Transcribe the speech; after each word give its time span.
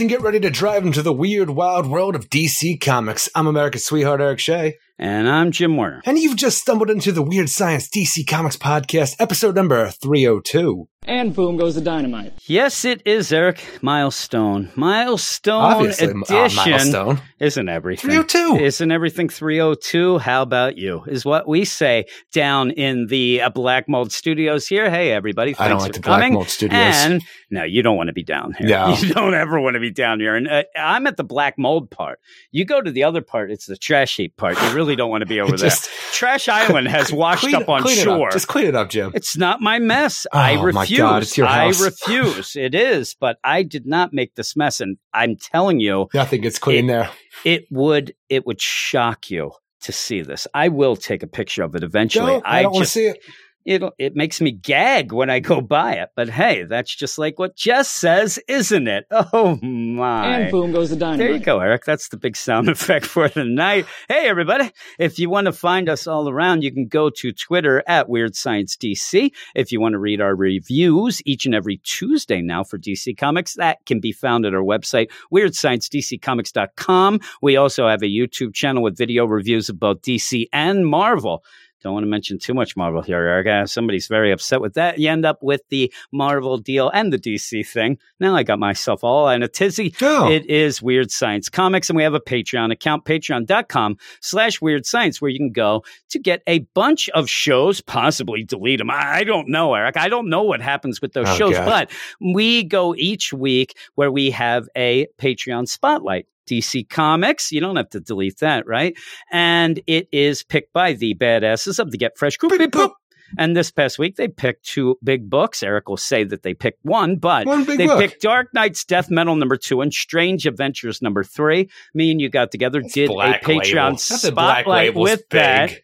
and 0.00 0.08
get 0.08 0.20
ready 0.20 0.40
to 0.40 0.50
drive 0.50 0.84
into 0.84 1.02
the 1.02 1.12
weird, 1.12 1.50
wild 1.50 1.86
world 1.86 2.14
of 2.14 2.28
DC 2.28 2.80
Comics. 2.80 3.28
I'm 3.34 3.46
America's 3.46 3.84
sweetheart, 3.84 4.20
Eric 4.20 4.38
Shea. 4.38 4.78
And 4.98 5.28
I'm 5.28 5.50
Jim 5.50 5.76
Warner. 5.76 6.00
And 6.06 6.18
you've 6.18 6.36
just 6.36 6.58
stumbled 6.58 6.88
into 6.88 7.12
the 7.12 7.22
Weird 7.22 7.50
Science 7.50 7.86
DC 7.88 8.26
Comics 8.26 8.56
podcast, 8.56 9.16
episode 9.18 9.54
number 9.54 9.90
302. 9.90 10.88
And 11.08 11.32
boom 11.36 11.56
goes 11.56 11.76
the 11.76 11.80
dynamite. 11.82 12.32
Yes, 12.46 12.84
it 12.84 13.00
is, 13.06 13.32
Eric. 13.32 13.62
Milestone. 13.80 14.72
Milestone 14.74 15.62
Obviously, 15.62 16.08
uh, 16.08 16.48
milestone. 16.56 17.20
Isn't 17.38 17.68
everything. 17.68 18.10
302. 18.10 18.64
Isn't 18.64 18.90
everything 18.90 19.28
302? 19.28 20.18
How 20.18 20.42
about 20.42 20.76
you? 20.76 21.04
Is 21.06 21.24
what 21.24 21.46
we 21.46 21.64
say 21.64 22.06
down 22.32 22.72
in 22.72 23.06
the 23.06 23.42
uh, 23.42 23.50
Black 23.50 23.88
Mold 23.88 24.10
Studios 24.10 24.66
here. 24.66 24.90
Hey, 24.90 25.12
everybody. 25.12 25.54
I 25.60 25.68
don't 25.68 25.78
thanks 25.78 25.82
like 25.82 25.92
for 25.94 26.00
the 26.00 26.06
Black 26.06 26.20
coming. 26.22 26.34
Mold 26.34 26.48
Studios. 26.48 26.80
And 26.80 27.22
no, 27.50 27.62
you 27.62 27.82
don't 27.82 27.96
want 27.96 28.08
to 28.08 28.12
be 28.12 28.24
down 28.24 28.54
here. 28.54 28.68
No. 28.68 28.96
You 29.06 29.12
don't 29.12 29.34
ever 29.34 29.60
want 29.60 29.74
to 29.74 29.80
be 29.80 29.92
down 29.92 30.18
here. 30.18 30.34
And 30.34 30.48
uh, 30.48 30.64
I'm 30.74 31.06
at 31.06 31.16
the 31.16 31.24
Black 31.24 31.56
Mold 31.58 31.90
part. 31.90 32.18
You 32.50 32.64
go 32.64 32.80
to 32.80 32.90
the 32.90 33.04
other 33.04 33.20
part, 33.20 33.52
it's 33.52 33.66
the 33.66 33.76
trash 33.76 34.16
heap 34.16 34.36
part. 34.36 34.60
You 34.60 34.74
really 34.74 34.85
don't 34.94 35.10
want 35.10 35.22
to 35.22 35.26
be 35.26 35.40
over 35.42 35.56
Just- 35.56 35.84
there. 35.86 35.92
Trash 36.12 36.48
Island 36.60 36.86
has 36.88 37.12
washed 37.12 37.40
Clean- 37.40 37.54
up 37.56 37.68
on 37.68 37.82
clean 37.82 37.96
shore. 37.96 38.30
Just 38.30 38.46
clean 38.46 38.66
it 38.66 38.74
up, 38.76 38.90
Jim. 38.90 39.10
It's 39.14 39.36
not 39.36 39.60
my 39.60 39.78
mess. 39.80 40.26
Oh, 40.32 40.38
I 40.38 40.60
refuse. 40.62 40.98
God, 40.98 41.22
it's 41.22 41.36
your 41.36 41.46
house. 41.48 41.80
I 41.82 41.84
refuse. 41.86 42.54
It 42.54 42.74
is, 42.74 43.16
but 43.18 43.38
I 43.42 43.62
did 43.64 43.86
not 43.86 44.12
make 44.12 44.34
this 44.36 44.54
mess, 44.56 44.80
and 44.80 44.98
I'm 45.12 45.36
telling 45.36 45.80
you, 45.80 46.08
Nothing 46.14 46.42
gets 46.42 46.58
clean 46.58 46.84
It- 46.84 46.88
there. 46.88 47.10
it 47.44 47.66
would 47.70 48.14
it 48.28 48.46
would 48.46 48.60
shock 48.60 49.30
you 49.30 49.52
to 49.80 49.92
see 49.92 50.20
this. 50.20 50.46
I 50.54 50.68
will 50.68 50.96
take 50.96 51.22
a 51.22 51.26
picture 51.26 51.62
of 51.62 51.74
it 51.74 51.82
eventually. 51.82 52.32
No, 52.34 52.42
I 52.44 52.62
don't 52.62 52.72
want 52.72 52.84
to 52.86 52.90
see 52.90 53.06
it. 53.06 53.18
It 53.66 53.82
it 53.98 54.14
makes 54.14 54.40
me 54.40 54.52
gag 54.52 55.12
when 55.12 55.28
I 55.28 55.40
go 55.40 55.60
by 55.60 55.94
it. 55.94 56.10
But 56.14 56.30
hey, 56.30 56.62
that's 56.62 56.94
just 56.94 57.18
like 57.18 57.38
what 57.38 57.56
Jess 57.56 57.88
says, 57.88 58.38
isn't 58.48 58.88
it? 58.88 59.06
Oh 59.32 59.58
my! 59.60 60.38
And 60.38 60.50
boom 60.52 60.72
goes 60.72 60.90
the 60.90 60.96
dynamite. 60.96 61.18
There 61.18 61.32
you 61.32 61.40
go, 61.40 61.58
Eric. 61.58 61.84
That's 61.84 62.08
the 62.08 62.16
big 62.16 62.36
sound 62.36 62.68
effect 62.76 63.04
for 63.04 63.28
the 63.28 63.44
night. 63.44 63.86
Hey, 64.08 64.28
everybody. 64.28 64.70
If 64.98 65.18
you 65.18 65.28
want 65.28 65.46
to 65.46 65.52
find 65.52 65.88
us 65.88 66.06
all 66.06 66.28
around, 66.28 66.62
you 66.62 66.70
can 66.72 66.86
go 66.86 67.10
to 67.10 67.32
Twitter 67.32 67.82
at 67.88 68.08
Weird 68.08 68.36
Science 68.36 68.76
DC. 68.76 69.32
If 69.56 69.72
you 69.72 69.80
want 69.80 69.94
to 69.94 69.98
read 69.98 70.20
our 70.20 70.36
reviews 70.36 71.20
each 71.26 71.44
and 71.44 71.54
every 71.56 71.78
Tuesday 71.78 72.40
now 72.40 72.62
for 72.62 72.78
DC 72.78 73.18
Comics, 73.18 73.54
that 73.54 73.84
can 73.84 73.98
be 73.98 74.12
found 74.12 74.46
at 74.46 74.54
our 74.54 74.62
website, 74.62 75.10
weirdsciencedccomics.com. 75.32 77.20
We 77.42 77.56
also 77.56 77.88
have 77.88 78.02
a 78.02 78.06
YouTube 78.06 78.54
channel 78.54 78.82
with 78.82 78.96
video 78.96 79.26
reviews 79.26 79.68
of 79.68 79.80
both 79.80 80.02
DC 80.02 80.46
and 80.52 80.86
Marvel. 80.86 81.42
Don't 81.86 81.94
want 81.94 82.02
to 82.02 82.08
mention 82.10 82.36
too 82.40 82.52
much 82.52 82.76
Marvel 82.76 83.00
here, 83.00 83.20
Eric. 83.20 83.46
Uh, 83.46 83.64
Somebody's 83.64 84.08
very 84.08 84.32
upset 84.32 84.60
with 84.60 84.74
that. 84.74 84.98
You 84.98 85.08
end 85.08 85.24
up 85.24 85.38
with 85.40 85.60
the 85.68 85.92
Marvel 86.12 86.58
deal 86.58 86.90
and 86.92 87.12
the 87.12 87.16
DC 87.18 87.64
thing. 87.64 87.96
Now 88.18 88.34
I 88.34 88.42
got 88.42 88.58
myself 88.58 89.04
all 89.04 89.28
in 89.28 89.44
a 89.44 89.46
tizzy. 89.46 89.94
Oh. 90.02 90.28
It 90.28 90.46
is 90.50 90.82
Weird 90.82 91.12
Science 91.12 91.48
Comics, 91.48 91.88
and 91.88 91.96
we 91.96 92.02
have 92.02 92.14
a 92.14 92.18
Patreon 92.20 92.72
account, 92.72 93.04
patreon.com 93.04 93.98
slash 94.20 94.60
Weird 94.60 94.84
Science, 94.84 95.22
where 95.22 95.30
you 95.30 95.38
can 95.38 95.52
go 95.52 95.84
to 96.08 96.18
get 96.18 96.42
a 96.48 96.58
bunch 96.74 97.08
of 97.10 97.30
shows, 97.30 97.80
possibly 97.80 98.42
delete 98.42 98.80
them. 98.80 98.90
I 98.90 99.18
I 99.18 99.22
don't 99.24 99.48
know, 99.48 99.72
Eric. 99.74 99.96
I 99.96 100.08
don't 100.08 100.28
know 100.28 100.42
what 100.42 100.60
happens 100.60 101.00
with 101.00 101.12
those 101.12 101.28
Oh, 101.28 101.36
shows, 101.36 101.52
God. 101.54 101.66
but 101.66 101.90
we 102.20 102.64
go 102.64 102.96
each 102.96 103.32
week 103.32 103.76
where 103.94 104.10
we 104.10 104.32
have 104.32 104.68
a 104.76 105.06
Patreon 105.18 105.68
spotlight. 105.68 106.26
DC 106.46 106.88
Comics. 106.88 107.52
You 107.52 107.60
don't 107.60 107.76
have 107.76 107.90
to 107.90 108.00
delete 108.00 108.38
that, 108.38 108.66
right? 108.66 108.96
And 109.30 109.80
it 109.86 110.08
is 110.12 110.42
picked 110.42 110.72
by 110.72 110.92
the 110.94 111.14
badasses 111.14 111.78
of 111.78 111.90
the 111.90 111.98
Get 111.98 112.16
Fresh 112.16 112.36
group. 112.36 112.58
Beep, 112.58 112.70
boop. 112.70 112.92
And 113.38 113.56
this 113.56 113.70
past 113.70 113.98
week, 113.98 114.16
they 114.16 114.28
picked 114.28 114.64
two 114.64 114.96
big 115.02 115.28
books. 115.28 115.62
Eric 115.62 115.88
will 115.88 115.96
say 115.96 116.24
that 116.24 116.42
they 116.42 116.54
picked 116.54 116.84
one, 116.84 117.16
but 117.16 117.46
One 117.46 117.64
they 117.64 117.86
book. 117.86 117.98
picked 117.98 118.22
Dark 118.22 118.54
Nights 118.54 118.84
Death 118.84 119.10
Metal 119.10 119.34
number 119.34 119.56
two 119.56 119.80
and 119.80 119.92
Strange 119.92 120.46
Adventures 120.46 121.02
number 121.02 121.24
three. 121.24 121.68
Me 121.92 122.10
and 122.10 122.20
you 122.20 122.28
got 122.28 122.52
together, 122.52 122.80
did 122.80 123.10
a 123.10 123.14
Patreon 123.14 123.74
label. 123.74 123.90
That's 123.90 124.24
a 124.24 124.32
black 124.32 124.60
spotlight 124.60 124.94
with 124.94 125.28
big. 125.28 125.40
that. 125.40 125.80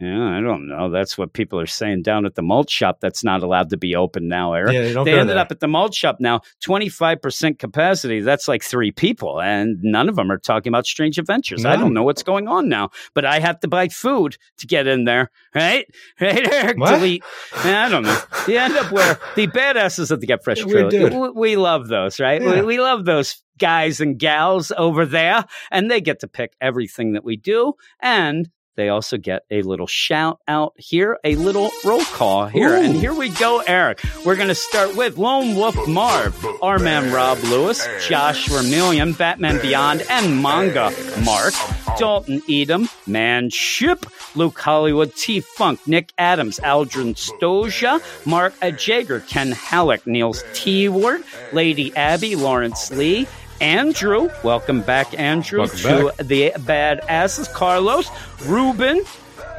Yeah, 0.00 0.36
I 0.36 0.40
don't 0.40 0.66
know. 0.66 0.90
That's 0.90 1.16
what 1.16 1.32
people 1.32 1.60
are 1.60 1.66
saying 1.66 2.02
down 2.02 2.26
at 2.26 2.34
the 2.34 2.42
malt 2.42 2.68
shop. 2.68 2.98
That's 3.00 3.22
not 3.22 3.44
allowed 3.44 3.70
to 3.70 3.76
be 3.76 3.94
open 3.94 4.26
now, 4.26 4.52
Eric. 4.52 4.72
Yeah, 4.72 4.92
don't 4.92 5.04
they 5.04 5.12
ended 5.12 5.36
there. 5.36 5.38
up 5.38 5.52
at 5.52 5.60
the 5.60 5.68
malt 5.68 5.94
shop 5.94 6.16
now, 6.18 6.40
25% 6.66 7.60
capacity. 7.60 8.20
That's 8.20 8.48
like 8.48 8.64
three 8.64 8.90
people, 8.90 9.40
and 9.40 9.78
none 9.82 10.08
of 10.08 10.16
them 10.16 10.32
are 10.32 10.38
talking 10.38 10.70
about 10.70 10.86
Strange 10.86 11.16
Adventures. 11.18 11.64
I 11.64 11.76
don't 11.76 11.94
know 11.94 12.02
what's 12.02 12.24
going 12.24 12.48
on 12.48 12.68
now, 12.68 12.90
but 13.14 13.24
I 13.24 13.38
have 13.38 13.60
to 13.60 13.68
buy 13.68 13.86
food 13.86 14.36
to 14.58 14.66
get 14.66 14.86
in 14.88 15.04
there, 15.04 15.30
right? 15.54 15.86
Right, 16.20 16.52
Eric? 16.52 16.78
What? 16.78 16.96
Delete. 16.96 17.22
I 17.56 17.88
don't 17.88 18.04
know. 18.04 18.18
You 18.48 18.56
end 18.56 18.76
up 18.76 18.90
where 18.90 19.18
the 19.36 19.46
badasses 19.48 20.10
of 20.10 20.20
the 20.20 20.26
Get 20.26 20.42
Fresh 20.42 20.62
crew. 20.62 20.88
We, 20.88 21.30
we 21.30 21.56
love 21.56 21.88
those, 21.88 22.18
right? 22.18 22.40
Yeah. 22.40 22.60
We, 22.60 22.62
we 22.62 22.80
love 22.80 23.04
those 23.04 23.42
guys 23.58 24.00
and 24.00 24.18
gals 24.18 24.72
over 24.76 25.06
there, 25.06 25.44
and 25.70 25.90
they 25.90 26.00
get 26.00 26.20
to 26.20 26.28
pick 26.28 26.54
everything 26.60 27.12
that 27.12 27.24
we 27.24 27.36
do, 27.36 27.74
and 28.00 28.48
they 28.76 28.88
also 28.88 29.16
get 29.16 29.42
a 29.50 29.62
little 29.62 29.86
shout 29.86 30.40
out 30.48 30.74
here, 30.76 31.18
a 31.24 31.36
little 31.36 31.70
roll 31.84 32.04
call 32.04 32.46
here. 32.46 32.70
Ooh. 32.70 32.82
And 32.82 32.96
here 32.96 33.14
we 33.14 33.28
go, 33.28 33.62
Eric. 33.66 34.02
We're 34.24 34.36
going 34.36 34.48
to 34.48 34.54
start 34.54 34.96
with 34.96 35.16
Lone 35.18 35.54
Wolf 35.54 35.76
Marv, 35.86 36.44
our 36.62 36.78
man 36.78 37.12
Rob 37.12 37.38
Lewis, 37.44 37.86
Josh 38.06 38.48
Vermillion, 38.48 39.12
Batman 39.12 39.60
Beyond, 39.60 40.02
and 40.10 40.42
Manga 40.42 40.92
Mark, 41.24 41.54
Dalton 41.98 42.42
Edom, 42.48 42.88
Man 43.06 43.50
Ship, 43.50 44.04
Luke 44.34 44.58
Hollywood, 44.58 45.14
T 45.14 45.40
Funk, 45.40 45.80
Nick 45.86 46.12
Adams, 46.18 46.58
Aldrin 46.60 47.14
Stoja, 47.14 48.00
Mark 48.26 48.54
Jager, 48.76 49.20
Ken 49.20 49.52
Halleck, 49.52 50.06
Niels 50.06 50.44
T 50.52 50.88
Ward, 50.88 51.22
Lady 51.52 51.94
Abby, 51.96 52.34
Lawrence 52.36 52.90
Lee, 52.90 53.26
Andrew, 53.60 54.28
welcome 54.42 54.82
back, 54.82 55.18
Andrew, 55.18 55.60
Welcome 55.60 55.78
to 56.16 56.24
the 56.24 56.52
bad 56.60 57.00
asses. 57.08 57.48
Carlos, 57.48 58.10
Ruben, 58.44 59.02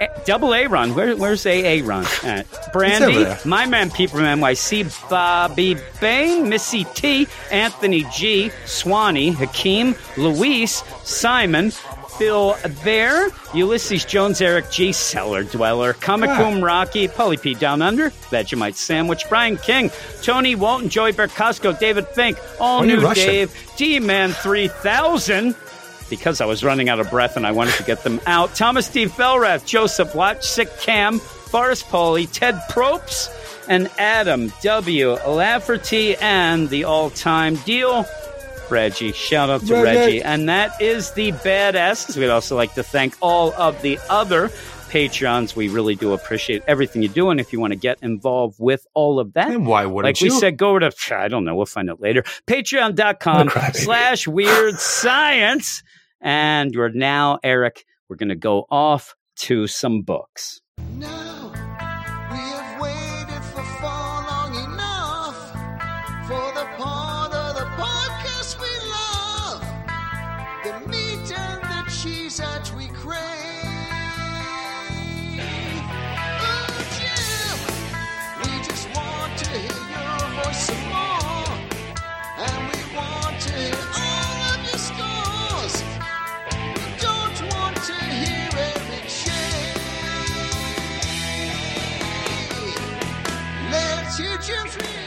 A- 0.02 0.10
double 0.26 0.54
A 0.54 0.68
run. 0.68 0.94
Where, 0.94 1.16
where's 1.16 1.46
A 1.46 1.80
A 1.80 1.82
run? 1.84 2.06
at? 2.24 2.46
Uh, 2.54 2.72
Brandy, 2.74 3.26
my 3.46 3.66
man 3.66 3.90
Pete 3.90 4.10
from 4.10 4.22
NYC, 4.22 5.10
Bobby 5.10 5.78
Bain, 6.02 6.50
Missy 6.50 6.84
T, 6.94 7.28
Anthony 7.52 8.06
G, 8.14 8.52
Swanee, 8.66 9.32
Hakeem, 9.32 9.96
Luis, 10.18 10.84
Simon. 11.04 11.72
Phil 12.18 12.56
Bear, 12.84 13.30
Ulysses 13.54 14.06
Jones, 14.06 14.42
Eric 14.42 14.72
G, 14.72 14.92
Cellar 14.92 15.44
Dweller, 15.44 15.94
Comic 15.94 16.30
Ah. 16.30 16.38
Boom 16.38 16.64
Rocky, 16.64 17.08
Polly 17.08 17.38
P 17.38 17.54
Down 17.54 17.82
Under, 17.82 18.10
Vegemite 18.32 18.76
Sandwich, 18.76 19.24
Brian 19.30 19.58
King, 19.58 19.92
Tony 20.22 20.56
Walton, 20.56 20.90
Joey 20.90 21.12
Bercosco, 21.12 21.74
David 21.74 22.08
Fink, 22.10 22.38
All 22.60 22.80
Why 22.80 22.86
are 22.86 22.90
you 22.90 22.98
New? 23.02 23.14
Dave, 23.14 23.72
D 23.78 24.00
Man 24.00 24.32
3000, 24.32 25.56
because 26.10 26.40
I 26.42 26.46
was 26.46 26.64
running 26.64 26.88
out 26.90 27.00
of 27.00 27.10
breath 27.10 27.36
and 27.38 27.46
I 27.46 27.52
wanted 27.52 27.74
to 27.76 27.84
get 27.84 28.04
them 28.04 28.20
out. 28.28 28.54
Thomas 28.56 28.88
D. 28.90 29.06
Felrath, 29.06 29.66
Joseph 29.66 30.14
Watch, 30.16 30.46
Sick 30.46 30.70
Cam, 30.80 31.20
Forrest 31.20 31.86
Pauly, 31.88 32.30
Ted 32.32 32.60
Propes, 32.70 33.30
and 33.68 33.90
Adam 33.98 34.54
W. 34.62 35.14
Lafferty, 35.28 36.16
and 36.18 36.70
the 36.70 36.84
all 36.84 37.10
time 37.10 37.56
deal. 37.56 38.06
Reggie. 38.70 39.12
Shout 39.12 39.50
out 39.50 39.66
to 39.68 39.74
Reggie. 39.74 40.00
Reggie. 40.00 40.22
And 40.22 40.50
that 40.50 40.82
is 40.82 41.12
the 41.12 41.32
badasses. 41.32 42.18
We'd 42.18 42.30
also 42.30 42.56
like 42.56 42.74
to 42.76 42.84
thank 42.84 43.16
all 43.22 43.54
of 43.54 43.82
the 43.82 44.00
other 44.10 44.50
patrons. 44.90 45.56
We 45.56 45.68
really 45.68 45.96
do 45.96 46.14
appreciate 46.14 46.64
everything 46.68 47.02
you 47.02 47.10
do. 47.10 47.30
And 47.30 47.40
if 47.40 47.52
you 47.52 47.60
want 47.60 47.72
to 47.72 47.80
get 47.80 48.00
involved 48.02 48.58
with 48.60 48.86
all 48.94 49.20
of 49.20 49.34
that, 49.34 49.50
And 49.50 49.68
why 49.68 49.86
wouldn't 49.86 50.06
like 50.16 50.22
you? 50.22 50.34
we 50.34 50.40
said, 50.40 50.58
go 50.58 50.80
to, 50.80 50.92
I 51.12 51.28
don't 51.28 51.44
know, 51.46 51.56
we'll 51.56 51.66
find 51.66 51.90
out 51.90 52.02
later. 52.02 52.24
Patreon.com 52.48 53.52
oh, 53.56 53.70
slash 53.74 54.28
weird 54.28 54.76
science. 54.76 55.84
And 56.22 56.74
we're 56.76 56.90
now, 56.90 57.40
Eric, 57.44 57.86
we're 58.10 58.16
going 58.16 58.30
to 58.30 58.36
go 58.36 58.66
off 58.70 59.16
to 59.38 59.68
some 59.68 60.02
books. 60.02 60.62
Now 60.94 61.35
Let's 94.18 95.05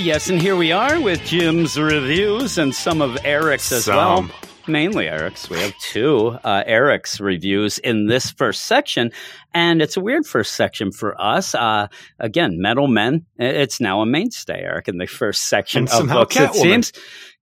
yes, 0.00 0.30
and 0.30 0.40
here 0.40 0.56
we 0.56 0.72
are 0.72 1.00
with 1.00 1.22
Jim's 1.24 1.78
reviews 1.78 2.58
and 2.58 2.74
some 2.74 3.02
of 3.02 3.18
Eric's 3.24 3.70
as 3.70 3.84
Some. 3.84 3.96
well. 3.96 4.30
Mainly 4.66 5.08
Eric's. 5.08 5.50
We 5.50 5.58
have 5.58 5.74
two 5.78 6.38
uh, 6.44 6.62
Eric's 6.64 7.18
reviews 7.18 7.78
in 7.78 8.06
this 8.06 8.30
first 8.30 8.66
section, 8.66 9.10
and 9.52 9.82
it's 9.82 9.96
a 9.96 10.00
weird 10.00 10.26
first 10.26 10.52
section 10.54 10.92
for 10.92 11.20
us. 11.20 11.54
Uh, 11.54 11.88
again, 12.18 12.60
Metal 12.60 12.86
Men. 12.86 13.26
It's 13.36 13.80
now 13.80 14.00
a 14.00 14.06
mainstay, 14.06 14.60
Eric, 14.62 14.88
in 14.88 14.98
the 14.98 15.06
first 15.06 15.48
section 15.48 15.88
And 15.90 16.02
of 16.02 16.08
books. 16.08 16.36
It 16.36 16.54
seems 16.54 16.92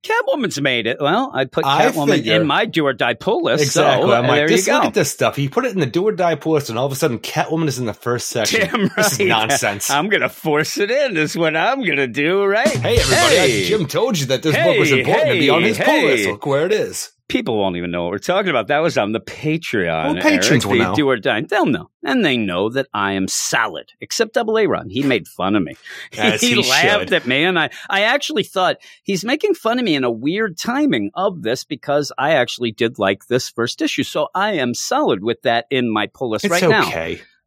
Catwoman's 0.05 0.61
made 0.61 0.87
it. 0.87 0.99
Well, 1.01 1.31
I 1.35 1.45
put 1.45 1.65
I 1.67 1.87
Catwoman 1.87 2.11
figure- 2.17 2.41
in 2.41 2.47
my 2.47 2.67
do 2.67 2.87
or 2.87 2.93
die 2.93 3.15
pull 3.15 3.43
list. 3.43 3.65
Exactly. 3.65 4.07
So 4.09 4.13
I'm 4.15 4.27
like, 4.27 4.37
there 4.37 4.49
just 4.49 4.67
you 4.67 4.73
go. 4.73 4.77
look 4.79 4.87
at 4.87 4.95
this 4.95 5.11
stuff. 5.13 5.35
He 5.37 5.49
put 5.49 5.65
it 5.65 5.73
in 5.73 5.81
the 5.81 5.87
do 5.87 6.07
or 6.07 6.13
die 6.13 6.37
pull 6.37 6.53
list, 6.53 6.71
and 6.71 6.79
all 6.79 6.87
of 6.87 6.93
a 6.93 6.95
sudden, 6.95 7.19
Catwoman 7.19 7.67
is 7.67 7.79
in 7.81 7.87
the 7.87 7.95
first 7.95 8.29
section. 8.29 8.61
Damn 8.61 8.81
right. 8.83 8.91
This 8.97 9.13
is 9.21 9.27
nonsense. 9.27 9.91
I'm 9.91 10.09
gonna 10.09 10.29
force 10.29 10.79
it 10.79 10.91
in. 10.91 11.17
Is 11.17 11.37
what 11.37 11.57
I'm 11.57 11.83
gonna 11.85 12.07
do, 12.07 12.45
right? 12.45 12.69
hey, 12.69 12.99
everybody! 12.99 13.37
Hey. 13.37 13.65
Jim 13.65 13.87
told 13.87 14.19
you 14.19 14.27
that 14.27 14.43
this 14.43 14.55
book 14.57 14.79
was 14.79 14.91
Hey, 14.91 15.01
important 15.01 15.29
to 15.33 15.39
be 15.39 15.51
on 15.51 15.63
hey, 15.63 15.69
his 15.69 15.79
pull 15.79 16.03
list. 16.05 16.29
Look 16.29 16.47
where 16.47 16.67
it 16.67 16.73
is. 16.73 17.11
People 17.29 17.59
won't 17.59 17.77
even 17.77 17.91
know 17.91 18.05
what 18.05 18.13
we're 18.13 18.19
talking 18.19 18.49
about. 18.49 18.69
That 18.69 18.79
was 18.79 18.97
on 18.97 19.13
the 19.13 19.21
Patreon. 19.21 20.15
Well, 20.15 20.23
patrons 20.23 20.65
Eric, 20.65 20.79
will 20.79 20.89
know. 20.89 20.95
Do 20.95 21.09
or 21.11 21.17
die. 21.19 21.43
They'll 21.43 21.67
know, 21.67 21.91
and 22.03 22.25
they 22.25 22.37
know 22.37 22.71
that 22.71 22.89
I 22.95 23.13
am 23.13 23.29
solid. 23.29 23.93
Except 24.01 24.33
Double 24.33 24.59
A 24.59 24.67
Run, 24.67 24.89
he 24.89 25.03
made 25.03 25.29
fun 25.29 25.55
of 25.55 25.63
me. 25.63 25.77
He, 26.11 26.55
he 26.55 26.55
laughed 26.57 27.11
should. 27.11 27.13
at 27.13 27.27
me, 27.27 27.45
and 27.45 27.59
I, 27.59 27.71
I 27.91 28.03
actually 28.03 28.45
thought 28.45 28.79
he's 29.03 29.25
making 29.25 29.55
fun 29.55 29.79
of 29.79 29.85
me 29.85 29.95
in 29.95 30.05
a 30.05 30.11
weird 30.11 30.57
timing 30.57 31.11
of 31.15 31.43
this 31.43 31.65
because 31.65 32.13
I 32.17 32.33
actually 32.33 32.73
did 32.73 32.99
like 32.99 33.27
this 33.27 33.49
first 33.49 33.83
issue. 33.83 34.05
So 34.05 34.29
I 34.35 34.53
am 34.53 34.75
solid 34.75 35.23
with 35.23 35.43
that 35.43 35.67
in 35.71 35.93
my 35.93 36.07
pull 36.07 36.31
list 36.31 36.47
It's 36.47 36.53
right 36.53 36.69
now. 36.69 36.91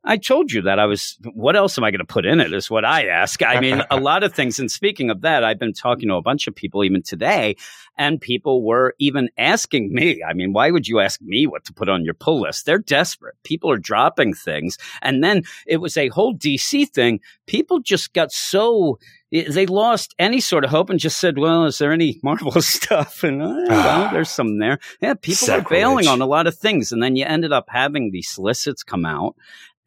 I 0.03 0.17
told 0.17 0.51
you 0.51 0.63
that 0.63 0.79
I 0.79 0.85
was. 0.85 1.17
What 1.33 1.55
else 1.55 1.77
am 1.77 1.83
I 1.83 1.91
going 1.91 1.99
to 1.99 2.05
put 2.05 2.25
in 2.25 2.39
it? 2.39 2.53
Is 2.53 2.71
what 2.71 2.83
I 2.83 3.05
ask. 3.05 3.43
I 3.43 3.59
mean, 3.59 3.83
a 3.91 3.99
lot 3.99 4.23
of 4.23 4.33
things. 4.33 4.57
And 4.57 4.71
speaking 4.71 5.11
of 5.11 5.21
that, 5.21 5.43
I've 5.43 5.59
been 5.59 5.73
talking 5.73 6.09
to 6.09 6.15
a 6.15 6.21
bunch 6.23 6.47
of 6.47 6.55
people 6.55 6.83
even 6.83 7.03
today, 7.03 7.55
and 7.97 8.19
people 8.19 8.63
were 8.63 8.95
even 8.97 9.29
asking 9.37 9.93
me. 9.93 10.23
I 10.27 10.33
mean, 10.33 10.53
why 10.53 10.71
would 10.71 10.87
you 10.87 10.99
ask 10.99 11.21
me 11.21 11.45
what 11.45 11.65
to 11.65 11.73
put 11.73 11.87
on 11.87 12.03
your 12.03 12.15
pull 12.15 12.41
list? 12.41 12.65
They're 12.65 12.79
desperate. 12.79 13.35
People 13.43 13.69
are 13.69 13.77
dropping 13.77 14.33
things, 14.33 14.77
and 15.03 15.23
then 15.23 15.43
it 15.67 15.77
was 15.77 15.95
a 15.97 16.07
whole 16.07 16.35
DC 16.35 16.89
thing. 16.89 17.19
People 17.45 17.79
just 17.79 18.13
got 18.13 18.31
so. 18.31 18.97
They 19.31 19.65
lost 19.65 20.13
any 20.19 20.41
sort 20.41 20.65
of 20.65 20.71
hope 20.71 20.89
and 20.89 20.99
just 20.99 21.19
said, 21.19 21.37
"Well, 21.37 21.65
is 21.65 21.77
there 21.77 21.93
any 21.93 22.19
Marvel 22.23 22.59
stuff?" 22.59 23.23
And 23.23 23.41
uh, 23.41 23.65
well, 23.69 24.11
there's 24.11 24.31
some 24.31 24.57
there. 24.57 24.79
Yeah, 24.99 25.13
people 25.13 25.47
were 25.47 25.61
bailing 25.61 26.05
Sacrilege. 26.05 26.07
on 26.07 26.21
a 26.21 26.25
lot 26.25 26.47
of 26.47 26.57
things, 26.57 26.91
and 26.91 27.03
then 27.03 27.15
you 27.15 27.23
ended 27.23 27.53
up 27.53 27.67
having 27.69 28.09
these 28.11 28.29
solicits 28.29 28.83
come 28.83 29.05
out, 29.05 29.35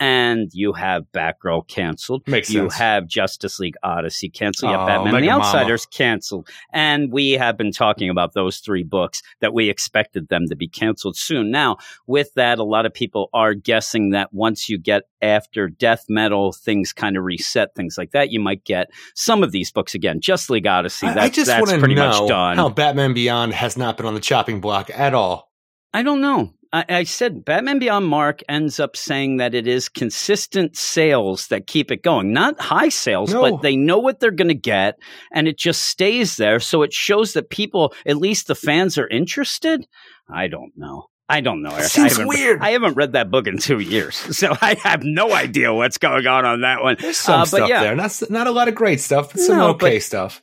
and 0.01 0.51
you 0.53 0.73
have 0.73 1.05
Batgirl 1.13 1.69
canceled. 1.69 2.27
Makes 2.27 2.51
you 2.51 2.63
sense. 2.63 2.75
have 2.75 3.07
Justice 3.07 3.59
League 3.61 3.77
Odyssey 3.83 4.29
canceled. 4.29 4.73
You 4.73 4.79
have 4.79 4.85
Oh, 4.85 4.87
Batman 4.89 5.15
and 5.15 5.25
the 5.25 5.29
Mama. 5.29 5.45
Outsiders 5.45 5.87
canceled. 5.87 6.49
And 6.73 7.13
we 7.13 7.33
have 7.33 7.57
been 7.57 7.73
talking 7.73 8.11
about 8.11 8.35
those 8.35 8.59
three 8.59 8.83
books 8.83 9.23
that 9.41 9.55
we 9.55 9.69
expected 9.71 10.29
them 10.29 10.49
to 10.49 10.57
be 10.57 10.69
canceled 10.69 11.17
soon. 11.17 11.51
Now, 11.51 11.77
with 12.07 12.35
that, 12.35 12.59
a 12.59 12.65
lot 12.65 12.87
of 12.87 12.93
people 12.95 13.31
are 13.33 13.55
guessing 13.55 14.11
that 14.11 14.33
once 14.33 14.69
you 14.69 14.79
get 14.79 15.05
after 15.23 15.69
death 15.69 16.05
metal, 16.09 16.53
things 16.53 16.93
kind 16.93 17.17
of 17.17 17.25
reset, 17.25 17.75
things 17.75 17.97
like 17.97 18.11
that. 18.11 18.31
You 18.31 18.41
might 18.41 18.65
get 18.65 18.91
some 19.15 19.43
of 19.43 19.53
these 19.53 19.71
books 19.71 19.95
again. 19.95 20.21
Just 20.21 20.51
League 20.51 20.67
Odyssey, 20.67 21.07
I, 21.07 21.15
that's, 21.15 21.25
I 21.27 21.29
just 21.31 21.47
that's 21.47 21.61
want 21.61 21.71
to 21.73 21.79
pretty 21.79 21.95
know 21.95 22.21
much 22.21 22.29
done. 22.29 22.57
how 22.57 22.69
Batman 22.69 23.15
Beyond 23.15 23.55
has 23.55 23.77
not 23.77 23.97
been 23.97 24.07
on 24.07 24.15
the 24.15 24.21
chopping 24.21 24.61
block 24.61 24.91
at 24.93 25.15
all. 25.15 25.51
I 25.93 26.03
don't 26.03 26.21
know. 26.21 26.53
I, 26.75 26.85
I 26.89 27.05
said 27.05 27.45
Batman 27.45 27.79
Beyond 27.79 28.05
Mark 28.07 28.41
ends 28.49 28.81
up 28.81 28.97
saying 28.97 29.37
that 29.37 29.55
it 29.55 29.67
is 29.69 29.89
consistent 29.89 30.77
sales 30.77 31.47
that 31.49 31.67
keep 31.69 31.91
it 31.93 32.03
going. 32.03 32.33
Not 32.33 32.61
high 32.61 32.89
sales, 32.89 33.33
No. 33.33 33.43
but 33.43 33.63
they 33.63 33.77
know 33.77 33.99
what 34.01 34.19
they're 34.19 34.31
going 34.31 34.49
to 34.49 34.55
get 34.55 34.99
and 35.33 35.47
it 35.47 35.57
just 35.57 35.83
stays 35.83 36.37
there. 36.37 36.59
So 36.59 36.83
it 36.83 36.93
shows 36.93 37.35
that 37.35 37.49
people, 37.49 37.95
at 38.05 38.17
least 38.17 38.49
the 38.49 38.55
fans, 38.57 38.99
are 38.99 39.07
interested. 39.09 39.87
I 40.29 40.49
don't 40.49 40.73
know. 40.77 41.07
I 41.29 41.41
don't 41.41 41.63
know. 41.63 41.71
Eric. 41.71 41.85
seems 41.85 42.07
I 42.07 42.15
haven't- 42.17 42.29
weird. 42.29 42.61
I 42.61 42.71
haven't 42.73 42.95
read 42.97 43.13
that 43.13 43.31
book 43.31 43.47
in 43.47 43.57
two 43.59 43.79
years, 43.81 44.15
so 44.37 44.55
I 44.61 44.75
have 44.83 45.03
no 45.05 45.33
idea 45.33 45.73
what's 45.73 45.97
going 45.97 46.27
on 46.27 46.45
on 46.45 46.61
that 46.61 46.83
one. 46.83 46.97
There's 47.01 47.17
some 47.17 47.37
Uh, 47.37 47.45
but 47.45 47.47
stuff 47.49 47.69
yeah, 47.71 47.83
there. 47.83 47.97
Not 47.97 48.23
not 48.29 48.47
a 48.47 48.51
lot 48.51 48.69
of 48.69 48.75
great 48.75 49.01
stuff, 49.01 49.33
but 49.33 49.41
some 49.41 49.57
No, 49.57 49.69
okay 49.71 49.97
but- 49.97 50.03
stuff. 50.03 50.43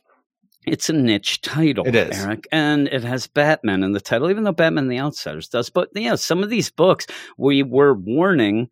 It's 0.66 0.88
a 0.88 0.92
niche 0.92 1.40
title. 1.40 1.86
It 1.86 1.94
is. 1.94 2.18
Eric, 2.18 2.46
and 2.52 2.88
it 2.88 3.04
has 3.04 3.26
Batman 3.26 3.82
in 3.82 3.92
the 3.92 4.00
title, 4.00 4.30
even 4.30 4.44
though 4.44 4.52
Batman 4.52 4.88
the 4.88 4.98
Outsiders 4.98 5.48
does. 5.48 5.70
But 5.70 5.88
yeah, 5.94 6.14
some 6.14 6.42
of 6.42 6.50
these 6.50 6.70
books 6.70 7.06
we 7.36 7.62
were 7.62 7.94
warning 7.94 8.68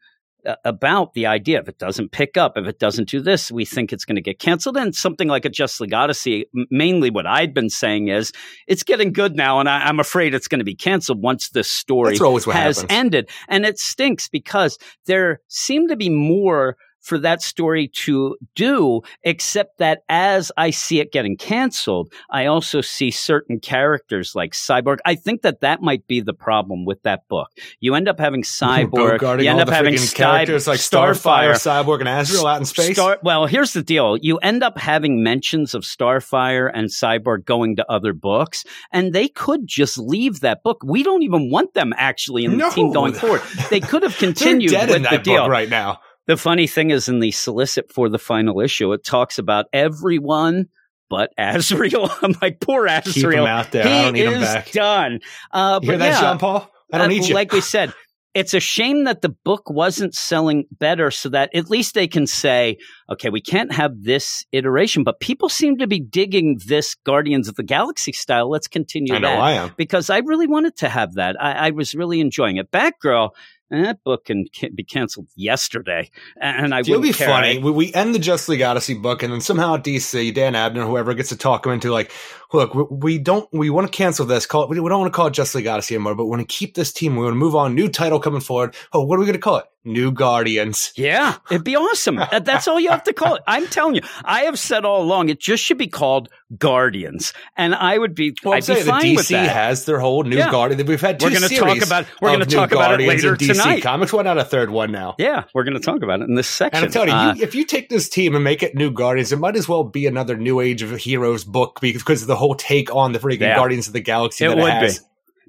uh, 0.47 0.55
about 0.65 1.13
the 1.13 1.27
idea 1.27 1.61
if 1.61 1.69
it 1.69 1.79
doesn't 1.79 2.13
pick 2.13 2.37
up, 2.37 2.57
if 2.57 2.67
it 2.67 2.79
doesn't 2.79 3.09
do 3.09 3.21
this, 3.21 3.51
we 3.51 3.65
think 3.65 3.93
it's 3.93 4.05
going 4.05 4.17
to 4.17 4.23
get 4.23 4.39
canceled. 4.39 4.77
And 4.77 4.95
something 4.95 5.29
like 5.29 5.45
a 5.45 5.51
Just 5.51 5.81
League 5.81 5.93
Odyssey, 5.93 6.47
mainly 6.71 7.11
what 7.11 7.27
I'd 7.27 7.53
been 7.53 7.69
saying 7.69 8.09
is 8.09 8.33
it's 8.67 8.83
getting 8.83 9.13
good 9.13 9.37
now, 9.37 9.61
and 9.61 9.69
I, 9.69 9.81
I'm 9.87 10.01
afraid 10.01 10.33
it's 10.35 10.49
going 10.49 10.61
to 10.61 10.65
be 10.65 10.75
canceled 10.75 11.23
once 11.23 11.51
this 11.51 11.71
story 11.71 12.13
That's 12.13 12.23
always 12.23 12.47
what 12.47 12.57
has 12.57 12.81
happens. 12.81 12.99
ended. 12.99 13.31
And 13.49 13.67
it 13.67 13.79
stinks 13.79 14.29
because 14.29 14.79
there 15.07 15.41
seem 15.49 15.89
to 15.89 15.97
be 15.97 16.09
more 16.09 16.77
for 17.01 17.19
that 17.19 17.43
story 17.43 17.89
to 18.05 18.37
do, 18.55 19.01
except 19.23 19.79
that 19.79 20.01
as 20.09 20.53
I 20.57 20.71
see 20.71 21.01
it 21.01 21.13
getting 21.13 21.37
canceled, 21.37 22.13
I 22.31 22.47
also 22.47 22.81
see 22.81 23.11
certain 23.11 23.59
characters 23.61 24.35
like 24.35 24.53
Cyborg. 24.53 24.99
I 25.05 25.15
think 25.15 25.43
that 25.43 25.61
that 25.61 25.83
might 25.83 26.07
be 26.07 26.21
the 26.21 26.35
problem 26.35 26.85
with 26.85 27.03
that 27.03 27.27
book. 27.29 27.49
You 27.81 27.95
end 27.95 28.09
up 28.09 28.19
having 28.19 28.43
Cyborg, 28.61 29.43
you 29.43 29.51
end 29.51 29.61
up 29.61 29.69
having 29.69 29.97
Sky, 29.97 30.45
characters 30.45 30.67
like 30.67 30.81
Starfire, 30.81 31.53
Cyborg, 31.53 32.01
and 32.01 32.09
Azrael 32.09 32.47
out 32.47 32.59
in 32.61 32.65
space. 32.65 32.97
Star- 32.97 33.19
well, 33.23 33.47
here's 33.47 33.73
the 33.73 33.83
deal. 33.83 34.17
You 34.17 34.39
end 34.39 34.63
up 34.63 34.79
having 34.79 35.23
mentions 35.23 35.75
of 35.75 35.83
Starfire 35.83 36.71
and 36.73 36.89
Cyborg 36.89 37.45
going 37.45 37.77
to 37.77 37.91
other 37.91 38.13
books, 38.13 38.65
and 38.93 39.13
they 39.13 39.29
could 39.29 39.67
just 39.67 39.99
leave 39.99 40.41
that 40.41 40.63
book. 40.63 40.83
We 40.85 41.03
don't 41.03 41.23
even 41.23 41.51
want 41.51 41.75
them 41.75 41.93
actually 41.97 42.45
in 42.45 42.59
the 42.59 42.69
team 42.71 42.93
going 42.93 43.15
forward. 43.15 43.43
They 43.71 43.81
could 43.81 44.03
have 44.03 44.17
continued 44.19 44.73
with 44.73 44.89
the 44.89 44.99
that 44.99 45.25
deal. 45.25 45.43
book 45.43 45.51
right 45.51 45.69
now. 45.69 46.01
The 46.31 46.37
funny 46.37 46.69
thing 46.69 46.91
is, 46.91 47.09
in 47.09 47.19
the 47.19 47.33
solicit 47.33 47.91
for 47.91 48.09
the 48.09 48.17
final 48.17 48.61
issue, 48.61 48.93
it 48.93 49.03
talks 49.03 49.41
about 49.41 49.67
everyone 49.73 50.69
but 51.09 51.33
Azrael. 51.39 52.09
I'm 52.23 52.37
like, 52.41 52.61
poor 52.61 52.87
Keep 52.87 53.07
Azrael. 53.07 53.43
him 53.43 53.49
out 53.49 53.73
there. 53.73 53.83
He 53.83 53.91
I 53.91 54.03
don't 54.03 54.13
need 54.13 54.27
him 54.27 54.41
back. 54.41 54.71
done. 54.71 55.19
Uh, 55.51 55.81
hear 55.81 55.99
that, 55.99 56.23
yeah, 56.23 56.31
Jean 56.31 56.39
Paul? 56.39 56.71
I 56.93 56.99
don't 56.99 57.07
uh, 57.07 57.09
need 57.09 57.27
you. 57.27 57.35
Like 57.35 57.51
we 57.51 57.61
said, 57.61 57.93
it's 58.33 58.55
a 58.55 58.61
shame 58.61 59.07
that 59.07 59.23
the 59.23 59.31
book 59.31 59.69
wasn't 59.69 60.15
selling 60.15 60.67
better 60.71 61.11
so 61.11 61.31
that 61.31 61.51
at 61.53 61.69
least 61.69 61.95
they 61.95 62.07
can 62.07 62.29
say, 62.29 62.77
okay, 63.11 63.29
we 63.29 63.41
can't 63.41 63.73
have 63.73 63.91
this 64.01 64.45
iteration, 64.53 65.03
but 65.03 65.19
people 65.19 65.49
seem 65.49 65.79
to 65.79 65.89
be 65.89 65.99
digging 65.99 66.61
this 66.65 66.95
Guardians 66.95 67.49
of 67.49 67.57
the 67.57 67.65
Galaxy 67.65 68.13
style. 68.13 68.49
Let's 68.49 68.69
continue 68.69 69.17
I 69.17 69.19
know 69.19 69.31
that. 69.31 69.41
I 69.41 69.53
am. 69.55 69.75
Because 69.77 70.11
I 70.11 70.19
really 70.19 70.47
wanted 70.47 70.77
to 70.77 70.89
have 70.89 71.15
that. 71.15 71.43
I, 71.43 71.55
I 71.55 71.71
was 71.71 71.93
really 71.93 72.21
enjoying 72.21 72.57
it. 72.57 72.71
Batgirl, 72.71 73.31
eh, 73.71 73.83
that 73.83 74.05
book 74.05 74.27
can, 74.27 74.47
can 74.53 74.75
be 74.75 74.85
canceled 74.85 75.29
yesterday. 75.35 76.11
And 76.41 76.75
I 76.75 76.79
wouldn't 76.79 77.03
be 77.03 77.13
care. 77.13 77.29
funny. 77.29 77.59
We, 77.59 77.71
we 77.71 77.95
end 77.95 78.15
the 78.15 78.19
Just 78.19 78.49
League 78.49 78.63
Odyssey 78.63 78.95
book, 78.95 79.23
and 79.23 79.33
then 79.33 79.41
somehow 79.41 79.77
DC, 79.77 80.35
Dan 80.35 80.55
Abnett, 80.55 80.87
whoever 80.87 81.15
gets 81.15 81.31
to 81.31 81.37
talk 81.37 81.67
him 81.67 81.73
into 81.73 81.93
like, 81.93 82.11
look, 82.53 82.75
we, 82.75 82.85
we 82.91 83.19
don't, 83.19 83.49
we 83.53 83.71
want 83.71 83.91
to 83.91 83.97
cancel 83.97 84.27
this. 84.27 84.47
Call 84.47 84.65
it, 84.65 84.69
we 84.69 84.77
don't 84.77 85.01
want 85.01 85.13
to 85.13 85.17
call 85.17 85.27
it 85.29 85.35
Just 85.35 85.55
League 85.55 85.67
Odyssey 85.67 85.95
anymore, 85.95 86.15
but 86.15 86.25
we 86.25 86.31
want 86.31 86.41
to 86.49 86.55
keep 86.55 86.75
this 86.75 86.93
team. 86.93 87.17
We 87.17 87.23
want 87.25 87.33
to 87.33 87.39
move 87.39 87.55
on. 87.57 87.75
New 87.75 87.89
title 87.89 88.21
coming 88.21 88.41
forward. 88.41 88.75
Oh, 88.93 89.05
what 89.05 89.17
are 89.17 89.21
we 89.21 89.27
going 89.27 89.35
to 89.35 89.41
call 89.41 89.57
it? 89.59 89.65
New 89.83 90.13
Guardians. 90.13 90.93
Yeah, 90.95 91.37
it'd 91.51 91.65
be 91.65 91.75
awesome. 91.75 92.17
That- 92.17 92.45
That's 92.45 92.69
all 92.69 92.79
you 92.79 92.91
have 92.91 93.05
to 93.05 93.15
call 93.15 93.37
it. 93.37 93.43
I'm 93.47 93.67
telling 93.67 93.95
you, 93.95 94.03
I 94.23 94.43
have 94.43 94.59
said 94.59 94.85
all 94.85 95.03
along, 95.03 95.31
it 95.31 95.41
just 95.41 95.65
should 95.65 95.79
be 95.79 95.87
called 95.87 96.29
Guardians, 96.59 97.33
and 97.57 97.75
I 97.75 97.97
would 97.97 98.15
be, 98.15 98.35
Well, 98.45 98.53
I'm 98.53 98.59
I'd 98.59 98.61
be 98.61 98.65
saying 98.75 98.85
the 98.85 98.91
fine 98.91 99.15
with 99.17 99.27
DC 99.27 99.31
that. 99.31 99.49
has 99.51 99.87
their 99.87 99.99
whole 99.99 100.23
new 100.25 100.37
Yeah. 100.37 100.51
Guardian. 100.51 100.87
We've 100.87 101.01
had 101.01 101.19
2 101.19 101.27
We're 101.27 101.31
gonna 101.33 101.49
talk 101.49 101.59
series 101.69 101.83
about- 101.87 102.07
we're 102.21 102.33
gonna 102.33 102.45
new 102.45 102.51
talk 102.57 102.73
about 102.73 103.01
it 103.01 103.05
Guardians 103.07 103.25
later 103.25 103.37
tonight. 103.37 103.83
Comics. 103.83 104.13
Why 104.13 104.23
not 104.23 104.37
a 104.39 104.45
third 104.45 104.69
one 104.71 104.93
now? 104.93 105.15
yeah, 105.19 105.45
we're 105.55 105.65
going 105.65 105.75
to 105.79 105.81
talk 105.83 106.03
about 106.03 106.21
it 106.21 106.29
in 106.29 106.35
this 106.35 106.49
section. 106.49 106.77
And 106.77 106.85
I'm 106.87 106.93
telling 106.93 107.09
you, 107.09 107.15
Uh, 107.15 107.35
you, 107.35 107.43
if 107.43 107.55
you 107.55 107.65
take 107.65 107.89
this 107.89 108.09
team 108.11 108.35
and 108.35 108.45
make 108.45 108.63
it 108.63 108.75
New 108.75 108.91
Guardians, 108.91 109.33
it 109.33 109.39
might 109.39 109.57
as 109.57 109.67
well 109.69 109.85
be 109.85 110.07
another 110.07 110.37
New 110.37 110.61
Age 110.61 110.83
of 110.83 110.91
Heroes 110.95 111.45
book 111.45 111.79
because 111.81 112.21
of 112.23 112.29
the 112.29 112.37
whole 112.41 112.55
take 112.57 112.93
on 112.95 113.13
the 113.13 113.19
freaking 113.21 113.41
Yeah. 113.41 113.57
Guardians 113.57 113.87
of 113.87 113.93
the 113.93 114.01
Galaxy 114.01 114.45
It 114.45 114.49
that 114.49 114.57
would 114.57 114.67
it 114.67 114.73
has. 114.73 114.99
be. 114.99 115.05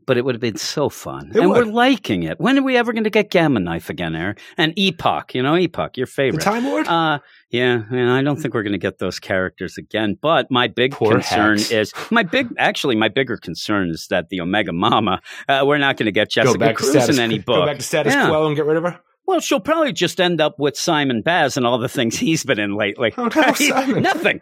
but 0.07 0.17
it 0.17 0.25
would 0.25 0.35
have 0.35 0.41
been 0.41 0.57
so 0.57 0.89
fun, 0.89 1.29
It 1.33 1.37
and 1.39 1.49
would. 1.49 1.67
we're 1.67 1.71
liking 1.71 2.23
it. 2.23 2.39
When 2.39 2.57
are 2.59 2.63
we 2.63 2.75
ever 2.75 2.91
going 2.91 3.03
to 3.05 3.09
get 3.09 3.29
Gamma 3.31 3.59
Knife 3.59 3.89
again, 3.89 4.15
Eric? 4.15 4.39
And 4.57 4.73
Epoch, 4.77 5.33
you 5.35 5.41
know, 5.43 5.55
Epoch, 5.55 5.95
your 5.95 6.05
The 6.07 6.11
favorite. 6.11 6.41
Time 6.43 6.65
Lord? 6.65 6.87
Uh, 6.87 7.19
yeah, 7.51 7.83
man, 7.89 8.09
I 8.09 8.21
don't 8.23 8.35
think 8.37 8.53
we're 8.53 8.63
going 8.63 8.71
to 8.73 8.77
get 8.79 8.97
those 8.99 9.19
characters 9.19 9.77
again. 9.77 10.17
But 10.21 10.49
my 10.51 10.67
big 10.67 10.91
Poor 10.93 11.13
concern 11.13 11.57
Hex. 11.59 11.71
is 11.71 11.93
my 12.09 12.23
big, 12.23 12.47
actually, 12.57 12.95
my 12.95 13.09
bigger 13.09 13.37
concern 13.37 13.89
is 13.89 14.07
that 14.09 14.29
the 14.29 14.41
Omega 14.41 14.73
Mama, 14.73 15.21
uh, 15.47 15.63
we're 15.65 15.77
not 15.77 15.97
going 15.97 16.05
to 16.07 16.11
get 16.11 16.33
go 16.33 16.43
Jessica 16.43 16.57
back 16.59 16.69
to 16.77 16.83
Cruz 16.83 16.91
status, 16.91 17.17
in 17.17 17.23
any 17.23 17.37
book. 17.39 17.57
Go 17.61 17.65
back 17.67 17.77
to 17.77 17.83
status 17.83 18.13
Yeah. 18.13 18.27
quo 18.27 18.47
and 18.47 18.55
get 18.55 18.65
rid 18.65 18.77
of 18.77 18.83
her. 18.83 18.99
Well, 19.27 19.39
she'll 19.39 19.59
probably 19.61 19.93
just 19.93 20.19
end 20.19 20.41
up 20.41 20.55
with 20.59 20.75
Simon 20.75 21.21
Baz 21.21 21.55
and 21.55 21.65
all 21.65 21.77
the 21.77 21.87
things 21.87 22.17
he's 22.17 22.43
been 22.43 22.59
in 22.59 22.75
lately. 22.75 23.13
Oh, 23.17 23.29
no, 23.33 23.53
Simon. 23.53 24.01
Nothing. 24.01 24.41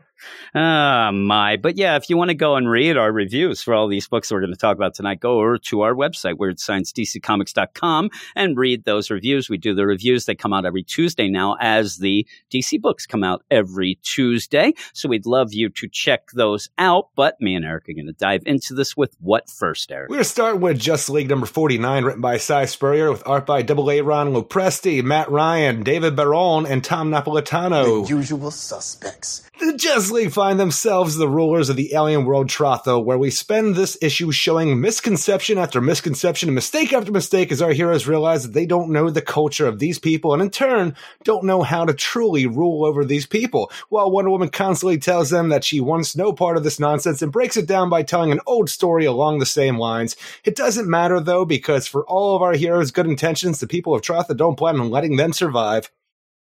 Ah, 0.56 1.12
my. 1.14 1.58
But 1.58 1.78
yeah, 1.78 1.96
if 1.96 2.10
you 2.10 2.18
want 2.18 2.30
to 2.30 2.36
go 2.36 2.56
and 2.56 2.70
read 2.70 2.98
our 2.98 3.12
reviews 3.12 3.62
for 3.62 3.74
all 3.74 3.88
these 3.88 4.08
books 4.08 4.32
we're 4.32 4.40
going 4.40 4.52
to 4.52 4.58
talk 4.58 4.76
about 4.76 4.96
tonight, 4.96 5.20
go 5.20 5.40
over 5.40 5.58
to 5.58 5.82
our 5.82 5.94
website, 5.94 6.36
weirdsciencedccomics.com, 6.36 8.10
and 8.36 8.58
read 8.58 8.86
those 8.86 9.10
reviews. 9.10 9.50
We 9.50 9.58
do 9.58 9.74
the 9.74 9.86
reviews. 9.86 10.26
They 10.26 10.36
come 10.36 10.54
out 10.54 10.66
every 10.66 10.84
Tuesday 10.84 11.30
now 11.30 11.56
as 11.60 11.98
the 11.98 12.28
DC 12.52 12.82
books 12.82 13.06
come 13.06 13.24
out 13.24 13.44
every 13.52 14.00
Tuesday. 14.04 14.74
So 14.94 15.10
we'd 15.10 15.26
love 15.26 15.54
you 15.54 15.70
to 15.70 15.88
check 15.88 16.32
those 16.34 16.70
out. 16.78 17.10
But 17.16 17.40
me 17.40 17.56
and 17.56 17.66
Eric 17.66 17.90
are 17.90 17.94
going 17.94 18.08
to 18.08 18.14
dive 18.14 18.44
into 18.46 18.74
this 18.74 18.98
with 18.98 19.16
what 19.20 19.50
first, 19.50 19.92
Eric? 19.92 20.10
We're 20.10 20.18
going 20.18 20.24
to 20.24 20.30
start 20.30 20.60
with 20.60 20.80
Just 20.80 21.10
League 21.10 21.30
number 21.30 21.46
49, 21.46 22.04
written 22.04 22.22
by 22.22 22.38
Si 22.38 22.66
Spurrier, 22.66 23.12
with 23.12 23.24
art 23.26 23.46
by 23.46 23.62
Double 23.62 23.90
A 23.92 24.02
Ron 24.02 24.34
Lopresti, 24.34 25.04
Matt 25.04 25.30
Ryan, 25.30 25.84
David 25.84 26.16
Baron, 26.16 26.66
and 26.66 26.84
Tom 26.84 27.12
Napolitano. 27.12 28.08
The 28.08 28.16
usual 28.16 28.52
suspects. 28.52 29.50
The 29.60 29.74
Just 29.76 30.09
Find 30.10 30.60
themselves 30.60 31.18
the 31.18 31.28
rulers 31.28 31.70
of 31.70 31.75
the 31.75 31.94
alien 31.94 32.25
world 32.25 32.48
Trotha, 32.48 33.00
where 33.00 33.20
we 33.20 33.30
spend 33.30 33.75
this 33.75 33.96
issue 34.01 34.32
showing 34.32 34.82
misconception 34.82 35.60
after 35.60 35.80
misconception 35.80 36.50
and 36.50 36.56
mistake 36.56 36.92
after 36.94 37.12
mistake 37.12 37.51
as 37.51 37.62
our 37.62 37.74
heroes 37.74 38.08
realize 38.08 38.42
that 38.42 38.54
they 38.54 38.66
don't 38.66 38.89
know 38.89 39.12
the 39.12 39.22
culture 39.22 39.68
of 39.68 39.78
these 39.78 40.00
people 40.00 40.34
and 40.34 40.42
in 40.42 40.50
turn 40.50 40.96
don't 41.24 41.44
know 41.44 41.62
how 41.62 41.86
to 41.86 41.94
truly 41.94 42.48
rule 42.48 42.86
over 42.86 43.06
these 43.06 43.28
people. 43.28 43.72
While 43.89 44.10
Wonder 44.10 44.32
Woman 44.32 44.50
constantly 44.50 44.98
tells 44.98 45.30
them 45.30 45.50
that 45.50 45.63
she 45.63 45.80
wants 45.80 46.16
no 46.16 46.34
part 46.34 46.58
of 46.58 46.63
this 46.63 46.80
nonsense 46.80 47.22
and 47.22 47.32
breaks 47.32 47.56
it 47.56 47.68
down 47.68 47.88
by 47.92 48.01
telling 48.01 48.32
an 48.32 48.42
old 48.48 48.72
story 48.72 49.06
along 49.06 49.38
the 49.38 49.46
same 49.46 49.78
lines. 49.78 50.16
It 50.44 50.56
doesn't 50.56 50.89
matter 50.89 51.20
though, 51.20 51.46
because 51.46 51.86
for 51.86 52.04
all 52.06 52.36
of 52.36 52.42
our 52.42 52.54
heroes' 52.54 52.89
good 52.89 53.06
intentions, 53.06 53.60
the 53.60 53.68
people 53.68 53.94
of 53.94 54.01
Trotha 54.01 54.36
don't 54.36 54.58
plan 54.58 54.80
on 54.80 54.89
letting 54.89 55.18
them 55.18 55.34
survive. 55.34 55.92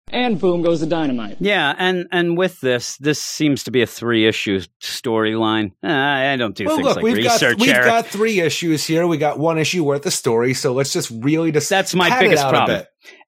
And 0.09 0.39
boom 0.39 0.61
goes 0.61 0.79
the 0.79 0.85
dynamite. 0.85 1.37
Yeah, 1.41 1.75
and 1.77 2.07
and 2.13 2.37
with 2.37 2.61
this, 2.61 2.95
this 2.97 3.21
seems 3.21 3.63
to 3.65 3.71
be 3.71 3.81
a 3.81 3.85
three 3.87 4.25
issue 4.25 4.61
storyline. 4.81 5.71
Uh, 5.83 5.87
I 5.91 6.37
don't 6.37 6.55
do 6.55 6.65
Well, 6.65 6.75
things 6.77 6.85
look, 6.85 6.95
like 6.95 7.03
we've 7.03 7.17
research. 7.17 7.57
got 7.57 7.59
we've 7.59 7.75
Eric. 7.75 7.85
got 7.87 8.07
three 8.07 8.39
issues 8.39 8.85
here. 8.85 9.05
We 9.05 9.17
got 9.17 9.37
one 9.37 9.57
issue 9.57 9.83
worth 9.83 10.05
of 10.05 10.13
story, 10.13 10.53
so 10.53 10.71
let's 10.73 10.93
just 10.93 11.11
really 11.11 11.51
just 11.51 11.69
That's 11.69 11.93
my 11.93 12.07
pad 12.09 12.21
it 12.21 12.25
biggest 12.29 12.47
problem. 12.47 12.83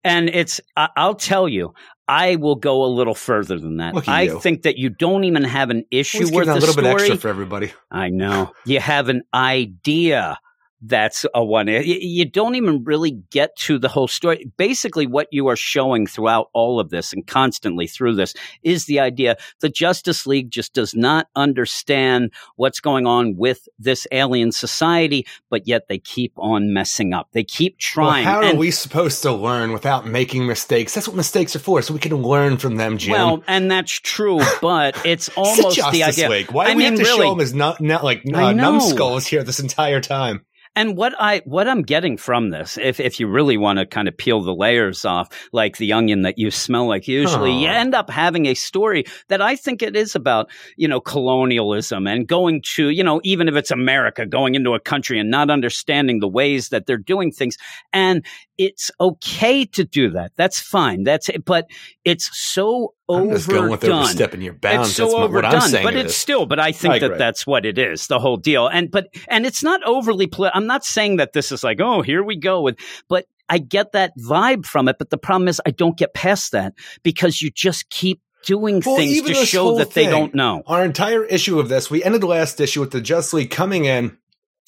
And 0.06 0.30
it's, 0.30 0.62
I- 0.78 0.88
I'll 0.96 1.16
tell 1.16 1.50
you, 1.50 1.74
I 2.08 2.38
will 2.38 2.56
go 2.56 2.86
a 2.86 2.88
little 2.88 3.14
further 3.14 3.60
than 3.60 3.78
that. 3.78 4.08
I 4.08 4.22
you. 4.24 4.40
think 4.40 4.62
that 4.64 4.78
you 4.78 4.90
don't 4.90 5.26
even 5.26 5.44
have 5.44 5.70
an 5.72 5.84
issue 5.92 6.34
worth 6.34 6.48
a 6.48 6.54
of 6.54 6.60
little 6.62 6.76
bit 6.76 6.86
extra 6.86 7.18
for 7.18 7.28
everybody. 7.28 7.74
I 7.92 8.08
know. 8.10 8.52
You 8.66 8.80
have 8.80 9.10
an 9.10 9.24
idea. 9.34 10.40
That's 10.82 11.26
a 11.34 11.44
one. 11.44 11.68
You 11.68 12.26
don't 12.26 12.56
even 12.56 12.84
really 12.86 13.12
get 13.32 13.56
to 13.58 13.78
the 13.78 13.90
whole 13.90 14.08
story. 14.08 14.50
Basically, 14.58 15.08
what 15.08 15.28
you 15.32 15.48
are 15.48 15.56
showing 15.58 16.08
throughout 16.08 16.48
all 16.54 16.80
of 16.80 16.90
this 16.90 17.12
and 17.12 17.28
constantly 17.28 17.86
through 17.86 18.16
this 18.16 18.34
is 18.64 18.86
the 18.86 19.00
idea 19.00 19.36
the 19.60 19.68
Justice 19.70 20.26
League 20.26 20.52
just 20.52 20.74
does 20.74 20.94
not 20.96 21.28
understand 21.36 22.32
what's 22.56 22.80
going 22.80 23.06
on 23.06 23.36
with 23.36 23.68
this 23.78 24.08
alien 24.12 24.52
society, 24.52 25.26
but 25.50 25.68
yet 25.68 25.88
they 25.90 26.00
keep 26.00 26.32
on 26.38 26.72
messing 26.74 27.14
up. 27.14 27.28
They 27.34 27.44
keep 27.44 27.78
trying. 27.78 28.26
Well, 28.26 28.34
how 28.36 28.42
And- 28.42 28.58
are 28.58 28.60
we 28.60 28.72
supposed 28.72 29.22
to 29.24 29.32
learn 29.34 29.74
without 29.74 30.08
making 30.08 30.48
mistakes? 30.48 30.94
That's 30.94 31.08
what 31.08 31.18
mistakes 31.18 31.56
are 31.56 31.60
for, 31.60 31.82
so 31.82 31.94
we 31.94 32.00
can 32.00 32.16
learn 32.16 32.58
from 32.58 32.78
them, 32.78 32.98
Jim. 32.98 33.12
Well, 33.12 33.44
and 33.48 33.70
that's 33.70 33.92
true, 33.92 34.40
but 34.62 34.96
it's 35.06 35.28
It's 35.28 35.38
almost 35.38 35.76
Justice 35.76 35.92
the 35.92 36.04
idea. 36.04 36.30
League. 36.30 36.52
Why 36.52 36.66
do 36.66 36.72
I 36.72 36.76
we 36.76 36.84
mean, 36.84 36.92
have 36.94 37.00
to 37.00 37.06
really, 37.06 37.26
show 37.26 37.30
them 37.32 37.42
as 37.42 37.54
not, 37.54 37.82
not 37.82 38.04
like 38.04 38.24
uh, 38.34 38.54
numbskulls 38.54 39.28
here 39.28 39.44
this 39.44 39.60
entire 39.60 40.00
time? 40.00 40.46
And 40.80 40.96
what 40.96 41.14
I 41.20 41.42
what 41.44 41.68
I'm 41.68 41.82
getting 41.82 42.16
from 42.16 42.52
this, 42.52 42.78
if 42.78 43.02
if 43.02 43.20
you 43.20 43.28
really 43.28 43.58
want 43.58 43.80
to 43.80 43.86
kind 43.86 44.08
of 44.08 44.16
peel 44.16 44.42
the 44.42 44.56
layers 44.56 45.04
off, 45.04 45.28
like 45.52 45.76
the 45.76 45.92
onion 45.92 46.22
that 46.22 46.38
you 46.38 46.52
smell 46.52 46.88
like 46.88 47.06
usually, 47.06 47.52
you 47.52 47.68
end 47.68 47.94
up 47.94 48.10
having 48.10 48.46
a 48.46 48.54
story 48.54 49.04
that 49.28 49.42
I 49.42 49.58
think 49.58 49.82
it 49.82 49.98
is 49.98 50.16
about, 50.16 50.50
you 50.78 50.88
know, 50.88 51.02
colonialism 51.02 52.08
and 52.08 52.26
going 52.26 52.62
to, 52.76 52.92
you 52.92 53.04
know, 53.04 53.20
even 53.26 53.50
if 53.50 53.56
it's 53.56 53.72
America 53.72 54.26
going 54.26 54.56
into 54.56 54.74
a 54.74 54.80
country 54.80 55.20
and 55.20 55.30
not 55.30 55.50
understanding 55.50 56.22
the 56.22 56.30
ways 56.30 56.70
that 56.70 56.86
they're 56.86 56.98
doing 56.98 57.34
things. 57.34 57.58
And 57.92 58.26
it's 58.60 58.92
okay 59.00 59.64
to 59.66 59.86
do 59.86 60.12
that. 60.12 60.34
That's 60.36 60.60
fine. 60.60 61.04
That's 61.04 61.30
it. 61.30 61.46
But 61.46 61.66
it's 62.04 62.30
so 62.38 62.94
I'm 63.10 63.32
just 63.32 63.48
going 63.50 63.72
with 63.72 63.80
overdone 63.84 64.02
overstepping 64.04 64.42
your 64.42 64.54
bounds. 64.54 64.90
it's 64.90 64.98
so 64.98 65.06
That's 65.06 65.14
my- 65.14 65.20
what 65.22 65.46
I'm 65.46 65.54
overdone, 65.54 65.70
saying 65.70 65.86
but 65.86 65.96
it 65.96 66.06
it's 66.06 66.14
is. 66.14 66.18
still. 66.20 66.46
But 66.46 66.60
I 66.60 66.74
think 66.74 66.96
I 66.96 67.00
that 67.00 67.18
that's 67.18 67.48
what 67.48 67.66
it 67.66 67.80
is, 67.80 68.06
the 68.08 68.20
whole 68.20 68.38
deal. 68.38 68.68
And 68.68 68.92
but 68.92 69.08
and 69.30 69.46
it's 69.48 69.64
not 69.64 69.82
overly. 69.84 70.28
Poli- 70.28 70.52
I'm 70.54 70.68
not 70.68 70.86
saying 70.86 71.16
that 71.18 71.34
this 71.34 71.52
is 71.52 71.64
like, 71.64 71.80
oh, 71.82 72.02
here 72.04 72.22
we 72.22 72.36
go 72.36 72.62
with. 72.62 72.78
But 73.08 73.26
I 73.48 73.58
get 73.58 73.94
that 73.94 74.12
vibe 74.20 74.66
from 74.66 74.88
it. 74.90 74.98
But 75.00 75.10
the 75.10 75.18
problem 75.18 75.48
is, 75.48 75.60
I 75.66 75.72
don't 75.72 75.98
get 75.98 76.14
past 76.14 76.52
that 76.52 76.74
because 77.02 77.42
you 77.42 77.50
just 77.50 77.90
keep 77.90 78.22
doing 78.46 78.82
Well, 78.86 78.96
things 78.98 79.22
to 79.24 79.34
show 79.46 79.64
whole 79.64 79.78
that 79.78 79.92
they 79.92 80.06
don't 80.06 80.36
know. 80.36 80.62
Our 80.68 80.86
entire 80.86 81.26
issue 81.26 81.60
of 81.60 81.68
this, 81.68 81.90
we 81.90 82.04
ended 82.04 82.22
the 82.22 82.28
last 82.28 82.60
issue 82.62 82.80
with 82.82 82.92
the 82.92 83.02
Just 83.02 83.34
League 83.34 83.50
coming 83.52 83.86
in 83.86 84.18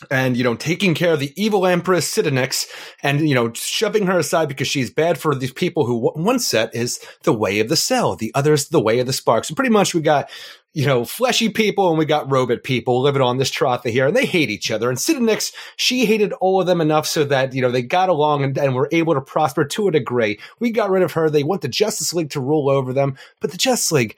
and, 0.09 0.35
you 0.35 0.43
know, 0.43 0.55
taking 0.55 0.93
care 0.93 1.13
of 1.13 1.19
the 1.19 1.33
evil 1.41 1.65
Empress 1.65 2.13
Sidonix 2.13 2.67
and, 3.03 3.27
you 3.27 3.35
know, 3.35 3.51
shoving 3.53 4.07
her 4.07 4.19
aside 4.19 4.47
because 4.47 4.67
she's 4.67 4.89
bad 4.89 5.17
for 5.17 5.35
these 5.35 5.53
people 5.53 5.85
who 5.85 6.09
one 6.11 6.39
set 6.39 6.73
is 6.73 6.99
the 7.23 7.33
way 7.33 7.59
of 7.59 7.69
the 7.69 7.75
cell. 7.75 8.15
The 8.15 8.31
other 8.33 8.53
is 8.53 8.69
the 8.69 8.81
way 8.81 8.99
of 8.99 9.07
the 9.07 9.13
spark. 9.13 9.45
So 9.45 9.55
pretty 9.55 9.69
much 9.69 9.93
we 9.93 10.01
got, 10.01 10.29
you 10.73 10.85
know, 10.85 11.03
fleshy 11.03 11.49
people 11.49 11.89
and 11.89 11.97
we 11.97 12.05
got 12.05 12.31
robot 12.31 12.63
people 12.63 13.01
living 13.01 13.21
on 13.21 13.37
this 13.37 13.51
Trotha 13.51 13.89
here 13.89 14.07
and 14.07 14.15
they 14.15 14.25
hate 14.25 14.49
each 14.49 14.71
other. 14.71 14.89
And 14.89 14.97
Sidonix, 14.97 15.53
she 15.75 16.05
hated 16.05 16.33
all 16.33 16.61
of 16.61 16.67
them 16.67 16.81
enough 16.81 17.05
so 17.05 17.23
that, 17.25 17.53
you 17.53 17.61
know, 17.61 17.71
they 17.71 17.81
got 17.81 18.09
along 18.09 18.43
and, 18.43 18.57
and 18.57 18.73
were 18.73 18.89
able 18.91 19.13
to 19.13 19.21
prosper 19.21 19.65
to 19.65 19.87
a 19.87 19.91
degree. 19.91 20.39
We 20.59 20.71
got 20.71 20.89
rid 20.89 21.03
of 21.03 21.11
her. 21.13 21.29
They 21.29 21.43
want 21.43 21.61
the 21.61 21.67
Justice 21.67 22.13
League 22.13 22.29
to 22.31 22.39
rule 22.39 22.69
over 22.69 22.93
them, 22.93 23.17
but 23.39 23.51
the 23.51 23.57
Justice 23.57 23.91
League, 23.91 24.17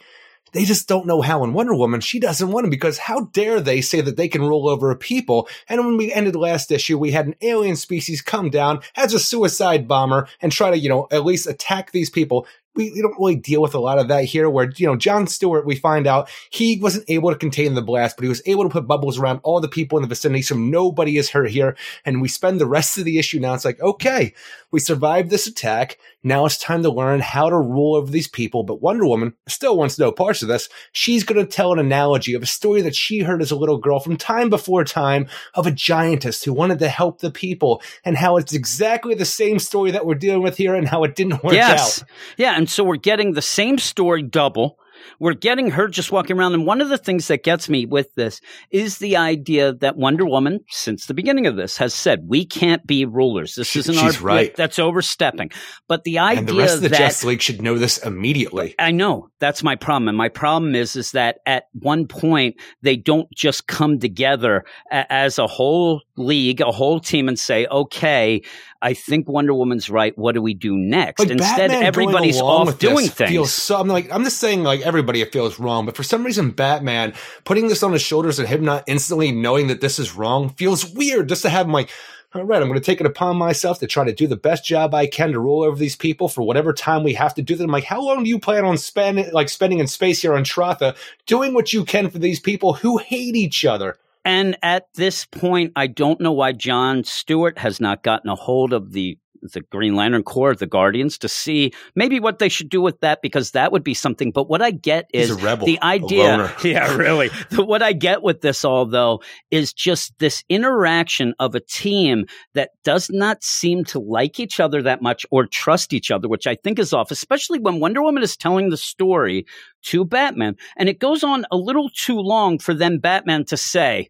they 0.54 0.66
just 0.66 0.88
don't 0.88 1.06
know 1.06 1.22
how. 1.22 1.44
And 1.44 1.54
Wonder 1.54 1.76
Woman, 1.76 2.00
she 2.00 2.20
doesn't 2.20 2.52
want 2.52 2.64
him 2.66 2.70
because 2.70 2.98
how 2.98 3.26
dare 3.26 3.60
they 3.60 3.82
say 3.82 4.02
that 4.02 4.16
they 4.16 4.28
can 4.28 4.42
rule 4.42 4.70
over 4.70 4.90
a 4.92 4.96
people? 4.96 5.50
And 5.68 5.86
when 5.86 5.98
we 5.98 6.14
ended 6.14 6.36
last 6.36 6.72
issue, 6.72 6.98
we 6.98 7.12
had 7.12 7.28
an 7.28 7.36
alien 7.42 7.76
species 7.76 8.22
come 8.22 8.50
down 8.50 8.82
as 8.96 9.14
a 9.14 9.20
suicide 9.20 9.88
bomber 9.88 10.28
and 10.42 10.52
try 10.52 10.72
to, 10.72 10.78
you 10.78 10.90
know, 10.90 11.08
at 11.12 11.26
least 11.26 11.48
attack 11.48 11.92
these 11.92 12.10
people. 12.10 12.48
We, 12.76 12.92
we 12.92 13.02
don't 13.02 13.18
really 13.20 13.36
deal 13.36 13.62
with 13.62 13.76
a 13.76 13.80
lot 13.80 14.00
of 14.00 14.08
that 14.08 14.26
here 14.26 14.50
where, 14.50 14.72
you 14.76 14.88
know, 14.88 14.96
John 14.96 15.28
Stewart, 15.28 15.66
we 15.66 15.76
find 15.76 16.08
out 16.08 16.30
he 16.50 16.80
wasn't 16.80 17.10
able 17.10 17.30
to 17.30 17.38
contain 17.38 17.76
the 17.76 17.82
blast, 17.82 18.18
but 18.18 18.24
he 18.24 18.30
was 18.30 18.42
able 18.46 18.64
to 18.64 18.70
put 18.70 18.88
bubbles 18.88 19.20
around 19.20 19.42
all 19.44 19.60
the 19.60 19.68
people 19.68 19.98
in 19.98 20.02
the 20.02 20.08
vicinity 20.08 20.42
so 20.42 20.56
nobody 20.56 21.18
is 21.18 21.30
hurt 21.30 21.52
here. 21.52 21.76
And 22.04 22.22
we 22.22 22.28
spend 22.28 22.60
the 22.60 22.66
rest 22.66 22.98
of 22.98 23.06
the 23.06 23.20
issue 23.20 23.40
now. 23.40 23.54
It's 23.54 23.66
like, 23.66 23.80
okay, 23.82 24.34
we 24.72 24.80
survived 24.80 25.30
this 25.30 25.46
attack. 25.46 26.00
Now 26.24 26.46
it's 26.46 26.58
time 26.58 26.82
to 26.84 26.90
learn 26.90 27.20
how 27.20 27.50
to 27.50 27.58
rule 27.58 27.96
over 27.96 28.10
these 28.10 28.28
people. 28.28 28.64
But 28.64 28.82
Wonder 28.82 29.06
Woman 29.06 29.34
still 29.48 29.78
wants 29.78 30.00
no 30.00 30.12
parts 30.12 30.42
of 30.42 30.48
this. 30.48 30.68
She's 30.92 31.24
going 31.24 31.46
to 31.46 31.52
tell 31.52 31.74
an 31.74 31.80
analogy 31.80 32.34
of 32.34 32.42
a 32.42 32.48
story 32.48 32.82
that 32.82 32.96
she 32.96 33.20
heard 33.20 33.42
as 33.42 33.52
a 33.52 33.56
little 33.56 33.78
girl 33.78 34.00
from 34.00 34.18
time 34.18 34.50
before 34.50 34.84
time 34.84 35.28
of 35.54 35.68
a 35.68 35.72
giantess 35.72 36.44
who 36.44 36.54
wanted 36.54 36.80
to 36.80 36.90
help 36.90 37.20
the 37.20 37.30
people 37.30 37.84
and 38.04 38.18
how 38.18 38.38
it's 38.38 38.54
exactly 38.54 39.14
the 39.14 39.26
same 39.26 39.60
story 39.60 39.92
that 39.92 40.06
we're 40.06 40.16
dealing 40.16 40.42
with 40.42 40.58
here 40.58 40.74
and 40.74 40.88
how 40.88 41.04
it 41.04 41.16
didn't 41.16 41.44
work 41.44 41.54
yes. 41.54 42.02
out. 42.02 42.08
Yeah. 42.38 42.63
And 42.64 42.70
so 42.70 42.86
we're 42.86 42.96
getting 42.96 43.34
the 43.34 43.42
same 43.42 43.78
story 43.78 44.24
double. 44.24 44.80
We're 45.20 45.34
getting 45.34 45.72
her 45.72 45.88
just 45.88 46.12
walking 46.12 46.38
around. 46.38 46.54
And 46.54 46.66
one 46.66 46.82
of 46.82 46.90
the 46.90 46.98
things 46.98 47.28
that 47.28 47.44
gets 47.44 47.70
me 47.70 47.86
with 47.86 48.14
this 48.16 48.40
is 48.72 48.98
the 48.98 49.18
idea 49.18 49.74
that 49.74 49.98
Wonder 49.98 50.26
Woman, 50.26 50.60
since 50.70 51.06
the 51.06 51.14
beginning 51.14 51.48
of 51.48 51.56
this, 51.56 51.78
has 51.78 51.94
said, 51.94 52.24
we 52.28 52.46
can't 52.46 52.86
be 52.86 53.06
rulers. 53.06 53.56
This 53.56 53.68
She- 53.68 53.80
isn't 53.80 53.96
she's 53.96 54.18
our, 54.18 54.24
right. 54.24 54.56
that's 54.56 54.80
overstepping. 54.80 55.52
But 55.88 56.04
the 56.04 56.20
idea 56.20 56.36
that. 56.36 56.50
And 56.50 56.50
the 56.50 56.62
rest 56.62 56.76
of 56.76 56.82
the 56.84 56.90
that 56.90 56.98
Justice 57.00 57.24
League 57.24 57.42
should 57.42 57.62
know 57.62 57.78
this 57.78 57.98
immediately. 58.00 58.76
I 58.80 58.92
know 58.92 59.30
that's 59.40 59.64
my 59.64 59.76
problem, 59.76 60.08
and 60.10 60.18
my 60.18 60.30
problem 60.30 60.76
is 60.76 60.96
is 60.96 61.12
that 61.12 61.38
at 61.46 61.66
one 61.74 62.08
point 62.08 62.56
they 62.82 62.96
don't 62.96 63.28
just 63.36 63.68
come 63.68 64.00
together 64.00 64.64
a- 64.92 65.12
as 65.12 65.38
a 65.40 65.48
whole 65.48 66.02
league, 66.16 66.62
a 66.62 66.72
whole 66.72 67.00
team, 67.00 67.28
and 67.28 67.38
say, 67.38 67.66
"Okay, 67.68 68.42
I 68.82 68.94
think 68.94 69.28
Wonder 69.28 69.54
Woman's 69.54 69.90
right. 69.90 70.18
What 70.18 70.34
do 70.36 70.42
we 70.42 70.54
do 70.54 70.78
next?" 70.78 71.22
Instead, 71.24 71.70
Batman 71.70 71.84
everybody's 71.84 72.40
off 72.40 72.78
doing 72.80 73.08
things. 73.08 73.52
So, 73.52 73.78
I'm 73.80 73.88
like, 73.88 74.12
I'm 74.12 74.24
just 74.24 74.38
saying, 74.38 74.64
like 74.64 74.82
everybody, 74.94 75.22
it 75.22 75.34
feels 75.34 75.60
wrong. 75.60 75.86
But 75.86 75.96
for 75.96 76.04
some 76.04 76.24
reason, 76.24 76.52
Batman 76.52 77.14
putting 77.44 77.68
this 77.68 77.84
on 77.84 77.94
his 77.94 78.02
shoulders 78.02 78.40
and 78.40 78.48
him 78.48 78.64
not 78.64 78.84
instantly 78.88 79.32
knowing 79.32 79.68
that 79.68 79.82
this 79.82 80.00
is 80.00 80.16
wrong 80.16 80.50
feels 80.50 80.86
weird. 80.94 81.30
Just 81.30 81.42
to 81.42 81.50
have 81.50 81.66
him 81.66 81.74
like, 81.74 81.90
all 82.36 82.44
right, 82.44 82.62
I'm 82.62 82.68
going 82.68 82.80
to 82.80 82.86
take 82.86 83.00
it 83.00 83.06
upon 83.06 83.38
myself 83.38 83.80
to 83.80 83.88
try 83.88 84.06
to 84.06 84.14
do 84.14 84.26
the 84.26 84.36
best 84.36 84.66
job 84.66 84.96
I 84.96 85.06
can 85.06 85.32
to 85.34 85.40
rule 85.40 85.64
over 85.64 85.78
these 85.78 85.96
people 85.96 86.28
for 86.28 86.42
whatever 86.42 86.74
time 86.74 87.04
we 87.04 87.14
have 87.14 87.36
to 87.36 87.44
do 87.44 87.56
them. 87.56 87.70
Like, 87.70 87.84
how 87.84 88.02
long 88.02 88.24
do 88.24 88.30
you 88.30 88.40
plan 88.40 88.66
on 88.66 88.78
spending, 88.78 89.32
like 89.32 89.50
spending 89.50 89.80
in 89.80 89.88
space 89.88 90.22
here 90.22 90.34
on 90.34 90.44
Trotha, 90.44 90.96
doing 91.28 91.54
what 91.54 91.74
you 91.74 91.86
can 91.86 92.10
for 92.10 92.18
these 92.18 92.40
people 92.40 92.74
who 92.74 92.98
hate 92.98 93.36
each 93.36 93.66
other? 93.66 93.98
And 94.26 94.58
at 94.64 94.88
this 94.94 95.26
point, 95.26 95.74
I 95.76 95.88
don't 95.88 96.22
know 96.22 96.32
why 96.32 96.54
John 96.54 97.04
Stewart 97.04 97.60
has 97.60 97.82
not 97.82 98.04
gotten 98.04 98.30
a 98.30 98.36
hold 98.36 98.74
of 98.74 98.94
the 98.94 99.18
the 99.52 99.62
Green 99.62 99.96
Lantern 99.96 100.24
Corps, 100.24 100.56
the 100.56 100.66
Guardians, 100.66 101.18
to 101.20 101.28
see 101.28 101.74
maybe 101.96 102.20
what 102.20 102.40
they 102.40 102.50
should 102.50 102.70
do 102.70 102.82
with 102.82 103.00
that 103.02 103.22
because 103.22 103.52
that 103.52 103.72
would 103.72 103.84
be 103.84 103.94
something. 103.94 104.32
But 104.32 104.50
what 104.50 104.62
I 104.62 104.72
get 104.72 105.10
is 105.14 105.32
a 105.32 105.36
rebel, 105.36 105.66
the 105.66 105.82
idea. 105.82 106.54
yeah, 106.64 106.96
really. 106.96 107.30
What 107.56 107.82
I 107.82 107.94
get 107.94 108.24
with 108.24 108.42
this 108.42 108.64
all 108.64 108.86
though 108.86 109.22
is 109.52 109.74
just 109.74 110.18
this 110.20 110.44
interaction 110.50 111.34
of 111.40 111.56
a 111.56 111.60
team 111.60 112.26
that 112.54 112.72
does 112.84 113.10
not 113.10 113.44
seem 113.44 113.84
to 113.86 114.00
like 114.00 114.40
each 114.40 114.60
other 114.60 114.82
that 114.82 115.02
much 115.02 115.26
or 115.32 115.46
trust 115.46 115.94
each 115.94 116.12
other, 116.12 116.28
which 116.28 116.48
I 116.48 116.56
think 116.56 116.80
is 116.80 116.94
off, 116.94 117.12
especially 117.12 117.60
when 117.60 117.80
Wonder 117.80 118.02
Woman 118.02 118.24
is 118.24 118.38
telling 118.38 118.70
the 118.70 118.78
story 118.78 119.46
to 119.84 120.06
Batman. 120.06 120.56
And 120.78 120.90
it 120.90 121.00
goes 121.00 121.24
on 121.24 121.46
a 121.52 121.58
little 121.58 121.90
too 121.90 122.20
long 122.20 122.60
for 122.60 122.74
then 122.74 123.00
Batman 123.00 123.46
to 123.46 123.58
say, 123.58 124.10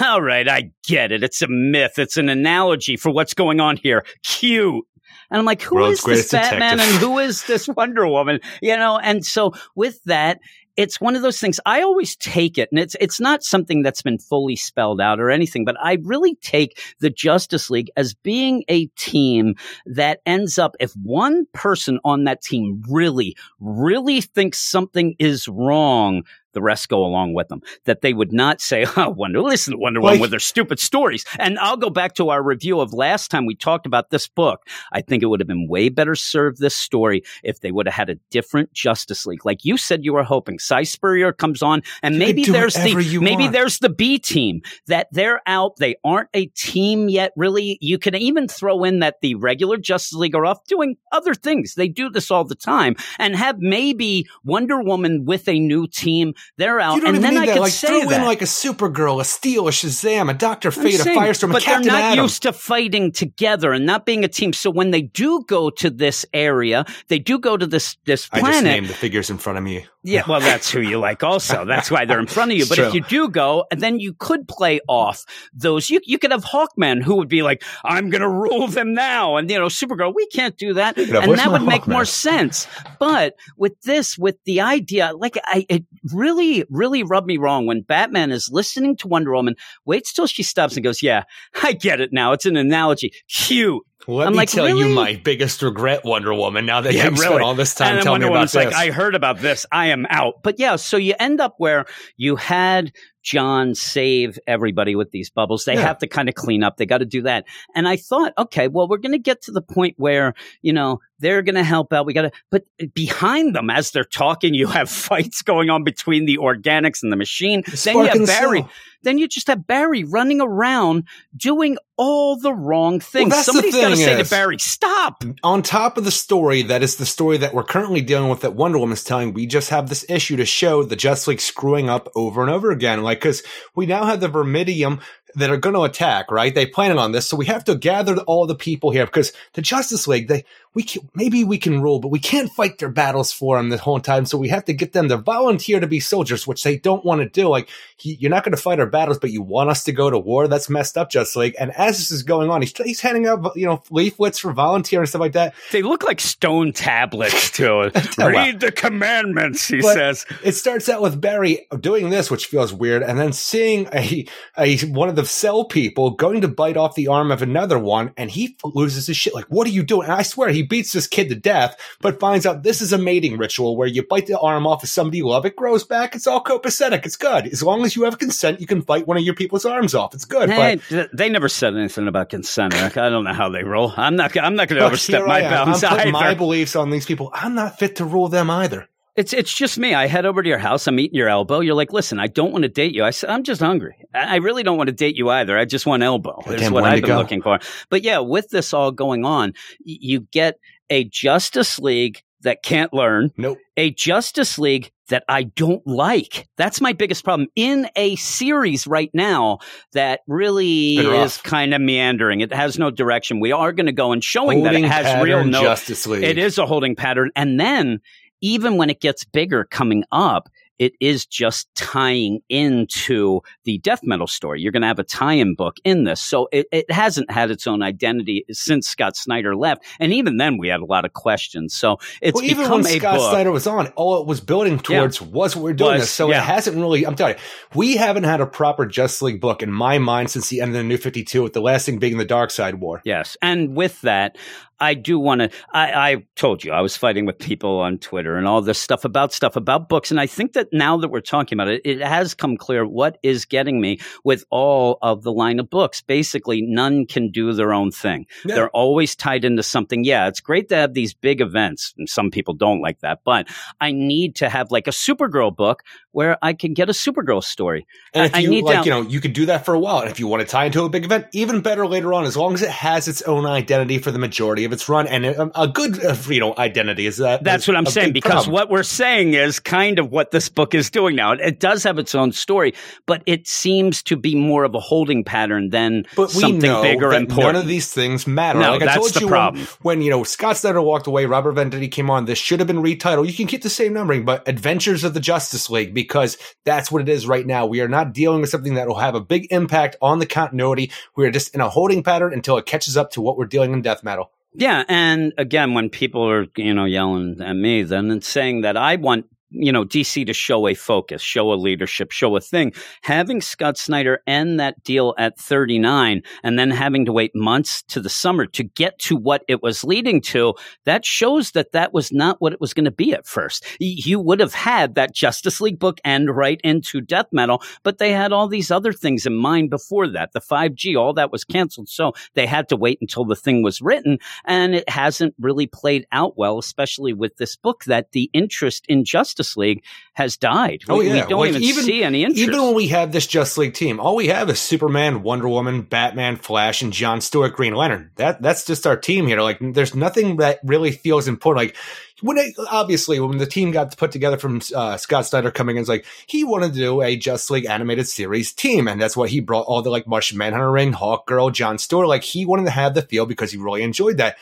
all 0.00 0.22
right, 0.22 0.48
I 0.48 0.70
get 0.86 1.12
it. 1.12 1.22
It's 1.22 1.42
a 1.42 1.48
myth. 1.48 1.98
It's 1.98 2.16
an 2.16 2.28
analogy 2.28 2.96
for 2.96 3.10
what's 3.10 3.34
going 3.34 3.60
on 3.60 3.76
here. 3.76 4.04
Cute. 4.22 4.84
And 5.30 5.38
I'm 5.38 5.44
like, 5.44 5.62
who 5.62 5.76
World's 5.76 6.00
is 6.00 6.04
this 6.04 6.32
Batman 6.32 6.78
detective. 6.78 6.94
and 6.94 7.02
who 7.02 7.18
is 7.18 7.44
this 7.44 7.68
Wonder 7.68 8.06
Woman? 8.06 8.40
You 8.60 8.76
know, 8.76 8.98
and 8.98 9.24
so 9.24 9.52
with 9.74 10.02
that, 10.04 10.38
it's 10.76 11.00
one 11.00 11.16
of 11.16 11.22
those 11.22 11.40
things 11.40 11.60
I 11.66 11.82
always 11.82 12.16
take 12.16 12.58
it, 12.58 12.68
and 12.70 12.78
it's 12.78 12.96
it's 13.00 13.20
not 13.20 13.42
something 13.42 13.82
that's 13.82 14.02
been 14.02 14.18
fully 14.18 14.56
spelled 14.56 15.00
out 15.00 15.20
or 15.20 15.30
anything, 15.30 15.64
but 15.64 15.76
I 15.80 15.98
really 16.02 16.36
take 16.36 16.80
the 17.00 17.10
Justice 17.10 17.70
League 17.70 17.90
as 17.96 18.14
being 18.14 18.64
a 18.68 18.86
team 18.96 19.54
that 19.86 20.20
ends 20.26 20.58
up 20.58 20.74
if 20.80 20.92
one 21.02 21.46
person 21.52 21.98
on 22.04 22.24
that 22.24 22.42
team 22.42 22.82
really, 22.88 23.36
really 23.60 24.20
thinks 24.20 24.58
something 24.58 25.14
is 25.18 25.48
wrong, 25.48 26.22
the 26.54 26.62
rest 26.62 26.88
go 26.88 27.04
along 27.04 27.34
with 27.34 27.48
them. 27.48 27.60
That 27.84 28.00
they 28.00 28.12
would 28.14 28.32
not 28.32 28.60
say, 28.60 28.86
"Oh, 28.96 29.10
Wonder, 29.10 29.42
listen 29.42 29.72
to 29.72 29.78
Wonder 29.78 30.00
Woman 30.00 30.20
with 30.20 30.30
their 30.30 30.40
stupid 30.40 30.78
stories." 30.78 31.24
And 31.38 31.58
I'll 31.58 31.76
go 31.76 31.90
back 31.90 32.14
to 32.14 32.30
our 32.30 32.42
review 32.42 32.80
of 32.80 32.92
last 32.92 33.30
time 33.30 33.46
we 33.46 33.54
talked 33.54 33.86
about 33.86 34.10
this 34.10 34.26
book. 34.26 34.62
I 34.92 35.00
think 35.02 35.22
it 35.22 35.26
would 35.26 35.40
have 35.40 35.46
been 35.48 35.68
way 35.68 35.88
better 35.88 36.14
served 36.14 36.60
this 36.60 36.74
story 36.76 37.22
if 37.42 37.60
they 37.60 37.72
would 37.72 37.86
have 37.86 37.94
had 37.94 38.10
a 38.10 38.16
different 38.30 38.72
Justice 38.72 39.26
League, 39.26 39.44
like 39.44 39.64
you 39.64 39.76
said 39.76 40.04
you 40.04 40.12
were 40.14 40.22
hoping. 40.24 40.58
Si 40.58 40.84
Spurrier 40.84 41.32
comes 41.32 41.62
on, 41.62 41.82
and 42.02 42.14
You 42.14 42.18
maybe 42.20 42.44
there's 42.44 42.74
the 42.74 42.94
maybe 43.20 43.44
want. 43.44 43.52
there's 43.52 43.78
the 43.78 43.88
B 43.90 44.18
team 44.18 44.62
that 44.86 45.08
they're 45.12 45.42
out. 45.46 45.76
They 45.78 45.96
aren't 46.04 46.28
a 46.34 46.46
team 46.46 47.08
yet. 47.08 47.32
Really, 47.36 47.78
you 47.80 47.98
can 47.98 48.14
even 48.14 48.48
throw 48.48 48.84
in 48.84 49.00
that 49.00 49.16
the 49.20 49.34
regular 49.34 49.76
Justice 49.76 50.14
League 50.18 50.34
are 50.34 50.46
off 50.46 50.64
doing 50.66 50.96
other 51.12 51.34
things. 51.34 51.74
They 51.74 51.88
do 51.88 52.08
this 52.10 52.30
all 52.30 52.44
the 52.44 52.54
time, 52.54 52.96
and 53.18 53.34
have 53.36 53.56
maybe 53.58 54.26
Wonder 54.44 54.80
Woman 54.80 55.24
with 55.24 55.48
a 55.48 55.58
new 55.58 55.86
team. 55.86 56.34
They're 56.56 56.80
out, 56.80 57.04
and 57.04 57.22
then 57.22 57.36
I 57.36 57.46
that. 57.46 57.60
Like 57.60 57.72
say 57.72 57.88
throw 57.88 58.08
that. 58.08 58.20
in 58.20 58.26
like 58.26 58.42
a 58.42 58.46
Supergirl, 58.46 59.20
a 59.20 59.24
Steel, 59.24 59.68
a 59.68 59.70
Shazam, 59.70 60.30
a 60.30 60.34
Doctor 60.34 60.70
Fate, 60.70 60.94
a 60.94 60.98
saying, 60.98 61.18
Firestorm, 61.18 61.50
a 61.50 61.52
but 61.54 61.62
Captain 61.62 61.84
they're 61.84 61.92
not 61.92 62.12
Atom. 62.12 62.24
used 62.24 62.42
to 62.42 62.52
fighting 62.52 63.12
together 63.12 63.72
and 63.72 63.86
not 63.86 64.06
being 64.06 64.24
a 64.24 64.28
team. 64.28 64.52
So 64.52 64.70
when 64.70 64.90
they 64.90 65.02
do 65.02 65.44
go 65.46 65.70
to 65.70 65.90
this 65.90 66.24
area, 66.32 66.84
they 67.08 67.18
do 67.18 67.38
go 67.38 67.56
to 67.56 67.66
this 67.66 67.96
this 68.04 68.28
planet. 68.28 68.48
I 68.48 68.52
just 68.52 68.64
named 68.64 68.88
the 68.88 68.94
figures 68.94 69.30
in 69.30 69.38
front 69.38 69.58
of 69.58 69.64
me. 69.64 69.86
Yeah, 70.06 70.24
well, 70.28 70.40
that's 70.40 70.70
who 70.70 70.80
you 70.80 70.98
like. 70.98 71.24
Also, 71.24 71.64
that's 71.64 71.90
why 71.90 72.04
they're 72.04 72.20
in 72.20 72.26
front 72.26 72.52
of 72.52 72.58
you. 72.58 72.66
But 72.66 72.78
if 72.78 72.92
you 72.92 73.00
do 73.00 73.28
go, 73.30 73.64
and 73.70 73.80
then 73.80 73.98
you 73.98 74.12
could 74.12 74.46
play 74.46 74.80
off 74.86 75.24
those. 75.54 75.88
You 75.88 76.00
you 76.04 76.18
could 76.18 76.30
have 76.30 76.44
Hawkman 76.44 77.02
who 77.02 77.16
would 77.16 77.28
be 77.28 77.42
like, 77.42 77.64
"I'm 77.84 78.10
going 78.10 78.20
to 78.20 78.28
rule 78.28 78.68
them 78.68 78.92
now," 78.92 79.36
and 79.36 79.50
you 79.50 79.58
know, 79.58 79.66
Supergirl, 79.66 80.14
we 80.14 80.26
can't 80.26 80.56
do 80.58 80.74
that, 80.74 80.98
and 80.98 81.10
that 81.38 81.50
would 81.50 81.62
make 81.62 81.86
more 81.86 82.04
sense. 82.04 82.66
But 82.98 83.36
with 83.56 83.80
this, 83.80 84.18
with 84.18 84.36
the 84.44 84.60
idea, 84.60 85.12
like 85.16 85.38
I, 85.44 85.64
it 85.70 85.84
really, 86.12 86.33
really 86.34 86.64
really 86.70 87.02
rubbed 87.02 87.26
me 87.26 87.36
wrong 87.36 87.66
when 87.66 87.82
Batman 87.82 88.30
is 88.30 88.48
listening 88.50 88.96
to 88.98 89.08
Wonder 89.08 89.32
Woman, 89.32 89.54
waits 89.84 90.12
till 90.12 90.26
she 90.26 90.42
stops 90.42 90.76
and 90.76 90.84
goes, 90.84 91.02
"Yeah, 91.02 91.24
I 91.62 91.72
get 91.72 92.00
it 92.00 92.12
now. 92.12 92.32
It's 92.32 92.46
an 92.46 92.56
analogy. 92.56 93.12
Cute." 93.28 93.82
Let 94.06 94.26
I'm 94.26 94.32
me 94.34 94.36
like, 94.36 94.50
tell 94.50 94.68
you 94.68 94.90
my 94.90 95.18
biggest 95.24 95.62
regret, 95.62 96.04
Wonder 96.04 96.34
Woman. 96.34 96.66
Now 96.66 96.82
that 96.82 96.92
Yeah, 96.92 97.06
you've 97.06 97.18
spent 97.18 97.40
all 97.40 97.54
this 97.54 97.74
time 97.74 97.94
and 97.94 98.02
telling 98.02 98.20
Wonder 98.20 98.26
me 98.26 98.32
about 98.32 98.34
Woman's 98.34 98.52
this, 98.52 98.64
like, 98.66 98.74
I 98.74 98.90
heard 98.90 99.14
about 99.14 99.38
this. 99.38 99.64
I 99.72 99.86
am 99.86 100.06
out. 100.10 100.42
But 100.42 100.58
yeah, 100.58 100.76
so 100.76 100.98
you 100.98 101.14
end 101.18 101.40
up 101.40 101.54
where 101.56 101.86
you 102.18 102.36
had 102.36 102.92
John 103.22 103.74
save 103.74 104.38
everybody 104.46 104.94
with 104.94 105.10
these 105.10 105.30
bubbles. 105.30 105.64
They 105.64 105.72
Yeah. 105.72 105.80
have 105.86 105.98
to 106.00 106.06
kind 106.06 106.28
of 106.28 106.34
clean 106.34 106.62
up. 106.62 106.76
They 106.76 106.84
got 106.84 106.98
to 106.98 107.06
do 107.06 107.22
that. 107.22 107.46
And 107.74 107.88
I 107.88 107.96
thought, 107.96 108.34
okay, 108.36 108.68
well, 108.68 108.86
we're 108.86 108.98
going 108.98 109.12
to 109.12 109.18
get 109.18 109.40
to 109.42 109.52
the 109.52 109.62
point 109.62 109.94
where, 109.96 110.34
you 110.60 110.74
know, 110.74 110.98
they're 111.18 111.42
going 111.42 111.54
to 111.54 111.64
help 111.64 111.92
out. 111.92 112.06
We 112.06 112.12
got 112.12 112.22
to, 112.22 112.32
but 112.50 112.64
behind 112.94 113.54
them, 113.54 113.70
as 113.70 113.90
they're 113.90 114.04
talking, 114.04 114.54
you 114.54 114.66
have 114.66 114.90
fights 115.04 115.42
going 115.42 115.70
on 115.70 115.84
between 115.84 116.24
the 116.24 116.38
organics 116.38 117.02
and 117.02 117.12
the 117.12 117.16
machine. 117.16 117.62
Then 117.84 117.96
you 117.96 118.04
have 118.04 118.26
Barry. 118.26 118.60
soul. 118.60 118.70
Then 119.02 119.18
you 119.18 119.28
just 119.28 119.48
have 119.48 119.66
Barry 119.66 120.02
running 120.02 120.40
around 120.40 121.04
doing 121.36 121.76
all 121.98 122.38
the 122.38 122.54
wrong 122.54 123.00
things. 123.00 123.30
the 123.30 123.42
Somebody's 123.42 123.74
got 123.74 123.90
to 123.90 123.96
say 123.96 124.22
to 124.22 124.28
Barry, 124.28 124.58
stop. 124.58 125.22
on 125.42 125.62
top 125.62 125.98
of 125.98 126.04
the 126.04 126.10
story 126.10 126.62
that 126.62 126.82
is 126.82 126.96
the 126.96 127.04
story 127.04 127.36
that 127.36 127.52
we're 127.52 127.64
currently 127.64 128.00
dealing 128.00 128.30
with 128.30 128.40
that 128.40 128.54
Wonder 128.54 128.78
Woman's 128.78 129.04
telling, 129.04 129.34
we 129.34 129.46
just 129.46 129.68
have 129.68 129.90
this 129.90 130.06
issue 130.08 130.36
to 130.36 130.46
show 130.46 130.82
the 130.82 130.96
Justice 130.96 131.28
League 131.28 131.40
screwing 131.40 131.90
up 131.90 132.08
over 132.16 132.40
and 132.40 132.50
over 132.50 132.70
again. 132.70 133.02
Like, 133.02 133.20
cause 133.20 133.42
we 133.74 133.84
now 133.84 134.06
have 134.06 134.20
the 134.20 134.28
Vermidium 134.28 135.00
that 135.36 135.50
are 135.50 135.56
going 135.56 135.74
to 135.74 135.82
attack, 135.82 136.30
right? 136.30 136.54
They 136.54 136.66
planning 136.66 136.98
on 136.98 137.12
this. 137.12 137.26
So 137.26 137.36
we 137.36 137.46
have 137.46 137.64
to 137.64 137.74
gather 137.74 138.16
all 138.18 138.46
the 138.46 138.54
people 138.54 138.90
here 138.90 139.06
because 139.06 139.32
the 139.54 139.62
Justice 139.62 140.06
League, 140.06 140.28
they, 140.28 140.44
we 140.74 140.82
can, 140.82 141.08
maybe 141.14 141.44
we 141.44 141.58
can 141.58 141.80
rule, 141.80 142.00
but 142.00 142.08
we 142.08 142.18
can't 142.18 142.50
fight 142.50 142.78
their 142.78 142.88
battles 142.88 143.32
for 143.32 143.56
them 143.56 143.68
the 143.68 143.78
whole 143.78 144.00
time. 144.00 144.26
So 144.26 144.36
we 144.36 144.48
have 144.48 144.64
to 144.64 144.72
get 144.72 144.92
them 144.92 145.08
to 145.08 145.16
volunteer 145.16 145.80
to 145.80 145.86
be 145.86 146.00
soldiers, 146.00 146.46
which 146.46 146.64
they 146.64 146.76
don't 146.76 147.04
want 147.04 147.20
to 147.20 147.28
do. 147.28 147.48
Like, 147.48 147.68
he, 147.96 148.16
you're 148.20 148.30
not 148.30 148.44
going 148.44 148.56
to 148.56 148.60
fight 148.60 148.80
our 148.80 148.86
battles, 148.86 149.18
but 149.18 149.30
you 149.30 149.40
want 149.42 149.70
us 149.70 149.84
to 149.84 149.92
go 149.92 150.10
to 150.10 150.18
war. 150.18 150.48
That's 150.48 150.68
messed 150.68 150.98
up, 150.98 151.10
Justice 151.10 151.36
League. 151.36 151.54
And 151.60 151.70
as 151.72 151.98
this 151.98 152.10
is 152.10 152.22
going 152.24 152.50
on, 152.50 152.62
he's, 152.62 152.76
he's 152.76 153.00
handing 153.00 153.26
out, 153.26 153.56
you 153.56 153.66
know, 153.66 153.82
leaflets 153.90 154.38
for 154.38 154.52
volunteer 154.52 155.00
and 155.00 155.08
stuff 155.08 155.20
like 155.20 155.32
that. 155.32 155.54
They 155.70 155.82
look 155.82 156.02
like 156.02 156.20
stone 156.20 156.72
tablets 156.72 157.50
to 157.52 157.80
it. 157.94 158.18
Read 158.18 158.60
the 158.60 158.72
commandments, 158.72 159.68
he 159.68 159.80
But 159.80 159.94
says. 159.94 160.26
It 160.42 160.52
starts 160.52 160.88
out 160.88 161.02
with 161.02 161.20
Barry 161.20 161.66
doing 161.80 162.10
this, 162.10 162.30
which 162.30 162.46
feels 162.46 162.72
weird, 162.72 163.02
and 163.02 163.18
then 163.18 163.32
seeing 163.32 163.88
a, 163.92 164.26
a 164.58 164.78
one 164.86 165.08
of 165.08 165.16
the 165.16 165.23
cell 165.28 165.64
people 165.64 166.10
going 166.10 166.40
to 166.40 166.48
bite 166.48 166.76
off 166.76 166.94
the 166.94 167.08
arm 167.08 167.30
of 167.30 167.42
another 167.42 167.78
one, 167.78 168.12
and 168.16 168.30
he 168.30 168.56
loses 168.64 169.06
his 169.06 169.16
shit. 169.16 169.34
Like, 169.34 169.46
what 169.46 169.66
are 169.66 169.70
you 169.70 169.82
doing? 169.82 170.04
And 170.04 170.12
I 170.12 170.22
swear 170.22 170.50
he 170.50 170.62
beats 170.62 170.92
this 170.92 171.06
kid 171.06 171.28
to 171.28 171.34
death, 171.34 171.76
but 172.00 172.20
finds 172.20 172.46
out 172.46 172.62
this 172.62 172.80
is 172.80 172.92
a 172.92 172.98
mating 172.98 173.36
ritual 173.36 173.76
where 173.76 173.88
you 173.88 174.06
bite 174.06 174.26
the 174.26 174.38
arm 174.38 174.66
off 174.66 174.82
of 174.82 174.88
somebody 174.88 175.18
you 175.18 175.28
love, 175.28 175.46
it 175.46 175.56
grows 175.56 175.84
back. 175.84 176.14
It's 176.14 176.26
all 176.26 176.42
copacetic. 176.42 177.06
It's 177.06 177.16
good. 177.16 177.46
As 177.46 177.62
long 177.62 177.84
as 177.84 177.96
you 177.96 178.04
have 178.04 178.18
consent, 178.18 178.60
you 178.60 178.66
can 178.66 178.80
bite 178.80 179.06
one 179.06 179.16
of 179.16 179.22
your 179.22 179.34
people's 179.34 179.64
arms 179.64 179.94
off. 179.94 180.14
It's 180.14 180.24
good. 180.24 180.50
Hey, 180.50 180.80
but 180.90 181.10
they 181.12 181.28
never 181.28 181.48
said 181.48 181.74
anything 181.74 182.08
about 182.08 182.28
consent. 182.30 182.74
Rick. 182.74 182.96
I 182.96 183.08
don't 183.08 183.24
know 183.24 183.32
how 183.32 183.48
they 183.48 183.64
roll. 183.64 183.92
I'm 183.96 184.16
not. 184.16 184.36
I'm 184.36 184.56
not 184.56 184.68
going 184.68 184.80
to 184.80 184.86
overstep 184.86 185.26
my 185.26 185.42
bounds 185.42 185.82
I'm 185.82 185.90
putting 185.90 186.14
either. 186.14 186.26
my 186.26 186.34
beliefs 186.34 186.76
on 186.76 186.90
these 186.90 187.06
people. 187.06 187.30
I'm 187.32 187.54
not 187.54 187.78
fit 187.78 187.96
to 187.96 188.04
rule 188.04 188.28
them 188.28 188.50
either. 188.50 188.88
It's 189.16 189.32
it's 189.32 189.54
just 189.54 189.78
me. 189.78 189.94
I 189.94 190.06
head 190.06 190.26
over 190.26 190.42
to 190.42 190.48
your 190.48 190.58
house. 190.58 190.86
I'm 190.88 190.98
eating 190.98 191.16
your 191.16 191.28
elbow. 191.28 191.60
You're 191.60 191.74
like, 191.74 191.92
listen, 191.92 192.18
I 192.18 192.26
don't 192.26 192.50
want 192.52 192.62
to 192.62 192.68
date 192.68 192.94
you. 192.94 193.04
I 193.04 193.10
said, 193.10 193.30
I'm 193.30 193.44
just 193.44 193.60
hungry. 193.60 193.96
I 194.12 194.36
really 194.36 194.62
don't 194.64 194.76
want 194.76 194.88
to 194.88 194.92
date 194.94 195.14
you 195.16 195.30
either. 195.30 195.56
I 195.56 195.64
just 195.66 195.86
want 195.86 196.02
elbow. 196.02 196.42
Damn, 196.46 196.72
what 196.72 196.84
I've 196.84 197.00
been 197.02 197.10
go. 197.10 197.18
looking 197.18 197.40
for. 197.42 197.60
But 197.90 198.02
yeah, 198.02 198.18
with 198.18 198.48
this 198.50 198.74
all 198.74 198.90
going 198.90 199.24
on, 199.24 199.54
you 199.84 200.20
get 200.32 200.58
a 200.90 201.04
Justice 201.04 201.78
League 201.78 202.22
that 202.42 202.62
can't 202.62 202.92
learn, 202.92 203.30
Nope. 203.38 203.58
a 203.76 203.90
Justice 203.90 204.58
League 204.58 204.90
that 205.08 205.24
I 205.28 205.44
don't 205.44 205.86
like. 205.86 206.46
That's 206.56 206.80
my 206.80 206.92
biggest 206.92 207.24
problem 207.24 207.48
in 207.54 207.88
a 207.96 208.16
series 208.16 208.86
right 208.86 209.10
now 209.14 209.58
that 209.92 210.20
really 210.26 210.96
is 210.96 211.36
kind 211.38 211.72
of 211.72 211.80
meandering. 211.80 212.40
It 212.40 212.52
has 212.52 212.78
no 212.78 212.90
direction. 212.90 213.40
We 213.40 213.52
are 213.52 213.72
going 213.72 213.86
to 213.86 213.92
go 213.92 214.12
and 214.12 214.22
showing 214.24 214.60
Holding 214.60 214.82
that 214.82 214.88
it 214.88 214.92
has 214.92 215.24
real 215.24 215.44
no 215.44 215.62
Justice 215.62 216.06
League. 216.06 216.22
it 216.24 216.36
is 216.38 216.58
a 216.58 216.66
holding 216.66 216.96
pattern. 216.96 217.30
And 217.36 217.60
then 217.60 218.00
even 218.44 218.76
when 218.76 218.90
it 218.90 219.00
gets 219.00 219.24
bigger 219.24 219.64
coming 219.64 220.04
up, 220.12 220.50
it 220.78 220.92
is 221.00 221.24
just 221.24 221.72
tying 221.76 222.40
into 222.48 223.40
the 223.62 223.78
death 223.78 224.00
metal 224.02 224.26
story. 224.26 224.60
You're 224.60 224.72
going 224.72 224.82
to 224.82 224.88
have 224.88 224.98
a 224.98 225.04
tie-in 225.04 225.54
book 225.54 225.76
in 225.84 226.04
this. 226.04 226.20
So 226.20 226.48
it, 226.52 226.66
it 226.72 226.90
hasn't 226.90 227.30
had 227.30 227.50
its 227.50 227.66
own 227.66 227.80
identity 227.80 228.44
since 228.50 228.88
Scott 228.88 229.16
Snyder 229.16 229.56
left. 229.56 229.84
And 229.98 230.12
even 230.12 230.36
then 230.36 230.58
we 230.58 230.68
had 230.68 230.80
a 230.80 230.84
lot 230.84 231.04
of 231.04 231.12
questions. 231.12 231.74
So 231.74 231.98
it's 232.20 232.34
well, 232.34 232.44
even 232.44 232.68
when 232.68 232.82
Scott 232.82 233.18
book. 233.18 233.30
Snyder 233.30 233.52
was 233.52 233.66
on, 233.66 233.86
all 233.94 234.20
it 234.20 234.26
was 234.26 234.40
building 234.40 234.78
towards 234.78 235.22
was 235.22 235.56
we're 235.56 235.74
doing 235.74 235.92
Was, 235.92 236.02
this. 236.02 236.10
So 236.10 236.28
yeah. 236.28 236.42
it 236.42 236.44
hasn't 236.44 236.76
really. 236.76 237.06
I'm 237.06 237.14
telling 237.14 237.36
you, 237.36 237.40
we 237.74 237.96
haven't 237.96 238.24
had 238.24 238.40
a 238.40 238.46
proper 238.46 238.84
Justice 238.84 239.22
League 239.22 239.40
book 239.40 239.62
in 239.62 239.70
my 239.70 239.98
mind 239.98 240.32
since 240.32 240.48
the 240.48 240.60
end 240.60 240.72
of 240.72 240.74
the 240.76 240.82
New 240.82 240.98
Fifty 240.98 241.22
Two. 241.22 241.44
With 241.44 241.52
the 241.52 241.62
last 241.62 241.86
thing 241.86 241.98
being 241.98 242.18
the 242.18 242.26
Darkseid 242.26 242.74
War. 242.74 243.00
Yes. 243.04 243.36
And 243.40 243.76
with 243.76 244.00
that, 244.00 244.36
I 244.80 244.94
do 244.94 245.18
want 245.18 245.40
to. 245.40 245.50
I, 245.72 246.10
I 246.12 246.26
told 246.36 246.64
you 246.64 246.72
I 246.72 246.80
was 246.80 246.96
fighting 246.96 247.26
with 247.26 247.38
people 247.38 247.80
on 247.80 247.98
Twitter 247.98 248.36
and 248.36 248.46
all 248.46 248.60
this 248.62 248.78
stuff 248.78 249.04
about 249.04 249.32
stuff 249.32 249.56
about 249.56 249.88
books. 249.88 250.10
And 250.10 250.20
I 250.20 250.26
think 250.26 250.52
that 250.54 250.68
now 250.72 250.96
that 250.98 251.08
we're 251.08 251.20
talking 251.20 251.56
about 251.56 251.68
it, 251.68 251.82
it 251.84 252.00
has 252.00 252.34
come 252.34 252.56
clear 252.56 252.86
what 252.86 253.18
is 253.22 253.44
getting 253.44 253.80
me 253.80 253.98
with 254.24 254.44
all 254.50 254.98
of 255.02 255.22
the 255.22 255.32
line 255.32 255.58
of 255.60 255.70
books. 255.70 256.00
Basically, 256.02 256.62
none 256.62 257.06
can 257.06 257.30
do 257.30 257.52
their 257.52 257.72
own 257.72 257.90
thing. 257.90 258.26
Yeah. 258.44 258.54
They're 258.56 258.70
always 258.70 259.14
tied 259.16 259.44
into 259.44 259.62
something. 259.62 260.04
Yeah, 260.04 260.28
it's 260.28 260.40
great 260.40 260.68
to 260.70 260.76
have 260.76 260.94
these 260.94 261.14
big 261.14 261.40
events. 261.40 261.94
And 261.96 262.08
some 262.08 262.30
people 262.30 262.54
don't 262.54 262.80
like 262.80 263.00
that, 263.00 263.20
but 263.24 263.48
I 263.80 263.92
need 263.92 264.36
to 264.36 264.48
have 264.48 264.70
like 264.70 264.86
a 264.86 264.90
Supergirl 264.90 265.54
book 265.54 265.82
where 266.12 266.38
I 266.42 266.52
can 266.52 266.74
get 266.74 266.88
a 266.88 266.92
Supergirl 266.92 267.42
story. 267.42 267.86
And 268.12 268.26
if 268.26 268.34
I- 268.34 268.38
I 268.38 268.46
need 268.46 268.64
like, 268.64 268.84
you 268.84 268.90
know, 268.90 269.02
you 269.02 269.20
could 269.20 269.32
do 269.32 269.46
that 269.46 269.64
for 269.64 269.74
a 269.74 269.78
while. 269.78 270.00
And 270.00 270.10
if 270.10 270.20
you 270.20 270.26
want 270.28 270.42
to 270.42 270.46
tie 270.46 270.66
into 270.66 270.84
a 270.84 270.88
big 270.88 271.04
event, 271.04 271.26
even 271.32 271.60
better 271.60 271.86
later 271.86 272.12
on, 272.12 272.24
as 272.24 272.36
long 272.36 272.54
as 272.54 272.62
it 272.62 272.70
has 272.70 273.08
its 273.08 273.22
own 273.22 273.46
identity 273.46 273.98
for 273.98 274.10
the 274.10 274.18
majority 274.18 274.63
of 274.64 274.72
its 274.72 274.88
run 274.88 275.06
and 275.06 275.24
a, 275.24 275.60
a 275.60 275.68
good, 275.68 276.04
uh, 276.04 276.16
you 276.28 276.40
know, 276.40 276.54
identity 276.56 277.06
is 277.06 277.18
that. 277.18 277.44
That's 277.44 277.64
is 277.64 277.68
what 277.68 277.76
I'm 277.76 277.86
saying 277.86 278.12
because 278.12 278.44
problem. 278.44 278.52
what 278.52 278.70
we're 278.70 278.82
saying 278.82 279.34
is 279.34 279.60
kind 279.60 279.98
of 279.98 280.10
what 280.10 280.30
this 280.30 280.48
book 280.48 280.74
is 280.74 280.90
doing 280.90 281.16
now. 281.16 281.32
It, 281.32 281.40
it 281.40 281.60
does 281.60 281.82
have 281.84 281.98
its 281.98 282.14
own 282.14 282.32
story, 282.32 282.74
but 283.06 283.22
it 283.26 283.46
seems 283.46 284.02
to 284.04 284.16
be 284.16 284.34
more 284.34 284.64
of 284.64 284.74
a 284.74 284.80
holding 284.80 285.24
pattern 285.24 285.70
than 285.70 286.04
But 286.16 286.30
something 286.30 286.60
bigger 286.60 287.12
and 287.12 287.28
important. 287.28 287.54
none 287.54 287.62
of 287.62 287.68
these 287.68 287.92
things 287.92 288.26
matter. 288.26 288.58
No, 288.58 288.72
like 288.72 288.82
I 288.82 288.86
that's 288.86 288.96
told 288.98 289.14
the 289.14 289.20
you 289.20 289.28
problem. 289.28 289.64
When, 289.82 289.98
when 289.98 290.02
you 290.02 290.10
know 290.10 290.24
Scott 290.24 290.56
Snyder 290.56 290.82
walked 290.82 291.06
away, 291.06 291.26
Robert 291.26 291.54
Venditti 291.54 291.90
came 291.90 292.10
on. 292.10 292.24
This 292.24 292.38
should 292.38 292.60
have 292.60 292.66
been 292.66 292.82
retitled. 292.82 293.26
You 293.26 293.34
can 293.34 293.46
keep 293.46 293.62
the 293.62 293.70
same 293.70 293.92
numbering, 293.92 294.24
but 294.24 294.46
Adventures 294.48 295.04
of 295.04 295.14
the 295.14 295.20
Justice 295.20 295.70
League 295.70 295.94
because 295.94 296.36
that's 296.64 296.90
what 296.90 297.02
it 297.02 297.08
is 297.08 297.26
right 297.26 297.46
now. 297.46 297.66
We 297.66 297.80
are 297.80 297.88
not 297.88 298.12
dealing 298.12 298.40
with 298.40 298.50
something 298.50 298.74
that 298.74 298.88
will 298.88 298.98
have 298.98 299.14
a 299.14 299.20
big 299.20 299.46
impact 299.50 299.96
on 300.02 300.18
the 300.18 300.26
continuity. 300.26 300.90
We 301.16 301.26
are 301.26 301.30
just 301.30 301.54
in 301.54 301.60
a 301.60 301.68
holding 301.68 302.02
pattern 302.02 302.32
until 302.32 302.58
it 302.58 302.66
catches 302.66 302.96
up 302.96 303.10
to 303.12 303.20
what 303.20 303.36
we're 303.36 303.46
dealing 303.46 303.72
in 303.72 303.82
death 303.82 304.02
metal. 304.02 304.30
Yeah, 304.54 304.84
and 304.88 305.32
again, 305.36 305.74
when 305.74 305.90
people 305.90 306.28
are 306.28 306.46
you 306.56 306.72
know 306.74 306.84
yelling 306.84 307.40
at 307.40 307.54
me, 307.54 307.82
then 307.82 308.10
it's 308.12 308.28
saying 308.28 308.60
that 308.60 308.76
I 308.76 308.96
want 308.96 309.26
you 309.54 309.72
know 309.72 309.84
DC 309.84 310.26
to 310.26 310.32
show 310.32 310.66
a 310.68 310.74
focus, 310.74 311.22
show 311.22 311.52
a 311.52 311.54
leadership, 311.54 312.10
show 312.10 312.36
a 312.36 312.40
thing. 312.40 312.72
Having 313.02 313.40
Scott 313.40 313.78
Snyder 313.78 314.20
end 314.26 314.60
that 314.60 314.82
deal 314.84 315.14
at 315.18 315.38
39, 315.38 316.22
and 316.42 316.58
then 316.58 316.70
having 316.70 317.04
to 317.04 317.12
wait 317.12 317.32
months 317.34 317.82
to 317.84 318.00
the 318.00 318.10
summer 318.10 318.46
to 318.46 318.62
get 318.62 318.98
to 319.00 319.16
what 319.16 319.44
it 319.48 319.62
was 319.62 319.84
leading 319.84 320.20
to, 320.20 320.54
that 320.84 321.04
shows 321.04 321.52
that 321.52 321.72
that 321.72 321.92
was 321.92 322.12
not 322.12 322.40
what 322.40 322.52
it 322.52 322.60
was 322.60 322.74
going 322.74 322.84
to 322.84 322.90
be 322.90 323.12
at 323.12 323.26
first. 323.26 323.64
You 323.78 324.20
would 324.20 324.40
have 324.40 324.54
had 324.54 324.94
that 324.94 325.14
Justice 325.14 325.60
League 325.60 325.78
book 325.78 326.00
end 326.04 326.34
right 326.34 326.60
into 326.62 327.00
death 327.00 327.26
metal, 327.32 327.62
but 327.82 327.98
they 327.98 328.12
had 328.12 328.32
all 328.32 328.48
these 328.48 328.70
other 328.70 328.92
things 328.92 329.26
in 329.26 329.34
mind 329.34 329.70
before 329.70 330.08
that. 330.08 330.32
The 330.32 330.40
5G, 330.40 330.98
all 330.98 331.12
that 331.14 331.32
was 331.32 331.44
canceled, 331.44 331.88
so 331.88 332.12
they 332.34 332.46
had 332.46 332.68
to 332.68 332.76
wait 332.76 332.98
until 333.00 333.24
the 333.24 333.36
thing 333.36 333.62
was 333.62 333.80
written 333.80 334.18
and 334.44 334.74
it 334.74 334.88
hasn't 334.88 335.34
really 335.38 335.66
played 335.66 336.06
out 336.12 336.36
well, 336.36 336.58
especially 336.58 337.12
with 337.12 337.36
this 337.36 337.56
book 337.56 337.84
that 337.84 338.12
the 338.12 338.30
interest 338.32 338.84
in 338.88 339.04
Justice 339.04 339.43
League 339.56 339.82
has 340.14 340.36
died. 340.36 340.82
Oh 340.88 340.98
we, 340.98 341.08
yeah, 341.08 341.24
we 341.24 341.28
don't 341.28 341.40
Like, 341.40 341.54
even, 341.54 341.84
see 341.84 342.02
any 342.02 342.22
interest. 342.22 342.40
Even 342.40 342.62
when 342.62 342.74
we 342.74 342.88
have 342.88 343.12
this 343.12 343.26
Justice 343.26 343.58
League 343.58 343.74
team, 343.74 344.00
all 344.00 344.16
we 344.16 344.28
have 344.28 344.48
is 344.48 344.60
Superman, 344.60 345.22
Wonder 345.22 345.48
Woman, 345.48 345.82
Batman, 345.82 346.36
Flash, 346.36 346.82
and 346.82 346.92
John 346.92 347.20
Stewart, 347.20 347.54
Green 347.54 347.74
Lantern. 347.74 348.10
That 348.16 348.40
that's 348.40 348.64
just 348.64 348.86
our 348.86 348.96
team 348.96 349.26
here. 349.26 349.40
Like, 349.40 349.58
there's 349.60 349.94
nothing 349.94 350.36
that 350.36 350.60
really 350.64 350.92
feels 350.92 351.28
important. 351.28 351.66
Like 351.66 351.76
when 352.22 352.38
it, 352.38 352.54
obviously 352.70 353.18
when 353.20 353.38
the 353.38 353.46
team 353.46 353.70
got 353.70 353.96
put 353.96 354.12
together 354.12 354.38
from 354.38 354.60
uh, 354.74 354.96
Scott 354.96 355.26
Snyder 355.26 355.50
coming 355.50 355.76
in, 355.76 355.80
it's 355.80 355.88
like 355.88 356.06
he 356.26 356.44
wanted 356.44 356.72
to 356.72 356.78
do 356.78 357.02
a 357.02 357.16
Justice 357.16 357.50
League 357.50 357.66
animated 357.66 358.08
series 358.08 358.52
team, 358.52 358.88
and 358.88 359.00
that's 359.00 359.16
what 359.16 359.30
he 359.30 359.40
brought 359.40 359.66
all 359.66 359.82
the 359.82 359.90
like 359.90 360.06
Martian 360.06 360.38
Manhunter 360.38 360.78
in, 360.78 360.92
Hawk 360.92 361.26
Girl, 361.26 361.50
John 361.50 361.76
Stewart. 361.78 362.08
Like 362.08 362.22
he 362.22 362.46
wanted 362.46 362.64
to 362.64 362.70
have 362.70 362.94
the 362.94 363.02
feel 363.02 363.26
because 363.26 363.50
he 363.50 363.58
really 363.58 363.82
enjoyed 363.82 364.18
that. 364.18 364.36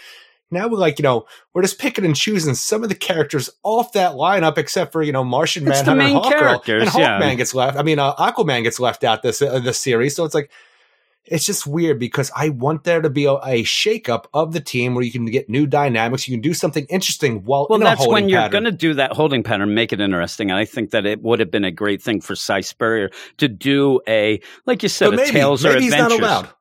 Now 0.53 0.69
we're 0.69 0.79
like, 0.79 0.99
you 0.99 1.03
know, 1.03 1.27
we're 1.55 1.63
just 1.63 1.79
picking 1.79 2.05
and 2.05 2.15
choosing 2.15 2.55
some 2.55 2.83
of 2.83 2.89
the 2.89 2.95
characters 2.95 3.51
off 3.63 3.93
that 3.93 4.13
lineup, 4.13 4.59
except 4.59 4.93
for 4.93 5.03
you 5.03 5.13
know 5.13 5.25
Martian 5.25 5.67
It's 5.67 5.85
Manhunter, 5.85 5.99
main 5.99 6.17
and 6.17 6.25
Hawk 6.25 6.33
Girl, 6.33 6.41
characters, 6.41 6.95
and 6.95 7.03
yeah. 7.03 7.21
Hawkman 7.21 7.37
gets 7.39 7.55
left. 7.55 7.79
I 7.79 7.83
mean, 7.83 7.99
uh, 7.99 8.15
Aquaman 8.17 8.63
gets 8.63 8.79
left 8.79 9.03
out 9.03 9.23
this 9.23 9.41
uh, 9.43 9.59
this 9.59 9.79
series, 9.79 10.15
so 10.15 10.25
it's 10.25 10.35
like 10.35 10.51
it's 11.25 11.47
just 11.47 11.67
weird 11.67 11.99
because 11.99 12.31
I 12.35 12.49
want 12.49 12.85
there 12.85 13.01
to 13.01 13.09
be 13.09 13.27
a, 13.27 13.35
a 13.35 13.63
shakeup 13.63 14.25
of 14.35 14.53
the 14.53 14.61
team 14.61 14.95
where 14.95 15.05
you 15.05 15.13
can 15.13 15.25
get 15.27 15.49
new 15.49 15.67
dynamics, 15.67 16.27
you 16.27 16.35
can 16.35 16.41
do 16.41 16.53
something 16.53 16.85
interesting 16.87 17.45
while 17.45 17.67
well, 17.71 17.79
in 17.79 17.85
that's 17.85 18.07
when 18.07 18.29
you're 18.29 18.49
going 18.49 18.65
to 18.65 18.73
do 18.73 18.95
that 18.95 19.13
holding 19.13 19.43
pattern, 19.43 19.73
make 19.75 19.93
it 19.93 20.01
interesting. 20.01 20.51
And 20.51 20.59
I 20.59 20.65
think 20.65 20.91
that 20.91 21.07
it 21.07 21.23
would 21.23 21.41
have 21.41 21.51
been 21.51 21.65
a 21.65 21.71
great 21.71 22.03
thing 22.03 22.21
for 22.21 22.35
Si 22.35 22.63
Spurrier 22.63 23.11
to 23.39 23.49
do 23.49 24.01
a, 24.09 24.41
like 24.67 24.83
you 24.83 24.89
said, 24.89 25.11
But 25.11 25.15
a 25.15 25.17
maybe, 25.19 25.31
Tales 25.31 25.65
or 25.65 25.71
maybe 25.71 25.85
he's 25.85 25.93
Adventures. 25.93 26.19
not 26.19 26.45
allowed. 26.45 26.55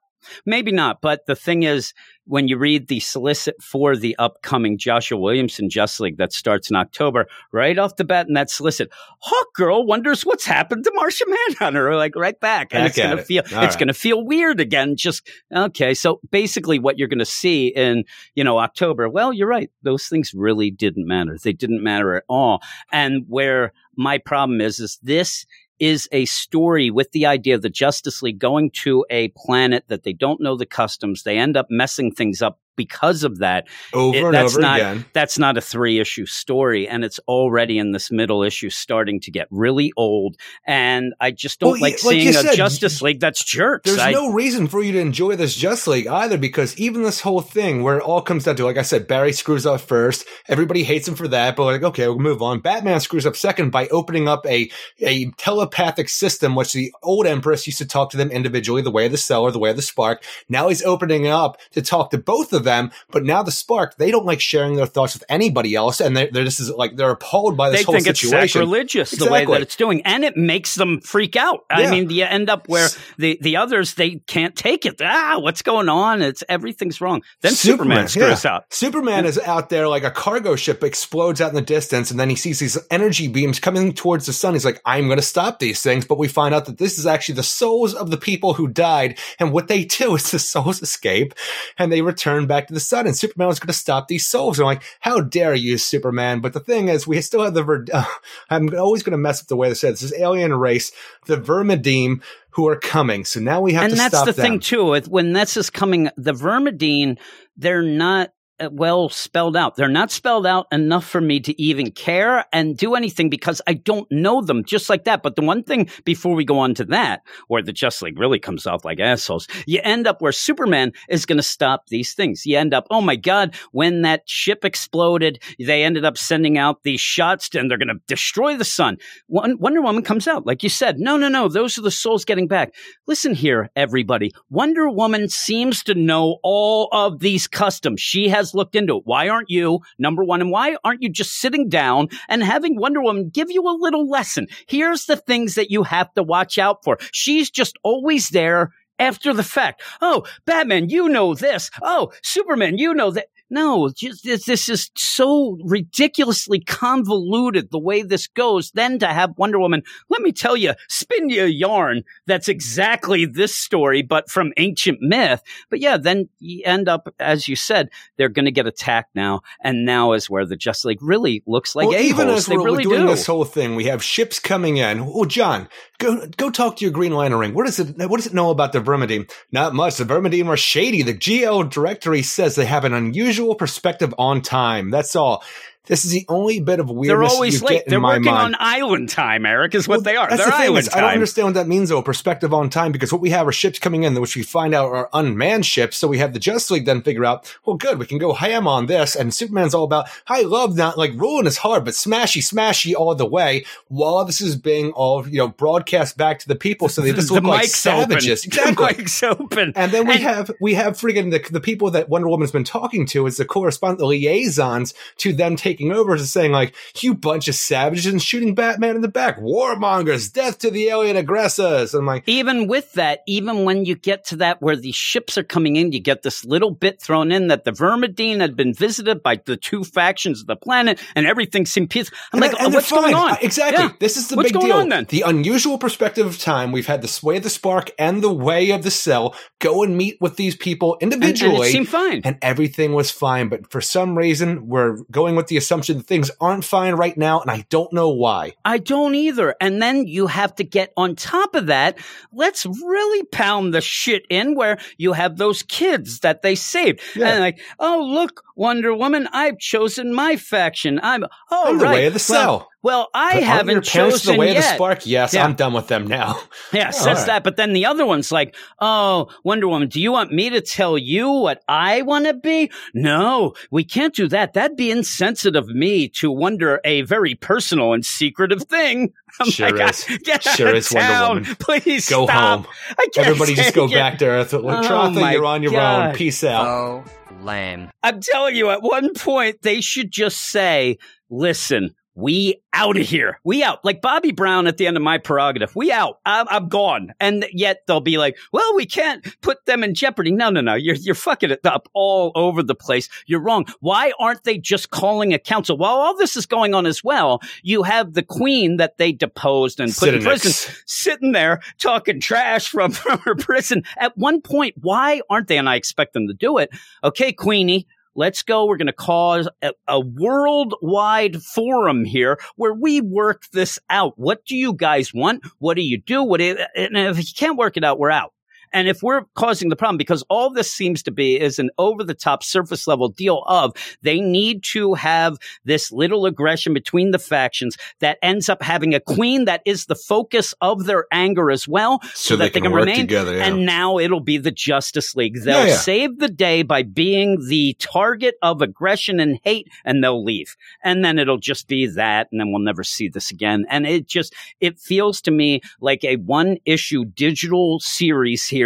Maybe 0.46 0.72
not, 0.72 1.02
but 1.02 1.26
the 1.26 1.36
thing 1.36 1.64
is, 1.64 1.94
when 2.26 2.48
you 2.48 2.58
read 2.58 2.88
the 2.88 3.00
solicit 3.00 3.56
for 3.62 3.96
the 3.96 4.16
upcoming 4.18 4.78
Joshua 4.78 5.18
Williamson 5.18 5.70
Just 5.70 6.00
League 6.00 6.18
that 6.18 6.34
starts 6.34 6.70
in 6.70 6.76
October, 6.76 7.28
right 7.52 7.78
off 7.78 7.96
the 7.96 8.04
bat 8.04 8.28
in 8.28 8.34
that 8.36 8.50
solicit, 8.50 8.90
Hawk 9.20 9.54
Girl 9.54 9.86
wonders 9.86 10.26
what's 10.26 10.46
happened 10.46 10.84
to 10.84 10.92
Martian 10.96 11.28
Manhunter, 11.30 11.96
like 12.02 12.16
right 12.16 12.40
back, 12.40 12.74
and 12.74 12.84
Back 12.84 12.90
it's 12.90 12.98
gonna 12.98 13.18
it. 13.18 13.26
feel 13.26 13.44
All 13.44 13.64
it's 13.64 13.76
right. 13.76 13.80
going 13.80 13.88
to 13.88 13.94
feel 13.94 14.24
weird 14.24 14.60
again. 14.60 14.96
Just 14.96 15.28
okay, 15.54 15.94
so 15.94 16.20
basically, 16.30 16.80
what 16.80 16.98
you're 16.98 17.08
going 17.08 17.20
to 17.20 17.26
see 17.26 17.68
in 17.68 18.04
you 18.36 18.44
know 18.44 18.60
October, 18.60 19.10
well, 19.10 19.34
you're 19.34 19.48
right; 19.48 19.72
those 19.84 20.08
things 20.08 20.34
really 20.34 20.72
didn't 20.72 21.08
matter. 21.08 21.38
They 21.42 21.54
didn't 21.54 21.84
matter 21.84 22.16
at 22.16 22.24
all. 22.30 22.62
And 22.92 23.26
where 23.28 23.74
my 23.96 24.18
problem 24.18 24.62
is, 24.62 24.80
is 24.80 25.00
this 25.04 25.46
is 25.82 26.08
a 26.12 26.26
story 26.26 26.92
with 26.92 27.12
the 27.12 27.26
idea 27.26 27.56
of 27.56 27.64
the 27.64 27.70
Justice 27.70 28.22
League 28.22 28.38
going 28.38 28.70
to 28.70 29.04
a 29.10 29.30
planet 29.30 29.84
that 29.88 30.04
they 30.04 30.14
don't 30.14 30.40
know 30.40 30.56
the 30.56 30.66
customs. 30.66 31.24
They 31.24 31.40
end 31.40 31.58
up 31.58 31.66
messing 31.72 32.12
things 32.12 32.40
up 32.40 32.60
because 32.76 33.24
of 33.24 33.40
that. 33.40 33.68
Over 33.94 34.18
It- 34.18 34.24
and 34.26 34.34
that's 34.34 34.54
over 34.54 34.62
not 34.62 34.80
again. 34.80 35.06
that's 35.14 35.38
not 35.38 35.58
a 35.58 35.62
three 35.62 36.00
issue 36.00 36.26
story, 36.26 36.88
and 36.88 37.04
it's 37.04 37.20
already 37.28 37.78
in 37.78 37.92
this 37.92 38.12
middle 38.12 38.44
issue 38.44 38.70
starting 38.70 39.20
to 39.22 39.32
get 39.32 39.48
really 39.52 39.92
old. 39.98 40.36
And 40.66 41.14
I 41.20 41.32
just 41.32 41.60
don't 41.60 41.72
Well, 41.72 41.82
like 41.82 42.00
y- 42.04 42.10
like 42.10 42.14
seeing 42.16 42.24
you 42.34 42.40
a 42.40 42.44
said, 42.44 42.56
Justice 42.56 43.02
League 43.02 43.20
that's 43.20 43.44
jerks. 43.44 43.90
There's 43.90 44.00
I- 44.02 44.12
no 44.12 44.32
reason 44.32 44.68
for 44.68 44.82
you 44.84 44.92
to 44.94 45.00
enjoy 45.00 45.36
this 45.36 45.56
Just 45.56 45.88
League 45.88 46.08
either, 46.08 46.38
because 46.38 46.78
even 46.78 47.04
this 47.04 47.22
whole 47.22 47.42
thing 47.42 47.84
where 47.84 47.98
it 47.98 48.04
all 48.04 48.22
comes 48.22 48.46
down 48.46 48.56
to, 48.58 48.66
like 48.66 48.78
I 48.78 48.82
said, 48.84 49.08
Barry 49.08 49.34
screws 49.34 49.66
up 49.66 49.82
first. 49.82 50.26
Everybody 50.48 50.84
hates 50.84 51.08
him 51.08 51.16
for 51.16 51.28
that, 51.28 51.56
but 51.56 51.66
like, 51.66 51.84
okay, 51.84 52.08
we'll 52.08 52.20
move 52.20 52.42
on. 52.42 52.60
Batman 52.62 53.00
screws 53.00 53.26
up 53.26 53.36
second 53.36 53.72
by 53.72 53.88
opening 53.90 54.28
up 54.28 54.46
a 54.48 54.70
a 55.02 55.30
telepathic 55.38 56.10
system, 56.10 56.56
which 56.56 56.74
the 56.74 56.92
old 57.04 57.26
Empress 57.28 57.68
used 57.68 57.80
to 57.80 57.86
talk 57.86 58.10
to 58.12 58.18
them 58.18 58.32
individually, 58.32 58.82
the 58.82 58.92
way 58.92 59.06
of 59.06 59.12
the 59.12 59.18
Seller, 59.18 59.52
the 59.52 59.60
way 59.60 59.70
of 59.70 59.76
the 59.76 59.82
Spark. 59.82 60.24
Now 60.50 60.70
he's 60.70 60.84
opening 60.84 61.26
it 61.26 61.30
up 61.32 61.58
to 61.72 61.82
talk 61.82 62.12
to 62.12 62.18
both 62.18 62.54
of 62.54 62.61
them, 62.62 62.92
but 63.12 63.24
now 63.24 63.44
the 63.44 63.52
Spark, 63.52 63.98
they 63.98 64.12
don't 64.12 64.26
like 64.26 64.40
sharing 64.42 64.76
their 64.76 64.86
thoughts 64.86 65.14
with 65.14 65.24
anybody 65.30 65.76
else, 65.76 66.00
and 66.00 66.16
they're, 66.16 66.30
they're 66.32 66.44
just 66.46 66.62
like 66.76 66.96
they're 66.96 67.12
appalled 67.12 67.58
by 67.58 67.70
this 67.70 67.82
they 67.82 67.84
whole 67.84 67.96
think 67.96 68.08
it's 68.08 68.22
situation. 68.22 68.48
sacrilegious 68.62 69.12
the 69.12 69.26
way 69.30 69.40
Exactly. 69.42 69.56
that 69.56 69.62
it's 69.62 69.76
doing, 69.76 70.02
and 70.06 70.24
it 70.24 70.38
makes 70.38 70.76
them 70.76 71.02
freak 71.02 71.36
out. 71.36 71.66
I 71.70 71.82
Yeah. 71.84 71.92
mean, 71.92 72.10
you 72.10 72.24
end 72.24 72.50
up 72.50 72.68
where 72.70 72.88
the 73.18 73.38
the 73.42 73.58
others 73.58 73.96
they 73.96 74.16
can't 74.28 74.56
take 74.56 74.86
it. 74.86 75.02
Ah, 75.02 75.38
what's 75.40 75.62
going 75.62 75.90
on? 75.90 76.22
It's 76.22 76.44
everything's 76.50 77.02
wrong. 77.02 77.22
Then 77.42 77.54
Superman, 77.54 78.08
screws 78.08 78.44
yeah. 78.44 78.56
out. 78.56 78.66
Superman 78.74 79.26
is 79.26 79.38
out 79.40 79.70
there 79.70 79.88
like 79.88 80.04
a 80.04 80.12
cargo 80.12 80.56
ship 80.56 80.84
explodes 80.84 81.42
out 81.42 81.50
in 81.50 81.56
the 81.56 81.62
distance, 81.62 82.12
and 82.12 82.20
then 82.20 82.30
he 82.30 82.36
sees 82.36 82.60
these 82.60 82.78
energy 82.90 83.28
beams 83.28 83.60
coming 83.60 83.94
towards 83.94 84.26
the 84.26 84.34
sun. 84.34 84.54
He's 84.54 84.66
like, 84.66 84.82
I'm 84.86 85.06
going 85.06 85.18
to 85.18 85.24
stop 85.24 85.60
these 85.60 85.82
things. 85.82 86.06
But 86.06 86.18
we 86.18 86.28
find 86.28 86.54
out 86.54 86.66
that 86.66 86.78
this 86.78 86.98
is 86.98 87.06
actually 87.06 87.36
the 87.36 87.44
souls 87.44 87.94
of 87.94 88.12
the 88.12 88.18
people 88.18 88.54
who 88.54 88.68
died. 88.68 89.18
And 89.40 89.52
what 89.52 89.68
they 89.68 89.86
do 89.86 90.16
is 90.16 90.32
the 90.32 90.40
souls 90.52 90.82
escape 90.82 91.34
and 91.78 91.92
they 91.92 92.02
return 92.02 92.48
back 92.52 92.68
to 92.68 92.74
the 92.74 92.82
sun. 92.82 93.08
And 93.08 93.16
Superman 93.16 93.48
was 93.48 93.60
going 93.60 93.68
to 93.68 93.74
stop 93.74 94.10
these 94.10 94.28
souls. 94.28 94.60
And 94.60 94.68
I'm 94.68 94.76
like, 94.76 94.84
how 95.00 95.22
dare 95.22 95.56
you, 95.56 95.78
Superman? 95.78 96.42
But 96.42 96.52
the 96.52 96.60
thing 96.60 96.90
is, 96.90 97.08
we 97.08 97.22
still 97.22 97.44
have 97.44 97.54
the, 97.54 97.90
uh, 97.94 98.04
I'm 98.50 98.76
always 98.78 99.04
going 99.04 99.14
to 99.14 99.18
mess 99.18 99.42
up 99.42 99.48
the 99.48 99.56
way 99.56 99.70
they 99.70 99.76
said 99.76 99.94
this. 99.94 100.02
This 100.02 100.20
alien 100.20 100.54
race, 100.54 100.92
the 101.28 101.38
Vermidine, 101.38 102.22
who 102.52 102.68
are 102.68 102.76
coming. 102.76 103.24
So 103.24 103.40
now 103.40 103.62
we 103.62 103.72
have 103.74 103.86
and 103.86 103.94
to 103.94 103.98
stop 103.98 104.12
them. 104.12 104.20
And 104.20 104.28
that's 104.28 104.36
the 104.36 104.42
them. 104.42 104.52
thing 104.52 104.60
too. 104.60 105.10
When 105.10 105.32
this 105.32 105.56
is 105.56 105.70
coming, 105.70 106.10
the 106.18 106.34
Vermidine, 106.34 107.18
they're 107.56 107.82
not 107.82 108.34
Uh, 108.62 108.70
well 108.72 109.10
spelled 109.10 109.58
out. 109.58 109.76
They're 109.76 109.88
not 109.88 110.12
spelled 110.12 110.46
out 110.46 110.68
enough 110.72 111.06
for 111.06 111.20
me 111.20 111.40
to 111.40 111.62
even 111.62 111.92
care 111.92 112.46
and 112.54 112.78
do 112.78 112.96
anything 112.96 113.30
because 113.30 113.62
I 113.66 113.74
don't 113.74 114.10
know 114.12 114.42
them 114.42 114.64
just 114.64 114.90
like 114.90 115.06
that. 115.06 115.24
But 115.24 115.36
the 115.36 115.42
one 115.42 115.64
thing 115.64 115.90
before 116.06 116.36
we 116.36 116.46
go 116.46 116.60
on 116.60 116.76
to 116.76 116.86
that, 116.86 117.22
where 117.48 117.64
the 117.64 117.74
Just 117.74 118.02
League 118.02 118.20
really 118.20 118.40
comes 118.40 118.68
off 118.68 118.86
like 118.86 119.00
assholes, 119.00 119.48
you 119.66 119.80
end 119.84 120.06
up 120.06 120.22
where 120.22 120.32
Superman 120.32 120.92
is 121.10 121.26
going 121.26 121.38
to 121.38 121.44
stop 121.44 121.88
these 121.88 122.14
things. 122.14 122.46
You 122.46 122.58
end 122.58 122.74
up, 122.74 122.86
oh 122.92 123.02
my 123.02 123.16
God, 123.16 123.56
when 123.72 124.04
that 124.04 124.30
ship 124.30 124.64
exploded, 124.64 125.42
they 125.60 125.84
ended 125.84 126.06
up 126.06 126.18
sending 126.18 126.58
out 126.58 126.84
these 126.84 127.02
shots 127.02 127.50
and 127.56 127.70
they're 127.70 127.78
going 127.78 127.88
to 127.88 128.02
destroy 128.08 128.56
the 128.56 128.66
sun. 128.66 128.98
Wonder 129.28 129.82
Woman 129.82 130.04
comes 130.04 130.28
out, 130.28 130.46
like 130.46 130.62
you 130.62 130.70
said, 130.70 131.00
no, 131.00 131.18
no, 131.18 131.30
no, 131.30 131.48
those 131.48 131.78
are 131.78 131.82
the 131.82 131.92
souls 131.92 132.26
getting 132.26 132.48
back. 132.48 132.74
Listen 133.08 133.34
here, 133.34 133.70
everybody. 133.76 134.32
Wonder 134.50 134.90
Woman 134.90 135.30
seems 135.30 135.84
to 135.84 135.96
know 135.96 136.38
all 136.44 136.90
of 136.92 137.20
these 137.20 137.48
customs. 137.48 138.02
She 138.02 138.30
has 138.30 138.51
looked 138.54 138.76
into 138.76 138.98
it. 138.98 139.04
Why 139.06 139.30
aren't 139.30 139.50
you, 139.50 139.80
number 139.98 140.24
one, 140.24 140.42
and 140.42 140.52
why 140.52 140.78
aren't 140.84 141.02
you 141.02 141.10
just 141.10 141.34
sitting 141.40 141.70
down 141.70 142.10
and 142.30 142.44
having 142.44 142.76
Wonder 142.76 143.02
Woman 143.02 143.30
give 143.30 143.50
you 143.50 143.64
a 143.64 143.78
little 143.80 144.10
lesson? 144.10 144.48
Here's 144.68 145.06
the 145.06 145.18
things 145.18 145.56
that 145.56 145.72
you 145.72 145.84
have 145.84 146.14
to 146.14 146.24
watch 146.24 146.58
out 146.58 146.84
for. 146.84 146.98
She's 147.12 147.50
just 147.50 147.78
always 147.84 148.30
there 148.30 148.72
after 149.00 149.34
the 149.34 149.44
fact. 149.44 149.82
Oh, 150.00 150.26
Batman, 150.46 150.90
you 150.90 151.10
know 151.10 151.34
this. 151.34 151.72
Oh, 151.82 152.14
Superman, 152.22 152.78
you 152.78 152.94
know 152.94 153.12
that. 153.12 153.28
No, 153.52 153.90
just 153.90 154.24
this, 154.24 154.46
this 154.46 154.70
is 154.70 154.90
so 154.96 155.58
ridiculously 155.66 156.62
convoluted 156.62 157.70
the 157.70 157.80
way 157.80 158.02
this 158.02 158.28
goes. 158.28 158.72
Then 158.72 158.98
to 159.00 159.08
have 159.08 159.38
Wonder 159.38 159.60
Woman, 159.60 159.84
let 160.10 160.22
me 160.22 160.32
tell 160.32 160.56
you, 160.56 160.74
spin 160.88 161.30
you 161.30 161.44
a 161.44 161.48
yarn 161.48 162.04
that's 162.26 162.48
exactly 162.48 163.26
this 163.26 163.54
story, 163.54 164.04
but 164.04 164.30
from 164.30 164.54
ancient 164.56 165.02
myth. 165.02 165.44
But 165.70 165.82
yeah, 165.82 165.98
then 165.98 166.30
you 166.40 166.62
end 166.64 166.88
up, 166.88 167.14
as 167.20 167.50
you 167.50 167.58
said, 167.58 167.90
they're 168.16 168.30
going 168.30 168.46
to 168.46 168.52
get 168.52 168.68
attacked 168.68 169.14
now, 169.16 169.42
and 169.62 169.86
now 169.86 170.14
is 170.14 170.30
where 170.30 170.46
the 170.46 170.56
Just 170.56 170.86
League 170.86 171.04
really 171.04 171.44
looks 171.46 171.76
like 171.76 171.90
well, 171.90 172.00
even 172.00 172.28
a-holes. 172.28 172.40
as 172.40 172.46
They 172.46 172.56
we're 172.56 172.64
really 172.64 172.84
doing 172.84 173.02
do. 173.02 173.08
this 173.08 173.26
whole 173.26 173.44
thing, 173.44 173.76
we 173.76 173.86
have 173.86 174.02
ships 174.02 174.40
coming 174.40 174.78
in. 174.78 175.02
Oh, 175.02 175.26
John, 175.26 175.68
go 176.02 176.28
go 176.38 176.50
talk 176.50 176.78
to 176.78 176.86
your 176.86 176.92
Green 176.92 177.14
Lantern 177.14 177.40
ring. 177.40 177.54
What 177.54 177.66
does 177.66 177.80
it 177.80 177.98
What 177.98 178.18
does 178.18 178.28
it 178.28 178.34
know 178.34 178.50
about 178.50 178.74
the 178.74 178.82
Vermidine? 178.82 179.32
Not 179.52 179.74
much. 179.74 179.98
The 179.98 180.04
Vermidine 180.04 180.48
are 180.48 180.58
shady. 180.58 181.04
The 181.04 181.14
GL 181.14 181.70
directory 181.70 182.24
says 182.24 182.56
they 182.56 182.66
have 182.66 182.86
an 182.86 182.94
unusual 182.94 183.56
perspective 183.56 184.14
on 184.18 184.42
time. 184.42 184.90
That's 184.90 185.16
all. 185.16 185.44
This 185.88 186.06
is 186.06 186.12
the 186.12 186.26
only 186.30 186.60
bit 186.60 186.80
of 186.80 186.90
weirdness 186.92 187.08
They're 187.08 187.24
always 187.36 187.60
you 187.62 187.68
late. 187.68 187.74
get 187.74 187.86
in 187.88 187.90
They're 187.90 188.02
working 188.02 188.26
mind. 188.26 188.56
on 188.56 188.56
island 188.60 189.10
time, 189.10 189.48
Eric, 189.48 189.74
is 189.74 189.88
what 189.88 189.96
Well, 189.98 190.02
they 190.04 190.16
are. 190.16 190.30
That's 190.30 190.40
They're 190.44 190.52
the 190.52 190.58
thing 190.58 190.62
island 190.70 190.78
is, 190.78 190.90
I 190.90 191.02
don't 191.02 191.10
understand 191.10 191.46
what 191.48 191.54
that 191.56 191.68
means 191.68 191.90
though. 191.90 192.02
Perspective 192.04 192.54
on 192.54 192.70
time, 192.70 192.92
because 192.92 193.12
what 193.12 193.20
we 193.20 193.32
have 193.32 193.48
are 193.48 193.52
ships 193.52 193.80
coming 193.80 194.04
in, 194.04 194.14
which 194.22 194.36
we 194.36 194.44
find 194.44 194.76
out 194.76 194.92
are 194.92 195.10
unmanned 195.12 195.66
ships. 195.66 195.98
So 195.98 196.08
we 196.08 196.20
have 196.20 196.34
the 196.34 196.40
Justice 196.40 196.70
League 196.70 196.86
then 196.86 197.02
figure 197.02 197.26
out, 197.26 197.52
well, 197.66 197.78
good, 197.78 197.98
we 197.98 198.06
can 198.06 198.20
go 198.20 198.34
ham 198.34 198.68
on 198.68 198.86
this. 198.86 199.16
And 199.16 199.34
Superman's 199.34 199.74
all 199.74 199.84
about, 199.84 200.08
I 200.28 200.44
love 200.44 200.78
not 200.78 201.00
like 201.00 201.14
ruling 201.16 201.48
is 201.48 201.58
hard, 201.58 201.84
but 201.84 201.96
smashy, 201.96 202.42
smashy 202.44 202.94
all 202.94 203.16
the 203.16 203.26
way. 203.26 203.66
While 203.88 204.24
this 204.24 204.40
is 204.40 204.56
being 204.56 204.92
all 204.92 205.28
you 205.28 205.40
know 205.40 205.48
broadcast 205.48 206.16
back 206.16 206.38
to 206.40 206.48
the 206.48 206.56
people, 206.56 206.90
so 206.90 207.02
they 207.02 207.12
just 207.14 207.30
the 207.30 207.34
look 207.34 207.44
like 207.44 207.66
savages. 207.66 208.46
open. 208.46 208.60
Exactly. 208.60 208.86
The 208.94 208.98
mic's 209.00 209.24
open. 209.24 209.74
And 209.76 209.92
then 209.92 210.06
we 210.06 210.18
have 210.20 210.52
we 210.62 210.76
have 210.76 210.94
friggin' 210.94 211.32
the, 211.32 211.52
the 211.52 211.60
people 211.60 211.90
that 211.92 212.08
Wonder 212.08 212.28
Woman's 212.28 212.52
been 212.52 212.64
talking 212.64 213.08
to 213.08 213.26
is 213.26 213.38
the 213.38 213.46
correspondent, 213.46 213.98
the 214.00 214.06
liaisons 214.06 214.94
to 215.18 215.34
them 215.34 215.56
taking 215.56 215.71
over, 215.80 216.18
to 216.18 216.26
saying 216.26 216.52
like, 216.52 216.76
"You 217.00 217.14
bunch 217.14 217.48
of 217.48 217.56
savages," 217.56 218.06
and 218.08 218.22
shooting 218.22 218.56
Batman 218.56 218.96
in 218.96 219.02
the 219.02 219.08
back, 219.08 219.40
warmongers, 219.40 220.32
death 220.34 220.58
to 220.60 220.72
the 220.72 220.88
alien 220.90 221.16
aggressors. 221.18 221.94
I'm 221.94 222.06
like, 222.06 222.24
even 222.28 222.68
with 222.68 222.94
that, 222.94 223.22
even 223.28 223.64
when 223.64 223.86
you 223.86 223.96
get 223.96 224.26
to 224.26 224.36
that 224.38 224.62
where 224.62 224.76
the 224.76 224.92
ships 224.92 225.38
are 225.38 225.44
coming 225.44 225.76
in, 225.76 225.92
you 225.92 226.00
get 226.00 226.24
this 226.24 226.44
little 226.44 226.72
bit 226.72 227.02
thrown 227.02 227.32
in 227.32 227.48
that 227.48 227.64
the 227.64 227.72
Vermidine 227.72 228.40
had 228.40 228.56
been 228.56 228.74
visited 228.74 229.22
by 229.24 229.40
the 229.46 229.58
two 229.58 229.84
factions 229.84 230.42
of 230.42 230.48
the 230.48 230.56
planet 230.56 231.00
and 231.16 231.26
everything 231.26 231.66
seemed 231.66 231.90
peaceful. 231.90 232.18
I'm 232.34 232.42
And 232.42 232.52
like, 232.52 232.62
and 232.62 232.74
oh, 232.74 232.76
what's 232.76 232.90
they're 232.90 233.00
going 233.02 233.14
on? 233.16 233.32
Uh, 233.32 233.38
exactly. 233.42 233.84
Yeah. 233.84 233.92
This 234.00 234.18
is 234.18 234.28
the 234.30 234.36
What's 234.36 234.48
big 234.52 234.54
going 234.56 234.68
deal. 234.68 234.78
on 234.78 234.90
then? 234.90 235.06
The 235.10 235.22
unusual 235.22 235.78
perspective 235.78 236.26
of 236.26 236.40
time. 236.40 236.72
We've 236.72 236.88
had 236.88 237.02
the 237.02 237.08
sway 237.08 237.38
of 237.38 237.44
the 237.44 237.50
spark 237.50 237.92
and 238.00 238.22
the 238.24 238.34
way 238.34 238.72
of 238.72 238.84
the 238.84 238.92
cell 238.92 239.36
go 239.60 239.84
and 239.84 239.96
meet 239.96 240.18
with 240.20 240.36
these 240.38 240.56
people 240.56 240.98
And, 241.02 241.14
and 241.14 241.24
individually. 241.24 241.70
it 241.70 241.72
seemed 241.72 241.90
fine. 241.90 242.22
and 242.24 242.38
everything 242.42 242.94
was 242.94 243.12
fine. 243.12 243.50
But 243.50 243.70
for 243.72 243.82
some 243.82 244.18
reason, 244.18 244.68
we're 244.68 244.98
going 245.12 245.36
with 245.36 245.48
the 245.48 245.58
assumption 245.62 245.98
that 245.98 246.08
things 246.08 246.30
aren't 246.40 246.66
fine 246.66 246.94
right 246.96 247.18
now, 247.18 247.40
and 247.42 247.50
I 247.50 247.66
don't 247.70 247.92
know 247.94 248.10
why. 248.10 248.54
I 248.66 248.78
don't 248.78 249.16
either. 249.16 249.56
And 249.62 249.82
then 249.82 250.08
you 250.08 250.28
have 250.28 250.56
to 250.56 250.64
get 250.64 250.92
on 250.98 251.16
top 251.16 251.56
of 251.56 251.68
that. 251.68 251.98
Let's 252.34 252.66
really 252.66 253.24
pound 253.26 253.74
the 253.74 253.82
shit 253.82 254.24
in 254.30 254.56
where 254.56 254.78
you 254.98 255.14
have 255.14 255.38
those 255.38 255.64
kids 255.64 256.20
that 256.22 256.42
they 256.42 256.56
saved. 256.56 257.00
Yeah. 257.16 257.30
And 257.30 257.40
like, 257.40 257.60
oh, 257.80 258.04
look, 258.10 258.44
Wonder 258.56 258.94
Woman, 258.94 259.28
I've 259.32 259.58
chosen 259.60 260.14
my 260.14 260.36
faction. 260.36 261.00
I'm, 261.02 261.24
oh, 261.52 261.64
I'm 261.68 261.78
the 261.78 261.86
right. 261.86 261.94
way 261.94 262.06
of 262.08 262.14
the 262.14 262.26
Well- 262.30 262.60
cell. 262.60 262.68
Well, 262.84 263.10
I 263.14 263.28
But 263.30 263.34
aren't 263.36 263.46
haven't 263.46 263.72
your 263.74 263.82
parents 263.82 264.16
chosen 264.22 264.34
the 264.34 264.40
way 264.40 264.48
yet. 264.48 264.58
of 264.58 264.64
the 264.64 264.70
spark. 264.76 265.06
Yes, 265.06 265.34
Yeah. 265.34 265.46
I'm 265.46 265.54
done 265.54 265.74
with 265.74 265.88
them 265.88 266.08
now. 266.08 266.40
Yeah, 266.74 266.88
Oh, 266.88 266.92
says 266.92 267.06
all 267.08 267.14
right. 267.16 267.26
that. 267.28 267.44
But 267.44 267.58
then 267.58 267.74
the 267.74 267.86
other 267.86 268.06
one's 268.06 268.32
like, 268.32 268.56
oh, 268.80 269.28
Wonder 269.44 269.68
Woman, 269.68 269.90
do 269.90 270.00
you 270.02 270.12
want 270.12 270.32
me 270.32 270.50
to 270.52 270.62
tell 270.62 270.98
you 270.98 271.30
what 271.30 271.62
I 271.68 272.02
want 272.02 272.26
to 272.26 272.34
be? 272.34 272.72
No, 272.94 273.54
we 273.72 273.84
can't 273.84 274.16
do 274.16 274.28
that. 274.30 274.54
That'd 274.54 274.78
be 274.78 274.90
insensitive 274.90 275.62
of 275.68 275.76
me 275.76 276.08
to 276.20 276.32
wonder 276.32 276.80
a 276.86 277.02
very 277.02 277.36
personal 277.36 277.92
and 277.94 278.06
secretive 278.06 278.64
thing. 278.64 279.14
Oh 279.40 279.46
I'm 279.46 279.52
Sure 279.52 279.70
like, 279.72 279.90
is. 279.92 280.06
Get 280.26 280.44
Sure 280.44 280.68
out 280.68 280.74
of 280.74 280.78
is, 280.80 280.92
Wonder 280.92 281.08
town. 281.08 281.36
Woman. 281.38 281.56
Please 281.58 282.10
Go 282.10 282.26
stop. 282.26 282.66
home. 282.66 282.74
I 283.00 283.08
can't 283.14 283.28
Everybody 283.28 283.54
just 283.56 283.74
go 283.74 283.86
it. 283.86 283.94
back 283.94 284.18
to 284.20 284.26
Earth. 284.26 284.52
Like, 284.52 284.86
Oh 284.86 284.88
Trotha, 284.88 285.32
you're 285.32 285.46
on 285.46 285.64
your 285.64 285.72
God. 285.72 286.10
own. 286.10 286.16
Peace 286.16 286.44
out. 286.44 286.68
Oh, 286.68 287.04
lame. 287.42 287.90
I'm 288.04 288.20
telling 288.20 288.58
you, 288.58 288.70
at 288.72 288.84
one 288.84 289.14
point, 289.14 289.62
they 289.62 289.80
should 289.80 290.12
just 290.12 290.38
say, 290.38 290.98
listen, 291.30 291.96
we 292.16 292.62
out 292.74 292.98
of 292.98 293.08
here. 293.08 293.40
We 293.44 293.64
out. 293.64 293.84
Like 293.86 294.02
Bobby 294.02 294.32
Brown 294.32 294.68
at 294.68 294.78
the 294.78 294.88
end 294.88 294.98
of 294.98 295.04
my 295.04 295.18
prerogative. 295.18 295.76
We 295.76 295.92
out. 295.92 296.20
I'm, 296.26 296.48
I'm 296.50 296.68
gone. 296.68 297.14
And 297.20 297.46
yet 297.52 297.84
they'll 297.88 298.02
be 298.02 298.18
like, 298.18 298.38
well, 298.52 298.76
we 298.76 298.86
can't 298.86 299.26
put 299.42 299.66
them 299.66 299.84
in 299.84 299.94
jeopardy. 299.94 300.32
No, 300.32 300.50
no, 300.50 300.62
no. 300.62 300.76
You're, 300.76 300.96
you're 300.96 301.16
fucking 301.16 301.52
it 301.52 301.66
up 301.66 301.88
all 301.94 302.32
over 302.36 302.64
the 302.64 302.76
place. 302.76 303.08
You're 303.28 303.42
wrong. 303.42 303.66
Why 303.80 304.12
aren't 304.20 304.44
they 304.44 304.58
just 304.58 304.92
calling 304.92 305.34
a 305.34 305.40
council? 305.40 305.78
While 305.78 305.96
all 305.96 306.18
this 306.18 306.36
is 306.36 306.46
going 306.46 306.74
on 306.74 306.86
as 306.86 307.04
well, 307.04 307.42
you 307.64 307.84
have 307.84 308.14
the 308.14 308.24
queen 308.24 308.78
that 308.78 308.98
they 308.98 309.12
deposed 309.14 309.80
and 309.80 309.96
put 309.96 310.14
in 310.14 310.22
prison 310.22 310.52
sitting 310.86 311.32
there 311.32 311.62
talking 311.78 312.20
trash 312.20 312.68
from, 312.68 312.92
from 312.92 313.20
her 313.20 313.36
prison. 313.36 313.84
At 313.98 314.18
one 314.18 314.42
point, 314.42 314.76
why 314.82 315.22
aren't 315.30 315.48
they? 315.48 315.58
And 315.58 315.70
I 315.70 315.76
expect 315.76 316.14
them 316.14 316.28
to 316.28 316.34
do 316.34 316.58
it. 316.58 316.70
Okay, 317.04 317.32
Queenie, 317.32 317.88
let's 318.16 318.44
go. 318.44 318.66
We're 318.66 318.78
going 318.78 318.88
to 318.88 318.94
cause 318.94 319.48
a, 319.62 319.72
a 319.88 320.00
worldwide 320.00 321.42
forum 321.42 322.06
here 322.06 322.40
where 322.56 322.74
we 322.74 323.02
work 323.02 323.44
this 323.54 323.80
out. 323.90 324.14
What 324.18 324.46
do 324.46 324.56
you 324.56 324.74
guys 324.74 325.14
want? 325.14 325.46
What 325.60 325.76
do 325.76 325.82
you 325.82 326.00
do? 326.00 326.24
What 326.24 326.38
do 326.38 326.46
you, 326.46 326.58
and 326.76 326.98
if 326.98 327.18
you 327.18 327.24
can't 327.36 327.58
work 327.58 327.78
it 327.78 327.84
out, 327.84 328.00
we're 328.00 328.12
out. 328.12 328.34
And 328.74 328.88
if 328.88 329.04
we're 329.04 329.24
causing 329.36 329.70
the 329.70 329.76
problem, 329.76 329.98
because 329.98 330.24
all 330.30 330.50
this 330.50 330.72
seems 330.72 331.04
to 331.04 331.12
be 331.12 331.40
is 331.40 331.60
an 331.60 331.70
over 331.78 332.04
the 332.04 332.14
top 332.14 332.44
surface 332.44 332.88
level 332.88 333.10
deal 333.10 333.44
of 333.48 333.74
they 334.02 334.20
need 334.22 334.64
to 334.72 334.94
have 334.94 335.38
this 335.66 335.92
little 335.92 336.26
aggression 336.26 336.74
between 336.74 337.12
the 337.12 337.20
factions 337.20 337.78
that 338.00 338.18
ends 338.22 338.50
up 338.50 338.62
having 338.62 338.94
a 338.94 339.00
queen 339.00 339.46
that 339.46 339.62
is 339.66 339.86
the 339.86 339.96
focus 339.96 340.54
of 340.62 340.86
their 340.86 341.06
anger 341.12 341.52
as 341.52 341.68
well, 341.68 342.00
so, 342.14 342.36
that 342.36 342.54
they 342.54 342.62
can, 342.62 342.72
work 342.72 342.82
remain. 342.82 343.00
together. 343.00 343.36
Yeah. 343.36 343.46
And 343.46 343.66
now 343.66 343.98
it'll 343.98 344.20
be 344.22 344.38
the 344.38 344.52
Justice 344.52 345.16
League. 345.16 345.42
They'll 345.44 345.66
Yeah, 345.66 345.72
yeah. 345.72 345.78
save 345.78 346.20
the 346.20 346.30
day 346.30 346.64
by 346.64 346.84
being 346.84 347.48
the 347.48 347.76
target 347.80 348.36
of 348.42 348.62
aggression 348.62 349.20
and 349.20 349.40
hate, 349.44 349.68
and 349.84 350.04
they'll 350.04 350.24
leave. 350.24 350.56
And 350.84 351.04
then 351.04 351.20
it'll 351.20 351.38
just 351.38 351.68
be 351.68 351.88
that, 351.88 352.28
and 352.32 352.40
then 352.40 352.52
we'll 352.52 352.62
never 352.62 352.84
see 352.84 353.10
this 353.10 353.32
again. 353.32 353.66
And 353.70 353.86
it 353.86 354.08
just 354.08 354.34
it 354.60 354.80
feels 354.80 355.22
to 355.22 355.32
me 355.32 355.62
like 355.82 356.04
a 356.04 356.16
one 356.18 356.58
issue 356.66 357.06
digital 357.06 357.80
series 357.80 358.48
here 358.48 358.61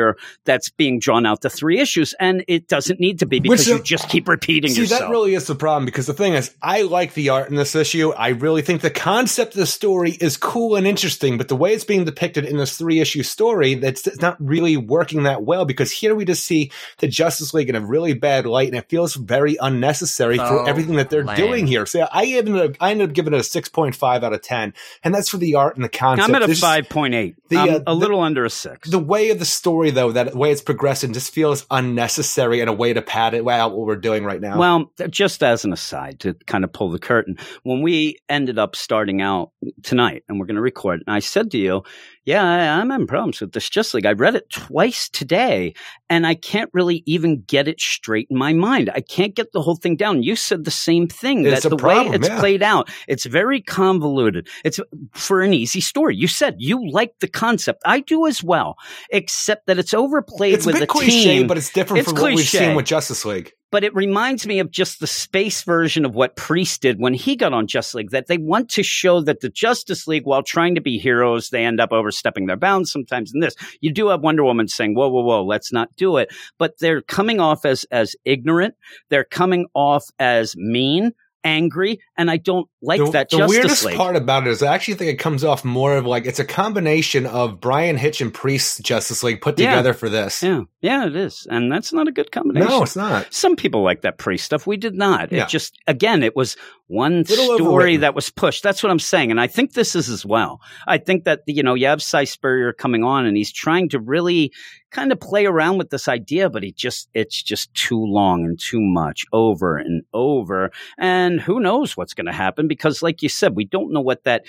that's 0.46 0.70
being 0.70 1.00
drawn 1.00 1.26
out 1.26 1.42
to 1.42 1.50
three 1.50 1.80
issues, 1.80 2.14
and 2.20 2.44
it 2.48 2.68
doesn't 2.68 3.00
need 3.00 3.20
to 3.20 3.26
be 3.26 3.40
because 3.40 3.68
Which, 3.68 3.68
you 3.68 3.84
just 3.84 4.10
keep 4.10 4.28
repeating 4.28 4.72
See, 4.72 4.82
yourself. 4.82 5.02
that 5.02 5.10
really 5.10 5.34
is 5.36 5.48
the 5.48 5.56
problem 5.56 5.86
because 5.86 6.06
the 6.08 6.14
thing 6.14 6.34
is, 6.34 6.54
I 6.62 6.84
like 6.84 7.14
the 7.14 7.30
art 7.30 7.50
in 7.50 7.56
this 7.56 7.76
issue. 7.76 8.12
I 8.12 8.30
really 8.30 8.62
think 8.62 8.82
the 8.82 8.90
concept 8.90 9.54
of 9.54 9.60
the 9.60 9.66
story 9.66 10.12
is 10.12 10.38
cool 10.38 10.76
and 10.76 10.86
interesting, 10.88 11.38
but 11.38 11.48
the 11.48 11.56
way 11.56 11.74
it's 11.74 11.84
being 11.84 12.06
depicted 12.06 12.46
in 12.46 12.58
this 12.58 12.78
three 12.78 13.00
issue 13.00 13.24
story, 13.24 13.76
that's 13.76 14.06
it's 14.08 14.22
not 14.22 14.36
really 14.40 14.78
working 14.78 15.24
that 15.24 15.44
well 15.44 15.66
because 15.66 15.92
here 15.92 16.14
we 16.16 16.26
just 16.26 16.44
see 16.46 16.72
the 17.00 17.08
Justice 17.08 17.54
League 17.54 17.70
in 17.70 17.76
a 17.76 17.82
really 17.82 18.14
bad 18.14 18.46
light 18.46 18.68
and 18.70 18.78
it 18.78 18.90
feels 18.90 19.16
very 19.16 19.58
unnecessary 19.62 20.38
for 20.38 20.44
Oh, 20.46 20.66
everything 20.66 20.96
that 20.96 21.10
they're 21.10 21.24
lame. 21.24 21.38
doing 21.38 21.68
here. 21.68 21.86
So 21.86 22.08
I 22.12 22.26
ended 22.26 22.56
up, 22.56 22.72
I 22.80 22.92
ended 22.92 23.10
up 23.10 23.16
giving 23.16 23.34
it 23.34 23.38
a 23.38 23.40
6.5 23.42 24.24
out 24.24 24.34
of 24.34 24.42
10, 24.42 24.74
and 25.04 25.14
that's 25.14 25.30
for 25.30 25.38
the 25.38 25.56
art 25.56 25.76
and 25.76 25.84
the 25.84 25.90
concept. 25.90 26.30
I'm 26.30 26.36
at 26.36 26.50
a 26.50 26.56
five 26.56 26.90
point 26.90 27.14
eight. 27.14 27.36
The, 27.50 27.58
I'm 27.58 27.70
uh, 27.70 27.76
a 27.78 27.80
the- 27.86 27.96
little 27.96 28.20
under 28.22 28.46
a 28.46 28.50
six. 28.50 28.90
The 28.90 29.00
way 29.00 29.30
of 29.30 29.40
the 29.40 29.46
story, 29.46 29.85
though, 29.92 30.12
that 30.12 30.36
way 30.36 30.52
it's 30.52 30.62
progressing 30.62 31.14
just 31.14 31.34
feels 31.34 31.66
unnecessary 31.72 32.62
and 32.62 32.70
a 32.70 32.74
way 32.74 32.94
to 32.94 33.02
pad 33.02 33.34
it 33.34 33.48
out 33.48 33.76
what 33.76 33.86
we're 33.86 33.96
doing 33.96 34.24
right 34.24 34.42
now. 34.42 34.58
Well, 34.58 34.92
just 35.10 35.44
as 35.44 35.66
an 35.66 35.74
aside 35.74 36.20
to 36.22 36.34
kind 36.48 36.64
of 36.64 36.74
pull 36.74 36.90
the 36.90 37.00
curtain, 37.00 37.38
when 37.64 37.82
we 37.82 38.18
ended 38.30 38.60
up 38.60 38.76
starting 38.76 39.22
out 39.22 39.52
tonight 39.84 40.24
and 40.28 40.40
we're 40.40 40.46
going 40.46 40.56
to 40.56 40.62
record, 40.62 41.04
and 41.06 41.16
I 41.16 41.20
said 41.20 41.52
to 41.52 41.58
you, 41.58 41.84
yeah, 42.26 42.44
I, 42.44 42.80
I'm 42.80 42.90
having 42.90 43.08
problems 43.08 43.40
with 43.40 43.52
this 43.52 43.70
Just 43.70 43.94
League. 43.94 44.06
I 44.06 44.14
read 44.14 44.36
it 44.36 44.50
twice 44.50 45.10
today 45.10 45.74
and 46.10 46.26
I 46.26 46.34
can't 46.34 46.72
really 46.74 47.04
even 47.06 47.42
get 47.42 47.68
it 47.68 47.80
straight 47.80 48.28
in 48.32 48.38
my 48.38 48.52
mind. 48.54 48.90
I 48.94 49.02
can't 49.02 49.36
get 49.36 49.52
the 49.52 49.62
whole 49.62 49.76
thing 49.76 49.96
down. 49.96 50.24
You 50.24 50.36
said 50.36 50.64
the 50.64 50.72
same 50.72 51.08
thing 51.08 51.46
It's 51.46 51.62
that 51.62 51.68
a 51.68 51.70
the 51.70 51.78
problem, 51.78 52.10
way 52.10 52.16
it's 52.16 52.28
yeah. 52.28 52.40
played 52.40 52.64
out, 52.64 52.90
it's 53.08 53.26
very 53.26 53.62
convoluted. 53.62 54.48
It's 54.64 54.80
for 55.14 55.42
an 55.42 55.54
easy 55.54 55.82
story. 55.82 56.16
You 56.16 56.28
said 56.28 56.56
you 56.58 56.90
like 56.90 57.14
the 57.20 57.28
concept. 57.28 57.82
I 57.86 58.00
do 58.00 58.26
as 58.26 58.44
well, 58.44 58.78
except 59.12 59.68
that 59.68 59.78
it's 59.78 59.94
overplayed 59.94 60.56
it's 60.56 60.66
a 60.66 60.68
with 60.68 60.76
bit 60.76 60.82
the 60.82 60.88
cliche, 60.88 61.40
team 61.40 61.48
but 61.48 61.58
it's 61.58 61.70
different 61.72 62.00
It's 62.02 62.12
from 62.12 62.22
what 62.22 62.34
we've 62.34 62.48
seen 62.48 62.76
with 62.76 62.86
Justice 62.86 63.24
League. 63.24 63.54
But 63.72 63.84
it 63.84 63.94
reminds 63.96 64.46
me 64.46 64.60
of 64.60 64.72
just 64.72 65.00
the 65.00 65.08
space 65.08 65.64
version 65.64 66.06
of 66.06 66.16
what 66.16 66.36
Priest 66.36 66.82
did 66.82 67.00
when 67.00 67.14
he 67.14 67.36
got 67.36 67.54
on 67.54 67.68
Justice 67.68 67.96
League. 67.96 68.12
That 68.12 68.28
they 68.28 68.38
want 68.38 68.70
to 68.72 68.84
show 68.84 69.22
that 69.22 69.42
the 69.42 69.50
Justice 69.50 70.08
League, 70.08 70.26
while 70.26 70.44
trying 70.44 70.76
to 70.76 70.82
be 70.82 70.98
heroes, 70.98 71.50
they 71.50 71.66
end 71.66 71.80
up 71.80 71.92
overstepping 71.92 72.46
their 72.46 72.58
bounds 72.58 72.92
sometimes 72.92 73.34
in 73.34 73.40
this. 73.40 73.56
You 73.82 73.92
do 73.92 74.10
have 74.10 74.22
Wonder 74.22 74.44
Woman 74.44 74.68
saying, 74.68 74.96
whoa, 74.96 75.10
whoa, 75.10 75.24
whoa, 75.24 75.44
let's 75.44 75.74
not 75.74 75.96
do 75.96 76.18
it. 76.18 76.34
But 76.58 76.80
they're 76.80 77.02
coming 77.02 77.40
off 77.40 77.66
as, 77.66 77.86
as 77.92 78.16
ignorant. 78.26 78.76
They're 79.10 79.24
coming 79.24 79.68
off 79.74 80.06
as 80.20 80.56
mean, 80.56 81.12
angry, 81.46 82.02
and 82.18 82.30
I 82.30 82.36
don't 82.38 82.68
like 82.82 83.00
the, 83.00 83.12
that 83.12 83.30
the 83.30 83.38
Justice 83.38 83.56
weirdest 83.56 83.86
League. 83.86 83.96
part 83.96 84.16
about 84.18 84.46
it 84.48 84.50
is 84.50 84.62
I 84.62 84.74
actually 84.74 84.96
think 84.96 85.12
it 85.12 85.20
comes 85.20 85.44
off 85.46 85.64
more 85.64 85.96
of 85.96 86.06
like 86.06 86.26
it's 86.26 86.40
a 86.40 86.46
combination 86.46 87.26
of 87.26 87.62
Bryan 87.62 87.96
Hitch 87.96 88.20
and 88.20 88.34
Priest's 88.34 88.80
Justice 88.80 89.24
League 89.24 89.42
put 89.42 89.58
Yeah. 89.58 89.70
together 89.72 89.94
for 89.94 90.10
this. 90.10 90.44
yeah, 90.44 90.62
yeah, 90.82 91.06
it 91.08 91.16
is. 91.16 91.48
And 91.50 91.72
that's 91.72 91.94
not 91.94 92.08
a 92.08 92.12
good 92.12 92.32
combination. 92.32 92.68
No, 92.70 92.84
it's 92.84 92.96
not. 92.96 93.34
Some 93.34 93.56
people 93.56 93.82
like 93.84 94.02
that 94.02 94.18
Priest 94.18 94.44
stuff. 94.46 94.68
We 94.68 94.76
did 94.78 94.96
not. 94.96 95.32
Yeah. 95.32 95.44
It 95.44 95.50
just 95.50 95.78
again, 95.88 96.24
it 96.24 96.36
was 96.36 96.58
one 96.88 97.26
story 97.26 97.96
overwritten. 97.96 98.00
that 98.02 98.16
was 98.16 98.30
pushed. 98.30 98.62
That's 98.62 98.84
what 98.84 98.92
I'm 98.92 99.00
saying, 99.00 99.32
and 99.32 99.40
I 99.40 99.48
think 99.48 99.74
this 99.74 99.96
is 99.96 100.10
as 100.10 100.26
well. 100.26 100.62
I 100.88 100.98
think 100.98 101.24
that 101.24 101.42
you 101.48 101.64
know 101.64 101.74
you 101.74 101.88
have 101.88 102.02
Si 102.02 102.26
Spurrier 102.26 102.74
coming 102.74 103.04
on, 103.04 103.26
and 103.26 103.36
he's 103.36 103.52
trying 103.52 103.90
to 103.90 104.00
really 104.00 104.54
kind 104.92 105.12
of 105.12 105.20
play 105.20 105.46
around 105.46 105.78
with 105.78 105.90
this 105.90 106.08
idea, 106.08 106.50
but 106.50 106.64
he 106.64 106.72
just 106.72 107.10
it's 107.14 107.42
just 107.42 107.74
too 107.74 108.04
long 108.04 108.46
and 108.46 108.60
too 108.60 108.82
much 108.82 109.26
over 109.34 109.78
and 109.78 110.04
over, 110.14 110.72
and 110.98 111.42
who 111.42 111.60
knows 111.60 111.98
what's 111.98 112.14
going 112.14 112.28
to 112.28 112.32
happen 112.32 112.68
because, 112.68 113.02
like 113.02 113.24
you 113.24 113.30
said, 113.30 113.56
we 113.56 113.66
don't 113.66 113.92
know 113.92 114.02
what 114.02 114.24
that 114.26 114.46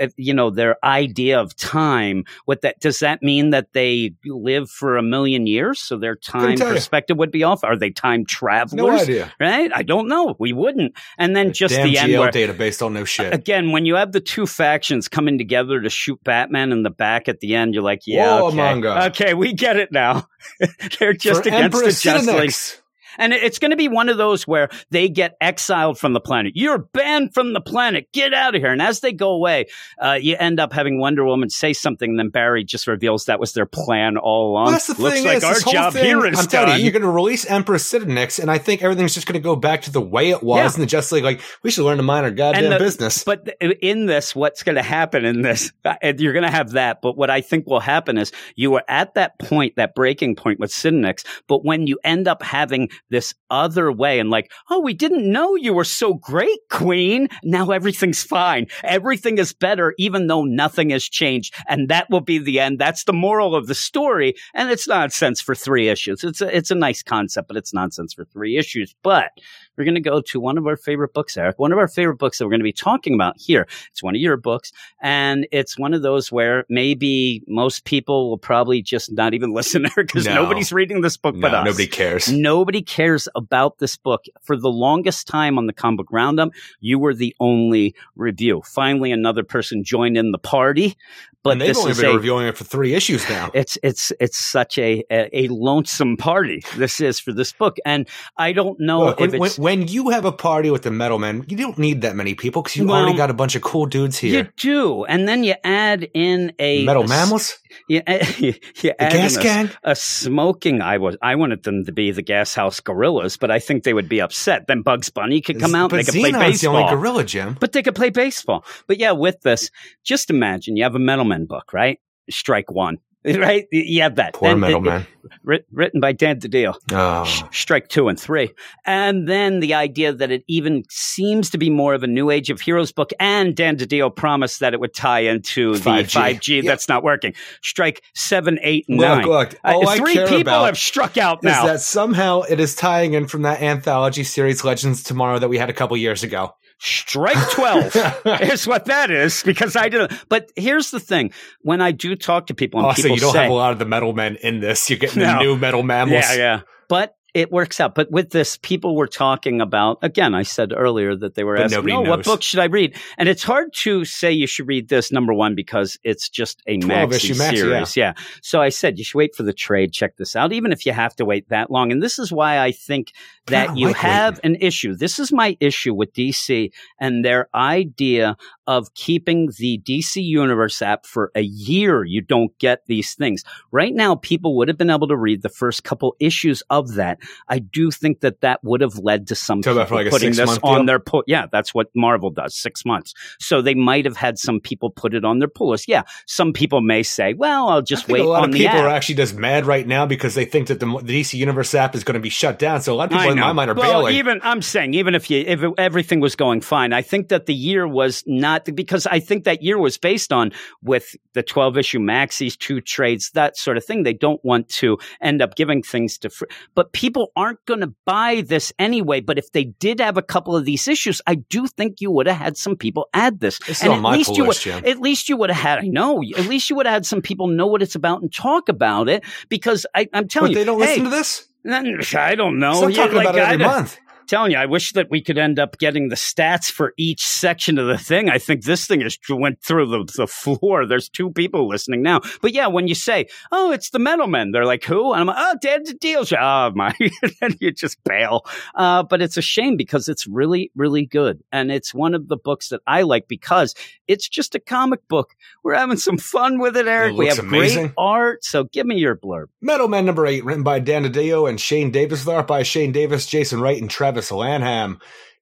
Uh, 0.00 0.08
you 0.16 0.34
know 0.34 0.50
their 0.50 0.76
idea 0.84 1.40
of 1.40 1.54
time 1.56 2.24
what 2.44 2.62
that 2.62 2.80
does 2.80 3.00
that 3.00 3.22
mean 3.22 3.50
that 3.50 3.72
they 3.72 4.12
live 4.24 4.70
for 4.70 4.96
a 4.96 5.02
million 5.02 5.46
years? 5.46 5.80
So 5.80 5.96
their 5.96 6.16
time 6.16 6.52
you. 6.52 6.64
perspective 6.64 7.16
would 7.16 7.30
be 7.30 7.44
off? 7.44 7.64
Are 7.64 7.76
they 7.76 7.90
time 7.90 8.24
travelers? 8.24 8.76
No 8.76 8.90
idea. 8.90 9.32
right? 9.40 9.70
I 9.74 9.82
don't 9.82 10.08
know. 10.08 10.36
We 10.38 10.52
wouldn't. 10.52 10.94
And 11.18 11.34
then 11.34 11.52
just 11.52 11.74
Damn 11.74 11.88
the 11.88 11.98
end 11.98 12.12
GL 12.12 12.18
where 12.18 12.30
database 12.30 12.78
don't 12.78 12.94
know 12.94 13.04
shit. 13.04 13.32
again 13.32 13.72
when 13.72 13.86
you 13.86 13.94
have 13.96 14.12
the 14.12 14.20
two 14.20 14.46
factions 14.46 15.08
coming 15.08 15.38
together 15.38 15.80
to 15.80 15.90
shoot 15.90 16.22
batman 16.24 16.72
in 16.72 16.82
the 16.82 16.90
back 16.90 17.28
at 17.28 17.40
the 17.40 17.54
end 17.54 17.74
you're 17.74 17.82
like 17.82 18.02
yeah 18.06 18.40
Whoa, 18.40 18.48
okay, 18.48 19.06
okay 19.06 19.34
we 19.34 19.52
get 19.52 19.76
it 19.76 19.92
now. 19.92 20.28
They're 20.98 21.12
just 21.12 21.42
For 21.42 21.48
against 21.48 21.76
Empress 21.76 22.02
the 22.02 22.10
Justice. 22.10 22.82
And 23.16 23.32
it's 23.32 23.58
going 23.58 23.70
to 23.70 23.76
be 23.76 23.88
one 23.88 24.08
of 24.08 24.16
those 24.18 24.46
where 24.46 24.68
they 24.90 25.08
get 25.08 25.36
exiled 25.40 25.98
from 25.98 26.12
the 26.12 26.20
planet. 26.20 26.52
You're 26.56 26.78
banned 26.78 27.32
from 27.34 27.52
the 27.52 27.60
planet. 27.60 28.08
Get 28.12 28.34
out 28.34 28.54
of 28.54 28.60
here. 28.60 28.72
And 28.72 28.82
as 28.82 29.00
they 29.00 29.12
go 29.12 29.30
away, 29.30 29.66
uh, 30.02 30.18
you 30.20 30.36
end 30.38 30.60
up 30.60 30.72
having 30.72 30.98
Wonder 31.00 31.24
Woman 31.24 31.48
say 31.50 31.72
something. 31.72 32.10
And 32.10 32.18
then 32.18 32.28
Barry 32.28 32.64
just 32.64 32.86
reveals 32.86 33.24
that 33.26 33.40
was 33.40 33.52
their 33.52 33.66
plan 33.66 34.16
all 34.16 34.50
along. 34.50 34.64
Well, 34.64 34.72
that's 34.72 34.86
the 34.88 35.00
Looks 35.02 35.16
thing 35.16 35.24
like 35.26 35.36
is, 35.38 35.44
our 35.44 35.72
job 35.72 35.92
thing, 35.92 36.04
here 36.04 36.26
is 36.26 36.38
I'm 36.38 36.46
done. 36.46 36.78
you, 36.78 36.84
you're 36.84 36.92
going 36.92 37.02
to 37.02 37.08
release 37.10 37.44
Empress 37.46 37.90
Cinenex, 37.90 38.38
and 38.38 38.50
I 38.50 38.58
think 38.58 38.82
everything's 38.82 39.14
just 39.14 39.26
going 39.26 39.34
to 39.34 39.40
go 39.40 39.56
back 39.56 39.82
to 39.82 39.90
the 39.92 40.00
way 40.00 40.30
it 40.30 40.42
was 40.42 40.58
Yeah. 40.58 40.74
in 40.76 40.80
the 40.80 40.86
Justice 40.86 41.12
League. 41.12 41.24
Like, 41.24 41.40
we 41.62 41.70
should 41.70 41.84
learn 41.84 41.96
to 41.98 42.02
mind 42.02 42.24
our 42.24 42.30
goddamn 42.30 42.70
the- 42.70 42.78
business. 42.78 43.24
But 43.24 43.48
in 43.60 44.06
this, 44.06 44.34
what's 44.34 44.62
going 44.62 44.76
to 44.76 44.82
happen 44.82 45.24
in 45.24 45.42
this, 45.42 45.72
uh, 45.84 45.94
you're 46.18 46.32
going 46.32 46.44
to 46.44 46.50
have 46.50 46.72
that. 46.72 47.00
But 47.02 47.16
what 47.16 47.30
I 47.30 47.40
think 47.40 47.66
will 47.66 47.80
happen 47.80 48.18
is 48.18 48.32
you 48.56 48.74
are 48.74 48.84
at 48.88 49.14
that 49.14 49.38
point, 49.38 49.76
that 49.76 49.94
breaking 49.94 50.36
point 50.36 50.58
with 50.60 50.70
Cinex. 50.70 51.24
But 51.46 51.64
when 51.64 51.86
you 51.86 51.98
end 52.04 52.28
up 52.28 52.42
having 52.42 52.88
this 53.10 53.34
other 53.50 53.90
way 53.92 54.18
and 54.18 54.30
like, 54.30 54.50
oh, 54.70 54.80
we 54.80 54.94
didn't 54.94 55.30
know 55.30 55.54
you 55.54 55.72
were 55.72 55.84
so 55.84 56.14
great, 56.14 56.58
Queen. 56.70 57.28
Now 57.42 57.70
everything's 57.70 58.22
fine. 58.22 58.66
Everything 58.84 59.38
is 59.38 59.52
better, 59.52 59.94
even 59.98 60.26
though 60.26 60.44
nothing 60.44 60.90
has 60.90 61.04
changed. 61.04 61.54
And 61.68 61.88
that 61.88 62.08
will 62.10 62.20
be 62.20 62.38
the 62.38 62.60
end. 62.60 62.78
That's 62.78 63.04
the 63.04 63.12
moral 63.12 63.54
of 63.54 63.66
the 63.66 63.74
story. 63.74 64.34
And 64.54 64.70
it's 64.70 64.88
nonsense 64.88 65.40
for 65.40 65.54
three 65.54 65.88
issues. 65.88 66.24
It's 66.24 66.40
a, 66.40 66.56
it's 66.56 66.70
a 66.70 66.74
nice 66.74 67.02
concept, 67.02 67.48
but 67.48 67.56
it's 67.56 67.74
nonsense 67.74 68.14
for 68.14 68.24
three 68.24 68.56
issues. 68.56 68.94
But 69.02 69.30
we're 69.78 69.84
going 69.84 69.94
to 69.94 70.00
go 70.00 70.20
to 70.20 70.40
one 70.40 70.58
of 70.58 70.66
our 70.66 70.76
favorite 70.76 71.14
books, 71.14 71.36
Eric. 71.36 71.58
One 71.58 71.70
of 71.72 71.78
our 71.78 71.86
favorite 71.88 72.16
books 72.16 72.38
that 72.38 72.44
we're 72.44 72.50
going 72.50 72.60
to 72.60 72.64
be 72.64 72.72
talking 72.72 73.14
about 73.14 73.38
here. 73.38 73.66
It's 73.92 74.02
one 74.02 74.16
of 74.16 74.20
your 74.20 74.36
books, 74.36 74.72
and 75.00 75.46
it's 75.52 75.78
one 75.78 75.94
of 75.94 76.02
those 76.02 76.32
where 76.32 76.64
maybe 76.68 77.44
most 77.46 77.84
people 77.84 78.28
will 78.28 78.38
probably 78.38 78.82
just 78.82 79.12
not 79.12 79.34
even 79.34 79.52
listen 79.54 79.82
there 79.82 80.04
because 80.04 80.26
No. 80.26 80.34
nobody's 80.34 80.72
reading 80.72 81.00
this 81.00 81.16
book 81.16 81.36
but 81.40 81.54
us. 81.54 81.64
nobody 81.64 81.86
cares. 81.86 82.30
Nobody 82.30 82.82
cares 82.82 83.28
about 83.36 83.78
this 83.78 83.96
book. 83.96 84.24
For 84.42 84.56
the 84.56 84.70
longest 84.70 85.26
time 85.28 85.58
on 85.58 85.66
the 85.66 85.72
comic 85.72 85.98
book 85.98 86.08
roundup, 86.10 86.50
you 86.80 86.98
were 86.98 87.14
the 87.14 87.34
only 87.40 87.94
review. 88.16 88.62
Finally, 88.64 89.12
another 89.12 89.44
person 89.44 89.84
joined 89.84 90.16
in 90.16 90.32
the 90.32 90.38
party, 90.38 90.96
but 91.42 91.52
and 91.52 91.60
they've 91.60 91.76
only 91.76 91.94
been 91.94 92.06
a 92.06 92.14
reviewing 92.14 92.46
it 92.46 92.56
for 92.56 92.64
three 92.64 92.94
issues 92.94 93.28
now. 93.28 93.50
it's 93.54 93.78
it's 93.82 94.12
it's 94.20 94.36
such 94.36 94.76
a, 94.78 95.04
a 95.10 95.44
a 95.44 95.48
lonesome 95.48 96.16
party. 96.16 96.62
This 96.76 97.00
is 97.00 97.20
for 97.20 97.32
this 97.32 97.52
book, 97.52 97.76
and 97.86 98.08
I 98.36 98.52
don't 98.52 98.78
know 98.80 99.06
Look, 99.06 99.20
if 99.20 99.30
when, 99.32 99.40
when, 99.40 99.46
it's 99.46 99.58
when 99.68 99.86
you 99.86 100.08
have 100.10 100.24
a 100.24 100.32
party 100.32 100.70
with 100.70 100.82
the 100.82 100.90
Metal 100.90 101.18
Men, 101.18 101.44
you 101.48 101.56
don't 101.56 101.76
need 101.78 102.00
that 102.00 102.16
many 102.16 102.34
people 102.34 102.62
because 102.62 102.76
you 102.76 102.86
Well, 102.86 102.96
already 103.02 103.16
got 103.16 103.28
a 103.30 103.34
bunch 103.34 103.54
of 103.54 103.60
cool 103.62 103.84
dudes 103.86 104.16
here. 104.18 104.44
you 104.44 104.48
do, 104.56 105.04
and 105.04 105.28
then 105.28 105.44
you 105.44 105.54
add 105.62 106.08
in 106.14 106.52
a 106.58 106.84
Metal 106.84 107.04
a 107.04 107.08
Mammals, 107.08 107.58
You, 107.88 108.00
you 108.06 108.92
add 108.98 109.12
in 109.14 109.20
Gas 109.20 109.36
a, 109.36 109.42
Gang. 109.42 109.70
a 109.84 109.94
smoking. 109.94 110.80
I 110.80 110.96
was 110.98 111.16
I 111.22 111.34
wanted 111.36 111.62
them 111.64 111.84
to 111.84 111.92
be 111.92 112.10
the 112.12 112.22
Gas 112.22 112.54
House 112.54 112.80
Gorillas, 112.80 113.36
but 113.36 113.50
I 113.50 113.58
think 113.58 113.84
they 113.84 113.92
would 113.94 114.08
be 114.08 114.20
upset. 114.20 114.66
Then 114.66 114.82
Bugs 114.82 115.10
Bunny 115.10 115.40
could 115.42 115.60
come 115.60 115.74
out. 115.74 115.90
But 115.90 115.98
They 115.98 116.04
could 116.04 116.14
play 116.20 116.32
Xenon's 116.32 116.60
the 116.62 116.68
only 116.68 116.82
baseball. 116.82 116.96
gorilla, 116.96 117.24
Jim. 117.24 117.56
But 117.60 117.72
they 117.72 117.82
could 117.82 117.94
play 117.94 118.10
baseball. 118.10 118.64
But 118.86 118.98
yeah, 118.98 119.12
with 119.12 119.40
this, 119.42 119.70
just 120.04 120.30
imagine 120.30 120.76
you 120.76 120.84
have 120.84 120.94
a 120.94 120.98
Metal 120.98 121.24
Men 121.26 121.44
book, 121.46 121.72
right? 121.74 121.98
Strike 122.30 122.70
one, 122.70 122.98
right? 123.24 123.66
You 123.72 124.02
have 124.02 124.16
that. 124.16 124.34
Poor 124.34 124.48
Then 124.50 124.60
Metal 124.60 124.78
it- 124.78 124.84
Man. 124.84 125.06
writ- 125.42 125.66
written 125.72 126.00
by 126.00 126.12
Dan 126.12 126.38
DiDio. 126.40 126.74
Oh. 126.92 127.24
Sh- 127.24 127.42
strike 127.52 127.88
two 127.88 128.08
and 128.08 128.18
three. 128.18 128.50
And 128.86 129.28
then 129.28 129.60
the 129.60 129.74
idea 129.74 130.12
that 130.12 130.30
it 130.30 130.44
even 130.48 130.84
seems 130.88 131.50
to 131.50 131.58
be 131.58 131.68
more 131.68 131.94
of 131.94 132.02
a 132.02 132.06
new 132.06 132.30
age 132.30 132.48
of 132.50 132.60
heroes 132.60 132.92
book. 132.92 133.10
And 133.18 133.56
Dan 133.56 133.76
DiDio 133.76 134.14
promised 134.14 134.60
that 134.60 134.72
it 134.72 134.80
would 134.80 134.94
tie 134.94 135.20
into 135.20 135.74
the 135.74 135.80
5G. 135.90 136.38
5G. 136.38 136.56
Yep. 136.56 136.64
That's 136.64 136.88
not 136.88 137.02
working. 137.02 137.34
Strike 137.62 138.02
seven, 138.14 138.58
eight, 138.62 138.86
and 138.88 138.98
Look, 138.98 139.08
nine. 139.08 139.26
look, 139.26 139.54
Uh, 139.64 139.72
all 139.74 139.88
I 139.88 139.98
care 139.98 140.26
people 140.28 140.40
about 140.42 140.66
have 140.66 140.78
struck 140.78 141.16
out 141.18 141.38
Is 141.44 141.50
that 141.52 141.80
somehow 141.80 142.42
it 142.42 142.60
is 142.60 142.74
tying 142.74 143.14
in 143.14 143.26
from 143.26 143.42
that 143.42 143.60
anthology 143.60 144.22
series 144.24 144.64
Legends 144.64 145.02
Tomorrow 145.02 145.40
that 145.40 145.48
we 145.48 145.58
had 145.58 145.68
a 145.70 145.74
couple 145.74 145.96
years 145.96 146.22
ago? 146.22 146.54
Strike 146.78 147.50
12 147.50 147.96
is 148.42 148.66
what 148.66 148.84
that 148.86 149.10
is 149.10 149.42
because 149.42 149.74
I 149.76 149.88
didn't. 149.88 150.12
But 150.28 150.50
here's 150.56 150.90
the 150.90 151.00
thing 151.00 151.32
when 151.62 151.80
I 151.80 151.90
do 151.90 152.14
talk 152.14 152.46
to 152.48 152.54
people 152.54 152.80
and 152.80 152.86
oh, 152.86 152.90
Also, 152.90 153.02
people 153.02 153.16
you 153.16 153.20
don't 153.20 153.32
say, 153.32 153.42
have 153.42 153.50
a 153.50 153.54
lot 153.54 153.72
of 153.72 153.78
the 153.78 153.84
metal 153.84 154.12
men 154.12 154.36
in 154.36 154.60
this. 154.60 154.88
You're 154.88 154.98
getting 154.98 155.22
No. 155.22 155.34
the 155.34 155.38
new 155.40 155.56
metal 155.56 155.82
mammals. 155.82 156.24
Yeah, 156.30 156.34
yeah. 156.34 156.60
But 156.88 157.14
it 157.34 157.52
works 157.52 157.78
out. 157.78 157.94
But 157.94 158.10
with 158.10 158.30
this, 158.30 158.56
people 158.56 158.96
were 158.96 159.06
talking 159.06 159.60
about 159.60 159.98
again. 160.02 160.34
I 160.34 160.42
said 160.42 160.72
earlier 160.74 161.14
that 161.14 161.34
they 161.34 161.44
were 161.44 161.56
But 161.56 161.66
asking, 161.66 161.90
"Oh, 161.90 162.00
what 162.00 162.24
book 162.24 162.42
should 162.42 162.58
I 162.58 162.64
read?" 162.64 162.96
And 163.18 163.28
it's 163.28 163.42
hard 163.42 163.72
to 163.74 164.04
say 164.04 164.32
you 164.32 164.46
should 164.46 164.66
read 164.66 164.88
this 164.88 165.12
number 165.12 165.34
one 165.34 165.54
because 165.54 165.98
it's 166.02 166.28
just 166.28 166.62
a 166.66 166.78
12 166.78 167.10
maxi 167.10 167.34
series. 167.34 167.96
Yeah. 167.96 168.14
So 168.42 168.62
I 168.62 168.70
said 168.70 168.98
you 168.98 169.04
should 169.04 169.18
wait 169.18 169.36
for 169.36 169.42
the 169.42 169.52
trade. 169.52 169.92
Check 169.92 170.16
this 170.16 170.34
out, 170.36 170.52
even 170.52 170.72
if 170.72 170.86
you 170.86 170.92
have 170.92 171.14
to 171.16 171.24
wait 171.24 171.48
that 171.50 171.70
long. 171.70 171.92
And 171.92 172.02
this 172.02 172.18
is 172.18 172.32
why 172.32 172.58
I 172.58 172.72
think 172.72 173.12
that 173.48 173.76
you 173.76 173.88
like 173.88 173.96
have 173.96 174.40
an 174.44 174.56
issue. 174.56 174.94
This 174.94 175.18
is 175.18 175.32
my 175.32 175.56
issue 175.60 175.94
with 175.94 176.12
DC 176.12 176.70
and 177.00 177.24
their 177.24 177.48
idea 177.54 178.36
of 178.66 178.92
keeping 178.94 179.50
the 179.58 179.80
DC 179.84 180.22
Universe 180.22 180.82
app 180.82 181.06
for 181.06 181.32
a 181.34 181.40
year. 181.40 182.04
You 182.04 182.20
don't 182.20 182.56
get 182.58 182.84
these 182.86 183.14
things. 183.14 183.42
Right 183.72 183.94
now, 183.94 184.14
people 184.16 184.56
would 184.56 184.68
have 184.68 184.76
been 184.76 184.90
able 184.90 185.08
to 185.08 185.16
read 185.16 185.42
the 185.42 185.48
first 185.48 185.84
couple 185.84 186.14
issues 186.20 186.62
of 186.68 186.94
that. 186.94 187.18
I 187.48 187.60
do 187.60 187.90
think 187.90 188.20
that 188.20 188.42
that 188.42 188.62
would 188.62 188.82
have 188.82 188.98
led 188.98 189.26
to 189.28 189.34
some 189.34 189.62
people 189.62 189.74
like 189.74 190.10
putting 190.10 190.32
this 190.32 190.58
on 190.62 190.80
deal? 190.80 190.86
their 190.86 190.98
pull. 190.98 191.24
Yeah, 191.26 191.46
that's 191.50 191.74
what 191.74 191.88
Marvel 191.94 192.30
does, 192.30 192.54
six 192.54 192.84
months. 192.84 193.14
So 193.38 193.62
they 193.62 193.74
might 193.74 194.04
have 194.04 194.16
had 194.16 194.38
some 194.38 194.60
people 194.60 194.90
put 194.90 195.14
it 195.14 195.24
on 195.24 195.38
their 195.38 195.48
pull 195.48 195.70
list. 195.70 195.88
Yeah, 195.88 196.02
some 196.26 196.52
people 196.52 196.82
may 196.82 197.02
say, 197.02 197.34
well, 197.34 197.68
I'll 197.68 197.82
just 197.82 198.08
wait 198.08 198.20
a 198.20 198.28
lot 198.28 198.48
of 198.48 198.54
people 198.54 198.78
are 198.78 198.88
actually 198.88 199.14
just 199.14 199.34
mad 199.34 199.66
right 199.66 199.86
now 199.86 200.06
because 200.06 200.34
they 200.34 200.44
think 200.44 200.68
that 200.68 200.80
the, 200.80 200.86
the 201.02 201.20
DC 201.20 201.34
Universe 201.34 201.74
app 201.74 201.94
is 201.94 202.04
going 202.04 202.14
to 202.14 202.20
be 202.20 202.28
shut 202.28 202.58
down. 202.58 202.82
So 202.82 202.92
a 202.92 202.96
lot 202.96 203.04
of 203.04 203.10
people 203.10 203.28
I 203.28 203.32
in 203.32 203.37
know. 203.40 203.46
my 203.46 203.52
mind 203.52 203.70
are 203.70 203.74
well, 203.74 204.00
bailing. 204.02 204.16
even 204.16 204.40
I'm 204.42 204.62
saying, 204.62 204.94
even 204.94 205.14
if 205.14 205.30
you 205.30 205.44
if 205.46 205.62
everything 205.78 206.20
was 206.20 206.36
going 206.36 206.60
fine, 206.60 206.92
I 206.92 207.02
think 207.02 207.28
that 207.28 207.46
the 207.46 207.54
year 207.54 207.86
was 207.86 208.24
not 208.26 208.68
because 208.74 209.06
I 209.06 209.20
think 209.20 209.44
that 209.44 209.62
year 209.62 209.78
was 209.78 209.98
based 209.98 210.32
on 210.32 210.52
with 210.82 211.16
the 211.34 211.42
12 211.42 211.78
issue 211.78 211.98
maxis, 211.98 212.56
two 212.56 212.80
trades, 212.80 213.30
that 213.32 213.56
sort 213.56 213.76
of 213.76 213.84
thing. 213.84 214.02
They 214.02 214.12
don't 214.12 214.44
want 214.44 214.68
to 214.70 214.98
end 215.20 215.42
up 215.42 215.54
giving 215.54 215.82
things 215.82 216.18
to, 216.18 216.30
fr- 216.30 216.46
but 216.74 216.92
people 216.92 217.32
aren't 217.36 217.64
going 217.66 217.80
to 217.80 217.92
buy 218.04 218.42
this 218.46 218.72
anyway. 218.78 219.20
But 219.20 219.38
if 219.38 219.52
they 219.52 219.64
did 219.64 220.00
have 220.00 220.16
a 220.16 220.22
couple 220.22 220.56
of 220.56 220.64
these 220.64 220.88
issues, 220.88 221.20
I 221.26 221.36
do 221.36 221.66
think 221.66 222.00
you 222.00 222.10
would 222.10 222.26
have 222.26 222.36
had 222.36 222.56
some 222.56 222.76
people 222.76 223.08
add 223.14 223.40
this. 223.40 223.60
Is 223.68 223.82
and 223.82 223.92
at 223.92 224.00
my 224.00 224.12
least 224.12 224.36
you 224.36 224.44
would, 224.44 224.56
Jim. 224.56 224.84
at 224.84 225.00
least 225.00 225.28
you 225.28 225.36
would 225.36 225.50
have 225.50 225.62
had. 225.62 225.78
I 225.78 225.88
know. 225.88 226.22
At 226.36 226.46
least 226.46 226.70
you 226.70 226.76
would 226.76 226.86
have 226.86 226.94
had 226.94 227.06
some 227.06 227.22
people 227.22 227.46
know 227.46 227.66
what 227.66 227.82
it's 227.82 227.94
about 227.94 228.22
and 228.22 228.32
talk 228.32 228.68
about 228.68 229.08
it 229.08 229.24
because 229.48 229.86
I, 229.94 230.08
I'm 230.12 230.28
telling 230.28 230.52
but 230.52 230.58
you, 230.58 230.64
they 230.64 230.64
don't 230.64 230.80
hey, 230.80 230.88
listen 230.88 231.04
to 231.04 231.10
this. 231.10 231.48
I 231.68 232.34
don't 232.34 232.58
know. 232.58 232.74
Stop 232.74 232.90
Yeah, 232.90 232.96
talking 232.96 233.16
like, 233.16 233.28
about 233.28 233.36
it 233.36 233.42
every 233.42 233.66
month. 233.66 233.98
Telling 234.28 234.52
you, 234.52 234.58
I 234.58 234.66
wish 234.66 234.92
that 234.92 235.10
we 235.10 235.20
could 235.20 235.38
end 235.38 235.58
up 235.58 235.78
getting 235.78 236.08
the 236.08 236.16
stats 236.16 236.70
for 236.70 236.92
each 236.96 237.26
section 237.26 237.78
of 237.78 237.86
the 237.86 237.98
thing. 237.98 238.28
I 238.28 238.38
think 238.38 238.64
this 238.64 238.86
thing 238.86 239.00
has 239.00 239.18
went 239.28 239.62
through 239.62 239.86
the, 239.86 240.12
the 240.16 240.26
floor. 240.26 240.86
There's 240.86 241.08
two 241.08 241.30
people 241.32 241.68
listening 241.68 242.02
now. 242.02 242.20
But 242.40 242.52
yeah, 242.52 242.66
when 242.68 242.86
you 242.86 242.94
say, 242.94 243.26
"Oh, 243.50 243.72
it's 243.72 243.90
the 243.90 243.98
Metal 243.98 244.26
Men," 244.26 244.52
they're 244.52 244.64
like, 244.64 244.84
"Who?" 244.84 245.12
And 245.12 245.22
I'm 245.22 245.26
like, 245.26 245.36
"Oh, 245.38 245.56
Dead 245.60 245.84
to 245.86 245.94
Deals." 245.94 246.32
Oh 246.32 246.72
my, 246.74 246.94
and 247.42 247.56
you 247.60 247.72
just 247.72 248.02
bail. 248.04 248.44
Uh, 248.74 249.02
but 249.02 249.22
it's 249.22 249.36
a 249.36 249.42
shame 249.42 249.76
because 249.76 250.08
it's 250.08 250.26
really, 250.26 250.70
really 250.76 251.06
good, 251.06 251.42
and 251.50 251.72
it's 251.72 251.94
one 251.94 252.14
of 252.14 252.28
the 252.28 252.36
books 252.36 252.68
that 252.68 252.82
I 252.86 253.02
like 253.02 253.28
because 253.28 253.74
it's 254.06 254.28
just 254.28 254.54
a 254.54 254.60
comic 254.60 255.06
book. 255.08 255.34
We're 255.64 255.74
having 255.74 255.96
some 255.96 256.18
fun 256.18 256.58
with 256.58 256.76
it, 256.76 256.86
Eric. 256.86 257.16
we 257.16 257.26
looks 257.26 257.36
have 257.36 257.46
amazing. 257.46 257.86
great 257.86 257.94
art. 257.96 258.44
So 258.44 258.64
give 258.64 258.86
me 258.86 258.98
your 258.98 259.16
blurb. 259.16 259.46
Metal 259.60 259.88
Man 259.88 260.06
number 260.06 260.26
eight, 260.26 260.44
written 260.44 260.62
by 260.62 260.78
Dan 260.78 261.04
DiDio 261.04 261.48
and 261.48 261.60
Shane 261.60 261.90
Davis, 261.90 262.24
with 262.24 262.34
art 262.34 262.46
by 262.46 262.62
Shane 262.62 262.92
Davis, 262.92 263.26
Jason 263.26 263.60
Wright, 263.60 263.80
and 263.80 263.90
Travis 263.90 264.17
Lanham. 264.30 265.00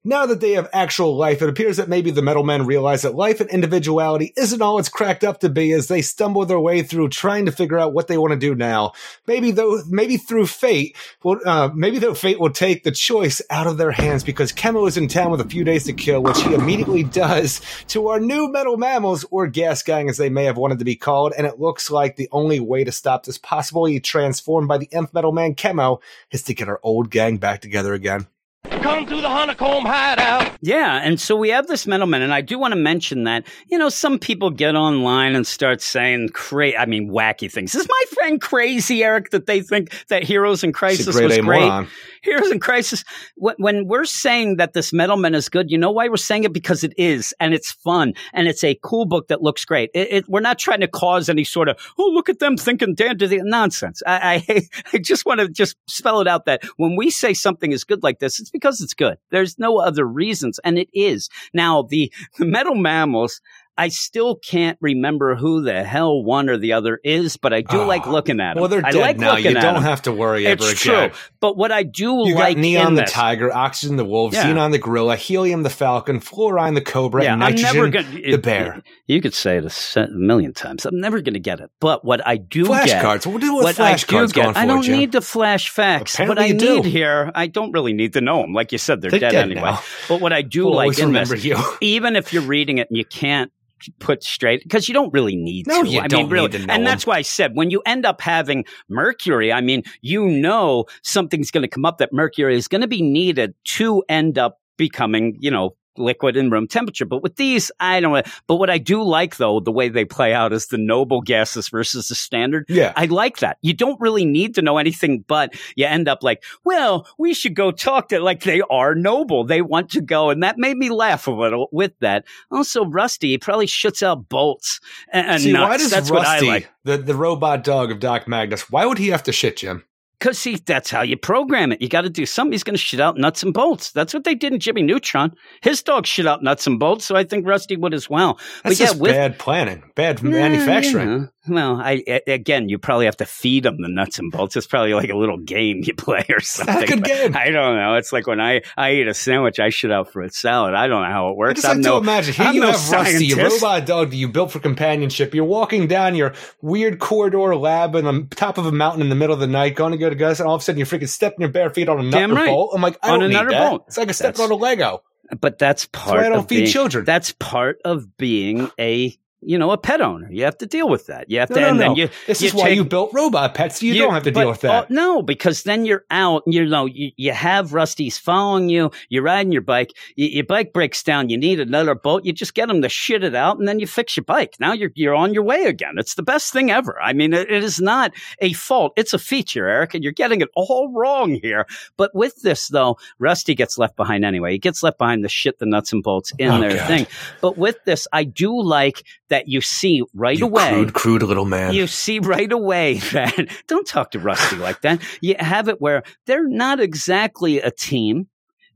Now 0.08 0.24
that 0.26 0.40
they 0.40 0.52
have 0.52 0.68
actual 0.72 1.16
life, 1.16 1.42
it 1.42 1.48
appears 1.48 1.78
that 1.78 1.88
maybe 1.88 2.12
the 2.12 2.22
Metal 2.22 2.44
Men 2.44 2.64
realize 2.64 3.02
that 3.02 3.16
life 3.16 3.40
and 3.40 3.50
individuality 3.50 4.32
isn't 4.36 4.62
all 4.62 4.78
it's 4.78 4.88
cracked 4.88 5.24
up 5.24 5.40
to 5.40 5.48
be 5.48 5.72
as 5.72 5.88
they 5.88 6.00
stumble 6.00 6.46
their 6.46 6.60
way 6.60 6.84
through 6.84 7.08
trying 7.08 7.46
to 7.46 7.50
figure 7.50 7.76
out 7.76 7.92
what 7.92 8.06
they 8.06 8.16
want 8.16 8.30
to 8.30 8.38
do 8.38 8.54
now. 8.54 8.92
Maybe 9.26 9.50
though, 9.50 9.82
maybe 9.88 10.16
through 10.16 10.46
fate, 10.46 10.96
well, 11.24 11.40
uh, 11.44 11.70
maybe 11.74 11.98
though 11.98 12.14
fate 12.14 12.38
will 12.38 12.52
take 12.52 12.84
the 12.84 12.92
choice 12.92 13.42
out 13.50 13.66
of 13.66 13.78
their 13.78 13.90
hands 13.90 14.22
because 14.22 14.52
Chemo 14.52 14.86
is 14.86 14.96
in 14.96 15.08
town 15.08 15.32
with 15.32 15.40
a 15.40 15.48
few 15.48 15.64
days 15.64 15.82
to 15.86 15.92
kill, 15.92 16.22
which 16.22 16.40
he 16.40 16.54
immediately 16.54 17.02
does 17.02 17.60
to 17.88 18.06
our 18.06 18.20
new 18.20 18.48
Metal 18.48 18.76
Mammals, 18.76 19.24
or 19.32 19.48
Gas 19.48 19.82
Gang 19.82 20.08
as 20.08 20.18
they 20.18 20.28
may 20.28 20.44
have 20.44 20.56
wanted 20.56 20.78
to 20.78 20.84
be 20.84 20.94
called, 20.94 21.32
and 21.36 21.48
it 21.48 21.58
looks 21.58 21.90
like 21.90 22.14
the 22.14 22.28
only 22.30 22.60
way 22.60 22.84
to 22.84 22.92
stop 22.92 23.24
this 23.24 23.38
possibly 23.38 23.98
transformed 23.98 24.68
by 24.68 24.78
the 24.78 24.88
Nth 24.92 25.12
Metal 25.12 25.32
Man 25.32 25.56
Chemo 25.56 26.00
is 26.30 26.44
to 26.44 26.54
get 26.54 26.68
our 26.68 26.78
old 26.84 27.10
gang 27.10 27.38
back 27.38 27.60
together 27.60 27.92
again. 27.92 28.28
Come 28.70 29.06
through 29.06 29.20
the 29.20 29.28
honeycomb 29.28 29.84
hideout. 29.84 30.56
Yeah, 30.60 31.00
and 31.02 31.20
so 31.20 31.36
we 31.36 31.50
have 31.50 31.66
this 31.66 31.86
middleman, 31.86 32.22
and 32.22 32.32
I 32.32 32.40
do 32.40 32.58
want 32.58 32.72
to 32.72 32.78
mention 32.78 33.24
that 33.24 33.46
you 33.68 33.78
know 33.78 33.88
some 33.88 34.18
people 34.18 34.50
get 34.50 34.74
online 34.74 35.34
and 35.34 35.46
start 35.46 35.80
saying 35.80 36.30
cra- 36.30 36.76
I 36.76 36.86
mean 36.86 37.10
wacky 37.10 37.50
things. 37.50 37.74
Is 37.74 37.86
my 37.88 38.04
friend 38.14 38.40
crazy, 38.40 39.04
Eric, 39.04 39.30
that 39.30 39.46
they 39.46 39.60
think 39.60 39.92
that 40.08 40.22
Heroes 40.22 40.64
in 40.64 40.72
Crisis 40.72 41.14
great 41.14 41.26
was 41.26 41.38
great? 41.38 41.60
moron. 41.60 41.88
Heroes 42.22 42.50
in 42.50 42.58
Crisis. 42.58 43.04
When, 43.36 43.54
when 43.58 43.86
we're 43.86 44.04
saying 44.04 44.56
that 44.56 44.72
this 44.72 44.90
Metalman 44.90 45.34
is 45.34 45.48
good, 45.48 45.70
you 45.70 45.78
know 45.78 45.92
why 45.92 46.08
we're 46.08 46.16
saying 46.16 46.44
it 46.44 46.52
because 46.52 46.82
it 46.82 46.92
is, 46.96 47.32
and 47.38 47.54
it's 47.54 47.70
fun, 47.72 48.14
and 48.32 48.48
it's 48.48 48.64
a 48.64 48.78
cool 48.82 49.06
book 49.06 49.28
that 49.28 49.42
looks 49.42 49.64
great. 49.64 49.90
It, 49.94 50.08
it, 50.10 50.28
we're 50.28 50.40
not 50.40 50.58
trying 50.58 50.80
to 50.80 50.88
cause 50.88 51.28
any 51.28 51.44
sort 51.44 51.68
of 51.68 51.78
oh 51.98 52.10
look 52.12 52.28
at 52.28 52.40
them 52.40 52.56
thinking 52.56 52.94
Dan 52.94 53.16
did 53.16 53.30
the 53.30 53.40
nonsense. 53.42 54.02
I, 54.06 54.42
I 54.48 54.68
I 54.92 54.98
just 54.98 55.24
want 55.24 55.40
to 55.40 55.48
just 55.48 55.76
spell 55.86 56.20
it 56.20 56.28
out 56.28 56.46
that 56.46 56.64
when 56.76 56.96
we 56.96 57.10
say 57.10 57.34
something 57.34 57.72
is 57.72 57.84
good 57.84 58.02
like 58.02 58.18
this, 58.18 58.40
it's 58.40 58.50
because 58.56 58.80
it's 58.80 58.94
good. 58.94 59.18
There's 59.30 59.58
no 59.58 59.78
other 59.78 60.04
reasons, 60.04 60.58
and 60.64 60.78
it 60.78 60.88
is. 60.92 61.28
Now 61.52 61.82
the 61.82 62.12
the 62.38 62.46
Metal 62.46 62.74
Mammals. 62.74 63.40
I 63.78 63.88
still 63.88 64.36
can't 64.36 64.78
remember 64.80 65.34
who 65.36 65.62
the 65.62 65.84
hell 65.84 66.22
one 66.24 66.48
or 66.48 66.56
the 66.56 66.72
other 66.72 66.98
is, 67.04 67.36
but 67.36 67.52
I 67.52 67.60
do 67.60 67.80
Oh. 67.82 67.86
like 67.86 68.06
ah. 68.06 68.10
looking 68.10 68.40
at 68.40 68.54
them. 68.54 68.60
Well, 68.62 68.68
they're 68.70 68.84
I 68.84 68.90
dead 68.92 69.00
like 69.00 69.18
now. 69.18 69.36
You 69.36 69.52
don't 69.54 69.82
have 69.82 70.02
to 70.02 70.12
worry 70.12 70.46
It's 70.46 70.64
ever 70.64 70.74
true. 70.74 70.94
again. 70.96 71.10
But 71.40 71.56
what 71.58 71.70
I 71.72 71.82
do 71.82 72.22
You 72.26 72.34
like 72.34 72.56
got 72.56 72.60
Neon 72.62 72.94
the 72.94 73.02
this, 73.02 73.12
Tiger, 73.12 73.52
Oxygen 73.54 73.96
the 73.96 74.04
Wolf, 74.04 74.32
Yeah. 74.32 74.44
Xenon 74.46 74.72
the 74.72 74.78
Gorilla, 74.78 75.16
Helium 75.16 75.62
the 75.62 75.70
Falcon, 75.70 76.20
Fluorine 76.20 76.74
the 76.74 76.80
Cobra, 76.80 77.22
yeah, 77.24 77.34
Nitrogen 77.34 77.62
never 77.74 77.88
gonna, 77.90 78.20
the 78.30 78.38
Bear. 78.38 78.82
You 79.06 79.20
could 79.20 79.34
say 79.34 79.58
it 79.58 79.64
a 79.96 80.06
million 80.10 80.52
times. 80.54 80.86
I'm 80.86 80.98
never 81.00 81.20
going 81.20 81.34
to 81.34 81.40
get 81.40 81.60
it. 81.60 81.70
But 81.80 82.04
what 82.04 82.26
I 82.26 82.36
do 82.38 82.66
get, 82.66 82.88
Flashcards. 82.88 83.26
What 83.26 83.40
do 83.40 83.54
what 83.56 83.78
I 83.78 83.94
flashcards 83.94 84.06
do 84.06 84.12
going 84.12 84.28
get, 84.30 84.52
for, 84.54 84.58
I 84.58 84.66
don't 84.66 84.82
Jim? 84.82 84.98
need 84.98 85.12
the 85.12 85.20
flash 85.20 85.68
facts. 85.70 86.18
what 86.18 86.38
I 86.38 86.46
you 86.46 86.54
do. 86.54 86.76
need 86.76 86.84
here, 86.86 87.30
I 87.34 87.46
don't 87.46 87.72
really 87.72 87.92
need 87.92 88.14
to 88.14 88.20
know 88.20 88.40
them. 88.40 88.52
Like 88.52 88.72
you 88.72 88.78
said, 88.78 89.00
they're, 89.02 89.10
They're 89.10 89.20
dead, 89.20 89.32
dead 89.32 89.50
anyway. 89.50 89.60
now. 89.72 89.80
But 90.08 90.20
what 90.20 90.32
I 90.32 90.42
do 90.42 90.64
We'll 90.66 90.76
like 90.76 90.98
in 90.98 91.12
this, 91.12 91.44
you. 91.44 91.56
even 91.80 92.16
if 92.16 92.32
you're 92.32 92.42
reading 92.42 92.78
it 92.78 92.88
and 92.88 92.96
you 92.96 93.04
can't 93.04 93.52
put 93.98 94.22
straight 94.22 94.62
because 94.62 94.88
you 94.88 94.94
don't 94.94 95.12
really 95.12 95.36
need 95.36 95.66
No, 95.66 95.82
to. 95.84 95.88
you 95.88 96.00
I 96.00 96.08
don't 96.08 96.22
mean, 96.24 96.30
really, 96.30 96.48
need 96.48 96.60
to 96.60 96.66
know 96.66 96.74
and 96.74 96.86
that's 96.86 97.06
why 97.06 97.16
I 97.16 97.22
said 97.22 97.54
when 97.54 97.70
you 97.70 97.82
end 97.86 98.06
up 98.06 98.20
having 98.20 98.64
Mercury, 98.88 99.52
I 99.52 99.60
mean, 99.60 99.82
you 100.00 100.26
know 100.26 100.86
something's 101.02 101.50
going 101.50 101.62
to 101.62 101.68
come 101.68 101.84
up 101.84 101.98
that 101.98 102.12
Mercury 102.12 102.56
is 102.56 102.68
going 102.68 102.80
to 102.80 102.88
be 102.88 103.02
needed 103.02 103.54
to 103.76 104.02
end 104.08 104.38
up 104.38 104.60
becoming, 104.76 105.36
you 105.40 105.50
know. 105.50 105.76
Liquid 105.98 106.36
in 106.36 106.50
room 106.50 106.66
temperature, 106.66 107.04
but 107.04 107.22
with 107.22 107.36
these, 107.36 107.70
I 107.80 108.00
don't. 108.00 108.12
know. 108.12 108.22
But 108.46 108.56
what 108.56 108.70
I 108.70 108.78
do 108.78 109.02
like, 109.02 109.36
though, 109.36 109.60
the 109.60 109.72
way 109.72 109.88
they 109.88 110.04
play 110.04 110.32
out 110.34 110.52
is 110.52 110.66
the 110.66 110.78
noble 110.78 111.20
gases 111.20 111.68
versus 111.68 112.08
the 112.08 112.14
standard. 112.14 112.66
Yeah. 112.68 112.92
I 112.96 113.06
like 113.06 113.38
that. 113.38 113.58
You 113.62 113.72
don't 113.74 114.00
really 114.00 114.24
need 114.24 114.54
to 114.56 114.62
know 114.62 114.78
anything, 114.78 115.24
but 115.26 115.54
you 115.76 115.86
end 115.86 116.08
up 116.08 116.22
like, 116.22 116.44
well, 116.64 117.06
we 117.18 117.34
should 117.34 117.54
go 117.54 117.70
talk 117.70 118.08
to, 118.08 118.20
like, 118.20 118.42
they 118.42 118.62
are 118.70 118.94
noble. 118.94 119.44
They 119.44 119.62
want 119.62 119.90
to 119.90 120.00
go. 120.00 120.30
And 120.30 120.42
that 120.42 120.58
made 120.58 120.76
me 120.76 120.90
laugh 120.90 121.26
a 121.26 121.30
little 121.30 121.68
with 121.72 121.92
that. 122.00 122.24
Also, 122.50 122.84
Rusty, 122.84 123.28
he 123.30 123.38
probably 123.38 123.66
shoots 123.66 124.02
out 124.02 124.28
bolts 124.28 124.80
and, 125.12 125.26
and 125.26 125.42
See, 125.42 125.52
nuts. 125.52 125.68
why 125.70 125.76
does 125.78 125.90
That's 125.90 126.10
Rusty, 126.10 126.46
what 126.46 126.52
I 126.52 126.54
like. 126.56 126.70
the, 126.84 126.98
the 126.98 127.14
robot 127.14 127.64
dog 127.64 127.90
of 127.90 128.00
Doc 128.00 128.26
Magnus, 128.28 128.70
why 128.70 128.86
would 128.86 128.98
he 128.98 129.08
have 129.08 129.22
to 129.24 129.32
shit, 129.32 129.56
Jim? 129.58 129.84
Because 130.18 130.38
see, 130.38 130.56
that's 130.56 130.90
how 130.90 131.02
you 131.02 131.16
program 131.16 131.72
it. 131.72 131.82
You 131.82 131.88
got 131.88 132.02
to 132.02 132.10
do 132.10 132.24
something. 132.24 132.52
He's 132.52 132.64
going 132.64 132.74
to 132.74 132.80
shit 132.80 133.00
out 133.00 133.18
nuts 133.18 133.42
and 133.42 133.52
bolts. 133.52 133.92
That's 133.92 134.14
what 134.14 134.24
they 134.24 134.34
did 134.34 134.52
in 134.52 134.60
Jimmy 134.60 134.82
Neutron. 134.82 135.34
His 135.62 135.82
dog 135.82 136.06
shit 136.06 136.26
out 136.26 136.42
nuts 136.42 136.66
and 136.66 136.78
bolts, 136.78 137.04
so 137.04 137.16
I 137.16 137.24
think 137.24 137.46
Rusty 137.46 137.76
would 137.76 137.92
as 137.92 138.08
well. 138.08 138.34
That's 138.34 138.62
but 138.62 138.80
yeah, 138.80 138.86
just 138.86 139.00
with 139.00 139.12
bad 139.12 139.38
planning, 139.38 139.82
bad 139.94 140.22
Yeah, 140.22 140.30
manufacturing. 140.30 141.28
Well, 141.48 141.76
I 141.80 142.02
again, 142.26 142.68
you 142.68 142.78
probably 142.78 143.06
have 143.06 143.16
to 143.18 143.26
feed 143.26 143.62
them 143.64 143.80
the 143.80 143.88
nuts 143.88 144.18
and 144.18 144.32
bolts. 144.32 144.56
It's 144.56 144.66
probably 144.66 144.94
like 144.94 145.10
a 145.10 145.16
little 145.16 145.38
game 145.38 145.80
you 145.84 145.94
play 145.96 146.24
or 146.28 146.40
something. 146.40 146.82
a 146.82 146.86
good 146.86 147.04
game. 147.04 147.36
I 147.36 147.50
don't 147.50 147.76
know. 147.76 147.94
It's 147.94 148.12
like 148.12 148.26
when 148.26 148.40
I 148.40 148.62
I 148.76 148.92
eat 148.94 149.08
a 149.08 149.14
sandwich, 149.14 149.60
I 149.60 149.70
shit 149.70 149.92
out 149.92 150.12
for 150.12 150.22
a 150.22 150.30
salad. 150.30 150.74
I 150.74 150.86
don't 150.86 151.02
know 151.02 151.10
how 151.10 151.28
it 151.30 151.36
works. 151.36 151.50
I 151.50 151.54
just 151.54 151.64
like 151.68 151.76
I'm 151.76 151.82
to 151.82 151.88
no, 151.88 151.98
imagine 151.98 152.34
here 152.34 152.46
I'm 152.46 152.54
you 152.54 152.60
no 152.62 152.72
have 152.72 152.90
Rusty, 152.92 153.32
a 153.32 153.44
robot 153.48 153.86
dog 153.86 154.10
that 154.10 154.16
you 154.16 154.28
built 154.28 154.50
for 154.50 154.58
companionship. 154.58 155.34
You're 155.34 155.44
walking 155.44 155.86
down 155.86 156.14
your 156.14 156.34
weird 156.62 156.98
corridor 156.98 157.54
lab 157.56 157.94
on 157.96 158.04
the 158.04 158.34
top 158.34 158.58
of 158.58 158.66
a 158.66 158.72
mountain 158.72 159.02
in 159.02 159.08
the 159.08 159.14
middle 159.14 159.34
of 159.34 159.40
the 159.40 159.46
night, 159.46 159.74
going 159.76 159.92
to 159.92 159.98
go 159.98 160.08
to 160.08 160.16
Gus, 160.16 160.40
and 160.40 160.48
all 160.48 160.54
of 160.54 160.62
a 160.62 160.64
sudden 160.64 160.78
you're 160.78 160.86
freaking 160.86 161.08
stepping 161.08 161.40
your 161.40 161.50
bare 161.50 161.70
feet 161.70 161.88
on 161.88 161.98
a 162.00 162.02
nut 162.02 162.12
Damn 162.12 162.32
right. 162.34 162.48
bolt. 162.48 162.72
I'm 162.74 162.82
like, 162.82 162.98
I 163.02 163.10
On 163.12 163.20
don't 163.20 163.28
need 163.30 163.36
that. 163.36 163.70
bolt. 163.70 163.84
It's 163.86 163.96
like 163.98 164.10
a 164.10 164.14
step 164.14 164.38
on 164.38 164.50
a 164.50 164.54
Lego. 164.56 165.02
But 165.40 165.58
that's 165.58 165.86
part 165.86 166.18
why 166.20 166.26
I 166.26 166.28
don't 166.28 166.38
of 166.40 166.48
feed 166.48 166.56
being, 166.58 166.66
children. 166.68 167.04
That's 167.04 167.32
part 167.32 167.78
of 167.84 168.16
being 168.16 168.70
a 168.78 169.16
you 169.46 169.58
know 169.58 169.70
a 169.70 169.78
pet 169.78 170.00
owner. 170.00 170.28
You 170.30 170.44
have 170.44 170.58
to 170.58 170.66
deal 170.66 170.88
with 170.88 171.06
that. 171.06 171.30
You 171.30 171.40
have 171.40 171.50
No, 171.50 171.54
to, 171.56 171.60
no, 171.60 171.68
and 171.68 171.78
no. 171.78 171.84
then 171.88 171.96
you. 171.96 172.08
this 172.26 172.42
you 172.42 172.48
is 172.48 172.54
why 172.54 172.68
you 172.68 172.84
built 172.84 173.10
robot 173.14 173.54
pets. 173.54 173.80
So 173.80 173.86
you, 173.86 173.94
You- 173.94 174.02
don't 174.02 174.14
have 174.14 174.24
to 174.24 174.32
but- 174.32 174.40
deal 174.40 174.48
with 174.50 174.60
that. 174.62 174.84
oh, 174.90 174.94
no, 174.94 175.22
because 175.22 175.62
then 175.62 175.84
you're 175.86 176.04
out. 176.10 176.42
You 176.46 176.64
know, 176.66 176.86
you, 176.86 177.10
you 177.16 177.32
have 177.32 177.72
Rusty's 177.72 178.18
following 178.18 178.68
you. 178.68 178.90
You're 179.08 179.22
riding 179.22 179.52
your 179.52 179.62
bike. 179.62 179.92
You, 180.16 180.26
your 180.26 180.44
bike 180.44 180.72
breaks 180.72 181.02
down. 181.02 181.28
You 181.28 181.38
need 181.38 181.60
another 181.60 181.94
boat. 181.94 182.24
You 182.24 182.32
just 182.32 182.54
get 182.54 182.68
them 182.68 182.82
to 182.82 182.88
shit 182.88 183.24
it 183.24 183.34
out, 183.34 183.58
and 183.58 183.66
then 183.68 183.78
you 183.78 183.86
fix 183.86 184.16
your 184.16 184.24
bike. 184.24 184.56
Now 184.60 184.72
you're 184.72 184.90
you're 184.94 185.14
on 185.14 185.32
your 185.34 185.42
way 185.44 185.64
again. 185.64 185.94
It's 185.98 186.14
the 186.14 186.22
best 186.22 186.52
thing 186.52 186.70
ever. 186.70 187.00
I 187.00 187.12
mean, 187.12 187.32
it, 187.32 187.50
it 187.50 187.62
is 187.64 187.80
not 187.80 188.12
a 188.40 188.52
fault. 188.52 188.92
It's 188.96 189.14
a 189.14 189.18
feature, 189.18 189.68
Eric, 189.68 189.94
and 189.94 190.02
you're 190.02 190.12
getting 190.12 190.40
it 190.40 190.48
all 190.54 190.92
wrong 190.92 191.38
here. 191.42 191.66
But 191.96 192.14
with 192.14 192.42
this 192.42 192.68
though, 192.68 192.96
Rusty 193.18 193.54
gets 193.54 193.78
left 193.78 193.96
behind 193.96 194.24
anyway. 194.24 194.52
He 194.52 194.58
gets 194.58 194.82
left 194.82 194.98
behind 194.98 195.24
the 195.24 195.28
shit, 195.28 195.58
the 195.58 195.66
nuts 195.66 195.92
and 195.92 196.02
bolts 196.02 196.32
in 196.38 196.50
Oh, 196.50 196.60
their 196.60 196.76
God. 196.76 196.86
thing. 196.86 197.06
But 197.40 197.58
with 197.58 197.76
this, 197.84 198.08
I 198.12 198.24
do 198.24 198.60
like 198.62 199.02
that 199.28 199.35
you 199.46 199.60
see 199.60 200.02
right 200.14 200.38
you 200.38 200.46
away. 200.46 200.70
crude, 200.70 200.92
crude 200.94 201.22
little 201.22 201.44
man. 201.44 201.74
You 201.74 201.86
see 201.86 202.18
right 202.18 202.50
away 202.50 202.94
that 203.12 203.48
don't 203.66 203.86
talk 203.86 204.12
to 204.12 204.18
Rusty 204.18 204.56
like 204.56 204.80
that. 204.82 205.00
You 205.20 205.36
have 205.38 205.68
it 205.68 205.80
where 205.80 206.02
they're 206.26 206.48
not 206.48 206.80
exactly 206.80 207.60
a 207.60 207.70
team. 207.70 208.28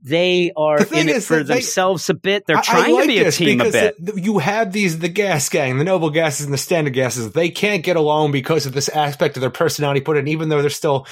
They 0.03 0.51
are 0.57 0.79
The 0.83 0.99
in 0.99 1.09
it 1.11 1.23
for 1.23 1.37
that 1.39 1.47
they- 1.47 1.55
themselves 1.57 2.09
a 2.09 2.15
bit. 2.15 2.45
They're 2.47 2.57
I- 2.57 2.61
I 2.61 2.63
trying 2.63 2.95
like 2.95 3.03
to 3.05 3.09
be 3.09 3.19
a 3.19 3.31
team 3.31 3.61
a 3.61 3.71
bit. 3.71 3.97
the- 3.99 4.19
you 4.21 4.39
have 4.39 4.73
these 4.73 4.99
the 4.99 5.11
gas 5.11 5.49
gang, 5.51 5.77
the 5.77 5.85
noble 5.85 6.09
gases 6.09 6.47
and 6.47 6.55
the 6.55 6.59
standard 6.59 6.95
gases. 6.95 7.33
They 7.33 7.51
can't 7.51 7.83
get 7.83 7.97
along 7.97 8.33
because 8.33 8.65
of 8.65 8.73
this 8.73 8.89
aspect 8.89 9.37
of 9.37 9.43
their 9.43 9.51
personality 9.51 10.01
put 10.01 10.17
in, 10.17 10.27
even 10.29 10.49
though 10.49 10.63
they're 10.63 10.71
still 10.71 11.07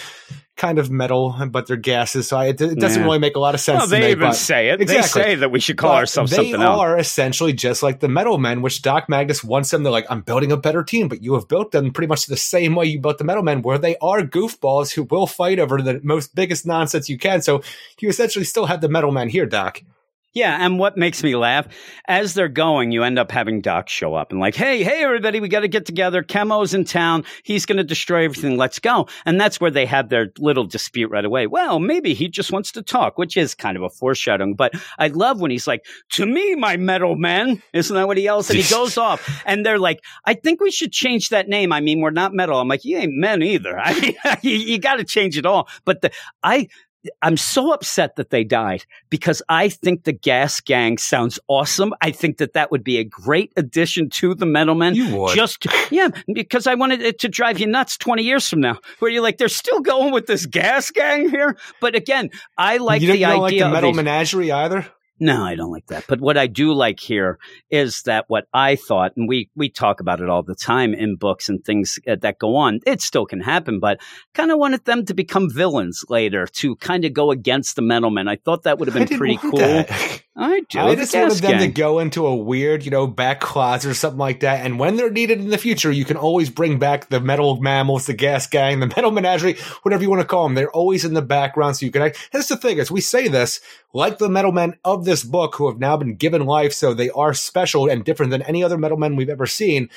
kind 0.58 0.78
of 0.78 0.90
metal, 0.90 1.34
but 1.50 1.66
they're 1.66 1.76
gases. 1.76 2.28
So 2.28 2.36
I, 2.36 2.46
it, 2.48 2.60
it 2.60 2.78
doesn't 2.78 3.00
Yeah. 3.00 3.06
really 3.06 3.18
make 3.18 3.36
a 3.36 3.38
lot 3.38 3.54
of 3.54 3.60
sense. 3.60 3.88
they 3.88 4.00
me, 4.00 4.10
even 4.10 4.32
say 4.34 4.68
it. 4.68 4.80
Exactly. 4.82 5.22
They 5.22 5.28
say 5.28 5.34
that 5.36 5.50
we 5.50 5.60
should 5.60 5.78
call 5.78 5.92
But 5.92 5.96
ourselves 6.00 6.30
they 6.32 6.36
something 6.36 6.60
else. 6.60 6.80
are 6.80 6.98
essentially 6.98 7.52
just 7.54 7.82
like 7.82 8.00
the 8.00 8.08
metal 8.08 8.36
men, 8.36 8.60
which 8.60 8.82
Doc 8.82 9.08
Magnus 9.08 9.42
wants 9.42 9.70
them. 9.70 9.84
They're 9.84 9.92
like, 9.92 10.06
I'm 10.10 10.20
building 10.20 10.52
a 10.52 10.56
better 10.58 10.82
team, 10.82 11.08
but 11.08 11.22
you 11.22 11.34
have 11.34 11.48
built 11.48 11.70
them 11.70 11.92
pretty 11.92 12.08
much 12.08 12.26
the 12.26 12.36
same 12.36 12.74
way 12.74 12.84
you 12.86 13.00
built 13.00 13.18
the 13.18 13.24
metal 13.24 13.42
men, 13.42 13.62
where 13.62 13.78
they 13.78 13.96
are 14.02 14.20
goofballs 14.22 14.92
who 14.92 15.04
will 15.04 15.26
fight 15.26 15.58
over 15.58 15.80
the 15.80 16.00
most 16.02 16.34
biggest 16.34 16.66
nonsense 16.66 17.08
you 17.08 17.16
can. 17.16 17.40
So 17.40 17.62
you 18.00 18.08
essentially 18.08 18.44
still 18.44 18.66
have 18.66 18.80
the 18.80 18.88
metal 18.88 19.12
men 19.12 19.28
here, 19.28 19.46
Doc. 19.46 19.82
Yeah, 20.34 20.58
and 20.60 20.78
what 20.78 20.96
makes 20.96 21.22
me 21.24 21.34
laugh, 21.36 21.66
as 22.06 22.34
they're 22.34 22.48
going, 22.48 22.92
you 22.92 23.02
end 23.02 23.18
up 23.18 23.32
having 23.32 23.62
Doc 23.62 23.88
show 23.88 24.14
up 24.14 24.30
and 24.30 24.38
like, 24.38 24.54
hey, 24.54 24.84
hey, 24.84 25.02
everybody, 25.02 25.40
we 25.40 25.48
got 25.48 25.60
to 25.60 25.68
get 25.68 25.86
together. 25.86 26.22
Chemo's 26.22 26.74
in 26.74 26.84
town. 26.84 27.24
He's 27.44 27.64
going 27.64 27.78
to 27.78 27.84
destroy 27.84 28.24
everything. 28.24 28.58
Let's 28.58 28.78
go. 28.78 29.08
And 29.24 29.40
that's 29.40 29.58
where 29.58 29.70
they 29.70 29.86
have 29.86 30.10
their 30.10 30.30
little 30.38 30.64
dispute 30.64 31.10
right 31.10 31.24
away. 31.24 31.46
Well, 31.46 31.78
maybe 31.80 32.12
he 32.12 32.28
just 32.28 32.52
wants 32.52 32.72
to 32.72 32.82
talk, 32.82 33.16
which 33.16 33.38
is 33.38 33.54
kind 33.54 33.76
of 33.78 33.82
a 33.82 33.88
foreshadowing. 33.88 34.54
But 34.54 34.74
I 34.98 35.08
love 35.08 35.40
when 35.40 35.50
he's 35.50 35.66
like, 35.66 35.86
to 36.12 36.26
me, 36.26 36.54
my 36.54 36.76
metal 36.76 37.16
men. 37.16 37.62
Isn't 37.72 37.96
that 37.96 38.06
what 38.06 38.18
he 38.18 38.24
yells? 38.24 38.50
And 38.50 38.58
he 38.58 38.70
goes 38.70 38.98
off 38.98 39.42
and 39.46 39.64
they're 39.64 39.78
like, 39.78 40.04
I 40.26 40.34
think 40.34 40.60
we 40.60 40.70
should 40.70 40.92
change 40.92 41.30
that 41.30 41.48
name. 41.48 41.72
I 41.72 41.80
mean, 41.80 42.00
we're 42.00 42.10
not 42.10 42.34
metal. 42.34 42.60
I'm 42.60 42.68
like, 42.68 42.84
you 42.84 42.98
ain't 42.98 43.14
men 43.14 43.42
either. 43.42 43.78
I 43.82 43.98
mean, 43.98 44.14
you, 44.42 44.52
you 44.52 44.78
got 44.78 44.96
to 44.96 45.04
change 45.04 45.38
it 45.38 45.46
all. 45.46 45.68
But 45.86 46.02
the, 46.02 46.10
I, 46.42 46.68
I'm 47.22 47.36
so 47.36 47.72
upset 47.72 48.16
that 48.16 48.30
they 48.30 48.44
died 48.44 48.84
because 49.10 49.42
I 49.48 49.68
think 49.68 50.04
the 50.04 50.12
Gas 50.12 50.60
Gang 50.60 50.98
sounds 50.98 51.38
awesome. 51.48 51.94
I 52.00 52.10
think 52.10 52.38
that 52.38 52.54
that 52.54 52.70
would 52.70 52.84
be 52.84 52.98
a 52.98 53.04
great 53.04 53.52
addition 53.56 54.10
to 54.10 54.34
the 54.34 54.46
Metal 54.46 54.74
Men. 54.74 54.94
You 54.94 55.16
would. 55.16 55.34
Just, 55.34 55.66
yeah, 55.90 56.08
because 56.32 56.66
I 56.66 56.74
wanted 56.74 57.02
it 57.02 57.20
to 57.20 57.28
drive 57.28 57.58
you 57.58 57.66
nuts 57.66 57.96
20 57.96 58.22
years 58.22 58.48
from 58.48 58.60
now, 58.60 58.78
where 58.98 59.10
you're 59.10 59.22
like, 59.22 59.38
they're 59.38 59.48
still 59.48 59.80
going 59.80 60.12
with 60.12 60.26
this 60.26 60.46
Gas 60.46 60.90
Gang 60.90 61.28
here. 61.28 61.56
But 61.80 61.94
again, 61.94 62.30
I 62.56 62.78
like 62.78 63.02
you 63.02 63.08
the 63.08 63.18
you 63.18 63.26
don't 63.26 63.40
like 63.40 63.58
the 63.58 63.68
metal 63.68 63.92
menagerie 63.92 64.52
either. 64.52 64.86
No, 65.20 65.44
I 65.44 65.54
don't 65.54 65.72
like 65.72 65.86
that. 65.86 66.04
But 66.08 66.20
what 66.20 66.36
I 66.36 66.46
do 66.46 66.72
like 66.72 67.00
here 67.00 67.38
is 67.70 68.02
that 68.02 68.26
what 68.28 68.46
I 68.52 68.76
thought, 68.76 69.12
and 69.16 69.28
we 69.28 69.50
we 69.56 69.68
talk 69.68 70.00
about 70.00 70.20
it 70.20 70.28
all 70.28 70.42
the 70.42 70.54
time 70.54 70.94
in 70.94 71.16
books 71.16 71.48
and 71.48 71.64
things 71.64 71.98
uh, 72.06 72.16
that 72.20 72.38
go 72.38 72.56
on. 72.56 72.80
It 72.86 73.00
still 73.00 73.26
can 73.26 73.40
happen, 73.40 73.80
but 73.80 74.00
kind 74.34 74.50
of 74.50 74.58
wanted 74.58 74.84
them 74.84 75.04
to 75.06 75.14
become 75.14 75.50
villains 75.50 76.04
later 76.08 76.46
to 76.46 76.76
kind 76.76 77.04
of 77.04 77.12
go 77.12 77.30
against 77.30 77.76
the 77.76 77.82
Metal 77.82 78.10
Men. 78.10 78.28
I 78.28 78.36
thought 78.36 78.62
that 78.62 78.78
would 78.78 78.88
have 78.88 78.94
been 78.94 79.18
pretty 79.18 79.36
cool. 79.38 79.58
that. 79.58 80.22
I 80.40 80.60
do. 80.60 80.78
I 80.78 80.94
just 80.94 81.12
wanted 81.12 81.38
them 81.38 81.58
to 81.58 81.66
go 81.66 81.98
into 81.98 82.24
a 82.24 82.36
weird, 82.36 82.84
you 82.84 82.92
know, 82.92 83.08
back 83.08 83.40
closet 83.40 83.90
or 83.90 83.94
something 83.94 84.20
like 84.20 84.40
that. 84.40 84.64
And 84.64 84.78
when 84.78 84.94
they're 84.94 85.10
needed 85.10 85.40
in 85.40 85.48
the 85.48 85.58
future, 85.58 85.90
you 85.90 86.04
can 86.04 86.16
always 86.16 86.48
bring 86.48 86.78
back 86.78 87.08
the 87.08 87.18
metal 87.18 87.60
mammals, 87.60 88.06
the 88.06 88.12
gas 88.12 88.46
gang, 88.46 88.78
the 88.78 88.86
metal 88.86 89.10
menagerie, 89.10 89.56
whatever 89.82 90.04
you 90.04 90.08
want 90.08 90.22
to 90.22 90.26
call 90.28 90.44
them. 90.44 90.54
They're 90.54 90.70
always 90.70 91.04
in 91.04 91.14
the 91.14 91.22
background, 91.22 91.76
so 91.76 91.86
you 91.86 91.90
can. 91.90 92.02
Act. 92.02 92.28
That's 92.32 92.46
the 92.46 92.56
thing 92.56 92.78
as 92.78 92.88
we 92.88 93.00
say 93.00 93.26
this, 93.26 93.60
like 93.92 94.18
the 94.18 94.28
metal 94.28 94.52
men 94.52 94.78
of 94.84 95.04
this 95.04 95.24
book, 95.24 95.56
who 95.56 95.68
have 95.68 95.80
now 95.80 95.96
been 95.96 96.14
given 96.14 96.46
life, 96.46 96.72
so 96.72 96.94
they 96.94 97.10
are 97.10 97.34
special 97.34 97.90
and 97.90 98.04
different 98.04 98.30
than 98.30 98.42
any 98.42 98.62
other 98.62 98.78
metal 98.78 98.96
men 98.96 99.16
we've 99.16 99.28
ever 99.28 99.46
seen. 99.46 99.90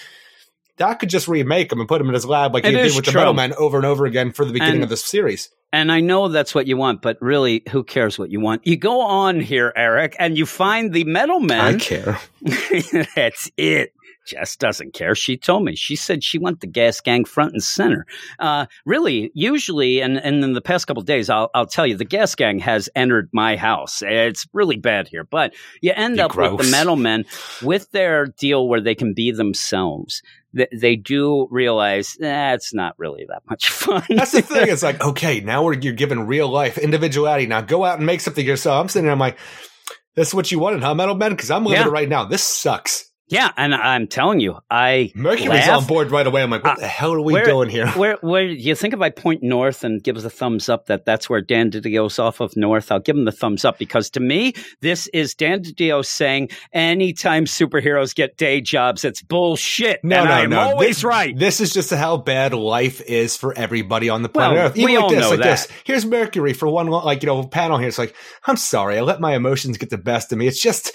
Doc 0.77 1.01
could 1.01 1.09
just 1.09 1.27
remake 1.27 1.69
them 1.69 1.79
and 1.79 1.87
put 1.87 1.99
them 1.99 2.07
in 2.07 2.15
his 2.15 2.25
lab 2.25 2.55
like 2.55 2.65
It 2.65 2.69
he 2.69 2.75
did 2.77 2.95
with 2.95 3.05
the 3.05 3.11
metal 3.11 3.35
men 3.35 3.53
over 3.53 3.77
and 3.77 3.85
over 3.85 4.07
again 4.07 4.31
for 4.31 4.43
the 4.43 4.53
beginning 4.53 4.75
And- 4.75 4.83
of 4.83 4.89
this 4.89 5.05
series. 5.05 5.49
And 5.73 5.91
I 5.91 6.01
know 6.01 6.27
that's 6.27 6.53
what 6.53 6.67
you 6.67 6.75
want, 6.75 7.01
but 7.01 7.17
really, 7.21 7.63
who 7.71 7.83
cares 7.83 8.19
what 8.19 8.29
you 8.29 8.39
want? 8.41 8.67
You 8.67 8.75
go 8.77 9.01
on 9.01 9.39
here, 9.39 9.71
Eric, 9.75 10.15
and 10.19 10.37
you 10.37 10.45
find 10.45 10.91
the 10.93 11.05
metal 11.05 11.39
man. 11.39 11.75
I 11.75 11.77
care. 11.77 12.19
That's 13.15 13.49
it. 13.55 13.93
Jess 14.27 14.55
doesn't 14.55 14.93
care. 14.93 15.15
She 15.15 15.35
told 15.35 15.63
me. 15.63 15.75
She 15.75 15.95
said 15.95 16.23
she 16.23 16.37
went 16.37 16.59
the 16.61 16.67
gas 16.67 17.01
gang 17.01 17.25
front 17.25 17.53
and 17.53 17.63
center. 17.63 18.05
Uh, 18.37 18.67
really, 18.85 19.31
usually, 19.33 19.99
and, 20.01 20.17
and 20.17 20.43
in 20.43 20.53
the 20.53 20.61
past 20.61 20.85
couple 20.85 21.01
of 21.01 21.07
days, 21.07 21.29
I'll, 21.29 21.49
I'll 21.55 21.65
tell 21.65 21.87
you, 21.87 21.97
the 21.97 22.05
gas 22.05 22.35
gang 22.35 22.59
has 22.59 22.87
entered 22.95 23.29
my 23.33 23.55
house. 23.55 24.03
It's 24.03 24.45
really 24.53 24.77
bad 24.77 25.07
here, 25.07 25.23
but 25.23 25.53
you 25.81 25.91
end 25.95 26.17
You 26.17 26.23
up 26.23 26.35
with 26.35 26.51
the 26.51 26.57
gross. 26.57 26.71
metal 26.71 26.95
men 26.97 27.25
with 27.63 27.89
their 27.91 28.27
deal 28.27 28.67
where 28.67 28.81
they 28.81 28.93
can 28.95 29.13
be 29.13 29.31
themselves. 29.31 30.21
They, 30.53 30.67
they 30.73 30.95
do 30.95 31.47
realize 31.51 32.17
eh, 32.21 32.57
not 32.73 32.95
really 32.97 33.25
that 33.29 33.43
much 33.49 33.69
fun. 33.71 34.03
That's 34.09 34.31
the 34.31 34.41
thing. 34.41 34.67
It's 34.69 34.83
like, 34.83 35.01
okay, 35.01 35.39
now 35.39 35.63
we're 35.63 35.73
you're 35.79 35.93
given 35.93 36.27
real 36.27 36.47
life 36.49 36.77
individuality. 36.77 37.45
Now 37.47 37.61
go 37.61 37.85
out 37.85 37.97
and 37.97 38.05
make 38.05 38.21
something 38.21 38.45
yourself. 38.45 38.81
I'm 38.81 38.89
sitting 38.89 39.05
there, 39.05 39.13
I'm 39.13 39.19
like, 39.19 39.37
this 40.15 40.29
is 40.29 40.33
what 40.33 40.51
you 40.51 40.59
wanted, 40.59 40.81
huh, 40.83 40.93
Metal 40.95 41.15
Men? 41.15 41.31
Because 41.31 41.51
I'm 41.51 41.63
living 41.65 41.81
Yeah. 41.81 41.87
it 41.87 41.91
right 41.91 42.09
now. 42.09 42.25
This 42.25 42.43
sucks. 42.43 43.10
Yeah, 43.31 43.51
and 43.57 43.73
I'm 43.73 44.07
telling 44.07 44.39
you, 44.39 44.59
I 44.69 45.11
Mercury's 45.15 45.67
on 45.67 45.85
board 45.87 46.11
right 46.11 46.27
away. 46.27 46.43
I'm 46.43 46.49
like, 46.51 46.63
what 46.63 46.77
Uh, 46.77 46.81
the 46.81 46.87
hell 46.87 47.13
are 47.13 47.21
we 47.21 47.33
where- 47.33 47.45
doing 47.45 47.69
here? 47.69 47.87
Where, 47.91 48.17
where 48.21 48.43
you 48.43 48.75
think 48.75 48.93
if 48.93 49.01
I 49.01 49.09
point 49.09 49.41
north 49.41 49.83
and 49.83 50.03
give 50.03 50.17
us 50.17 50.23
a 50.23 50.29
thumbs 50.29 50.69
up 50.69 50.85
that 50.87 51.05
that's 51.05 51.29
where 51.29 51.41
Dan 51.41 51.71
DiDio's 51.71 52.19
off 52.19 52.39
of 52.41 52.55
north, 52.55 52.91
I'll 52.91 52.99
give 52.99 53.15
him 53.15 53.25
the 53.25 53.31
thumbs 53.31 53.65
up 53.65 53.79
because 53.79 54.09
to 54.11 54.19
me, 54.19 54.53
this 54.81 55.07
is 55.07 55.33
Dan 55.33 55.63
DiDio 55.63 56.05
saying 56.05 56.49
anytime 56.73 57.45
superheroes 57.45 58.13
get 58.13 58.37
day 58.37 58.61
jobs, 58.61 59.05
it's 59.05 59.21
bullshit. 59.21 60.03
No, 60.03 60.17
and 60.21 60.29
no, 60.29 60.35
I 60.35 60.39
am 60.41 60.49
no. 60.49 60.59
always 60.59 60.97
this, 60.97 61.03
right. 61.03 61.37
This 61.37 61.61
is 61.61 61.73
just 61.73 61.91
how 61.93 62.17
bad 62.17 62.53
life 62.53 63.01
is 63.01 63.37
for 63.37 63.57
everybody 63.57 64.09
on 64.09 64.21
the 64.21 64.29
planet 64.29 64.57
Well, 64.57 64.67
Earth. 64.67 64.77
Even 64.77 64.85
we 64.85 64.95
like 64.97 65.03
all 65.03 65.09
this, 65.09 65.19
know 65.21 65.29
like 65.29 65.39
that. 65.39 65.45
this. 65.45 65.67
Here's 65.85 66.05
Mercury 66.05 66.53
for 66.53 66.67
one, 66.67 66.87
like 66.87 67.23
you 67.23 67.27
know, 67.27 67.43
panel 67.43 67.77
here. 67.77 67.87
It's 67.87 67.97
like, 67.97 68.15
I'm 68.45 68.57
sorry, 68.57 68.97
I 68.97 69.01
let 69.01 69.19
my 69.21 69.35
emotions 69.35 69.77
get 69.77 69.89
the 69.89 69.97
best 69.97 70.31
of 70.31 70.37
me. 70.37 70.47
It's 70.47 70.61
just 70.61 70.91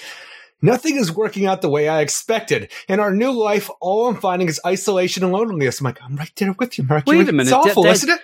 nothing 0.63 0.97
is 0.97 1.13
working 1.13 1.47
out 1.47 1.63
the 1.63 1.69
way 1.69 1.89
I 1.89 2.01
expected. 2.01 2.71
In 2.89 3.01
our 3.01 3.13
new 3.15 3.31
life, 3.33 3.71
all 3.81 4.09
I'm 4.09 4.17
finding 4.17 4.49
is 4.49 4.61
isolation 4.67 5.23
and 5.25 5.33
loneliness. 5.33 5.81
I'm 5.81 5.85
like, 5.85 6.03
I'm 6.03 6.17
right 6.17 6.33
there 6.37 6.53
with 6.53 6.79
you, 6.79 6.85
Mercury. 6.85 7.19
Wait 7.19 7.29
a 7.29 7.33
minute, 7.33 7.49
It's 7.49 7.53
awful, 7.53 7.83
that- 7.85 7.93
isn't 7.93 8.11
it? 8.11 8.21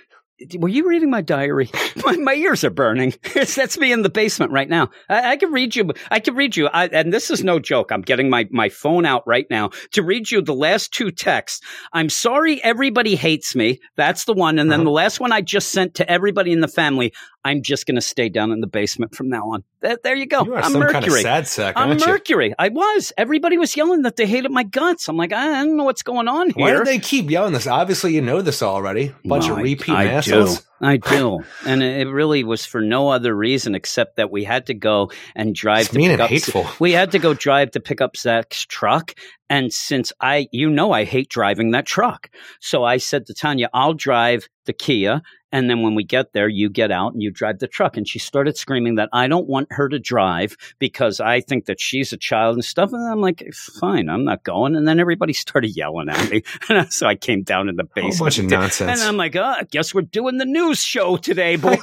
Were 0.59 0.69
you 0.69 0.89
reading 0.89 1.11
my 1.11 1.21
diary? 1.21 1.71
My, 2.05 2.17
my 2.17 2.35
ears 2.35 2.65
are 2.65 2.71
burning. 2.71 3.15
That's 3.35 3.79
me 3.79 3.93
in 3.93 4.03
the 4.03 4.09
basement 4.09 4.51
right 4.51 4.69
now. 4.69 4.91
I, 5.09 5.33
I 5.33 5.37
can 5.37 5.53
read 5.53 5.77
you. 5.77 5.91
I 6.11 6.21
can 6.21 6.35
read 6.35 6.57
you. 6.57 6.67
I, 6.69 6.87
and 6.87 7.13
this 7.13 7.31
is 7.31 7.45
no 7.45 7.59
joke. 7.61 7.93
I'm 7.93 8.01
getting 8.03 8.31
my, 8.31 8.49
my 8.51 8.69
phone 8.71 9.05
out 9.07 9.23
right 9.27 9.47
now 9.51 9.71
to 9.93 10.03
read 10.03 10.31
you 10.31 10.41
the 10.43 10.55
last 10.55 10.93
two 10.93 11.11
texts. 11.11 11.61
I'm 11.93 12.09
sorry 12.09 12.63
everybody 12.65 13.15
hates 13.15 13.55
me. 13.55 13.81
That's 13.97 14.25
the 14.25 14.33
one. 14.33 14.59
And 14.59 14.71
then 14.71 14.81
Uh-huh. 14.81 14.85
the 14.85 14.91
last 14.91 15.21
one 15.21 15.33
I 15.33 15.43
just 15.43 15.69
sent 15.69 15.95
to 15.97 16.11
everybody 16.11 16.51
in 16.53 16.61
the 16.61 16.69
family. 16.69 17.13
I'm 17.45 17.63
just 17.63 17.87
going 17.87 17.97
to 17.97 18.01
stay 18.01 18.29
down 18.29 18.53
in 18.53 18.61
the 18.61 18.69
basement 18.69 19.15
from 19.17 19.29
now 19.29 19.51
on. 19.51 19.65
There, 19.81 19.99
there 20.05 20.15
you 20.15 20.27
go. 20.27 20.45
You 20.45 20.55
are 20.55 20.59
I'm 20.63 20.71
some 20.73 20.81
Mercury. 20.81 20.93
kind 20.93 21.07
of 21.07 21.13
sad 21.21 21.49
sack, 21.49 21.75
I'm 21.77 21.89
aren't 21.89 22.01
you? 22.01 22.07
Mercury. 22.07 22.55
I 22.57 22.69
was. 22.69 23.13
Everybody 23.19 23.59
was 23.59 23.77
yelling 23.77 24.03
that 24.03 24.15
they 24.15 24.27
hated 24.27 24.53
my 24.53 24.63
guts. 24.63 25.09
I'm 25.09 25.17
like, 25.17 25.33
I 25.33 25.65
don't 25.65 25.77
know 25.77 25.83
what's 25.85 26.05
going 26.05 26.29
on 26.29 26.51
here. 26.51 26.55
Why 26.65 26.73
do 26.77 26.85
they 26.85 27.01
keep 27.01 27.29
yelling 27.31 27.53
this? 27.53 27.67
Obviously, 27.67 28.15
you 28.15 28.21
know 28.23 28.43
this 28.43 28.63
already. 28.63 29.13
Bunch 29.25 29.47
No, 29.49 29.55
of 29.55 29.59
I- 29.59 29.63
repeat 29.63 29.91
I, 29.93 30.05
assholes. 30.07 30.32
Do. 30.33 30.57
I 30.81 30.97
do. 30.97 31.45
And 31.65 31.83
it 31.83 32.09
really 32.09 32.43
was 32.43 32.67
for 32.67 32.81
no 32.81 33.09
other 33.09 33.35
reason 33.35 33.75
except 33.75 34.17
that 34.17 34.31
we 34.31 34.45
had 34.45 34.67
to 34.67 34.75
go 34.75 35.13
and 35.37 35.55
drive 35.55 35.83
It's 35.83 35.91
to 35.91 35.97
mean 35.97 36.11
pick 36.11 36.13
and 36.15 36.23
up 36.23 36.31
hateful. 36.31 36.67
we 36.81 36.93
had 36.93 37.13
to 37.13 37.19
go 37.19 37.35
drive 37.35 37.71
to 37.73 37.81
pick 37.81 38.01
up 38.01 38.17
Zach's 38.17 38.67
truck. 38.67 39.15
And 39.49 39.73
since 39.73 40.13
I 40.21 40.49
you 40.51 40.71
know 40.71 40.93
I 40.93 41.05
hate 41.05 41.29
driving 41.29 41.71
that 41.71 41.87
truck. 41.87 42.31
So 42.61 42.85
I 42.85 42.97
said 42.97 43.27
to 43.27 43.35
Tanya, 43.35 43.71
I'll 43.73 43.95
drive 43.95 44.49
the 44.67 44.73
Kia 44.73 45.23
and 45.53 45.69
then 45.71 45.83
when 45.83 45.95
we 45.95 46.03
get 46.05 46.33
there, 46.33 46.49
you 46.49 46.69
get 46.71 46.91
out 46.91 47.13
and 47.13 47.23
you 47.23 47.31
drive 47.31 47.59
the 47.59 47.69
truck. 47.69 47.97
And 47.97 48.09
she 48.09 48.19
started 48.19 48.57
screaming 48.57 48.95
that 48.97 49.09
I 49.13 49.29
don't 49.29 49.47
want 49.49 49.69
her 49.71 49.89
to 49.89 49.99
drive 49.99 50.57
because 50.79 51.21
I 51.21 51.41
think 51.41 51.67
that 51.67 51.81
she's 51.81 52.13
a 52.13 52.17
child 52.17 52.57
and 52.57 52.65
stuff. 52.65 52.93
And 52.93 53.07
I'm 53.07 53.21
like, 53.21 53.47
fine, 53.81 54.09
I'm 54.09 54.25
not 54.25 54.43
going. 54.45 54.75
And 54.75 54.89
then 54.89 54.99
everybody 54.99 55.33
started 55.33 55.77
yelling 55.77 56.09
at 56.09 56.31
me. 56.31 56.43
And 56.69 56.91
so 56.93 57.07
I 57.07 57.17
came 57.17 57.43
down 57.43 57.69
in 57.69 57.77
the 57.77 57.85
basement. 57.85 58.15
A 58.17 58.19
bunch 58.25 58.39
of 58.39 58.45
and 58.45 58.51
nonsense. 58.51 59.01
and 59.01 59.09
I'm 59.09 59.17
like, 59.17 59.37
oh, 59.37 59.43
I 59.43 59.65
guess 59.71 59.95
we're 59.95 60.03
doing 60.03 60.39
the 60.39 60.45
news 60.47 60.79
show 60.83 61.17
today, 61.17 61.57
boys. 61.69 61.79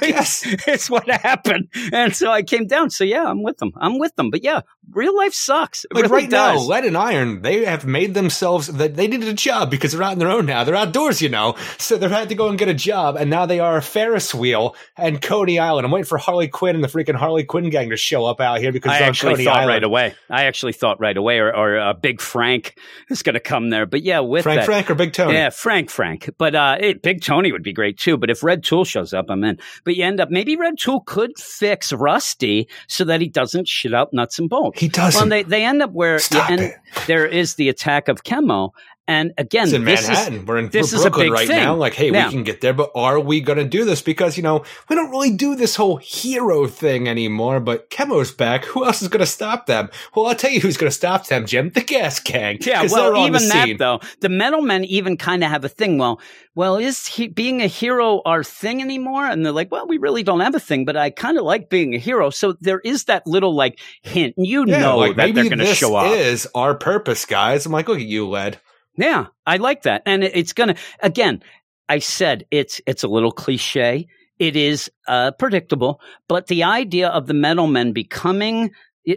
it's 0.66 0.90
what 0.90 1.08
happened. 1.08 1.68
And 1.92 2.14
so 2.14 2.30
I 2.30 2.42
came 2.42 2.66
down. 2.66 2.90
So 2.90 3.04
yeah, 3.04 3.24
I'm 3.26 3.42
with 3.42 3.58
them. 3.58 3.72
I'm 3.76 3.98
with 3.98 4.16
them. 4.16 4.30
But 4.30 4.42
yeah, 4.42 4.62
real 4.90 5.16
life 5.16 5.34
sucks. 5.34 5.84
It 5.84 5.94
Like 5.94 6.04
really 6.04 6.22
right 6.22 6.30
does. 6.30 6.62
now, 6.62 6.68
Lead 6.74 6.84
and 6.86 6.96
Iron, 6.96 7.42
they 7.42 7.64
have 7.64 7.86
made 7.86 8.14
themselves 8.14 8.66
that 8.66 8.96
they 8.96 9.06
needed 9.06 9.28
a 9.28 9.34
job 9.34 9.70
because 9.70 9.92
they're 9.92 10.02
out 10.02 10.12
on 10.12 10.18
their 10.18 10.30
own 10.30 10.46
now. 10.46 10.64
They're 10.64 10.74
outdoors, 10.74 11.22
you 11.22 11.28
know. 11.28 11.56
So 11.78 11.96
they've 11.96 12.10
had 12.10 12.30
to 12.30 12.34
go 12.34 12.48
and 12.48 12.58
get 12.58 12.68
a 12.68 12.74
job, 12.74 13.16
and 13.16 13.30
now 13.30 13.46
they 13.46 13.59
are 13.60 13.76
a 13.76 13.82
Ferris 13.82 14.34
wheel 14.34 14.74
and 14.96 15.20
Coney 15.20 15.58
Island. 15.58 15.84
I'm 15.84 15.92
waiting 15.92 16.06
for 16.06 16.18
Harley 16.18 16.48
Quinn 16.48 16.74
and 16.74 16.82
the 16.82 16.88
freaking 16.88 17.14
Harley 17.14 17.44
Quinn 17.44 17.70
gang 17.70 17.90
to 17.90 17.96
show 17.96 18.24
up 18.24 18.40
out 18.40 18.60
here 18.60 18.72
because 18.72 18.90
I 18.90 19.00
actually 19.00 19.34
Coney 19.34 19.44
thought 19.44 19.56
Island. 19.56 19.68
right 19.68 19.84
away. 19.84 20.14
I 20.28 20.44
actually 20.44 20.72
thought 20.72 20.98
right 21.00 21.16
away, 21.16 21.38
or, 21.38 21.54
or 21.54 21.78
uh, 21.78 21.92
Big 21.92 22.20
Frank 22.20 22.78
is 23.08 23.22
going 23.22 23.34
to 23.34 23.40
come 23.40 23.70
there. 23.70 23.86
But 23.86 24.02
yeah, 24.02 24.20
with 24.20 24.42
Frank 24.42 24.60
that, 24.60 24.66
Frank 24.66 24.90
or 24.90 24.94
Big 24.94 25.12
Tony? 25.12 25.34
Yeah, 25.34 25.50
Frank, 25.50 25.90
Frank. 25.90 26.30
But 26.38 26.54
uh, 26.54 26.76
it, 26.80 27.02
Big 27.02 27.22
Tony 27.22 27.52
would 27.52 27.62
be 27.62 27.72
great 27.72 27.98
too. 27.98 28.16
But 28.16 28.30
if 28.30 28.42
Red 28.42 28.64
Tool 28.64 28.84
shows 28.84 29.12
up, 29.12 29.26
I'm 29.28 29.44
in. 29.44 29.58
But 29.84 29.96
you 29.96 30.04
end 30.04 30.20
up 30.20 30.30
maybe 30.30 30.56
Red 30.56 30.78
Tool 30.78 31.00
could 31.00 31.38
fix 31.38 31.92
Rusty 31.92 32.68
so 32.88 33.04
that 33.04 33.20
he 33.20 33.28
doesn't 33.28 33.68
shit 33.68 33.94
out 33.94 34.12
nuts 34.12 34.38
and 34.38 34.48
bolts. 34.48 34.80
He 34.80 34.88
doesn't. 34.88 35.20
Well, 35.20 35.28
they 35.28 35.42
they 35.42 35.64
end 35.64 35.82
up 35.82 35.92
where 35.92 36.18
Stop 36.18 36.48
you 36.50 36.56
end, 36.56 36.62
it. 36.72 37.06
there 37.06 37.26
is 37.26 37.56
the 37.56 37.68
attack 37.68 38.08
of 38.08 38.24
Chemo, 38.24 38.70
and 39.10 39.32
again, 39.36 39.64
It's 39.64 39.72
in 39.72 39.84
this 39.84 40.06
Manhattan. 40.06 40.34
is 40.34 40.44
we're 40.46 40.58
in 40.58 40.68
this 40.68 40.92
we're 40.92 41.00
Brooklyn 41.02 41.30
right 41.32 41.48
thing. 41.48 41.56
now. 41.56 41.74
Like, 41.74 41.94
hey, 41.94 42.10
Yeah. 42.12 42.26
we 42.26 42.32
can 42.32 42.44
get 42.44 42.60
there, 42.60 42.72
but 42.72 42.90
are 42.94 43.18
we 43.18 43.40
going 43.40 43.58
to 43.58 43.64
do 43.64 43.84
this? 43.84 44.00
Because 44.02 44.36
you 44.36 44.42
know 44.44 44.62
we 44.88 44.94
don't 44.94 45.10
really 45.10 45.32
do 45.32 45.56
this 45.56 45.74
whole 45.74 45.96
hero 45.96 46.68
thing 46.68 47.08
anymore. 47.08 47.58
But 47.58 47.90
Chemo's 47.90 48.30
back. 48.30 48.64
Who 48.66 48.84
else 48.84 49.02
is 49.02 49.08
going 49.08 49.20
to 49.20 49.26
stop 49.26 49.66
them? 49.66 49.90
Well, 50.14 50.26
I'll 50.26 50.34
tell 50.36 50.50
you 50.52 50.60
who's 50.60 50.76
going 50.76 50.90
to 50.90 50.94
stop 50.96 51.26
them, 51.26 51.44
Jim. 51.44 51.70
The 51.70 51.80
Gas 51.82 52.20
Gang. 52.20 52.58
Yeah, 52.60 52.86
well, 52.90 53.26
even 53.26 53.48
that 53.48 53.68
though, 53.78 54.00
the 54.20 54.28
metal 54.28 54.62
men 54.62 54.84
even 54.84 55.16
kind 55.16 55.42
of 55.42 55.50
have 55.50 55.64
a 55.64 55.68
thing. 55.68 55.98
Well, 55.98 56.20
well, 56.54 56.76
is 56.76 57.06
he, 57.06 57.26
being 57.28 57.62
a 57.62 57.66
hero 57.66 58.22
our 58.24 58.44
thing 58.44 58.80
anymore? 58.82 59.24
And 59.26 59.44
they're 59.44 59.52
like, 59.52 59.70
well, 59.72 59.86
we 59.86 59.98
really 59.98 60.22
don't 60.22 60.40
have 60.40 60.54
a 60.54 60.60
thing, 60.60 60.84
but 60.84 60.96
I 60.96 61.10
kind 61.10 61.36
of 61.38 61.44
like 61.44 61.68
being 61.70 61.94
a 61.94 61.98
hero. 61.98 62.30
So 62.30 62.54
there 62.60 62.80
is 62.80 63.04
that 63.04 63.26
little 63.26 63.54
like 63.54 63.78
hint. 64.02 64.34
You 64.36 64.64
Yeah, 64.66 64.80
know 64.80 64.98
like 64.98 65.16
that 65.16 65.34
they're 65.34 65.44
going 65.44 65.58
to 65.58 65.66
show 65.74 65.96
up. 65.96 66.12
is 66.14 66.46
our 66.54 66.74
purpose, 66.74 67.24
guys. 67.24 67.66
I'm 67.66 67.72
like, 67.72 67.88
look 67.88 67.98
at 67.98 68.04
you, 68.06 68.28
Lead. 68.28 68.60
Yeah, 68.96 69.26
I 69.46 69.56
like 69.56 69.82
that, 69.82 70.02
and 70.06 70.24
it's 70.24 70.52
gonna. 70.52 70.76
Again, 71.00 71.42
I 71.88 71.98
said 72.00 72.46
it's 72.50 72.80
it's 72.86 73.02
a 73.02 73.08
little 73.08 73.32
cliche. 73.32 74.08
It 74.38 74.56
is 74.56 74.90
uh, 75.06 75.32
predictable, 75.32 76.00
but 76.28 76.46
the 76.46 76.64
idea 76.64 77.08
of 77.08 77.26
the 77.26 77.34
metal 77.34 77.66
men 77.66 77.92
becoming 77.92 78.70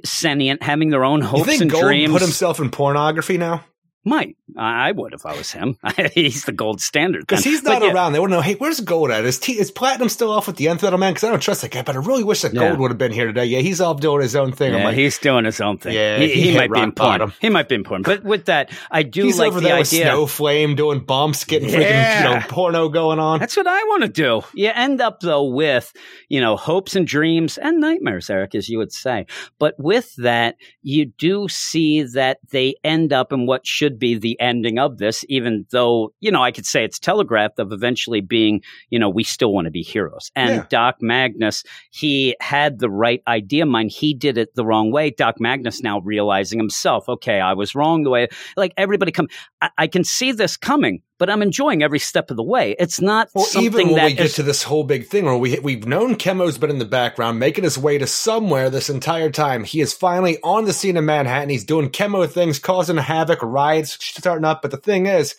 sentient, 0.04 0.64
having 0.64 0.90
their 0.90 1.06
own 1.06 1.22
You 1.22 1.28
hopes 1.28 1.46
think 1.46 1.62
and 1.62 1.72
Gold 1.72 1.84
dreams, 1.84 2.12
put 2.12 2.22
himself 2.22 2.60
in 2.60 2.70
pornography 2.70 3.38
now? 3.38 3.64
might 4.06 4.36
I 4.58 4.92
would 4.92 5.14
if 5.14 5.26
I 5.26 5.36
was 5.36 5.52
him. 5.52 5.78
He's 6.14 6.46
the 6.46 6.52
gold 6.52 6.82
standard 6.82 7.22
Because 7.22 7.44
he's 7.44 7.64
not 7.64 7.80
But 7.82 7.88
yeah, 7.88 7.94
around. 7.94 8.14
They 8.14 8.20
want 8.20 8.32
to 8.32 8.38
know, 8.38 8.42
hey, 8.42 8.56
where's 8.56 8.80
Gold 8.80 9.12
at? 9.12 9.26
Is, 9.26 9.40
T- 9.40 9.60
is 9.60 9.72
Platinum 9.72 10.10
still 10.10 10.32
off 10.32 10.48
with 10.48 10.58
the 10.58 10.68
Nth 10.68 10.84
Metal 10.84 11.00
Man? 11.00 11.14
Because 11.14 11.24
I 11.24 11.32
don't 11.32 11.40
trust 11.42 11.62
that 11.62 11.72
guy, 11.72 11.82
but 11.82 11.96
I 11.96 12.00
really 12.00 12.24
wish 12.24 12.42
that 12.42 12.54
Yeah. 12.54 12.68
Gold 12.68 12.80
would 12.80 12.92
have 12.92 12.98
been 12.98 13.12
here 13.12 13.26
today. 13.28 13.46
Yeah, 13.46 13.60
he's 13.60 13.82
off 13.82 14.00
doing 14.00 14.22
his 14.22 14.36
own 14.36 14.52
thing. 14.52 14.74
Yeah, 14.74 14.86
like, 14.86 14.96
he's 14.96 15.18
doing 15.18 15.46
his 15.46 15.60
own 15.62 15.78
thing. 15.78 15.94
Yeah, 15.94 16.18
he, 16.18 16.28
he 16.30 16.42
he 16.52 16.58
might 16.58 16.72
be 16.72 16.80
important. 16.80 16.96
bottom. 16.96 17.34
He 17.40 17.50
might 17.50 17.68
be 17.70 17.76
important. 17.76 18.06
But 18.06 18.24
with 18.24 18.46
that, 18.46 18.72
I 18.92 19.04
do 19.04 19.24
he's 19.24 19.40
like 19.40 19.50
over 19.50 19.60
the 19.62 19.68
there 19.68 19.78
with 19.78 19.88
idea. 19.88 20.06
Snowflame 20.08 20.76
doing 20.76 21.00
bumps, 21.00 21.44
getting 21.46 21.70
freaking 21.70 22.18
you 22.18 22.24
know 22.24 22.42
porno 22.48 22.90
going 22.90 23.20
on. 23.20 23.40
That's 23.40 23.58
what 23.58 23.68
I 23.68 23.84
want 23.84 24.04
to 24.04 24.10
do. 24.10 24.42
You 24.54 24.72
end 24.74 25.02
up 25.02 25.20
though 25.22 25.46
with, 25.46 25.92
you 26.30 26.40
know, 26.42 26.56
hopes 26.56 26.96
and 26.96 27.08
dreams 27.08 27.58
and 27.58 27.80
nightmares, 27.80 28.30
Eric, 28.30 28.56
as 28.56 28.70
you 28.70 28.78
would 28.78 28.92
say. 28.92 29.26
But 29.60 29.76
with 29.78 30.14
that, 30.18 30.56
you 30.82 31.06
do 31.06 31.48
see 31.48 32.04
that 32.04 32.38
they 32.52 32.76
end 32.84 33.14
up 33.14 33.32
in 33.34 33.46
what 33.46 33.66
should 33.66 34.00
be 34.00 34.16
the 34.16 34.40
ending 34.44 34.78
of 34.78 34.98
this, 34.98 35.24
even 35.30 35.66
though, 35.72 36.14
you 36.20 36.30
know, 36.30 36.44
I 36.44 36.52
could 36.52 36.66
say 36.66 36.84
it's 36.84 37.00
telegraphed 37.00 37.60
of 37.60 37.72
eventually 37.72 38.20
being, 38.20 38.62
you 38.90 39.00
know, 39.00 39.10
we 39.10 39.24
still 39.24 39.54
want 39.54 39.66
to 39.66 39.72
be 39.72 39.82
heroes. 39.82 40.32
And 40.36 40.56
Yeah. 40.56 40.66
Doc 40.70 40.98
Magnus, 41.00 41.64
he 41.92 42.36
had 42.42 42.80
the 42.80 42.90
right 42.90 43.22
idea 43.26 43.64
in 43.64 43.70
mind. 43.70 43.92
He 43.92 44.14
did 44.14 44.38
it 44.38 44.54
the 44.54 44.66
wrong 44.66 44.92
way. 44.92 45.10
Doc 45.12 45.40
Magnus 45.40 45.82
now 45.82 46.02
realizing 46.02 46.60
himself, 46.60 47.08
okay, 47.08 47.40
I 47.40 47.54
was 47.54 47.74
wrong 47.74 48.04
the 48.04 48.10
way, 48.10 48.28
like 48.58 48.74
everybody 48.76 49.14
come, 49.14 49.30
I, 49.62 49.70
I 49.78 49.88
can 49.88 50.04
see 50.04 50.34
this 50.34 50.58
coming. 50.58 51.02
But 51.20 51.30
I'm 51.30 51.42
enjoying 51.42 51.84
every 51.84 52.00
step 52.00 52.32
of 52.32 52.38
the 52.38 52.44
way. 52.44 52.76
It's 52.80 53.00
not 53.00 53.30
Well, 53.34 53.46
something 53.46 53.66
even 53.66 53.88
when 53.88 53.96
that 53.98 54.06
we 54.06 54.14
get 54.14 54.26
is- 54.26 54.34
to 54.36 54.44
this 54.44 54.64
whole 54.64 54.84
big 54.84 55.08
thing 55.08 55.26
where 55.26 55.38
we 55.38 55.58
we've 55.60 55.86
known 55.88 56.16
Chemo's 56.16 56.58
been 56.58 56.70
in 56.72 56.80
the 56.80 56.86
background 56.86 57.40
making 57.40 57.64
his 57.64 57.78
way 57.78 57.98
to 57.98 58.08
somewhere 58.08 58.70
this 58.70 58.90
entire 58.90 59.30
time. 59.30 59.64
He 59.64 59.80
is 59.80 59.94
finally 59.94 60.38
on 60.44 60.66
the 60.66 60.74
scene 60.74 60.98
in 60.98 61.06
Manhattan. 61.06 61.50
He's 61.50 61.64
doing 61.66 61.90
Chemo 61.90 62.28
things, 62.30 62.60
causing 62.60 62.98
havoc, 62.98 63.40
riots 63.44 63.98
starting 64.02 64.44
up. 64.46 64.62
But 64.64 64.72
the 64.72 64.78
thing 64.78 65.06
is, 65.06 65.36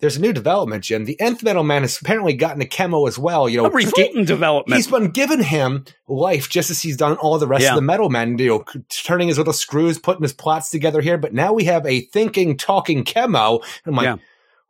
there's 0.00 0.16
a 0.16 0.20
new 0.20 0.32
development, 0.32 0.82
Jim. 0.82 1.04
The 1.04 1.20
Nth 1.20 1.42
Metal 1.44 1.62
Man 1.62 1.82
has 1.82 2.00
apparently 2.00 2.32
gotten 2.34 2.60
a 2.62 2.64
Chemo 2.64 3.06
as 3.06 3.18
well. 3.18 3.48
You 3.48 3.58
know, 3.58 3.66
a 3.66 3.70
revolting 3.70 4.24
development. 4.24 4.76
He's 4.76 4.88
been 4.88 5.10
giving 5.10 5.42
him 5.42 5.84
life 6.08 6.48
just 6.48 6.70
as 6.70 6.80
he's 6.82 6.96
done 6.96 7.16
all 7.18 7.38
the 7.38 7.46
rest 7.46 7.62
Yeah. 7.64 7.70
of 7.70 7.76
the 7.76 7.82
metal 7.82 8.08
men, 8.10 8.36
you 8.38 8.48
know, 8.48 8.64
turning 9.04 9.28
his 9.28 9.38
little 9.38 9.52
screws, 9.52 9.98
putting 9.98 10.22
his 10.22 10.32
plots 10.32 10.70
together 10.70 11.00
here. 11.00 11.18
But 11.18 11.34
now 11.34 11.52
we 11.52 11.64
have 11.64 11.84
a 11.86 12.00
thinking, 12.00 12.56
talking 12.56 13.04
chemo. 13.04 13.62
I'm 13.86 13.94
like, 13.94 14.04
Yeah. 14.06 14.16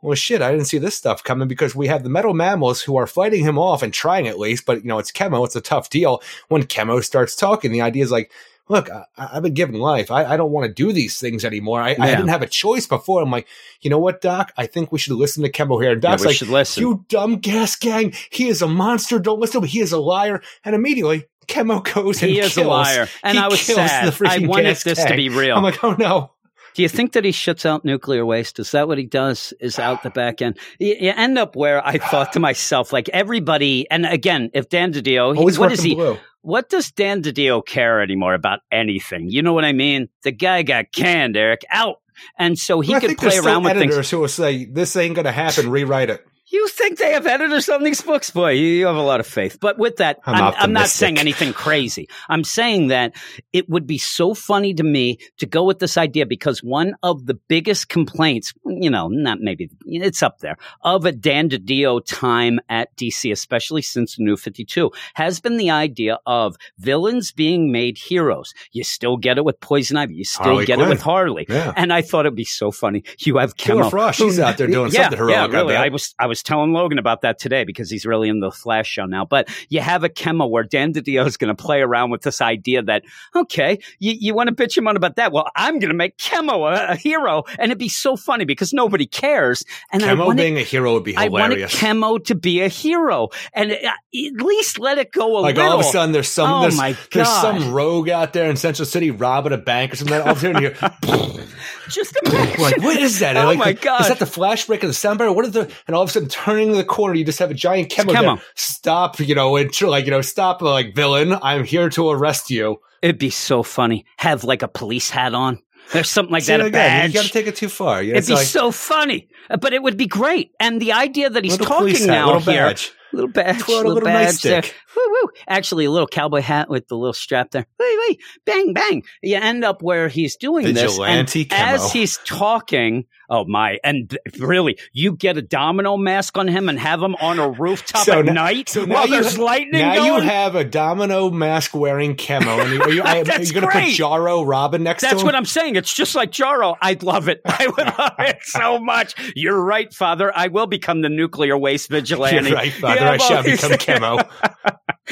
Well, 0.03 0.15
shit, 0.17 0.43
I 0.43 0.51
didn't 0.51 0.67
see 0.67 0.79
this 0.79 0.97
stuff 0.97 1.23
coming 1.25 1.49
because 1.49 1.75
we 1.75 1.87
have 1.87 2.03
the 2.03 2.11
metal 2.11 2.35
mammals 2.35 2.83
who 2.83 2.97
are 2.97 3.07
fighting 3.07 3.45
him 3.45 3.59
off 3.59 3.83
and 3.83 3.95
trying 3.95 4.27
at 4.29 4.39
least, 4.39 4.67
but 4.67 4.83
you 4.83 4.89
know, 4.89 4.99
it's 4.99 5.13
Chemo. 5.13 5.45
It's 5.47 5.57
a 5.57 5.61
tough 5.61 5.89
deal. 5.91 6.23
When 6.49 6.65
Chemo 6.65 7.03
starts 7.03 7.35
talking, 7.37 7.73
the 7.73 7.81
idea 7.81 8.03
is 8.03 8.11
like, 8.11 8.31
look, 8.69 8.91
I, 8.91 9.05
I've 9.17 9.43
been 9.43 9.55
given 9.55 9.77
life. 9.77 10.11
I, 10.11 10.25
I 10.25 10.37
don't 10.37 10.51
want 10.53 10.67
to 10.67 10.73
do 10.73 10.93
these 10.93 11.19
things 11.21 11.45
anymore. 11.45 11.81
I, 11.81 11.91
I 11.99 12.07
didn't 12.11 12.29
have 12.29 12.43
a 12.43 12.47
choice 12.47 12.87
before. 12.87 13.23
I'm 13.23 13.31
like, 13.31 13.47
you 13.81 13.91
know 13.91 13.99
what, 13.99 14.21
Doc? 14.21 14.53
I 14.57 14.67
think 14.67 14.93
we 14.93 14.99
should 14.99 15.15
listen 15.15 15.43
to 15.43 15.51
Chemo 15.51 15.81
here. 15.83 15.93
And 15.93 16.03
Yeah, 16.03 16.11
Doc's 16.11 16.23
we 16.23 16.29
like, 16.29 16.37
should 16.37 16.49
listen. 16.49 16.83
you 16.83 17.05
dumb 17.09 17.37
gas 17.39 17.77
gang. 17.77 18.13
He 18.31 18.49
is 18.49 18.63
a 18.63 18.69
monster. 18.69 19.19
Don't 19.19 19.41
listen 19.41 19.61
to 19.61 19.67
him. 19.67 19.71
He 19.71 19.81
is 19.81 19.93
a 19.93 19.99
liar. 20.01 20.43
And 20.65 20.75
immediately, 20.75 21.27
Chemo 21.49 21.83
goes 21.95 22.23
and 22.23 22.31
He 22.31 22.39
is 22.41 22.55
kills. 22.55 22.67
a 22.67 22.69
liar. 22.69 23.09
And 23.23 23.37
He 23.37 23.43
I 23.45 23.49
was 23.49 23.61
sad. 23.61 24.15
I 24.25 24.39
wanted 24.47 24.77
this 24.77 25.05
to 25.05 25.15
be 25.17 25.29
real. 25.29 25.57
I'm 25.57 25.63
like, 25.63 25.83
oh 25.85 25.95
no. 25.99 26.31
Do 26.75 26.83
you 26.83 26.89
think 26.89 27.13
that 27.13 27.25
he 27.25 27.33
shuts 27.33 27.67
out 27.67 27.85
nuclear 27.85 28.25
waste? 28.25 28.59
Is 28.59 28.71
that 28.73 28.89
what 28.89 28.99
he 28.99 29.05
does? 29.05 29.53
Is 29.61 29.79
out 29.79 30.03
the 30.03 30.11
back 30.11 30.41
end? 30.41 30.59
You, 30.79 30.97
you 30.99 31.13
end 31.15 31.39
up 31.39 31.55
where 31.57 31.87
I 31.87 31.99
thought 31.99 32.33
to 32.33 32.41
myself, 32.41 32.93
like 32.93 33.09
everybody, 33.11 33.91
and 33.91 34.07
again, 34.07 34.51
if 34.55 34.69
Dan 34.69 34.93
DiDio, 34.93 35.37
he, 35.37 35.59
what 35.59 35.79
he? 35.79 35.95
blue. 35.95 36.19
What 36.43 36.69
does 36.69 36.91
Dan 36.91 37.23
DiDio 37.23 37.65
care 37.65 38.01
anymore 38.01 38.35
about 38.35 38.61
anything? 38.73 39.31
You 39.31 39.43
know 39.43 39.53
what 39.53 39.65
I 39.65 39.73
mean? 39.73 40.09
The 40.25 40.33
guy 40.33 40.63
got 40.63 40.91
canned, 40.93 41.37
Eric, 41.37 41.65
out. 41.71 41.97
And 42.39 42.59
so 42.59 42.81
he 42.81 42.95
I 42.95 43.01
could 43.01 43.17
play 43.17 43.39
around 43.39 43.65
with 43.65 43.73
things. 43.73 43.85
editors 43.85 44.11
who 44.11 44.21
will 44.21 44.29
say 44.29 44.65
this 44.65 44.97
ain't 44.97 45.15
going 45.15 45.25
to 45.25 45.33
happen. 45.33 45.71
Rewrite 45.71 46.11
it. 46.11 46.27
You 46.53 46.69
think 46.69 46.99
they 46.99 47.13
have 47.13 47.27
editors 47.27 47.69
on 47.71 47.83
these 47.83 48.03
books? 48.03 48.31
Boy, 48.31 48.51
you, 48.51 48.87
have 48.87 48.97
a 48.97 49.01
lot 49.03 49.21
of 49.21 49.27
faith. 49.27 49.59
But 49.59 49.79
with 49.79 49.97
that, 49.97 50.19
I'm 50.27 50.35
I'm, 50.35 50.55
I'm 50.59 50.73
not 50.73 50.89
saying 50.89 51.19
anything 51.19 51.53
crazy. 51.55 52.09
I'm 52.29 52.45
saying 52.45 52.89
that 52.89 53.15
it 53.55 53.71
would 53.71 53.87
be 53.87 53.97
so 53.97 54.35
funny 54.35 54.75
to 54.75 54.83
me 54.83 55.19
to 55.39 55.47
go 55.47 55.65
with 55.65 55.79
this 55.79 55.97
idea 55.97 56.27
because 56.27 56.63
one 56.63 56.95
of 57.03 57.25
the 57.25 57.35
biggest 57.35 57.89
complaints, 57.89 58.53
you 58.67 58.91
know, 58.91 59.09
not 59.09 59.39
maybe, 59.41 59.71
it's 59.87 60.23
up 60.23 60.41
there, 60.41 60.57
of 60.83 61.07
a 61.07 61.13
Dan 61.13 61.49
DiDio 61.49 62.05
time 62.05 62.61
at 62.69 62.95
DC, 62.97 63.33
especially 63.33 63.81
since 63.81 64.17
the 64.17 64.23
New 64.25 64.37
52, 64.37 64.91
has 65.15 65.41
been 65.41 65.57
the 65.57 65.71
idea 65.71 66.19
of 66.27 66.57
villains 66.79 67.33
being 67.33 67.73
made 67.73 67.97
heroes. 67.97 68.53
You 68.73 68.85
still 68.85 69.17
get 69.17 69.39
it 69.39 69.45
with 69.47 69.59
Poison 69.61 69.97
Ivy. 69.97 70.15
You 70.17 70.25
still 70.25 70.45
Harley 70.45 70.67
get 70.67 70.77
Quinn. 70.77 70.89
it 70.89 70.91
with 70.91 71.01
Harley. 71.03 71.47
Yeah. 71.49 71.73
And 71.77 71.93
I 71.95 72.03
thought 72.03 72.27
it'd 72.27 72.37
be 72.37 72.45
so 72.45 72.71
funny. 72.71 73.05
You 73.21 73.39
have 73.39 73.57
Killer 73.57 73.89
Frost, 73.89 74.19
she's 74.19 74.39
out 74.39 74.59
there 74.59 74.67
doing 74.67 74.91
yeah, 74.93 75.03
something 75.05 75.19
heroic, 75.19 75.35
Yeah, 75.35 75.47
really. 75.47 75.75
bet. 75.75 75.83
I 75.83 75.89
was 75.89 76.15
I 76.19 76.27
was 76.27 76.42
telling 76.43 76.73
Logan 76.73 76.99
about 76.99 77.23
that 77.23 77.39
today 77.39 77.65
because 77.65 77.91
he's 77.91 78.07
really 78.07 78.29
in 78.29 78.41
the 78.41 78.51
Flash 78.51 78.89
show 78.89 79.07
now. 79.07 79.25
But 79.25 79.49
you 79.69 79.81
have 79.81 80.05
a 80.05 80.09
chemo 80.09 80.49
where 80.49 80.65
Dan 80.65 80.93
DiDio 80.93 81.27
is 81.27 81.37
going 81.37 81.55
to 81.55 81.61
play 81.61 81.81
around 81.81 82.11
with 82.11 82.23
this 82.23 82.41
idea 82.41 82.83
that 82.83 83.05
okay, 83.35 83.79
you, 83.99 84.15
you 84.19 84.35
want 84.35 84.49
to 84.49 84.55
bitch 84.55 84.77
him 84.77 84.89
on 84.89 84.97
about 84.97 85.17
that? 85.17 85.33
Well, 85.33 85.49
I'm 85.57 85.79
going 85.79 85.91
to 85.91 85.97
make 85.97 86.17
Chemo 86.17 86.71
a, 86.71 86.93
a 86.93 86.97
hero, 86.97 87.45
and 87.59 87.71
it'd 87.71 87.79
be 87.79 87.89
so 87.89 88.17
funny 88.17 88.45
because 88.45 88.73
nobody 88.73 89.07
cares. 89.07 89.65
And 89.93 90.03
I 90.03 90.09
Chemo 90.09 90.27
wanted, 90.27 90.43
being 90.43 90.59
a 90.59 90.63
hero 90.63 90.95
would 90.95 91.05
be 91.05 91.13
hilarious. 91.13 91.33
I 91.33 91.41
wanted. 91.41 91.69
Chemo 91.69 92.25
to 92.27 92.35
be 92.35 92.61
a 92.61 92.69
hero, 92.69 93.29
and 93.53 93.73
uh, 93.73 93.75
at 93.75 94.43
least 94.43 94.79
let 94.79 94.99
it 94.99 95.13
go 95.13 95.39
a 95.39 95.41
like 95.41 95.57
little. 95.57 95.73
all 95.73 95.81
of 95.81 95.87
a 95.87 95.89
sudden, 95.89 96.13
there's 96.13 96.29
some 96.29 96.53
Oh 96.53 96.63
there's, 96.63 96.77
my 96.77 96.97
there's 97.13 97.29
some 97.29 97.73
rogue 97.73 98.09
out 98.09 98.33
there 98.33 98.51
in 98.51 98.57
Central 98.57 98.87
City 98.87 99.11
robbing 99.11 99.53
a 99.53 99.59
bank 99.59 99.93
or 99.93 99.97
something. 99.97 100.21
All 100.21 100.31
of 100.31 100.37
a 100.39 100.41
sudden, 100.41 100.63
you're 100.63 100.73
just 101.89 102.17
imagine. 102.25 102.63
like, 102.63 102.79
what 102.79 102.99
is 102.99 103.21
that? 103.21 103.37
Oh 103.37 103.47
like, 103.47 103.59
my 103.59 103.73
God. 103.73 104.03
Is 104.03 104.09
that 104.09 104.19
the 104.19 104.27
flash 104.27 104.67
break 104.67 104.83
of 104.83 104.89
the 104.89 104.95
sound 104.95 105.19
bar? 105.19 105.33
What 105.33 105.45
is 105.47 105.53
the? 105.53 105.71
And 105.87 105.97
all 105.97 106.03
of 106.03 106.11
a 106.11 106.13
sudden, 106.13 106.29
turning 106.33 106.73
the 106.73 106.85
corner, 106.85 107.15
you 107.15 107.25
just 107.25 107.39
have 107.39 107.51
a 107.51 107.55
giant 107.55 107.91
chemo. 107.91 108.13
Chemo. 108.13 108.43
Stop! 108.57 109.21
You 109.21 109.35
know, 109.35 109.57
and 109.57 109.71
like 109.83 110.07
you 110.07 110.11
know, 110.11 110.23
stop! 110.23 110.63
Like 110.63 110.95
villain, 110.95 111.33
I'm 111.43 111.65
here 111.65 111.89
to 111.91 112.11
arrest 112.11 112.51
you. 112.51 112.79
It'd 113.03 113.19
be 113.19 113.31
so 113.31 113.63
funny. 113.63 114.05
Have 114.17 114.45
like 114.45 114.63
a 114.63 114.69
police 114.69 115.11
hat 115.11 115.35
on. 115.35 115.59
There's 115.93 116.09
something 116.09 116.33
like 116.33 116.45
See, 116.45 116.53
that. 116.53 116.61
A 116.61 116.67
again, 116.67 116.73
badge. 116.73 117.11
you 117.11 117.21
got 117.21 117.27
to 117.27 117.33
take 117.33 117.47
it 117.49 117.57
too 117.57 117.69
far. 117.69 118.03
Yeah, 118.03 118.15
It'd 118.17 118.29
be 118.29 118.35
like, 118.35 118.47
so 118.47 118.71
funny, 118.71 119.29
Uh, 119.51 119.57
but 119.57 119.73
it 119.73 119.83
would 119.83 119.97
be 119.97 120.07
great. 120.07 120.53
And 120.61 120.81
the 120.81 120.93
idea 120.93 121.29
that 121.29 121.45
he's 121.45 121.59
talking 121.59 121.89
hat, 121.97 122.07
now 122.07 122.27
little 122.27 122.41
here, 122.41 122.67
badge. 122.67 122.93
little 123.13 123.29
badge, 123.31 123.59
Twirl 123.59 123.79
little, 123.79 123.95
little 123.95 124.07
badge 124.07 124.41
there. 124.43 124.63
Woo 124.63 125.03
woo! 125.09 125.29
Actually, 125.49 125.87
a 125.87 125.91
little 125.91 126.07
cowboy 126.07 126.41
hat 126.41 126.71
with 126.71 126.87
the 126.87 126.97
little 126.97 127.13
strap 127.13 127.51
there. 127.51 127.67
Wait, 127.81 127.99
wait, 128.09 128.21
bang, 128.47 128.73
bang. 128.73 129.03
You 129.23 129.37
end 129.37 129.65
up 129.65 129.83
where 129.83 130.09
he's 130.09 130.37
doing 130.37 130.67
Vigilante 130.73 131.43
this, 131.45 131.53
and 131.59 131.77
camo. 131.77 131.85
as 131.87 131.93
he's 131.93 132.19
talking, 132.19 133.05
oh 133.33 133.45
my! 133.47 133.79
And 133.83 134.17
really, 134.39 134.79
you 134.93 135.17
get 135.17 135.37
a 135.37 135.43
domino 135.43 135.97
mask 135.97 136.37
on 136.39 136.47
him 136.47 136.69
and 136.69 136.79
have 136.79 137.03
him 137.03 137.15
on 137.17 137.39
a 137.39 137.49
rooftop 137.51 138.07
at 138.07 138.29
n- 138.29 138.35
night 138.35 138.69
so 138.69 138.85
now 138.85 138.95
while 138.95 139.09
there's 139.09 139.39
lightning 139.39 139.81
Now 139.81 139.95
going. 139.97 140.23
you 140.23 140.29
have 140.29 140.55
a 140.55 140.65
domino 140.65 141.31
mask 141.31 141.75
wearing 141.75 142.17
camo, 142.17 142.61
and 142.61 142.71
you, 142.71 142.83
are 142.83 142.91
you, 142.91 143.03
are 143.05 143.25
That's 143.25 143.49
you 143.49 143.55
going 143.61 143.67
to 143.67 143.73
put. 143.73 143.93
Jarro 143.95 144.43
Robin 144.47 144.83
next 144.83 145.01
to 145.03 145.07
That's 145.09 145.23
him? 145.23 145.27
what 145.27 145.35
I'm 145.35 145.47
saying. 145.47 145.77
It's 145.77 145.93
just 145.93 146.15
like 146.15 146.31
Jarro. 146.31 146.77
I'd 146.81 147.03
love 147.03 147.29
it. 147.29 147.41
I 147.45 147.67
would 147.67 147.87
love 147.99 148.15
it 148.19 148.39
so 148.43 148.79
much. 148.79 149.15
You're 149.35 149.61
right, 149.61 149.93
Father. 149.93 150.31
I 150.35 150.49
will 150.49 150.67
become 150.67 151.01
the 151.01 151.09
nuclear 151.09 151.57
waste 151.57 151.89
vigilante. 151.89 152.51
You're 152.51 152.57
right, 152.57 152.73
Father. 152.73 153.01
Yeah, 153.01 153.11
I 153.13 153.17
shall 153.17 153.43
become 153.43 153.73
camo. 153.79 154.19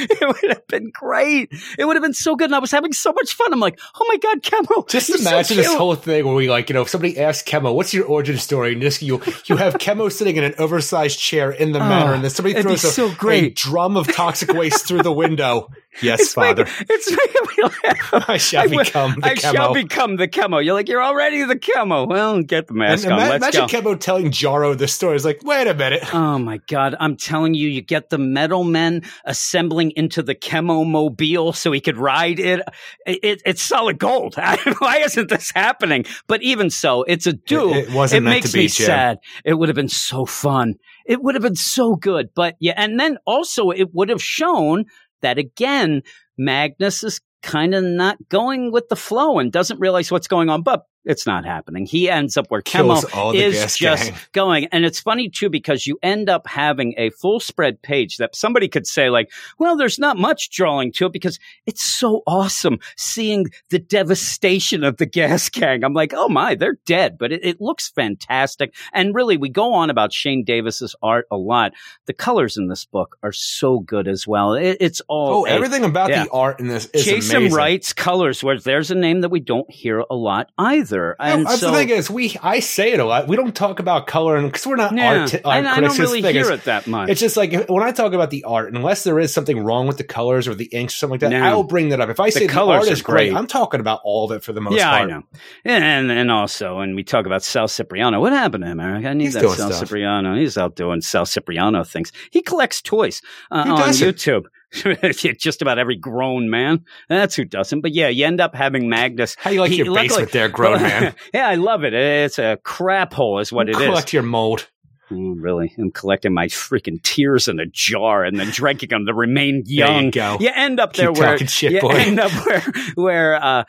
it 0.11 0.27
would 0.43 0.51
have 0.51 0.67
been 0.67 0.91
great. 0.93 1.51
It 1.79 1.85
would 1.85 1.97
have 1.97 2.03
been 2.03 2.15
so 2.15 2.37
good. 2.37 2.47
And 2.47 2.55
I 2.55 2.59
was 2.59 2.71
having 2.71 2.93
so 2.93 3.13
much 3.13 3.35
fun. 3.35 3.53
I'm 3.53 3.61
like, 3.61 3.79
oh 3.99 4.05
my 4.09 4.17
God, 4.17 4.43
Camo. 4.43 4.85
Just 4.89 5.09
you're 5.09 5.19
so 5.19 5.31
imagine 5.31 5.57
this 5.59 5.75
whole 5.75 5.95
thing 5.95 6.25
where 6.27 6.35
we 6.35 6.49
like, 6.51 6.69
you 6.69 6.75
know, 6.75 6.83
if 6.83 6.89
somebody 6.89 7.19
asks 7.19 7.49
Chemo, 7.49 7.75
"What's 7.75 7.93
your 7.95 8.07
origin 8.07 8.39
story?" 8.39 8.73
and 8.73 8.83
just 8.83 9.03
you, 9.03 9.21
you 9.47 9.57
have 9.57 9.75
Chemo 9.75 10.11
sitting 10.11 10.37
in 10.37 10.45
an 10.45 10.55
oversized 10.59 11.19
chair 11.19 11.51
in 11.51 11.73
the 11.73 11.79
manor, 11.81 12.13
oh, 12.13 12.15
and 12.15 12.23
then 12.25 12.31
somebody 12.31 12.57
Oh, 12.57 12.63
throws 12.63 12.85
a, 12.85 12.91
so 12.91 13.15
a 13.29 13.51
drum 13.51 13.97
of 13.97 14.13
toxic 14.13 14.53
waste 14.53 14.87
through 14.87 15.03
the 15.03 15.13
window. 15.13 15.69
Yes, 16.03 16.21
It's 16.21 16.35
Father. 16.35 16.65
making- 16.67 16.87
it's 16.89 17.11
making 17.11 17.43
me 17.67 17.71
laugh. 17.83 18.29
I 18.29 18.37
shall 18.37 18.69
will- 18.69 18.85
become 18.85 19.17
the 19.19 19.27
I 19.27 19.35
shall 19.35 19.75
become 19.75 20.17
the 20.19 20.29
Camo. 20.29 20.59
You're 20.59 20.75
like, 20.75 20.89
you're 20.89 21.03
already 21.03 21.43
the 21.43 21.59
Camo. 21.59 22.07
Well, 22.07 22.43
get 22.45 22.69
the 22.69 22.75
And 22.75 22.79
mask 22.79 23.09
on. 23.09 23.15
ima- 23.21 23.35
imagine 23.35 23.63
go. 23.63 23.67
Chemo 23.67 23.99
telling 23.99 24.31
Jarro 24.31 24.75
this 24.75 24.93
story. 24.95 25.17
It's 25.17 25.25
like, 25.25 25.43
wait 25.43 25.67
a 25.67 25.75
minute. 25.75 26.15
Oh 26.15 26.39
my 26.39 26.59
God. 26.69 26.95
I'm 27.01 27.17
telling 27.17 27.55
you, 27.55 27.69
you 27.69 27.81
get 27.83 28.09
the 28.09 28.19
metal 28.19 28.63
men 28.63 29.03
assembling 29.25 29.90
into 29.97 30.23
the 30.23 30.35
chemo 30.35 30.87
mobile 30.87 31.53
so 31.53 31.73
he 31.73 31.81
could 31.81 31.97
ride 31.97 32.39
it. 32.41 32.61
It- 33.07 33.43
it's 33.45 33.63
solid 33.63 33.99
gold. 33.99 34.35
Why 34.79 34.99
isn't 35.05 35.29
this 35.29 35.51
happening? 35.55 36.05
But 36.27 36.43
even 36.43 36.71
so, 36.71 37.03
it's 37.05 37.27
a 37.27 37.33
do. 37.33 37.71
It- 37.75 37.89
it 37.89 37.93
wasn't 37.95 38.25
meant 38.25 38.37
makes 38.37 38.51
to 38.53 38.59
be, 38.59 38.65
me 38.65 38.69
Jim. 38.69 38.87
sad. 38.87 39.19
It 39.45 39.55
would 39.55 39.69
have 39.69 39.77
been 39.77 39.89
so 39.89 40.25
fun. 40.27 40.75
It 41.07 41.23
would 41.23 41.35
have 41.35 41.43
been 41.43 41.57
so 41.57 41.97
good. 41.97 42.29
But 42.35 42.57
yeah, 42.61 42.75
and 42.77 42.99
then 43.01 43.19
also 43.27 43.71
it 43.71 43.95
would 43.95 44.09
have 44.09 44.23
shown 44.23 44.85
that 45.23 45.39
again, 45.39 46.03
Magnus 46.39 47.03
is 47.05 47.21
kind 47.43 47.75
of 47.75 47.83
not 47.85 48.17
going 48.29 48.71
with 48.73 48.89
the 48.89 48.97
flow 48.97 49.39
and 49.39 49.51
doesn't 49.53 49.81
realize 49.81 50.11
what's 50.11 50.29
going 50.29 50.49
on. 50.51 50.63
But 50.63 50.83
it's 51.05 51.27
not 51.27 51.45
happening. 51.45 51.87
He 51.87 52.11
ends 52.11 52.37
up 52.37 52.47
where 52.51 52.61
Kills 52.63 53.05
Chemo 53.07 53.35
is 53.35 53.77
just 53.77 54.05
gang. 54.05 54.15
going. 54.33 54.67
And 54.67 54.85
it's 54.85 55.01
funny 55.01 55.29
too 55.31 55.49
because 55.49 55.87
you 55.87 55.99
end 56.03 56.29
up 56.29 56.47
having 56.47 56.95
a 56.99 57.11
full 57.11 57.41
spread 57.41 57.81
page 57.83 58.19
that 58.19 58.37
somebody 58.37 58.69
could 58.69 58.87
say 58.87 59.09
like, 59.11 59.31
well, 59.59 59.77
there's 59.77 59.99
not 59.99 60.17
much 60.19 60.51
drawing 60.51 60.93
to 60.93 61.07
it 61.07 61.13
because 61.13 61.39
it's 61.67 61.83
so 61.83 62.23
awesome 62.27 62.79
seeing 62.97 63.47
the 63.71 63.79
devastation 63.79 64.85
of 64.85 64.97
the 64.99 65.07
gas 65.07 65.49
gang. 65.49 65.85
I'm 65.85 65.95
like, 65.95 66.13
oh 66.15 66.29
my, 66.29 66.55
they're 66.55 66.79
dead, 66.87 67.17
but 67.19 67.33
it, 67.33 67.45
it 67.45 67.61
looks 67.61 67.89
fantastic. 67.89 68.75
And 68.93 69.15
really, 69.15 69.37
we 69.37 69.49
go 69.49 69.73
on 69.73 69.89
about 69.91 70.13
Shane 70.13 70.45
Davis's 70.45 70.95
art 71.03 71.27
a 71.31 71.37
lot. 71.37 71.73
The 72.07 72.13
colors 72.13 72.57
in 72.57 72.69
this 72.69 72.85
book 72.85 73.17
are 73.23 73.33
so 73.33 73.79
good 73.81 74.07
as 74.09 74.27
well. 74.27 74.55
It, 74.55 74.77
it's 74.81 75.01
all 75.09 75.31
Oh, 75.43 75.47
a- 75.47 75.51
everything 75.51 75.85
about 75.85 76.11
yeah. 76.11 76.25
the 76.25 76.31
art 76.31 76.61
in 76.61 76.69
this 76.69 76.87
is 76.93 77.05
Jason 77.05 77.37
amazing. 77.37 77.57
Wright's 77.57 77.93
colors, 77.93 78.43
where 78.45 78.59
there's 78.59 78.91
a 78.91 78.95
name 78.95 79.21
that 79.23 79.31
we 79.31 79.41
don't 79.41 79.71
hear 79.71 80.05
a 80.11 80.15
lot 80.15 80.51
either. 80.59 80.90
And 80.93 81.47
That's 81.47 81.61
so, 81.61 81.71
the 81.71 81.77
thing 81.77 81.91
is, 81.91 82.11
we 82.11 82.37
I 82.43 82.61
say 82.61 82.93
it 82.93 83.01
a 83.01 83.05
lot. 83.05 83.29
We 83.29 83.37
don't 83.37 83.55
talk 83.55 83.79
about 83.79 84.07
color 84.07 84.41
because 84.43 84.67
we're 84.67 84.77
not 84.77 84.95
yeah, 84.95 85.23
art, 85.23 85.35
art 85.35 85.57
and 85.59 85.69
I 85.69 85.81
don't 85.81 85.99
really 85.99 86.23
hear 86.23 86.43
is- 86.43 86.51
it 86.51 86.65
that 86.65 86.87
much. 86.87 87.11
It's 87.11 87.21
just 87.21 87.37
like 87.37 87.69
when 87.69 87.83
I 87.83 87.93
talk 87.93 88.13
about 88.13 88.31
the 88.31 88.45
art, 88.45 88.75
unless 88.75 89.05
there 89.05 89.19
is 89.19 89.33
something 89.33 89.63
wrong 89.63 89.87
with 89.87 89.99
the 89.99 90.05
colors 90.05 90.49
or 90.49 90.55
the 90.55 90.67
inks 90.67 90.95
or 90.95 90.99
something 90.99 91.15
like 91.15 91.21
that, 91.21 91.31
No. 91.31 91.43
I 91.43 91.55
will 91.55 91.65
bring 91.65 91.91
that 91.91 92.01
up. 92.01 92.09
If 92.09 92.21
I 92.21 92.31
say 92.31 92.47
the, 92.47 92.53
colors 92.53 92.85
art 92.85 92.89
is 92.93 93.03
great, 93.03 93.31
great. 93.31 93.37
I'm 93.37 93.47
talking 93.47 93.81
about 93.81 94.01
all 94.05 94.25
of 94.25 94.33
it 94.37 94.43
for 94.43 94.53
the 94.53 94.61
most 94.61 94.77
yeah, 94.77 94.91
part. 94.91 95.03
I 95.03 95.07
know. 95.07 95.23
And 95.65 96.11
and 96.11 96.31
also 96.31 96.79
when 96.79 96.95
we 96.95 97.05
talk 97.05 97.27
about 97.27 97.43
Sal 97.43 97.69
Cipriano, 97.69 98.21
what 98.21 98.33
happened 98.33 98.65
to 98.65 98.71
him, 98.71 98.81
Eric? 98.81 99.05
I 99.05 99.15
need 99.15 99.25
He's 99.25 99.35
that 99.35 99.43
Sal 99.43 99.71
stuff. 99.71 99.81
Cipriano. 99.81 100.37
He's 100.37 100.57
out 100.59 100.77
doing 100.77 101.01
Sal 101.01 101.27
Cipriano 101.27 101.85
things. 101.85 102.13
He 102.31 102.43
collects 102.43 102.83
toys 102.83 103.23
uh, 103.51 103.65
on? 103.67 103.91
YouTube. 103.91 104.47
Just 105.39 105.63
about 105.63 105.79
every 105.79 105.97
grown 105.97 106.49
man. 106.51 106.85
That's 107.09 107.35
who 107.35 107.45
doesn't. 107.45 107.81
But 107.81 107.93
yeah, 107.93 108.09
you 108.09 108.25
end 108.27 108.41
up 108.41 108.55
having 108.55 108.89
Magnus. 108.89 109.37
How 109.39 109.51
you 109.51 109.61
like 109.61 109.71
He- 109.71 109.79
your 109.79 109.87
luckily- 109.87 110.09
basement 110.09 110.33
there, 110.33 110.49
grown 110.49 110.83
man? 110.83 111.15
yeah, 111.35 111.49
I 111.49 111.57
love 111.57 111.85
it. 111.85 111.93
It's 111.95 112.39
a 112.39 112.59
crap 112.63 113.13
hole, 113.13 113.39
is 113.41 113.53
what 113.53 113.69
it 113.69 113.77
is. 113.77 113.83
Collect 113.87 114.13
your 114.13 114.23
mold. 114.23 114.69
Really? 115.13 115.75
I'm 115.77 115.91
collecting 115.91 116.33
my 116.33 116.47
freaking 116.47 117.03
tears 117.03 117.49
in 117.49 117.59
a 117.59 117.67
jar 117.67 118.23
and 118.23 118.39
then 118.39 118.51
drinking 118.51 118.91
them 118.91 119.07
to 119.07 119.13
remain 119.15 119.65
young. 119.67 119.89
There 119.89 120.05
you 120.05 120.11
go. 120.13 120.37
You 120.39 120.51
end 120.55 120.79
up 120.79 120.93
Keep 120.93 121.03
there 121.03 121.13
where 121.13 121.37
shit, 121.39 121.73
you 121.73 121.81
boy. 121.81 121.89
end 121.97 122.21
up 122.21 122.31
where 122.47 122.63
where 122.95 123.35
uh, 123.45 123.65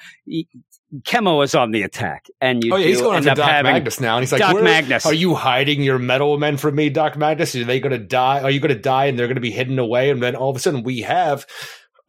Chemo 1.03 1.43
is 1.43 1.55
on 1.55 1.71
the 1.71 1.83
attack, 1.83 2.27
and 2.41 2.63
you 2.63 2.73
Oh 2.73 2.77
yeah, 2.77 2.87
he's 2.87 3.01
going 3.01 3.17
after 3.17 3.29
up 3.29 3.37
Doc 3.37 3.63
Magnus 3.63 3.99
now, 4.01 4.17
and 4.17 4.23
he's 4.23 4.31
like, 4.31 4.39
Doc 4.39 4.61
Magnus. 4.61 5.05
Are 5.05 5.13
you 5.13 5.35
hiding 5.35 5.81
your 5.81 5.97
metal 5.97 6.37
men 6.37 6.57
from 6.57 6.75
me, 6.75 6.89
Doc 6.89 7.17
Magnus? 7.17 7.55
Are 7.55 7.63
they 7.63 7.79
going 7.79 7.93
to 7.93 7.97
die? 7.97 8.41
Are 8.41 8.51
you 8.51 8.59
going 8.59 8.75
to 8.75 8.81
die, 8.81 9.05
and 9.05 9.17
they're 9.17 9.27
going 9.27 9.35
to 9.35 9.41
be 9.41 9.51
hidden 9.51 9.79
away? 9.79 10.09
And 10.09 10.21
then 10.21 10.35
all 10.35 10.49
of 10.49 10.55
a 10.57 10.59
sudden, 10.59 10.83
we 10.83 11.01
have 11.01 11.45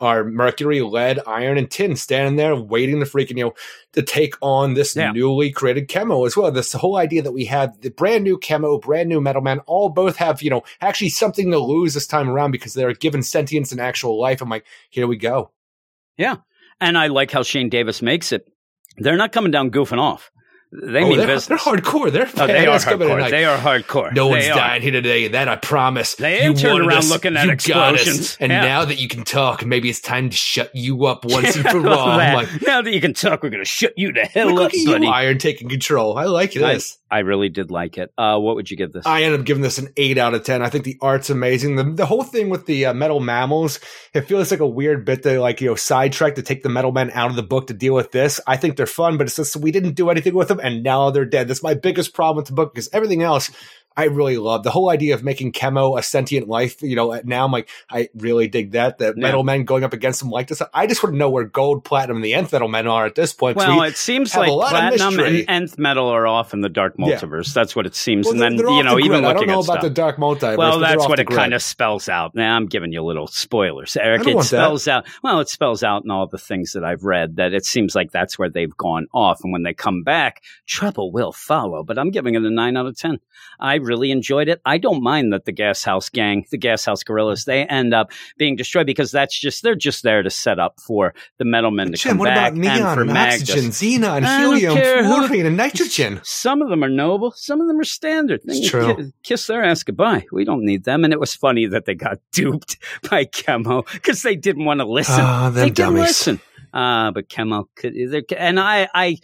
our 0.00 0.24
Mercury, 0.24 0.80
Lead, 0.80 1.20
Iron, 1.28 1.56
and 1.56 1.70
Tin 1.70 1.94
standing 1.94 2.34
there 2.34 2.56
waiting 2.56 2.98
to 2.98 3.06
freaking, 3.06 3.36
you 3.36 3.44
know, 3.44 3.54
to 3.92 4.02
take 4.02 4.34
on 4.40 4.74
this 4.74 4.96
Yeah. 4.96 5.12
newly 5.12 5.52
created 5.52 5.88
Chemo 5.88 6.26
as 6.26 6.36
well. 6.36 6.50
This 6.50 6.72
whole 6.72 6.96
idea 6.96 7.22
that 7.22 7.30
we 7.30 7.44
have 7.44 7.80
the 7.82 7.90
brand 7.90 8.24
new 8.24 8.36
Chemo, 8.36 8.82
brand 8.82 9.08
new 9.08 9.20
Metal 9.20 9.42
Man, 9.42 9.60
all 9.60 9.90
both 9.90 10.16
have, 10.16 10.42
you 10.42 10.50
know, 10.50 10.64
actually 10.80 11.10
something 11.10 11.52
to 11.52 11.58
lose 11.60 11.94
this 11.94 12.08
time 12.08 12.28
around 12.28 12.50
because 12.50 12.74
they're 12.74 12.94
given 12.94 13.22
sentience 13.22 13.70
and 13.70 13.80
actual 13.80 14.20
life. 14.20 14.40
I'm 14.42 14.48
like, 14.48 14.66
here 14.90 15.06
we 15.06 15.16
go. 15.16 15.52
Yeah, 16.16 16.38
and 16.80 16.98
I 16.98 17.06
like 17.06 17.30
how 17.30 17.44
Shane 17.44 17.68
Davis 17.68 18.02
makes 18.02 18.32
it. 18.32 18.51
They're 18.98 19.16
not 19.16 19.32
coming 19.32 19.50
down 19.50 19.70
goofing 19.70 19.98
off. 19.98 20.30
They 20.74 21.02
Oh, 21.04 21.08
mean 21.10 21.18
they're, 21.18 21.26
business. 21.26 21.48
they're 21.48 21.74
hardcore. 21.74 22.10
They're 22.10 22.30
Oh, 22.34 22.46
they 22.46 22.66
are 22.66 22.78
hardcore. 22.78 23.28
They 23.30 23.44
are 23.44 23.58
hardcore. 23.58 24.14
No 24.14 24.24
They 24.28 24.30
one's 24.30 24.46
are. 24.48 24.54
dying 24.54 24.80
here 24.80 24.90
today. 24.92 25.28
That 25.28 25.46
I 25.46 25.56
promise. 25.56 26.14
They 26.14 26.38
ain't 26.38 26.58
turned 26.58 26.80
around 26.80 26.96
us. 27.00 27.10
looking 27.10 27.36
at 27.36 27.44
you 27.44 27.52
explosions. 27.52 28.38
And 28.40 28.50
Yeah. 28.50 28.62
now 28.62 28.84
that 28.86 28.98
you 28.98 29.06
can 29.06 29.24
talk, 29.24 29.66
maybe 29.66 29.90
it's 29.90 30.00
time 30.00 30.30
to 30.30 30.36
shut 30.36 30.70
you 30.74 31.04
up 31.04 31.24
once 31.26 31.56
and 31.56 31.66
for 31.68 31.86
All 31.86 32.16
that. 32.16 32.34
like, 32.34 32.62
now 32.66 32.80
that 32.80 32.90
you 32.90 33.02
can 33.02 33.12
talk, 33.12 33.42
we're 33.42 33.50
going 33.50 33.60
to 33.62 33.68
shut 33.68 33.92
you 33.98 34.14
the 34.14 34.24
hell 34.24 34.50
look, 34.54 34.68
up, 34.68 34.72
at 34.72 34.78
you. 34.78 35.06
Iron 35.08 35.36
taking 35.36 35.68
control. 35.68 36.16
I 36.16 36.24
like 36.24 36.54
this. 36.54 36.96
I 37.12 37.18
really 37.18 37.50
did 37.50 37.70
like 37.70 37.98
it. 37.98 38.10
Uh, 38.16 38.38
what 38.38 38.56
would 38.56 38.70
you 38.70 38.76
give 38.78 38.90
this? 38.90 39.06
I 39.06 39.24
ended 39.24 39.40
up 39.40 39.46
giving 39.46 39.62
this 39.62 39.76
an 39.76 39.92
eight 39.98 40.16
out 40.16 40.32
of 40.32 40.44
ten. 40.44 40.62
I 40.62 40.70
think 40.70 40.84
the 40.84 40.96
art's 41.02 41.28
amazing. 41.28 41.76
The, 41.76 41.84
the 41.84 42.06
whole 42.06 42.22
thing 42.22 42.48
with 42.48 42.64
the 42.64 42.86
uh, 42.86 42.94
metal 42.94 43.20
mammals, 43.20 43.80
it 44.14 44.22
feels 44.22 44.50
like 44.50 44.60
a 44.60 44.66
weird 44.66 45.04
bit 45.04 45.22
to 45.24 45.38
like 45.38 45.60
you 45.60 45.68
know 45.68 45.74
sidetrack 45.74 46.36
to 46.36 46.42
take 46.42 46.62
the 46.62 46.70
metal 46.70 46.90
men 46.90 47.10
out 47.12 47.28
of 47.28 47.36
the 47.36 47.42
book 47.42 47.66
to 47.66 47.74
deal 47.74 47.92
with 47.92 48.12
this. 48.12 48.40
I 48.46 48.56
think 48.56 48.78
they're 48.78 48.86
fun, 48.86 49.18
but 49.18 49.26
it's 49.26 49.36
just 49.36 49.56
we 49.56 49.72
didn't 49.72 49.92
do 49.92 50.08
anything 50.08 50.34
with 50.34 50.48
them, 50.48 50.58
and 50.58 50.82
now 50.82 51.10
they're 51.10 51.26
dead. 51.26 51.48
That's 51.48 51.62
my 51.62 51.74
biggest 51.74 52.14
problem 52.14 52.38
with 52.38 52.46
the 52.46 52.54
book 52.54 52.72
because 52.72 52.88
everything 52.94 53.22
else. 53.22 53.50
I 53.96 54.04
really 54.04 54.38
love 54.38 54.62
the 54.62 54.70
whole 54.70 54.90
idea 54.90 55.14
of 55.14 55.22
making 55.22 55.52
Chemo 55.52 55.98
a 55.98 56.02
sentient 56.02 56.48
life. 56.48 56.80
You 56.82 56.96
know, 56.96 57.20
now 57.24 57.44
I'm 57.44 57.52
like, 57.52 57.68
I 57.90 58.08
really 58.16 58.48
dig 58.48 58.72
that. 58.72 58.98
That 58.98 59.16
Yeah. 59.16 59.22
metal 59.22 59.42
men 59.44 59.64
going 59.64 59.84
up 59.84 59.92
against 59.92 60.20
them 60.20 60.30
like 60.30 60.48
this. 60.48 60.62
I 60.72 60.86
just 60.86 61.02
want 61.02 61.14
to 61.14 61.18
know 61.18 61.30
where 61.30 61.44
gold, 61.44 61.84
platinum, 61.84 62.16
and 62.16 62.24
the 62.24 62.34
nth 62.34 62.52
metal 62.52 62.68
men 62.68 62.86
are 62.86 63.06
at 63.06 63.14
this 63.14 63.32
point. 63.32 63.56
well, 63.56 63.80
we 63.80 63.86
it 63.88 63.96
seems 63.96 64.34
like 64.34 64.48
a 64.48 64.52
lot 64.52 64.72
of 64.74 64.98
platinum 64.98 65.18
and 65.20 65.44
nth 65.48 65.78
metal 65.78 66.08
are 66.08 66.26
off 66.26 66.52
in 66.54 66.60
the 66.60 66.68
dark 66.68 66.94
Yeah. 66.98 67.06
multiverse. 67.06 67.52
That's 67.52 67.76
what 67.76 67.86
it 67.86 67.94
seems. 67.94 68.26
Well, 68.26 68.32
and 68.34 68.40
then 68.42 68.52
you 68.58 68.82
know, 68.82 68.96
the 68.96 69.04
even 69.04 69.22
looking 69.22 69.46
don't 69.46 69.46
know 69.48 69.58
at 69.60 69.64
about 69.64 69.72
stuff. 69.74 69.82
the 69.82 69.90
dark 69.90 70.16
multiverse. 70.16 70.56
Well, 70.56 70.78
that's 70.78 71.06
what 71.08 71.18
it 71.20 71.26
grid. 71.26 71.38
kind 71.38 71.54
of 71.54 71.62
spells 71.62 72.08
out. 72.08 72.34
Now 72.34 72.56
I'm 72.56 72.66
giving 72.66 72.92
you 72.92 73.02
little 73.02 73.26
spoilers, 73.26 73.96
Eric. 73.96 74.26
It 74.26 74.34
want 74.34 74.38
that. 74.50 74.56
spells 74.56 74.88
out. 74.88 75.06
Well, 75.22 75.40
it 75.40 75.48
spells 75.48 75.82
out 75.82 76.04
in 76.04 76.10
all 76.10 76.26
the 76.26 76.38
things 76.38 76.72
that 76.72 76.84
I've 76.84 77.04
read 77.04 77.36
that 77.36 77.52
it 77.52 77.64
seems 77.66 77.94
like 77.94 78.10
that's 78.10 78.38
where 78.38 78.48
they've 78.48 78.76
gone 78.76 79.06
off, 79.12 79.40
and 79.44 79.52
when 79.52 79.62
they 79.62 79.74
come 79.74 80.02
back, 80.02 80.42
trouble 80.66 81.12
will 81.12 81.32
follow. 81.32 81.82
But 81.84 81.98
I'm 81.98 82.10
giving 82.10 82.34
it 82.34 82.42
a 82.42 82.50
nine 82.50 82.76
out 82.76 82.86
of 82.86 82.96
ten. 82.96 83.18
I 83.60 83.76
really 83.84 84.10
enjoyed 84.10 84.48
it. 84.48 84.60
I 84.64 84.78
don't 84.78 85.02
mind 85.02 85.32
that 85.32 85.44
the 85.44 85.52
Gas 85.52 85.84
House 85.84 86.08
Gang, 86.08 86.44
the 86.50 86.58
Gas 86.58 86.84
House 86.84 87.02
Gorillas, 87.02 87.44
they 87.44 87.64
end 87.64 87.92
up 87.94 88.10
being 88.38 88.56
destroyed 88.56 88.86
because 88.86 89.10
that's 89.10 89.38
just 89.38 89.62
they're 89.62 89.74
just 89.74 90.02
there 90.02 90.22
to 90.22 90.30
set 90.30 90.58
up 90.58 90.80
for 90.80 91.14
the 91.38 91.44
Metal 91.44 91.70
Men 91.70 91.92
to 91.92 91.96
Jim, 91.96 92.10
come 92.10 92.18
what 92.18 92.26
back 92.26 92.52
about 92.52 92.58
neon 92.58 92.98
and 93.00 93.10
for 93.10 93.16
oxygen, 93.16 93.64
xenon, 93.70 94.38
helium, 94.40 94.74
fluorine, 94.74 95.46
and 95.46 95.56
nitrogen? 95.56 96.20
Some 96.22 96.62
of 96.62 96.68
them 96.68 96.82
are 96.84 96.88
noble, 96.88 97.32
some 97.32 97.60
of 97.60 97.68
them 97.68 97.78
are 97.80 97.84
standard. 97.84 98.40
It's 98.44 98.68
true. 98.68 98.96
ki- 98.96 99.12
Kiss 99.22 99.46
their 99.46 99.64
ass 99.64 99.82
goodbye. 99.82 100.26
We 100.32 100.44
don't 100.44 100.64
need 100.64 100.84
them. 100.84 101.04
And 101.04 101.12
it 101.12 101.20
was 101.20 101.34
funny 101.34 101.66
that 101.66 101.84
they 101.86 101.94
got 101.94 102.18
duped 102.32 102.76
by 103.10 103.24
Chemo 103.24 103.84
because 103.92 104.22
they 104.22 104.36
didn't 104.36 104.64
want 104.64 104.80
to 104.80 104.86
listen. 104.86 105.14
Ah, 105.18 105.44
them 105.50 105.54
they 105.54 105.64
didn't 105.70 105.76
dummies. 105.76 106.00
listen. 106.02 106.40
Uh, 106.72 107.10
but 107.10 107.28
Chemo 107.28 107.64
could, 107.76 107.94
and 108.38 108.58
I, 108.58 108.88
I 108.94 109.18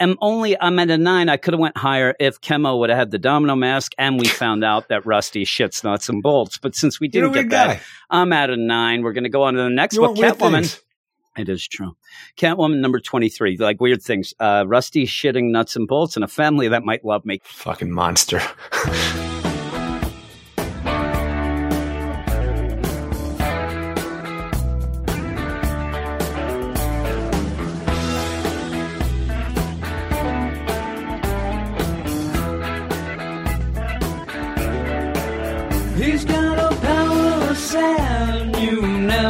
am 0.00 0.16
only, 0.20 0.60
I'm 0.60 0.78
at 0.78 0.90
a 0.90 0.98
nine. 0.98 1.28
I 1.28 1.36
could 1.36 1.54
have 1.54 1.60
went 1.60 1.76
higher 1.76 2.14
if 2.18 2.40
Chemo 2.40 2.78
would 2.78 2.90
have 2.90 2.98
had 2.98 3.10
the 3.10 3.18
domino 3.18 3.56
mask 3.56 3.92
and 3.98 4.18
we 4.18 4.26
found 4.26 4.64
out 4.64 4.88
that 4.88 5.06
Rusty 5.06 5.44
shits 5.44 5.84
nuts 5.84 6.08
and 6.08 6.22
bolts. 6.22 6.58
But 6.58 6.74
since 6.74 7.00
we 7.00 7.08
didn't 7.08 7.32
get 7.32 7.50
that, 7.50 7.78
guy. 7.78 7.80
I'm 8.10 8.32
at 8.32 8.50
a 8.50 8.56
nine. 8.56 9.02
We're 9.02 9.12
going 9.12 9.24
to 9.24 9.30
go 9.30 9.42
on 9.42 9.54
to 9.54 9.62
the 9.62 9.70
next 9.70 9.96
You 9.96 10.02
book, 10.02 10.16
Catwoman. 10.16 10.80
It 11.36 11.48
is 11.48 11.66
true. 11.66 11.96
Catwoman 12.36 12.80
number 12.80 12.98
23, 12.98 13.58
like 13.58 13.80
weird 13.80 14.02
things. 14.02 14.34
Uh, 14.40 14.64
Rusty 14.66 15.06
shitting 15.06 15.50
nuts 15.50 15.76
and 15.76 15.86
bolts 15.86 16.16
and 16.16 16.24
a 16.24 16.28
family 16.28 16.68
that 16.68 16.82
might 16.84 17.04
love 17.04 17.24
me. 17.24 17.40
Fucking 17.44 17.92
monster. 17.92 18.42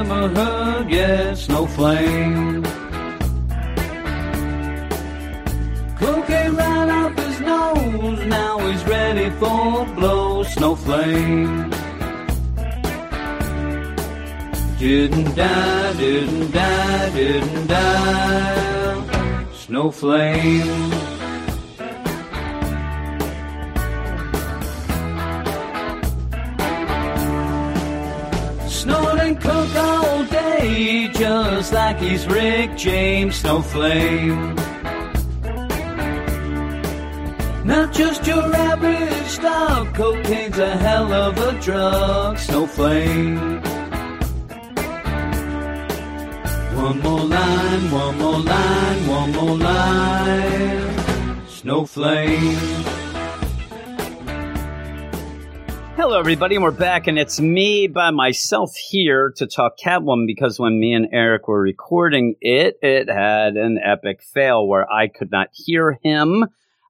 never 0.05 0.29
heard 0.29 0.91
yet, 0.91 1.37
Snowflake. 1.37 2.65
Cocaine 5.99 6.55
right 6.55 6.89
up 7.01 7.19
his 7.19 7.41
nose, 7.41 8.25
now 8.27 8.59
he's 8.59 8.85
ready 8.85 9.31
for 9.41 9.85
blow, 9.97 10.45
Snowflake. 10.45 11.73
Didn't 14.79 15.35
die, 15.35 15.93
didn't 15.95 16.51
die, 16.53 17.11
didn't 17.11 17.67
die, 17.67 19.47
Snowflake. 19.53 21.18
Coke 29.41 29.77
all 29.77 30.25
day, 30.25 31.09
just 31.13 31.73
like 31.73 31.99
he's 31.99 32.27
Rick 32.27 32.77
James 32.77 33.37
Snowflake. 33.37 34.33
Not 37.65 37.93
just 37.93 38.27
your 38.27 38.55
average 38.55 39.27
stuff, 39.27 39.93
cocaine's 39.95 40.59
a 40.59 40.77
hell 40.77 41.13
of 41.13 41.37
a 41.39 41.61
drug, 41.61 42.39
Snowflake. 42.39 43.39
One 46.75 47.01
more 47.01 47.21
line, 47.21 47.91
one 47.91 48.19
more 48.19 48.39
line, 48.39 49.07
one 49.09 49.33
more 49.33 49.57
line, 49.57 51.47
Snowflake. 51.49 52.98
Hello, 56.01 56.17
everybody, 56.17 56.55
and 56.55 56.63
we're 56.63 56.71
back, 56.71 57.09
and 57.09 57.19
it's 57.19 57.41
me 57.41 57.89
by 57.89 58.13
myself 58.13 58.77
here 58.77 59.33
to 59.35 59.49
talk 59.49 59.77
Catwoman 59.85 60.29
because 60.29 60.57
when 60.57 60.79
me 60.79 60.93
and 60.93 61.09
Eric 61.13 61.49
were 61.49 61.61
recording 61.61 62.37
it, 62.41 62.79
it 62.83 63.11
had 63.11 63.57
an 63.57 63.81
epic 63.85 64.23
fail 64.23 64.69
where 64.69 64.89
I 64.89 65.09
could 65.09 65.33
not 65.33 65.49
hear 65.53 65.99
him. 66.05 66.47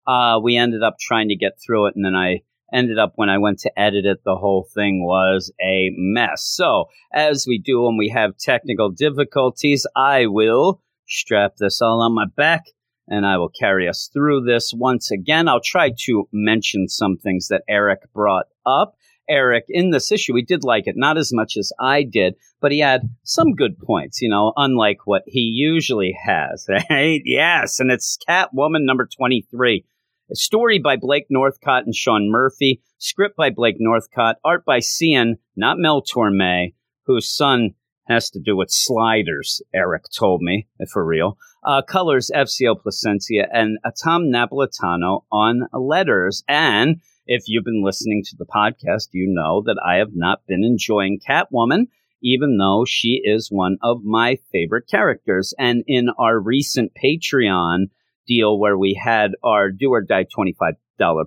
Uh, 0.07 0.39
we 0.43 0.59
ended 0.59 0.83
up 0.83 0.99
trying 1.01 1.31
to 1.31 1.37
get 1.37 1.59
through 1.59 1.87
it, 1.87 1.97
and 1.97 2.05
then 2.05 2.15
I 2.15 2.43
ended 2.71 2.99
up 2.99 3.13
when 3.15 3.31
I 3.31 3.39
went 3.39 3.61
to 3.61 3.81
edit 3.81 4.05
it, 4.05 4.25
the 4.27 4.37
whole 4.37 4.69
thing 4.75 5.03
was 5.03 5.51
a 5.59 5.89
mess. 5.97 6.45
So, 6.45 6.91
as 7.11 7.47
we 7.49 7.59
do 7.59 7.81
when 7.81 7.97
we 7.97 8.11
have 8.11 8.37
technical 8.37 8.91
difficulties, 8.91 9.87
I 9.97 10.27
will 10.27 10.83
strap 11.07 11.57
this 11.57 11.81
all 11.81 12.03
on 12.03 12.15
my 12.15 12.27
back 12.37 12.67
and 13.09 13.27
I 13.27 13.39
will 13.39 13.49
carry 13.49 13.89
us 13.89 14.11
through 14.13 14.43
this 14.43 14.73
once 14.75 15.11
again. 15.11 15.49
I'll 15.49 15.61
try 15.61 15.91
to 16.05 16.29
mention 16.33 16.89
some 16.89 17.17
things 17.17 17.49
that 17.49 17.63
Eric 17.69 18.01
brought 18.13 18.47
up. 18.67 18.97
Eric, 19.29 19.65
in 19.69 19.91
this 19.91 20.11
issue, 20.11 20.35
he 20.35 20.43
did 20.43 20.65
like 20.65 20.87
it, 20.87 20.97
not 20.97 21.19
as 21.19 21.33
much 21.33 21.57
as 21.57 21.73
I 21.81 22.03
did, 22.03 22.35
but 22.61 22.73
he 22.73 22.81
had 22.81 23.09
some 23.23 23.55
good 23.55 23.79
points, 23.79 24.21
you 24.21 24.29
know, 24.29 24.53
unlike 24.57 25.07
what 25.07 25.23
he 25.27 25.41
usually 25.41 26.17
has, 26.25 26.67
right? 26.91 27.23
Yes, 27.25 27.81
and 27.81 27.91
it's 27.91 28.19
Catwoman 28.29 28.85
number 28.85 29.07
23. 29.07 29.85
A 30.31 30.35
story 30.35 30.79
by 30.79 30.97
Blake 30.97 31.27
Northcott 31.31 31.85
and 31.85 31.95
Sean 31.95 32.31
Murphy, 32.31 32.83
script 32.99 33.37
by 33.37 33.51
Blake 33.51 33.77
Northcott, 33.79 34.37
art 34.45 34.65
by 34.65 34.81
Cian, 34.81 35.39
not 35.57 35.79
Mel 35.79 36.03
Torme, 36.03 36.75
whose 37.07 37.27
son 37.27 37.75
has 38.09 38.31
to 38.31 38.41
do 38.41 38.57
with 38.57 38.71
sliders, 38.71 39.63
Eric 39.75 40.05
told 40.17 40.43
me, 40.43 40.67
for 40.91 41.05
real. 41.05 41.39
Uh, 41.65 41.83
colors 41.83 42.31
FCO 42.35 42.77
Plascencia 42.77 43.47
and 43.53 43.79
Tom 44.03 44.25
Napolitano 44.25 45.25
on 45.31 45.67
letters. 45.73 46.43
And 46.49 47.01
if 47.29 47.45
you've 47.47 47.65
been 47.65 47.85
listening 47.85 48.23
to 48.25 48.37
the 48.37 48.47
podcast, 48.47 49.09
you 49.13 49.27
know 49.29 49.63
that 49.67 49.81
I 49.85 49.97
have 49.97 50.15
not 50.15 50.41
been 50.49 50.65
enjoying 50.65 51.21
Catwoman, 51.21 51.89
even 52.23 52.57
though 52.57 52.85
she 52.87 53.21
is 53.23 53.51
one 53.51 53.77
of 53.83 54.03
my 54.03 54.39
favorite 54.51 54.89
characters. 54.91 55.53
And 55.59 55.85
in 55.87 56.09
our 56.19 56.41
recent 56.41 56.93
Patreon 57.01 57.91
deal 58.27 58.59
where 58.59 58.79
we 58.79 58.95
had 58.95 59.33
our 59.45 59.71
do 59.71 59.91
or 59.91 60.01
die 60.01 60.25
$25 60.25 60.73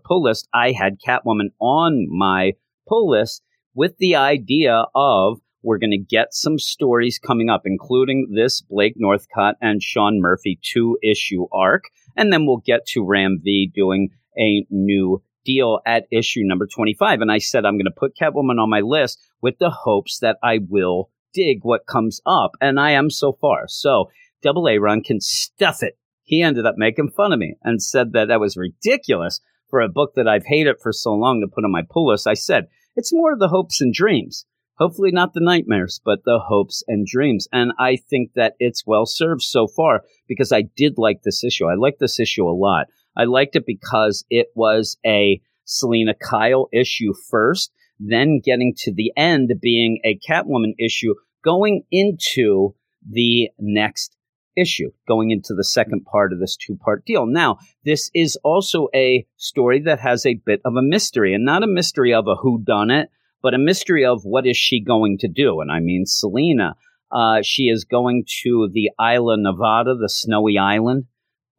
pull 0.04 0.24
list, 0.24 0.50
I 0.52 0.72
had 0.72 1.00
Catwoman 1.00 1.52
on 1.60 2.08
my 2.10 2.54
pull 2.90 3.12
list 3.12 3.44
with 3.76 3.96
the 4.00 4.16
idea 4.16 4.86
of 4.96 5.40
we're 5.64 5.78
going 5.78 5.92
to 5.92 5.98
get 5.98 6.34
some 6.34 6.58
stories 6.58 7.20
coming 7.20 7.52
up, 7.52 7.62
including 7.66 8.34
this 8.34 8.62
Blake 8.62 8.96
Northcott 8.98 9.56
and 9.62 9.84
Sean 9.84 10.20
Murphy 10.20 10.60
two 10.64 10.98
issue 11.04 11.46
arc. 11.54 11.84
And 12.18 12.34
then 12.34 12.48
we'll 12.48 12.64
get 12.66 12.88
to 12.88 13.06
Ram 13.06 13.40
V 13.44 13.72
doing 13.74 14.10
a 14.36 14.66
new 14.72 15.22
deal 15.44 15.80
at 15.86 16.06
issue 16.12 16.42
number 16.44 16.68
25. 16.68 17.22
And 17.22 17.32
I 17.32 17.38
said, 17.38 17.66
I'm 17.66 17.76
going 17.76 17.86
to 17.86 17.92
put 17.92 18.16
Catwoman 18.16 18.62
on 18.62 18.70
my 18.70 18.82
list 18.82 19.20
with 19.42 19.58
the 19.60 19.70
hopes 19.70 20.20
that 20.20 20.38
I 20.44 20.60
will 20.68 21.10
dig 21.34 21.60
what 21.64 21.86
comes 21.86 22.22
up, 22.26 22.52
and 22.60 22.80
I 22.80 22.92
am 22.92 23.10
so 23.10 23.34
far. 23.34 23.64
So 23.68 24.10
Double 24.42 24.68
A 24.68 24.78
Run 24.78 25.02
can 25.02 25.20
stuff 25.22 25.82
it. 25.82 25.98
He 26.24 26.42
ended 26.42 26.66
up 26.66 26.76
making 26.78 27.12
fun 27.12 27.34
of 27.34 27.40
me 27.40 27.56
and 27.64 27.82
said 27.82 28.14
that 28.14 28.28
that 28.28 28.40
was 28.40 28.58
ridiculous 28.58 29.42
for 29.70 29.82
a 29.82 29.90
book 29.90 30.14
that 30.16 30.28
I've 30.28 30.46
hated 30.46 30.78
for 30.82 30.92
so 30.92 31.14
long 31.14 31.42
to 31.42 31.54
put 31.54 31.64
on 31.64 31.72
my 31.72 31.84
pull 31.90 32.10
list. 32.10 32.28
I 32.28 32.34
said 32.34 32.68
it's 32.96 33.14
more 33.14 33.34
of 33.34 33.40
the 33.40 33.48
hopes 33.48 33.82
and 33.82 33.94
dreams. 33.94 34.46
Hopefully 34.78 35.12
not 35.12 35.34
the 35.34 35.42
nightmares, 35.42 36.02
but 36.04 36.24
the 36.26 36.40
hopes 36.40 36.84
and 36.88 37.06
dreams. 37.06 37.48
And 37.52 37.72
I 37.78 37.98
think 37.98 38.34
that 38.34 38.54
it's 38.60 38.86
well 38.86 39.06
served 39.06 39.44
so 39.44 39.68
far 39.68 40.02
because 40.28 40.52
I 40.52 40.64
did 40.76 40.94
like 40.98 41.22
this 41.24 41.44
issue. 41.44 41.66
I 41.66 41.76
like 41.76 41.98
this 42.00 42.20
issue 42.20 42.48
a 42.48 42.52
lot. 42.52 42.88
I 43.16 43.26
liked 43.26 43.56
it 43.56 43.66
because 43.66 44.26
it 44.30 44.48
was 44.56 44.98
a 45.06 45.42
Selina 45.66 46.14
Kyle 46.14 46.68
issue 46.74 47.14
first, 47.30 47.72
then 48.00 48.42
getting 48.44 48.74
to 48.78 48.94
the 48.94 49.12
end 49.16 49.52
being 49.62 50.00
a 50.04 50.20
Catwoman 50.28 50.74
issue, 50.80 51.14
going 51.44 51.84
into 51.92 52.76
the 53.08 53.50
next 53.60 54.16
issue, 54.56 54.92
going 55.08 55.32
into 55.32 55.54
the 55.54 55.64
second 55.64 56.06
part 56.06 56.34
of 56.34 56.40
this 56.40 56.58
two 56.58 56.78
part 56.84 57.06
deal. 57.06 57.26
Now, 57.26 57.58
this 57.86 58.10
is 58.14 58.38
also 58.44 58.88
a 58.94 59.26
story 59.38 59.82
that 59.82 60.00
has 60.00 60.26
a 60.26 60.40
bit 60.46 60.62
of 60.66 60.76
a 60.76 60.82
mystery, 60.82 61.34
and 61.34 61.46
not 61.46 61.64
a 61.64 61.68
mystery 61.68 62.14
of 62.14 62.28
a 62.28 62.36
who 62.36 62.62
done 62.64 62.92
it, 62.92 63.10
but 63.42 63.54
a 63.54 63.60
mystery 63.60 64.06
of 64.06 64.22
what 64.24 64.46
is 64.46 64.58
she 64.58 64.84
going 64.84 65.18
to 65.20 65.28
do. 65.28 65.62
And 65.62 65.72
I 65.72 65.80
mean, 65.80 66.06
Selina, 66.06 66.76
uh, 67.12 67.42
she 67.44 67.64
is 67.64 67.86
going 67.86 68.26
to 68.44 68.70
the 68.72 68.92
Isla 69.00 69.38
Nevada, 69.38 69.96
the 69.96 70.10
snowy 70.10 70.58
island 70.58 71.06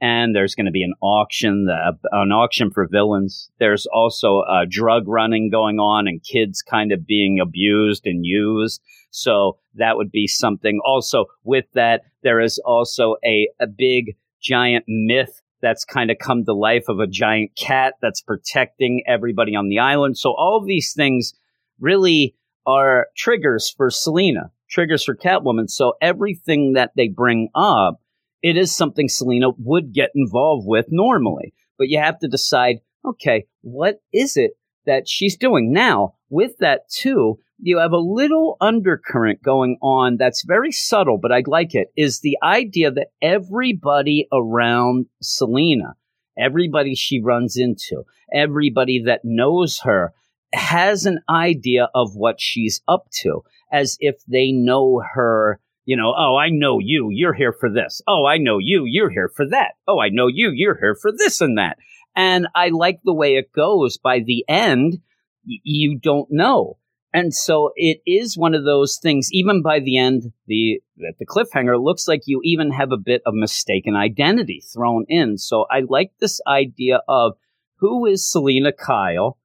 and 0.03 0.35
there's 0.35 0.57
going 0.57 0.67
to 0.67 0.73
be 0.73 0.83
an 0.83 0.95
auction, 1.01 1.67
the, 1.67 1.97
an 2.11 2.33
auction 2.33 2.73
for 2.73 2.89
villains. 2.89 3.49
There's 3.61 3.87
also 3.87 4.43
a 4.51 4.67
drug 4.69 5.07
running 5.07 5.49
going 5.49 5.79
on 5.79 6.09
and 6.09 6.21
kids 6.21 6.61
kind 6.61 6.91
of 6.91 7.07
being 7.07 7.39
abused 7.39 8.05
and 8.05 8.27
used. 8.27 8.83
So 9.13 9.59
that 9.77 9.97
would 9.97 10.11
be 10.11 10.27
something. 10.27 10.81
Also, 10.85 11.27
with 11.45 11.67
that, 11.75 12.03
there 12.25 12.41
is 12.41 12.59
also 12.67 13.15
a, 13.25 13.49
a 13.61 13.69
big 13.69 14.17
giant 14.43 14.87
myth 14.89 15.41
that's 15.61 15.85
kind 15.85 16.11
of 16.11 16.19
come 16.19 16.45
to 16.45 16.53
life 16.53 16.87
of 16.89 16.99
a 16.99 17.07
giant 17.07 17.53
cat 17.57 17.95
that's 18.03 18.21
protecting 18.21 19.05
everybody 19.07 19.55
on 19.55 19.69
the 19.69 19.79
island. 19.79 20.19
So 20.19 20.35
all 20.37 20.59
of 20.59 20.67
these 20.67 20.93
things 20.95 21.33
really 21.79 22.35
are 22.67 23.07
triggers 23.17 23.71
for 23.71 23.89
Selina, 23.89 24.51
triggers 24.69 25.05
for 25.05 25.15
Catwoman. 25.15 25.71
So 25.71 25.93
everything 26.03 26.73
that 26.73 26.91
they 26.97 27.07
bring 27.07 27.51
up 27.55 28.02
it 28.43 28.57
is 28.57 28.75
something 28.75 29.09
Selina 29.09 29.49
would 29.59 29.93
get 29.93 30.11
involved 30.15 30.67
with 30.67 30.87
normally. 30.91 31.55
But 31.79 31.89
you 31.89 31.99
have 31.99 32.19
to 32.21 32.29
decide, 32.29 32.81
okay, 33.05 33.47
what 33.63 34.01
is 34.13 34.37
it 34.37 34.53
that 34.87 35.09
she's 35.09 35.37
doing? 35.37 35.73
Now, 35.73 36.15
with 36.29 36.59
that 36.59 36.89
too, 36.91 37.39
you 37.59 37.79
have 37.79 37.93
a 37.93 37.99
little 37.99 38.57
undercurrent 38.61 39.43
going 39.43 39.79
on 39.81 40.17
that's 40.17 40.45
very 40.45 40.73
subtle, 40.73 41.19
but 41.19 41.31
I 41.31 41.43
like 41.47 41.75
it, 41.75 41.89
is 41.97 42.21
the 42.21 42.37
idea 42.43 42.91
that 42.91 43.09
everybody 43.23 44.27
around 44.33 45.07
Selina, 45.23 45.95
everybody 46.37 46.97
she 46.97 47.21
runs 47.23 47.57
into, 47.57 48.03
everybody 48.35 49.03
that 49.07 49.21
knows 49.23 49.81
her, 49.85 50.13
has 50.53 51.07
an 51.07 51.21
idea 51.31 51.89
of 51.95 52.15
what 52.15 52.41
she's 52.41 52.83
up 52.89 53.07
to, 53.23 53.43
as 53.73 53.97
if 54.01 54.17
they 54.27 54.51
know 54.51 55.03
her 55.15 55.61
you 55.85 55.97
know, 55.97 56.15
oh, 56.17 56.37
I 56.37 56.49
know 56.51 56.79
you, 56.81 57.09
you're 57.11 57.35
here 57.35 57.53
for 57.53 57.71
this. 57.71 58.01
Oh, 58.07 58.27
I 58.27 58.39
know 58.39 58.59
you, 58.59 58.85
you're 58.87 59.11
here 59.11 59.31
for 59.35 59.49
that. 59.49 59.73
Oh, 59.87 60.01
I 60.01 60.09
know 60.09 60.27
you, 60.29 60.51
you're 60.55 60.79
here 60.79 60.97
for 61.01 61.11
this 61.17 61.41
and 61.41 61.59
that. 61.59 61.79
And 62.15 62.47
I 62.55 62.69
like 62.69 63.01
the 63.05 63.15
way 63.15 63.37
it 63.37 63.53
goes. 63.53 63.99
By 63.99 64.21
the 64.21 64.45
end, 64.49 65.01
y- 65.47 65.59
you 65.65 65.99
don't 65.99 66.31
know. 66.31 66.79
And 67.15 67.35
so 67.35 67.73
it 67.77 68.01
is 68.07 68.39
one 68.39 68.55
of 68.55 68.65
those 68.65 68.99
things, 69.03 69.29
even 69.33 69.61
by 69.61 69.81
the 69.81 69.99
end, 69.99 70.33
the, 70.47 70.81
at 71.07 71.19
the 71.19 71.27
cliffhanger, 71.27 71.83
looks 71.83 72.09
like 72.09 72.23
you 72.27 72.41
even 72.43 72.71
have 72.73 72.91
a 72.91 72.97
bit 72.97 73.21
of 73.27 73.35
mistaken 73.35 73.95
identity 73.95 74.63
thrown 74.73 75.05
in. 75.09 75.37
So 75.37 75.67
I 75.71 75.81
like 75.87 76.13
this 76.21 76.41
idea 76.47 77.01
of 77.09 77.33
who 77.77 78.07
is 78.07 78.31
Selina 78.31 78.73
Kyle 78.73 79.37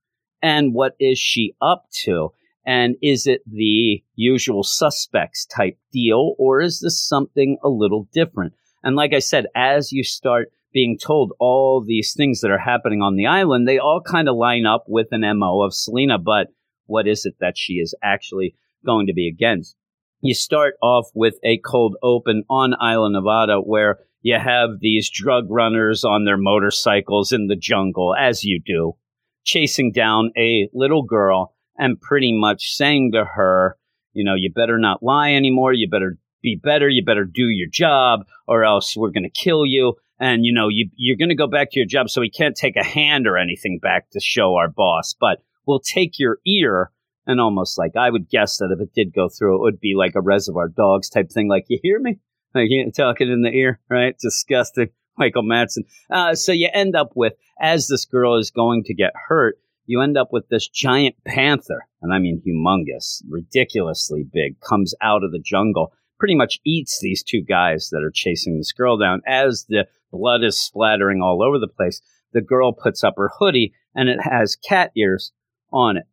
and 0.42 0.74
what 0.74 0.94
is 1.00 1.20
she 1.20 1.56
up 1.62 1.88
to? 2.04 2.32
And 2.68 2.98
is 3.02 3.26
it 3.28 3.42
the 3.50 4.04
usual 4.16 4.62
suspects 4.62 5.46
type 5.46 5.80
deal, 5.94 6.36
or 6.38 6.62
is 6.62 6.82
this 6.82 7.02
something 7.02 7.58
a 7.64 7.70
little 7.70 8.10
different? 8.12 8.54
And 8.84 8.98
like 8.98 9.14
I 9.14 9.20
said, 9.20 9.46
as 9.56 9.94
you 9.94 10.04
start 10.04 10.52
being 10.74 10.98
told 11.02 11.32
all 11.40 11.82
these 11.82 12.14
things 12.14 12.42
that 12.42 12.52
are 12.52 12.60
happening 12.60 13.02
on 13.02 13.16
the 13.16 13.26
island, 13.26 13.68
they 13.68 13.80
all 13.80 14.02
kind 14.06 14.28
of 14.28 14.36
line 14.36 14.66
up 14.66 14.84
with 14.90 15.08
an 15.12 15.22
MO 15.40 15.62
of 15.62 15.74
Selina, 15.74 16.20
but 16.20 16.48
what 16.88 17.08
is 17.08 17.26
it 17.26 17.36
that 17.40 17.58
she 17.58 17.76
is 17.76 17.96
actually 18.04 18.54
going 18.86 19.08
to 19.08 19.14
be 19.14 19.30
against? 19.30 19.78
You 20.20 20.34
start 20.34 20.76
off 20.82 21.08
with 21.16 21.36
a 21.46 21.60
cold 21.60 21.96
open 22.04 22.44
on 22.50 22.74
Isla 22.74 23.12
Nevada 23.12 23.62
where 23.62 24.00
you 24.22 24.38
have 24.38 24.82
these 24.82 25.10
drug 25.10 25.46
runners 25.50 26.04
on 26.04 26.26
their 26.26 26.38
motorcycles 26.38 27.32
in 27.32 27.48
the 27.48 27.56
jungle, 27.56 28.14
as 28.14 28.44
you 28.44 28.60
do, 28.60 28.98
chasing 29.46 29.94
down 29.94 30.32
a 30.38 30.68
little 30.74 31.04
girl 31.04 31.54
and 31.78 32.00
pretty 32.00 32.38
much 32.38 32.74
saying 32.74 33.12
to 33.14 33.26
her, 33.26 33.78
you 34.14 34.24
know, 34.24 34.36
you 34.36 34.52
better 34.52 34.78
not 34.78 35.04
lie 35.04 35.34
anymore. 35.34 35.74
You 35.74 35.90
better 35.90 36.18
be 36.42 36.60
better. 36.62 36.90
You 36.90 37.04
better 37.04 37.26
do 37.26 37.44
your 37.44 37.70
job 37.72 38.26
or 38.48 38.64
else 38.64 38.96
we're 38.96 39.12
going 39.12 39.24
to 39.24 39.30
kill 39.30 39.66
you. 39.66 39.96
And, 40.20 40.46
you 40.46 40.54
know, 40.54 40.68
you, 40.70 40.90
you're 40.96 41.18
going 41.18 41.30
to 41.30 41.36
go 41.36 41.48
back 41.48 41.70
to 41.72 41.80
your 41.80 41.88
job. 41.88 42.10
So 42.10 42.22
we 42.22 42.30
can't 42.30 42.56
take 42.56 42.76
a 42.76 42.84
hand 42.84 43.28
or 43.28 43.38
anything 43.38 43.80
back 43.82 44.10
to 44.12 44.20
show 44.20 44.56
our 44.56 44.68
boss, 44.68 45.16
but 45.20 45.44
we'll 45.68 45.80
take 45.80 46.18
your 46.18 46.40
ear. 46.46 46.92
And 47.28 47.40
almost 47.42 47.78
like 47.78 47.96
I 47.96 48.10
would 48.10 48.30
guess 48.30 48.58
that 48.58 48.74
if 48.74 48.82
it 48.82 48.94
did 48.94 49.14
go 49.14 49.30
through, 49.30 49.56
it 49.56 49.62
would 49.62 49.80
be 49.80 49.94
like 49.96 50.16
a 50.16 50.22
reservoir 50.22 50.70
dogs 50.70 51.10
type 51.10 51.30
thing. 51.30 51.50
Like, 51.50 51.66
you 51.68 51.80
hear 51.84 52.00
me? 52.00 52.20
Like, 52.56 52.68
you 52.70 52.90
talking 52.92 53.30
in 53.30 53.42
the 53.42 53.52
ear, 53.52 53.80
right? 53.90 54.18
Disgusting. 54.18 54.90
Michael 55.18 55.44
Madsen. 55.44 55.86
Uh, 56.10 56.36
so 56.36 56.52
you 56.52 56.70
end 56.72 56.96
up 56.96 57.12
with, 57.16 57.34
as 57.60 57.88
this 57.88 58.06
girl 58.06 58.38
is 58.38 58.52
going 58.52 58.84
to 58.84 58.94
get 58.94 59.14
hurt, 59.28 59.58
you 59.88 60.02
end 60.02 60.18
up 60.18 60.30
with 60.32 60.50
this 60.50 60.68
giant 60.68 61.16
panther, 61.26 61.88
and 62.02 62.14
I 62.14 62.20
mean 62.20 62.42
humongous, 62.46 63.24
ridiculously 63.28 64.24
big, 64.32 64.60
comes 64.60 64.94
out 65.02 65.24
of 65.24 65.32
the 65.32 65.40
jungle, 65.40 65.94
pretty 66.20 66.36
much 66.36 66.60
eats 66.66 67.00
these 67.00 67.24
two 67.24 67.42
guys 67.42 67.90
that 67.92 68.04
are 68.04 68.12
chasing 68.14 68.58
this 68.58 68.74
girl 68.74 68.98
down. 68.98 69.22
As 69.26 69.66
the 69.70 69.88
blood 70.12 70.44
is 70.44 70.60
splattering 70.60 71.22
all 71.22 71.42
over 71.42 71.58
the 71.58 71.68
place, 71.68 72.02
the 72.34 72.42
girl 72.42 72.74
puts 72.74 73.04
up 73.04 73.16
her 73.18 73.32
hoodie 73.40 73.74
and 73.96 74.10
it 74.10 74.20
has 74.22 74.56
cat 74.56 74.92
ears 74.96 75.32
on 75.72 75.98
it. 75.98 76.06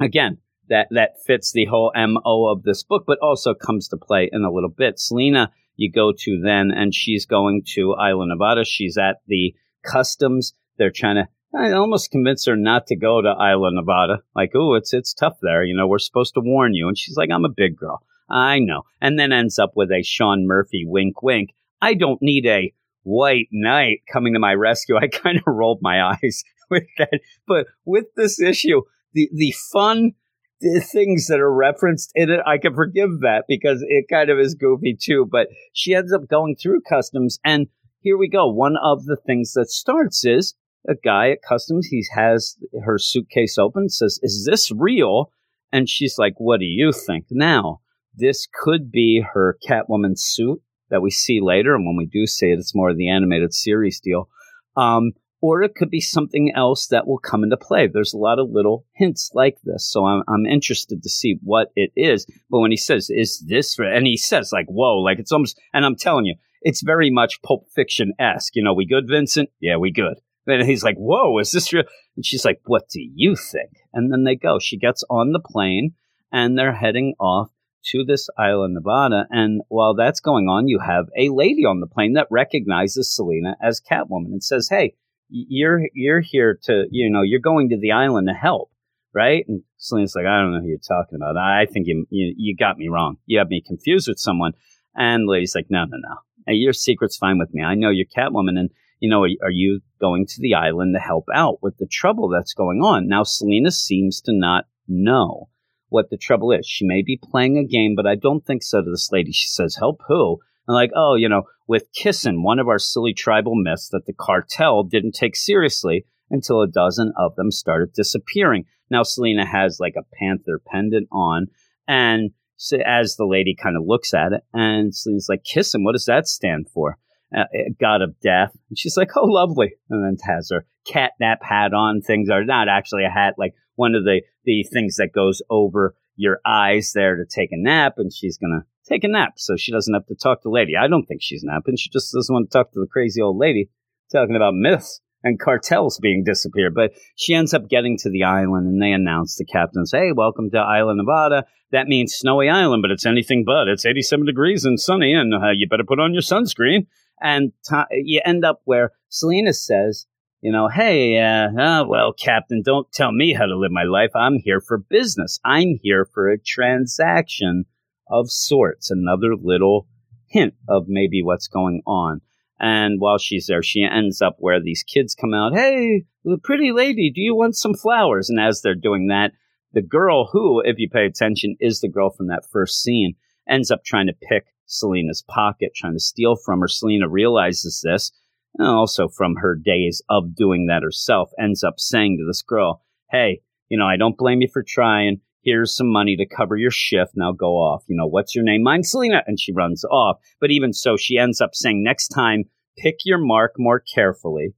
Again, 0.00 0.38
that, 0.68 0.88
that 0.90 1.14
fits 1.26 1.52
the 1.52 1.64
whole 1.64 1.92
MO 1.96 2.46
of 2.46 2.62
this 2.62 2.82
book, 2.82 3.04
but 3.06 3.18
also 3.20 3.54
comes 3.54 3.88
to 3.88 3.96
play 3.96 4.28
in 4.30 4.44
a 4.44 4.52
little 4.52 4.68
bit. 4.68 4.98
Selina, 4.98 5.50
you 5.76 5.90
go 5.90 6.12
to 6.16 6.40
then, 6.42 6.70
and 6.70 6.94
she's 6.94 7.24
going 7.24 7.62
to 7.74 7.96
Isla 7.98 8.26
Nevada. 8.26 8.64
She's 8.64 8.98
at 8.98 9.20
the 9.26 9.54
customs. 9.84 10.52
They're 10.76 10.90
trying 10.90 11.16
to 11.16 11.28
I 11.54 11.72
almost 11.72 12.10
convinced 12.10 12.46
her 12.46 12.56
not 12.56 12.86
to 12.88 12.96
go 12.96 13.22
to 13.22 13.28
Isla 13.28 13.72
Nevada. 13.72 14.22
Like, 14.36 14.52
oh, 14.54 14.74
it's 14.74 14.92
it's 14.92 15.14
tough 15.14 15.38
there. 15.40 15.64
You 15.64 15.74
know, 15.74 15.86
we're 15.86 15.98
supposed 15.98 16.34
to 16.34 16.40
warn 16.40 16.74
you. 16.74 16.88
And 16.88 16.98
she's 16.98 17.16
like, 17.16 17.30
I'm 17.32 17.44
a 17.44 17.50
big 17.54 17.76
girl. 17.76 18.02
I 18.28 18.58
know. 18.58 18.82
And 19.00 19.18
then 19.18 19.32
ends 19.32 19.58
up 19.58 19.72
with 19.74 19.90
a 19.90 20.02
Sean 20.02 20.46
Murphy 20.46 20.84
wink 20.86 21.22
wink. 21.22 21.50
I 21.80 21.94
don't 21.94 22.20
need 22.20 22.46
a 22.46 22.72
white 23.02 23.48
knight 23.50 24.00
coming 24.12 24.34
to 24.34 24.38
my 24.38 24.52
rescue. 24.52 24.96
I 25.00 25.08
kind 25.08 25.38
of 25.38 25.44
rolled 25.46 25.80
my 25.80 26.02
eyes 26.02 26.44
with 26.70 26.84
that. 26.98 27.20
But 27.46 27.66
with 27.84 28.06
this 28.16 28.40
issue, 28.40 28.82
the 29.14 29.30
the 29.32 29.54
fun 29.72 30.12
the 30.60 30.80
things 30.80 31.28
that 31.28 31.38
are 31.38 31.52
referenced 31.52 32.10
in 32.16 32.30
it, 32.30 32.40
I 32.44 32.58
can 32.58 32.74
forgive 32.74 33.20
that 33.20 33.44
because 33.46 33.84
it 33.86 34.06
kind 34.10 34.28
of 34.28 34.40
is 34.40 34.54
goofy 34.54 34.96
too. 35.00 35.26
But 35.30 35.48
she 35.72 35.94
ends 35.94 36.12
up 36.12 36.28
going 36.28 36.56
through 36.56 36.82
customs, 36.82 37.38
and 37.44 37.68
here 38.00 38.18
we 38.18 38.28
go. 38.28 38.48
One 38.48 38.76
of 38.82 39.04
the 39.04 39.16
things 39.16 39.52
that 39.52 39.70
starts 39.70 40.24
is 40.24 40.54
a 40.88 40.94
guy 40.94 41.30
at 41.30 41.42
customs. 41.42 41.86
He 41.86 42.04
has 42.14 42.56
her 42.84 42.98
suitcase 42.98 43.58
open, 43.58 43.88
says, 43.88 44.18
Is 44.22 44.46
this 44.48 44.70
real? 44.70 45.32
And 45.72 45.88
she's 45.88 46.18
like, 46.18 46.34
What 46.38 46.60
do 46.60 46.66
you 46.66 46.92
think? 46.92 47.26
Now, 47.30 47.80
this 48.14 48.46
could 48.52 48.90
be 48.90 49.24
her 49.32 49.56
Catwoman 49.66 50.18
suit 50.18 50.60
that 50.90 51.02
we 51.02 51.10
see 51.10 51.40
later. 51.40 51.74
And 51.74 51.86
when 51.86 51.96
we 51.96 52.06
do 52.06 52.26
see 52.26 52.46
it, 52.46 52.58
it's 52.58 52.74
more 52.74 52.90
of 52.90 52.96
the 52.96 53.10
animated 53.10 53.54
series 53.54 54.00
deal. 54.00 54.28
Um, 54.76 55.12
or 55.40 55.62
it 55.62 55.74
could 55.76 55.90
be 55.90 56.00
something 56.00 56.52
else 56.54 56.88
that 56.88 57.06
will 57.06 57.18
come 57.18 57.44
into 57.44 57.56
play. 57.56 57.86
There's 57.86 58.12
a 58.12 58.18
lot 58.18 58.40
of 58.40 58.50
little 58.50 58.84
hints 58.94 59.30
like 59.34 59.56
this. 59.62 59.88
So 59.88 60.04
I'm, 60.04 60.22
I'm 60.28 60.46
interested 60.46 61.02
to 61.02 61.08
see 61.08 61.38
what 61.42 61.68
it 61.76 61.92
is. 61.94 62.26
But 62.50 62.58
when 62.58 62.72
he 62.72 62.76
says, 62.76 63.08
is 63.08 63.44
this, 63.46 63.78
and 63.78 64.06
he 64.06 64.16
says 64.16 64.50
like, 64.52 64.66
whoa, 64.66 64.98
like 64.98 65.18
it's 65.18 65.30
almost, 65.30 65.60
and 65.72 65.84
I'm 65.84 65.96
telling 65.96 66.26
you, 66.26 66.34
it's 66.62 66.82
very 66.82 67.10
much 67.10 67.40
Pulp 67.42 67.66
Fiction 67.72 68.12
esque. 68.18 68.56
You 68.56 68.64
know, 68.64 68.74
we 68.74 68.84
good, 68.84 69.06
Vincent? 69.08 69.50
Yeah, 69.60 69.76
we 69.76 69.92
good. 69.92 70.18
And 70.48 70.68
he's 70.68 70.82
like, 70.82 70.96
whoa, 70.96 71.38
is 71.38 71.50
this 71.50 71.72
real? 71.72 71.84
And 72.16 72.24
she's 72.24 72.44
like, 72.44 72.60
what 72.64 72.88
do 72.88 73.00
you 73.00 73.36
think? 73.36 73.70
And 73.92 74.12
then 74.12 74.24
they 74.24 74.36
go. 74.36 74.58
She 74.58 74.78
gets 74.78 75.04
on 75.10 75.32
the 75.32 75.40
plane 75.40 75.92
and 76.32 76.58
they're 76.58 76.74
heading 76.74 77.14
off 77.20 77.50
to 77.90 78.04
this 78.04 78.28
island, 78.36 78.74
Nevada. 78.74 79.26
And 79.30 79.62
while 79.68 79.94
that's 79.94 80.20
going 80.20 80.48
on, 80.48 80.68
you 80.68 80.80
have 80.80 81.06
a 81.16 81.28
lady 81.30 81.64
on 81.64 81.80
the 81.80 81.86
plane 81.86 82.14
that 82.14 82.26
recognizes 82.30 83.14
Selina 83.14 83.56
as 83.62 83.80
Catwoman 83.80 84.32
and 84.32 84.42
says, 84.42 84.68
hey, 84.68 84.94
you're 85.30 85.82
you're 85.92 86.20
here 86.20 86.58
to 86.62 86.86
you 86.90 87.10
know 87.10 87.20
you're 87.20 87.38
going 87.38 87.68
to 87.68 87.78
the 87.78 87.92
island 87.92 88.28
to 88.28 88.34
help 88.34 88.70
right? 89.14 89.44
And 89.48 89.62
Selina's 89.78 90.14
like, 90.14 90.26
I 90.26 90.40
don't 90.40 90.52
know 90.52 90.60
who 90.60 90.68
you're 90.68 90.78
talking 90.78 91.16
about. 91.16 91.36
I 91.36 91.66
think 91.66 91.86
you, 91.86 92.06
you, 92.10 92.34
you 92.36 92.56
got 92.56 92.78
me 92.78 92.88
wrong. 92.88 93.16
You 93.26 93.38
have 93.38 93.48
me 93.48 93.62
confused 93.66 94.08
with 94.08 94.18
someone. 94.18 94.52
And 94.94 95.26
the 95.26 95.32
lady's 95.32 95.54
like, 95.54 95.66
no, 95.70 95.84
no, 95.84 95.96
no. 95.96 96.16
Your 96.52 96.72
secret's 96.72 97.16
fine 97.16 97.38
with 97.38 97.52
me. 97.52 97.62
I 97.62 97.74
know 97.74 97.90
you're 97.90 98.06
Catwoman. 98.06 98.58
And, 98.58 98.70
you 99.00 99.08
know, 99.08 99.24
are, 99.24 99.50
you 99.50 99.80
going 100.00 100.26
to 100.26 100.40
the 100.40 100.54
island 100.54 100.94
to 100.94 101.00
help 101.00 101.26
out 101.32 101.62
with 101.62 101.76
the 101.78 101.86
trouble 101.86 102.28
that's 102.28 102.54
going 102.54 102.80
on? 102.82 103.08
Now, 103.08 103.22
Selina 103.22 103.70
seems 103.70 104.20
to 104.22 104.32
not 104.32 104.64
know 104.86 105.48
what 105.88 106.10
the 106.10 106.16
trouble 106.16 106.52
is. 106.52 106.66
She 106.66 106.84
may 106.84 107.02
be 107.02 107.20
playing 107.22 107.58
a 107.58 107.64
game, 107.64 107.94
but 107.94 108.06
I 108.06 108.14
don't 108.14 108.44
think 108.44 108.62
so 108.62 108.82
to 108.82 108.90
this 108.90 109.10
lady. 109.12 109.32
She 109.32 109.48
says, 109.48 109.76
help 109.76 110.00
who? 110.08 110.38
And 110.66 110.74
like, 110.74 110.90
oh, 110.94 111.14
you 111.14 111.28
know, 111.28 111.44
with 111.66 111.92
Kissin, 111.94 112.42
one 112.42 112.58
of 112.58 112.68
our 112.68 112.78
silly 112.78 113.14
tribal 113.14 113.54
myths 113.54 113.88
that 113.90 114.06
the 114.06 114.12
cartel 114.12 114.82
didn't 114.82 115.12
take 115.12 115.36
seriously 115.36 116.04
until 116.30 116.60
a 116.60 116.68
dozen 116.68 117.12
of 117.16 117.36
them 117.36 117.50
started 117.50 117.92
disappearing. 117.92 118.64
Now 118.90 119.02
Selina 119.02 119.46
has 119.46 119.78
like 119.80 119.94
a 119.96 120.06
panther 120.18 120.60
pendant 120.66 121.08
on, 121.12 121.48
and 121.86 122.30
so 122.56 122.78
as 122.84 123.16
the 123.16 123.26
lady 123.26 123.54
kind 123.54 123.76
of 123.76 123.84
looks 123.86 124.12
at 124.12 124.32
it, 124.32 124.42
and 124.52 124.94
Selina's 124.94 125.28
like, 125.28 125.44
Kissin, 125.44 125.84
what 125.84 125.92
does 125.92 126.06
that 126.06 126.26
stand 126.26 126.68
for? 126.68 126.98
Uh, 127.36 127.44
God 127.78 128.00
of 128.00 128.18
death. 128.20 128.56
And 128.70 128.78
she's 128.78 128.96
like, 128.96 129.10
oh, 129.14 129.26
lovely. 129.26 129.74
And 129.90 130.02
then 130.02 130.16
has 130.26 130.48
her 130.50 130.64
catnap 130.90 131.42
hat 131.42 131.74
on. 131.74 132.00
Things 132.00 132.30
are 132.30 132.42
not 132.42 132.68
actually 132.68 133.04
a 133.04 133.10
hat, 133.10 133.34
like 133.36 133.54
one 133.76 133.94
of 133.94 134.04
the, 134.04 134.22
the 134.44 134.64
things 134.72 134.96
that 134.96 135.12
goes 135.14 135.42
over 135.50 135.94
your 136.16 136.40
eyes 136.46 136.92
there 136.94 137.16
to 137.16 137.24
take 137.26 137.52
a 137.52 137.58
nap. 137.58 137.94
And 137.98 138.10
she's 138.12 138.38
going 138.38 138.58
to 138.58 138.66
take 138.88 139.04
a 139.04 139.08
nap 139.08 139.34
so 139.36 139.56
she 139.56 139.72
doesn't 139.72 139.92
have 139.92 140.06
to 140.06 140.14
talk 140.14 140.40
to 140.40 140.48
the 140.48 140.54
lady. 140.54 140.72
I 140.74 140.88
don't 140.88 141.04
think 141.04 141.20
she's 141.22 141.44
napping. 141.44 141.76
She 141.76 141.90
just 141.90 142.12
doesn't 142.14 142.32
want 142.32 142.50
to 142.50 142.58
talk 142.58 142.72
to 142.72 142.80
the 142.80 142.86
crazy 142.86 143.20
old 143.20 143.36
lady 143.36 143.68
talking 144.10 144.36
about 144.36 144.54
myths 144.54 145.00
and 145.22 145.38
cartels 145.38 145.98
being 145.98 146.24
disappeared. 146.24 146.74
But 146.74 146.92
she 147.16 147.34
ends 147.34 147.52
up 147.54 147.68
getting 147.68 147.98
to 147.98 148.10
the 148.10 148.24
island 148.24 148.66
and 148.66 148.80
they 148.80 148.92
announce 148.92 149.36
the 149.36 149.44
captains, 149.44 149.92
hey, 149.92 150.12
welcome 150.12 150.50
to 150.50 150.58
Island 150.58 150.98
Nevada. 150.98 151.44
That 151.72 151.86
means 151.86 152.14
snowy 152.14 152.48
island, 152.48 152.82
but 152.82 152.90
it's 152.90 153.06
anything 153.06 153.44
but. 153.44 153.68
It's 153.68 153.84
87 153.84 154.24
degrees 154.24 154.64
and 154.64 154.80
sunny, 154.80 155.12
and 155.12 155.34
uh, 155.34 155.50
you 155.54 155.68
better 155.68 155.84
put 155.86 156.00
on 156.00 156.14
your 156.14 156.22
sunscreen. 156.22 156.86
And 157.20 157.52
you 157.90 158.20
end 158.24 158.44
up 158.44 158.60
where 158.64 158.92
Selina 159.08 159.52
says, 159.52 160.06
you 160.40 160.52
know, 160.52 160.68
hey, 160.68 161.18
uh, 161.18 161.48
uh, 161.60 161.84
well, 161.86 162.12
Captain, 162.12 162.62
don't 162.64 162.90
tell 162.92 163.10
me 163.10 163.32
how 163.32 163.46
to 163.46 163.58
live 163.58 163.72
my 163.72 163.82
life. 163.82 164.10
I'm 164.14 164.38
here 164.38 164.60
for 164.60 164.78
business. 164.78 165.40
I'm 165.44 165.78
here 165.82 166.06
for 166.14 166.28
a 166.28 166.38
transaction 166.38 167.64
of 168.08 168.30
sorts. 168.30 168.90
Another 168.90 169.34
little 169.40 169.88
hint 170.28 170.54
of 170.68 170.84
maybe 170.86 171.22
what's 171.22 171.48
going 171.48 171.82
on. 171.86 172.20
And 172.60 173.00
while 173.00 173.18
she's 173.18 173.46
there, 173.46 173.62
she 173.62 173.82
ends 173.82 174.20
up 174.20 174.36
where 174.38 174.60
these 174.60 174.82
kids 174.82 175.14
come 175.14 175.34
out. 175.34 175.54
Hey, 175.54 176.04
pretty 176.42 176.72
lady, 176.72 177.10
do 177.12 177.20
you 177.20 177.34
want 177.34 177.56
some 177.56 177.74
flowers? 177.74 178.28
And 178.28 178.40
as 178.40 178.62
they're 178.62 178.74
doing 178.74 179.08
that, 179.08 179.32
the 179.72 179.82
girl 179.82 180.28
who, 180.32 180.60
if 180.64 180.78
you 180.78 180.88
pay 180.88 181.04
attention, 181.04 181.56
is 181.60 181.80
the 181.80 181.88
girl 181.88 182.10
from 182.10 182.28
that 182.28 182.44
first 182.50 182.82
scene, 182.82 183.14
ends 183.48 183.70
up 183.70 183.84
trying 183.84 184.06
to 184.06 184.12
pick 184.12 184.46
Selina's 184.68 185.24
pocket, 185.28 185.72
trying 185.74 185.94
to 185.94 186.00
steal 186.00 186.36
from 186.36 186.60
her. 186.60 186.68
Selina 186.68 187.08
realizes 187.08 187.80
this, 187.84 188.12
and 188.56 188.68
also 188.68 189.08
from 189.08 189.36
her 189.36 189.56
days 189.56 190.00
of 190.08 190.36
doing 190.36 190.66
that 190.66 190.82
herself, 190.82 191.30
ends 191.40 191.64
up 191.64 191.80
saying 191.80 192.18
to 192.18 192.26
this 192.26 192.42
girl, 192.42 192.82
Hey, 193.10 193.40
you 193.68 193.78
know, 193.78 193.86
I 193.86 193.96
don't 193.96 194.16
blame 194.16 194.40
you 194.40 194.48
for 194.52 194.62
trying. 194.62 195.20
Here's 195.42 195.74
some 195.74 195.90
money 195.90 196.16
to 196.16 196.26
cover 196.26 196.56
your 196.56 196.70
shift. 196.70 197.12
Now 197.16 197.32
go 197.32 197.54
off. 197.54 197.84
You 197.88 197.96
know, 197.96 198.06
what's 198.06 198.34
your 198.34 198.44
name? 198.44 198.62
Mine's 198.62 198.90
Selina. 198.90 199.22
And 199.26 199.40
she 199.40 199.52
runs 199.52 199.84
off. 199.84 200.18
But 200.40 200.50
even 200.50 200.72
so, 200.72 200.96
she 200.96 201.18
ends 201.18 201.40
up 201.40 201.54
saying, 201.54 201.82
Next 201.82 202.08
time, 202.08 202.44
pick 202.76 202.96
your 203.04 203.18
mark 203.18 203.54
more 203.58 203.80
carefully 203.80 204.54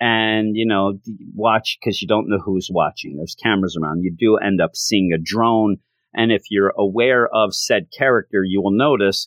and 0.00 0.56
you 0.56 0.66
know 0.66 0.98
watch 1.34 1.78
because 1.80 2.02
you 2.02 2.08
don't 2.08 2.28
know 2.28 2.38
who's 2.38 2.68
watching 2.70 3.16
there's 3.16 3.36
cameras 3.42 3.78
around 3.80 4.02
you 4.02 4.14
do 4.14 4.36
end 4.36 4.60
up 4.60 4.76
seeing 4.76 5.10
a 5.12 5.18
drone 5.18 5.78
and 6.14 6.30
if 6.30 6.42
you're 6.50 6.72
aware 6.76 7.28
of 7.34 7.54
said 7.54 7.88
character 7.96 8.44
you 8.44 8.60
will 8.60 8.76
notice 8.76 9.26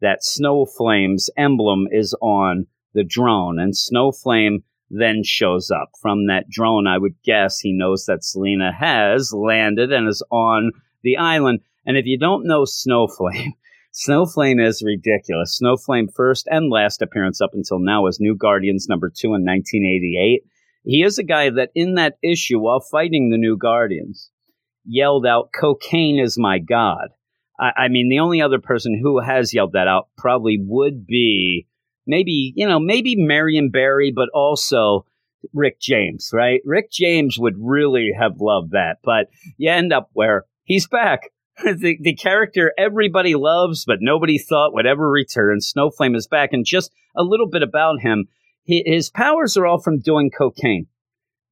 that 0.00 0.22
snowflame's 0.22 1.30
emblem 1.36 1.86
is 1.90 2.14
on 2.20 2.66
the 2.94 3.04
drone 3.04 3.58
and 3.58 3.74
snowflame 3.74 4.62
then 4.88 5.22
shows 5.24 5.70
up 5.70 5.90
from 6.00 6.26
that 6.26 6.48
drone 6.48 6.86
i 6.86 6.98
would 6.98 7.14
guess 7.24 7.58
he 7.58 7.72
knows 7.72 8.06
that 8.06 8.24
selina 8.24 8.72
has 8.72 9.32
landed 9.32 9.92
and 9.92 10.08
is 10.08 10.22
on 10.30 10.70
the 11.02 11.16
island 11.16 11.60
and 11.84 11.96
if 11.96 12.06
you 12.06 12.18
don't 12.18 12.46
know 12.46 12.64
snowflame 12.64 13.52
Snowflame 13.96 14.62
is 14.62 14.82
ridiculous. 14.84 15.58
Snowflame 15.58 16.12
first 16.14 16.46
and 16.50 16.70
last 16.70 17.00
appearance 17.00 17.40
up 17.40 17.54
until 17.54 17.78
now 17.78 18.02
was 18.02 18.20
New 18.20 18.36
Guardians 18.36 18.88
number 18.90 19.08
two 19.08 19.28
in 19.28 19.42
1988. 19.42 20.42
He 20.84 21.02
is 21.02 21.18
a 21.18 21.24
guy 21.24 21.48
that 21.48 21.70
in 21.74 21.94
that 21.94 22.18
issue, 22.22 22.60
while 22.60 22.80
fighting 22.80 23.30
the 23.30 23.38
New 23.38 23.56
Guardians, 23.56 24.30
yelled 24.84 25.24
out, 25.24 25.48
cocaine 25.58 26.18
is 26.18 26.36
my 26.36 26.58
God. 26.58 27.08
I, 27.58 27.72
I 27.76 27.88
mean, 27.88 28.08
the 28.08 28.20
only 28.20 28.40
other 28.40 28.60
person 28.60 28.98
who 29.00 29.20
has 29.20 29.54
yelled 29.54 29.72
that 29.72 29.88
out 29.88 30.08
probably 30.16 30.58
would 30.60 31.06
be 31.06 31.66
maybe, 32.06 32.52
you 32.56 32.66
know, 32.66 32.78
maybe 32.78 33.16
Marion 33.16 33.70
Barry, 33.70 34.12
but 34.14 34.28
also 34.34 35.06
Rick 35.52 35.80
James, 35.80 36.30
right? 36.32 36.60
Rick 36.64 36.90
James 36.90 37.38
would 37.38 37.54
really 37.58 38.12
have 38.18 38.40
loved 38.40 38.72
that, 38.72 38.98
but 39.02 39.28
you 39.56 39.70
end 39.70 39.92
up 39.92 40.10
where 40.12 40.44
he's 40.64 40.86
back. 40.86 41.30
the, 41.64 41.96
the 42.00 42.14
character 42.14 42.72
everybody 42.76 43.34
loves, 43.34 43.84
but 43.86 43.98
nobody 44.00 44.38
thought 44.38 44.74
would 44.74 44.86
ever 44.86 45.10
return. 45.10 45.60
Snowflame 45.60 46.14
is 46.14 46.26
back, 46.26 46.52
and 46.52 46.66
just 46.66 46.92
a 47.16 47.22
little 47.22 47.48
bit 47.48 47.62
about 47.62 48.00
him. 48.00 48.26
He, 48.64 48.82
his 48.84 49.08
powers 49.10 49.56
are 49.56 49.64
all 49.64 49.80
from 49.80 50.00
doing 50.00 50.30
cocaine. 50.30 50.86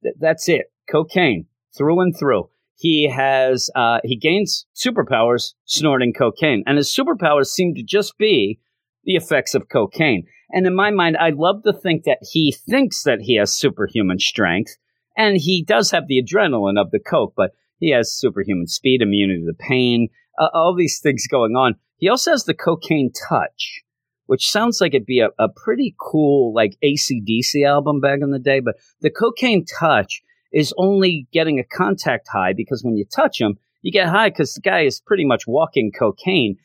Th- 0.03 0.15
that's 0.19 0.47
it, 0.47 0.71
cocaine 0.89 1.47
through 1.75 2.01
and 2.01 2.15
through. 2.15 2.49
He 2.77 3.09
has 3.09 3.69
uh, 3.75 3.99
he 4.03 4.17
gains 4.17 4.65
superpowers 4.75 5.53
snorting 5.65 6.13
cocaine, 6.13 6.63
and 6.67 6.77
his 6.77 6.93
superpowers 6.93 7.47
seem 7.47 7.73
to 7.75 7.83
just 7.83 8.17
be 8.17 8.59
the 9.03 9.15
effects 9.15 9.55
of 9.55 9.69
cocaine. 9.69 10.25
And 10.51 10.67
in 10.67 10.75
my 10.75 10.91
mind, 10.91 11.17
I 11.17 11.31
love 11.31 11.63
to 11.63 11.73
think 11.73 12.03
that 12.03 12.19
he 12.21 12.51
thinks 12.51 13.03
that 13.03 13.21
he 13.21 13.37
has 13.37 13.53
superhuman 13.53 14.19
strength, 14.19 14.77
and 15.17 15.37
he 15.37 15.63
does 15.63 15.91
have 15.91 16.07
the 16.07 16.21
adrenaline 16.21 16.79
of 16.79 16.91
the 16.91 16.99
coke, 16.99 17.33
but 17.35 17.51
he 17.79 17.91
has 17.91 18.13
superhuman 18.13 18.67
speed, 18.67 19.01
immunity 19.01 19.45
to 19.45 19.53
pain, 19.53 20.09
uh, 20.39 20.49
all 20.53 20.75
these 20.75 20.99
things 20.99 21.27
going 21.27 21.55
on. 21.55 21.75
He 21.97 22.09
also 22.09 22.31
has 22.31 22.43
the 22.43 22.53
cocaine 22.53 23.11
touch, 23.29 23.81
which 24.25 24.49
sounds 24.49 24.81
like 24.81 24.93
it'd 24.93 25.05
be 25.05 25.19
a, 25.19 25.29
a 25.39 25.47
pretty 25.49 25.95
cool, 25.99 26.53
like 26.53 26.77
ACDC 26.83 27.65
album 27.65 28.01
back 28.01 28.19
in 28.21 28.31
the 28.31 28.39
day. 28.39 28.59
But 28.59 28.75
the 29.01 29.09
cocaine 29.09 29.65
touch 29.65 30.21
is 30.55 30.73
only 30.77 31.27
getting 31.33 31.59
a 31.59 31.63
contact 31.65 32.29
high 32.31 32.53
because 32.53 32.81
when 32.81 32.95
you 32.95 33.05
touch 33.13 33.39
him, 33.39 33.59
you 33.81 33.91
get 33.91 34.07
high 34.07 34.29
because 34.29 34.53
the 34.53 34.61
guy 34.61 34.81
is 34.81 35.01
pretty 35.01 35.25
much 35.25 35.45
walking 35.45 35.91
cocaine. 35.91 36.55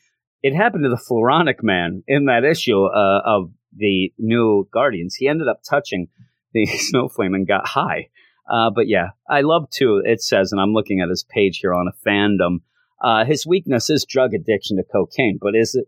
It 0.41 0.55
happened 0.55 0.85
to 0.85 0.89
the 0.89 0.95
Floronic 0.95 1.61
Man 1.61 2.01
in 2.07 2.25
that 2.25 2.45
issue 2.45 2.85
uh, 2.85 3.21
of 3.25 3.51
the 3.75 4.11
new 4.17 4.67
Guardians. 4.73 5.15
He 5.15 5.27
ended 5.27 5.49
up 5.49 5.61
touching 5.69 6.07
the 6.53 6.65
Snowflame 6.91 7.35
and 7.35 7.45
got 7.45 7.67
high. 7.67 8.07
Uh, 8.49 8.69
but 8.73 8.87
yeah, 8.87 9.09
I 9.29 9.41
love 9.41 9.69
too. 9.69 10.01
It 10.03 10.21
says, 10.21 10.53
and 10.53 10.61
I'm 10.61 10.73
looking 10.73 11.01
at 11.01 11.09
his 11.09 11.25
page 11.29 11.59
here 11.59 11.73
on 11.73 11.87
a 11.87 12.09
fandom. 12.09 12.59
Uh, 13.03 13.25
his 13.25 13.45
weakness 13.45 13.89
is 13.89 14.05
drug 14.05 14.33
addiction 14.33 14.77
to 14.77 14.83
cocaine, 14.83 15.37
but 15.39 15.53
is 15.53 15.75
it? 15.75 15.87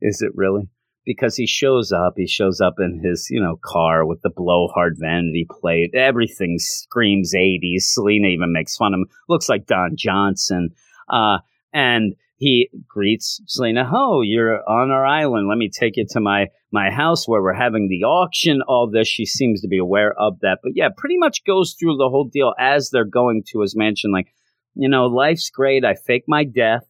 Is 0.00 0.22
it 0.22 0.32
really? 0.34 0.68
Because 1.06 1.36
he 1.36 1.46
shows 1.46 1.92
up, 1.92 2.14
he 2.16 2.26
shows 2.26 2.60
up 2.60 2.74
in 2.78 3.00
his, 3.02 3.28
you 3.30 3.40
know, 3.40 3.58
car 3.64 4.04
with 4.04 4.20
the 4.22 4.30
blowhard 4.30 4.96
vanity 4.98 5.46
plate. 5.48 5.94
Everything 5.94 6.58
screams 6.58 7.32
80s. 7.32 7.82
Selina 7.82 8.26
even 8.26 8.52
makes 8.52 8.76
fun 8.76 8.92
of 8.92 8.98
him. 8.98 9.06
Looks 9.28 9.48
like 9.48 9.66
Don 9.66 9.92
Johnson. 9.96 10.70
Uh, 11.08 11.38
and 11.72 12.16
he 12.36 12.68
greets 12.86 13.40
Selina. 13.46 13.88
Oh, 13.92 14.20
you're 14.20 14.68
on 14.68 14.90
our 14.90 15.06
island. 15.06 15.48
Let 15.48 15.58
me 15.58 15.70
take 15.70 15.96
you 15.96 16.06
to 16.10 16.20
my 16.20 16.48
my 16.70 16.90
house 16.90 17.26
where 17.26 17.42
we're 17.42 17.54
having 17.54 17.88
the 17.88 18.04
auction. 18.04 18.60
All 18.68 18.90
this, 18.90 19.08
she 19.08 19.24
seems 19.24 19.62
to 19.62 19.68
be 19.68 19.78
aware 19.78 20.12
of 20.18 20.40
that. 20.40 20.58
But 20.62 20.72
yeah, 20.74 20.88
pretty 20.94 21.16
much 21.16 21.44
goes 21.44 21.74
through 21.78 21.96
the 21.96 22.10
whole 22.10 22.28
deal 22.30 22.54
as 22.58 22.90
they're 22.90 23.04
going 23.04 23.44
to 23.52 23.60
his 23.60 23.74
mansion. 23.74 24.12
Like, 24.12 24.34
you 24.74 24.88
know, 24.88 25.06
life's 25.06 25.48
great. 25.48 25.84
I 25.84 25.94
fake 25.94 26.24
my 26.28 26.44
death, 26.44 26.84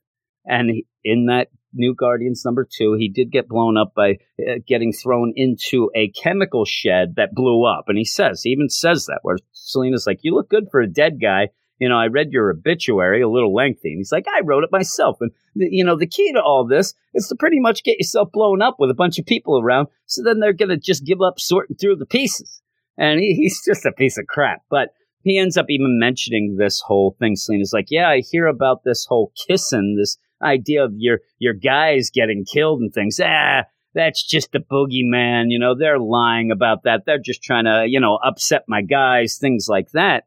and 0.45 0.83
in 1.05 1.27
that 1.27 1.49
New 1.77 1.95
Guardians 1.95 2.45
number 2.45 2.67
two, 2.71 2.95
he 2.95 3.09
did 3.09 3.31
get 3.31 3.49
blown 3.49 3.77
up 3.77 3.93
by 3.95 4.19
uh, 4.41 4.55
getting 4.67 4.93
thrown 4.93 5.33
into 5.37 5.91
a 5.95 6.09
chemical 6.09 6.65
shed 6.65 7.15
that 7.17 7.35
blew 7.35 7.65
up. 7.65 7.85
And 7.89 7.97
he 7.99 8.05
says, 8.05 8.43
he 8.43 8.51
even 8.51 8.69
says 8.69 9.07
that, 9.07 9.21
where 9.23 9.37
Selina's 9.53 10.07
like, 10.07 10.21
"You 10.23 10.35
look 10.35 10.49
good 10.49 10.69
for 10.71 10.81
a 10.81 10.89
dead 10.89 11.21
guy." 11.21 11.49
you 11.79 11.89
know, 11.89 11.99
I 11.99 12.07
read 12.07 12.33
your 12.33 12.51
obituary, 12.51 13.23
a 13.23 13.29
little 13.29 13.55
lengthy. 13.55 13.91
And 13.91 13.99
he's 13.99 14.13
like, 14.13 14.27
I 14.29 14.41
wrote 14.45 14.65
it 14.65 14.73
myself. 14.73 15.19
And, 15.21 15.31
you 15.55 15.85
know, 15.85 15.97
the 15.97 16.07
key 16.07 16.33
to 16.33 16.43
all 16.43 16.67
this 16.67 16.95
is 17.15 17.29
to 17.29 17.37
pretty 17.37 17.61
much 17.61 17.85
get 17.85 17.99
yourself 17.99 18.33
blown 18.33 18.63
up 18.63 18.77
with 18.79 18.91
a 18.91 18.95
bunch 18.95 19.19
of 19.19 19.27
people 19.27 19.61
around. 19.61 19.89
So 20.07 20.23
then 20.23 20.41
they're 20.41 20.53
going 20.53 20.71
to 20.71 20.79
just 20.79 21.05
give 21.05 21.21
up 21.21 21.39
sorting 21.39 21.77
through 21.77 21.97
the 21.97 22.07
pieces. 22.07 22.63
And 22.97 23.21
he, 23.21 23.35
he's 23.35 23.63
just 23.65 23.85
a 23.85 23.93
piece 23.93 24.17
of 24.17 24.27
crap. 24.27 24.63
But 24.71 24.91
he 25.23 25.39
ends 25.39 25.57
up 25.57 25.67
even 25.69 25.99
mentioning 25.99 26.57
this 26.57 26.81
whole 26.81 27.17
thing. 27.19 27.37
Selina's 27.37 27.73
like, 27.73 27.91
yeah, 27.91 28.09
I 28.09 28.21
hear 28.21 28.47
about 28.47 28.85
this 28.85 29.05
whole 29.05 29.33
kissing, 29.47 29.97
this 29.99 30.17
idea 30.43 30.85
of 30.85 30.93
your, 30.97 31.21
your 31.39 31.55
guys 31.55 32.11
getting 32.11 32.45
killed 32.45 32.81
and 32.81 32.93
things. 32.93 33.21
Ah, 33.23 33.65
that's 33.95 34.23
just 34.23 34.53
the 34.53 34.59
boogeyman. 34.59 35.47
You 35.49 35.59
know, 35.59 35.75
they're 35.75 35.99
lying 35.99 36.51
about 36.51 36.85
that. 36.85 37.03
They're 37.07 37.19
just 37.19 37.43
trying 37.43 37.65
to, 37.65 37.87
you 37.89 37.99
know, 37.99 38.19
upset 38.25 38.65
my 38.69 38.83
guys, 38.83 39.39
things 39.39 39.67
like 39.69 39.91
that. 39.93 40.25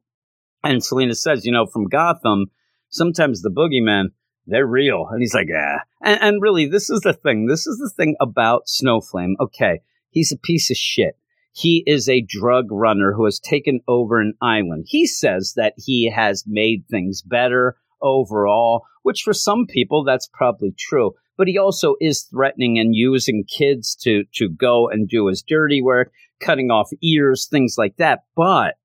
And 0.63 0.83
Selina 0.83 1.15
says, 1.15 1.45
you 1.45 1.51
know, 1.51 1.65
from 1.65 1.87
Gotham, 1.87 2.47
sometimes 2.89 3.41
the 3.41 3.51
boogeyman, 3.51 4.07
they're 4.45 4.65
real. 4.65 5.07
And 5.09 5.21
he's 5.21 5.33
like, 5.33 5.47
ah. 5.55 5.83
And, 6.01 6.21
and 6.21 6.41
really, 6.41 6.65
this 6.65 6.89
is 6.89 7.01
the 7.01 7.13
thing. 7.13 7.45
This 7.45 7.67
is 7.67 7.77
the 7.77 7.91
thing 7.95 8.15
about 8.19 8.67
Snowflame. 8.67 9.33
Okay, 9.39 9.81
he's 10.09 10.31
a 10.31 10.37
piece 10.37 10.71
of 10.71 10.77
shit. 10.77 11.15
He 11.51 11.83
is 11.85 12.07
a 12.07 12.21
drug 12.21 12.67
runner 12.71 13.13
who 13.13 13.25
has 13.25 13.39
taken 13.39 13.81
over 13.87 14.19
an 14.19 14.33
island. 14.41 14.85
He 14.87 15.05
says 15.05 15.53
that 15.55 15.73
he 15.77 16.09
has 16.09 16.43
made 16.47 16.85
things 16.89 17.21
better 17.21 17.77
overall, 18.01 18.83
which 19.03 19.21
for 19.23 19.33
some 19.33 19.65
people, 19.67 20.03
that's 20.03 20.29
probably 20.33 20.73
true. 20.77 21.13
But 21.37 21.47
he 21.47 21.57
also 21.57 21.95
is 22.01 22.23
threatening 22.23 22.79
and 22.79 22.93
using 22.93 23.45
kids 23.45 23.95
to, 24.01 24.23
to 24.35 24.49
go 24.49 24.89
and 24.89 25.07
do 25.07 25.27
his 25.27 25.41
dirty 25.41 25.81
work, 25.81 26.11
cutting 26.41 26.69
off 26.69 26.89
ears, 27.01 27.47
things 27.49 27.75
like 27.77 27.95
that. 27.97 28.19
But 28.35 28.75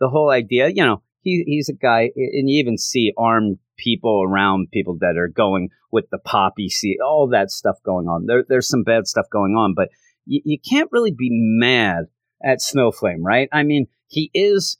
the 0.00 0.08
whole 0.08 0.30
idea, 0.30 0.68
you 0.68 0.84
know, 0.84 1.02
he, 1.20 1.44
he's 1.46 1.68
a 1.68 1.74
guy, 1.74 2.10
and 2.16 2.48
you 2.48 2.60
even 2.60 2.78
see 2.78 3.12
armed 3.18 3.58
people 3.76 4.22
around 4.22 4.70
people 4.72 4.96
that 5.00 5.16
are 5.18 5.28
going 5.28 5.68
with 5.90 6.06
the 6.10 6.18
poppy 6.18 6.68
see 6.68 6.96
all 7.04 7.28
that 7.28 7.50
stuff 7.50 7.76
going 7.84 8.06
on. 8.06 8.26
There, 8.26 8.44
there's 8.48 8.68
some 8.68 8.84
bad 8.84 9.06
stuff 9.06 9.26
going 9.30 9.52
on, 9.52 9.74
but 9.74 9.88
you, 10.26 10.40
you 10.44 10.58
can't 10.58 10.90
really 10.92 11.14
be 11.16 11.28
mad 11.30 12.04
at 12.44 12.60
Snowflame, 12.60 13.22
right? 13.22 13.48
I 13.52 13.62
mean, 13.62 13.86
he 14.06 14.30
is 14.34 14.78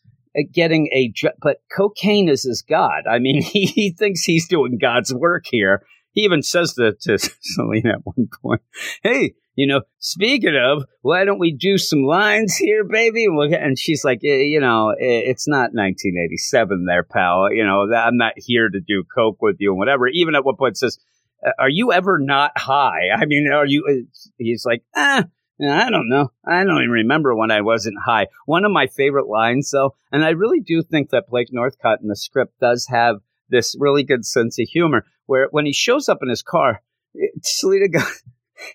getting 0.53 0.89
a, 0.93 1.13
but 1.41 1.59
cocaine 1.75 2.29
is 2.29 2.43
his 2.43 2.63
god. 2.63 3.05
I 3.11 3.19
mean, 3.19 3.43
he, 3.43 3.67
he 3.67 3.91
thinks 3.91 4.23
he's 4.23 4.49
doing 4.49 4.79
God's 4.79 5.13
work 5.13 5.47
here. 5.51 5.83
He 6.13 6.23
even 6.23 6.43
says 6.43 6.75
to, 6.75 6.95
to 7.03 7.19
Selina 7.41 7.95
at 7.95 8.07
one 8.07 8.29
point, 8.43 8.63
"Hey, 9.03 9.35
you 9.55 9.67
know, 9.67 9.83
speaking 9.99 10.57
of, 10.57 10.85
why 11.03 11.25
don't 11.25 11.39
we 11.39 11.53
do 11.53 11.79
some 11.79 12.03
lines 12.03 12.57
here, 12.57 12.85
baby?" 12.85 13.27
And 13.27 13.79
she's 13.79 14.05
like, 14.05 14.21
"Eh, 14.25 14.43
"You 14.43 14.61
know, 14.61 14.91
eh, 14.91 15.23
it's 15.27 15.47
not 15.47 15.73
1987, 15.75 16.87
there, 16.87 17.05
pal. 17.05 17.53
You 17.53 17.65
know, 17.65 17.93
I'm 17.95 18.17
not 18.17 18.35
here 18.37 18.69
to 18.69 18.81
do 18.81 19.05
coke 19.15 19.41
with 19.41 19.57
you 19.59 19.71
and 19.71 19.79
whatever." 19.79 20.09
Even 20.09 20.35
at 20.35 20.45
one 20.45 20.57
point 20.57 20.77
says, 20.77 20.99
"Uh, 21.47 21.51
"Are 21.59 21.69
you 21.69 21.93
ever 21.93 22.19
not 22.19 22.53
high?" 22.57 23.11
I 23.15 23.27
mean, 23.27 23.49
are 23.53 23.67
you? 23.67 24.07
He's 24.39 24.65
like, 24.65 24.83
"Ah." 24.97 25.25
I 25.61 25.91
don't 25.91 26.09
know. 26.09 26.31
I 26.47 26.63
don't 26.65 26.79
even 26.83 26.91
remember 26.91 27.35
when 27.35 27.51
I 27.51 27.63
wasn't 27.63 27.97
high. 28.05 28.29
One 28.47 28.65
of 28.65 28.71
my 28.71 28.87
favorite 28.87 29.27
lines, 29.27 29.71
though, 29.73 29.97
and 30.13 30.25
I 30.25 30.31
really 30.31 30.61
do 30.61 30.83
think 30.83 31.11
that 31.11 31.29
Blake 31.29 31.49
Northcott 31.51 32.01
in 32.01 32.09
the 32.09 32.17
script 32.17 32.61
does 32.61 32.87
have 32.89 33.17
this 33.49 33.75
really 33.79 34.05
good 34.05 34.25
sense 34.25 34.59
of 34.61 34.69
humor, 34.69 35.05
where 35.27 35.49
when 35.51 35.67
he 35.67 35.73
shows 35.73 36.09
up 36.09 36.19
in 36.23 36.29
his 36.29 36.43
car, 36.43 36.83
it- 37.15 37.45
Selina 37.45 37.89
goes, 37.93 38.23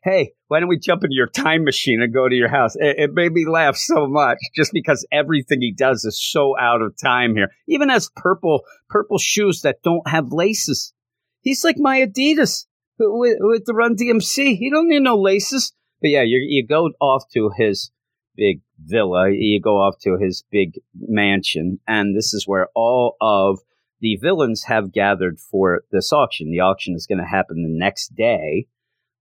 "Hey, 0.04 0.34
why 0.50 0.60
don't 0.60 0.68
we 0.68 0.78
jump 0.78 1.04
into 1.04 1.16
your 1.16 1.28
time 1.28 1.64
machine 1.64 2.02
and 2.02 2.14
go 2.14 2.28
to 2.28 2.36
your 2.36 2.50
house?" 2.50 2.76
It, 2.76 2.96
it 3.00 3.14
made 3.14 3.32
me 3.32 3.46
laugh 3.48 3.78
so 3.78 4.06
much, 4.08 4.40
just 4.54 4.74
because 4.74 5.08
everything 5.10 5.62
he 5.62 5.72
does 5.72 6.04
is 6.04 6.20
so 6.22 6.58
out 6.60 6.82
of 6.82 6.98
time 7.02 7.36
here. 7.36 7.50
Even 7.68 7.88
has 7.90 8.10
purple 8.16 8.64
purple 8.90 9.20
shoes 9.20 9.62
that 9.62 9.84
don't 9.84 10.08
have 10.10 10.34
laces. 10.34 10.94
He's 11.40 11.64
like 11.64 11.78
my 11.78 12.02
Adidas 12.02 12.66
with, 13.00 13.38
with 13.40 13.64
the 13.66 13.74
Run 13.74 13.96
DMC. 13.96 14.58
He 14.58 14.70
don't 14.70 14.90
need 14.90 15.02
no 15.04 15.16
laces. 15.18 15.72
But 16.04 16.10
yeah, 16.10 16.24
you 16.24 16.46
you 16.46 16.68
go 16.68 16.90
off 17.00 17.24
to 17.34 17.50
his 17.58 17.90
big 18.36 18.62
villa. 18.78 19.32
You 19.32 19.62
go 19.62 19.78
off 19.78 19.96
to 20.02 20.18
his 20.18 20.44
big 20.52 20.74
mansion, 20.94 21.80
and 21.88 22.16
this 22.16 22.34
is 22.34 22.46
where 22.46 22.68
all 22.76 23.16
of 23.22 23.60
the 24.02 24.18
villains 24.18 24.66
have 24.66 24.92
gathered 24.92 25.40
for 25.40 25.86
this 25.94 26.12
auction. 26.12 26.52
The 26.52 26.60
auction 26.60 26.94
is 26.94 27.08
going 27.08 27.20
to 27.20 27.26
happen 27.26 27.64
the 27.64 27.70
next 27.70 28.16
day, 28.16 28.68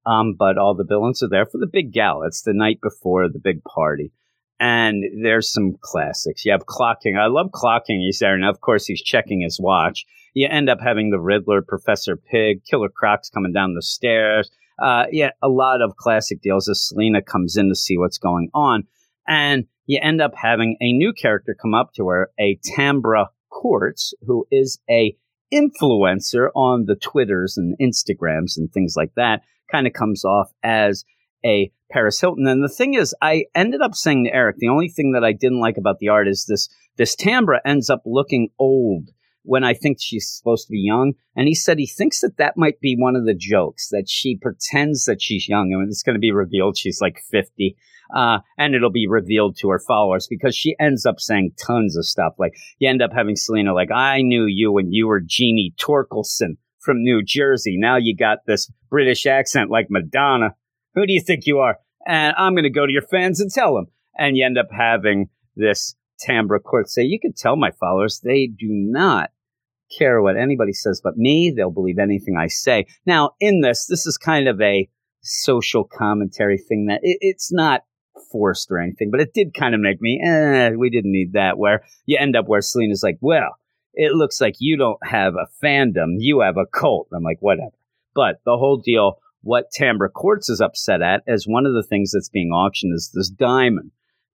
um, 0.05 0.35
but 0.37 0.59
all 0.59 0.75
the 0.75 0.83
villains 0.83 1.23
are 1.23 1.29
there 1.29 1.47
for 1.47 1.59
the 1.59 1.71
big 1.73 1.93
gala. 1.93 2.27
It's 2.27 2.43
the 2.43 2.53
night 2.53 2.81
before 2.83 3.29
the 3.29 3.39
big 3.39 3.63
party. 3.63 4.13
And 4.59 5.05
there's 5.25 5.53
some 5.53 5.77
classics. 5.81 6.45
You 6.45 6.51
have 6.51 6.67
Clock 6.67 7.03
King. 7.03 7.17
I 7.17 7.27
love 7.27 7.53
Clock 7.53 7.87
King. 7.87 8.01
He's 8.01 8.19
there, 8.19 8.35
and 8.35 8.45
of 8.45 8.61
course 8.61 8.87
he's 8.87 9.03
checking 9.03 9.41
his 9.41 9.61
watch. 9.61 10.05
You 10.35 10.49
end 10.51 10.69
up 10.69 10.81
having 10.81 11.11
the 11.11 11.21
Riddler, 11.21 11.63
Professor 11.63 12.17
Pig, 12.17 12.65
Killer 12.65 12.89
Croc's 12.89 13.31
coming 13.31 13.53
down 13.53 13.75
the 13.75 13.83
stairs. 13.83 14.51
Uh, 14.81 15.05
yeah, 15.11 15.31
a 15.43 15.49
lot 15.49 15.83
of 15.83 15.97
classic 15.97 16.41
deals 16.43 16.69
as 16.69 16.87
Selina 16.89 17.23
comes 17.23 17.57
in 17.57 17.69
to 17.69 17.75
see 17.75 17.99
what's 17.99 18.19
going 18.19 18.51
on. 18.55 18.85
And 19.27 19.67
you 19.87 19.99
end 20.03 20.21
up 20.21 20.33
having 20.35 20.77
a 20.81 20.93
new 20.93 21.13
character 21.13 21.57
come 21.61 21.75
up 21.75 21.93
to 21.95 22.09
her, 22.09 22.31
a 22.39 22.59
Tambra 22.77 23.27
Courts, 23.51 24.15
who 24.27 24.47
is 24.51 24.79
a 24.91 25.17
influencer 25.53 26.49
on 26.55 26.87
the 26.87 26.97
Twitters 26.97 27.57
and 27.57 27.77
Instagrams 27.81 28.57
and 28.57 28.73
things 28.73 28.95
like 28.97 29.13
that, 29.17 29.43
kind 29.71 29.87
of 29.87 29.93
comes 29.93 30.25
off 30.25 30.51
as 30.63 31.05
a 31.45 31.71
Paris 31.91 32.21
Hilton. 32.21 32.47
And 32.47 32.65
the 32.65 32.69
thing 32.69 32.95
is, 32.95 33.15
I 33.21 33.45
ended 33.55 33.83
up 33.83 33.95
saying 33.95 34.25
to 34.25 34.35
Eric, 34.35 34.57
the 34.59 34.69
only 34.69 34.89
thing 34.89 35.13
that 35.13 35.25
I 35.25 35.33
didn't 35.33 35.61
like 35.61 35.77
about 35.77 35.99
the 35.99 36.09
art 36.09 36.29
is 36.29 36.47
this 36.47 36.69
this 36.97 37.17
Tambra 37.17 37.59
ends 37.65 37.89
up 37.89 38.03
looking 38.05 38.49
old 38.59 39.11
when 39.45 39.65
I 39.65 39.75
think 39.75 39.99
she's 40.01 40.31
supposed 40.31 40.67
to 40.67 40.73
be 40.73 40.79
young. 40.79 41.15
And 41.37 41.49
he 41.49 41.55
said 41.55 41.79
he 41.79 41.87
thinks 41.87 42.21
that 42.21 42.37
that 42.39 42.57
might 42.57 42.81
be 42.81 42.97
one 42.97 43.17
of 43.17 43.25
the 43.25 43.35
jokes 43.35 43.89
that 43.91 44.09
she 44.09 44.37
pretends 44.37 45.05
that 45.05 45.21
she's 45.21 45.49
young. 45.49 45.71
Mean, 45.71 45.87
it's 45.89 46.03
going 46.03 46.15
to 46.15 46.21
be 46.21 46.33
revealed 46.33 46.77
she's 46.77 47.01
like 47.01 47.19
50. 47.31 47.77
Uh, 48.15 48.39
and 48.59 48.75
it'll 48.75 48.91
be 48.91 49.09
revealed 49.09 49.57
to 49.59 49.71
her 49.71 49.79
followers 49.79 50.27
because 50.29 50.55
she 50.55 50.77
ends 50.79 51.07
up 51.07 51.19
saying 51.19 51.53
tons 51.59 51.97
of 51.97 52.07
stuff. 52.07 52.35
Like 52.39 52.55
you 52.79 52.89
end 52.89 53.03
up 53.03 53.13
having 53.13 53.37
Selina 53.37 53.73
like, 53.73 53.91
I 53.91 54.23
knew 54.23 54.45
you 54.47 54.71
when 54.71 54.93
you 54.93 55.09
were 55.09 55.21
Jeannie 55.21 55.75
Torkelson 55.81 56.57
from 56.79 57.03
New 57.03 57.23
Jersey. 57.23 57.77
Now 57.79 57.97
you 57.97 58.15
got 58.15 58.39
this 58.47 58.71
British 58.91 59.25
accent 59.27 59.71
like 59.71 59.87
Madonna. 59.89 60.55
Who 60.95 61.07
do 61.07 61.13
you 61.13 61.21
think 61.21 61.47
you 61.47 61.61
are? 61.61 61.79
And 62.07 62.35
I'm 62.37 62.55
going 62.55 62.65
to 62.65 62.71
go 62.71 62.87
to 62.87 62.93
your 62.93 63.03
fans 63.03 63.41
and 63.41 63.51
tell 63.51 63.75
them. 63.75 63.87
And 64.19 64.37
you 64.37 64.45
end 64.45 64.59
up 64.59 64.69
having 64.71 65.31
this 65.57 65.95
Tambra 66.27 66.63
court 66.63 66.89
say, 66.89 67.03
you 67.03 67.19
can 67.21 67.33
tell 67.33 67.57
my 67.57 67.71
followers 67.71 68.21
they 68.23 68.47
do 68.47 68.69
not 68.69 69.31
care 69.97 70.23
what 70.23 70.37
anybody 70.37 70.73
says 70.73 71.01
but 71.03 71.17
me. 71.17 71.53
They'll 71.55 71.71
believe 71.71 71.99
anything 71.99 72.37
I 72.37 72.49
say. 72.49 72.87
Now, 73.07 73.33
in 73.41 73.61
this, 73.61 73.87
this 73.87 74.07
is 74.07 74.17
kind 74.17 74.49
of 74.49 74.61
a 74.61 74.89
social 75.23 75.85
commentary 75.85 76.59
thing 76.59 76.87
that 76.87 77.01
it, 77.03 77.19
it's 77.21 77.53
not 77.53 77.83
forced 78.31 78.71
or 78.71 78.79
anything, 78.79 79.11
but 79.11 79.21
it 79.21 79.35
did 79.35 79.55
kind 79.55 79.75
of 79.75 79.81
make 79.81 80.01
me, 80.01 80.21
eh, 80.25 80.71
we 80.71 80.91
didn't 80.91 81.13
need 81.13 81.33
that. 81.35 81.59
Where 81.59 81.85
you 82.07 82.19
end 82.19 82.37
up 82.37 82.49
where 82.49 82.61
Selina's 82.61 83.03
like, 83.03 83.19
well, 83.21 83.57
it 83.95 84.13
looks 84.13 84.41
like 84.41 84.57
you 84.59 84.77
don't 84.77 85.05
have 85.07 85.35
a 85.35 85.47
fandom, 85.65 86.15
you 86.19 86.41
have 86.41 86.57
a 86.57 86.67
cult. 86.67 87.09
I'm 87.15 87.23
like, 87.23 87.41
whatever. 87.41 87.73
But 88.15 88.41
the 88.45 88.57
whole 88.57 88.79
deal, 88.79 89.19
what 89.43 89.71
Tambra 89.77 90.13
Courts 90.13 90.49
is 90.49 90.61
upset 90.61 91.03
at, 91.03 91.23
as 91.27 91.47
one 91.47 91.67
of 91.67 91.75
the 91.75 91.83
things 91.83 92.13
that's 92.13 92.29
being 92.29 92.51
auctioned 92.51 92.95
is 92.95 93.11
this 93.15 93.29
diamond. 93.29 93.91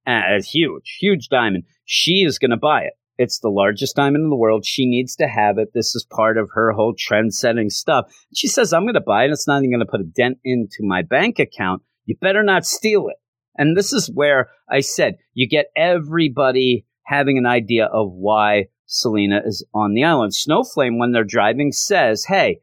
Uh, 0.08 0.42
huge, 0.42 0.98
huge 1.00 1.28
diamond. 1.28 1.66
She 1.86 2.24
is 2.26 2.40
going 2.40 2.52
to 2.52 2.58
buy 2.58 2.84
it. 2.84 2.94
It's 3.18 3.40
the 3.40 3.50
largest 3.50 3.96
diamond 3.96 4.24
in 4.24 4.30
the 4.30 4.36
world. 4.36 4.66
She 4.66 4.86
needs 4.86 5.16
to 5.18 5.28
have 5.28 5.58
it. 5.58 5.70
This 5.74 5.96
is 5.96 6.08
part 6.10 6.38
of 6.38 6.50
her 6.54 6.72
whole 6.72 6.94
trend 6.98 7.34
setting 7.34 7.70
stuff. 7.70 8.06
She 8.34 8.48
says, 8.48 8.72
I'm 8.72 8.84
going 8.84 8.94
to 8.94 9.02
buy 9.02 9.26
it. 9.26 9.32
It's 9.32 9.48
not 9.48 9.64
even 9.64 9.72
going 9.72 9.86
to 9.86 9.92
put 9.92 10.02
a 10.02 10.06
dent 10.06 10.38
into 10.44 10.78
my 10.82 11.02
bank 11.02 11.40
account. 11.40 11.82
You 12.06 12.16
better 12.22 12.44
not 12.44 12.66
steal 12.66 13.08
it. 13.10 13.18
And 13.58 13.76
this 13.76 13.92
is 13.92 14.10
where 14.14 14.50
I 14.70 14.82
said, 14.82 15.16
you 15.34 15.50
get 15.50 15.66
everybody 15.76 16.86
having 17.04 17.38
an 17.38 17.48
idea 17.48 17.86
of 17.86 18.12
why 18.12 18.68
Selina 18.86 19.42
is 19.46 19.66
on 19.74 19.94
the 19.94 20.04
island. 20.04 20.34
Snowflame, 20.34 21.00
when 21.00 21.12
they're 21.12 21.24
driving, 21.24 21.72
says, 21.72 22.26
Hey, 22.26 22.62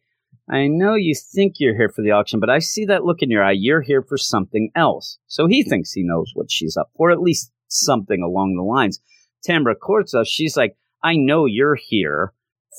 I 0.48 0.66
know 0.66 0.94
you 0.94 1.14
think 1.14 1.54
you're 1.58 1.76
here 1.76 1.88
for 1.88 2.02
the 2.02 2.10
auction, 2.10 2.38
but 2.38 2.50
I 2.50 2.58
see 2.58 2.84
that 2.86 3.04
look 3.04 3.22
in 3.22 3.30
your 3.30 3.42
eye. 3.42 3.54
You're 3.56 3.80
here 3.80 4.02
for 4.02 4.18
something 4.18 4.70
else. 4.74 5.18
So 5.26 5.46
he 5.46 5.62
thinks 5.62 5.92
he 5.92 6.02
knows 6.04 6.32
what 6.34 6.50
she's 6.50 6.76
up 6.76 6.90
for, 6.96 7.10
at 7.10 7.20
least 7.20 7.50
something 7.68 8.22
along 8.22 8.54
the 8.54 8.62
lines. 8.62 9.00
Tambra 9.48 9.74
Corza, 9.74 10.24
she's 10.26 10.56
like, 10.56 10.76
I 11.02 11.16
know 11.16 11.46
you're 11.46 11.76
here 11.76 12.32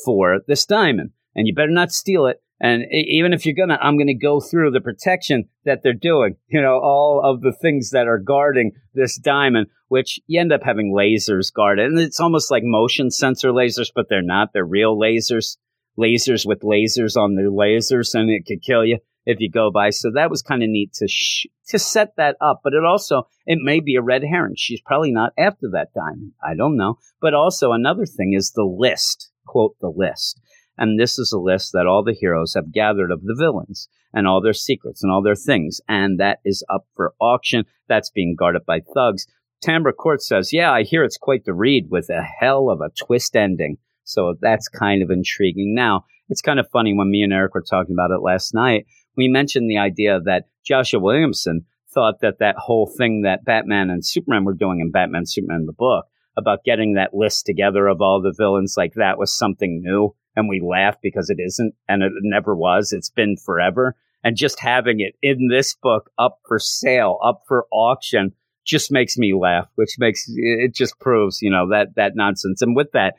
for 0.04 0.40
this 0.48 0.66
diamond, 0.66 1.12
and 1.36 1.48
you 1.48 1.54
better 1.54 1.72
not 1.72 1.92
steal 1.92 2.28
it. 2.28 2.42
And 2.60 2.84
even 2.92 3.34
if 3.34 3.46
you're 3.46 3.56
gonna, 3.56 3.78
I'm 3.82 3.98
gonna 3.98 4.14
go 4.14 4.40
through 4.40 4.72
the 4.72 4.82
protection 4.82 5.50
that 5.66 5.84
they're 5.84 5.94
doing. 5.94 6.38
You 6.48 6.62
know, 6.62 6.80
all 6.80 7.22
of 7.24 7.42
the 7.42 7.52
things 7.52 7.90
that 7.90 8.08
are 8.08 8.18
guarding 8.18 8.72
this 8.94 9.18
diamond, 9.18 9.68
which 9.90 10.20
you 10.28 10.40
end 10.40 10.54
up 10.54 10.64
having 10.64 10.94
lasers 10.94 11.54
guarded, 11.54 11.88
and 11.88 12.00
it's 12.00 12.20
almost 12.20 12.52
like 12.52 12.64
motion 12.64 13.12
sensor 13.12 13.50
lasers, 13.50 13.92
but 13.94 14.08
they're 14.10 14.22
not. 14.22 14.54
They're 14.54 14.66
real 14.66 14.98
lasers, 14.98 15.58
lasers 15.98 16.46
with 16.46 16.62
lasers 16.62 17.16
on 17.16 17.36
their 17.36 17.50
lasers, 17.50 18.14
and 18.14 18.30
it 18.30 18.46
could 18.46 18.62
kill 18.62 18.86
you 18.86 19.00
if 19.26 19.40
you 19.40 19.50
go 19.50 19.72
by. 19.72 19.90
So 19.90 20.12
that 20.14 20.30
was 20.30 20.42
kind 20.42 20.64
of 20.64 20.70
neat 20.70 20.94
to 20.94 21.08
sh- 21.08 21.48
to 21.70 21.80
set 21.80 22.16
that 22.18 22.38
up. 22.42 22.62
But 22.64 22.74
it 22.74 22.84
also 22.84 23.28
it 23.46 23.60
may 23.62 23.80
be 23.80 23.96
a 23.96 24.02
red 24.02 24.24
herring. 24.24 24.56
She's 24.58 24.82
probably 24.82 25.12
not 25.12 25.34
after 25.38 25.70
that 25.74 25.94
diamond. 25.94 26.34
I 26.44 26.56
don't 26.56 26.78
know. 26.78 27.00
But 27.22 27.34
also 27.34 27.72
another 27.72 28.06
thing 28.06 28.34
is 28.34 28.52
the 28.52 28.64
list. 28.64 29.32
Quote 29.46 29.76
the 29.80 29.94
list. 29.96 30.40
And 30.78 31.00
this 31.00 31.18
is 31.18 31.32
a 31.32 31.40
list 31.40 31.72
that 31.74 31.88
all 31.88 32.04
the 32.04 32.14
heroes 32.14 32.54
have 32.54 32.74
gathered 32.74 33.12
of 33.12 33.24
the 33.24 33.36
villains 33.38 33.88
and 34.14 34.28
all 34.28 34.42
their 34.42 34.54
secrets 34.54 35.04
and 35.04 35.12
all 35.12 35.22
their 35.22 35.36
things. 35.36 35.80
And 35.88 36.20
that 36.20 36.40
is 36.44 36.66
up 36.70 36.86
for 36.96 37.14
auction. 37.20 37.64
That's 37.88 38.10
being 38.10 38.36
guarded 38.38 38.66
by 38.66 38.82
thugs. 38.94 39.26
Tambra 39.64 39.96
Court 39.96 40.22
says, 40.22 40.52
Yeah, 40.52 40.72
I 40.72 40.84
hear 40.84 41.04
it's 41.04 41.18
quite 41.18 41.46
the 41.46 41.54
read 41.54 41.88
with 41.90 42.10
a 42.10 42.22
hell 42.22 42.70
of 42.70 42.82
a 42.82 42.90
twist 42.90 43.36
ending. 43.36 43.78
So 44.06 44.36
that's 44.40 44.70
kind 44.70 45.04
of 45.04 45.12
intriguing. 45.12 45.76
Now, 45.76 46.06
it's 46.30 46.42
kind 46.42 46.60
of 46.60 46.70
funny 46.72 46.94
when 46.94 47.12
me 47.12 47.22
and 47.22 47.34
Eric 47.34 47.54
were 47.54 47.62
talking 47.62 47.94
about 47.94 48.12
it 48.12 48.24
last 48.24 48.54
night. 48.54 48.86
We 49.18 49.28
mentioned 49.28 49.70
the 49.70 49.78
idea 49.78 50.20
that 50.26 50.46
Joshua 50.66 51.00
Williamson 51.00 51.66
thought 51.94 52.22
that 52.22 52.40
that 52.40 52.56
whole 52.58 52.88
thing 52.88 53.22
that 53.22 53.46
Batman 53.46 53.90
and 53.90 54.06
Superman 54.06 54.44
were 54.44 54.54
doing 54.54 54.80
in 54.80 54.92
Batman 54.92 55.26
Superman 55.26 55.66
the 55.66 55.74
book 55.74 56.06
about 56.38 56.66
getting 56.66 56.94
that 56.94 57.14
list 57.14 57.46
together 57.46 57.88
of 57.88 58.02
all 58.02 58.22
the 58.22 58.34
villains 58.36 58.76
like 58.78 58.94
that 58.96 59.18
was 59.18 59.32
something 59.32 59.82
new. 59.82 60.14
And 60.36 60.50
we 60.50 60.60
laugh 60.60 60.98
because 61.02 61.30
it 61.30 61.38
isn't 61.40 61.74
and 61.88 62.04
it 62.04 62.12
never 62.22 62.56
was. 62.56 62.92
It's 62.92 63.10
been 63.10 63.38
forever. 63.38 63.96
And 64.24 64.36
just 64.36 64.60
having 64.60 65.00
it 65.00 65.16
in 65.22 65.48
this 65.50 65.76
book 65.76 66.12
up 66.18 66.40
for 66.48 66.60
sale, 66.60 67.20
up 67.24 67.44
for 67.48 67.68
auction, 67.72 68.34
just 68.66 68.92
makes 68.92 69.18
me 69.18 69.34
laugh, 69.34 69.68
which 69.76 69.96
makes 69.98 70.26
it 70.28 70.74
just 70.74 71.00
proves, 71.00 71.42
you 71.42 71.52
know, 71.52 71.70
that, 71.70 71.96
that 71.96 72.16
nonsense. 72.16 72.62
And 72.62 72.76
with 72.76 72.92
that, 72.94 73.14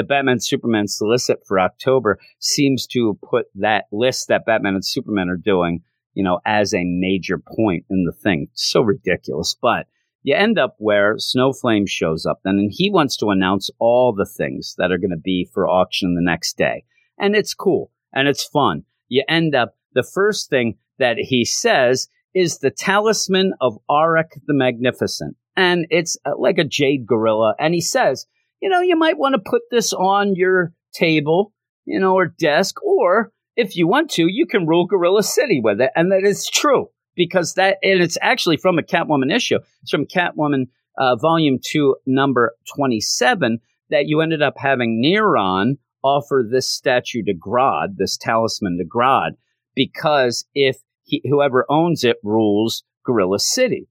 the 0.00 0.06
Batman 0.06 0.40
Superman 0.40 0.88
solicit 0.88 1.40
for 1.46 1.60
October 1.60 2.18
seems 2.38 2.86
to 2.86 3.18
put 3.22 3.48
that 3.54 3.84
list 3.92 4.28
that 4.28 4.46
Batman 4.46 4.72
and 4.72 4.84
Superman 4.84 5.28
are 5.28 5.36
doing, 5.36 5.82
you 6.14 6.24
know, 6.24 6.40
as 6.46 6.72
a 6.72 6.84
major 6.84 7.36
point 7.36 7.84
in 7.90 8.04
the 8.04 8.12
thing. 8.12 8.48
So 8.54 8.80
ridiculous. 8.80 9.54
But 9.60 9.88
you 10.22 10.34
end 10.34 10.58
up 10.58 10.76
where 10.78 11.16
Snowflame 11.16 11.86
shows 11.86 12.24
up 12.24 12.40
then, 12.44 12.54
and 12.54 12.72
he 12.74 12.88
wants 12.88 13.14
to 13.18 13.28
announce 13.28 13.68
all 13.78 14.14
the 14.14 14.24
things 14.24 14.74
that 14.78 14.90
are 14.90 14.96
going 14.96 15.10
to 15.10 15.18
be 15.18 15.46
for 15.52 15.68
auction 15.68 16.14
the 16.14 16.22
next 16.22 16.56
day. 16.56 16.84
And 17.18 17.36
it's 17.36 17.52
cool 17.52 17.90
and 18.14 18.26
it's 18.26 18.44
fun. 18.44 18.84
You 19.08 19.22
end 19.28 19.54
up, 19.54 19.76
the 19.92 20.02
first 20.02 20.48
thing 20.48 20.78
that 20.98 21.18
he 21.18 21.44
says 21.44 22.08
is 22.32 22.58
the 22.58 22.70
talisman 22.70 23.52
of 23.60 23.76
Arak 23.90 24.30
the 24.46 24.54
Magnificent. 24.54 25.36
And 25.56 25.86
it's 25.90 26.16
uh, 26.24 26.38
like 26.38 26.56
a 26.56 26.64
jade 26.64 27.06
gorilla. 27.06 27.54
And 27.58 27.74
he 27.74 27.82
says, 27.82 28.26
you 28.60 28.68
know, 28.68 28.80
you 28.80 28.96
might 28.96 29.18
want 29.18 29.34
to 29.34 29.50
put 29.50 29.62
this 29.70 29.92
on 29.92 30.34
your 30.34 30.72
table, 30.92 31.52
you 31.84 31.98
know, 31.98 32.14
or 32.14 32.26
desk, 32.26 32.82
or 32.82 33.32
if 33.56 33.76
you 33.76 33.86
want 33.86 34.10
to, 34.12 34.26
you 34.28 34.46
can 34.46 34.66
rule 34.66 34.86
Gorilla 34.86 35.22
City 35.22 35.60
with 35.62 35.80
it. 35.80 35.90
And 35.96 36.12
that 36.12 36.24
is 36.24 36.48
true 36.48 36.88
because 37.14 37.54
that, 37.54 37.78
and 37.82 38.02
it's 38.02 38.18
actually 38.22 38.56
from 38.56 38.78
a 38.78 38.82
Catwoman 38.82 39.34
issue. 39.34 39.58
It's 39.82 39.90
from 39.90 40.06
Catwoman, 40.06 40.68
uh, 40.98 41.16
volume 41.16 41.58
two, 41.62 41.96
number 42.06 42.54
27, 42.74 43.58
that 43.90 44.06
you 44.06 44.20
ended 44.20 44.42
up 44.42 44.54
having 44.56 45.02
Neron 45.02 45.78
offer 46.02 46.44
this 46.48 46.68
statue 46.68 47.22
to 47.24 47.34
Grodd, 47.34 47.96
this 47.96 48.16
talisman 48.16 48.78
to 48.78 48.84
Grodd, 48.84 49.32
because 49.74 50.46
if 50.54 50.78
he, 51.02 51.22
whoever 51.28 51.66
owns 51.68 52.04
it 52.04 52.16
rules 52.22 52.84
Gorilla 53.04 53.38
City. 53.38 53.88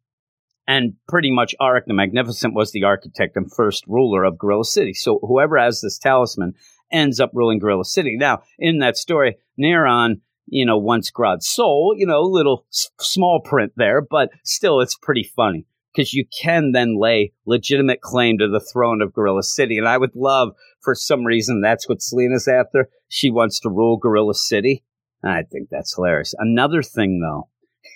And 0.69 0.93
pretty 1.07 1.31
much 1.31 1.55
Arak 1.59 1.85
the 1.87 1.95
Magnificent 1.95 2.53
was 2.53 2.71
the 2.71 2.83
architect 2.83 3.35
and 3.35 3.51
first 3.51 3.83
ruler 3.87 4.23
of 4.23 4.37
Gorilla 4.37 4.63
City. 4.63 4.93
So 4.93 5.17
whoever 5.23 5.57
has 5.57 5.81
this 5.81 5.97
talisman 5.97 6.53
ends 6.91 7.19
up 7.19 7.31
ruling 7.33 7.57
Gorilla 7.57 7.85
City. 7.85 8.15
Now, 8.15 8.43
in 8.59 8.77
that 8.77 8.95
story, 8.95 9.37
Neron, 9.59 10.21
you 10.45 10.67
know, 10.67 10.77
wants 10.77 11.09
Grodd's 11.09 11.49
soul, 11.49 11.95
you 11.97 12.05
know, 12.05 12.21
little 12.21 12.67
s- 12.71 12.91
small 12.99 13.41
print 13.41 13.73
there, 13.77 13.99
but 13.99 14.29
still 14.43 14.79
it's 14.79 14.95
pretty 14.95 15.23
funny 15.23 15.65
because 15.91 16.13
you 16.13 16.23
can 16.39 16.71
then 16.71 16.99
lay 16.99 17.33
legitimate 17.47 18.01
claim 18.01 18.37
to 18.37 18.47
the 18.47 18.59
throne 18.59 19.01
of 19.01 19.11
Gorilla 19.11 19.41
City. 19.41 19.79
And 19.79 19.87
I 19.87 19.97
would 19.97 20.15
love, 20.15 20.49
for 20.81 20.93
some 20.93 21.25
reason, 21.25 21.61
that's 21.61 21.89
what 21.89 22.03
Selina's 22.03 22.47
after. 22.47 22.89
She 23.07 23.31
wants 23.31 23.59
to 23.61 23.69
rule 23.71 23.97
Gorilla 23.97 24.35
City. 24.35 24.83
I 25.23 25.41
think 25.51 25.69
that's 25.71 25.95
hilarious. 25.95 26.35
Another 26.37 26.83
thing, 26.83 27.21
though, 27.21 27.49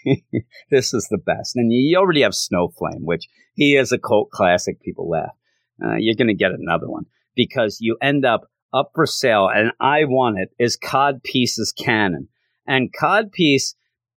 this 0.72 0.94
is 0.94 1.08
the 1.10 1.18
best. 1.18 1.56
And 1.56 1.72
you 1.72 1.98
already 1.98 2.22
have 2.22 2.34
Snowflame, 2.34 3.02
which 3.02 3.28
he 3.56 3.76
is 3.76 3.92
a 3.92 3.98
cult 3.98 4.30
classic. 4.32 4.82
People 4.82 5.10
laugh. 5.10 5.36
Uh, 5.84 5.96
you're 5.98 6.16
going 6.16 6.28
to 6.28 6.34
get 6.34 6.52
another 6.52 6.90
one 6.90 7.06
because 7.36 7.80
you 7.82 7.98
end 8.02 8.26
up 8.26 8.50
up 8.74 8.92
for 8.96 9.06
sale, 9.06 9.50
and 9.54 9.72
I 9.80 10.06
want 10.06 10.40
it, 10.40 10.50
is 10.58 10.78
Codpiece's 10.78 11.72
cannon. 11.72 12.28
And 12.66 12.92
Codpiece 12.92 13.76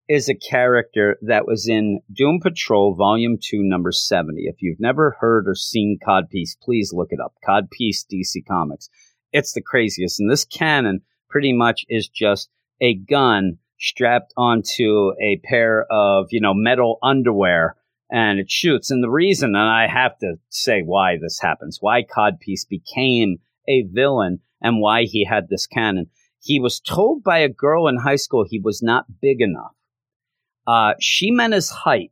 is 0.09 0.29
a 0.29 0.35
character 0.35 1.17
that 1.21 1.45
was 1.45 1.67
in 1.67 1.99
Doom 2.11 2.39
Patrol 2.41 2.95
Volume 2.95 3.37
2, 3.41 3.59
number 3.61 3.91
70. 3.91 4.43
If 4.43 4.61
you've 4.61 4.79
never 4.79 5.17
heard 5.19 5.47
or 5.47 5.55
seen 5.55 5.99
Codpiece, 6.05 6.57
please 6.61 6.91
look 6.93 7.09
it 7.11 7.19
up. 7.19 7.33
Codpiece 7.47 8.05
DC 8.11 8.45
Comics. 8.47 8.89
It's 9.33 9.53
the 9.53 9.61
craziest. 9.61 10.19
And 10.19 10.31
this 10.31 10.45
cannon 10.45 11.01
pretty 11.29 11.53
much 11.53 11.85
is 11.89 12.07
just 12.07 12.49
a 12.79 12.95
gun 12.95 13.57
strapped 13.79 14.33
onto 14.37 15.13
a 15.21 15.41
pair 15.43 15.85
of, 15.91 16.27
you 16.31 16.41
know, 16.41 16.53
metal 16.53 16.99
underwear 17.03 17.75
and 18.09 18.39
it 18.39 18.49
shoots. 18.49 18.89
And 18.89 19.03
the 19.03 19.09
reason, 19.09 19.49
and 19.49 19.69
I 19.69 19.87
have 19.87 20.17
to 20.19 20.35
say 20.49 20.81
why 20.81 21.17
this 21.21 21.39
happens, 21.41 21.77
why 21.81 22.03
Codpiece 22.03 22.67
became 22.67 23.37
a 23.67 23.83
villain 23.83 24.39
and 24.61 24.81
why 24.81 25.03
he 25.03 25.25
had 25.25 25.49
this 25.49 25.67
cannon. 25.67 26.09
He 26.41 26.59
was 26.59 26.79
told 26.79 27.23
by 27.23 27.39
a 27.39 27.49
girl 27.49 27.87
in 27.87 27.97
high 27.97 28.15
school 28.15 28.45
he 28.47 28.59
was 28.59 28.81
not 28.81 29.19
big 29.21 29.41
enough. 29.41 29.73
Uh, 30.65 30.93
she 30.99 31.31
meant 31.31 31.53
his 31.53 31.69
height. 31.69 32.11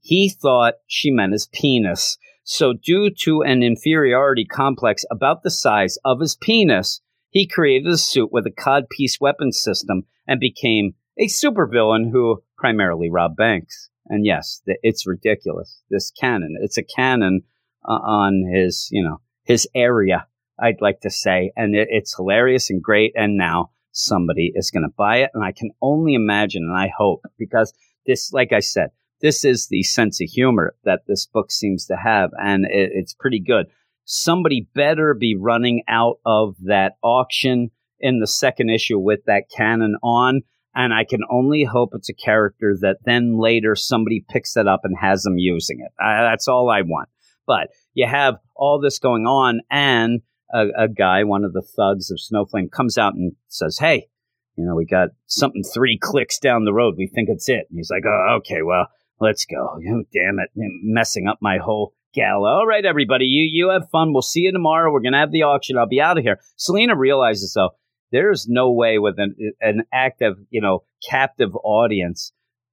He 0.00 0.28
thought 0.28 0.74
she 0.86 1.10
meant 1.10 1.32
his 1.32 1.48
penis. 1.52 2.16
So, 2.42 2.72
due 2.72 3.10
to 3.20 3.42
an 3.42 3.62
inferiority 3.62 4.44
complex 4.44 5.04
about 5.10 5.42
the 5.42 5.50
size 5.50 5.98
of 6.04 6.20
his 6.20 6.36
penis, 6.36 7.00
he 7.28 7.46
created 7.46 7.92
a 7.92 7.98
suit 7.98 8.32
with 8.32 8.46
a 8.46 8.50
codpiece 8.50 9.20
weapon 9.20 9.52
system 9.52 10.06
and 10.26 10.40
became 10.40 10.94
a 11.20 11.26
supervillain 11.26 12.10
who 12.10 12.42
primarily 12.56 13.10
robbed 13.10 13.36
banks. 13.36 13.90
And 14.06 14.26
yes, 14.26 14.62
it's 14.66 15.06
ridiculous. 15.06 15.82
This 15.90 16.10
cannon, 16.10 16.56
it's 16.60 16.78
a 16.78 16.82
cannon 16.82 17.42
uh, 17.88 17.92
on 17.92 18.50
his, 18.52 18.88
you 18.90 19.04
know, 19.04 19.20
his 19.44 19.68
area, 19.74 20.26
I'd 20.58 20.80
like 20.80 21.00
to 21.02 21.10
say. 21.10 21.52
And 21.54 21.76
it, 21.76 21.88
it's 21.90 22.16
hilarious 22.16 22.70
and 22.70 22.82
great. 22.82 23.12
And 23.14 23.36
now 23.36 23.70
somebody 23.92 24.52
is 24.54 24.70
going 24.70 24.82
to 24.82 24.94
buy 24.96 25.18
it. 25.18 25.30
And 25.34 25.44
I 25.44 25.52
can 25.52 25.70
only 25.80 26.14
imagine 26.14 26.64
and 26.64 26.76
I 26.76 26.90
hope 26.96 27.20
because 27.38 27.72
this, 28.06 28.32
like 28.32 28.52
I 28.52 28.60
said, 28.60 28.88
this 29.20 29.44
is 29.44 29.68
the 29.68 29.82
sense 29.82 30.20
of 30.20 30.28
humor 30.28 30.74
that 30.84 31.02
this 31.06 31.26
book 31.26 31.50
seems 31.50 31.86
to 31.86 31.96
have. 31.96 32.30
And 32.42 32.64
it, 32.64 32.90
it's 32.94 33.14
pretty 33.14 33.40
good. 33.40 33.66
Somebody 34.06 34.68
better 34.74 35.14
be 35.14 35.36
running 35.38 35.82
out 35.86 36.16
of 36.24 36.56
that 36.64 36.94
auction 37.02 37.70
in 38.00 38.18
the 38.18 38.26
second 38.26 38.70
issue 38.70 38.98
with 38.98 39.20
that 39.26 39.44
cannon 39.54 39.96
on. 40.02 40.40
And 40.74 40.94
I 40.94 41.04
can 41.04 41.20
only 41.30 41.64
hope 41.64 41.90
it's 41.94 42.08
a 42.08 42.14
character 42.14 42.76
that 42.80 42.98
then 43.04 43.38
later 43.38 43.74
somebody 43.74 44.24
picks 44.28 44.56
it 44.56 44.68
up 44.68 44.80
and 44.84 44.96
has 45.00 45.22
them 45.22 45.36
using 45.36 45.80
it. 45.80 45.92
Uh, 46.00 46.22
that's 46.22 46.46
all 46.46 46.70
I 46.70 46.82
want. 46.82 47.08
But 47.46 47.70
you 47.94 48.06
have 48.06 48.36
all 48.54 48.80
this 48.80 49.00
going 49.00 49.26
on, 49.26 49.60
and 49.70 50.20
a, 50.52 50.66
a 50.76 50.88
guy, 50.88 51.24
one 51.24 51.44
of 51.44 51.52
the 51.52 51.62
thugs 51.62 52.10
of 52.10 52.20
Snowflame, 52.20 52.70
comes 52.70 52.96
out 52.96 53.14
and 53.14 53.32
says, 53.48 53.78
Hey, 53.78 54.08
you 54.56 54.64
know, 54.64 54.74
we 54.74 54.84
got 54.84 55.08
something 55.26 55.64
three 55.64 55.98
clicks 56.00 56.38
down 56.38 56.64
the 56.64 56.72
road. 56.72 56.94
We 56.96 57.08
think 57.08 57.28
it's 57.28 57.48
it. 57.48 57.66
And 57.68 57.78
he's 57.78 57.90
like, 57.90 58.04
Oh, 58.06 58.36
okay, 58.38 58.62
well, 58.62 58.86
let's 59.20 59.44
go. 59.44 59.78
Oh, 59.88 60.02
damn 60.12 60.38
it. 60.38 60.50
Messing 60.54 61.26
up 61.26 61.38
my 61.40 61.58
whole 61.58 61.94
gala. 62.14 62.58
All 62.58 62.66
right, 62.66 62.84
everybody, 62.84 63.24
you, 63.24 63.48
you 63.50 63.70
have 63.70 63.90
fun. 63.90 64.12
We'll 64.12 64.22
see 64.22 64.40
you 64.40 64.52
tomorrow. 64.52 64.92
We're 64.92 65.00
to 65.02 65.18
have 65.18 65.32
the 65.32 65.42
auction. 65.42 65.78
I'll 65.78 65.86
be 65.86 66.00
out 66.00 66.18
of 66.18 66.24
here. 66.24 66.40
Selena 66.56 66.96
realizes, 66.96 67.52
though, 67.54 67.70
there's 68.12 68.46
no 68.48 68.72
way 68.72 68.98
with 68.98 69.18
an, 69.18 69.34
an 69.60 69.84
active, 69.92 70.34
you 70.50 70.60
know, 70.60 70.84
captive 71.08 71.50
audience 71.64 72.32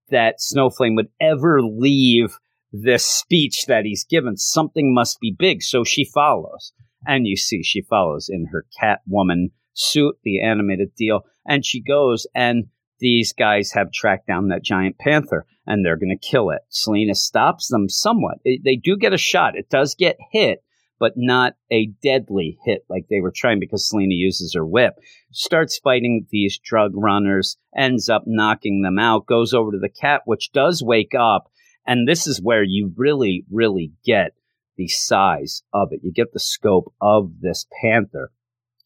that 0.09 0.39
Snowflame 0.39 0.95
would 0.95 1.09
ever 1.19 1.61
leave 1.61 2.38
this 2.72 3.05
speech 3.05 3.65
that 3.68 3.85
he's 3.85 4.03
given. 4.03 4.38
Something 4.38 4.93
must 4.93 5.19
be 5.19 5.35
big. 5.38 5.61
So 5.61 5.84
she 5.84 6.05
follows. 6.05 6.73
And 7.05 7.27
you 7.27 7.38
see, 7.38 7.64
she 7.64 7.81
follows 7.81 8.30
in 8.30 8.47
her 8.51 8.65
Catwoman 8.81 9.51
suit, 9.73 10.15
the 10.23 10.41
animated 10.41 10.95
deal. 10.95 11.22
And 11.45 11.65
she 11.65 11.81
goes, 11.81 12.27
and 12.35 12.65
these 12.99 13.34
guys 13.34 13.72
have 13.73 13.91
tracked 13.91 14.27
down 14.27 14.47
that 14.47 14.64
giant 14.64 14.97
panther 14.97 15.45
and 15.65 15.85
they're 15.85 15.97
going 15.97 16.18
to 16.18 16.27
kill 16.27 16.49
it. 16.49 16.61
Selina 16.69 17.14
stops 17.14 17.68
them 17.68 17.89
somewhat. 17.89 18.39
They 18.43 18.76
do 18.76 18.97
get 18.97 19.14
a 19.14 19.18
shot. 19.18 19.55
It 19.55 19.69
does 19.69 19.95
get 19.95 20.18
hit, 20.31 20.64
but 20.99 21.14
not 21.15 21.53
a 21.72 21.88
deadly 22.03 22.57
hit 22.65 22.86
like 22.90 23.06
they 23.10 23.22
were 23.22 23.34
trying 23.36 23.60
because 23.60 23.88
Selina 23.88 24.14
uses 24.14 24.53
her 24.53 24.65
whip. 24.65 24.95
Starts 25.32 25.78
fighting 25.78 26.26
these 26.30 26.57
drug 26.57 26.91
runners, 26.95 27.57
ends 27.76 28.10
up 28.10 28.24
knocking 28.26 28.82
them 28.82 28.98
out, 28.99 29.28
goes 29.28 29.53
over 29.53 29.72
to 29.72 29.80
the 29.80 29.90
cat, 29.90 30.22
which 30.26 30.52
does 30.52 30.84
wake 30.84 31.14
up. 31.18 31.52
And 31.86 32.07
this 32.07 32.28
is 32.28 32.41
where 32.41 32.64
you 32.64 32.91
really, 32.98 33.45
really 33.52 33.94
get 34.06 34.34
the 34.76 34.88
size 34.88 35.64
of 35.74 35.90
it. 35.91 36.02
You 36.03 36.11
get 36.11 36.34
the 36.34 36.40
scope 36.40 36.94
of 37.02 37.32
this 37.41 37.65
panther. 37.82 38.32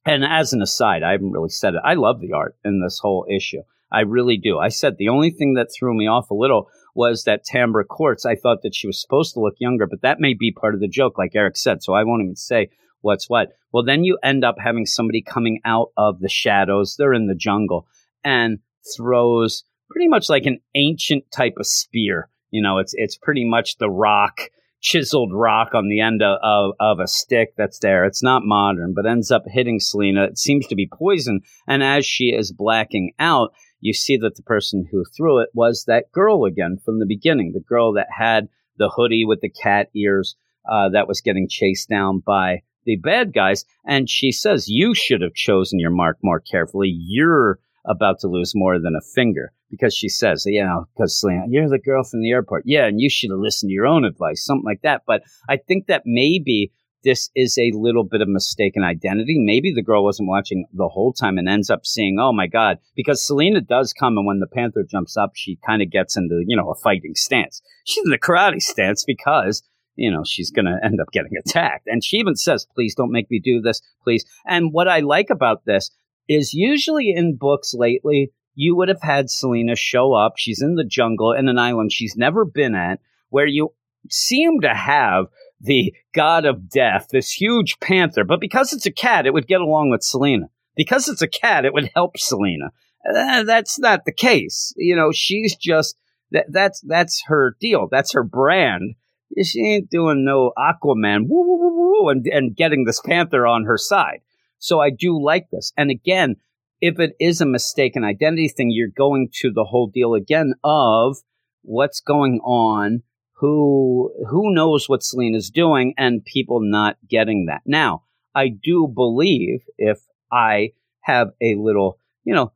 And 0.06 0.24
as 0.24 0.54
an 0.54 0.62
aside, 0.62 1.04
I 1.04 1.12
haven't 1.12 1.32
really 1.32 1.50
said 1.50 1.76
it. 1.76 1.82
I 1.84 1.94
love 1.94 2.22
the 2.22 2.34
art 2.34 2.56
in 2.66 2.82
this 2.82 3.00
whole 3.02 3.26
issue. 3.30 3.62
I 3.92 4.02
really 4.02 4.38
do. 4.38 4.58
I 4.58 4.70
said 4.70 4.98
the 4.98 5.10
only 5.10 5.32
thing 5.32 5.56
that 5.56 5.68
threw 5.68 5.96
me 5.96 6.08
off 6.08 6.32
a 6.32 6.36
little 6.36 6.70
was 6.96 7.24
that 7.24 7.46
Tambra 7.46 7.86
Courts. 7.88 8.26
I 8.26 8.36
thought 8.36 8.62
that 8.64 8.76
she 8.76 8.88
was 8.88 9.02
supposed 9.02 9.34
to 9.34 9.40
look 9.40 9.56
younger, 9.60 9.88
but 9.88 10.02
that 10.02 10.20
may 10.20 10.34
be 10.34 10.52
part 10.52 10.74
of 10.74 10.82
the 10.82 10.88
joke, 10.88 11.18
like 11.18 11.36
Eric 11.36 11.58
said. 11.58 11.84
So 11.84 11.94
I 11.94 12.04
won't 12.04 12.24
even 12.24 12.36
say 12.36 12.70
what's 13.02 13.30
what. 13.30 13.50
Well, 13.72 13.84
then 13.84 14.04
you 14.04 14.18
end 14.24 14.44
up 14.44 14.56
having 14.60 14.86
somebody 14.86 15.22
coming 15.22 15.62
out 15.66 15.92
of 15.98 16.20
the 16.20 16.30
shadows. 16.30 16.96
They're 16.98 17.14
in 17.14 17.28
the 17.28 17.36
jungle 17.36 17.88
and 18.24 18.60
throws 18.96 19.64
pretty 19.90 20.08
much 20.08 20.30
like 20.30 20.46
an 20.46 20.60
ancient 20.76 21.26
type 21.32 21.56
of 21.58 21.68
spear. 21.68 22.30
You 22.50 22.62
know, 22.62 22.80
it's 22.80 22.94
it's 22.96 23.18
pretty 23.18 23.46
much 23.46 23.78
the 23.78 23.90
rock, 23.90 24.42
chiseled 24.82 25.34
rock 25.34 25.74
on 25.74 25.88
the 25.88 26.02
end 26.02 26.22
of, 26.22 26.40
of, 26.44 26.74
of 26.80 27.00
a 27.00 27.08
stick 27.08 27.54
that's 27.58 27.80
there. 27.80 28.06
It's 28.06 28.24
not 28.24 28.44
modern, 28.44 28.94
but 28.94 29.06
ends 29.06 29.32
up 29.32 29.44
hitting 29.48 29.80
Selina. 29.80 30.26
It 30.26 30.38
seems 30.38 30.68
to 30.68 30.76
be 30.76 30.90
poison. 30.92 31.42
And 31.68 31.84
as 31.84 32.06
she 32.06 32.26
is 32.26 32.52
blacking 32.52 33.14
out, 33.20 33.54
you 33.82 33.94
see 33.94 34.16
that 34.18 34.36
the 34.36 34.44
person 34.44 34.88
who 34.92 35.04
threw 35.04 35.40
it 35.40 35.50
was 35.54 35.84
that 35.88 36.12
girl 36.12 36.46
again 36.46 36.78
from 36.84 37.00
the 37.00 37.06
beginning, 37.06 37.52
the 37.52 37.60
girl 37.60 37.94
that 37.94 38.08
had 38.18 38.48
the 38.78 38.90
hoodie 38.96 39.26
with 39.26 39.42
the 39.42 39.50
cat 39.50 39.90
ears. 39.94 40.36
uh, 40.70 40.90
that 40.90 41.08
was 41.08 41.22
getting 41.22 41.48
chased 41.50 41.90
down 41.90 42.20
by 42.20 42.62
the 42.86 42.96
bad 42.96 43.34
guys. 43.34 43.66
And 43.86 44.10
she 44.10 44.32
says, 44.32 44.70
You 44.70 44.94
should 44.94 45.22
have 45.22 45.34
chosen 45.34 45.80
your 45.80 45.92
mark 45.92 46.18
more 46.22 46.40
carefully. 46.40 46.90
You're 46.96 47.60
about 47.86 48.20
to 48.20 48.28
lose 48.28 48.54
more 48.54 48.80
than 48.80 48.96
a 48.96 49.02
finger. 49.16 49.52
Because 49.70 49.96
she 49.96 50.10
says, 50.10 50.44
You 50.46 50.64
know, 50.64 50.86
because 50.96 51.26
you're 51.50 51.70
the 51.70 51.80
girl 51.80 52.04
from 52.04 52.22
the 52.22 52.32
airport. 52.32 52.64
Yeah, 52.66 52.86
and 52.86 53.02
you 53.02 53.10
should 53.10 53.32
have 53.32 53.40
listened 53.40 53.70
to 53.70 53.74
your 53.74 53.88
own 53.88 54.06
advice, 54.06 54.46
something 54.46 54.66
like 54.66 54.82
that. 54.84 55.02
But 55.08 55.24
I 55.50 55.58
think 55.58 55.88
that 55.88 56.04
maybe 56.06 56.72
this 57.04 57.30
is 57.36 57.58
a 57.58 57.72
little 57.74 58.04
bit 58.04 58.22
of 58.22 58.28
mistaken 58.28 58.84
identity. 58.84 59.38
Maybe 59.38 59.74
the 59.74 59.82
girl 59.82 60.04
wasn't 60.04 60.30
watching 60.30 60.66
the 60.74 60.88
whole 60.88 61.14
time 61.14 61.38
and 61.38 61.50
ends 61.50 61.70
up 61.70 61.86
seeing, 61.86 62.18
oh 62.20 62.34
my 62.34 62.48
God, 62.48 62.78
because 62.96 63.26
Selina 63.26 63.62
does 63.62 63.94
come 63.94 64.18
and 64.18 64.26
when 64.26 64.40
the 64.40 64.48
Panther 64.48 64.84
jumps 64.90 65.18
up, 65.18 65.32
she 65.34 65.58
kind 65.66 65.82
of 65.82 65.90
gets 65.90 66.18
into, 66.18 66.44
you 66.46 66.56
know, 66.56 66.70
a 66.70 66.76
fighting 66.76 67.16
stance. 67.16 67.62
She's 67.86 68.04
in 68.04 68.12
the 68.12 68.20
karate 68.20 68.62
stance 68.62 69.04
because, 69.04 69.64
you 69.96 70.12
know, 70.12 70.24
she's 70.26 70.52
going 70.52 70.66
to 70.66 70.80
end 70.84 71.00
up 71.02 71.12
getting 71.12 71.34
attacked. 71.38 71.88
And 71.88 72.04
she 72.04 72.18
even 72.18 72.36
says, 72.36 72.68
please 72.74 72.96
don't 72.96 73.12
make 73.12 73.30
me 73.32 73.40
do 73.44 73.62
this, 73.62 73.82
please. 74.04 74.26
And 74.46 74.72
what 74.72 74.88
I 74.88 75.00
like 75.00 75.30
about 75.30 75.66
this 75.66 75.92
is 76.28 76.54
usually 76.54 77.12
in 77.12 77.38
books 77.38 77.74
lately, 77.74 78.32
you 78.54 78.76
would 78.76 78.90
have 78.90 79.02
had 79.02 79.30
Selina 79.30 79.76
show 79.76 80.14
up. 80.14 80.34
She's 80.38 80.62
in 80.62 80.76
the 80.76 80.84
jungle 80.84 81.34
in 81.34 81.50
an 81.50 81.58
island 81.58 81.92
she's 81.92 82.16
never 82.16 82.46
been 82.46 82.76
at 82.76 83.00
where 83.30 83.48
you 83.48 83.74
seem 84.10 84.62
to 84.62 84.74
have 84.74 85.26
the 85.62 85.94
god 86.14 86.46
of 86.46 86.70
death, 86.70 87.08
this 87.12 87.32
huge 87.32 87.80
panther. 87.80 88.24
But 88.24 88.42
because 88.42 88.74
it's 88.74 88.86
a 88.86 88.92
cat, 88.92 89.26
it 89.26 89.34
would 89.34 89.48
get 89.48 89.62
along 89.62 89.90
with 89.90 90.04
Selina. 90.04 90.48
Because 90.76 91.08
it's 91.08 91.22
a 91.22 91.28
cat, 91.28 91.66
it 91.66 91.74
would 91.74 91.92
help 91.94 92.18
Selina. 92.18 92.72
Uh, 93.08 93.44
that's 93.44 93.80
not 93.80 94.06
the 94.06 94.14
case. 94.14 94.74
You 94.78 94.96
know, 94.96 95.12
she's 95.12 95.56
just 95.56 95.98
that. 96.32 96.46
That's 96.50 96.82
that's 96.82 97.24
her 97.28 97.56
deal. 97.60 97.88
That's 97.90 98.14
her 98.14 98.24
brand. 98.24 98.96
She 99.44 99.62
ain't 99.62 99.90
doing 99.90 100.26
no 100.26 100.52
Aquaman 100.58 101.28
woo 101.28 101.44
woo 101.48 101.58
woo 101.58 101.92
woo 101.92 102.10
and 102.10 102.26
and 102.28 102.56
getting 102.56 102.86
this 102.86 103.02
panther 103.02 103.48
on 103.48 103.66
her 103.66 103.78
side. 103.78 104.22
So 104.60 104.80
I 104.80 104.92
do 104.92 105.22
like 105.22 105.50
this. 105.52 105.74
And 105.76 105.90
again, 105.90 106.36
if 106.80 107.00
it 107.00 107.14
is 107.20 107.42
a 107.42 107.46
mistaken 107.46 108.04
identity 108.04 108.50
thing, 108.50 108.70
you're 108.72 108.88
going 108.88 109.30
to 109.42 109.52
the 109.52 109.66
whole 109.66 109.88
deal 109.88 110.14
again 110.14 110.54
of 110.64 111.18
what's 111.64 112.02
going 112.02 112.40
on 112.44 113.04
who 113.42 114.14
who 114.30 114.54
knows 114.54 114.88
what 114.88 115.02
Selina's 115.02 115.50
doing 115.50 115.96
and 115.98 116.24
people 116.24 116.60
not 116.62 116.98
getting 117.10 117.48
that. 117.48 117.64
Now, 117.66 118.04
I 118.36 118.50
do 118.50 118.88
believe 118.88 119.64
if 119.80 120.00
I 120.32 120.74
have 121.02 121.30
a 121.42 121.56
little, 121.56 121.98
you 122.24 122.36
know, 122.36 122.54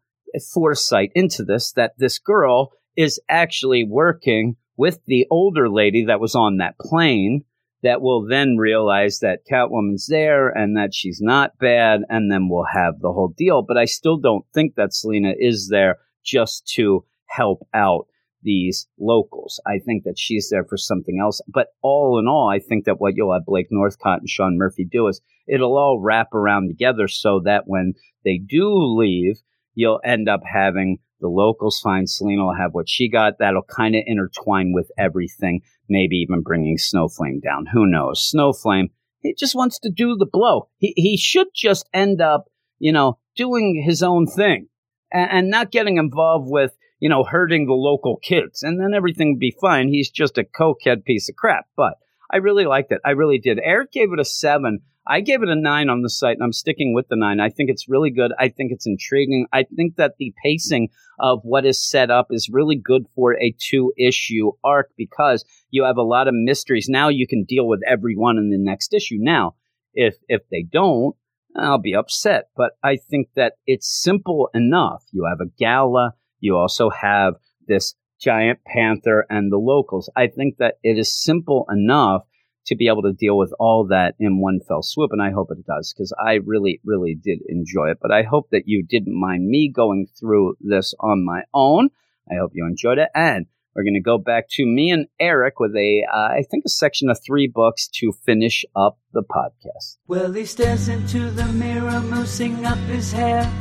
foresight 0.53 1.11
into 1.15 1.43
this 1.43 1.71
that 1.71 1.93
this 1.97 2.19
girl 2.19 2.71
is 2.95 3.19
actually 3.27 3.83
working 3.83 4.57
with 4.77 4.99
the 5.07 5.25
older 5.31 5.69
lady 5.69 6.05
that 6.05 6.19
was 6.19 6.35
on 6.35 6.57
that 6.57 6.77
plane 6.79 7.43
that 7.81 8.01
will 8.01 8.23
then 8.27 8.57
realize 8.57 9.19
that 9.19 9.45
Catwoman's 9.51 10.05
there 10.05 10.49
and 10.49 10.77
that 10.77 10.93
she's 10.93 11.19
not 11.19 11.57
bad 11.57 12.01
and 12.09 12.31
then 12.31 12.47
we'll 12.47 12.67
have 12.71 12.99
the 12.99 13.11
whole 13.11 13.33
deal, 13.35 13.63
but 13.63 13.77
I 13.77 13.85
still 13.85 14.17
don't 14.17 14.45
think 14.53 14.75
that 14.75 14.93
Selina 14.93 15.33
is 15.37 15.67
there 15.69 15.97
just 16.23 16.67
to 16.75 17.05
help 17.25 17.67
out 17.73 18.05
these 18.45 18.87
locals. 18.97 19.59
I 19.67 19.79
think 19.79 20.05
that 20.05 20.17
she's 20.17 20.49
there 20.49 20.63
for 20.63 20.77
something 20.77 21.19
else. 21.21 21.41
But 21.47 21.67
all 21.81 22.17
in 22.17 22.27
all, 22.27 22.49
I 22.49 22.59
think 22.59 22.85
that 22.85 23.01
what 23.01 23.15
you'll 23.15 23.33
have 23.33 23.45
Blake 23.45 23.67
Northcott 23.69 24.19
and 24.19 24.29
Sean 24.29 24.57
Murphy 24.57 24.87
do 24.89 25.07
is 25.09 25.19
it'll 25.47 25.77
all 25.77 25.99
wrap 26.01 26.33
around 26.33 26.69
together 26.69 27.09
so 27.09 27.41
that 27.43 27.63
when 27.65 27.93
they 28.23 28.37
do 28.37 28.69
leave, 28.97 29.41
you'll 29.73 29.99
end 30.05 30.29
up 30.29 30.41
having 30.45 30.99
the 31.21 31.27
locals 31.27 31.79
find 31.79 32.09
Selina 32.09 32.43
will 32.43 32.55
have 32.55 32.73
what 32.73 32.89
she 32.89 33.09
got. 33.09 33.39
That'll 33.39 33.63
kind 33.63 33.95
of 33.95 34.03
intertwine 34.05 34.73
with 34.73 34.91
everything, 34.97 35.61
maybe 35.89 36.17
even 36.17 36.41
bringing 36.41 36.77
Snowflame 36.77 37.41
down. 37.41 37.65
Who 37.73 37.85
knows? 37.87 38.31
Snowflame, 38.31 38.89
he 39.21 39.33
just 39.33 39.55
wants 39.55 39.79
to 39.79 39.89
do 39.89 40.15
the 40.15 40.25
blow. 40.25 40.69
He, 40.77 40.93
he 40.95 41.17
should 41.17 41.47
just 41.55 41.89
end 41.93 42.21
up, 42.21 42.45
you 42.79 42.91
know, 42.91 43.17
doing 43.35 43.81
his 43.83 44.03
own 44.03 44.27
thing 44.27 44.67
and, 45.11 45.31
and 45.31 45.49
not 45.49 45.71
getting 45.71 45.97
involved 45.97 46.49
with, 46.49 46.77
you 46.99 47.09
know, 47.09 47.23
hurting 47.23 47.65
the 47.65 47.73
local 47.73 48.17
kids. 48.17 48.63
And 48.63 48.79
then 48.79 48.93
everything 48.93 49.33
would 49.33 49.39
be 49.39 49.55
fine. 49.59 49.89
He's 49.89 50.09
just 50.09 50.37
a 50.37 50.43
cokehead 50.43 51.03
piece 51.03 51.29
of 51.29 51.35
crap. 51.35 51.65
But 51.75 51.93
I 52.31 52.37
really 52.37 52.65
liked 52.65 52.91
it. 52.91 53.01
I 53.05 53.11
really 53.11 53.37
did. 53.37 53.59
Eric 53.63 53.91
gave 53.91 54.11
it 54.13 54.19
a 54.19 54.25
seven. 54.25 54.79
I 55.07 55.21
gave 55.21 55.43
it 55.43 55.49
a 55.49 55.55
nine 55.55 55.89
on 55.89 56.01
the 56.01 56.09
site, 56.09 56.37
and 56.37 56.43
I'm 56.43 56.51
sticking 56.51 56.95
with 56.95 57.07
the 57.09 57.15
nine. 57.15 57.39
I 57.39 57.49
think 57.49 57.69
it's 57.69 57.87
really 57.87 58.09
good. 58.09 58.31
I 58.39 58.49
think 58.49 58.71
it's 58.71 58.87
intriguing. 58.87 59.45
I 59.53 59.63
think 59.75 59.97
that 59.97 60.15
the 60.17 60.33
pacing 60.43 60.89
of 61.19 61.41
what 61.43 61.65
is 61.65 61.77
set 61.77 62.09
up 62.09 62.27
is 62.31 62.49
really 62.51 62.75
good 62.75 63.05
for 63.15 63.39
a 63.39 63.55
two 63.59 63.93
issue 63.97 64.51
arc 64.63 64.89
because 64.97 65.45
you 65.69 65.83
have 65.83 65.97
a 65.97 66.01
lot 66.01 66.27
of 66.27 66.33
mysteries. 66.33 66.87
Now 66.89 67.09
you 67.09 67.27
can 67.27 67.43
deal 67.43 67.67
with 67.67 67.81
every 67.87 68.15
one 68.15 68.37
in 68.39 68.49
the 68.49 68.57
next 68.57 68.93
issue. 68.93 69.17
Now, 69.19 69.55
if 69.93 70.15
if 70.27 70.41
they 70.49 70.63
don't, 70.63 71.15
I'll 71.55 71.77
be 71.77 71.95
upset. 71.95 72.45
But 72.57 72.71
I 72.83 72.97
think 72.97 73.29
that 73.35 73.53
it's 73.67 73.87
simple 73.87 74.49
enough. 74.55 75.03
You 75.11 75.25
have 75.25 75.39
a 75.39 75.51
gala. 75.59 76.15
You 76.39 76.57
also 76.57 76.89
have 76.89 77.35
this 77.67 77.95
giant 78.19 78.59
panther 78.65 79.25
and 79.29 79.51
the 79.51 79.57
locals. 79.57 80.09
I 80.15 80.27
think 80.27 80.57
that 80.57 80.75
it 80.83 80.97
is 80.97 81.13
simple 81.13 81.65
enough 81.69 82.23
to 82.67 82.75
be 82.75 82.87
able 82.87 83.03
to 83.03 83.13
deal 83.13 83.37
with 83.37 83.53
all 83.59 83.87
that 83.87 84.15
in 84.19 84.41
one 84.41 84.59
fell 84.67 84.81
swoop. 84.81 85.11
And 85.11 85.21
I 85.21 85.31
hope 85.31 85.51
it 85.51 85.65
does 85.65 85.93
because 85.93 86.13
I 86.19 86.39
really, 86.45 86.81
really 86.83 87.15
did 87.15 87.39
enjoy 87.47 87.91
it. 87.91 87.99
But 88.01 88.11
I 88.11 88.23
hope 88.23 88.49
that 88.51 88.63
you 88.65 88.83
didn't 88.83 89.19
mind 89.19 89.47
me 89.47 89.71
going 89.73 90.07
through 90.19 90.55
this 90.59 90.93
on 90.99 91.23
my 91.23 91.43
own. 91.53 91.89
I 92.29 92.35
hope 92.35 92.51
you 92.53 92.65
enjoyed 92.65 92.97
it. 92.97 93.09
And 93.13 93.45
we're 93.75 93.83
going 93.83 93.93
to 93.93 93.99
go 93.99 94.17
back 94.17 94.45
to 94.51 94.65
me 94.65 94.89
and 94.89 95.07
Eric 95.19 95.59
with 95.59 95.75
a, 95.75 96.05
uh, 96.11 96.17
I 96.17 96.43
think, 96.49 96.63
a 96.65 96.69
section 96.69 97.09
of 97.09 97.19
three 97.23 97.45
books 97.45 97.87
to 97.99 98.13
finish 98.25 98.63
up 98.75 98.97
the 99.13 99.21
podcast. 99.21 99.97
Well, 100.07 100.31
he 100.31 100.45
stares 100.45 100.87
into 100.87 101.29
the 101.29 101.45
mirror, 101.47 101.99
moosing 101.99 102.65
up 102.65 102.77
his 102.87 103.11
hair. 103.11 103.51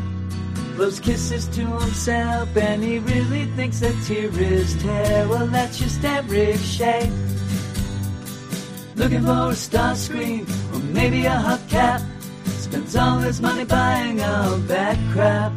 Blows 0.77 0.99
kisses 0.99 1.47
to 1.49 1.65
himself, 1.65 2.57
and 2.57 2.83
he 2.83 2.99
really 2.99 3.45
thinks 3.57 3.79
that 3.79 3.95
tear 4.07 4.29
is 4.41 4.75
tear. 4.83 5.29
Well, 5.29 5.47
that's 5.47 5.79
just 5.79 6.05
Eric 6.05 6.59
Shea. 6.59 7.09
Looking 8.97 9.23
for 9.23 9.51
a 9.51 9.55
star 9.55 9.95
screen, 9.95 10.47
or 10.73 10.81
maybe 10.81 11.27
a 11.27 11.31
hubcap. 11.31 12.03
Spends 12.47 12.97
all 12.97 13.19
his 13.19 13.41
money 13.41 13.65
buying 13.65 14.21
all 14.21 14.57
that 14.67 14.99
crap. 15.13 15.53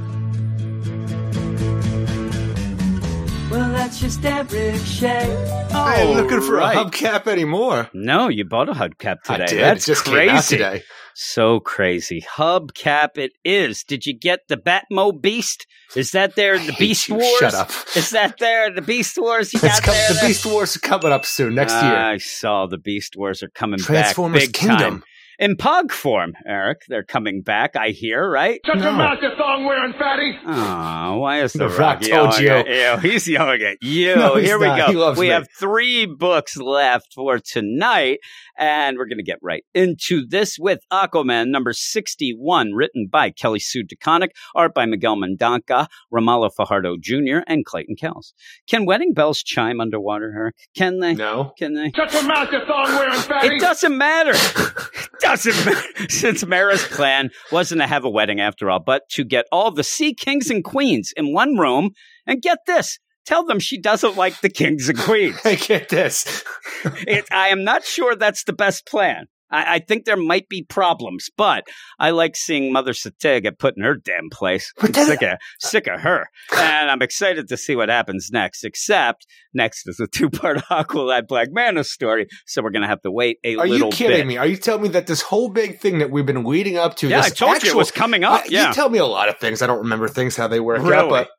Well, 3.49 3.71
that's 3.71 3.99
just 3.99 4.23
Eric 4.23 4.75
Shea. 4.85 5.33
I 5.73 6.01
ain't 6.01 6.15
looking 6.15 6.41
for 6.41 6.55
right. 6.57 6.77
a 6.77 6.79
hubcap 6.79 7.25
anymore. 7.25 7.89
No, 7.91 8.27
you 8.27 8.45
bought 8.45 8.69
a 8.69 8.73
hubcap 8.73 9.23
today. 9.23 9.43
I 9.43 9.47
did. 9.47 9.59
That's 9.61 9.87
it 9.87 9.93
just 9.93 10.05
crazy. 10.05 10.83
Came 11.17 11.25
out 11.25 11.39
today. 11.39 11.49
So 11.53 11.59
crazy. 11.59 12.21
Hubcap 12.21 13.17
it 13.17 13.31
is. 13.43 13.83
Did 13.83 14.05
you 14.05 14.13
get 14.13 14.47
the 14.47 14.57
Batmo 14.57 15.19
Beast? 15.19 15.65
Is 15.95 16.11
that 16.11 16.35
there 16.35 16.55
in 16.55 16.65
the 16.67 16.73
Beast 16.73 17.09
you. 17.09 17.15
Wars? 17.15 17.37
Shut 17.39 17.53
up. 17.53 17.71
Is 17.95 18.11
that 18.11 18.37
there 18.39 18.67
in 18.67 18.75
the 18.75 18.81
Beast 18.81 19.17
Wars 19.17 19.53
you 19.53 19.59
got 19.59 19.81
com- 19.83 19.93
there? 19.93 20.13
the 20.13 20.27
Beast 20.27 20.45
Wars 20.45 20.75
are 20.75 20.79
coming 20.79 21.11
up 21.11 21.25
soon 21.25 21.55
next 21.55 21.73
year. 21.73 21.95
I 21.95 22.17
saw 22.17 22.65
the 22.67 22.77
Beast 22.77 23.15
Wars 23.17 23.41
are 23.43 23.49
coming 23.49 23.79
Transformers 23.79 24.41
back 24.43 24.47
big 24.47 24.53
Kingdom. 24.53 24.77
time. 24.79 25.03
In 25.39 25.55
pug 25.55 25.91
form, 25.91 26.33
Eric. 26.47 26.79
They're 26.87 27.03
coming 27.03 27.43
back, 27.43 27.75
I 27.75 27.89
hear, 27.89 28.27
right? 28.27 28.59
Shut 28.65 28.77
No. 28.79 28.85
your 28.85 28.93
mouth, 28.93 29.19
you 29.21 29.29
thong 29.37 29.65
wearing 29.65 29.93
fatty. 29.93 30.35
Oh, 30.47 31.19
why 31.19 31.41
is 31.43 31.53
the, 31.53 31.59
The 31.59 31.69
Rock 31.69 31.77
Rock 31.77 32.01
told 32.01 32.09
yelling 32.41 32.43
you. 32.43 32.49
at 32.73 33.03
you? 33.03 33.11
He's 33.11 33.27
yelling 33.27 33.61
at 33.61 33.77
you. 33.83 34.15
No, 34.15 34.35
he's 34.37 34.47
Here 34.47 34.57
we 34.57 34.65
not. 34.65 34.77
go. 34.79 34.87
He 34.87 34.95
loves 34.95 35.19
we 35.19 35.27
me. 35.27 35.33
have 35.33 35.47
three 35.59 36.07
books 36.07 36.57
left 36.57 37.13
for 37.13 37.37
tonight, 37.37 38.17
and 38.57 38.97
we're 38.97 39.05
going 39.05 39.17
to 39.17 39.23
get 39.23 39.39
right 39.41 39.63
into 39.73 40.25
this 40.27 40.57
with 40.59 40.79
Aquaman 40.91 41.47
number 41.47 41.73
61, 41.73 42.73
written 42.73 43.07
by 43.11 43.29
Kelly 43.29 43.59
Sue 43.59 43.83
DeConnick, 43.83 44.29
art 44.55 44.73
by 44.73 44.85
Miguel 44.85 45.15
Mendonca, 45.15 45.87
Romulo 46.13 46.49
Fajardo 46.55 46.97
Jr., 46.99 47.39
and 47.47 47.65
Clayton 47.65 47.95
Cowles. 47.95 48.33
Can 48.69 48.85
wedding 48.85 49.13
bells 49.13 49.43
chime 49.43 49.79
underwater, 49.79 50.33
Eric? 50.35 50.55
Can 50.75 50.99
they? 50.99 51.13
No. 51.13 51.51
Can 51.57 51.73
they? 51.73 51.91
Shut 51.95 52.13
your 52.13 52.23
mouth, 52.23 52.51
you 52.51 52.59
thong 52.65 52.85
wearing 52.85 53.19
fatty. 53.21 53.55
It 53.55 53.59
doesn't 53.59 53.97
matter. 53.97 54.31
It 54.31 55.09
doesn't 55.19 55.65
matter. 55.65 56.09
Since 56.09 56.45
Mera's 56.45 56.83
plan 56.83 57.29
wasn't 57.51 57.81
to 57.81 57.87
have 57.87 58.05
a 58.05 58.09
wedding 58.09 58.39
after 58.39 58.69
all, 58.69 58.79
but 58.79 59.03
to 59.11 59.23
get 59.23 59.45
all 59.51 59.71
the 59.71 59.83
sea 59.83 60.13
kings 60.13 60.49
and 60.49 60.63
queens 60.63 61.13
in 61.15 61.33
one 61.33 61.57
room 61.57 61.91
and 62.25 62.41
get 62.41 62.59
this. 62.67 62.99
Tell 63.27 63.45
them 63.45 63.59
she 63.59 63.77
doesn't 63.79 64.15
like 64.17 64.41
the 64.41 64.49
kings 64.49 64.89
and 64.89 64.97
queens. 64.97 65.39
Hey, 65.43 65.57
get 65.57 65.89
this. 65.89 66.43
It, 67.07 67.25
I 67.31 67.49
am 67.49 67.63
not 67.63 67.83
sure 67.83 68.15
that's 68.15 68.43
the 68.45 68.53
best 68.53 68.87
plan. 68.87 69.25
I, 69.49 69.75
I 69.75 69.79
think 69.79 70.05
there 70.05 70.17
might 70.17 70.47
be 70.49 70.63
problems, 70.63 71.29
but 71.37 71.65
I 71.99 72.11
like 72.11 72.35
seeing 72.35 72.71
Mother 72.71 72.91
Cetea 72.93 73.41
get 73.41 73.57
put 73.59 73.75
in 73.77 73.83
her 73.83 73.95
damn 73.95 74.29
place. 74.31 74.71
I'm 74.79 74.93
sick 74.93 75.21
of, 75.23 75.37
sick 75.59 75.87
of 75.87 76.01
her. 76.01 76.27
And 76.55 76.91
I'm 76.91 77.01
excited 77.01 77.47
to 77.49 77.57
see 77.57 77.75
what 77.75 77.89
happens 77.89 78.29
next, 78.31 78.63
except 78.63 79.25
next 79.53 79.87
is 79.87 79.99
a 79.99 80.07
two 80.13 80.29
part 80.29 80.57
Aqualad 80.69 81.27
Black 81.27 81.47
Manta 81.51 81.83
story. 81.83 82.27
So 82.45 82.61
we're 82.61 82.71
going 82.71 82.83
to 82.83 82.87
have 82.89 83.01
to 83.01 83.11
wait 83.11 83.37
a 83.43 83.55
Are 83.57 83.67
little 83.67 83.87
you 83.87 83.93
kidding 83.93 84.17
bit. 84.17 84.27
me? 84.27 84.37
Are 84.37 84.47
you 84.47 84.57
telling 84.57 84.83
me 84.83 84.89
that 84.89 85.07
this 85.07 85.21
whole 85.21 85.49
big 85.49 85.79
thing 85.79 85.97
that 85.99 86.11
we've 86.11 86.25
been 86.25 86.43
leading 86.43 86.77
up 86.77 86.95
to? 86.97 87.07
Yeah, 87.07 87.21
this 87.21 87.31
I 87.31 87.35
told 87.35 87.63
you 87.63 87.71
it 87.71 87.75
was 87.75 87.91
coming 87.91 88.23
up. 88.23 88.43
I- 88.43 88.47
yeah. 88.49 88.67
You 88.69 88.73
tell 88.73 88.89
me 88.89 88.99
a 88.99 89.05
lot 89.05 89.29
of 89.29 89.37
things. 89.39 89.61
I 89.61 89.67
don't 89.67 89.79
remember 89.79 90.07
things 90.07 90.35
how 90.35 90.47
they 90.47 90.59
work 90.59 90.81
Really? 90.81 90.93
out, 90.95 91.09
but 91.09 91.29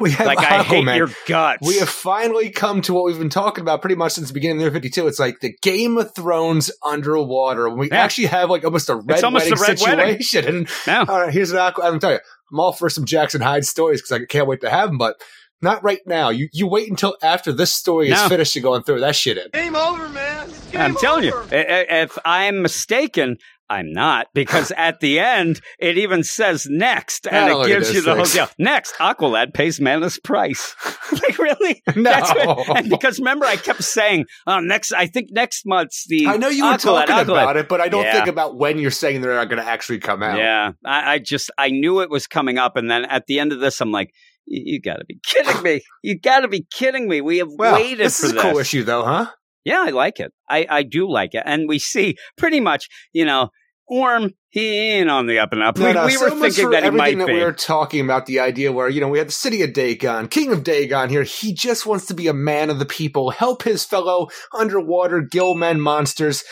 We 0.00 0.10
have 0.12 0.26
Like 0.26 0.38
I 0.38 0.62
hate 0.62 0.84
your 0.96 1.10
guts. 1.26 1.66
We 1.66 1.78
have 1.78 1.88
finally 1.88 2.50
come 2.50 2.80
to 2.82 2.94
what 2.94 3.04
we've 3.04 3.18
been 3.18 3.28
talking 3.28 3.62
about 3.62 3.80
pretty 3.82 3.94
much 3.96 4.12
since 4.12 4.28
the 4.28 4.34
beginning 4.34 4.56
of 4.56 4.60
the 4.60 4.64
year 4.64 4.72
52. 4.72 5.06
It's 5.06 5.18
like 5.18 5.40
the 5.40 5.54
Game 5.62 5.98
of 5.98 6.14
Thrones 6.14 6.70
underwater. 6.84 7.68
We 7.68 7.88
Yeah. 7.90 8.02
actually 8.02 8.26
have 8.26 8.50
like 8.50 8.64
almost 8.64 8.88
a 8.88 8.96
red 8.96 9.22
almost 9.24 9.50
wedding 9.50 9.58
a 9.58 9.60
red 9.60 9.80
wedding. 9.98 10.22
situation. 10.22 10.56
And 10.56 10.68
Yeah. 10.86 11.04
all 11.08 11.20
right, 11.20 11.32
here's 11.32 11.50
an 11.50 11.58
aqua. 11.58 11.84
I'm 11.84 11.98
telling 12.00 12.16
you, 12.16 12.20
I'm 12.52 12.60
all 12.60 12.72
for 12.72 12.88
some 12.88 13.04
Jackson 13.04 13.40
Hyde 13.40 13.64
stories 13.64 14.00
because 14.02 14.12
I 14.12 14.24
can't 14.24 14.46
wait 14.46 14.60
to 14.62 14.70
have 14.70 14.88
them, 14.88 14.98
but 14.98 15.16
not 15.60 15.82
right 15.84 16.00
now. 16.06 16.30
You 16.30 16.48
you 16.52 16.66
wait 16.66 16.88
until 16.90 17.16
after 17.22 17.52
this 17.52 17.72
story 17.72 18.10
is 18.10 18.20
finished 18.22 18.54
to 18.54 18.60
go 18.60 18.74
and 18.74 18.84
throw 18.84 18.98
that 19.00 19.14
shit 19.14 19.38
in. 19.38 19.48
Game 19.52 19.76
over, 19.76 20.08
man. 20.08 20.48
Game 20.72 20.80
I'm 20.80 20.96
telling 20.96 21.24
you, 21.24 21.34
over. 21.34 21.54
i- 21.54 21.58
i- 21.58 22.02
if 22.02 22.18
I'm 22.24 22.62
mistaken, 22.62 23.36
I'm 23.70 23.90
not 23.92 24.26
because 24.34 24.70
at 24.76 25.00
the 25.00 25.18
end 25.18 25.60
it 25.78 25.96
even 25.98 26.22
says 26.24 26.66
next, 26.68 27.26
and 27.26 27.50
it 27.52 27.66
gives 27.66 27.94
you 27.94 28.02
the 28.02 28.14
whole 28.14 28.24
things. 28.24 28.34
deal. 28.34 28.48
Next, 28.58 28.94
Aqualad 28.96 29.54
pays 29.54 29.80
Manta's 29.80 30.18
price. 30.18 30.74
like 31.12 31.38
really? 31.38 31.82
No. 31.96 32.10
what- 32.10 32.78
and 32.78 32.90
because 32.90 33.18
remember, 33.18 33.46
I 33.46 33.56
kept 33.56 33.82
saying, 33.82 34.26
"Oh, 34.46 34.60
next. 34.60 34.92
I 34.92 35.06
think 35.06 35.28
next 35.30 35.64
month's 35.66 36.06
the." 36.06 36.26
I 36.26 36.36
know 36.36 36.48
you 36.48 36.64
were 36.64 36.72
Aqualad, 36.72 37.06
talking 37.06 37.14
Aqualad. 37.14 37.42
about 37.42 37.56
it, 37.56 37.68
but 37.68 37.80
I 37.80 37.88
don't 37.88 38.04
Yeah. 38.04 38.12
think 38.12 38.26
about 38.28 38.56
when 38.56 38.78
you're 38.78 38.90
saying 38.90 39.20
they're 39.20 39.34
not 39.34 39.48
going 39.48 39.62
to 39.62 39.68
actually 39.68 39.98
come 40.00 40.22
out. 40.22 40.38
Yeah, 40.38 40.72
I, 40.84 41.14
I 41.14 41.18
just 41.18 41.50
I 41.56 41.70
knew 41.70 42.00
it 42.00 42.10
was 42.10 42.26
coming 42.26 42.58
up, 42.58 42.76
and 42.76 42.90
then 42.90 43.04
at 43.06 43.26
the 43.26 43.38
end 43.40 43.52
of 43.52 43.60
this, 43.60 43.80
I'm 43.80 43.92
like, 43.92 44.12
"You, 44.46 44.74
you 44.74 44.80
got 44.80 44.96
to 44.96 45.04
be 45.04 45.18
kidding 45.24 45.62
me! 45.62 45.80
You 46.02 46.18
got 46.18 46.40
to 46.40 46.48
be 46.48 46.66
kidding 46.72 47.08
me! 47.08 47.20
We 47.20 47.38
have 47.38 47.48
Well, 47.56 47.74
waited 47.74 48.00
this 48.06 48.20
for 48.20 48.26
is 48.26 48.32
a 48.32 48.34
this." 48.34 48.42
cool 48.42 48.58
issue, 48.58 48.84
though, 48.84 49.04
huh? 49.04 49.26
Yeah, 49.64 49.82
I 49.86 49.90
like 49.90 50.20
it. 50.20 50.32
I, 50.48 50.66
I 50.68 50.82
do 50.82 51.10
like 51.10 51.34
it. 51.34 51.42
And 51.46 51.68
we 51.68 51.78
see 51.78 52.16
pretty 52.36 52.60
much, 52.60 52.88
you 53.12 53.24
know, 53.24 53.50
Orm, 53.92 54.32
he 54.48 54.92
ain't 54.92 55.10
on 55.10 55.26
the 55.26 55.38
up 55.38 55.52
and 55.52 55.62
up. 55.62 55.76
No, 55.76 55.86
we 55.86 55.92
no, 55.92 56.06
we 56.06 56.12
so 56.12 56.24
were 56.24 56.40
thinking 56.40 56.70
that 56.70 56.84
he 56.84 56.90
might 56.90 57.18
that 57.18 57.26
be. 57.26 57.34
we 57.34 57.44
were 57.44 57.52
talking 57.52 58.00
about 58.02 58.26
the 58.26 58.40
idea 58.40 58.72
where 58.72 58.88
you 58.88 59.00
know 59.00 59.08
we 59.08 59.18
had 59.18 59.28
the 59.28 59.32
city 59.32 59.60
of 59.62 59.72
Dagon, 59.72 60.28
king 60.28 60.52
of 60.52 60.64
Dagon 60.64 61.10
here. 61.10 61.24
He 61.24 61.52
just 61.52 61.84
wants 61.84 62.06
to 62.06 62.14
be 62.14 62.26
a 62.26 62.32
man 62.32 62.70
of 62.70 62.78
the 62.78 62.86
people, 62.86 63.30
help 63.30 63.64
his 63.64 63.84
fellow 63.84 64.28
underwater 64.54 65.20
gill 65.20 65.54
men 65.54 65.80
monsters. 65.80 66.44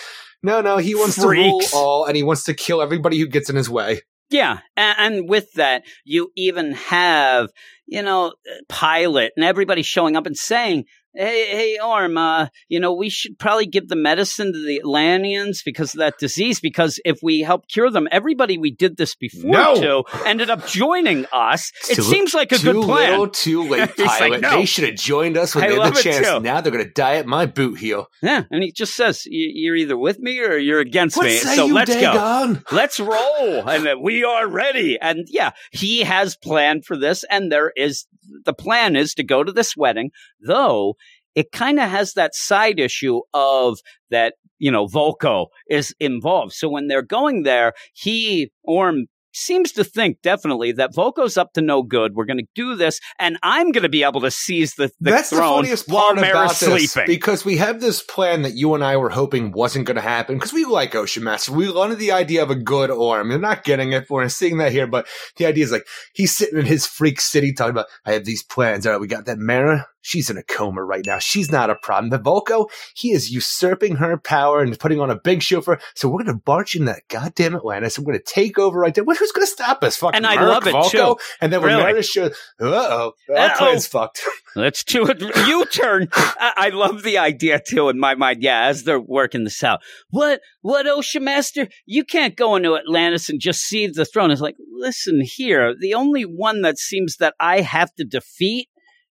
No, 0.43 0.61
no, 0.61 0.77
he 0.79 0.95
wants 0.95 1.23
Freaks. 1.23 1.71
to 1.71 1.77
rule 1.77 1.83
all, 1.83 2.05
and 2.05 2.17
he 2.17 2.23
wants 2.23 2.45
to 2.45 2.55
kill 2.55 2.83
everybody 2.83 3.19
who 3.19 3.27
gets 3.27 3.49
in 3.49 3.57
his 3.57 3.71
way. 3.71 4.03
Yeah, 4.29 4.59
and 4.77 5.29
with 5.29 5.53
that, 5.55 5.85
you 6.05 6.31
even 6.37 6.73
have 6.73 7.49
you 7.87 8.03
know 8.03 8.35
Pilot 8.69 9.33
and 9.37 9.45
everybody 9.45 9.83
showing 9.83 10.17
up 10.17 10.27
and 10.27 10.37
saying, 10.37 10.85
"Hey, 11.15 11.47
hey, 11.51 11.79
Orm, 11.83 12.17
uh, 12.17 12.49
you 12.69 12.79
know 12.81 12.93
we 12.95 13.09
should 13.09 13.39
probably 13.39 13.67
give 13.67 13.89
the 13.89 13.97
medicine 13.97 14.53
to 14.53 14.65
the 14.67 14.79
Atlanteans 14.79 15.63
because 15.63 15.95
of 15.95 15.99
that 15.99 16.19
disease. 16.19 16.61
Because 16.61 17.01
if 17.05 17.19
we 17.23 17.41
help 17.41 17.69
cure 17.69 17.91
them, 17.91 18.09
everybody 18.11 18.59
we 18.59 18.71
did 18.71 18.97
this 18.97 19.15
before 19.15 19.51
No. 19.51 19.75
to 20.05 20.05
ended 20.27 20.51
up 20.51 20.67
joining 20.67 21.27
us. 21.33 21.73
It 21.91 21.97
Too- 21.97 22.03
seems 22.03 22.35
like 22.35 22.53
a 22.53 22.59
good 22.59 22.77
plan. 22.85 23.11
little, 23.11 23.29
too 23.29 23.63
late, 23.69 23.91
He's 23.97 24.07
like, 24.07 24.19
pilot. 24.21 24.41
no. 24.41 24.51
They 24.57 24.65
should 24.65 24.85
have 24.85 24.95
joined 24.99 25.37
us 25.37 25.55
when 25.55 25.65
I 25.65 25.69
they 25.69 25.75
had 25.81 25.95
the 25.95 26.03
chance. 26.03 26.27
too. 26.29 26.41
Now 26.41 26.61
they're 26.61 26.73
going 26.73 26.85
to 26.85 26.91
die 26.93 27.17
at 27.17 27.27
my 27.27 27.47
boot 27.47 27.79
heel. 27.79 28.07
Yeah, 28.23 28.45
and 28.51 28.63
he 28.63 28.73
just 28.73 28.95
says, 28.95 29.25
"Y- 29.27 29.33
"You're 29.55 29.77
either 29.77 29.97
with 29.99 30.19
me 30.19 30.39
or 30.41 30.57
you're 30.57 30.81
against 30.81 31.17
What 31.17 31.27
me." 31.27 31.37
so 31.39 31.67
you, 31.67 31.75
let's 31.75 31.95
go. 31.95 32.57
Let's 32.73 33.01
roll, 33.01 33.69
and 33.69 34.01
we 34.03 34.25
are 34.25 34.49
ready. 34.49 34.99
And 35.01 35.27
yeah, 35.29 35.51
he 35.73 36.03
has 36.03 36.37
planned 36.37 36.85
for 36.85 36.97
this, 36.97 37.25
and 37.31 37.51
there 37.51 37.73
is 37.77 38.07
the 38.45 38.53
plan 38.55 38.95
is 38.97 39.15
to 39.15 39.23
go 39.25 39.43
to 39.43 39.51
this 39.53 39.77
wedding, 39.77 40.11
though 40.47 40.95
it 41.35 41.53
kind 41.53 41.79
of 41.79 41.89
has 41.91 42.15
that 42.15 42.35
side 42.35 42.79
issue 42.79 43.21
of 43.35 43.79
that 44.11 44.35
you 44.59 44.71
know 44.71 44.87
Vulko 44.87 45.47
is 45.69 45.95
involved. 46.01 46.53
So 46.53 46.69
when 46.69 46.89
they're 46.89 47.03
going 47.03 47.43
there, 47.43 47.73
he 47.95 48.51
Orm 48.63 49.07
seems 49.33 49.73
to 49.73 49.85
think 49.85 50.21
definitely 50.23 50.73
that 50.73 50.95
Vulko's 50.95 51.37
up 51.37 51.53
to 51.55 51.61
no 51.61 51.83
good. 51.83 52.15
We're 52.15 52.25
going 52.25 52.39
to 52.39 52.47
do 52.55 52.75
this, 52.75 53.01
and 53.19 53.39
I'm 53.43 53.73
going 53.73 53.83
to 53.83 53.89
be 53.89 54.03
able 54.03 54.21
to 54.23 54.31
seize 54.31 54.75
the, 54.75 54.91
the 55.01 55.11
That's 55.13 55.31
the 55.31 55.37
throne 55.37 55.63
funniest 55.63 55.89
while 55.89 56.07
part 56.07 56.19
about 56.19 56.35
Mera's 56.35 56.61
this 56.61 56.93
sleeping. 56.93 57.07
because 57.07 57.45
we 57.45 57.57
have 57.59 57.81
this 57.81 58.03
plan 58.03 58.43
that 58.43 58.55
you 58.55 58.75
and 58.75 58.85
I 58.85 58.97
were 58.97 59.11
hoping 59.11 59.53
wasn't 59.53 59.87
going 59.87 59.97
to 59.97 60.03
happen 60.03 60.37
because 60.37 60.53
we 60.53 60.65
like 60.65 60.95
Ocean 60.95 61.25
Master. 61.25 61.53
We 61.53 61.71
wanted 61.73 61.99
the 61.99 62.13
idea 62.13 62.43
of 62.43 62.51
a 62.51 62.57
good 62.57 62.91
Orm. 62.91 63.29
They're 63.29 63.39
not 63.39 63.65
getting 63.65 63.93
it. 63.93 64.09
We're 64.11 64.29
seeing 64.29 64.59
that 64.59 64.73
here, 64.73 64.87
but 64.87 65.07
the 65.37 65.47
idea 65.47 65.65
is 65.65 65.73
like 65.73 65.87
he's 66.13 66.37
sitting 66.37 66.59
in 66.59 66.67
his 66.67 66.87
freak 66.87 67.21
city 67.21 67.53
talking 67.53 67.71
about, 67.71 67.87
I 68.05 68.13
have 68.13 68.25
these 68.25 68.43
plans. 68.43 68.87
All 68.87 68.93
right, 68.93 69.01
we 69.01 69.07
got 69.07 69.27
that 69.27 69.39
Mera. 69.39 69.87
She's 70.03 70.31
in 70.31 70.37
a 70.39 70.43
coma 70.43 70.83
right 70.83 71.05
now. 71.07 71.19
She's 71.19 71.53
not 71.53 71.71
a 71.71 71.75
problem. 71.75 72.11
The 72.11 72.19
Vulko, 72.19 72.69
he 72.95 73.11
is 73.13 73.31
usurping 73.31 73.97
her 73.97 74.17
power 74.17 74.63
and 74.63 74.79
putting 74.79 75.01
on 75.01 75.11
a 75.11 75.17
big 75.17 75.43
show 75.43 75.61
for. 75.61 75.79
So 75.95 76.09
we're 76.09 76.23
going 76.25 76.37
to 76.39 76.43
march 76.47 76.75
in 76.75 76.87
that 76.87 77.03
goddamn 77.09 77.55
Atlantis. 77.55 77.99
and 77.99 78.07
We're 78.07 78.15
going 78.15 78.23
to 78.25 78.33
take 78.33 78.59
over 78.59 78.79
right 78.79 78.95
there. 78.95 79.05
What, 79.05 79.19
who's 79.19 79.33
going 79.33 79.47
to 79.47 79.51
stop 79.51 79.83
us? 79.85 79.97
Fucking 79.97 80.17
And 80.17 80.27
I 80.27 80.37
Merc, 80.37 80.49
love 80.49 80.67
it, 80.67 80.75
Vulko? 80.75 80.91
too. 80.91 81.17
And 81.41 81.53
then 81.53 81.61
when 81.61 81.71
Really. 81.77 81.85
Mera 81.85 82.03
shows, 82.03 82.33
uh 82.61 82.65
oh, 82.65 83.13
our 83.31 83.37
Uh-oh. 83.37 83.55
plan's 83.59 83.87
fucked. 83.87 84.23
Let's 84.57 84.83
do 84.85 85.07
it. 85.07 85.21
U 85.47 85.65
turn. 85.67 86.09
I, 86.13 86.53
I 86.57 86.69
love 86.71 87.03
the 87.03 87.19
idea 87.19 87.61
too 87.61 87.89
in 87.89 88.01
my 88.01 88.15
mind. 88.15 88.43
Yeah, 88.43 88.65
as 88.67 88.83
they're 88.85 88.99
working 89.01 89.45
this 89.45 89.63
out. 89.63 89.81
What, 90.09 90.41
what, 90.63 90.87
Ocean 90.89 91.23
Master? 91.25 91.69
You 91.87 92.05
can't 92.05 92.37
go 92.37 92.57
into 92.57 92.77
Atlantis 92.77 93.29
and 93.29 93.39
just 93.41 93.61
seize 93.63 93.95
the 93.95 94.05
throne. 94.05 94.31
It's 94.31 94.41
like, 94.41 94.57
listen 94.73 95.21
here. 95.23 95.75
The 95.79 95.95
only 95.95 96.23
one 96.23 96.63
that 96.63 96.79
seems 96.79 97.19
that 97.19 97.35
I 97.39 97.61
have 97.61 97.95
to 97.97 98.05
defeat 98.05 98.70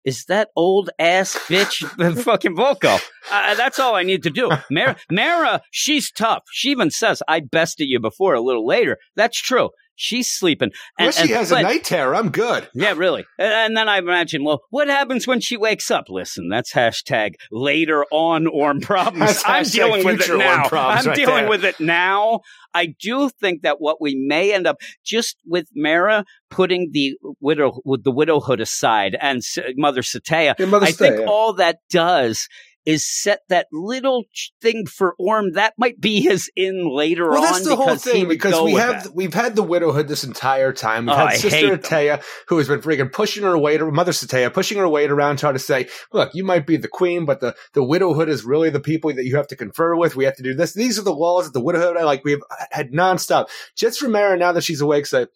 is 0.09 0.25
that 0.25 0.49
old 0.57 0.89
ass 0.99 1.37
bitch, 1.49 1.81
the 1.99 2.23
fucking 2.23 2.57
Vulko. 2.57 2.99
Uh, 3.31 3.55
that's 3.55 3.79
all 3.79 3.95
I 3.95 4.05
need 4.05 4.23
to 4.23 4.31
do. 4.31 4.51
Mera, 4.71 4.97
Mera, 5.11 5.61
she's 5.71 6.11
tough. 6.11 6.45
She 6.51 6.71
even 6.71 6.91
says, 6.91 7.23
I 7.29 7.41
bested 7.41 7.89
you 7.91 8.01
before 8.01 8.33
a 8.33 8.41
little 8.41 8.67
later. 8.67 8.97
That's 9.17 9.39
true. 9.39 9.69
She's 10.01 10.31
sleeping. 10.31 10.71
Unless 10.97 11.17
she 11.17 11.23
and- 11.23 11.31
has 11.33 11.51
but- 11.51 11.59
a 11.59 11.63
night 11.65 11.83
terror, 11.83 12.15
I'm 12.15 12.31
good. 12.31 12.69
yeah, 12.75 12.95
really. 12.97 13.25
And, 13.37 13.53
and 13.53 13.77
then 13.77 13.89
I 13.89 13.99
imagine, 13.99 14.45
well, 14.45 14.61
what 14.71 14.87
happens 14.87 15.27
when 15.27 15.41
she 15.41 15.57
wakes 15.57 15.91
up? 15.91 16.05
Listen, 16.09 16.49
that's 16.49 16.73
hashtag 16.73 17.33
later 17.51 18.05
on 18.13 18.47
Orm 18.47 18.81
problems. 18.81 19.43
I'm 19.45 19.65
dealing 19.65 20.05
with 20.07 20.21
it 20.23 20.39
now. 20.39 20.69
I'm 20.73 21.05
right 21.05 21.17
dealing 21.17 21.35
there. 21.35 21.49
with 21.49 21.65
it 21.65 21.81
now. 21.81 22.41
I 22.73 22.95
do 23.01 23.29
think 23.41 23.63
that 23.63 23.81
what 23.81 24.01
we 24.01 24.15
may 24.15 24.55
end 24.55 24.69
up 24.69 24.77
just 25.05 25.37
with 25.45 25.67
Mera 25.75 26.25
putting 26.49 26.91
the 26.93 27.17
widow 27.41 27.81
with 27.85 28.05
the 28.05 28.13
widowhood 28.13 28.61
aside 28.61 29.17
and 29.21 29.39
S- 29.39 29.59
Mother 29.77 30.03
Cetea, 30.03 30.55
Yeah, 30.59 30.67
Mother 30.67 30.87
I 30.87 30.93
think 30.93 31.17
Cetea, 31.17 31.27
all 31.27 31.55
that 31.55 31.79
does 31.91 32.49
is 32.89 33.05
set 33.05 33.41
that 33.51 33.67
little 33.71 34.25
thing 34.63 34.87
for 34.87 35.15
Orm 35.19 35.53
that 35.53 35.75
might 35.77 36.01
be 36.01 36.23
his 36.23 36.51
in 36.57 36.89
later 36.91 37.29
Well, 37.29 37.37
on 37.37 37.43
that's 37.45 37.65
the 37.65 37.77
whole 37.77 37.97
thing 37.97 38.27
because 38.29 38.59
we 38.63 38.73
have 38.73 39.05
that. 39.05 39.15
we've 39.15 39.35
had 39.35 39.55
the 39.57 39.63
widowhood 39.63 40.09
this 40.09 40.25
entire 40.25 40.73
time. 40.73 41.05
We've 41.05 41.15
Oh, 41.15 41.19
had 41.19 41.29
I 41.29 41.37
Sister. 41.37 41.77
Atea 41.77 42.23
who 42.49 42.57
has 42.57 42.67
been 42.67 42.81
freaking 42.81 43.13
pushing 43.13 43.43
her 43.43 43.59
weight, 43.59 43.83
Mother 43.83 44.13
Cetea 44.13 44.53
pushing 44.55 44.79
her 44.79 44.89
weight 44.89 45.11
around, 45.11 45.39
trying 45.39 45.53
to 45.53 45.59
say, 45.59 45.89
"Look, 46.15 46.31
you 46.35 46.45
might 46.45 46.67
be 46.67 46.79
the 46.79 46.89
queen, 46.89 47.27
but 47.27 47.41
the 47.41 47.55
the 47.75 47.85
widowhood 47.85 48.31
is 48.31 48.43
really 48.45 48.71
the 48.71 48.81
people 48.81 49.13
that 49.13 49.25
you 49.27 49.37
have 49.37 49.49
to 49.49 49.57
confer 49.57 49.95
with. 49.95 50.17
We 50.17 50.25
have 50.25 50.37
to 50.37 50.43
do 50.43 50.55
this. 50.55 50.73
These 50.73 50.99
are 50.99 51.03
the 51.03 51.13
laws 51.15 51.47
of 51.47 51.53
the 51.53 51.61
widowhood 51.61 51.99
I 51.99 52.05
like 52.05 52.25
we've 52.25 52.43
uh, 52.51 52.65
had 52.71 52.93
nonstop. 52.93 53.49
Just 53.77 54.01
for 54.01 54.09
Mera, 54.09 54.37
now 54.39 54.53
that 54.53 54.65
she's 54.65 54.81
awake, 54.81 55.05
say." 55.05 55.19
"Well, 55.21 55.29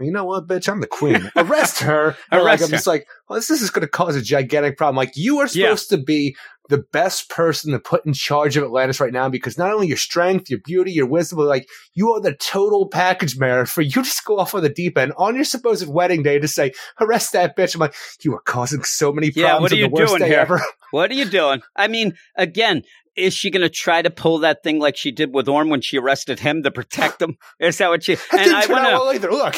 You 0.00 0.12
know 0.12 0.24
what, 0.24 0.46
bitch? 0.46 0.68
I'm 0.70 0.80
the 0.80 0.86
queen. 0.86 1.30
Arrest 1.36 1.80
her. 1.80 2.16
And, 2.30 2.42
like, 2.42 2.60
Arrest 2.60 2.64
I'm 2.64 2.70
just 2.70 2.86
like, 2.86 3.06
well, 3.28 3.38
this, 3.38 3.48
this 3.48 3.62
is 3.62 3.70
going 3.70 3.82
to 3.86 3.90
cause 3.90 4.14
a 4.16 4.22
gigantic 4.22 4.76
problem. 4.76 4.96
Like, 4.96 5.16
you 5.16 5.38
are 5.38 5.46
Yeah. 5.52 5.66
supposed 5.74 5.90
to 5.90 5.98
be 5.98 6.36
the 6.68 6.84
best 6.92 7.30
person 7.30 7.72
to 7.72 7.78
put 7.78 8.04
in 8.04 8.12
charge 8.12 8.56
of 8.56 8.62
Atlantis 8.62 9.00
right 9.00 9.12
now 9.12 9.28
because 9.30 9.56
not 9.56 9.72
only 9.72 9.86
your 9.88 9.96
strength, 9.96 10.50
your 10.50 10.60
beauty, 10.64 10.92
your 10.92 11.06
wisdom, 11.06 11.38
but 11.38 11.46
like 11.46 11.66
you 11.94 12.10
are 12.12 12.20
the 12.20 12.34
total 12.34 12.86
package, 12.88 13.38
Mera. 13.38 13.66
For 13.66 13.80
you 13.80 13.90
to 13.90 14.02
just 14.02 14.24
go 14.26 14.38
off 14.38 14.54
on 14.54 14.62
the 14.62 14.68
deep 14.68 14.98
end 14.98 15.14
on 15.16 15.34
your 15.34 15.44
supposed 15.44 15.88
wedding 15.88 16.22
day 16.22 16.38
to 16.38 16.46
say, 16.46 16.72
arrest 17.00 17.32
that 17.32 17.56
bitch. 17.56 17.74
I'm 17.74 17.80
like, 17.80 17.94
you 18.22 18.34
are 18.34 18.40
causing 18.42 18.84
so 18.84 19.12
many 19.12 19.30
problems. 19.30 19.46
Yeah, 19.46 19.60
what 19.60 19.72
are 19.72 19.76
you 19.76 19.88
doing 20.18 20.22
here? 20.30 20.40
ever. 20.40 20.60
What 20.90 21.10
are 21.10 21.14
you 21.14 21.26
doing? 21.26 21.60
I 21.76 21.86
mean, 21.86 22.14
again, 22.34 22.82
is 23.14 23.34
she 23.34 23.50
going 23.50 23.60
to 23.60 23.68
try 23.68 24.00
to 24.00 24.08
pull 24.08 24.38
that 24.38 24.62
thing 24.62 24.78
like 24.78 24.96
she 24.96 25.10
did 25.10 25.34
with 25.34 25.46
Orm 25.46 25.68
when 25.68 25.82
she 25.82 25.98
arrested 25.98 26.40
him 26.40 26.62
to 26.62 26.70
protect 26.70 27.20
him? 27.20 27.36
Is 27.60 27.76
that 27.76 27.90
what 27.90 28.04
she? 28.04 28.14
That 28.14 28.24
And 28.32 28.40
didn't 28.40 28.54
I 28.54 28.62
turn 28.62 28.72
want 28.76 28.86
out 28.86 28.92
well 29.02 29.14
either. 29.14 29.30
Look, 29.30 29.56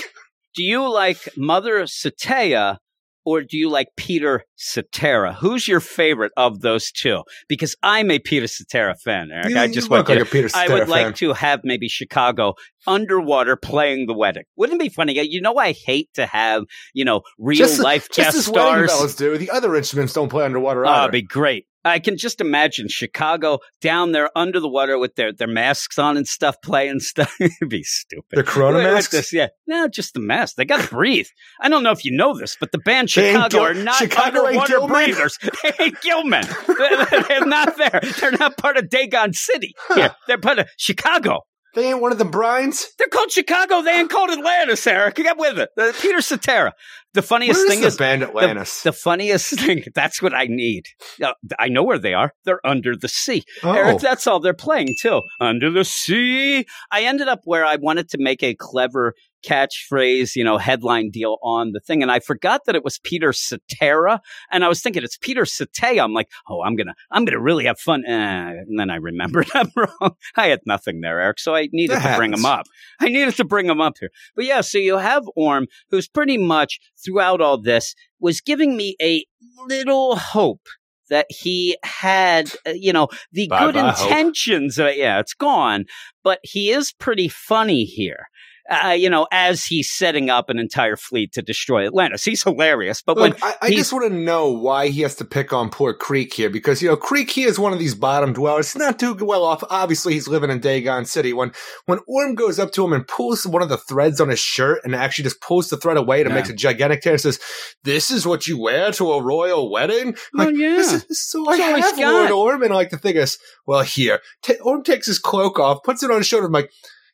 Do 0.55 0.63
you 0.65 0.91
like 0.93 1.29
Mother 1.37 1.83
Cetea 1.85 2.79
or 3.25 3.43
do 3.43 3.57
you 3.59 3.69
like 3.69 3.89
Peter 3.97 4.45
Cetera? 4.57 5.35
Who's 5.35 5.69
your 5.69 5.79
favorite 5.81 6.33
of 6.37 6.61
those 6.61 6.91
two? 6.91 7.23
Because 7.49 7.77
I'm 7.83 8.11
a 8.11 8.19
Peter 8.19 8.47
Cetera 8.47 8.95
fan, 8.97 9.29
Eric. 9.33 9.51
you, 9.51 9.59
I 9.59 9.69
just 9.69 9.91
want 9.91 10.09
like 10.09 10.31
Peter 10.31 10.49
I 10.55 10.69
would 10.69 10.89
like 10.89 11.17
to 11.17 11.35
have 11.35 11.61
maybe 11.63 11.89
Chicago 11.89 12.55
underwater 12.87 13.57
playing 13.57 14.07
the 14.07 14.15
wedding. 14.15 14.45
Wouldn't 14.57 14.81
it 14.81 14.85
be 14.85 14.89
funny? 14.89 15.21
You 15.29 15.41
know, 15.43 15.57
I 15.59 15.73
hate 15.73 16.09
to 16.15 16.27
have 16.27 16.65
you 16.95 17.05
know 17.05 17.21
real 17.39 17.59
Just, 17.59 17.79
life 17.81 18.09
just 18.11 18.35
guest 18.35 18.49
wedding 18.49 18.87
stars. 18.87 18.89
bells 18.91 19.15
do. 19.17 19.37
The 19.39 19.51
other 19.51 19.77
instruments 19.77 20.15
don't 20.15 20.31
play 20.31 20.45
underwater 20.45 20.87
Oh, 20.87 20.89
either. 20.89 21.03
it'd 21.03 21.13
be 21.13 21.23
great. 21.23 21.67
I 21.85 21.99
can 21.99 22.17
just 22.17 22.41
imagine 22.41 22.89
Chicago 22.89 23.61
down 23.81 24.13
there 24.13 24.31
under 24.37 24.61
the 24.61 24.69
water 24.69 24.99
with 24.99 25.15
their, 25.15 25.33
their 25.33 25.49
masks 25.49 25.99
on 25.99 26.17
and 26.17 26.27
stuff, 26.29 26.57
playing 26.63 27.01
stuff. 27.01 27.35
It'd 27.41 27.69
be 27.69 27.83
stupid. 27.83 28.37
the 28.37 28.43
Corona 28.43 28.79
Wait, 28.79 28.85
masks. 28.85 29.13
this- 29.13 29.33
yeah, 29.33 29.49
no, 29.67 29.89
just 29.89 30.15
the 30.15 30.21
mask. 30.21 30.57
They 30.57 30.65
got 30.65 30.83
to 30.83 30.89
breathe. 30.89 31.27
I 31.61 31.69
don't 31.69 31.83
know 31.83 31.93
if 31.93 32.05
you 32.05 32.17
know 32.17 32.37
this, 32.39 32.57
but 32.59 32.73
the 32.73 32.79
band 32.79 33.11
Chicago 33.11 33.49
Gil- 33.49 33.61
are 33.63 33.75
not 33.75 33.97
Chicago 33.97 34.47
underwater 34.47 34.87
breathers. 34.87 35.39
They 35.63 35.73
ain't 35.85 36.01
Gilman. 36.01 36.45
They're, 36.67 37.07
they're 37.29 37.47
not 37.47 37.77
there. 37.77 38.01
They're 38.21 38.33
not 38.33 38.57
part 38.57 38.77
of 38.77 38.89
Dagon 38.89 39.33
City. 39.33 39.75
Here, 39.95 40.15
they're 40.27 40.39
part 40.39 40.59
of 40.59 40.69
Chicago. 40.77 41.41
They 41.75 41.89
ain't 41.91 42.01
one 42.01 42.11
of 42.13 42.19
the 42.19 42.25
brines. 42.25 42.85
They're 42.99 43.09
called 43.09 43.31
Chicago. 43.31 43.83
They 43.83 43.93
ain't 43.93 44.11
called 44.11 44.31
Atlantis, 44.31 44.87
Eric. 44.87 45.15
Get 45.17 45.39
with 45.39 45.59
it. 45.59 45.71
Uh, 45.79 45.93
Peter 46.01 46.21
Cetera. 46.21 46.75
The 47.15 47.23
funniest 47.23 47.61
is 47.61 47.69
thing 47.69 47.81
the 47.81 47.87
is 47.89 47.97
band 47.97 48.23
the- 48.23 48.29
Atlantis? 48.29 48.83
The, 48.83 48.93
funniest 48.93 49.51
thing. 49.61 49.85
That's 49.95 50.21
what 50.23 50.35
I 50.35 50.45
need. 50.47 50.87
Uh, 51.23 51.33
I 51.59 51.69
know 51.69 51.83
where 51.83 51.99
they 51.99 52.15
are. 52.15 52.33
They're 52.45 52.65
under 52.65 52.97
the 52.97 53.09
sea. 53.09 53.45
Oh. 53.63 53.73
Eric, 53.73 53.99
that's 54.01 54.27
all 54.27 54.41
they're 54.41 54.55
playing 54.55 54.95
too. 55.01 55.23
Under 55.41 55.71
the 55.71 55.85
sea. 55.85 56.67
I 56.91 57.03
ended 57.03 57.29
up 57.29 57.41
where 57.45 57.65
I 57.65 57.77
wanted 57.77 58.09
to 58.11 58.19
make 58.19 58.43
a 58.43 58.55
clever 58.55 59.15
catchphrase, 59.45 60.37
you 60.37 60.45
know, 60.45 60.59
headline 60.59 61.11
deal 61.11 61.39
on 61.43 61.73
the 61.73 61.81
thing. 61.81 62.03
And 62.03 62.11
I 62.11 62.21
forgot 62.21 62.63
that 62.67 62.75
it 62.75 62.85
was 62.85 62.99
Peter 62.99 63.33
Cetera. 63.33 64.21
And 64.51 64.65
I 64.65 64.69
was 64.69 64.83
thinking 64.83 65.03
it's 65.03 65.17
Peter 65.17 65.45
Cetera. 65.45 65.99
I'm 65.99 66.13
like, 66.13 66.29
oh, 66.49 66.63
I'm 66.63 66.77
going 66.77 66.89
to, 66.89 66.95
I'm 67.11 67.25
going 67.25 67.37
to 67.37 67.41
really 67.41 67.65
have 67.65 67.79
fun. 67.79 68.05
Eh, 68.07 68.11
and 68.13 68.79
then 68.79 68.91
I 68.91 68.97
remembered 68.97 69.49
I'm 69.55 69.71
wrong. 69.77 70.17
I 70.37 70.49
had 70.49 70.61
nothing 70.67 71.01
there, 71.01 71.21
Eric. 71.21 71.41
So 71.41 71.55
I 71.55 71.69
needed 71.73 71.97
That 71.97 72.13
to 72.13 72.17
bring 72.17 72.33
him 72.33 72.45
up. 72.45 72.67
I 73.01 73.07
needed 73.07 73.35
to 73.37 73.45
bring 73.45 73.67
him 73.67 73.81
up 73.81 73.95
here. 73.99 74.11
But 74.37 74.45
yeah, 74.45 74.61
so 74.61 74.79
you 74.79 74.99
have 74.99 75.25
Orm, 75.37 75.67
who's 75.91 76.09
pretty 76.09 76.39
much 76.39 76.79
throughout 77.05 77.41
all 77.41 77.61
this 77.61 77.95
was 78.21 78.41
giving 78.41 78.77
me 78.77 78.97
a 79.01 79.25
little 79.67 80.17
hope 80.17 80.67
that 81.11 81.27
he 81.29 81.77
had, 81.85 82.51
uh, 82.67 82.73
you 82.75 82.93
know, 82.93 83.09
the 83.33 83.49
Bye 83.49 83.67
good 83.67 83.75
bye, 83.75 83.91
intentions. 83.91 84.79
Yeah, 84.79 85.19
it's 85.19 85.35
gone, 85.35 85.85
but 86.23 86.39
he 86.43 86.71
is 86.71 86.93
pretty 86.93 87.29
funny 87.29 87.85
here. 87.85 88.29
Uh, 88.69 88.91
you 88.91 89.09
know, 89.11 89.27
as 89.33 89.65
he's 89.65 89.91
setting 89.91 90.31
up 90.31 90.49
an 90.51 90.59
entire 90.59 90.97
fleet 90.97 91.33
to 91.33 91.43
destroy 91.43 91.87
Atlantis, 91.87 92.25
he's 92.25 92.43
hilarious. 92.43 93.03
But 93.03 93.17
when 93.17 93.35
I, 93.43 93.55
I 93.63 93.71
just 93.71 93.93
want 93.93 94.11
to 94.11 94.17
know 94.17 94.49
why 94.51 94.89
he 94.89 95.03
has 95.03 95.15
to 95.17 95.25
pick 95.25 95.53
on 95.53 95.71
poor 95.71 95.93
Creek 95.95 96.35
here 96.35 96.51
because 96.51 96.81
you 96.83 96.89
know 96.89 96.97
Creek 96.97 97.31
he 97.31 97.45
is 97.45 97.59
one 97.59 97.73
of 97.73 97.79
these 97.79 97.95
bottom 97.95 98.33
dwellers. 98.33 98.73
He's 98.73 98.81
not 98.81 98.99
too 98.99 99.15
well 99.21 99.45
off. 99.45 99.65
Obviously, 99.71 100.15
he's 100.15 100.29
living 100.29 100.51
in 100.51 100.61
Dagon 100.61 101.05
City. 101.05 101.33
When 101.33 101.53
when 101.87 102.01
Orm 102.07 102.35
goes 102.35 102.59
up 102.59 102.73
to 102.73 102.85
him 102.85 102.93
and 102.93 103.07
pulls 103.07 103.47
one 103.47 103.63
of 103.63 103.69
the 103.69 103.77
threads 103.77 104.21
on 104.21 104.29
his 104.29 104.41
shirt 104.41 104.81
and 104.85 104.95
actually 104.95 105.25
just 105.25 105.41
pulls 105.41 105.69
the 105.69 105.77
thread 105.77 105.97
away 105.97 106.21
and 106.21 106.31
Yeah. 106.31 106.37
makes 106.37 106.51
a 106.51 106.55
gigantic 106.55 107.03
tear 107.03 107.13
and 107.13 107.21
says, 107.21 107.41
"This 107.85 108.11
is 108.11 108.27
what 108.27 108.47
you 108.47 108.59
wear 108.59 108.93
to 108.93 109.13
a 109.13 109.23
royal 109.23 109.71
wedding." 109.71 110.17
Well, 110.35 110.47
like, 110.47 110.57
yeah. 110.57 110.77
this 110.77 110.93
is, 110.93 111.05
this 111.07 111.27
is 111.27 111.35
all 111.35 111.51
I 111.51 111.57
have. 111.57 111.99
Lord 111.99 112.31
Orm. 112.31 112.63
And 112.63 112.75
like 112.75 112.91
the 112.91 112.99
thing 112.99 113.17
is, 113.17 113.39
well, 113.67 113.83
here 113.83 114.21
Ta 114.43 114.55
Orm 114.63 114.83
takes 114.85 115.07
his 115.07 115.19
cloak 115.19 115.59
off, 115.59 115.83
puts 115.83 116.03
it 116.03 116.11
on 116.11 116.19
his 116.19 116.27
shoulder. 116.27 116.47
I'm 116.47 116.53
like. 116.53 116.71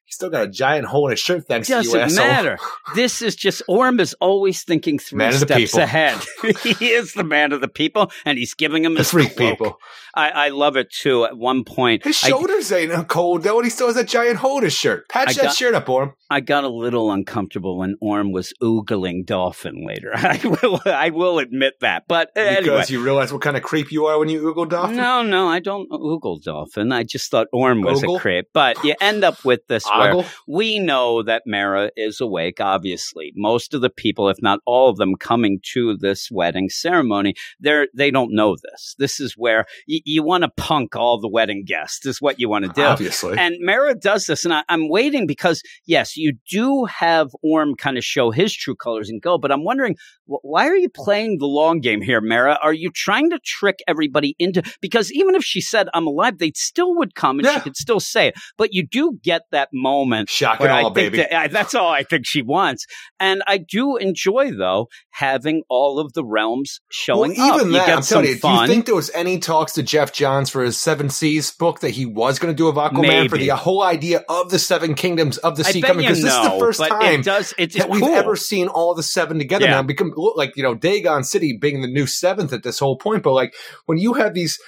He's 0.07 0.15
still 0.15 0.31
got 0.31 0.45
a 0.45 0.49
giant 0.49 0.87
hole 0.87 1.09
in 1.09 1.11
his 1.11 1.19
shirt. 1.20 1.47
Thanks 1.49 1.66
to 1.66 1.74
you, 1.74 1.83
doesn't 1.83 2.01
asshole. 2.01 2.27
matter. 2.27 2.59
This 2.95 3.23
is 3.23 3.35
just 3.35 3.61
Orm 3.66 3.99
is 3.99 4.15
always 4.20 4.62
thinking 4.62 5.01
three 5.01 5.19
Man 5.19 5.33
steps 5.33 5.74
ahead. 5.74 6.16
he 6.62 6.87
is 6.93 7.12
the 7.15 7.24
man 7.24 7.51
of 7.53 7.61
the 7.61 7.66
people, 7.66 8.12
and 8.24 8.39
he's 8.39 8.55
giving 8.55 8.85
him 8.85 8.95
The 8.95 8.99
his 8.99 9.11
freak 9.11 9.37
cloak. 9.37 9.51
people. 9.59 9.81
I, 10.16 10.30
I 10.30 10.48
love 10.48 10.76
it 10.76 10.90
too. 10.90 11.24
At 11.26 11.36
one 11.36 11.62
point, 11.64 12.05
His 12.05 12.22
I- 12.24 12.28
shoulders 12.28 12.72
ain't 12.72 13.06
cold 13.09 13.43
though, 13.43 13.59
and 13.59 13.66
he 13.66 13.70
still 13.70 13.86
has 13.88 13.97
that 13.97 14.09
giant 14.09 14.38
hole 14.38 14.59
in 14.59 14.64
his 14.64 14.72
shirt. 14.72 15.09
Patch 15.09 15.28
I 15.28 15.32
that 15.34 15.43
got- 15.44 15.55
shirt 15.56 15.74
up, 15.74 15.88
Orm. 15.88 16.14
I 16.28 16.40
got 16.40 16.64
a 16.64 16.68
little 16.68 17.12
uncomfortable 17.12 17.78
when 17.78 17.94
Orm 18.01 18.32
was 18.32 18.52
oogling 18.60 19.24
Dolphin 19.26 19.86
later. 19.86 20.10
I 20.16 20.40
will, 20.62 20.80
I 20.84 21.10
will 21.10 21.38
admit 21.38 21.74
that. 21.82 22.05
But 22.09 22.28
uh, 22.30 22.56
Because 22.56 22.56
anyway, 22.66 22.84
you 22.88 23.05
realize 23.05 23.32
what 23.32 23.43
kind 23.43 23.56
of 23.56 23.62
creep 23.62 23.93
you 23.93 24.06
are 24.06 24.18
when 24.18 24.28
you 24.28 24.40
oogle 24.43 24.68
dolphin. 24.68 24.97
no, 24.97 25.22
no, 25.22 25.47
I 25.48 25.60
don't 25.60 25.88
oogle 25.90 26.43
Dolphin. 26.43 26.90
I 26.90 27.05
just 27.05 27.30
thought 27.30 27.47
Orm 27.52 27.82
was 27.82 28.02
Ogle? 28.02 28.16
a 28.16 28.20
creep. 28.20 28.47
But 28.52 28.82
you 28.82 28.94
end 29.01 29.22
up 29.22 29.44
with 29.44 29.60
this 29.68 29.84
where 29.86 30.24
we 30.48 30.80
know 30.80 31.22
that 31.22 31.43
Mera 31.47 31.90
is 31.97 32.20
awake. 32.20 32.60
Obviously, 32.60 33.32
most 33.36 33.74
of 33.74 33.80
the 33.80 33.90
people, 33.90 34.28
if 34.28 34.43
not 34.43 34.59
all 34.66 34.88
of 34.90 34.97
them, 34.97 35.14
coming 35.16 35.60
to 35.74 35.97
this 35.97 36.28
wedding 36.30 36.68
ceremony, 36.70 37.34
they're 37.60 37.86
they 37.94 38.10
don't 38.10 38.34
know 38.34 38.56
this. 38.56 38.97
This 38.98 39.20
is 39.20 39.34
where 39.36 39.66
you 40.07 40.23
want 40.23 40.43
to 40.45 40.49
punk 40.57 40.95
all 40.97 41.20
the 41.20 41.28
wedding 41.28 41.65
guests. 41.66 42.07
Is 42.07 42.23
what 42.23 42.39
you 42.39 42.49
want 42.49 42.65
to 42.65 42.70
do. 42.70 42.83
Obviously. 42.83 43.37
And 43.37 43.57
Mera 43.61 43.95
does 43.95 44.27
this, 44.27 44.45
and 44.45 44.55
I, 44.55 44.62
I'm 44.69 44.89
waiting 44.89 45.27
because 45.27 45.62
yes, 45.85 46.16
you 46.16 46.35
do 46.49 46.85
have 46.85 47.31
Orm 47.43 47.74
kind 47.74 47.99
of 47.99 48.05
show 48.05 48.31
his 48.31 48.55
true 48.55 48.77
colors 48.77 49.11
and 49.11 49.20
go. 49.20 49.37
But 49.37 49.51
I'm 49.53 49.65
wondering, 49.65 49.97
wh- 50.27 50.45
why 50.45 50.69
are 50.69 50.77
you 50.77 50.89
playing 50.89 51.39
the 51.39 51.47
long 51.47 51.81
game 51.81 52.01
here, 52.01 52.20
Mera? 52.20 52.59
Are 52.62 52.73
you 52.73 52.91
trying 52.91 53.31
to 53.31 53.39
trick 53.45 53.81
everybody 53.89 54.37
into? 54.39 54.62
Because 54.81 55.12
even 55.12 55.35
if 55.35 55.45
she 55.45 55.61
said 55.61 55.89
I'm 55.93 56.07
alive, 56.07 56.39
they 56.39 56.53
still 56.55 56.95
would 56.97 57.15
come 57.15 57.41
and 57.41 57.49
she 57.49 57.61
could 57.61 57.77
still 57.77 58.01
say 58.01 58.28
it. 58.28 58.35
But 58.57 58.73
you 58.73 58.87
do 58.87 59.19
get 59.23 59.43
that 59.51 59.70
moment. 59.73 60.31
Shock 60.31 60.61
and 60.61 60.70
I 60.70 60.83
all, 60.83 60.95
think 60.95 61.12
baby. 61.12 61.27
that- 61.28 61.51
that's 61.51 61.74
all 61.74 61.89
I 61.91 62.05
think 62.05 62.27
she 62.27 62.43
wants, 62.43 62.87
and 63.19 63.43
I 63.47 63.59
do 63.59 63.97
enjoy 63.97 64.53
though 64.53 64.89
having 65.11 65.62
all 65.69 65.99
of 65.99 66.12
the 66.12 66.24
realms 66.24 66.81
showing 66.91 67.35
well, 67.37 67.51
up. 67.55 67.57
even 67.57 67.73
you 67.73 67.78
that, 67.78 67.87
get 67.87 67.97
I'm 67.97 68.03
some 68.03 68.23
telling 68.23 68.37
you, 68.37 68.41
do 68.41 68.49
you 68.49 68.66
think 68.66 68.87
there 68.87 68.95
was 68.95 69.11
any 69.11 69.39
talks 69.39 69.73
to 69.73 69.83
Geoff 69.97 70.12
Johns 70.12 70.51
for 70.51 70.62
his 70.62 70.78
Seven 70.78 71.09
Seas 71.09 71.51
book 71.51 71.81
that 71.81 71.90
he 71.90 72.05
was 72.05 72.39
going 72.39 72.52
to 72.52 72.56
do 72.56 72.68
of 72.68 72.74
Aquaman 72.77 73.31
for 73.31 73.39
the 73.39 73.48
whole 73.48 73.82
idea 73.82 74.23
of 74.28 74.51
the 74.51 74.59
Seven 74.59 74.94
Kingdoms 74.94 75.39
of 75.39 75.56
the 75.56 75.64
sea 75.64 75.81
coming? 75.81 76.05
Because 76.05 76.23
this 76.23 76.35
is 76.35 76.43
the 76.43 76.59
first 76.59 76.81
time 76.81 77.20
it 77.20 77.24
does. 77.24 77.55
It's, 77.56 77.74
that 77.74 77.85
it's 77.86 77.90
we've 77.90 78.02
cool. 78.02 78.14
ever 78.14 78.36
seen 78.36 78.68
all 78.68 78.94
the 78.94 79.02
seven 79.02 79.39
together 79.39 79.64
Yeah. 79.64 79.70
now. 79.73 79.82
Become 79.82 80.12
like 80.35 80.55
you 80.55 80.62
know 80.62 80.74
Dagon 80.74 81.24
City 81.24 81.56
being 81.59 81.81
the 81.81 81.89
new 81.89 82.06
seventh 82.06 82.52
at 82.52 82.62
this 82.62 82.78
whole 82.78 82.98
point, 82.98 83.23
but 83.23 83.32
like 83.32 83.55
when 83.86 83.97
you 83.97 84.12
have 84.14 84.35
these 84.35 84.59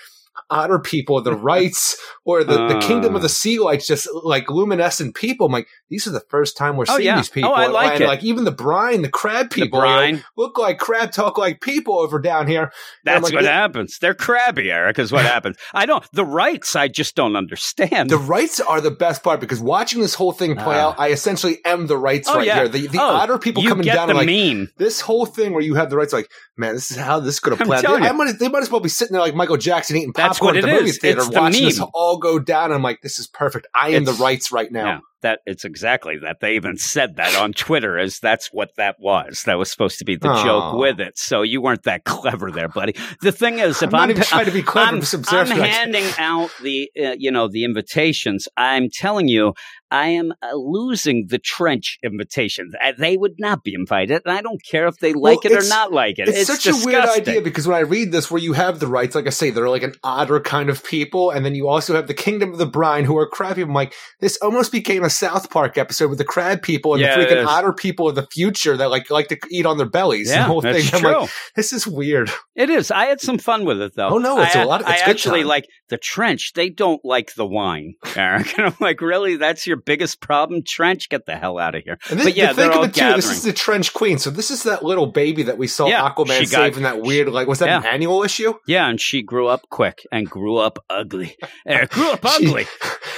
otter 0.51 0.79
people, 0.79 1.21
the 1.23 1.35
rights 1.53 1.97
or 2.25 2.45
the, 2.45 2.55
the 2.69 2.77
Uh. 2.79 2.81
kingdom 2.81 3.15
of 3.17 3.23
the 3.23 3.29
sea 3.29 3.59
lights, 3.59 3.87
just 3.87 4.09
like 4.25 4.51
luminescent 4.51 5.15
people. 5.15 5.47
I'm 5.47 5.53
like, 5.53 5.69
these 5.89 6.07
are 6.07 6.11
the 6.11 6.21
first 6.29 6.57
time 6.57 6.77
we're 6.77 6.85
Oh, 6.89 6.97
seeing 6.97 7.07
yeah. 7.07 7.17
these 7.17 7.29
people. 7.29 7.51
Oh, 7.51 7.55
I 7.55 7.67
like 7.67 7.93
and 7.95 8.03
it. 8.03 8.07
like 8.09 8.23
even 8.25 8.45
the 8.45 8.51
brine, 8.53 9.03
the 9.03 9.09
crab 9.09 9.51
The 9.51 9.55
people, 9.63 9.79
you 9.81 9.85
know, 9.87 9.97
brine. 9.97 10.25
look 10.37 10.59
like 10.59 10.79
crab, 10.79 11.13
talk 11.13 11.39
like 11.39 11.61
people 11.61 11.99
over 11.99 12.19
down 12.19 12.47
here. 12.47 12.73
That's 13.05 13.23
like, 13.25 13.33
what 13.35 13.45
"Yeah, 13.45 13.51
happens. 13.53 13.99
They're 13.99 14.15
crabby, 14.15 14.71
Eric, 14.71 14.99
is 14.99 15.11
what 15.13 15.25
happens. 15.25 15.57
I 15.75 15.87
don't, 15.87 16.05
the 16.13 16.25
rights, 16.25 16.77
I 16.77 16.89
just 16.89 17.15
don't 17.17 17.37
understand. 17.37 18.11
The 18.11 18.19
rights 18.19 18.61
are 18.61 18.81
the 18.81 18.91
best 18.91 19.23
part 19.23 19.41
because 19.41 19.61
watching 19.61 20.01
this 20.01 20.15
whole 20.15 20.33
thing 20.33 20.55
play 20.57 20.77
Ah. 20.77 20.89
out, 20.91 20.95
I 21.01 21.11
essentially 21.11 21.59
am 21.65 21.87
the 21.87 21.97
rights 21.97 22.29
oh, 22.31 22.37
right 22.37 22.47
yeah. 22.47 22.55
here. 22.57 22.69
The, 22.69 22.87
the 22.89 22.99
Oh, 23.01 23.17
otter 23.17 23.39
people 23.39 23.63
coming 23.65 23.87
down 23.87 24.09
the 24.09 24.15
like, 24.15 24.27
meme. 24.27 24.69
this 24.77 25.01
whole 25.01 25.27
thing 25.27 25.53
where 25.53 25.63
you 25.63 25.75
have 25.75 25.91
the 25.91 25.97
rights, 25.97 26.13
like, 26.13 26.31
man, 26.57 26.75
this 26.75 26.91
is 26.91 26.97
how 26.97 27.21
this 27.21 27.41
could 27.41 27.53
have 27.53 27.61
I'm 27.61 27.67
played. 27.67 27.81
telling 27.83 28.03
They, 28.03 28.13
might, 28.13 28.39
they 28.39 28.49
might 28.49 28.63
as 28.63 28.71
well 28.71 28.81
be 28.81 28.89
sitting 28.89 29.13
there 29.13 29.23
like 29.23 29.35
Michael 29.35 29.57
Jackson 29.57 29.97
eating 29.97 30.13
popcorn 30.29 30.57
at 30.57 30.63
the 30.63 30.69
it 30.69 30.73
movie 30.75 30.91
is. 30.91 30.99
theater, 30.99 31.19
It's 31.21 31.29
the 31.29 31.41
watching 31.41 31.65
this 31.65 31.81
all 31.95 32.19
go 32.19 32.39
down. 32.39 32.73
I'm 32.73 32.83
like, 32.83 33.01
this 33.03 33.19
is 33.19 33.27
perfect. 33.27 33.67
I 33.75 33.91
am 33.91 34.05
the 34.05 34.13
rights 34.15 34.53
right 34.53 34.71
now. 34.71 34.87
Yeah, 34.87 35.01
that 35.23 35.41
it's 35.47 35.65
exactly 35.65 36.19
that. 36.19 36.41
They 36.41 36.55
even 36.57 36.77
said 36.77 37.17
that 37.17 37.35
on 37.37 37.53
Twitter 37.53 37.99
as 37.99 38.21
that's 38.21 38.49
what 38.53 38.71
that 38.77 38.97
was. 38.99 39.43
That 39.47 39.59
was 39.59 39.71
supposed 39.71 39.99
to 39.99 40.05
be 40.05 40.17
the 40.17 40.29
Aw. 40.29 40.45
joke 40.45 40.75
with 40.79 41.01
it. 41.01 41.19
So 41.19 41.43
you 41.43 41.61
weren't 41.61 41.85
that 41.85 42.05
clever 42.05 42.51
there, 42.51 42.69
buddy. 42.69 42.95
The 43.23 43.33
thing 43.33 43.59
is, 43.59 43.83
if 43.83 43.95
I'm 43.95 44.03
I'm, 44.03 44.11
even 44.11 44.23
trying 44.23 44.47
to 44.47 44.51
be 44.51 44.63
clever, 44.63 44.97
I'm, 44.97 45.03
I'm 45.29 45.53
I'm 45.53 45.59
handing 45.59 46.07
out 46.19 46.51
the 46.63 46.91
uh, 46.99 47.15
you 47.19 47.31
know 47.31 47.49
the 47.49 47.65
invitations. 47.65 48.49
I'm 48.57 48.89
telling 48.91 49.29
you, 49.29 49.55
I 49.91 50.09
am 50.09 50.33
uh, 50.43 50.55
losing 50.55 51.27
the 51.29 51.39
trench 51.39 51.99
invitations. 52.03 52.75
Uh, 52.83 52.93
They 52.99 53.17
would 53.17 53.37
not 53.39 53.65
be 53.65 53.75
invited, 53.75 54.23
and 54.25 54.37
I 54.37 54.43
don't 54.43 54.61
care 54.65 54.87
if 54.87 54.99
they 54.99 55.15
like 55.15 55.45
it 55.45 55.53
or 55.53 55.67
not 55.69 55.93
like 55.93 56.19
it. 56.19 56.29
It's, 56.29 56.39
It's, 56.39 56.47
such 56.47 56.65
disgusting. 56.65 56.95
a 56.95 56.99
weird 56.99 57.09
idea 57.09 57.41
because 57.41 57.67
when 57.67 57.77
I 57.77 57.81
read 57.81 58.13
this, 58.13 58.31
where 58.31 58.41
you 58.41 58.53
have 58.53 58.81
the 58.81 58.87
rights, 58.87 59.15
like 59.15 59.27
I 59.27 59.31
say, 59.31 59.51
they're 59.51 59.69
like 59.69 59.83
an 59.83 59.95
odder 60.05 60.41
kind 60.41 60.69
of 60.69 60.85
people, 60.85 61.31
and 61.31 61.45
then 61.45 61.55
you 61.55 61.69
also 61.69 61.95
have 61.95 62.07
the 62.07 62.15
kingdom 62.15 62.53
of 62.53 62.59
the 62.59 62.67
brine, 62.67 63.05
who 63.05 63.17
are 63.17 63.29
crappy. 63.29 63.63
I'm 63.63 63.73
like, 63.73 63.95
this 64.21 64.37
almost 64.39 64.73
became 64.73 65.05
a 65.05 65.08
South 65.11 65.51
Park 65.51 65.79
episode 65.79 66.09
with 66.09 66.19
the 66.19 66.25
crab 66.25 66.63
people 66.63 66.95
and 66.95 67.01
Yeah, 67.03 67.17
the 67.19 67.25
freaking 67.27 67.47
otter 67.47 67.73
people 67.73 68.09
of 68.09 68.15
the 68.15 68.27
future 68.33 68.77
that 68.77 68.91
like 68.91 69.11
like 69.11 69.29
to 69.29 69.39
eat 69.51 69.67
on 69.67 69.77
their 69.79 69.89
bellies. 69.89 70.29
Yeah, 70.31 70.39
the 70.43 70.45
whole 70.49 70.61
that's 70.61 70.85
thing. 70.91 70.95
I'm 70.95 71.01
true. 71.01 71.21
like, 71.23 71.31
this 71.57 71.73
is 71.73 71.87
weird. 71.87 72.31
It 72.55 72.71
is. 72.71 72.91
I 72.91 73.07
had 73.07 73.21
some 73.21 73.39
fun 73.39 73.65
with 73.65 73.81
it 73.81 73.93
though. 73.95 74.09
Oh, 74.09 74.19
no, 74.19 74.41
it's 74.41 74.57
I, 74.57 74.63
a 74.63 74.67
lot- 74.67 74.85
I 74.87 74.95
it's 74.95 75.03
good 75.03 75.11
actually 75.11 75.41
time. 75.41 75.49
like 75.49 75.67
the 75.89 75.99
trench. 75.99 76.53
They 76.55 76.71
don't 76.71 77.01
like 77.05 77.35
the 77.35 77.47
wine, 77.47 77.95
Eric. 78.17 78.59
And 78.59 78.67
I'm 78.69 78.77
like, 78.81 79.01
really? 79.01 79.37
That's 79.37 79.67
your 79.67 79.77
biggest 79.77 80.21
problem, 80.21 80.63
trench? 80.67 81.09
Get 81.09 81.27
the 81.27 81.37
hell 81.37 81.59
out 81.59 81.75
of 81.75 81.83
here. 81.85 81.99
And 82.11 82.19
this, 82.19 82.27
but 82.27 82.37
yeah, 82.37 82.47
think 82.47 82.57
they're 82.57 82.71
of 82.71 82.77
all 82.77 82.85
it 82.85 82.95
too. 82.95 83.13
This 83.15 83.31
is 83.31 83.43
the 83.43 83.53
trench 83.53 83.93
queen. 83.95 84.19
So 84.19 84.31
this 84.31 84.51
is 84.51 84.65
that 84.65 84.85
little 84.85 85.07
baby 85.07 85.45
that 85.45 85.57
we 85.59 85.67
saw 85.67 85.87
Yeah, 85.87 86.09
Aquaman 86.09 86.39
got- 86.41 86.49
save 86.49 86.77
in 86.77 86.83
that 86.83 87.01
weird 87.03 87.29
like 87.29 87.47
was 87.49 87.61
that 87.61 87.69
an 87.69 87.87
annual 87.87 88.23
issue? 88.25 88.55
yeah, 88.67 88.89
and 88.89 89.01
she 89.01 89.23
grew 89.23 89.47
up 89.47 89.63
quick 89.71 90.01
and 90.13 90.29
grew 90.29 90.57
up 90.57 90.79
ugly. 90.91 91.37
Eric 91.67 91.91
grew 91.91 92.11
up 92.11 92.25
ugly. 92.25 92.67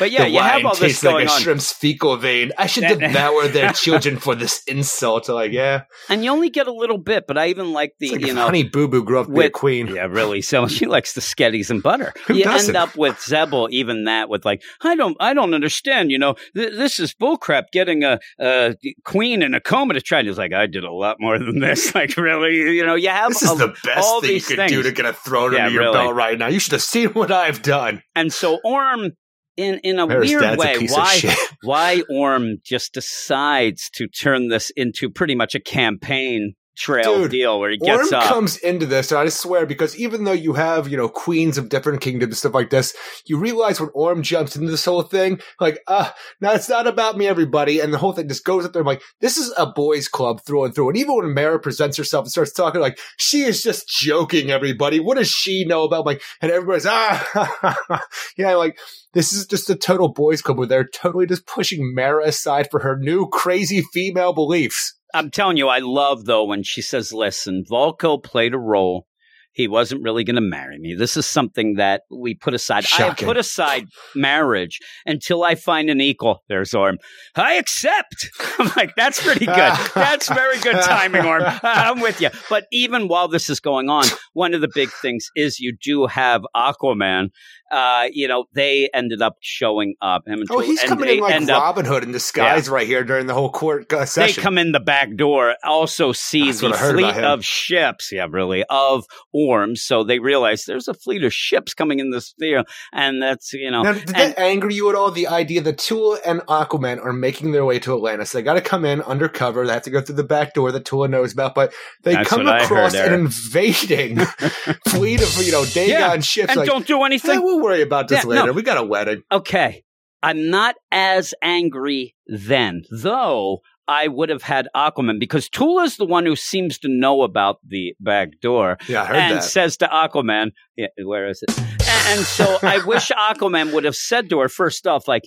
But 0.01 0.11
yeah, 0.11 0.25
the 0.25 0.31
you 0.31 0.41
have 0.41 0.65
all 0.65 0.71
this 0.73 0.81
tastes 0.81 1.03
going 1.05 1.27
like 1.27 1.29
a 1.29 1.33
on. 1.33 1.41
shrimp's 1.41 1.73
fecal 1.73 2.17
vein. 2.17 2.51
I 2.59 2.67
should 2.67 2.83
devour 2.99 3.47
their 3.47 3.71
children 3.75 4.17
for 4.17 4.35
this 4.35 4.63
insult. 4.67 5.29
Like, 5.29 5.53
yeah, 5.53 5.83
And 6.09 6.25
you 6.25 6.31
only 6.33 6.51
get 6.51 6.67
a 6.67 6.73
little 6.73 6.99
bit, 6.99 7.27
but 7.29 7.39
I 7.39 7.49
even 7.49 7.73
like 7.73 7.93
the, 8.01 8.07
it's 8.07 8.17
like 8.17 8.27
you 8.27 8.35
know, 8.35 8.45
Honey 8.47 8.65
Boo 8.65 8.89
Boo 8.89 9.05
grew 9.05 9.21
up 9.21 9.27
to 9.27 9.33
be 9.33 9.39
a 9.39 9.45
with- 9.45 9.53
queen. 9.53 9.87
Yeah, 9.89 10.07
really. 10.07 10.41
So 10.43 10.67
she 10.77 10.87
likes 10.87 11.13
the 11.13 11.21
sketties 11.21 11.71
and 11.71 11.83
butter. 11.83 12.13
Who 12.27 12.35
you 12.35 12.45
doesn't? 12.45 12.75
end 12.75 12.83
up 12.83 12.97
with 12.97 13.17
Xebel, 13.19 13.71
even 13.71 14.05
that 14.05 14.29
with 14.29 14.45
like, 14.45 14.63
I 14.81 14.97
don't, 14.97 15.17
I 15.21 15.35
don't 15.35 15.55
understand. 15.55 16.11
You 16.11 16.19
know, 16.19 16.35
th- 16.57 16.73
this 16.75 16.99
is 16.99 17.15
bullcrap. 17.15 17.65
Getting 17.73 18.03
a, 18.03 18.19
a 18.41 18.75
queen 19.05 19.43
in 19.43 19.55
a 19.55 19.61
coma 19.61 19.95
to 19.95 20.01
try. 20.01 20.21
And 20.21 20.29
He's 20.29 20.39
like, 20.39 20.53
I 20.55 20.67
did 20.67 20.83
a 20.85 20.91
lot 20.93 21.19
more 21.21 21.39
than 21.39 21.61
this. 21.61 21.95
Like, 22.01 22.17
really? 22.17 22.55
You 22.77 22.87
know, 22.87 22.95
you 22.95 23.11
have 23.11 23.31
This 23.33 23.43
is 23.43 23.51
a- 23.53 23.57
the 23.67 23.75
best 23.85 24.21
thing 24.23 24.33
you 24.35 24.41
could 24.41 24.57
things. 24.57 24.71
do 24.73 24.83
to 24.83 24.93
get 24.93 25.05
a 25.05 25.13
throne 25.13 25.53
Yeah, 25.53 25.67
under 25.67 25.73
your 25.75 25.83
really. 25.83 25.93
belt 25.99 26.15
right 26.15 26.39
now. 26.39 26.47
You 26.47 26.59
should 26.59 26.73
have 26.73 26.83
seen 26.83 27.09
what 27.11 27.31
I've 27.31 27.61
done. 27.63 28.03
And 28.15 28.33
so 28.33 28.59
Orm, 28.65 29.11
in 29.57 29.79
in 29.79 29.99
a 29.99 30.07
weird 30.07 30.43
Dad's 30.43 30.57
a 30.57 30.65
way, 30.65 30.87
why 30.89 31.21
why 31.63 32.03
Orm 32.11 32.59
just 32.65 32.93
decides 32.95 33.91
to 33.95 34.07
turn 34.07 34.49
this 34.49 34.71
into 34.77 35.11
pretty 35.11 35.35
much 35.35 35.55
a 35.55 35.61
campaign 35.61 36.55
trail 36.77 37.23
Dude, 37.23 37.31
deal 37.31 37.61
where 37.61 37.71
he 37.71 37.79
Orm 37.81 38.07
up. 38.15 38.25
comes 38.25 38.57
into 38.59 38.87
this, 38.87 39.11
and 39.11 39.21
I 39.21 39.29
swear, 39.29 39.67
because 39.67 39.97
even 39.97 40.25
though 40.25 40.33
you 40.33 40.55
have, 40.55 40.89
you 40.89 40.97
know, 40.97 41.09
queens 41.09 41.59
of 41.59 41.69
different 41.69 42.01
kingdoms, 42.01 42.31
and 42.31 42.37
stuff 42.37 42.55
like 42.55 42.71
this, 42.71 42.95
you 43.27 43.39
realize 43.39 43.81
when 43.81 43.91
Orm 43.95 44.23
jumps 44.23 44.57
into 44.57 44.71
this 44.71 44.85
whole 44.85 45.03
thing, 45.03 45.41
like, 45.61 45.81
uh, 45.87 46.11
now 46.41 46.53
it's 46.53 46.69
not 46.69 46.87
about 46.87 47.17
me, 47.17 47.27
everybody, 47.27 47.81
and 47.81 47.93
the 47.93 47.99
whole 47.99 48.13
thing 48.13 48.29
just 48.29 48.45
goes 48.45 48.65
up 48.65 48.73
there, 48.73 48.81
I'm 48.81 48.87
like, 48.87 49.03
this 49.21 49.37
is 49.37 49.53
a 49.57 49.67
boys' 49.67 50.09
club 50.09 50.41
through 50.43 50.65
and 50.65 50.75
through. 50.75 50.89
And 50.89 50.99
even 50.99 51.17
when 51.17 51.35
Mera 51.35 51.59
presents 51.59 51.97
herself 51.97 52.25
and 52.25 52.33
starts 52.33 52.53
talking, 52.53 52.81
like, 52.81 52.99
she 53.17 53.43
is 53.43 53.63
just 53.63 53.89
joking, 53.89 54.51
everybody. 54.51 55.01
What 55.01 55.19
does 55.19 55.29
she 55.29 55.65
know 55.65 55.85
about, 55.85 56.07
like, 56.07 56.23
and 56.41 56.51
everybody's, 56.51 56.87
ah, 56.87 58.01
yeah, 58.37 58.55
like, 58.55 58.79
this 59.13 59.33
is 59.33 59.47
just 59.47 59.69
a 59.71 59.75
total 59.75 60.09
boys' 60.09 60.41
club 60.43 60.59
where 60.59 60.67
they're 60.67 60.87
totally 60.87 61.27
just 61.27 61.47
pushing 61.47 61.95
Mera 61.95 62.27
aside 62.27 62.69
for 62.71 62.81
her 62.81 62.97
new 62.97 63.29
crazy 63.29 63.83
female 63.93 64.33
beliefs. 64.33 64.95
I'm 65.15 65.31
telling 65.31 65.57
you, 65.57 65.69
I 65.69 65.79
love 65.79 66.25
though 66.25 66.45
when 66.45 66.63
she 66.63 66.83
says, 66.83 67.13
"Listen, 67.13 67.65
Vulko 67.69 68.23
played 68.23 68.55
a 68.55 68.59
role. 68.59 69.07
He 69.53 69.67
wasn't 69.67 70.05
really 70.05 70.23
going 70.23 70.37
to 70.37 70.41
marry 70.41 70.79
me. 70.79 70.95
This 70.95 71.17
is 71.17 71.27
something 71.27 71.75
that 71.75 72.03
we 72.09 72.37
put 72.37 72.55
aside. 72.55 72.87
I 72.95 73.03
have 73.03 73.17
put 73.17 73.37
aside 73.37 73.87
marriage 74.15 74.79
until 75.05 75.43
I 75.43 75.57
find 75.57 75.91
an 75.91 76.01
equal." 76.01 76.45
There's 76.49 76.73
Orm. 76.73 76.99
I 77.35 77.55
accept. 77.55 78.31
I'm 78.59 78.71
like, 78.77 78.95
that's 78.97 79.21
pretty 79.23 79.47
good. 79.47 79.73
That's 79.95 80.29
very 80.29 80.59
good 80.61 80.81
timing, 80.83 81.27
Orm. 81.27 81.43
I'm 81.63 82.01
with 82.01 82.21
you. 82.21 82.31
But 82.49 82.67
even 82.71 83.09
while 83.09 83.29
this 83.29 83.51
is 83.51 83.59
going 83.61 83.89
on, 83.89 84.05
one 84.35 84.55
of 84.55 84.61
the 84.61 84.71
big 84.73 84.91
things 85.03 85.29
is 85.35 85.59
you 85.59 85.77
do 85.83 86.07
have 86.07 86.43
Aquaman. 86.55 87.31
Uh, 87.71 88.09
you 88.13 88.27
know, 88.29 88.45
they 88.55 88.89
ended 88.93 89.23
up 89.23 89.37
showing 89.41 89.95
up. 90.03 90.27
Him 90.27 90.41
and 90.41 90.51
Oh, 90.51 90.61
he's 90.61 90.83
coming 90.83 91.09
in 91.09 91.21
like 91.21 91.47
Robin 91.49 91.85
Hood 91.85 92.03
in 92.03 92.13
disguise 92.13 92.69
right 92.69 92.87
here 92.87 93.05
during 93.05 93.27
the 93.27 93.35
whole 93.35 93.51
court 93.51 93.93
uh, 93.93 94.07
they 94.17 94.33
come 94.33 94.59
in 94.59 94.73
the 94.73 94.81
back 94.81 95.15
door, 95.17 95.55
also 95.65 96.13
see 96.13 96.47
That's 96.47 96.61
the 96.61 96.69
what 96.71 96.77
I 96.77 96.79
heard 96.81 96.95
fleet 96.95 97.15
of 97.25 97.45
ships, 97.45 98.11
yeah, 98.13 98.27
really, 98.29 98.65
of 98.69 99.05
Orms. 99.35 99.79
So 99.79 100.05
they 100.05 100.19
realize 100.19 100.65
there's 100.65 100.89
a 100.89 100.95
fleet 100.95 101.23
of 101.25 101.33
ships 101.33 101.75
coming 101.75 101.99
in 102.01 102.11
this 102.11 102.29
sphere, 102.29 102.65
and 102.93 103.23
that's, 103.23 103.53
you 103.53 103.71
know. 103.71 103.83
now, 103.83 103.93
did 103.93 104.07
and- 104.09 104.15
that 104.17 104.39
anger 104.39 104.71
you 104.71 104.89
at 104.91 104.95
all? 104.97 105.11
The 105.11 105.29
idea 105.29 105.61
that 105.63 105.79
Tula 105.79 106.19
and 106.27 106.41
Aquaman 106.43 107.05
are 107.05 107.13
making 107.13 107.53
their 107.53 107.65
way 107.65 107.79
to 107.81 107.95
Atlantis. 107.95 108.33
They 108.33 108.43
got 108.43 108.55
to 108.55 108.61
come 108.61 108.85
in 108.85 109.01
undercover. 109.03 109.67
They 109.67 109.73
have 109.73 109.83
to 109.83 109.91
go 109.91 110.01
through 110.01 110.17
the 110.17 110.25
back 110.25 110.55
door 110.55 110.73
that 110.73 110.85
Tula 110.85 111.09
knows 111.09 111.33
about, 111.33 111.55
but 111.55 111.73
they 112.03 112.15
That's 112.15 112.29
come 112.29 112.47
across 112.47 112.95
an 112.95 113.13
invading 113.15 114.19
fleet 114.89 115.23
of 115.23 115.37
you 115.45 115.53
know 115.53 115.65
Dagon 115.65 115.89
Yeah, 115.89 116.19
ships. 116.21 116.51
and 116.51 116.59
like, 116.59 116.69
don't 116.69 116.87
do 116.87 117.03
"Eh, 117.03 117.07
anything. 117.07 117.43
we'll 117.43 117.60
worry 117.63 117.83
about 117.83 118.09
this 118.09 118.25
Yeah, 118.25 118.29
later. 118.31 118.47
no. 118.47 118.53
We 118.53 118.63
got 118.63 118.79
a 118.79 118.83
wedding. 118.85 119.23
Okay. 119.31 119.85
I'm 120.23 120.51
not 120.51 120.75
as 120.93 121.33
angry 121.43 122.15
then, 122.27 122.83
though 122.91 123.61
I 123.89 124.07
would 124.09 124.29
have 124.29 124.43
had 124.43 124.69
Aquaman 124.77 125.19
because 125.19 125.49
Tula's 125.49 125.97
the 125.97 126.05
one 126.05 126.27
who 126.27 126.37
seems 126.37 126.79
to 126.81 126.89
know 126.89 127.23
about 127.23 127.57
the 127.67 127.95
back 128.01 128.39
door. 128.43 128.77
Yeah, 128.87 129.03
I 129.03 129.07
heard 129.07 129.17
and 129.17 129.37
that. 129.39 129.45
says 129.45 129.77
to 129.79 129.87
Aquaman, 129.87 130.51
yeah, 130.77 130.89
where 131.05 131.27
is 131.29 131.43
it? 131.43 131.59
And, 131.59 132.19
and 132.19 132.21
so 132.21 132.59
I 132.63 132.85
wish 132.85 133.09
Aquaman 133.11 133.73
would 133.73 133.85
have 133.85 133.97
said 133.97 134.29
to 134.31 134.41
her 134.41 134.49
first 134.51 134.87
off, 134.87 135.09
like, 135.09 135.23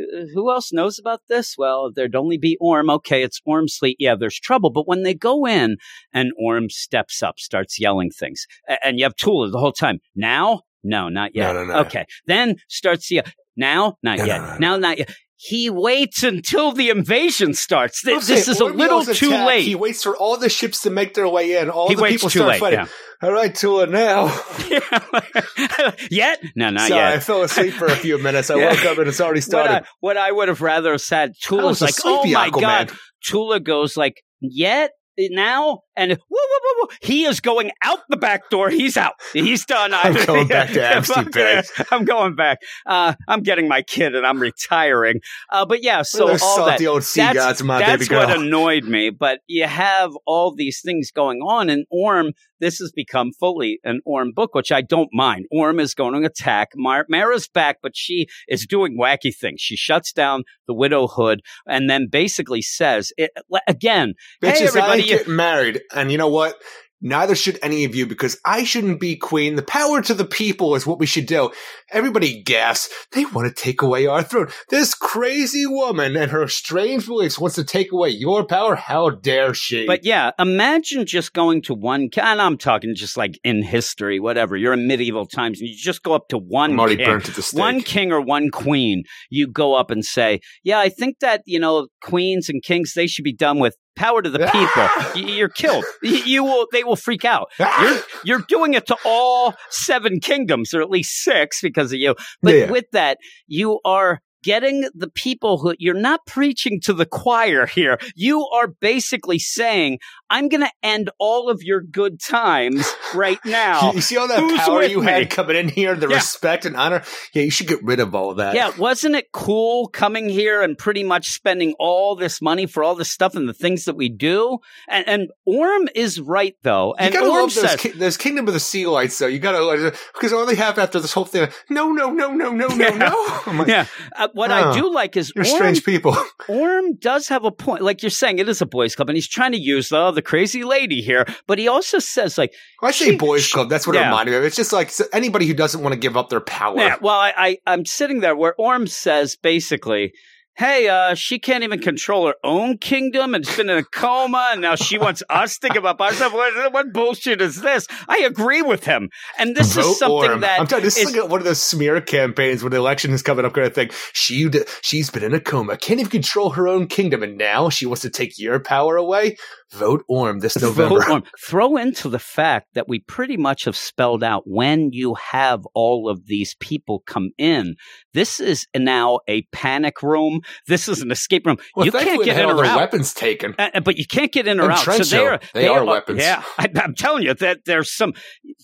"Uh, 0.00 0.24
who 0.34 0.50
else 0.50 0.72
knows 0.72 0.98
about 0.98 1.20
this? 1.28 1.56
Well, 1.58 1.92
there'd 1.94 2.16
only 2.16 2.38
be 2.38 2.56
Orm. 2.62 2.88
Okay, 2.88 3.22
it's 3.22 3.42
Orm's 3.44 3.76
fleet. 3.76 3.96
Yeah, 4.00 4.14
there's 4.18 4.40
trouble. 4.40 4.70
But 4.70 4.88
when 4.88 5.02
they 5.02 5.12
go 5.14 5.46
in 5.46 5.76
and 6.14 6.32
Orm 6.42 6.70
steps 6.70 7.22
up, 7.22 7.38
starts 7.38 7.78
yelling 7.78 8.10
things, 8.10 8.46
and 8.82 8.98
you 8.98 9.04
have 9.04 9.16
Tula 9.16 9.50
the 9.50 9.58
whole 9.58 9.72
time. 9.72 9.98
Now? 10.16 10.62
No, 10.82 11.08
not 11.08 11.34
yet. 11.34 11.52
No, 11.54 11.64
no, 11.64 11.72
no. 11.72 11.78
Okay. 11.80 12.04
Then 12.26 12.56
starts 12.68 13.08
the 13.08 13.22
now? 13.56 13.96
Not 14.02 14.18
No, 14.18 14.24
yet. 14.24 14.38
no, 14.40 14.46
no, 14.46 14.52
no. 14.52 14.58
Now, 14.58 14.76
not 14.76 14.98
yet. 14.98 15.10
He 15.42 15.70
waits 15.70 16.22
until 16.22 16.72
the 16.72 16.90
invasion 16.90 17.54
starts. 17.54 18.02
This 18.04 18.26
say, 18.26 18.34
is 18.34 18.60
a 18.60 18.64
little 18.66 19.02
too 19.02 19.28
attack. 19.28 19.46
late. 19.46 19.62
He 19.64 19.74
waits 19.74 20.02
for 20.02 20.14
all 20.14 20.36
the 20.36 20.50
ships 20.50 20.82
to 20.82 20.90
make 20.90 21.14
their 21.14 21.26
way 21.28 21.56
in. 21.58 21.70
All 21.70 21.88
He 21.88 21.94
the 21.94 22.02
people 22.04 22.28
start 22.28 22.48
late, 22.50 22.60
fighting. 22.60 22.80
yeah. 22.80 22.86
All 23.22 23.32
right, 23.32 23.54
Tula, 23.54 23.86
now. 23.86 24.26
yet? 26.10 26.42
No, 26.56 26.70
not 26.70 26.88
Sorry, 26.88 27.00
yet. 27.00 27.14
I 27.14 27.18
fell 27.20 27.42
asleep 27.42 27.72
for 27.74 27.86
a 27.86 27.96
few 27.96 28.18
minutes. 28.22 28.50
I 28.50 28.56
Yeah. 28.56 28.70
woke 28.70 28.84
up 28.84 28.98
and 28.98 29.08
it's 29.08 29.20
already 29.20 29.38
what 29.38 29.44
started. 29.44 29.72
I, 29.72 29.82
what 30.00 30.16
I 30.16 30.30
would 30.30 30.48
have 30.48 30.60
rather 30.60 30.96
said, 30.98 31.32
Tula's 31.42 31.80
like, 31.80 31.94
oh 32.04 32.24
my 32.26 32.50
Aquaman. 32.50 32.60
god. 32.60 32.92
Tula 33.24 33.60
goes 33.60 33.96
like, 33.96 34.22
yet? 34.40 34.90
Now 35.18 35.80
and 36.00 36.12
woo, 36.12 36.18
woo, 36.30 36.74
woo, 36.80 36.88
he 37.02 37.24
is 37.24 37.40
going 37.40 37.70
out 37.82 37.98
the 38.08 38.16
back 38.16 38.48
door. 38.48 38.70
He's 38.70 38.96
out. 38.96 39.14
He's 39.34 39.66
done. 39.66 39.92
I'm 39.92 40.14
going 40.26 40.48
back 40.48 40.68
to 40.68 40.74
Bay. 41.32 41.62
yeah. 41.78 41.84
I'm 41.90 42.04
going 42.06 42.34
back. 42.34 42.58
Uh, 42.86 43.14
I'm 43.28 43.42
getting 43.42 43.68
my 43.68 43.82
kid 43.82 44.14
and 44.14 44.26
I'm 44.26 44.40
retiring. 44.40 45.20
Uh, 45.50 45.66
but 45.66 45.82
yeah, 45.82 46.02
so 46.02 46.28
those 46.28 46.42
all 46.42 46.64
that. 46.66 46.82
old 46.86 47.04
sea 47.04 47.20
that's 47.20 47.34
gods, 47.34 47.62
my 47.62 47.78
that's 47.80 48.08
baby 48.08 48.16
what 48.16 48.34
annoyed 48.40 48.84
me. 48.84 49.10
But 49.10 49.40
you 49.46 49.66
have 49.66 50.12
all 50.26 50.54
these 50.54 50.80
things 50.80 51.10
going 51.10 51.40
on, 51.40 51.68
and 51.68 51.84
Orm. 51.90 52.32
This 52.60 52.78
has 52.78 52.92
become 52.92 53.32
fully 53.40 53.80
an 53.84 54.00
Orm 54.04 54.32
book, 54.34 54.54
which 54.54 54.70
I 54.70 54.82
don't 54.82 55.08
mind. 55.12 55.46
Orm 55.50 55.80
is 55.80 55.94
going 55.94 56.20
to 56.20 56.26
attack. 56.26 56.68
Mar- 56.76 57.06
Mera's 57.08 57.48
back, 57.48 57.78
but 57.82 57.92
she 57.96 58.26
is 58.48 58.66
doing 58.66 58.98
wacky 58.98 59.34
things. 59.34 59.62
She 59.62 59.76
shuts 59.76 60.12
down 60.12 60.42
the 60.66 60.74
widowhood 60.74 61.40
and 61.66 61.88
then 61.88 62.08
basically 62.10 62.60
says, 62.60 63.12
it, 63.16 63.30
again, 63.66 64.12
hey, 64.42 64.52
Bitches, 64.52 64.60
I 64.60 64.64
everybody, 64.66 65.00
ain't 65.00 65.08
getting 65.08 65.36
married. 65.36 65.80
And 65.94 66.10
you 66.12 66.18
know 66.18 66.28
what? 66.28 66.56
Neither 67.02 67.34
should 67.34 67.58
any 67.62 67.84
of 67.84 67.94
you 67.94 68.06
because 68.06 68.38
I 68.44 68.62
shouldn't 68.62 69.00
be 69.00 69.16
queen. 69.16 69.56
The 69.56 69.62
power 69.62 70.02
to 70.02 70.12
the 70.12 70.26
people 70.26 70.74
is 70.74 70.86
what 70.86 70.98
we 70.98 71.06
should 71.06 71.24
do. 71.24 71.50
Everybody 71.90 72.42
gasps. 72.42 72.92
They 73.12 73.24
want 73.24 73.48
to 73.48 73.54
take 73.62 73.80
away 73.80 74.06
our 74.06 74.22
throne. 74.22 74.48
This 74.68 74.94
crazy 74.94 75.64
woman 75.66 76.14
and 76.14 76.30
her 76.30 76.46
strange 76.46 77.06
beliefs 77.06 77.38
wants 77.38 77.56
to 77.56 77.64
take 77.64 77.90
away 77.90 78.10
your 78.10 78.44
power. 78.44 78.74
How 78.74 79.08
dare 79.08 79.54
she? 79.54 79.86
But 79.86 80.04
yeah, 80.04 80.32
imagine 80.38 81.06
just 81.06 81.32
going 81.32 81.62
to 81.62 81.74
one, 81.74 82.10
and 82.18 82.40
I'm 82.42 82.58
talking 82.58 82.94
just 82.94 83.16
like 83.16 83.40
in 83.44 83.62
history, 83.62 84.20
whatever. 84.20 84.54
You're 84.54 84.74
in 84.74 84.86
medieval 84.86 85.24
times, 85.24 85.58
and 85.58 85.70
you 85.70 85.76
just 85.76 86.02
go 86.02 86.12
up 86.12 86.28
to 86.28 86.36
one 86.36 86.78
I'm 86.78 86.88
king, 86.88 87.06
burnt 87.06 87.30
at 87.30 87.34
the 87.34 87.40
stake. 87.40 87.58
one 87.58 87.80
king 87.80 88.12
or 88.12 88.20
one 88.20 88.50
queen. 88.50 89.04
You 89.30 89.48
go 89.48 89.72
up 89.74 89.90
and 89.90 90.04
say, 90.04 90.40
"Yeah, 90.64 90.80
I 90.80 90.90
think 90.90 91.20
that 91.20 91.40
you 91.46 91.58
know 91.58 91.88
queens 92.02 92.50
and 92.50 92.62
kings 92.62 92.92
they 92.92 93.06
should 93.06 93.24
be 93.24 93.32
done 93.32 93.58
with 93.58 93.78
power 93.96 94.22
to 94.22 94.30
the 94.30 94.38
people." 94.50 95.22
You're 95.34 95.48
killed. 95.48 95.84
You 96.02 96.44
will. 96.44 96.66
They 96.72 96.84
will 96.84 96.96
freak 96.96 97.24
out. 97.24 97.50
You're 97.58 98.00
you're 98.24 98.44
doing 98.48 98.74
it 98.74 98.86
to 98.86 98.96
all 99.04 99.54
seven 99.70 100.20
kingdoms, 100.20 100.72
or 100.74 100.82
at 100.82 100.90
least 100.90 101.22
six, 101.22 101.60
because 101.60 101.92
of 101.92 101.98
you. 101.98 102.14
But 102.42 102.54
Yeah. 102.54 102.70
with 102.70 102.86
that, 102.92 103.18
you 103.46 103.80
are 103.84 104.20
getting 104.42 104.88
the 104.94 105.08
people 105.10 105.58
who 105.58 105.74
you're 105.78 105.92
not 105.94 106.20
preaching 106.26 106.80
to 106.80 106.94
the 106.94 107.04
choir 107.04 107.66
here. 107.66 107.98
You 108.14 108.46
are 108.54 108.68
basically 108.80 109.38
saying, 109.38 109.98
I'm 110.30 110.48
going 110.48 110.62
to 110.62 110.70
end 110.82 111.10
all 111.18 111.50
of 111.50 111.62
your 111.62 111.80
good 111.82 112.20
times 112.20 112.88
right 113.14 113.38
now. 113.44 113.92
you 113.92 114.00
see 114.00 114.16
all 114.16 114.28
that 114.28 114.38
Who's 114.38 114.60
power 114.60 114.82
you 114.84 115.00
me? 115.00 115.06
had 115.06 115.28
coming 115.30 115.56
in 115.56 115.68
here, 115.68 115.94
the 115.96 116.08
Yeah. 116.08 116.14
respect 116.16 116.64
and 116.64 116.76
honor. 116.76 117.02
Yeah, 117.34 117.42
you 117.42 117.50
should 117.50 117.66
get 117.66 117.82
rid 117.82 117.98
of 118.00 118.14
all 118.14 118.30
of 118.30 118.36
that. 118.38 118.54
Yeah, 118.54 118.70
wasn't 118.78 119.16
it 119.16 119.32
cool 119.32 119.88
coming 119.88 120.28
here 120.28 120.62
and 120.62 120.78
pretty 120.78 121.02
much 121.04 121.30
spending 121.32 121.74
all 121.78 122.14
this 122.16 122.40
money 122.40 122.66
for 122.66 122.84
all 122.84 122.94
this 122.94 123.10
stuff 123.10 123.34
and 123.34 123.48
the 123.48 123.52
things 123.54 123.84
that 123.86 123.96
we 123.96 124.08
do? 124.08 124.58
And, 124.88 125.06
and 125.08 125.28
Orm 125.44 125.88
is 125.94 126.20
right 126.20 126.54
though, 126.62 126.94
You 127.00 127.10
gotta 127.10 127.26
Orm 127.26 127.34
love 127.40 127.54
those, 127.54 127.76
ki- 127.76 127.90
those 127.90 128.16
Kingdom 128.16 128.46
of 128.46 128.54
the 128.54 128.60
Sea 128.60 128.86
Lights, 128.86 129.18
though. 129.18 129.26
You 129.26 129.38
gotta, 129.40 129.92
because 130.14 130.32
all 130.32 130.46
they 130.46 130.54
have 130.54 130.78
after 130.78 131.00
this 131.00 131.12
whole 131.12 131.24
thing, 131.24 131.48
no, 131.68 131.90
no, 131.90 132.10
no, 132.10 132.30
no, 132.32 132.50
no, 132.50 132.68
no, 132.68 132.88
no. 132.90 133.42
Like, 133.60 133.66
"Yeah." 133.68 133.86
Uh, 134.16 134.28
what 134.32 134.52
I 134.52 134.72
do 134.74 134.92
like 134.92 135.16
is 135.16 135.32
you're 135.34 135.44
Orm 135.44 135.54
strange 135.56 135.84
people. 135.84 136.16
Orm 136.48 136.94
does 136.96 137.28
have 137.28 137.44
a 137.44 137.50
point. 137.50 137.82
Like 137.82 138.02
you're 138.02 138.10
saying, 138.10 138.38
it 138.38 138.48
is 138.48 138.62
a 138.62 138.66
boys' 138.66 138.94
club, 138.94 139.08
and 139.08 139.16
he's 139.16 139.26
trying 139.28 139.52
to 139.52 139.58
use 139.58 139.88
the 140.12 140.19
the 140.20 140.28
crazy 140.28 140.64
lady 140.64 141.00
here. 141.00 141.24
But 141.46 141.58
he 141.58 141.66
also 141.68 141.98
says, 141.98 142.36
like, 142.36 142.52
I 142.82 142.90
say 142.90 143.10
She- 143.10 143.16
boys 143.16 143.44
she- 143.44 143.52
club. 143.52 143.68
That's 143.70 143.86
what 143.86 143.96
it 143.96 144.00
yeah. 144.00 144.06
reminded 144.06 144.32
me 144.32 144.38
of. 144.38 144.44
It's 144.44 144.56
just 144.56 144.72
like 144.72 144.90
anybody 145.12 145.46
who 145.46 145.54
doesn't 145.54 145.82
want 145.82 145.94
to 145.94 145.98
give 145.98 146.16
up 146.16 146.28
their 146.28 146.40
power. 146.40 146.76
yeah, 146.76 146.96
well, 147.00 147.18
I, 147.18 147.32
I 147.36 147.58
I'm 147.66 147.84
sitting 147.86 148.20
there 148.20 148.36
where 148.36 148.54
Orm 148.58 148.86
says 148.86 149.36
basically. 149.36 150.12
Hey, 150.56 150.88
uh, 150.88 151.14
she 151.14 151.38
can't 151.38 151.64
even 151.64 151.78
control 151.80 152.26
her 152.26 152.34
own 152.44 152.76
kingdom 152.76 153.34
and 153.34 153.46
has 153.46 153.56
been 153.56 153.70
in 153.70 153.78
a 153.78 153.84
coma, 153.84 154.50
and 154.52 154.60
now 154.60 154.74
she 154.74 154.98
wants 154.98 155.22
us 155.30 155.56
to 155.58 155.70
give 155.70 155.86
up 155.86 156.00
our 156.02 156.12
stuff. 156.12 156.34
What, 156.34 156.72
what 156.74 156.92
bullshit 156.92 157.40
is 157.40 157.62
this? 157.62 157.86
I 158.08 158.18
agree 158.26 158.60
with 158.60 158.84
him, 158.84 159.08
and 159.38 159.56
this 159.56 159.72
Vote 159.74 159.92
is 159.92 159.98
something 159.98 160.30
Orm. 160.32 160.40
that 160.40 160.60
I'm 160.60 160.66
telling 160.66 160.82
you, 160.82 160.88
this 160.88 160.98
is 160.98 161.08
is- 161.10 161.16
like 161.16 161.30
one 161.30 161.40
of 161.40 161.46
those 161.46 161.62
smear 161.62 162.00
campaigns 162.02 162.62
when 162.62 162.72
the 162.72 162.76
election 162.78 163.12
is 163.12 163.22
coming 163.22 163.46
up, 163.46 163.54
kind 163.54 163.68
of 163.68 163.74
thing. 163.74 163.90
She 164.12 164.50
she's 164.82 165.08
been 165.08 165.22
in 165.22 165.32
a 165.32 165.40
coma, 165.40 165.78
can't 165.78 166.00
even 166.00 166.10
control 166.10 166.50
her 166.50 166.68
own 166.68 166.88
kingdom, 166.88 167.22
and 167.22 167.38
now 167.38 167.70
she 167.70 167.86
wants 167.86 168.02
to 168.02 168.10
take 168.10 168.38
your 168.38 168.58
power 168.60 168.96
away. 168.96 169.36
Vote 169.72 170.02
Orm 170.08 170.40
this 170.40 170.60
November. 170.60 171.02
On- 171.10 171.22
throw 171.40 171.76
into 171.76 172.08
the 172.08 172.18
fact 172.18 172.68
that 172.74 172.88
we 172.88 173.00
pretty 173.00 173.36
much 173.36 173.64
have 173.64 173.76
spelled 173.76 174.24
out 174.24 174.42
when 174.46 174.90
you 174.92 175.14
have 175.14 175.64
all 175.74 176.08
of 176.08 176.26
these 176.26 176.54
people 176.60 177.02
come 177.06 177.30
in. 177.38 177.76
This 178.12 178.40
is 178.40 178.66
now 178.76 179.20
a 179.28 179.42
panic 179.52 180.02
room. 180.02 180.40
This 180.66 180.88
is 180.88 181.02
an 181.02 181.10
escape 181.10 181.46
room. 181.46 181.58
Well, 181.76 181.86
you 181.86 181.92
can't 181.92 182.24
get 182.24 182.38
in 182.38 182.50
or 182.50 182.64
out. 182.64 182.76
weapons 182.76 183.14
taken. 183.14 183.54
Uh, 183.58 183.70
uh, 183.74 183.80
but 183.80 183.96
you 183.96 184.06
can't 184.06 184.32
get 184.32 184.48
in 184.48 184.58
or 184.58 184.64
And 184.64 184.72
out. 184.72 184.78
So 184.80 185.04
they're 185.04 185.38
coat. 185.38 185.50
They 185.54 185.68
are 185.68 185.80
uh, 185.82 185.84
weapons. 185.84 186.20
Yeah, 186.20 186.42
I, 186.58 186.68
I'm 186.76 186.94
telling 186.94 187.22
you 187.22 187.34
that 187.34 187.64
there's 187.64 187.92
some. 187.92 188.12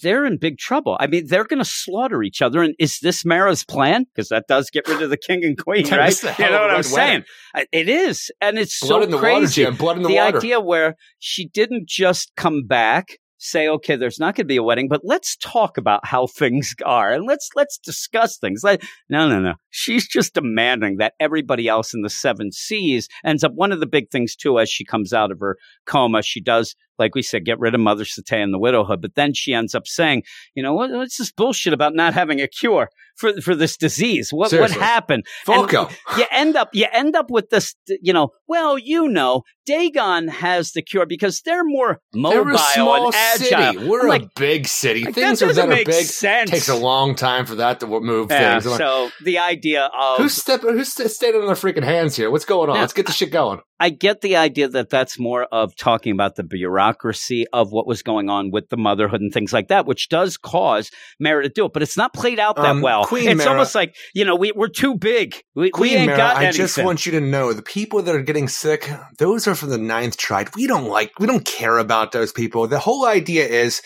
They're 0.03 0.25
in 0.25 0.39
big 0.39 0.59
trouble. 0.59 0.97
I 0.99 1.07
mean, 1.07 1.27
they're 1.29 1.45
going 1.45 1.59
to 1.61 1.65
slaughter 1.65 2.23
each 2.23 2.43
other. 2.43 2.63
And 2.63 2.75
is 2.79 2.99
this 3.01 3.25
Mera's 3.25 3.65
plan? 3.65 4.05
Because 4.05 4.29
that 4.31 4.47
does 4.49 4.71
get 4.71 4.89
rid 4.89 5.03
of 5.03 5.11
the 5.11 5.17
king 5.17 5.45
and 5.45 5.57
queen, 5.57 5.89
right? 5.91 6.21
You 6.39 6.51
know 6.51 6.61
what 6.61 6.71
I'm 6.71 6.77
red 6.77 6.85
saying? 6.85 7.25
It 7.73 7.89
is, 7.89 8.31
and 8.41 8.59
it's 8.59 8.81
Blood 8.81 8.89
so 9.01 9.03
in 9.03 9.11
the 9.11 9.19
crazy. 9.19 9.35
water, 9.41 9.47
Jim. 9.53 9.77
Blood 9.77 9.97
in 9.97 10.03
the, 10.03 10.09
the 10.09 10.17
water. 10.17 10.37
idea 10.39 10.61
where 10.61 10.96
she 11.19 11.47
didn't 11.47 11.89
just 11.89 12.33
come 12.37 12.65
back 12.67 13.19
say 13.39 13.69
okay 13.69 13.97
there's 13.97 14.19
not 14.19 14.35
going 14.35 14.45
to 14.45 14.49
be 14.49 14.57
a 14.57 14.63
wedding 14.63 14.89
but 14.89 15.03
let's 15.05 15.37
talk 15.37 15.77
about 15.77 16.05
how 16.07 16.27
things 16.27 16.75
are 16.85 17.13
and 17.13 17.27
let's 17.27 17.51
let's 17.55 17.79
discuss 17.79 18.39
things. 18.39 18.63
Like 18.65 18.83
no 19.09 19.29
no 19.29 19.41
no. 19.41 19.55
She's 19.71 20.09
just 20.09 20.35
demanding 20.35 20.97
that 20.99 21.15
everybody 21.21 21.69
else 21.69 21.93
in 21.93 22.03
the 22.03 22.11
seven 22.11 22.51
seas 22.51 23.09
ends 23.25 23.45
up 23.45 23.53
one 23.55 23.73
of 23.73 23.81
the 23.81 23.87
big 23.87 24.11
things 24.11 24.35
too 24.35 24.59
as 24.59 24.71
she 24.71 24.85
comes 24.85 25.13
out 25.13 25.31
of 25.31 25.41
her 25.41 25.57
coma 25.87 26.23
she 26.23 26.41
does 26.41 26.75
like 26.99 27.15
we 27.15 27.23
said 27.23 27.45
get 27.45 27.61
rid 27.61 27.75
of 27.75 27.81
mother 27.81 28.05
Cetea 28.05 28.43
and 28.43 28.55
the 28.55 28.59
widowhood 28.59 29.03
but 29.03 29.15
then 29.15 29.35
she 29.35 29.53
ends 29.53 29.75
up 29.75 29.87
saying 29.87 30.23
you 30.55 30.63
know 30.63 30.73
what, 30.73 30.91
what's 30.91 31.19
this 31.19 31.33
bullshit 31.33 31.73
about 31.73 31.95
not 31.95 32.15
having 32.15 32.41
a 32.41 32.49
cure 32.49 32.89
for 33.17 33.41
for 33.41 33.55
this 33.55 33.77
disease 33.77 34.33
what 34.33 34.51
Seriously. 34.51 34.79
what 34.79 34.85
happened 34.87 35.25
And 35.49 35.71
you 35.73 36.25
end 36.31 36.57
up 36.57 36.69
you 36.73 36.87
end 36.93 37.17
up 37.17 37.31
with 37.31 37.51
this 37.51 37.75
you 38.03 38.13
know 38.13 38.31
well 38.47 38.79
you 38.79 39.09
know 39.09 39.43
Dagon 39.65 40.29
has 40.29 40.73
the 40.73 40.83
cure 40.83 41.07
because 41.07 41.41
they're 41.41 41.65
more 41.65 42.01
mobile 42.15 42.45
They're 42.45 42.55
a 42.55 42.59
small 42.59 43.07
and 43.07 43.15
agile 43.17 43.73
city. 43.73 43.89
We're 43.89 44.01
I'm 44.03 44.07
a 44.07 44.09
like, 44.11 44.35
big 44.37 44.69
city. 44.69 45.05
like, 45.05 45.15
Things 45.15 45.41
that 45.41 45.47
are 45.47 45.49
doesn't 45.49 45.69
that 45.69 45.73
are 45.73 45.77
make 45.77 45.87
big. 45.87 46.05
sense 46.07 46.51
Takes 46.53 46.69
a 46.69 46.77
long 46.77 47.17
time 47.17 47.47
for 47.47 47.57
that 47.57 47.81
to 47.81 47.87
move 47.89 48.31
yeah, 48.31 48.53
things. 48.61 48.67
I'm 48.67 48.71
like, 48.73 48.79
so 48.79 49.11
the 49.25 49.39
idea 49.39 49.91
of 49.99 50.19
who's 50.19 50.35
stepping? 50.35 50.71
Who's 50.71 50.93
st- 50.93 51.11
standing 51.11 51.41
on 51.41 51.47
their 51.49 51.57
freaking 51.57 51.83
hands 51.83 52.15
here? 52.15 52.31
What's 52.31 52.45
going 52.45 52.71
on? 52.71 52.77
Yeah. 52.77 52.83
Let's 52.83 52.93
get 52.93 53.07
the 53.07 53.13
shit 53.13 53.33
going. 53.33 53.59
I 53.79 53.91
get 53.91 54.23
the 54.23 54.37
idea 54.37 54.69
that 54.69 54.89
that's 54.89 55.19
more 55.19 55.45
of 55.53 55.77
talking 55.77 56.13
about 56.13 56.37
the 56.37 56.43
bureaucracy 56.43 57.47
of 57.53 57.73
what 57.73 57.87
was 57.87 58.03
going 58.03 58.31
on 58.31 58.51
with 58.51 58.69
the 58.71 58.77
motherhood 58.77 59.21
and 59.21 59.33
things 59.33 59.53
like 59.53 59.69
that, 59.69 59.87
which 59.87 60.09
does 60.09 60.37
cause 60.37 60.91
Mera 61.21 61.43
to 61.43 61.49
do 61.49 61.67
it. 61.67 61.73
But 61.73 61.83
it's 61.83 61.97
not 61.97 62.15
played 62.15 62.39
out 62.39 62.57
that 62.57 62.65
Um, 62.65 62.81
well. 62.81 63.05
Queen 63.05 63.29
it's 63.29 63.39
Mera- 63.39 63.51
almost 63.51 63.75
like 63.75 63.95
you 64.15 64.25
know 64.25 64.35
we 64.37 64.53
we're 64.53 64.69
too 64.69 64.97
big. 64.97 65.35
We, 65.55 65.65
we 65.65 65.71
Queen 65.71 65.97
ain't 65.99 66.07
Mera, 66.07 66.17
got 66.19 66.37
I 66.37 66.45
anything. 66.45 66.59
just 66.59 66.79
want 66.79 67.07
you 67.07 67.13
to 67.13 67.21
know 67.21 67.53
the 67.53 67.63
people 67.63 68.03
that 68.03 68.15
are 68.15 68.23
getting 68.23 68.49
sick, 68.49 68.91
those 69.19 69.47
are 69.47 69.55
from 69.55 69.71
the 69.71 69.79
ninth 69.79 70.17
tribe. 70.17 70.51
We 70.57 70.67
don't 70.67 70.89
like, 70.89 71.13
we 71.19 71.27
don't 71.27 71.45
care 71.45 71.79
about 71.79 72.13
those 72.13 72.33
people. 72.33 72.67
The 72.69 72.79
whole 72.79 73.07
idea 73.07 73.47
is 73.47 73.83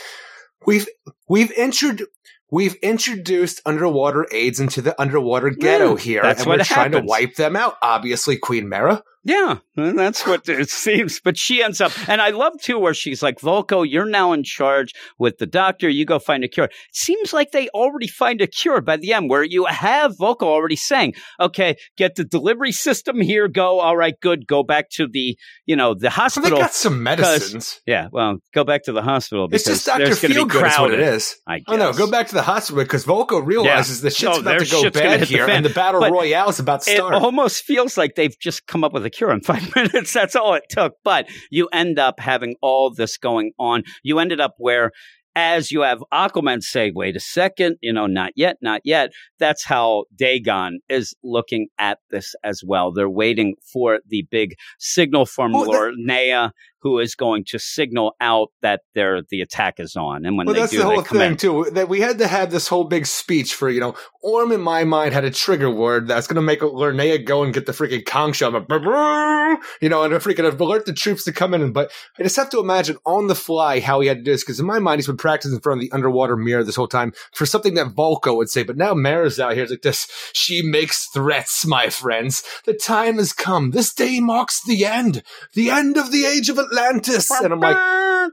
we've, 0.66 0.86
we've 1.28 1.50
introduced, 1.52 2.10
we've 2.50 2.74
introduced 2.76 3.60
underwater 3.66 4.26
aids 4.32 4.60
into 4.60 4.82
the 4.82 5.00
underwater 5.00 5.50
ghetto 5.50 5.94
Mm, 5.96 6.00
here, 6.00 6.22
and 6.24 6.46
we're 6.46 6.58
trying 6.64 6.92
to 6.92 7.00
wipe 7.00 7.34
them 7.34 7.56
out. 7.56 7.74
Obviously, 7.82 8.36
Queen 8.36 8.68
Mera. 8.68 9.02
Yeah, 9.22 9.58
that's 9.76 10.26
what 10.26 10.48
it 10.48 10.70
seems. 10.70 11.20
But 11.22 11.36
she 11.36 11.62
ends 11.62 11.80
up, 11.82 11.92
and 12.08 12.22
I 12.22 12.30
love 12.30 12.54
too 12.60 12.78
where 12.78 12.94
she's 12.94 13.22
like, 13.22 13.38
Vulko, 13.38 13.86
you're 13.88 14.06
now 14.06 14.32
in 14.32 14.42
charge 14.44 14.94
with 15.18 15.36
the 15.36 15.46
doctor. 15.46 15.90
You 15.90 16.06
go 16.06 16.18
find 16.18 16.42
a 16.42 16.48
cure. 16.48 16.64
It 16.66 16.72
seems 16.92 17.34
like 17.34 17.50
they 17.52 17.68
already 17.68 18.06
find 18.08 18.40
a 18.40 18.46
cure 18.46 18.80
by 18.80 18.96
the 18.96 19.12
end, 19.12 19.28
where 19.28 19.42
you 19.42 19.66
have 19.66 20.16
Vulko 20.16 20.44
already 20.44 20.76
saying, 20.76 21.14
okay, 21.38 21.76
get 21.98 22.14
the 22.14 22.24
delivery 22.24 22.72
system 22.72 23.20
here, 23.20 23.46
go. 23.46 23.80
All 23.80 23.94
right, 23.94 24.14
good. 24.22 24.46
Go 24.46 24.62
back 24.62 24.88
to 24.92 25.06
the, 25.06 25.36
you 25.66 25.76
know, 25.76 25.92
the 25.92 26.00
So 26.00 26.40
they 26.40 26.48
hospital. 26.48 26.58
got 26.58 26.72
some 26.72 27.02
medicines. 27.02 27.82
yeah, 27.86 28.08
well, 28.12 28.38
go 28.54 28.64
back 28.64 28.84
to 28.84 28.92
the 28.92 29.02
hospital 29.02 29.48
It's 29.52 29.64
just 29.64 29.84
Dr. 29.84 30.04
there's 30.06 30.20
going 30.22 30.32
to 30.32 30.46
be 30.46 30.50
Feelgood 30.50 30.66
is 30.72 30.78
what 30.78 30.94
it 30.94 31.00
is. 31.00 31.36
I 31.46 31.58
guess. 31.58 31.64
Oh 31.68 31.76
no, 31.76 31.92
go 31.92 32.10
back 32.10 32.28
to 32.28 32.34
the 32.34 32.42
hospital 32.42 32.82
because 32.82 33.04
Vulko 33.04 33.44
realizes 33.44 34.00
the 34.00 34.08
shit's 34.10 34.36
No, 34.36 34.40
about 34.40 34.60
to 34.60 34.70
go 34.70 34.90
bad 34.90 35.24
here, 35.24 35.46
and 35.46 35.62
the 35.62 35.68
battle 35.70 36.00
But 36.00 36.10
royale 36.12 36.48
is 36.48 36.58
about 36.58 36.80
to 36.82 36.90
start. 36.90 37.14
It 37.14 37.22
almost 37.22 37.64
feels 37.64 37.98
like 37.98 38.14
they've 38.14 38.36
just 38.38 38.66
come 38.66 38.82
up 38.82 38.94
with 38.94 39.04
a 39.04 39.09
cure 39.10 39.32
in 39.32 39.40
five 39.42 39.74
minutes. 39.74 40.12
That's 40.12 40.36
all 40.36 40.54
it 40.54 40.64
took. 40.68 40.94
But 41.04 41.28
you 41.50 41.68
end 41.72 41.98
up 41.98 42.20
having 42.20 42.56
all 42.60 42.92
this 42.92 43.16
going 43.18 43.52
on. 43.58 43.82
You 44.02 44.18
ended 44.18 44.40
up 44.40 44.54
where, 44.58 44.92
as 45.36 45.70
you 45.70 45.82
have 45.82 46.02
Aquaman 46.12 46.62
say, 46.62 46.90
wait 46.94 47.16
a 47.16 47.20
second, 47.20 47.76
you 47.80 47.92
know, 47.92 48.06
not 48.06 48.32
yet, 48.36 48.56
not 48.60 48.80
yet. 48.84 49.10
That's 49.38 49.64
how 49.64 50.04
Dagon 50.14 50.80
is 50.88 51.14
looking 51.22 51.68
at 51.78 51.98
this 52.10 52.34
as 52.42 52.62
well. 52.66 52.92
They're 52.92 53.08
waiting 53.08 53.54
for 53.72 54.00
the 54.08 54.26
big 54.30 54.54
signal 54.78 55.26
from 55.26 55.52
Lornea, 55.52 56.50
who 56.82 56.98
is 56.98 57.14
going 57.14 57.44
to 57.44 57.58
signal 57.58 58.14
out 58.20 58.48
that 58.62 58.80
they're, 58.94 59.22
the 59.30 59.40
attack 59.40 59.78
is 59.78 59.96
on. 59.96 60.24
And 60.24 60.36
when 60.36 60.46
Well, 60.46 60.54
they 60.54 60.60
that's 60.60 60.72
do, 60.72 60.78
the 60.78 60.84
whole 60.84 61.02
thing 61.02 61.32
in. 61.32 61.36
too. 61.36 61.66
That 61.72 61.88
we 61.88 62.00
had 62.00 62.18
to 62.18 62.26
have 62.26 62.50
this 62.50 62.68
whole 62.68 62.84
big 62.84 63.06
speech 63.06 63.54
for 63.54 63.68
you 63.70 63.80
know. 63.80 63.94
Orm 64.22 64.52
in 64.52 64.60
my 64.60 64.84
mind 64.84 65.14
had 65.14 65.24
a 65.24 65.30
trigger 65.30 65.70
word 65.70 66.06
that's 66.06 66.26
going 66.26 66.36
to 66.36 66.42
make 66.42 66.60
Lernea 66.60 67.24
go 67.24 67.42
and 67.42 67.54
get 67.54 67.64
the 67.64 67.72
freaking 67.72 68.04
conch 68.04 68.36
shell, 68.36 68.52
you 68.52 69.88
know, 69.88 70.02
and 70.02 70.14
freaking 70.14 70.60
alert 70.60 70.86
the 70.86 70.92
troops 70.92 71.24
to 71.24 71.32
come 71.32 71.54
in. 71.54 71.72
But 71.72 71.90
I 72.18 72.22
just 72.22 72.36
have 72.36 72.50
to 72.50 72.60
imagine 72.60 72.96
on 73.06 73.28
the 73.28 73.34
fly 73.34 73.80
how 73.80 74.00
he 74.00 74.08
had 74.08 74.18
to 74.18 74.22
do 74.22 74.32
this 74.32 74.42
because 74.44 74.60
in 74.60 74.66
my 74.66 74.78
mind 74.78 74.98
he's 74.98 75.06
been 75.06 75.16
practicing 75.16 75.56
in 75.56 75.60
front 75.62 75.78
of 75.78 75.82
the 75.82 75.92
underwater 75.94 76.36
mirror 76.36 76.64
this 76.64 76.76
whole 76.76 76.88
time 76.88 77.12
for 77.34 77.46
something 77.46 77.74
that 77.74 77.94
Vulko 77.94 78.36
would 78.36 78.50
say. 78.50 78.62
But 78.62 78.76
now 78.76 78.94
Mera's 78.94 79.40
out 79.40 79.54
here 79.54 79.62
it's 79.62 79.70
like 79.70 79.82
this. 79.82 80.06
She 80.34 80.62
makes 80.62 81.06
threats, 81.14 81.64
my 81.66 81.88
friends. 81.88 82.42
The 82.66 82.74
time 82.74 83.16
has 83.16 83.32
come. 83.32 83.70
This 83.70 83.92
day 83.94 84.20
marks 84.20 84.60
the 84.66 84.84
end, 84.84 85.22
the 85.54 85.70
end 85.70 85.96
of 85.96 86.12
the 86.12 86.24
age 86.24 86.48
of 86.48 86.58
Atlantis. 86.70 87.30
And 87.30 87.52
I'm 87.52 87.60
like. 87.60 87.76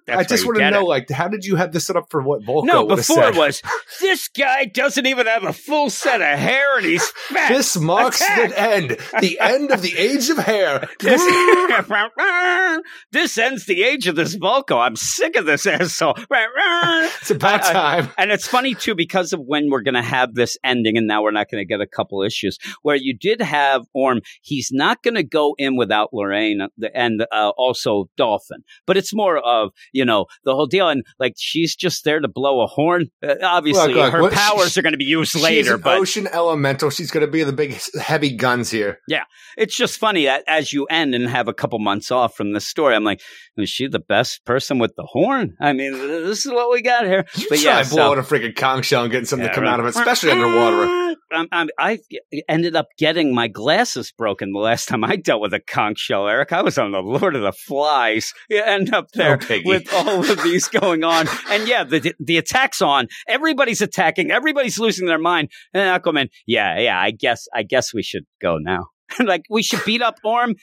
That's 0.05 0.19
I 0.19 0.23
just 0.23 0.45
want 0.45 0.57
to 0.57 0.61
get 0.61 0.73
it. 0.73 0.76
know, 0.76 0.85
like, 0.85 1.09
how 1.09 1.27
did 1.27 1.45
you 1.45 1.55
have 1.55 1.72
this 1.72 1.85
set 1.85 1.95
up 1.95 2.09
for 2.09 2.22
what 2.22 2.41
Vulko 2.41 2.65
No, 2.65 2.85
before 2.85 3.27
it 3.30 3.35
was 3.35 3.61
this 3.99 4.27
guy 4.27 4.65
doesn't 4.65 5.05
even 5.05 5.27
have 5.27 5.43
a 5.43 5.53
full 5.53 5.89
set 5.89 6.22
of 6.22 6.39
hair 6.39 6.77
and 6.77 6.85
he's 6.85 7.07
fat. 7.30 7.49
This 7.49 7.77
marks 7.77 8.22
Attack! 8.22 8.49
the 8.49 8.59
end, 8.59 8.97
the 9.22 9.39
end 9.39 9.72
of 9.72 9.81
the 9.81 9.97
age 9.97 10.30
of 10.30 10.38
hair. 10.38 10.88
This, 10.99 11.22
this 13.11 13.38
ends 13.38 13.65
the 13.65 13.84
age 13.84 14.07
of 14.07 14.15
this 14.15 14.35
Vulko. 14.35 14.80
I'm 14.80 14.95
sick 14.95 15.35
of 15.35 15.45
this 15.45 15.65
asshole. 15.65 16.15
It's 16.18 17.31
about 17.31 17.64
I- 17.64 17.69
I- 17.69 17.73
time. 18.01 18.14
And 18.18 18.31
it's 18.31 18.47
funny 18.47 18.73
too 18.73 18.95
because 18.95 19.31
of 19.31 19.39
when 19.39 19.69
we're 19.69 19.81
going 19.81 19.95
to 19.95 20.01
have 20.01 20.34
this 20.34 20.57
ending, 20.64 20.97
and 20.97 21.07
now 21.07 21.23
we're 21.23 21.31
not 21.31 21.49
going 21.49 21.61
to 21.61 21.65
get 21.68 21.81
a 21.81 21.88
couple 21.88 22.23
issues 22.23 22.57
where 22.81 22.95
you 22.95 23.15
did 23.18 23.41
have 23.41 23.84
Orm. 23.93 24.22
He's 24.41 24.69
not 24.72 25.03
going 25.03 25.15
to 25.15 25.23
go 25.23 25.55
in 25.57 25.77
without 25.77 26.14
Lorraine 26.14 26.61
uh, 26.61 26.88
and 26.93 27.26
uh, 27.31 27.51
also 27.57 28.09
Dolphin, 28.28 28.64
but 28.86 28.98
it's 28.98 29.14
more 29.14 29.38
of 29.38 29.70
you 29.94 30.04
know 30.06 30.26
the 30.44 30.54
whole 30.54 30.68
deal, 30.68 30.90
and 30.90 31.04
like 31.20 31.34
she's 31.38 31.76
just 31.76 32.04
there 32.04 32.20
to 32.20 32.28
blow 32.28 32.62
a 32.62 32.68
horn. 32.68 33.08
Uh, 33.26 33.36
obviously, 33.41 33.94
Look, 33.94 34.14
look, 34.14 34.14
her 34.14 34.30
powers 34.32 34.74
she- 34.74 34.80
are 34.80 34.84
going 34.84 34.94
to 34.94 34.98
be 34.98 35.06
used 35.06 35.36
later, 35.36 35.78
but 35.78 35.98
ocean 35.98 36.28
elemental. 36.32 36.90
She's 36.90 37.12
going 37.12 37.26
to 37.26 37.32
be 37.32 37.44
the 37.44 37.54
big, 37.54 37.78
heavy 37.99 38.36
guns 38.36 38.70
here. 38.72 38.99
Yeah. 39.08 39.24
It's 39.58 39.76
just 39.76 39.98
funny 39.99 40.26
that 40.26 40.44
as 40.48 40.72
you 40.74 40.86
end 40.86 41.16
and 41.16 41.28
have 41.30 41.48
a 41.48 41.54
couple 41.54 41.80
months 41.80 42.12
off 42.12 42.36
from 42.36 42.54
this 42.54 42.68
story, 42.68 42.95
I'm 42.95 43.04
like, 43.04 43.22
is 43.58 43.70
she 43.70 43.88
the 43.88 43.99
best 43.99 44.44
person 44.45 44.78
with 44.80 44.95
the 44.95 45.04
horn? 45.04 45.56
I 45.60 45.74
mean, 45.74 45.94
this 45.94 46.45
is 46.45 46.52
what 46.52 46.72
we 46.72 46.82
got 46.82 47.06
here. 47.06 47.26
You 47.36 47.48
but 47.49 47.62
yeah, 47.62 47.82
so- 47.84 47.95
blowing 47.95 48.20
a 48.20 48.24
freaking 48.24 48.56
conch 48.56 48.86
shell 48.86 49.04
and 49.04 49.12
getting 49.12 49.26
something 49.26 49.45
Yeah, 49.45 49.52
to 49.52 49.56
come 49.56 49.64
right. 49.64 49.74
out 49.74 49.80
of 49.80 49.86
it, 49.86 49.90
especially 49.90 50.32
underwater. 50.32 51.16
I'm, 51.32 51.48
I'm, 51.52 51.68
I 51.78 51.99
ended 52.48 52.76
up 52.76 52.88
getting 52.98 53.36
my 53.36 53.48
glasses 53.49 54.14
broken 54.18 54.54
the 54.54 54.60
last 54.60 54.88
time 54.88 55.04
I 55.04 55.18
dealt 55.18 55.41
with 55.41 55.54
a 55.54 55.60
conch 55.60 55.99
shell, 55.99 56.28
Eric. 56.28 56.54
I 56.54 56.62
was 56.62 56.78
on 56.78 56.91
the 56.91 56.99
Lord 57.02 57.36
of 57.36 57.41
the 57.41 57.52
Flies. 57.52 58.16
You 58.49 58.61
end 58.61 58.94
up 58.94 59.11
there 59.14 59.39
Oh, 59.49 59.61
with 59.65 59.91
all 59.94 60.30
of 60.30 60.44
these 60.44 60.68
going 60.81 61.03
on. 61.03 61.27
And 61.49 61.68
yeah, 61.68 61.84
the, 61.84 62.14
the 62.19 62.38
attack's 62.38 62.81
on. 62.81 63.07
Everybody's 63.27 63.81
attacking. 63.81 64.31
Everybody's 64.31 64.80
losing 64.80 65.07
their 65.07 65.19
mind. 65.19 65.49
And 65.73 66.02
Aquaman, 66.02 66.30
yeah, 66.45 66.80
yeah, 66.80 66.99
I 66.99 67.11
guess, 67.11 67.48
I 67.53 67.64
guess 67.64 67.94
we 67.94 68.03
should 68.03 68.23
go 68.41 68.57
now. 68.57 68.88
like, 69.19 69.44
we 69.49 69.64
should 69.64 69.84
beat 69.85 70.02
up 70.02 70.15
Orm. 70.23 70.56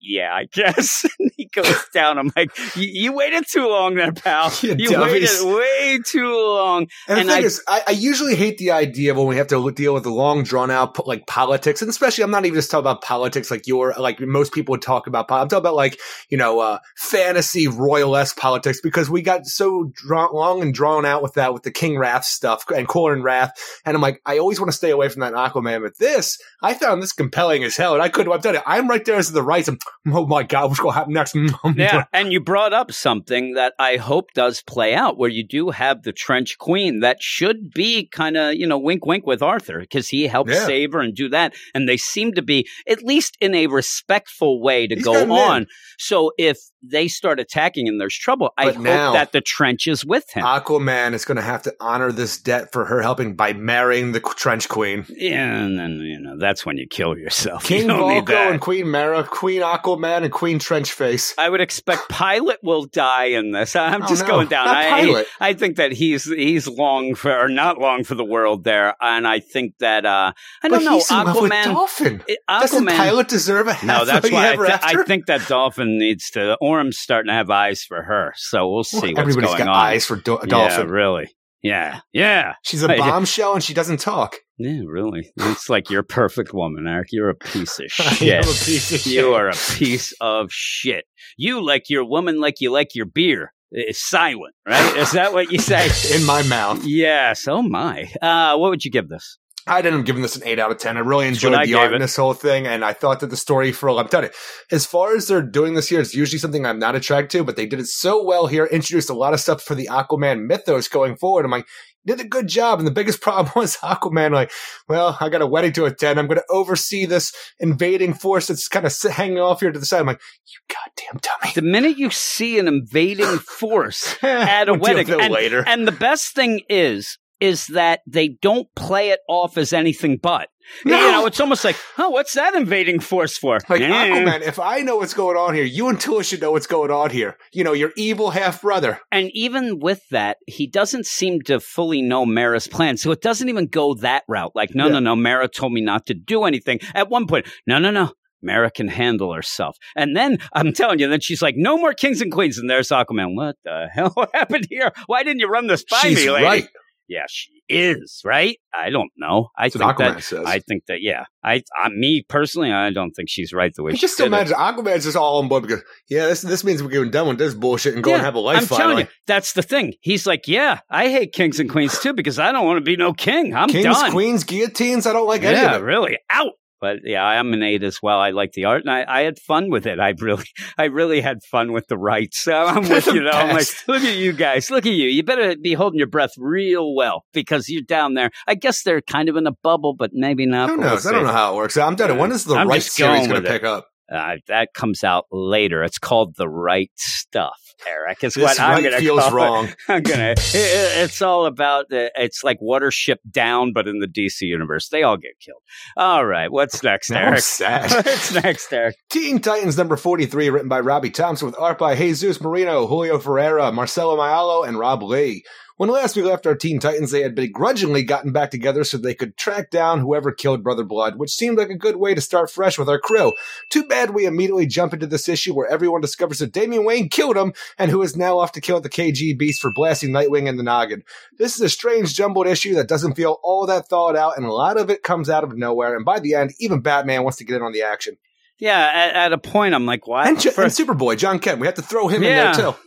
Yeah, 0.00 0.34
I 0.34 0.46
guess. 0.46 1.04
he 1.36 1.46
goes 1.46 1.84
down. 1.94 2.18
I'm 2.18 2.32
like, 2.34 2.50
"You- 2.76 2.88
you 2.88 3.12
waited 3.12 3.44
too 3.48 3.68
long 3.68 3.94
there, 3.94 4.10
pal. 4.12 4.52
You 4.60 4.74
You 4.76 5.00
waited 5.00 5.28
way 5.44 6.00
too 6.04 6.34
long. 6.34 6.88
And, 7.08 7.20
And 7.20 7.28
the 7.28 7.32
thing 7.34 7.42
I- 7.44 7.46
is, 7.46 7.62
I, 7.68 7.82
I 7.88 7.90
usually 7.92 8.34
hate 8.34 8.58
the 8.58 8.72
idea 8.72 9.14
when 9.14 9.26
we 9.28 9.36
have 9.36 9.46
to 9.48 9.70
deal 9.72 9.94
with 9.94 10.02
the 10.02 10.10
long, 10.10 10.42
drawn 10.42 10.70
out 10.70 11.06
like 11.06 11.26
politics, 11.26 11.80
and 11.80 11.88
especially 11.88 12.24
I'm 12.24 12.30
not 12.32 12.44
even 12.44 12.56
just 12.56 12.70
talking 12.70 12.82
about 12.82 13.02
politics 13.02 13.50
like 13.50 13.66
you're 13.68 13.94
like 13.98 14.18
most 14.20 14.52
people 14.52 14.72
would 14.72 14.82
talk 14.82 15.06
about. 15.06 15.30
I'm 15.30 15.48
talking 15.48 15.58
about 15.58 15.74
like 15.76 15.98
you 16.28 16.38
know 16.38 16.58
uh, 16.58 16.78
fantasy 16.96 17.68
royalesque 17.68 18.36
politics 18.36 18.80
because 18.82 19.08
we 19.08 19.22
got 19.22 19.46
so 19.46 19.92
drawn, 19.94 20.34
long 20.34 20.60
and 20.62 20.74
drawn 20.74 21.04
out 21.06 21.22
with 21.22 21.34
that 21.34 21.54
with 21.54 21.62
the 21.62 21.70
King 21.70 21.98
Rath 21.98 22.24
stuff 22.24 22.64
and 22.74 22.88
Corum 22.88 23.22
Rath, 23.22 23.52
and 23.84 23.94
I'm 23.96 24.02
like 24.02 24.20
I 24.26 24.38
always 24.38 24.58
want 24.58 24.70
to 24.72 24.76
stay 24.76 24.90
away 24.90 25.08
from 25.08 25.20
that 25.20 25.34
Aquaman. 25.34 25.82
But 25.82 25.98
this, 25.98 26.38
I 26.62 26.74
found 26.74 27.00
this 27.02 27.12
compelling 27.12 27.62
as 27.62 27.76
hell, 27.76 27.94
and 27.94 28.02
I 28.02 28.08
couldn't. 28.08 28.32
I'm 28.32 28.40
telling 28.40 28.56
you, 28.58 28.62
I'm 28.66 28.88
right 28.88 29.04
there 29.04 29.16
as 29.16 29.30
the 29.30 29.42
I'm, 29.68 29.76
mm, 30.06 30.14
oh 30.16 30.26
my 30.26 30.42
god, 30.42 30.68
what's 30.68 30.80
going 30.80 30.92
to 30.92 30.98
happen 30.98 31.12
next? 31.14 31.34
Mm, 31.34 31.54
oh 31.64 31.74
yeah, 31.76 32.04
and 32.12 32.32
you 32.32 32.40
brought 32.40 32.72
up 32.72 32.92
something 32.92 33.54
that 33.54 33.74
I 33.78 33.96
hope 33.96 34.32
does 34.34 34.62
play 34.62 34.94
out, 34.94 35.18
where 35.18 35.30
you 35.30 35.44
do 35.46 35.70
have 35.70 36.02
the 36.02 36.12
trench 36.12 36.58
queen 36.58 37.00
that 37.00 37.22
should 37.22 37.70
be 37.72 38.06
kind 38.06 38.36
of 38.36 38.54
you 38.54 38.66
know 38.66 38.78
wink 38.78 39.04
wink 39.06 39.26
with 39.26 39.42
Arthur 39.42 39.80
because 39.80 40.08
he 40.08 40.26
helped 40.26 40.50
Yeah. 40.50 40.66
save 40.66 40.92
her 40.92 41.00
and 41.00 41.14
do 41.14 41.28
that, 41.30 41.54
and 41.74 41.88
they 41.88 41.96
seem 41.96 42.32
to 42.34 42.42
be 42.42 42.66
at 42.88 43.02
least 43.02 43.36
in 43.40 43.54
a 43.54 43.66
respectful 43.68 44.60
way 44.62 44.86
to 44.86 44.94
He's 44.94 45.04
go 45.04 45.14
in. 45.16 45.30
on. 45.30 45.66
So 45.98 46.32
if 46.38 46.58
they 46.82 47.08
start 47.08 47.40
attacking 47.40 47.88
and 47.88 48.00
there's 48.00 48.16
trouble, 48.16 48.52
I 48.56 48.66
hope 48.70 48.78
now- 48.78 49.12
that 49.12 49.32
the 49.32 49.40
trench 49.40 49.86
is 49.88 50.04
with 50.04 50.30
him. 50.30 50.44
Aquaman 50.44 51.12
is 51.12 51.24
going 51.24 51.36
to 51.36 51.42
have 51.42 51.62
to 51.62 51.74
honor 51.80 52.12
this 52.12 52.38
debt 52.38 52.72
for 52.72 52.84
her 52.84 53.02
helping 53.02 53.34
by 53.34 53.52
marrying 53.52 54.12
the 54.12 54.20
Trench 54.20 54.68
Queen. 54.68 55.04
yeah, 55.08 55.56
and 55.56 55.78
then 55.78 55.98
you 55.98 56.18
know 56.20 56.36
that's 56.38 56.64
when 56.64 56.76
you 56.78 56.86
kill 56.86 57.18
yourself. 57.18 57.64
King 57.68 57.88
you 57.88 57.94
Vulko 57.94 58.50
and 58.52 58.60
Queen 58.60 58.90
Mera, 58.90 59.24
Queen 59.24 59.57
Aquaman 59.60 60.22
and 60.24 60.32
Queen 60.32 60.58
Trenchface. 60.58 61.34
I 61.38 61.48
would 61.48 61.60
expect 61.60 62.08
Pilot 62.08 62.58
will 62.62 62.84
die 62.84 63.26
in 63.26 63.52
this. 63.52 63.74
I'm 63.76 64.02
Oh, 64.02 64.06
just 64.08 64.22
no, 64.22 64.28
going 64.28 64.48
down. 64.48 64.66
not 64.66 64.76
I, 64.76 64.90
Pilot. 65.02 65.26
I 65.40 65.52
think 65.54 65.76
that 65.76 65.92
he's 65.92 66.24
he's 66.24 66.66
long 66.68 67.14
for 67.14 67.36
or 67.36 67.48
not 67.48 67.78
long 67.78 68.04
for 68.04 68.14
the 68.14 68.24
world 68.24 68.64
there, 68.64 68.94
and 69.00 69.26
I 69.26 69.40
think 69.40 69.74
that 69.78 70.04
uh, 70.06 70.32
I 70.62 70.68
don't 70.68 70.78
but 70.80 70.84
know 70.84 70.94
he's 70.94 71.10
in 71.10 71.16
love 71.18 71.40
with 71.42 71.50
Aquaman. 71.52 71.64
Dolphin. 71.64 72.22
it- 72.26 72.38
Doesn't 72.48 72.84
Aquaman. 72.86 72.96
Pilot 72.96 73.28
deserve 73.28 73.68
a 73.68 73.76
no, 73.86 74.04
that's 74.04 74.30
why 74.30 74.48
I, 74.48 74.52
after? 74.66 75.00
I 75.00 75.04
think 75.04 75.26
that 75.26 75.46
Dolphin 75.48 75.98
needs 75.98 76.30
to. 76.30 76.56
Orm's 76.60 76.98
starting 76.98 77.28
to 77.28 77.34
have 77.34 77.50
eyes 77.50 77.82
for 77.82 78.02
her, 78.02 78.32
so 78.36 78.68
we'll 78.68 78.84
see 78.84 78.98
Well, 78.98 79.06
what's 79.10 79.18
Everybody's 79.20 79.50
going 79.50 79.58
got 79.58 79.68
on. 79.68 79.76
eyes 79.76 80.06
for 80.06 80.16
Do- 80.16 80.38
Dolphin. 80.46 80.86
Yeah, 80.88 80.92
really. 80.92 81.28
Yeah, 81.62 82.00
yeah, 82.12 82.54
She's 82.62 82.82
a 82.84 82.88
bombshell 82.88 83.54
and 83.54 83.62
she 83.64 83.74
doesn't 83.74 83.98
talk. 84.00 84.36
yeah, 84.58 84.80
really. 84.86 85.32
It's 85.36 85.68
like 85.68 85.90
you're 85.90 86.00
a 86.00 86.04
perfect 86.04 86.54
woman, 86.54 86.86
Eric. 86.86 87.08
You're 87.10 87.30
a 87.30 87.34
piece 87.34 87.80
of 87.80 87.86
shit. 87.90 88.44
piece 88.44 88.92
of 88.92 89.06
You 89.12 89.22
shit. 89.22 89.32
are 89.34 89.48
a 89.48 89.54
piece 89.76 90.12
of 90.20 90.52
shit. 90.52 91.04
You 91.36 91.60
like 91.64 91.90
your 91.90 92.04
woman 92.04 92.40
like 92.40 92.60
you 92.60 92.70
like 92.70 92.94
your 92.94 93.06
beer. 93.06 93.52
It's 93.70 93.98
silent, 94.08 94.54
right? 94.66 94.96
Is 94.96 95.12
that 95.12 95.32
what 95.32 95.50
you 95.52 95.58
say? 95.58 95.90
in 96.16 96.24
my 96.24 96.42
mouth. 96.44 96.84
yes. 96.84 97.46
Oh 97.48 97.60
my. 97.62 98.08
Uh, 98.22 98.56
what 98.56 98.70
would 98.70 98.84
you 98.84 98.90
give 98.90 99.08
this? 99.08 99.36
I 99.68 99.82
didn't 99.82 100.04
give 100.04 100.16
this 100.16 100.36
an 100.36 100.42
8 100.44 100.58
out 100.58 100.70
of 100.70 100.78
10. 100.78 100.96
I 100.96 101.00
really 101.00 101.28
enjoyed 101.28 101.54
I 101.54 101.66
the 101.66 101.74
art 101.74 101.92
in 101.92 102.00
this 102.00 102.16
whole 102.16 102.34
thing, 102.34 102.66
and 102.66 102.84
I 102.84 102.92
thought 102.92 103.20
that 103.20 103.30
the 103.30 103.36
story 103.36 103.72
for, 103.72 103.90
I'm 103.90 104.08
telling 104.08 104.26
you, 104.26 104.76
as 104.76 104.86
far 104.86 105.14
as 105.14 105.28
they're 105.28 105.42
doing 105.42 105.74
this 105.74 105.88
here, 105.88 106.00
it's 106.00 106.14
usually 106.14 106.38
something 106.38 106.66
I'm 106.66 106.78
not 106.78 106.94
attracted 106.94 107.38
to, 107.38 107.44
but 107.44 107.56
they 107.56 107.66
did 107.66 107.80
it 107.80 107.86
so 107.86 108.24
well 108.24 108.46
here, 108.46 108.66
introduced 108.66 109.10
a 109.10 109.14
lot 109.14 109.34
of 109.34 109.40
stuff 109.40 109.62
for 109.62 109.74
the 109.74 109.88
Aquaman 109.90 110.46
mythos 110.46 110.88
going 110.88 111.16
forward. 111.16 111.44
I'm 111.44 111.50
like, 111.50 111.66
did 112.08 112.20
a 112.20 112.28
good 112.28 112.48
job. 112.48 112.78
And 112.78 112.86
the 112.86 112.92
biggest 112.92 113.20
problem 113.22 113.52
was 113.54 113.76
Aquaman, 113.76 114.32
like, 114.32 114.50
well, 114.88 115.16
I 115.20 115.28
got 115.28 115.42
a 115.42 115.46
wedding 115.46 115.72
to 115.74 115.84
attend. 115.84 116.18
I'm 116.18 116.26
going 116.26 116.38
to 116.38 116.44
oversee 116.50 117.04
this 117.04 117.32
invading 117.60 118.14
force 118.14 118.48
that's 118.48 118.68
kind 118.68 118.86
of 118.86 118.94
hanging 119.12 119.38
off 119.38 119.60
here 119.60 119.70
to 119.70 119.78
the 119.78 119.86
side. 119.86 120.00
I'm 120.00 120.06
like, 120.06 120.20
you 120.46 120.58
goddamn 120.68 121.20
dummy. 121.20 121.52
The 121.54 121.62
minute 121.62 121.98
you 121.98 122.10
see 122.10 122.58
an 122.58 122.66
invading 122.66 123.38
force 123.38 124.16
at 124.22 124.68
a 124.68 124.74
wedding, 124.74 125.10
and, 125.10 125.32
later. 125.32 125.62
and 125.66 125.86
the 125.86 125.92
best 125.92 126.34
thing 126.34 126.62
is, 126.68 127.18
is 127.40 127.66
that 127.68 128.00
they 128.06 128.28
don't 128.28 128.66
play 128.74 129.10
it 129.10 129.20
off 129.28 129.56
as 129.56 129.72
anything 129.72 130.18
but. 130.22 130.48
You 130.84 130.90
No. 130.90 131.10
know, 131.12 131.26
it's 131.26 131.40
almost 131.40 131.64
like, 131.64 131.76
oh, 131.96 132.10
what's 132.10 132.34
that 132.34 132.54
invading 132.54 133.00
force 133.00 133.38
for? 133.38 133.58
Like 133.70 133.80
Eh. 133.80 133.86
Aquaman, 133.88 134.42
if 134.42 134.58
I 134.58 134.80
know 134.80 134.96
what's 134.96 135.14
going 135.14 135.36
on 135.36 135.54
here, 135.54 135.64
you 135.64 135.88
and 135.88 135.98
Tula 135.98 136.22
should 136.22 136.42
know 136.42 136.52
what's 136.52 136.66
going 136.66 136.90
on 136.90 137.08
here. 137.10 137.38
You 137.52 137.64
know, 137.64 137.72
your 137.72 137.92
evil 137.96 138.30
half 138.30 138.60
brother. 138.60 139.00
And 139.10 139.30
even 139.32 139.78
with 139.78 140.02
that, 140.10 140.36
he 140.46 140.66
doesn't 140.66 141.06
seem 141.06 141.40
to 141.42 141.58
fully 141.60 142.02
know 142.02 142.26
Mera's 142.26 142.66
plan. 142.66 142.98
So 142.98 143.10
it 143.12 143.22
doesn't 143.22 143.48
even 143.48 143.66
go 143.68 143.94
that 143.94 144.24
route. 144.28 144.52
Like, 144.54 144.74
no, 144.74 144.86
Yeah. 144.86 144.92
no, 144.94 144.98
no, 145.00 145.16
Mera 145.16 145.48
told 145.48 145.72
me 145.72 145.80
not 145.80 146.04
to 146.06 146.14
do 146.14 146.44
anything. 146.44 146.80
At 146.94 147.08
one 147.08 147.26
point, 147.26 147.46
no, 147.66 147.78
no, 147.78 147.90
no. 147.90 148.12
Mera 148.42 148.70
can 148.70 148.86
handle 148.88 149.32
herself. 149.32 149.76
And 149.96 150.14
then 150.14 150.38
I'm 150.52 150.72
telling 150.72 150.98
you, 151.00 151.08
then 151.08 151.20
she's 151.20 151.40
like, 151.42 151.54
no 151.56 151.76
more 151.78 151.92
kings 151.94 152.20
and 152.20 152.30
queens. 152.30 152.56
And 152.58 152.68
there's 152.70 152.90
Aquaman. 152.90 153.34
What 153.34 153.56
the 153.64 153.88
hell 153.92 154.14
happened 154.34 154.66
here? 154.70 154.92
Why 155.06 155.22
didn't 155.24 155.40
you 155.40 155.48
run 155.48 155.66
this 155.66 155.82
by 155.90 155.98
She's 156.02 156.18
me, 156.18 156.30
lady? 156.30 156.44
right. 156.44 156.68
Yeah, 157.08 157.24
she 157.28 157.62
is, 157.70 158.20
right? 158.24 158.58
I 158.74 158.90
don't 158.90 159.10
know. 159.16 159.48
I 159.56 159.70
That's 159.70 159.76
think 159.76 159.96
that 159.98 160.22
says. 160.22 160.44
I 160.46 160.58
think 160.58 160.84
that 160.88 161.00
yeah. 161.00 161.24
I, 161.42 161.62
I 161.74 161.88
me 161.88 162.22
personally, 162.28 162.70
I 162.70 162.90
don't 162.90 163.12
think 163.12 163.30
she's 163.30 163.52
right 163.52 163.74
the 163.74 163.82
way 163.82 163.92
I 163.92 163.94
she 163.94 164.00
just 164.02 164.18
did 164.18 164.24
it. 164.24 164.26
imagine 164.26 164.56
Aquaman's 164.56 165.04
just 165.04 165.16
all 165.16 165.38
on 165.38 165.48
board 165.48 165.62
because 165.62 165.82
yeah, 166.10 166.26
this 166.26 166.42
this 166.42 166.64
means 166.64 166.82
we're 166.82 166.90
getting 166.90 167.10
done 167.10 167.26
with 167.28 167.38
this 167.38 167.54
bullshit 167.54 167.94
and 167.94 168.04
go 168.04 168.10
and 168.12 168.20
Yeah, 168.20 168.24
have 168.24 168.34
a 168.34 168.40
life 168.40 168.58
I'm 168.58 168.66
finally. 168.66 168.82
telling 168.82 168.98
you, 169.06 169.10
that's 169.26 169.54
the 169.54 169.62
thing. 169.62 169.94
He's 170.02 170.26
like, 170.26 170.46
yeah, 170.48 170.80
I 170.90 171.08
hate 171.08 171.32
kings 171.32 171.58
and 171.60 171.70
queens 171.70 171.98
too 171.98 172.12
because 172.12 172.38
I 172.38 172.52
don't 172.52 172.66
want 172.66 172.76
to 172.76 172.82
be 172.84 172.96
no 172.96 173.14
king. 173.14 173.54
I'm 173.54 173.68
Kings, 173.70 173.84
done. 173.84 174.12
queens, 174.12 174.44
guillotines. 174.44 175.06
I 175.06 175.12
don't 175.14 175.26
like 175.26 175.42
any 175.44 175.58
of 175.64 175.80
it. 175.80 175.84
really, 175.84 176.18
out. 176.30 176.52
But 176.80 176.98
yeah, 177.04 177.24
I'm 177.24 177.52
an 177.52 177.62
eight 177.62 177.82
as 177.82 177.98
well. 178.02 178.18
I 178.20 178.30
like 178.30 178.52
the 178.52 178.66
art, 178.66 178.82
and 178.82 178.90
I, 178.90 179.04
I 179.08 179.22
had 179.22 179.38
fun 179.38 179.70
with 179.70 179.86
it. 179.86 179.98
I 179.98 180.14
really, 180.20 180.44
I 180.78 180.84
really 180.84 181.20
had 181.20 181.42
fun 181.42 181.72
with 181.72 181.86
the 181.88 181.98
rights. 181.98 182.38
So 182.40 182.52
I'm 182.66 182.88
with 182.88 183.06
you. 183.06 183.22
Know, 183.22 183.30
I'm 183.30 183.54
like, 183.54 183.66
look 183.86 184.02
at 184.02 184.16
you 184.16 184.32
guys. 184.32 184.70
Look 184.70 184.86
at 184.86 184.92
you. 184.92 185.08
You 185.08 185.22
better 185.22 185.56
be 185.56 185.74
holding 185.74 185.98
your 185.98 186.08
breath 186.08 186.32
real 186.38 186.94
well 186.94 187.24
because 187.32 187.68
you're 187.68 187.82
down 187.82 188.14
there. 188.14 188.30
I 188.46 188.54
guess 188.54 188.82
they're 188.82 189.02
kind 189.02 189.28
of 189.28 189.36
in 189.36 189.46
a 189.46 189.52
bubble, 189.62 189.94
but 189.94 190.10
maybe 190.12 190.46
not. 190.46 190.70
Who 190.70 190.78
we'll 190.78 190.88
knows? 190.88 191.06
I 191.06 191.12
don't 191.12 191.24
know 191.24 191.32
how 191.32 191.54
it 191.54 191.56
works. 191.56 191.76
I'm 191.76 191.96
telling 191.96 192.14
you, 192.14 192.20
when 192.20 192.32
is 192.32 192.44
the 192.44 192.54
I'm 192.54 192.68
right 192.68 192.82
series 192.82 193.26
going 193.26 193.28
to 193.28 193.34
with 193.34 193.46
it. 193.46 193.48
pick 193.48 193.64
up? 193.64 193.88
Uh, 194.10 194.36
that 194.46 194.72
comes 194.74 195.04
out 195.04 195.26
later. 195.30 195.82
It's 195.82 195.98
called 195.98 196.34
the 196.36 196.48
right 196.48 196.90
stuff, 196.96 197.67
Eric. 197.86 198.24
It's 198.24 198.34
This 198.34 198.42
what 198.42 198.60
I'm 198.60 198.80
going 198.82 198.92
to 198.92 198.98
feels 198.98 199.20
call 199.20 199.28
it. 199.28 199.34
wrong. 199.34 199.68
I'm 199.88 200.02
gonna. 200.02 200.30
it- 200.32 200.38
it- 200.54 201.04
it's 201.04 201.22
all 201.22 201.46
about. 201.46 201.86
The, 201.90 202.10
it's 202.16 202.42
like 202.42 202.58
Watership 202.60 203.16
Down, 203.30 203.72
but 203.72 203.86
in 203.86 203.98
the 204.00 204.06
DC 204.06 204.42
universe, 204.42 204.88
they 204.88 205.02
all 205.02 205.16
get 205.16 205.38
killed. 205.40 205.62
All 205.96 206.24
right, 206.26 206.50
what's 206.50 206.82
next, 206.82 207.10
Now 207.10 207.18
Eric? 207.20 207.34
what's 208.04 208.32
next, 208.34 208.72
Eric? 208.72 208.96
Teen 209.10 209.40
Titans 209.40 209.76
number 209.78 209.96
43, 209.96 210.50
written 210.50 210.68
by 210.68 210.80
Robbie 210.80 211.10
Thompson 211.10 211.46
with 211.46 211.58
art 211.58 211.78
by 211.78 211.94
Jesus 211.94 212.40
Merino, 212.40 212.86
Julio 212.86 213.18
Ferreira, 213.18 213.70
Marcelo 213.72 214.16
Maiolo, 214.16 214.66
and 214.66 214.78
Rob 214.78 215.02
Leigh. 215.02 215.42
When 215.78 215.88
last 215.90 216.16
we 216.16 216.22
left 216.22 216.44
our 216.44 216.56
Teen 216.56 216.80
Titans, 216.80 217.12
they 217.12 217.22
had 217.22 217.36
begrudgingly 217.36 218.02
gotten 218.02 218.32
back 218.32 218.50
together 218.50 218.82
so 218.82 218.98
they 218.98 219.14
could 219.14 219.36
track 219.36 219.70
down 219.70 220.00
whoever 220.00 220.32
killed 220.32 220.64
Brother 220.64 220.82
Blood, 220.82 221.18
which 221.20 221.30
seemed 221.30 221.56
like 221.56 221.70
a 221.70 221.76
good 221.76 221.94
way 221.96 222.14
to 222.16 222.20
start 222.20 222.50
fresh 222.50 222.76
with 222.78 222.88
our 222.88 222.98
crew. 222.98 223.32
Too 223.70 223.84
bad 223.84 224.10
we 224.10 224.26
immediately 224.26 224.66
jump 224.66 224.92
into 224.92 225.06
this 225.06 225.28
issue 225.28 225.54
where 225.54 225.68
everyone 225.70 226.00
discovers 226.00 226.40
that 226.40 226.52
Damian 226.52 226.84
Wayne 226.84 227.08
killed 227.08 227.36
him 227.36 227.52
and 227.78 227.92
who 227.92 228.02
is 228.02 228.16
now 228.16 228.40
off 228.40 228.50
to 228.52 228.60
kill 228.60 228.80
the 228.80 228.88
KG 228.90 229.38
Beast 229.38 229.62
for 229.62 229.70
blasting 229.72 230.10
Nightwing 230.10 230.48
in 230.48 230.56
the 230.56 230.64
noggin. 230.64 231.04
This 231.38 231.54
is 231.54 231.60
a 231.60 231.68
strange 231.68 232.12
jumbled 232.12 232.48
issue 232.48 232.74
that 232.74 232.88
doesn't 232.88 233.14
feel 233.14 233.38
all 233.44 233.64
that 233.66 233.86
thought 233.86 234.16
out 234.16 234.36
and 234.36 234.44
a 234.44 234.52
lot 234.52 234.78
of 234.78 234.90
it 234.90 235.04
comes 235.04 235.30
out 235.30 235.44
of 235.44 235.56
nowhere 235.56 235.94
and 235.94 236.04
by 236.04 236.18
the 236.18 236.34
end, 236.34 236.54
even 236.58 236.80
Batman 236.80 237.22
wants 237.22 237.38
to 237.38 237.44
get 237.44 237.54
in 237.58 237.62
on 237.62 237.72
the 237.72 237.82
action. 237.82 238.16
Yeah, 238.58 238.76
at, 238.92 239.14
at 239.14 239.32
a 239.32 239.38
point, 239.38 239.76
I'm 239.76 239.86
like, 239.86 240.08
why? 240.08 240.26
And, 240.30 240.36
and 240.36 240.72
Superboy, 240.72 241.16
John 241.18 241.38
Kent. 241.38 241.60
We 241.60 241.68
have 241.68 241.76
to 241.76 241.82
throw 241.82 242.08
him 242.08 242.24
Yeah. 242.24 242.50
in 242.50 242.56
there 242.56 242.72
too. 242.72 242.78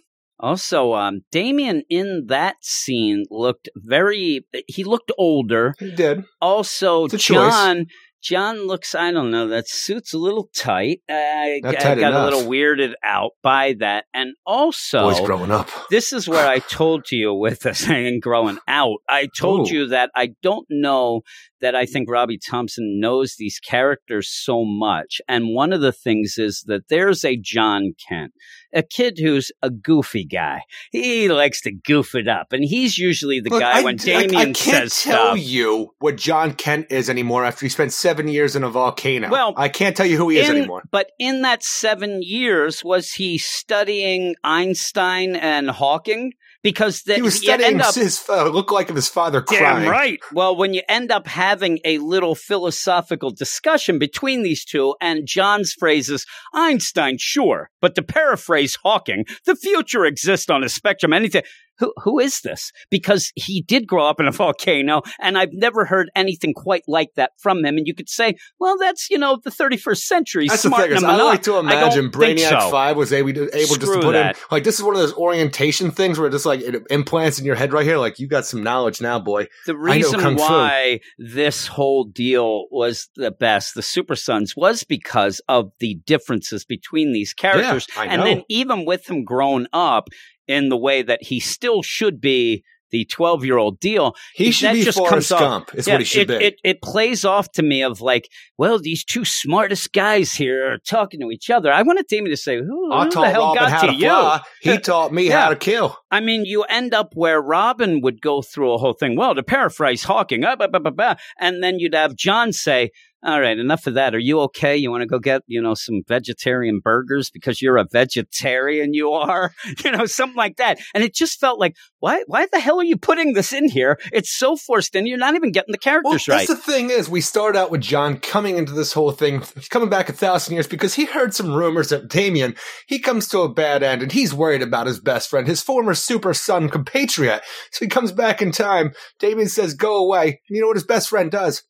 Also, 0.41 0.93
um, 0.93 1.21
Damien 1.31 1.83
in 1.89 2.25
that 2.27 2.57
scene 2.61 3.25
looked 3.29 3.69
very. 3.75 4.45
He 4.67 4.83
looked 4.83 5.11
older. 5.17 5.73
He 5.79 5.91
did. 5.91 6.23
Also, 6.41 7.05
a 7.05 7.09
choice. 7.09 7.21
John. 7.21 7.85
John 8.21 8.67
looks, 8.67 8.93
I 8.93 9.11
don't 9.11 9.31
know, 9.31 9.47
that 9.47 9.67
suit's 9.67 10.13
a 10.13 10.19
little 10.19 10.47
tight. 10.55 11.01
I, 11.09 11.59
tight 11.63 11.73
got 11.73 11.97
enough. 11.97 12.21
a 12.21 12.23
little 12.25 12.51
weirded 12.51 12.93
out 13.03 13.31
by 13.41 13.73
that. 13.79 14.05
And 14.13 14.35
also, 14.45 15.09
Boy's 15.09 15.25
growing 15.25 15.49
up. 15.49 15.69
this 15.89 16.13
is 16.13 16.29
where 16.29 16.47
I 16.47 16.59
told 16.69 17.11
you 17.11 17.33
with 17.33 17.65
us 17.65 17.87
and 17.89 18.21
growing 18.21 18.59
out. 18.67 18.97
I 19.09 19.27
told 19.35 19.71
Ooh. 19.71 19.73
you 19.73 19.87
that 19.87 20.11
I 20.15 20.35
don't 20.43 20.67
know 20.69 21.21
that 21.61 21.75
I 21.75 21.85
think 21.85 22.09
Robbie 22.09 22.37
Thompson 22.39 22.99
knows 22.99 23.35
these 23.37 23.59
characters 23.59 24.29
so 24.29 24.65
much. 24.65 25.21
And 25.27 25.53
one 25.53 25.71
of 25.73 25.81
the 25.81 25.91
things 25.91 26.35
is 26.37 26.63
that 26.67 26.87
there's 26.89 27.23
a 27.23 27.37
John 27.37 27.93
Kent, 28.07 28.33
a 28.73 28.83
kid 28.83 29.17
who's 29.19 29.51
a 29.61 29.69
goofy 29.69 30.25
guy. 30.25 30.63
He 30.91 31.29
likes 31.29 31.61
to 31.61 31.71
goof 31.71 32.15
it 32.15 32.27
up. 32.27 32.51
And 32.51 32.63
he's 32.63 32.97
usually 32.97 33.39
the 33.39 33.49
Look, 33.49 33.61
guy 33.61 33.79
I, 33.79 33.83
when 33.83 33.95
I- 33.95 34.03
Damien 34.03 34.35
I, 34.35 34.43
can't 34.45 34.57
says 34.57 35.01
tell 35.03 35.35
stuff. 35.35 35.39
you 35.39 35.93
what 35.99 36.17
John 36.17 36.53
Kent 36.53 36.87
is 36.91 37.09
anymore 37.09 37.45
after 37.45 37.65
he 37.65 37.69
spent 37.69 37.93
seven 37.93 38.27
years 38.27 38.55
in 38.55 38.63
a 38.63 38.69
volcano. 38.69 39.29
Well, 39.29 39.53
I 39.57 39.69
can't 39.69 39.95
tell 39.95 40.05
you 40.05 40.17
who 40.17 40.29
he 40.29 40.39
is 40.39 40.49
anymore. 40.49 40.83
But 40.91 41.11
in 41.19 41.41
that 41.43 41.63
seven 41.63 42.21
years, 42.23 42.83
was 42.83 43.13
he 43.13 43.37
studying 43.37 44.35
Einstein 44.43 45.35
and 45.35 45.69
Hawking? 45.69 46.33
Because 46.63 47.01
the, 47.03 47.15
He 47.15 47.21
was 47.21 47.41
you 47.41 47.47
studying 47.47 47.71
end 47.73 47.81
up 47.81 47.95
his 47.95 48.23
uh, 48.29 48.47
look 48.49 48.71
like 48.71 48.89
of 48.89 48.95
his 48.95 49.07
father 49.07 49.41
Damn 49.41 49.59
crying. 49.59 49.89
right. 49.89 50.19
Well, 50.31 50.55
when 50.55 50.73
you 50.73 50.83
end 50.87 51.11
up 51.11 51.27
having 51.27 51.79
a 51.83 51.97
little 51.97 52.35
philosophical 52.35 53.31
discussion 53.31 53.97
between 53.97 54.43
these 54.43 54.63
two, 54.63 54.95
and 55.01 55.25
John's 55.25 55.73
phrases, 55.73 56.25
Einstein, 56.53 57.17
sure, 57.19 57.69
but 57.81 57.95
to 57.95 58.03
paraphrase 58.03 58.77
Hawking, 58.83 59.25
the 59.45 59.55
future 59.55 60.05
exists 60.05 60.49
on 60.49 60.63
a 60.63 60.69
spectrum. 60.69 61.13
Anything. 61.13 61.43
Who 61.77 61.93
who 62.03 62.19
is 62.19 62.41
this? 62.41 62.71
Because 62.89 63.31
he 63.35 63.61
did 63.61 63.87
grow 63.87 64.05
up 64.05 64.19
in 64.19 64.27
a 64.27 64.31
volcano, 64.41 65.01
and 65.19 65.37
I've 65.37 65.53
never 65.53 65.85
heard 65.85 66.09
anything 66.15 66.53
quite 66.53 66.83
like 66.87 67.09
that 67.15 67.31
from 67.39 67.63
him. 67.65 67.77
And 67.77 67.87
you 67.87 67.93
could 67.93 68.09
say, 68.09 68.35
well, 68.59 68.77
that's 68.77 69.09
you 69.09 69.17
know 69.17 69.39
the 69.43 69.49
31st 69.49 69.97
century. 69.97 70.47
That's 70.47 70.63
the 70.63 70.69
smart 70.69 70.87
thing. 70.89 70.97
Is 70.97 71.03
I 71.03 71.17
like 71.17 71.43
to 71.43 71.57
imagine 71.57 72.11
Brainiac 72.11 72.49
so. 72.49 72.71
Five 72.71 72.97
was 72.97 73.11
able, 73.11 73.33
to, 73.33 73.43
able 73.55 73.75
just 73.75 73.79
to 73.93 73.99
put 73.99 74.11
that. 74.13 74.35
in 74.35 74.41
like 74.51 74.63
this 74.63 74.77
is 74.77 74.83
one 74.83 74.95
of 74.95 75.01
those 75.01 75.13
orientation 75.13 75.91
things 75.91 76.19
where 76.19 76.27
it 76.27 76.31
just 76.31 76.45
like 76.45 76.61
it 76.61 76.83
implants 76.89 77.39
in 77.39 77.45
your 77.45 77.55
head 77.55 77.73
right 77.73 77.85
here. 77.85 77.97
Like 77.97 78.19
you 78.19 78.27
got 78.27 78.45
some 78.45 78.63
knowledge 78.63 79.01
now, 79.01 79.19
boy. 79.19 79.47
The 79.65 79.77
reason 79.77 80.19
Kung 80.19 80.37
Fu. 80.37 80.43
why 80.43 80.99
this 81.17 81.67
whole 81.67 82.05
deal 82.05 82.67
was 82.71 83.09
the 83.15 83.31
best, 83.31 83.75
the 83.75 83.81
Super 83.81 84.15
Sons, 84.15 84.55
was 84.55 84.83
because 84.83 85.41
of 85.47 85.71
the 85.79 85.95
differences 86.05 86.65
between 86.65 87.13
these 87.13 87.33
characters. 87.33 87.87
I 87.97 88.05
and 88.05 88.21
then 88.21 88.43
even 88.49 88.85
with 88.85 89.09
him 89.09 89.23
grown 89.23 89.67
up 89.73 90.09
in 90.51 90.69
the 90.69 90.77
way 90.77 91.01
that 91.01 91.23
he 91.23 91.39
still 91.39 91.81
should 91.81 92.19
be 92.21 92.63
the 92.91 93.05
12 93.05 93.45
year 93.45 93.57
old 93.57 93.79
deal, 93.79 94.13
He 94.35 94.51
should 94.51 94.67
that 94.67 94.73
be 94.73 94.83
just 94.83 94.97
Forrest 94.97 95.11
comes 95.29 95.31
off- 95.31 95.39
Gump. 95.39 95.69
Is 95.75 95.87
what 95.87 96.01
he 96.01 96.05
should 96.05 96.29
it, 96.29 96.39
be. 96.39 96.45
It, 96.45 96.55
it 96.65 96.81
plays 96.81 97.23
off 97.23 97.49
to 97.53 97.63
me 97.63 97.83
of 97.83 98.01
like, 98.01 98.27
well, 98.57 98.79
these 98.79 99.05
two 99.05 99.23
smartest 99.23 99.93
guys 99.93 100.33
here 100.33 100.73
are 100.73 100.77
talking 100.77 101.21
to 101.21 101.31
each 101.31 101.49
other. 101.49 101.71
I 101.71 101.83
wanted 101.83 102.07
Damien 102.07 102.31
to 102.31 102.35
say, 102.35 102.57
who, 102.57 102.91
I 102.91 103.05
who 103.05 103.11
the 103.11 103.29
hell 103.29 103.41
Robin 103.55 103.63
got 103.63 103.71
how 103.71 103.81
to 103.83 103.87
to 103.87 103.93
you? 103.93 104.09
fly. 104.09 104.41
He 104.61 104.77
taught 104.77 105.13
me 105.13 105.29
Yeah. 105.29 105.43
how 105.43 105.49
to 105.51 105.55
kill. 105.55 105.95
I 106.11 106.19
mean, 106.19 106.43
you 106.43 106.63
end 106.63 106.93
up 106.93 107.13
where 107.15 107.41
Robin 107.41 108.01
would 108.01 108.19
go 108.19 108.41
through 108.41 108.73
a 108.73 108.77
whole 108.77 108.91
thing. 108.93 109.15
Well, 109.15 109.35
to 109.35 109.43
paraphrase 109.43 110.03
Hawking, 110.03 110.43
uh, 110.43 110.57
bah, 110.57 110.67
bah, 110.69 110.79
bah, 110.79 110.89
bah, 110.91 111.15
and 111.39 111.63
then 111.63 111.79
you'd 111.79 111.95
have 111.95 112.17
John 112.17 112.51
say, 112.51 112.91
"All 113.23 113.39
right, 113.39 113.57
enough 113.57 113.87
of 113.87 113.93
that. 113.95 114.15
Are 114.15 114.19
you 114.19 114.39
okay? 114.41 114.75
You 114.75 114.91
want 114.91 115.01
to 115.01 115.07
go 115.07 115.19
get 115.19 115.41
you 115.47 115.61
know 115.61 115.73
some 115.73 116.01
vegetarian 116.07 116.79
burgers 116.83 117.29
because 117.29 117.61
you're 117.61 117.77
a 117.77 117.85
vegetarian? 117.91 118.93
You 118.93 119.11
are, 119.11 119.51
you 119.85 119.91
know, 119.91 120.05
something 120.05 120.37
like 120.37 120.57
that." 120.57 120.79
And 120.93 121.03
it 121.03 121.13
just 121.13 121.39
felt 121.39 121.59
like, 121.59 121.75
why? 121.99 122.23
Why 122.27 122.47
the 122.51 122.59
hell 122.59 122.79
are 122.79 122.83
you 122.83 122.97
putting 122.97 123.33
this 123.33 123.53
in 123.53 123.69
here? 123.69 123.99
It's 124.11 124.31
so 124.35 124.55
forced 124.55 124.95
in. 124.95 125.05
You're 125.05 125.17
not 125.17 125.35
even 125.35 125.51
getting 125.51 125.71
the 125.71 125.79
Well, 125.83 126.01
characters 126.01 126.27
right. 126.27 126.47
that's 126.47 126.65
the 126.65 126.71
thing 126.71 126.89
is, 126.89 127.09
we 127.09 127.21
start 127.21 127.55
out 127.55 127.71
with 127.71 127.81
John 127.81 128.17
coming 128.17 128.57
into 128.57 128.73
this 128.73 128.93
whole 128.93 129.11
thing, 129.11 129.43
coming 129.69 129.89
back 129.89 130.09
a 130.09 130.13
thousand 130.13 130.53
years 130.55 130.67
because 130.67 130.95
he 130.95 131.05
heard 131.05 131.33
some 131.33 131.53
rumors 131.53 131.89
that 131.89 132.07
Damien 132.07 132.55
he 132.87 132.99
comes 132.99 133.27
to 133.29 133.39
a 133.39 133.53
bad 133.53 133.83
end 133.83 134.01
and 134.01 134.11
he's 134.11 134.33
worried 134.33 134.61
about 134.61 134.87
his 134.87 134.99
best 134.99 135.29
friend, 135.29 135.47
his 135.47 135.61
former 135.61 135.93
super 135.93 136.33
son 136.33 136.69
compatriot. 136.69 137.41
So 137.71 137.85
he 137.85 137.89
comes 137.89 138.11
back 138.11 138.41
in 138.41 138.51
time. 138.51 138.93
Damien 139.19 139.47
says, 139.49 139.73
"Go 139.73 139.97
away." 139.97 140.25
And 140.47 140.55
you 140.55 140.61
know 140.61 140.67
what 140.67 140.75
his 140.77 140.85
best 140.85 141.09
friend 141.09 141.29
does? 141.31 141.63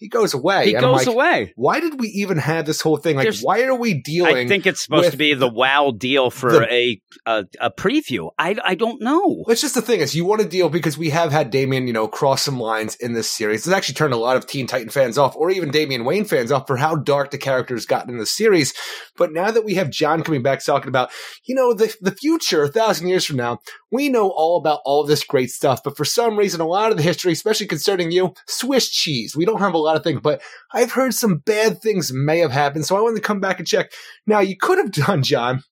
He 0.00 0.08
goes 0.08 0.32
away. 0.32 0.64
he 0.64 0.72
goes 0.72 1.06
like, 1.06 1.14
away. 1.14 1.52
Why 1.56 1.78
did 1.78 2.00
we 2.00 2.08
even 2.08 2.38
have 2.38 2.64
this 2.64 2.80
whole 2.80 2.96
thing? 2.96 3.16
Like, 3.16 3.24
There's- 3.24 3.42
why 3.42 3.64
are 3.64 3.74
we 3.74 3.92
dealing? 3.92 4.34
I 4.34 4.48
think 4.48 4.66
it's 4.66 4.82
supposed 4.82 5.10
to 5.10 5.16
be 5.18 5.34
the 5.34 5.46
wow 5.46 5.92
deal 5.96 6.30
for 6.30 6.52
the- 6.52 6.72
a, 6.72 7.02
a 7.26 7.44
a 7.60 7.70
preview. 7.70 8.30
I 8.38 8.56
I 8.64 8.76
don't 8.76 9.02
know. 9.02 9.44
It's 9.48 9.60
just 9.60 9.74
the 9.74 9.82
thing 9.82 10.00
is 10.00 10.14
you 10.14 10.24
want 10.24 10.40
to 10.40 10.48
deal 10.48 10.70
because 10.70 10.96
we 10.96 11.10
have 11.10 11.32
had 11.32 11.50
Damien, 11.50 11.86
you 11.86 11.92
know, 11.92 12.08
cross 12.08 12.42
some 12.42 12.58
lines 12.58 12.94
in 12.96 13.12
this 13.12 13.30
series. 13.30 13.66
It's 13.66 13.76
actually 13.76 13.96
turned 13.96 14.14
a 14.14 14.16
lot 14.16 14.38
of 14.38 14.46
Teen 14.46 14.66
Titan 14.66 14.88
fans 14.88 15.18
off, 15.18 15.36
or 15.36 15.50
even 15.50 15.70
Damian 15.70 16.06
Wayne 16.06 16.24
fans 16.24 16.50
off 16.50 16.66
for 16.66 16.78
how 16.78 16.96
dark 16.96 17.30
the 17.30 17.36
character's 17.36 17.84
gotten 17.84 18.14
in 18.14 18.18
the 18.18 18.24
series. 18.24 18.72
But 19.18 19.34
now 19.34 19.50
that 19.50 19.66
we 19.66 19.74
have 19.74 19.90
John 19.90 20.22
coming 20.22 20.42
back 20.42 20.64
talking 20.64 20.88
about, 20.88 21.10
you 21.44 21.54
know, 21.54 21.74
the 21.74 21.94
the 22.00 22.12
future, 22.12 22.62
a 22.62 22.68
thousand 22.68 23.08
years 23.08 23.26
from 23.26 23.36
now, 23.36 23.58
we 23.90 24.08
know 24.08 24.30
all 24.30 24.56
about 24.56 24.80
all 24.86 25.04
this 25.04 25.24
great 25.24 25.50
stuff. 25.50 25.82
But 25.84 25.96
for 25.96 26.06
some 26.06 26.38
reason, 26.38 26.62
a 26.62 26.66
lot 26.66 26.90
of 26.90 26.96
the 26.96 27.02
history, 27.02 27.32
especially 27.32 27.66
concerning 27.66 28.10
you, 28.10 28.32
Swiss 28.46 28.88
cheese. 28.88 29.36
We 29.36 29.44
don't 29.44 29.60
have 29.60 29.74
a 29.74 29.78
lot 29.78 29.89
of 29.96 30.04
things, 30.04 30.20
but 30.22 30.40
I've 30.72 30.92
heard 30.92 31.14
some 31.14 31.38
bad 31.38 31.80
things 31.80 32.12
may 32.12 32.38
have 32.38 32.52
happened. 32.52 32.86
So 32.86 32.96
I 32.96 33.00
wanted 33.00 33.16
to 33.16 33.22
come 33.22 33.40
back 33.40 33.58
and 33.58 33.68
check. 33.68 33.92
Now 34.26 34.40
you 34.40 34.56
could 34.56 34.78
have 34.78 34.92
done, 34.92 35.22
John, 35.22 35.62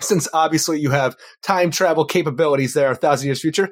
since 0.00 0.28
obviously 0.32 0.80
you 0.80 0.90
have 0.90 1.16
time 1.42 1.70
travel 1.70 2.04
capabilities 2.04 2.74
there, 2.74 2.90
a 2.90 2.94
thousand 2.94 3.26
years 3.26 3.40
future. 3.40 3.70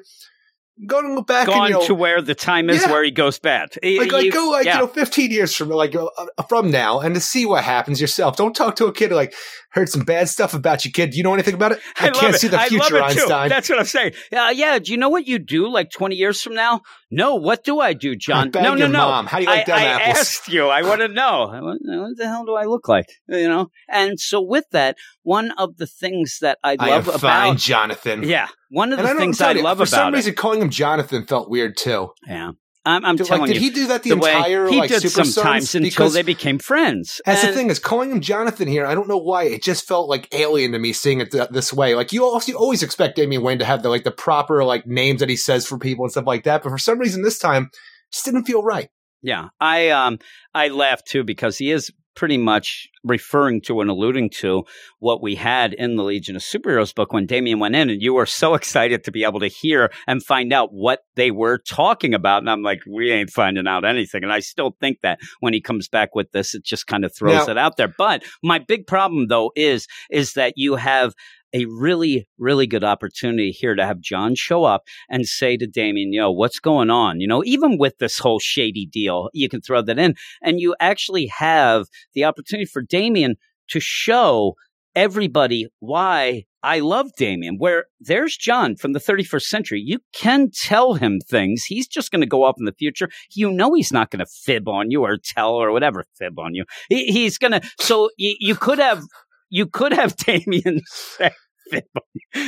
Go 0.85 0.99
and 0.99 1.15
look 1.15 1.27
back 1.27 1.47
Gone 1.47 1.57
and 1.57 1.67
you 1.69 1.73
know, 1.73 1.85
to 1.87 1.95
where 1.95 2.21
the 2.21 2.35
time 2.35 2.69
is 2.69 2.83
Yeah. 2.83 2.91
where 2.91 3.03
he 3.03 3.09
goes 3.09 3.39
bad. 3.39 3.69
like, 3.83 4.11
like 4.11 4.31
go 4.31 4.51
like 4.51 4.65
yeah. 4.65 4.75
you 4.75 4.81
know, 4.81 4.87
fifteen 4.87 5.31
years 5.31 5.55
from 5.55 5.69
like 5.69 5.95
uh, 5.95 6.05
uh, 6.05 6.43
from 6.43 6.69
now, 6.69 6.99
and 6.99 7.15
to 7.15 7.21
see 7.21 7.45
what 7.45 7.63
happens 7.63 7.99
yourself. 7.99 8.35
Don't 8.35 8.55
talk 8.55 8.75
to 8.75 8.85
a 8.85 8.93
kid 8.93 9.11
like 9.11 9.33
heard 9.71 9.89
some 9.89 10.03
bad 10.03 10.29
stuff 10.29 10.53
about 10.53 10.85
you, 10.85 10.91
kid. 10.91 11.11
Do 11.11 11.17
you 11.17 11.23
know 11.23 11.33
anything 11.33 11.53
about 11.53 11.71
it? 11.73 11.79
I, 11.97 12.05
love 12.05 12.15
can't 12.15 12.35
it. 12.35 12.39
see 12.39 12.47
the 12.47 12.59
I 12.59 12.67
future, 12.67 12.99
love 12.99 13.11
it 13.11 13.15
too. 13.15 13.21
Einstein. 13.21 13.49
That's 13.49 13.69
what 13.69 13.79
I'm 13.79 13.85
saying. 13.85 14.13
Uh, 14.35 14.51
yeah. 14.53 14.79
Do 14.79 14.91
you 14.91 14.97
know 14.97 15.09
what 15.09 15.27
you 15.27 15.39
do 15.39 15.69
like 15.69 15.91
20 15.91 16.15
years 16.15 16.41
from 16.41 16.55
now? 16.55 16.81
No. 17.11 17.35
What 17.35 17.63
do 17.63 17.79
I 17.79 17.93
do, 17.93 18.15
John? 18.15 18.51
no, 18.53 18.75
no, 18.75 18.87
no. 18.87 18.99
mom. 18.99 19.25
How 19.27 19.37
do 19.37 19.43
you 19.43 19.49
like 19.49 19.69
I, 19.69 19.79
them 19.79 19.79
I 19.79 19.85
apples? 20.01 20.17
asked 20.19 20.47
you. 20.47 20.67
I 20.67 20.81
want 20.81 21.01
to 21.01 21.07
know. 21.07 21.47
What 21.47 22.17
the 22.17 22.27
hell 22.27 22.45
do 22.45 22.55
I 22.55 22.65
look 22.65 22.87
like? 22.87 23.07
You 23.27 23.47
know. 23.47 23.69
And 23.89 24.19
so 24.19 24.41
with 24.41 24.65
that, 24.71 24.97
one 25.27 25.51
of 25.57 25.75
the 25.77 25.85
things 25.87 26.39
that 26.41 26.57
I 26.63 26.77
I 26.79 26.89
love 26.89 27.05
fine, 27.05 27.49
about 27.49 27.57
Jonathan. 27.57 28.23
yeah, 28.23 28.47
one 28.69 28.93
of 28.93 28.99
And 28.99 29.07
the 29.07 29.11
I 29.11 29.17
things 29.17 29.41
I 29.41 29.51
you, 29.51 29.61
love 29.61 29.77
for 29.77 29.83
about 29.83 29.89
for 29.89 29.95
some 29.95 30.13
it. 30.13 30.17
reason 30.17 30.33
calling 30.35 30.61
him 30.61 30.69
Jonathan 30.69 31.25
felt 31.27 31.49
weird 31.49 31.75
too. 31.77 32.11
yeah. 32.27 32.51
I'm, 32.85 33.03
I'm 33.03 33.17
Did- 33.17 33.27
telling 33.27 33.41
like, 33.41 33.47
did 33.51 33.61
you. 33.61 33.67
he 33.69 33.75
do 33.75 33.87
that 33.87 34.03
the, 34.03 34.13
way 34.13 34.33
entire 34.33 34.67
he 34.69 34.77
like 34.77 34.89
did 34.89 35.01
Super 35.01 35.25
sometimes 35.25 35.75
until 35.75 36.09
they 36.09 36.21
became 36.21 36.57
friends. 36.57 37.19
That's 37.25 37.41
the 37.41 37.51
thing 37.51 37.69
is 37.69 37.79
calling 37.79 38.09
him 38.09 38.21
Jonathan 38.21 38.69
here. 38.69 38.85
I 38.85 38.95
don't 38.95 39.09
know 39.09 39.17
why 39.17 39.43
it 39.43 39.61
just 39.61 39.85
felt 39.85 40.07
like 40.07 40.33
alien 40.33 40.71
to 40.71 40.79
me 40.79 40.93
seeing 40.93 41.19
it 41.19 41.31
th- 41.31 41.49
this 41.49 41.73
way. 41.73 41.95
Like 41.95 42.13
you 42.13 42.23
also 42.23 42.49
you 42.53 42.57
always 42.57 42.83
expect 42.83 43.17
Damian 43.17 43.41
Wayne 43.43 43.59
to 43.59 43.65
have 43.65 43.83
the 43.83 43.89
like 43.89 44.05
the 44.05 44.11
proper 44.11 44.63
like 44.63 44.87
names 44.87 45.19
that 45.19 45.27
he 45.27 45.35
says 45.35 45.67
for 45.67 45.77
people 45.77 46.05
and 46.05 46.11
stuff 46.13 46.25
like 46.25 46.45
that, 46.45 46.63
but 46.63 46.69
for 46.69 46.77
some 46.77 46.97
reason 46.97 47.23
this 47.23 47.37
time 47.39 47.71
just 48.13 48.23
didn't 48.23 48.45
feel 48.45 48.63
right. 48.63 48.87
Yeah, 49.21 49.49
I 49.59 49.89
um 49.89 50.19
I 50.53 50.69
laugh 50.69 51.03
too 51.03 51.25
because 51.25 51.57
he 51.57 51.71
is 51.71 51.91
pretty 52.17 52.37
much 52.37 52.89
referring 53.03 53.61
to 53.61 53.79
and 53.79 53.91
alluding 53.91 54.27
to 54.27 54.65
what 54.99 55.21
we 55.21 55.35
had 55.35 55.73
in 55.75 55.95
the 55.95 56.03
Legion 56.03 56.35
of 56.35 56.41
Superheroes 56.41 56.93
book 56.93 57.13
when 57.13 57.27
Damien 57.27 57.59
went 57.59 57.75
in, 57.75 57.91
and 57.91 58.01
you 58.01 58.15
were 58.15 58.25
so 58.25 58.53
excited 58.55 59.03
to 59.03 59.11
be 59.11 59.23
able 59.23 59.39
to 59.39 59.47
hear 59.47 59.91
and 60.07 60.23
find 60.23 60.51
out 60.51 60.73
what 60.73 61.01
they 61.15 61.29
were 61.29 61.59
talking 61.59 62.15
about. 62.15 62.39
And 62.39 62.49
I'm 62.49 62.63
like, 62.63 62.81
we 62.89 63.11
ain't 63.11 63.29
finding 63.29 63.67
out 63.67 63.85
anything. 63.85 64.23
And 64.23 64.33
I 64.33 64.39
still 64.39 64.75
think 64.81 64.99
that 65.03 65.19
when 65.41 65.53
he 65.53 65.61
comes 65.61 65.87
back 65.87 66.15
with 66.15 66.31
this, 66.31 66.55
it 66.55 66.63
just 66.63 66.87
kind 66.87 67.05
of 67.05 67.15
throws 67.15 67.47
Now- 67.47 67.51
it 67.51 67.57
out 67.57 67.77
there. 67.77 67.93
But 67.95 68.23
my 68.43 68.57
big 68.59 68.87
problem 68.87 69.27
though 69.27 69.51
is 69.55 69.87
is 70.09 70.33
that 70.33 70.53
you 70.57 70.75
have 70.75 71.13
a 71.53 71.65
really, 71.65 72.27
really 72.37 72.67
good 72.67 72.83
opportunity 72.83 73.51
here 73.51 73.75
to 73.75 73.85
have 73.85 74.01
John 74.01 74.35
show 74.35 74.63
up 74.63 74.83
and 75.09 75.25
say 75.27 75.57
to 75.57 75.67
Damien, 75.67 76.13
yo, 76.13 76.31
what's 76.31 76.59
going 76.59 76.89
on? 76.89 77.19
You 77.19 77.27
know, 77.27 77.43
even 77.45 77.77
with 77.77 77.97
this 77.99 78.19
whole 78.19 78.39
shady 78.39 78.85
deal, 78.85 79.29
you 79.33 79.49
can 79.49 79.61
throw 79.61 79.81
that 79.81 79.99
in. 79.99 80.15
And 80.41 80.59
you 80.59 80.75
actually 80.79 81.27
have 81.27 81.87
the 82.13 82.25
opportunity 82.25 82.65
for 82.65 82.81
Damien 82.81 83.35
to 83.69 83.79
show 83.79 84.55
everybody 84.95 85.67
why 85.79 86.43
I 86.63 86.79
love 86.79 87.11
Damien. 87.17 87.57
Where 87.59 87.85
there's 87.99 88.35
John 88.35 88.75
from 88.75 88.93
the 88.93 88.99
31st 88.99 89.43
century. 89.43 89.79
You 89.79 89.99
can 90.13 90.49
tell 90.51 90.95
him 90.95 91.19
things. 91.19 91.63
He's 91.63 91.87
just 91.87 92.11
going 92.11 92.21
to 92.21 92.27
go 92.27 92.43
off 92.43 92.55
in 92.57 92.65
the 92.65 92.73
future. 92.73 93.09
You 93.31 93.51
know, 93.51 93.73
he's 93.73 93.91
not 93.91 94.09
going 94.09 94.19
to 94.19 94.25
fib 94.25 94.67
on 94.67 94.89
you 94.91 95.03
or 95.03 95.17
tell 95.17 95.51
or 95.51 95.71
whatever, 95.71 96.03
fib 96.17 96.39
on 96.39 96.55
you. 96.55 96.65
He, 96.89 97.05
he's 97.05 97.37
going 97.37 97.53
to, 97.53 97.61
so 97.79 98.09
you, 98.17 98.35
you 98.39 98.55
could 98.55 98.79
have, 98.79 99.03
you 99.49 99.65
could 99.67 99.93
have 99.93 100.15
Damien 100.25 100.81
say. 100.85 101.31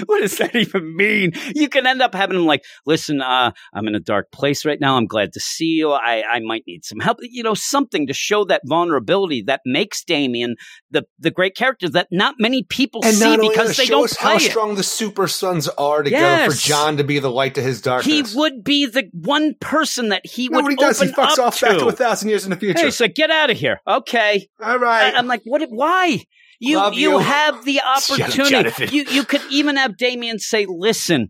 What 0.06 0.22
does 0.22 0.38
that 0.38 0.56
even 0.56 0.96
mean? 0.96 1.34
You 1.54 1.68
can 1.68 1.86
end 1.86 2.02
up 2.02 2.14
having 2.16 2.38
him 2.38 2.46
like, 2.46 2.64
listen, 2.86 3.22
uh, 3.22 3.52
I'm 3.74 3.86
in 3.88 3.94
a 3.96 4.00
dark 4.00 4.32
place 4.32 4.64
right 4.66 4.80
now. 4.80 4.96
I'm 4.96 5.08
glad 5.08 5.34
to 5.34 5.42
see 5.42 5.66
you. 5.66 5.92
I, 5.92 6.24
I 6.30 6.40
might 6.40 6.64
need 6.66 6.86
some 6.86 7.00
help. 7.00 7.18
You 7.22 7.44
know, 7.44 7.54
something 7.54 8.08
to 8.08 8.14
show 8.14 8.46
that 8.46 8.62
vulnerability 8.66 9.44
that 9.48 9.60
makes 9.66 10.06
Damien 10.06 10.56
the, 10.92 11.04
the 11.20 11.32
great 11.32 11.56
character 11.58 11.90
that 11.90 12.08
not 12.12 12.36
many 12.40 12.64
people 12.64 13.02
And 13.04 13.14
see 13.14 13.36
because 13.36 13.76
they 13.76 13.88
don't 13.88 14.06
us 14.06 14.16
play 14.16 14.30
how 14.32 14.36
it. 14.38 14.42
strong 14.42 14.76
the 14.76 14.84
Super 14.84 15.28
Sons 15.28 15.68
are 15.68 16.02
together 16.04 16.22
Yes. 16.26 16.54
for 16.54 16.68
John 16.68 16.96
to 16.98 17.04
be 17.04 17.20
the 17.20 17.30
light 17.32 17.56
to 17.56 17.62
his 17.62 17.82
darkness. 17.82 18.32
He 18.32 18.38
would 18.38 18.64
be 18.64 18.86
the 18.86 19.10
one 19.14 19.56
person 19.60 20.10
that 20.10 20.26
he 20.26 20.48
Nobody 20.48 20.76
would 20.76 20.80
does. 20.80 21.02
He 21.02 21.10
open 21.10 21.24
fucks 21.26 21.32
up 21.34 21.48
off 21.48 21.60
to. 21.60 21.66
back 21.66 21.78
to 21.80 21.88
a 21.88 21.92
thousand 21.92 22.30
years 22.30 22.46
in 22.46 22.52
the 22.52 22.56
future. 22.58 22.80
Hey, 22.80 22.92
so 22.92 23.08
get 23.08 23.30
out 23.32 23.50
of 23.50 23.58
here. 23.58 23.82
Okay. 23.86 24.48
All 24.64 24.78
right. 24.80 25.14
I, 25.14 25.20
am 25.20 25.28
like, 25.28 25.42
what? 25.44 25.62
Why? 25.70 26.24
You 26.60 26.78
Love 26.78 26.94
you 26.94 27.12
you. 27.12 27.20
have 27.20 27.66
the 27.66 27.82
opportunity. 27.86 28.96
You 28.96 29.06
you 29.10 29.24
could 29.24 29.42
even 29.50 29.78
have 29.78 29.98
Damien 29.98 30.40
say, 30.40 30.66
"Listen, 30.68 31.30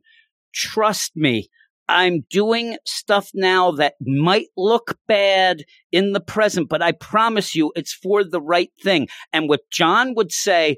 trust 0.53 1.11
me. 1.15 1.49
I'm 1.87 2.25
doing 2.29 2.77
stuff 2.85 3.31
now 3.33 3.71
that 3.71 3.95
might 3.99 4.47
look 4.55 4.97
bad 5.07 5.63
in 5.91 6.13
the 6.13 6.19
present, 6.19 6.69
but 6.69 6.81
I 6.83 6.91
promise 6.91 7.55
you, 7.55 7.71
it's 7.75 7.93
for 7.93 8.23
the 8.23 8.41
right 8.41 8.71
thing." 8.83 9.07
And 9.33 9.47
what 9.47 9.61
John 9.71 10.13
would 10.15 10.31
say, 10.31 10.77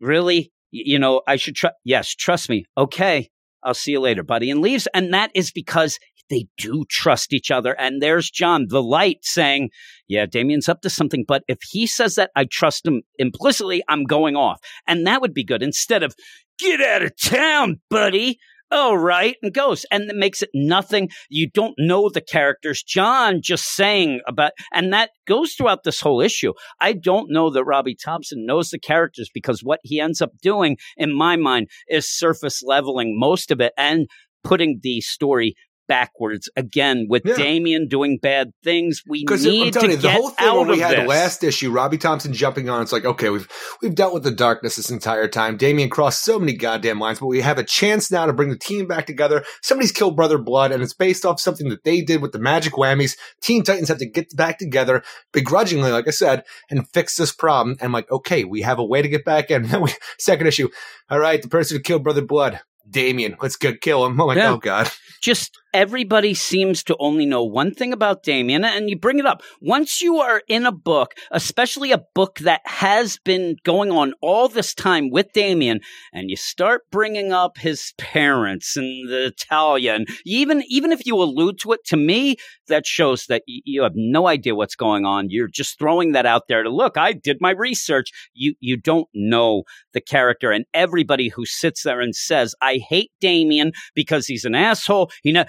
really, 0.00 0.52
you 0.70 0.98
know, 0.98 1.22
I 1.26 1.36
should 1.36 1.54
trust. 1.54 1.76
Yes, 1.84 2.14
trust 2.14 2.48
me. 2.48 2.64
Okay, 2.78 3.30
I'll 3.64 3.74
see 3.74 3.92
you 3.92 4.00
later, 4.00 4.22
buddy, 4.22 4.50
and 4.50 4.60
leaves. 4.60 4.86
And 4.94 5.12
that 5.14 5.30
is 5.34 5.50
because 5.50 5.98
they 6.30 6.46
do 6.56 6.84
trust 6.88 7.32
each 7.32 7.50
other. 7.50 7.78
And 7.78 8.00
there's 8.00 8.30
John, 8.30 8.66
the 8.68 8.82
light, 8.82 9.18
saying, 9.22 9.70
Yeah, 10.08 10.26
Damien's 10.26 10.68
up 10.68 10.80
to 10.82 10.90
something. 10.90 11.24
But 11.26 11.42
if 11.48 11.58
he 11.62 11.86
says 11.86 12.14
that, 12.14 12.30
I 12.34 12.44
trust 12.44 12.86
him 12.86 13.02
implicitly, 13.18 13.82
I'm 13.88 14.04
going 14.04 14.36
off. 14.36 14.60
And 14.86 15.06
that 15.06 15.20
would 15.20 15.34
be 15.34 15.44
good 15.44 15.62
instead 15.62 16.02
of, 16.02 16.14
Get 16.58 16.80
out 16.80 17.02
of 17.02 17.16
town, 17.20 17.80
buddy. 17.90 18.38
Oh, 18.74 18.94
right, 18.94 19.36
and 19.40 19.54
goes. 19.54 19.86
And 19.90 20.10
it 20.10 20.16
makes 20.16 20.42
it 20.42 20.50
nothing. 20.52 21.08
You 21.30 21.48
don't 21.48 21.74
know 21.78 22.10
the 22.10 22.20
characters. 22.20 22.82
John 22.82 23.40
just 23.40 23.64
saying 23.64 24.20
about, 24.26 24.52
and 24.72 24.92
that 24.92 25.10
goes 25.26 25.54
throughout 25.54 25.84
this 25.84 26.00
whole 26.00 26.20
issue. 26.20 26.52
I 26.80 26.92
don't 26.92 27.30
know 27.30 27.50
that 27.50 27.64
Robbie 27.64 27.96
Thompson 27.96 28.44
knows 28.44 28.70
the 28.70 28.78
characters 28.78 29.30
because 29.32 29.60
what 29.62 29.80
he 29.84 30.00
ends 30.00 30.20
up 30.20 30.32
doing, 30.42 30.76
in 30.96 31.16
my 31.16 31.36
mind, 31.36 31.68
is 31.88 32.10
surface 32.10 32.62
leveling 32.62 33.18
most 33.18 33.50
of 33.52 33.60
it 33.60 33.72
and 33.78 34.08
putting 34.42 34.80
the 34.82 35.00
story 35.00 35.54
backwards 35.88 36.48
again 36.56 37.06
with 37.08 37.22
Yeah. 37.24 37.34
Damien 37.36 37.88
doing 37.88 38.18
bad 38.20 38.52
things. 38.62 39.02
We 39.06 39.20
need 39.20 39.72
to 39.74 39.86
you, 39.88 39.96
the 39.96 40.02
get 40.02 40.12
whole 40.12 40.30
thing 40.30 40.56
when 40.56 40.68
we 40.68 40.78
had 40.78 40.98
this. 40.98 41.08
last 41.08 41.44
issue, 41.44 41.70
Robbie 41.70 41.98
Thompson 41.98 42.32
jumping 42.32 42.68
on, 42.68 42.82
it's 42.82 42.92
like, 42.92 43.04
okay, 43.04 43.30
we've 43.30 43.48
we've 43.82 43.94
dealt 43.94 44.14
with 44.14 44.22
the 44.22 44.30
darkness 44.30 44.76
this 44.76 44.90
entire 44.90 45.28
time. 45.28 45.56
Damien 45.56 45.90
crossed 45.90 46.24
so 46.24 46.38
many 46.38 46.54
goddamn 46.54 46.98
lines, 46.98 47.20
but 47.20 47.26
we 47.26 47.40
have 47.40 47.58
a 47.58 47.64
chance 47.64 48.10
now 48.10 48.26
to 48.26 48.32
bring 48.32 48.48
the 48.50 48.58
team 48.58 48.86
back 48.86 49.06
together. 49.06 49.44
Somebody's 49.62 49.92
killed 49.92 50.16
Brother 50.16 50.38
Blood, 50.38 50.72
and 50.72 50.82
it's 50.82 50.94
based 50.94 51.24
off 51.24 51.40
something 51.40 51.68
that 51.68 51.84
they 51.84 52.00
did 52.00 52.22
with 52.22 52.32
the 52.32 52.38
Magic 52.38 52.72
Whammies. 52.74 53.16
Teen 53.40 53.62
Titans 53.62 53.88
have 53.88 53.98
to 53.98 54.06
get 54.08 54.34
back 54.36 54.58
together 54.58 55.02
begrudgingly, 55.32 55.90
like 55.92 56.08
I 56.08 56.12
said, 56.12 56.44
and 56.70 56.88
fix 56.92 57.16
this 57.16 57.32
problem. 57.32 57.76
And 57.80 57.86
I'm 57.86 57.92
like, 57.92 58.10
okay, 58.10 58.44
we 58.44 58.62
have 58.62 58.78
a 58.78 58.84
way 58.84 59.02
to 59.02 59.08
get 59.08 59.24
back 59.24 59.50
in. 59.50 59.64
Then 59.74 59.82
we, 59.82 59.90
second 60.18 60.46
issue, 60.46 60.68
all 61.10 61.18
right, 61.18 61.42
the 61.42 61.48
person 61.48 61.76
who 61.76 61.82
killed 61.82 62.04
Brother 62.04 62.22
Blood, 62.24 62.60
Damien, 62.88 63.36
let's 63.42 63.56
go 63.56 63.72
kill 63.74 64.04
him. 64.06 64.20
I'm 64.20 64.26
like, 64.26 64.36
Yeah. 64.36 64.52
oh 64.52 64.58
god. 64.58 64.90
just 65.22 65.58
everybody 65.74 66.32
seems 66.34 66.84
to 66.84 66.96
only 67.00 67.26
know 67.26 67.42
one 67.42 67.74
thing 67.74 67.92
about 67.92 68.22
Damien, 68.22 68.64
and 68.64 68.88
you 68.88 68.96
bring 68.96 69.18
it 69.18 69.26
up. 69.26 69.42
Once 69.60 70.00
you 70.00 70.18
are 70.18 70.40
in 70.48 70.64
a 70.64 70.72
book, 70.72 71.14
especially 71.32 71.90
a 71.90 72.02
book 72.14 72.38
that 72.38 72.60
has 72.64 73.18
been 73.24 73.56
going 73.64 73.90
on 73.90 74.14
all 74.22 74.48
this 74.48 74.72
time 74.72 75.10
with 75.10 75.32
Damien, 75.34 75.80
and 76.12 76.30
you 76.30 76.36
start 76.36 76.82
bringing 76.92 77.32
up 77.32 77.58
his 77.58 77.92
parents 77.98 78.76
and 78.76 79.08
the 79.10 79.26
Italia, 79.26 79.94
and 79.94 80.08
even 80.24 80.62
even 80.68 80.92
if 80.92 81.04
you 81.04 81.16
allude 81.20 81.58
to 81.58 81.72
it, 81.72 81.84
to 81.86 81.96
me 81.96 82.36
that 82.68 82.86
shows 82.86 83.26
that 83.26 83.42
y- 83.48 83.60
you 83.64 83.82
have 83.82 83.92
no 83.96 84.28
idea 84.28 84.54
what's 84.54 84.76
going 84.76 85.04
on. 85.04 85.26
You're 85.28 85.48
just 85.48 85.78
throwing 85.78 86.12
that 86.12 86.24
out 86.24 86.48
there 86.48 86.62
to 86.62 86.70
look. 86.70 86.96
I 86.96 87.12
did 87.12 87.38
my 87.40 87.50
research. 87.50 88.10
You 88.32 88.54
you 88.60 88.76
don't 88.76 89.08
know 89.12 89.64
the 89.92 90.00
character, 90.00 90.52
and 90.52 90.64
everybody 90.72 91.28
who 91.28 91.44
sits 91.44 91.82
there 91.82 92.00
and 92.00 92.14
says, 92.14 92.54
"I 92.62 92.76
hate 92.76 93.10
Damien 93.20 93.72
because 93.96 94.28
he's 94.28 94.44
an 94.44 94.54
asshole," 94.54 95.10
you 95.24 95.32
know 95.32 95.44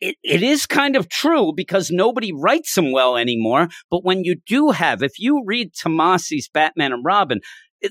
it, 0.00 0.16
it, 0.22 0.42
is 0.42 0.66
kind 0.66 0.96
of 0.96 1.08
true 1.08 1.52
because 1.54 1.90
nobody 1.90 2.32
writes 2.32 2.74
them 2.74 2.92
well 2.92 3.16
anymore. 3.16 3.68
But 3.90 4.04
when 4.04 4.24
you 4.24 4.36
do 4.46 4.70
have, 4.70 5.02
if 5.02 5.18
you 5.18 5.42
read 5.44 5.72
Tomasi's 5.74 6.48
Batman 6.48 6.92
and 6.92 7.04
Robin, 7.04 7.40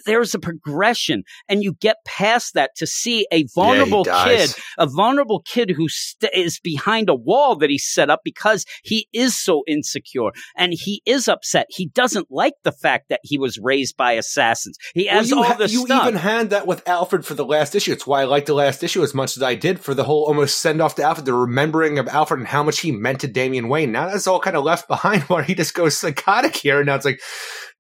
there's 0.06 0.34
a 0.34 0.40
progression 0.40 1.24
and 1.48 1.64
you 1.64 1.74
get 1.80 1.98
past 2.06 2.53
that 2.53 2.72
to 2.78 2.88
see 2.88 3.28
a 3.32 3.45
vulnerable 3.56 4.03
dies. 4.03 4.53
kid, 4.53 4.64
a 4.78 4.88
vulnerable 4.88 5.41
kid 5.41 5.70
who 5.72 5.88
st- 5.90 6.32
is 6.34 6.60
behind 6.60 7.10
a 7.10 7.15
wall 7.15 7.56
that 7.56 7.70
he 7.70 7.78
set 7.78 8.10
up 8.10 8.22
because 8.24 8.65
he 8.84 9.07
is 9.14 9.38
so 9.40 9.64
insecure 9.68 10.32
and 10.57 10.74
he 10.74 11.02
is 11.06 11.28
upset. 11.28 11.68
He 11.70 11.88
doesn't 11.88 12.28
like 12.32 12.53
the 12.64 12.72
fact 12.72 13.10
that 13.10 13.20
he 13.24 13.38
was 13.38 13.57
raised 13.57 13.98
by 13.98 14.14
assassins. 14.14 14.78
He 14.94 15.06
has 15.07 15.30
Well, 15.32 15.40
you 15.40 15.44
all 15.44 15.52
ha- 15.52 15.57
this 15.57 15.74
you 15.74 15.86
stuff. 15.86 16.07
even 16.07 16.20
had 16.20 16.49
that 16.52 16.68
with 16.68 16.88
Alfred 16.88 17.26
for 17.26 17.34
the 17.34 17.45
last 17.45 17.76
issue. 17.76 17.91
It's 17.91 18.07
why 18.07 18.22
I 18.22 18.26
liked 18.26 18.48
the 18.48 18.53
last 18.53 18.84
issue 18.84 19.03
as 19.03 19.14
much 19.14 19.38
as 19.38 19.44
I 19.44 19.56
did 19.56 19.80
for 19.80 19.94
the 19.94 20.03
whole 20.03 20.24
almost 20.26 20.60
send 20.60 20.82
off 20.82 20.95
to 20.95 21.03
Alfred, 21.03 21.26
the 21.26 21.34
remembering 21.34 21.99
of 21.99 22.07
Alfred 22.07 22.40
and 22.40 22.48
how 22.48 22.64
much 22.64 22.80
he 22.80 22.91
meant 22.91 23.22
to 23.22 23.28
Damian 23.28 23.70
Wayne. 23.70 23.91
Now 23.91 24.07
that's 24.10 24.28
all 24.28 24.40
kind 24.40 24.56
of 24.57 24.64
left 24.64 24.88
behind 24.88 25.24
where 25.30 25.44
he 25.44 25.56
just 25.56 25.74
goes 25.74 25.98
psychotic 25.98 26.56
here. 26.56 26.80
And 26.80 26.88
now 26.88 26.95
it's 26.95 27.06
like, 27.06 27.22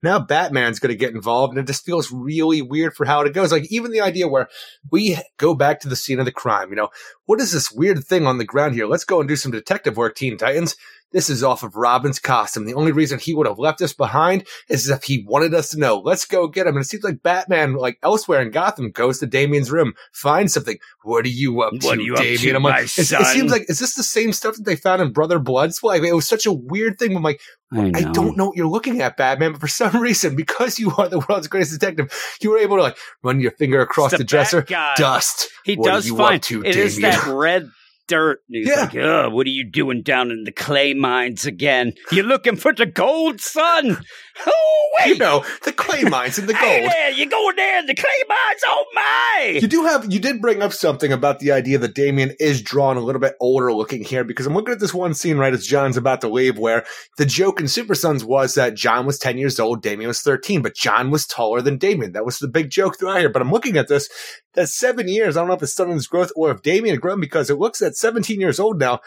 now 0.03 0.19
Batman's 0.19 0.79
going 0.79 0.91
to 0.91 0.97
get 0.97 1.13
involved, 1.13 1.53
and 1.53 1.59
it 1.59 1.67
just 1.67 1.85
feels 1.85 2.11
really 2.11 2.61
weird 2.61 2.93
for 2.95 3.05
how 3.05 3.21
it 3.21 3.33
goes. 3.33 3.51
Like 3.51 3.71
even 3.71 3.91
the 3.91 4.01
idea 4.01 4.27
where 4.27 4.49
we 4.91 5.17
go 5.37 5.55
back 5.55 5.79
to 5.79 5.89
the 5.89 5.95
scene 5.95 6.19
of 6.19 6.25
the 6.25 6.31
crime. 6.31 6.69
You 6.69 6.75
know, 6.75 6.89
what 7.25 7.39
is 7.39 7.51
this 7.51 7.71
weird 7.71 8.03
thing 8.03 8.27
on 8.27 8.37
the 8.37 8.45
ground 8.45 8.75
here? 8.75 8.85
Let's 8.85 9.05
go 9.05 9.19
and 9.19 9.27
do 9.27 9.35
some 9.35 9.51
detective 9.51 9.97
work, 9.97 10.15
Teen 10.15 10.37
Titans. 10.37 10.75
This 11.13 11.29
is 11.29 11.43
off 11.43 11.63
of 11.63 11.75
Robin's 11.75 12.19
costume. 12.19 12.65
The 12.65 12.73
only 12.73 12.91
reason 12.91 13.19
he 13.19 13.33
would 13.33 13.47
have 13.47 13.59
left 13.59 13.81
us 13.81 13.93
behind 13.93 14.45
is 14.67 14.89
if 14.89 15.03
he 15.03 15.23
wanted 15.27 15.53
us 15.53 15.69
to 15.69 15.79
know. 15.79 15.99
Let's 15.99 16.25
go 16.25 16.47
get 16.47 16.67
him. 16.67 16.75
And 16.75 16.83
it 16.83 16.87
seems 16.89 17.03
like 17.03 17.21
Batman, 17.23 17.75
like 17.75 17.99
elsewhere 18.03 18.41
in 18.41 18.49
Gotham, 18.51 18.89
goes 18.91 19.19
to 19.19 19.27
Damien's 19.27 19.71
room, 19.71 19.93
finds 20.11 20.53
something. 20.55 20.77
What 21.03 21.25
are 21.25 21.29
you 21.29 21.61
up 21.61 21.73
What 21.73 21.81
to, 21.81 21.89
are 21.89 21.95
you 22.01 22.13
up 22.15 22.19
Damien? 22.21 22.39
to, 22.39 22.55
I'm 22.55 22.61
my 22.63 22.69
like, 22.69 22.83
it's- 22.97 23.11
it 23.11 23.25
seems 23.27 23.51
like 23.51 23.69
is 23.69 23.79
this 23.79 23.93
the 23.95 24.03
same 24.03 24.33
stuff 24.33 24.55
that 24.55 24.65
they 24.65 24.75
found 24.75 25.01
in 25.01 25.13
Brother 25.13 25.39
Blood's 25.39 25.79
flag? 25.79 26.03
It 26.03 26.13
was 26.13 26.27
such 26.27 26.45
a 26.45 26.51
weird 26.51 26.97
thing. 26.99 27.15
I'm 27.15 27.23
like, 27.23 27.39
I 27.71 28.03
don't 28.11 28.37
know 28.37 28.47
what 28.47 28.57
you're 28.57 28.67
looking 28.67 29.01
at, 29.01 29.17
Batman, 29.17 29.53
but 29.53 29.61
for 29.61 29.67
some 29.67 29.95
reason, 30.01 30.35
because 30.35 30.77
you 30.79 30.91
are 30.97 31.07
the 31.09 31.19
world's 31.27 31.47
greatest 31.47 31.79
detective, 31.79 32.11
you 32.41 32.51
were 32.51 32.57
able 32.59 32.77
to 32.77 32.83
like 32.83 32.97
run 33.23 33.39
your 33.39 33.51
finger 33.51 33.81
across 33.81 34.13
It's 34.13 34.19
the, 34.19 34.23
the 34.23 34.27
dresser. 34.27 34.61
Guy. 34.63 34.93
Dust. 34.95 35.49
He 35.63 35.75
What 35.75 35.87
does 35.87 36.11
up 36.11 36.41
to, 36.43 36.63
It 36.63 36.75
is 36.75 36.95
Damien? 36.97 37.11
that 37.11 37.27
red 37.33 37.69
dirt. 38.07 38.39
And 38.49 38.55
he's 38.57 38.67
Yeah. 38.67 38.81
like, 38.81 38.95
oh, 38.95 39.29
what 39.29 39.47
are 39.47 39.51
you 39.51 39.63
doing 39.69 40.01
down 40.01 40.31
in 40.31 40.43
the 40.43 40.51
clay 40.51 40.93
mines 40.93 41.45
again? 41.45 41.93
You're 42.11 42.25
looking 42.25 42.55
for 42.55 42.73
the 42.73 42.85
gold, 42.85 43.41
son. 43.41 43.97
Oh, 44.45 44.89
wait. 44.99 45.09
You 45.09 45.17
know, 45.17 45.45
the 45.63 45.71
clay 45.71 46.03
mines 46.09 46.37
and 46.39 46.47
the 46.49 46.55
Hey 46.55 46.81
gold. 46.81 46.91
there, 46.91 47.11
you're 47.11 47.29
going 47.29 47.55
there 47.55 47.79
in 47.79 47.85
the 47.85 47.95
clay 47.95 48.23
mines? 48.27 48.61
Oh, 48.65 48.85
my. 48.93 49.59
You 49.61 49.67
do 49.67 49.83
have, 49.85 50.11
you 50.11 50.19
did 50.19 50.41
bring 50.41 50.61
up 50.61 50.73
something 50.73 51.11
about 51.11 51.39
the 51.39 51.51
idea 51.51 51.77
that 51.77 51.93
Damien 51.95 52.33
is 52.39 52.61
drawn 52.61 52.97
a 52.97 53.01
little 53.01 53.21
bit 53.21 53.35
older 53.39 53.71
looking 53.73 54.03
here 54.03 54.23
because 54.23 54.45
I'm 54.47 54.53
looking 54.53 54.73
at 54.73 54.79
this 54.79 54.93
one 54.93 55.13
scene 55.13 55.37
right 55.37 55.53
as 55.53 55.65
John's 55.67 55.97
about 55.97 56.21
to 56.21 56.27
leave 56.29 56.57
where 56.57 56.85
the 57.17 57.25
joke 57.25 57.59
in 57.59 57.67
Super 57.67 57.95
Sons 57.95 58.23
was 58.25 58.55
that 58.55 58.75
John 58.75 59.05
was 59.05 59.19
10 59.19 59.37
years 59.37 59.59
old, 59.59 59.81
Damien 59.81 60.07
was 60.07 60.21
13, 60.21 60.61
but 60.61 60.75
John 60.75 61.11
was 61.11 61.27
taller 61.27 61.61
than 61.61 61.77
Damien. 61.77 62.13
That 62.13 62.25
was 62.25 62.39
the 62.39 62.47
big 62.47 62.69
joke 62.69 62.97
throughout 62.97 63.19
here. 63.19 63.29
But 63.29 63.41
I'm 63.41 63.51
looking 63.51 63.77
at 63.77 63.87
this, 63.87 64.09
that's 64.55 64.73
seven 64.73 65.07
years. 65.07 65.35
I 65.37 65.41
don't 65.41 65.47
know 65.47 65.55
if 65.55 65.63
it's 65.63 65.71
still 65.71 65.91
in 65.91 65.99
growth 66.09 66.31
or 66.35 66.51
if 66.51 66.61
Damien 66.63 66.95
had 66.95 67.01
grown 67.01 67.19
because 67.19 67.49
it 67.49 67.57
looks 67.59 67.81
at 67.81 67.92
17 67.95 68.39
years 68.39 68.59
old 68.59 68.79
now. 68.79 68.99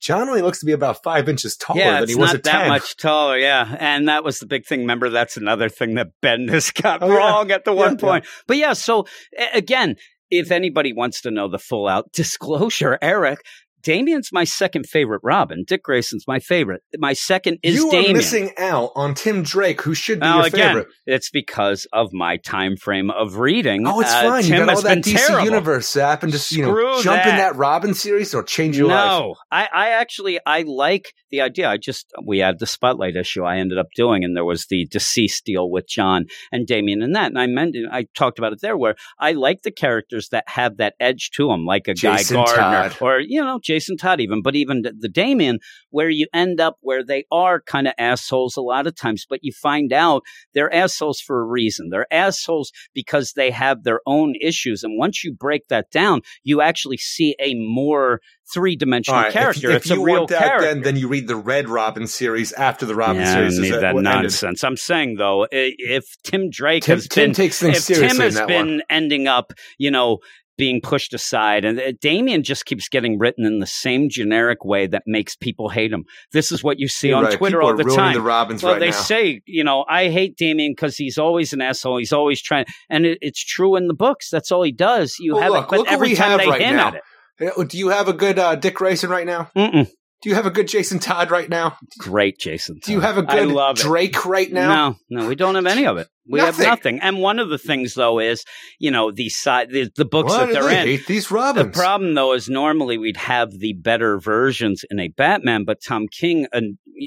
John 0.00 0.28
only 0.28 0.42
looks 0.42 0.58
to 0.58 0.66
be 0.66 0.72
about 0.72 1.02
five 1.04 1.28
inches 1.28 1.56
taller 1.56 1.78
yeah, 1.78 2.00
than 2.00 2.08
he 2.08 2.16
was 2.16 2.30
not 2.30 2.34
at 2.36 2.42
that 2.42 2.58
10. 2.62 2.68
much 2.68 2.96
taller. 2.96 3.38
Yeah, 3.38 3.76
and 3.78 4.08
that 4.08 4.24
was 4.24 4.40
the 4.40 4.46
big 4.46 4.66
thing. 4.66 4.80
Remember, 4.80 5.08
that's 5.10 5.36
another 5.36 5.68
thing 5.68 5.94
that 5.94 6.08
Bendis 6.20 6.74
got 6.82 7.02
Oh, 7.04 7.08
yeah. 7.08 7.14
wrong 7.16 7.50
at 7.52 7.64
the 7.64 7.72
one 7.72 7.92
yeah. 7.92 8.00
point. 8.00 8.26
But 8.48 8.56
yeah, 8.56 8.72
so 8.72 9.06
again, 9.54 9.94
if 10.28 10.50
anybody 10.50 10.92
wants 10.92 11.20
to 11.20 11.30
know 11.30 11.46
the 11.48 11.58
full 11.58 11.86
out 11.86 12.10
disclosure, 12.12 12.98
Eric. 13.00 13.38
Damien's 13.82 14.30
my 14.32 14.44
second 14.44 14.86
favorite 14.86 15.20
Robin. 15.22 15.64
Dick 15.66 15.82
Grayson's 15.82 16.24
my 16.26 16.38
favorite. 16.38 16.82
My 16.98 17.12
second 17.12 17.58
is 17.62 17.74
you 17.76 17.90
Damien. 17.90 18.10
are 18.12 18.14
missing 18.16 18.50
out 18.58 18.90
on 18.94 19.14
Tim 19.14 19.42
Drake, 19.42 19.82
who 19.82 19.94
should 19.94 20.20
be 20.20 20.26
your 20.26 20.46
again, 20.46 20.68
favorite. 20.68 20.88
it's 21.06 21.30
because 21.30 21.86
of 21.92 22.12
my 22.12 22.36
time 22.38 22.76
frame 22.76 23.10
of 23.10 23.36
reading. 23.36 23.86
Oh, 23.86 24.00
it's 24.00 24.12
Uh, 24.12 24.22
fine. 24.22 24.42
Tim 24.44 24.60
you 24.60 24.66
got 24.66 24.76
all 24.76 24.82
that 24.82 24.98
DC 24.98 25.16
terrible. 25.26 25.44
universe 25.44 25.96
app 25.96 26.22
and 26.22 26.30
just 26.32 26.52
you 26.52 26.62
know 26.62 26.70
Screw 26.72 27.02
jump 27.02 27.22
in 27.24 27.36
that. 27.36 27.52
that 27.52 27.56
Robin 27.56 27.94
series 27.94 28.34
or 28.34 28.42
change 28.42 28.76
your 28.78 28.88
life. 28.88 29.06
No, 29.08 29.34
I, 29.50 29.68
I 29.72 29.88
actually 29.90 30.38
I 30.46 30.62
like 30.62 31.12
the 31.30 31.40
idea. 31.40 31.68
I 31.68 31.76
just 31.76 32.06
we 32.24 32.38
had 32.38 32.58
the 32.58 32.66
spotlight 32.66 33.16
issue 33.16 33.42
I 33.44 33.56
ended 33.58 33.78
up 33.78 33.88
doing, 33.96 34.22
and 34.24 34.36
there 34.36 34.44
was 34.44 34.66
the 34.66 34.86
deceased 34.90 35.44
deal 35.44 35.70
with 35.70 35.88
John 35.88 36.26
and 36.52 36.66
Damien 36.66 37.02
and 37.02 37.14
that. 37.16 37.26
And 37.26 37.38
I 37.38 37.46
meant 37.46 37.74
I 37.90 38.06
talked 38.16 38.38
about 38.38 38.52
it 38.52 38.60
there, 38.60 38.76
where 38.76 38.94
I 39.18 39.32
like 39.32 39.62
the 39.62 39.70
characters 39.72 40.28
that 40.30 40.44
have 40.46 40.76
that 40.76 40.94
edge 41.00 41.30
to 41.36 41.48
them, 41.48 41.64
like 41.64 41.88
a 41.88 41.94
Jason 41.94 42.36
Guy 42.36 42.44
Gardner 42.44 42.88
Todd. 42.90 42.96
or 43.00 43.18
you 43.20 43.42
know 43.42 43.58
Jason 43.62 43.71
Todd, 43.96 44.20
even. 44.20 44.42
But 44.42 44.54
even 44.56 44.82
the, 44.82 45.08
Damien, 45.08 45.58
where 45.90 46.10
you 46.10 46.26
end 46.32 46.60
up 46.60 46.78
where 46.80 47.04
they 47.04 47.24
are 47.30 47.60
kind 47.60 47.86
of 47.86 47.94
assholes 47.98 48.56
a 48.56 48.62
lot 48.62 48.86
of 48.86 48.94
times, 48.94 49.26
but 49.28 49.40
you 49.42 49.52
find 49.52 49.92
out 49.92 50.22
they're 50.54 50.72
assholes 50.72 51.20
for 51.20 51.40
a 51.40 51.44
reason. 51.44 51.90
They're 51.90 52.12
assholes 52.12 52.72
because 52.94 53.32
they 53.32 53.50
have 53.50 53.84
their 53.84 54.00
own 54.06 54.34
issues, 54.40 54.82
and 54.82 54.98
once 54.98 55.22
you 55.24 55.32
break 55.32 55.68
that 55.68 55.90
down, 55.90 56.22
you 56.44 56.60
actually 56.60 56.96
see 56.98 57.36
a 57.40 57.54
more 57.54 58.20
three 58.52 58.76
dimensional 58.76 59.20
right, 59.20 59.28
if- 59.28 59.32
character. 59.32 59.70
If, 59.70 59.76
it's 59.82 59.90
you 59.90 60.02
a 60.02 60.04
real 60.04 60.16
want 60.18 60.30
that, 60.30 60.42
character. 60.42 60.74
then 60.74 60.82
then 60.82 60.96
you 60.96 61.08
read 61.08 61.28
the 61.28 61.36
Red 61.36 61.68
Robin 61.68 62.06
series 62.06 62.52
after 62.52 62.86
the 62.86 62.94
Robin 62.94 63.22
yeah, 63.22 63.34
series. 63.34 63.58
Need 63.58 63.72
that 63.72 63.94
what 63.94 64.06
ended. 64.06 64.22
nonsense. 64.22 64.64
I'm 64.64 64.76
saying 64.76 65.16
though, 65.16 65.46
if 65.50 66.16
Tim 66.22 66.50
Drake 66.50 66.84
Tim, 66.84 66.96
has 66.96 67.08
Tim 67.08 67.28
been, 67.28 67.34
takes 67.34 67.58
things 67.60 67.78
if 67.78 67.82
seriously 67.82 68.08
Tim 68.08 68.24
has 68.24 68.40
been 68.46 68.68
one. 68.68 68.82
ending 68.90 69.26
up, 69.26 69.52
you 69.78 69.90
know, 69.90 70.18
being 70.58 70.80
pushed 70.82 71.14
aside, 71.14 71.64
and 71.64 71.80
uh, 71.80 71.92
Damien 72.00 72.42
just 72.42 72.66
keeps 72.66 72.88
getting 72.88 73.18
written 73.18 73.44
in 73.46 73.58
the 73.58 73.66
same 73.66 74.08
generic 74.08 74.64
way 74.64 74.86
that 74.86 75.02
makes 75.06 75.34
people 75.34 75.68
hate 75.68 75.92
him. 75.92 76.04
This 76.32 76.52
is 76.52 76.62
what 76.62 76.78
you 76.78 76.88
see 76.88 77.08
You're 77.08 77.18
on 77.18 77.24
right. 77.24 77.38
Twitter 77.38 77.58
People 77.58 77.68
all 77.70 77.76
the 77.76 77.84
time. 77.84 78.14
the 78.14 78.20
Robins 78.20 78.62
well, 78.62 78.72
right 78.74 78.78
they 78.78 78.90
now. 78.90 78.96
say, 78.96 79.40
you 79.46 79.64
know, 79.64 79.84
I 79.88 80.10
hate 80.10 80.36
Damien 80.36 80.72
because 80.72 80.96
he's 80.96 81.18
always 81.18 81.52
an 81.52 81.60
asshole. 81.62 81.98
He's 81.98 82.12
always 82.12 82.40
trying, 82.42 82.66
and 82.90 83.06
it, 83.06 83.18
it's 83.22 83.42
true 83.44 83.76
in 83.76 83.88
the 83.88 83.94
books. 83.94 84.28
That's 84.30 84.52
all 84.52 84.62
he 84.62 84.72
does. 84.72 85.16
You 85.18 85.34
Well, 85.34 85.42
have 85.42 85.52
look, 85.52 85.64
it, 85.64 85.70
but 85.70 85.78
look 85.78 85.86
what 85.86 85.92
every 85.94 86.08
we 86.10 86.14
time 86.16 86.30
have 86.30 86.40
they 86.40 86.48
right 86.48 86.60
hint 86.60 86.76
now. 86.76 86.88
at 86.88 86.94
it, 87.38 87.68
Do 87.68 87.78
you 87.78 87.88
have 87.88 88.08
a 88.08 88.12
good 88.12 88.38
uh, 88.38 88.54
Dick 88.56 88.74
Grayson 88.74 89.10
right 89.10 89.26
now? 89.26 89.50
Mm-mm. 89.56 89.88
Do 90.22 90.28
you 90.28 90.36
have 90.36 90.46
a 90.46 90.50
good 90.50 90.68
Jason 90.68 91.00
Todd 91.00 91.32
right 91.32 91.48
now? 91.48 91.76
great, 91.98 92.38
Jason. 92.38 92.78
Do 92.84 92.92
you 92.92 93.00
have 93.00 93.18
a 93.18 93.24
good 93.24 93.48
love 93.48 93.76
it. 93.80 93.82
Drake 93.82 94.24
right 94.24 94.50
now? 94.52 94.96
No, 95.10 95.22
no, 95.22 95.28
we 95.28 95.34
don't 95.34 95.56
have 95.56 95.66
any 95.66 95.84
of 95.84 95.96
it. 95.98 96.06
We 96.28 96.38
have 96.40 96.56
Nothing. 96.58 96.64
nothing. 96.68 97.00
And 97.00 97.18
one 97.18 97.38
of 97.38 97.48
the 97.48 97.58
things, 97.58 97.94
though, 97.94 98.18
is 98.20 98.44
you 98.78 98.90
know 98.90 99.10
the 99.10 99.28
side 99.28 99.70
the, 99.70 99.90
the 99.96 100.04
books 100.04 100.30
Why 100.32 100.46
that 100.46 100.52
they're 100.52 100.62
they 100.64 100.80
in. 100.80 100.86
hate 100.86 101.06
these 101.06 101.28
The 101.28 101.70
problem, 101.72 102.14
though, 102.14 102.32
is 102.32 102.48
normally 102.48 102.96
we'd 102.98 103.16
have 103.16 103.50
the 103.58 103.72
better 103.74 104.18
versions 104.20 104.84
in 104.90 105.00
a 105.00 105.08
Batman, 105.08 105.64
but 105.64 105.82
Tom 105.82 106.06
King 106.08 106.46
uh, 106.52 106.60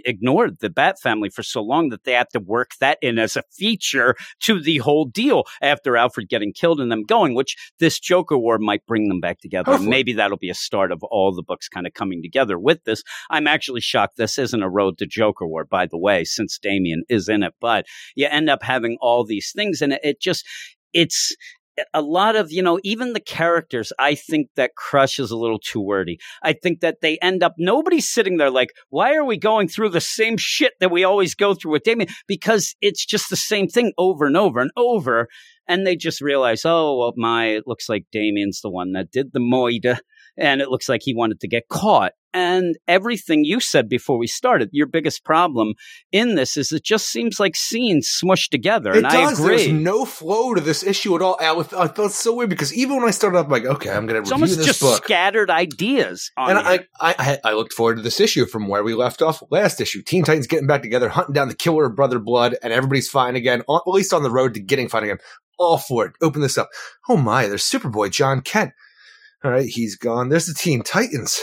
ignored 0.04 0.60
the 0.60 0.70
Bat 0.70 1.00
family 1.00 1.30
for 1.30 1.44
so 1.44 1.62
long 1.62 1.90
that 1.90 2.04
they 2.04 2.12
had 2.14 2.28
to 2.34 2.40
work 2.40 2.72
that 2.82 2.98
in 3.02 3.18
as 3.18 3.36
a 3.38 3.44
feature 3.58 4.16
to 4.42 4.60
the 4.60 4.80
whole 4.80 5.06
deal 5.06 5.44
after 5.62 5.96
Alfred 5.96 6.28
getting 6.28 6.52
killed 6.52 6.82
and 6.82 6.92
them 6.92 7.04
going, 7.04 7.36
which 7.36 7.56
this 7.80 8.00
Joker 8.00 8.38
War 8.38 8.58
might 8.58 8.86
bring 8.86 9.08
them 9.08 9.20
back 9.22 9.40
together. 9.40 9.72
Hopefully. 9.72 9.90
Maybe 9.90 10.14
that'll 10.14 10.38
be 10.38 10.50
a 10.50 10.54
start 10.56 10.92
of 10.92 11.02
all 11.04 11.34
the 11.34 11.44
books 11.44 11.70
kind 11.70 11.88
of 11.88 11.94
coming 11.94 12.22
together 12.22 12.60
with 12.60 12.84
this. 12.84 13.04
I'm 13.30 13.48
actually 13.48 13.82
shocked 13.82 14.18
this 14.18 14.38
isn't 14.38 14.62
a 14.62 14.70
road 14.70 14.98
to 14.98 15.06
Joker 15.06 15.48
War, 15.48 15.64
by 15.64 15.86
the 15.86 15.98
way, 15.98 16.24
since 16.26 16.60
Damien 16.60 17.04
is 17.08 17.30
in 17.30 17.44
it, 17.44 17.54
but 17.62 17.86
you 18.16 18.28
end 18.30 18.50
up 18.50 18.62
having 18.64 18.98
all 19.06 19.23
these 19.23 19.52
things 19.56 19.82
and 19.82 19.94
it, 19.94 20.02
it 20.03 20.22
just, 20.22 20.45
it's, 20.94 21.36
a 21.94 22.02
lot 22.02 22.36
of, 22.36 22.52
you 22.52 22.61
know, 22.61 22.80
even 22.84 23.14
the 23.14 23.19
characters, 23.19 23.91
I 23.99 24.15
think 24.15 24.48
that 24.56 24.76
Crush 24.76 25.19
is 25.19 25.32
a 25.32 25.38
little 25.38 25.60
too 25.60 25.82
wordy. 25.82 26.19
I 26.41 26.53
think 26.53 26.80
that 26.80 27.02
they 27.02 27.18
end 27.22 27.44
up, 27.44 27.53
nobody's 27.57 28.10
sitting 28.10 28.38
there 28.38 28.49
like, 28.49 28.69
why 28.90 29.14
are 29.15 29.26
we 29.26 29.38
going 29.38 29.68
through 29.68 29.90
the 29.90 30.02
same 30.02 30.38
shit 30.38 30.73
that 30.80 30.91
we 30.91 31.03
always 31.03 31.36
go 31.36 31.53
through 31.53 31.73
with 31.73 31.84
Damien? 31.84 32.10
Because 32.27 32.76
it's 32.82 33.06
just 33.06 33.30
the 33.30 33.36
same 33.36 33.68
thing 33.68 33.91
over 33.98 34.26
and 34.26 34.38
over 34.38 34.60
and 34.60 34.72
over. 34.77 35.27
And 35.68 35.86
they 35.86 35.95
just 35.95 36.22
realize, 36.22 36.61
oh, 36.64 36.98
well, 36.98 37.14
my, 37.18 37.48
it 37.48 37.64
looks 37.65 37.90
like 37.90 38.06
Damien's 38.11 38.61
the 38.61 38.69
one 38.69 38.94
that 38.94 39.11
did 39.11 39.34
the 39.34 39.40
moida. 39.40 39.98
And 40.38 40.62
it 40.62 40.70
looks 40.70 40.90
like 40.90 41.02
he 41.03 41.16
wanted 41.16 41.40
to 41.41 41.48
get 41.48 41.70
caught. 41.70 42.14
And 42.36 42.76
everything 42.86 43.45
you 43.45 43.62
said 43.62 43.88
before 43.88 44.18
we 44.18 44.28
started, 44.28 44.68
your 44.74 44.88
biggest 44.88 45.24
problem 45.24 45.74
in 46.12 46.36
this 46.36 46.57
is 46.57 46.74
it 46.74 46.84
just 46.84 47.07
seems 47.07 47.40
like 47.40 47.56
scenes 47.56 48.10
smushed 48.10 48.49
together. 48.49 48.91
It 48.91 48.98
and 48.98 49.07
I 49.07 49.22
does. 49.22 49.40
agree. 49.40 49.56
There's 49.56 49.72
no 49.72 50.03
flow 50.03 50.53
to 50.53 50.60
this 50.60 50.84
issue 50.84 51.16
at 51.16 51.22
all. 51.22 51.38
I, 51.40 51.57
I 51.78 51.88
felt 51.88 52.12
so 52.12 52.36
weird 52.36 52.49
because 52.49 52.74
even 52.74 52.98
when 52.98 53.07
I 53.07 53.12
started 53.12 53.38
up, 53.38 53.45
I'm 53.45 53.52
like, 53.53 53.64
okay, 53.64 53.90
I'm 53.90 54.06
going 54.06 54.16
to 54.16 54.20
review 54.20 54.34
almost 54.34 54.57
this 54.57 54.66
just 54.66 54.82
book. 54.82 55.06
scattered 55.06 55.49
ideas 55.49 56.30
on 56.36 56.57
And. 56.57 56.60
I, 56.60 56.74
I, 56.99 57.16
I, 57.18 57.40
I 57.45 57.53
looked 57.53 57.72
forward 57.72 57.95
to 57.95 58.02
this 58.02 58.20
issue 58.20 58.45
from 58.45 58.68
where 58.68 58.84
we 58.84 58.95
left 58.95 59.22
off 59.22 59.41
last 59.49 59.80
issue. 59.80 60.02
Teen 60.02 60.26
Titans 60.26 60.48
getting 60.48 60.68
back 60.68 60.82
together, 60.82 61.07
hunting 61.07 61.34
down 61.34 61.48
the 61.48 61.56
killer 61.56 61.86
of 61.86 61.95
Brother 61.95 62.20
Blood, 62.20 62.57
and 62.62 62.74
everybody's 62.74 63.10
fine 63.10 63.38
again, 63.38 63.62
at 63.62 63.82
least 63.88 64.12
on 64.12 64.24
the 64.24 64.32
road 64.32 64.56
to 64.56 64.60
getting 64.60 64.90
fine 64.90 65.03
again. 65.03 65.20
All 65.57 65.78
for 65.78 66.06
it. 66.06 66.16
Open 66.22 66.41
this 66.41 66.57
up. 66.57 66.68
Oh 67.07 67.16
my, 67.16 67.48
there's 67.48 67.64
Superboy 67.64 68.12
John 68.12 68.41
Kent. 68.41 68.74
All 69.45 69.51
right, 69.51 69.67
he's 69.67 69.95
gone. 69.95 70.30
There's 70.30 70.47
the 70.47 70.55
Teen 70.55 70.81
Titans. 70.81 71.39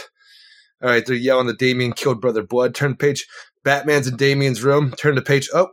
All 0.82 0.90
right, 0.90 1.06
they're 1.06 1.14
yelling 1.14 1.46
that 1.46 1.60
Damien 1.60 1.92
killed 1.92 2.20
Brother 2.20 2.42
Blood. 2.42 2.74
Turn 2.74 2.96
page. 2.96 3.24
Batman's 3.62 4.08
in 4.08 4.16
Damien's 4.16 4.60
room. 4.64 4.90
Turn 4.98 5.14
the 5.14 5.22
page. 5.22 5.48
Oh, 5.54 5.68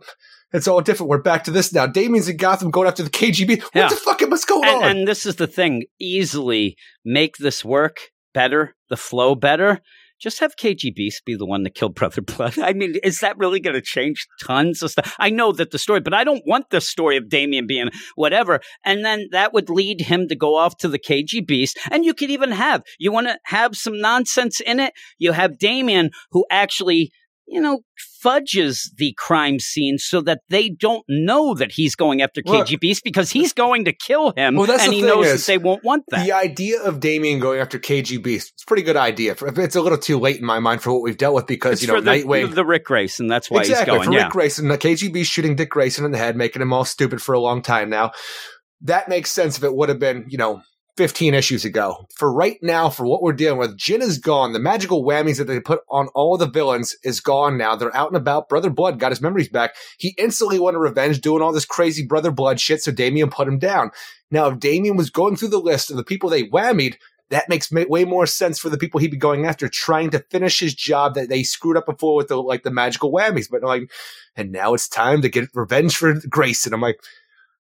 it's 0.54 0.68
all 0.68 0.82
different. 0.82 1.10
We're 1.10 1.24
back 1.24 1.44
to 1.46 1.52
this 1.52 1.74
now. 1.74 1.88
Damien's 1.88 2.30
in 2.30 2.38
Gotham 2.38 2.70
going 2.70 2.88
after 2.88 3.02
the 3.02 3.10
KGB. 3.10 3.62
What 3.64 3.72
Yeah. 3.74 3.88
the 3.90 3.96
fuck? 3.96 4.22
What's 4.22 4.46
going 4.46 4.70
and, 4.70 4.84
on? 4.84 4.84
and 4.92 5.08
this 5.08 5.26
is 5.26 5.38
the 5.38 5.48
thing 5.48 5.86
easily 6.00 6.78
make 7.04 7.38
this 7.38 7.66
work 7.66 7.98
better, 8.32 8.76
the 8.92 8.98
flow 8.98 9.34
better. 9.34 9.82
Just 10.20 10.40
have 10.40 10.56
KG 10.56 10.94
Beast 10.94 11.24
be 11.26 11.36
the 11.36 11.46
one 11.46 11.64
that 11.64 11.76
killed 11.76 11.96
Brother 12.00 12.22
Blood. 12.22 12.60
I 12.60 12.74
mean, 12.74 12.96
is 13.04 13.20
that 13.20 13.38
really 13.38 13.60
going 13.60 13.76
to 13.76 13.82
change 13.82 14.28
tons 14.42 14.84
of 14.84 14.92
stuff? 14.92 15.16
I 15.20 15.30
know 15.30 15.52
that 15.54 15.72
the 15.72 15.80
story, 15.80 16.02
but 16.02 16.14
I 16.14 16.24
don't 16.24 16.46
want 16.46 16.70
the 16.70 16.82
story 16.82 17.18
of 17.18 17.30
Damien 17.30 17.68
being 17.68 17.90
whatever. 18.16 18.60
And 18.84 19.06
then 19.06 19.28
that 19.32 19.54
would 19.54 19.70
lead 19.70 20.02
him 20.02 20.28
to 20.28 20.36
go 20.36 20.56
off 20.56 20.78
to 20.78 20.88
the 20.88 21.00
KG 21.00 21.46
Beast. 21.46 21.80
And 21.92 22.06
you 22.06 22.14
could 22.14 22.30
even 22.30 22.52
have, 22.52 22.84
you 23.00 23.12
want 23.12 23.28
to 23.28 23.40
have 23.46 23.76
some 23.76 24.00
nonsense 24.00 24.60
in 24.60 24.80
it? 24.80 24.94
You 25.18 25.32
have 25.32 25.58
Damien 25.58 26.12
who 26.32 26.46
actually, 26.52 27.12
you 27.50 27.60
know, 27.60 27.80
fudges 28.24 28.92
the 28.98 29.14
crime 29.18 29.60
scene 29.60 29.98
so 29.98 30.22
that 30.22 30.42
they 30.50 30.70
don't 30.70 31.04
know 31.08 31.54
that 31.56 31.72
he's 31.72 31.96
going 31.96 32.22
after 32.22 32.42
Well- 32.46 32.64
KG 32.64 32.80
Beast 32.80 33.04
because 33.04 33.32
he's 33.32 33.54
going 33.54 33.86
to 33.86 33.94
kill 33.94 34.34
him 34.36 34.56
Well, 34.56 34.68
that's 34.68 34.84
and 34.84 34.94
he 34.94 35.02
knows 35.02 35.26
is, 35.28 35.46
that 35.46 35.52
they 35.52 35.58
won't 35.58 35.84
want 35.84 36.04
that. 36.10 36.26
The 36.26 36.32
idea 36.34 36.82
of 36.82 37.00
Damien 37.00 37.40
going 37.40 37.60
after 37.60 37.80
KG 37.80 38.22
Beast, 38.22 38.52
it's 38.54 38.64
a 38.64 38.66
pretty 38.66 38.84
good 38.84 38.98
idea. 38.98 39.36
It's 39.42 39.76
a 39.76 39.82
little 39.82 39.98
too 39.98 40.20
late 40.20 40.38
in 40.38 40.46
my 40.46 40.60
mind 40.60 40.82
for 40.82 40.92
what 40.92 41.02
we've 41.02 41.18
dealt 41.18 41.36
with 41.36 41.48
because, 41.48 41.74
it's 41.74 41.82
you 41.84 41.88
know, 41.88 42.02
the, 42.02 42.12
Nightwing. 42.12 42.54
the 42.54 42.66
Ric 42.66 42.86
and 43.20 43.30
that's 43.30 43.50
why 43.50 43.62
exactly, 43.62 43.98
he's 43.98 44.06
going. 44.06 44.14
for 44.14 44.14
Yeah. 44.18 44.24
Ric 44.26 44.34
Grayson, 44.34 44.68
the 44.68 44.78
KG 44.78 45.12
Beast 45.12 45.32
shooting 45.32 45.56
Dick 45.56 45.70
Grayson 45.70 46.06
in 46.06 46.12
the 46.12 46.18
head, 46.18 46.36
making 46.36 46.62
him 46.62 46.74
all 46.74 46.86
stupid 46.86 47.22
for 47.22 47.34
a 47.34 47.40
long 47.40 47.62
time 47.62 47.90
now. 47.90 48.12
That 48.82 49.10
makes 49.10 49.32
sense 49.32 49.58
if 49.58 49.64
it 49.64 49.74
would 49.76 49.90
have 49.90 50.00
been, 50.00 50.26
you 50.30 50.38
know, 50.38 50.62
15 51.00 51.34
issues 51.34 51.64
ago. 51.64 52.06
For 52.14 52.30
right 52.30 52.58
now, 52.62 52.90
for 52.90 53.06
what 53.06 53.22
we're 53.22 53.32
dealing 53.32 53.58
with, 53.58 53.78
Djinn 53.78 54.02
is 54.02 54.18
gone. 54.18 54.52
The 54.52 54.60
magical 54.60 55.02
whammies 55.02 55.38
that 55.38 55.46
they 55.46 55.62
put 55.62 55.80
on 55.90 56.10
all 56.10 56.36
the 56.36 56.46
villains 56.46 56.94
is 57.06 57.22
gone 57.22 57.58
now. 57.58 57.78
They're 57.78 57.96
out 57.96 58.10
and 58.10 58.18
about. 58.18 58.50
Brother 58.50 58.70
Blood 58.70 59.00
got 59.00 59.14
his 59.14 59.22
memories 59.22 59.48
back. 59.48 59.76
He 59.98 60.14
instantly 60.18 60.60
wanted 60.60 60.80
revenge 60.80 61.22
doing 61.22 61.42
all 61.42 61.54
this 61.54 61.64
crazy 61.64 62.06
Brother 62.06 62.32
Blood 62.32 62.60
shit, 62.60 62.84
so 62.84 62.92
Damien 62.92 63.30
put 63.30 63.48
him 63.48 63.60
down. 63.60 63.92
Now, 64.30 64.48
if 64.50 64.60
Damien 64.60 64.98
was 64.98 65.10
going 65.10 65.38
through 65.38 65.48
the 65.48 65.60
list 65.60 65.90
of 65.90 65.96
the 65.96 66.04
people 66.04 66.30
they 66.30 66.50
whammied, 66.50 66.98
that 67.30 67.48
makes 67.48 67.72
way 67.72 68.04
more 68.04 68.26
sense 68.26 68.60
for 68.60 68.68
the 68.68 68.78
people 68.78 69.00
he'd 69.00 69.12
be 69.12 69.16
going 69.16 69.46
after, 69.46 69.70
trying 69.70 70.10
to 70.10 70.26
finish 70.30 70.60
his 70.60 70.76
job 70.76 71.14
that 71.16 71.30
they 71.30 71.44
screwed 71.44 71.78
up 71.78 71.86
before 71.86 72.18
with 72.18 72.28
the 72.28 72.36
like 72.36 72.64
the 72.64 72.72
magical 72.72 73.10
whammies. 73.10 73.50
But 73.50 73.64
like, 73.64 73.90
and 74.36 74.52
now 74.52 74.74
it's 74.74 74.90
time 74.90 75.22
to 75.22 75.30
get 75.30 75.48
revenge 75.54 75.96
for 75.96 76.16
Grayson. 76.28 76.74
I'm 76.74 76.82
like, 76.82 77.00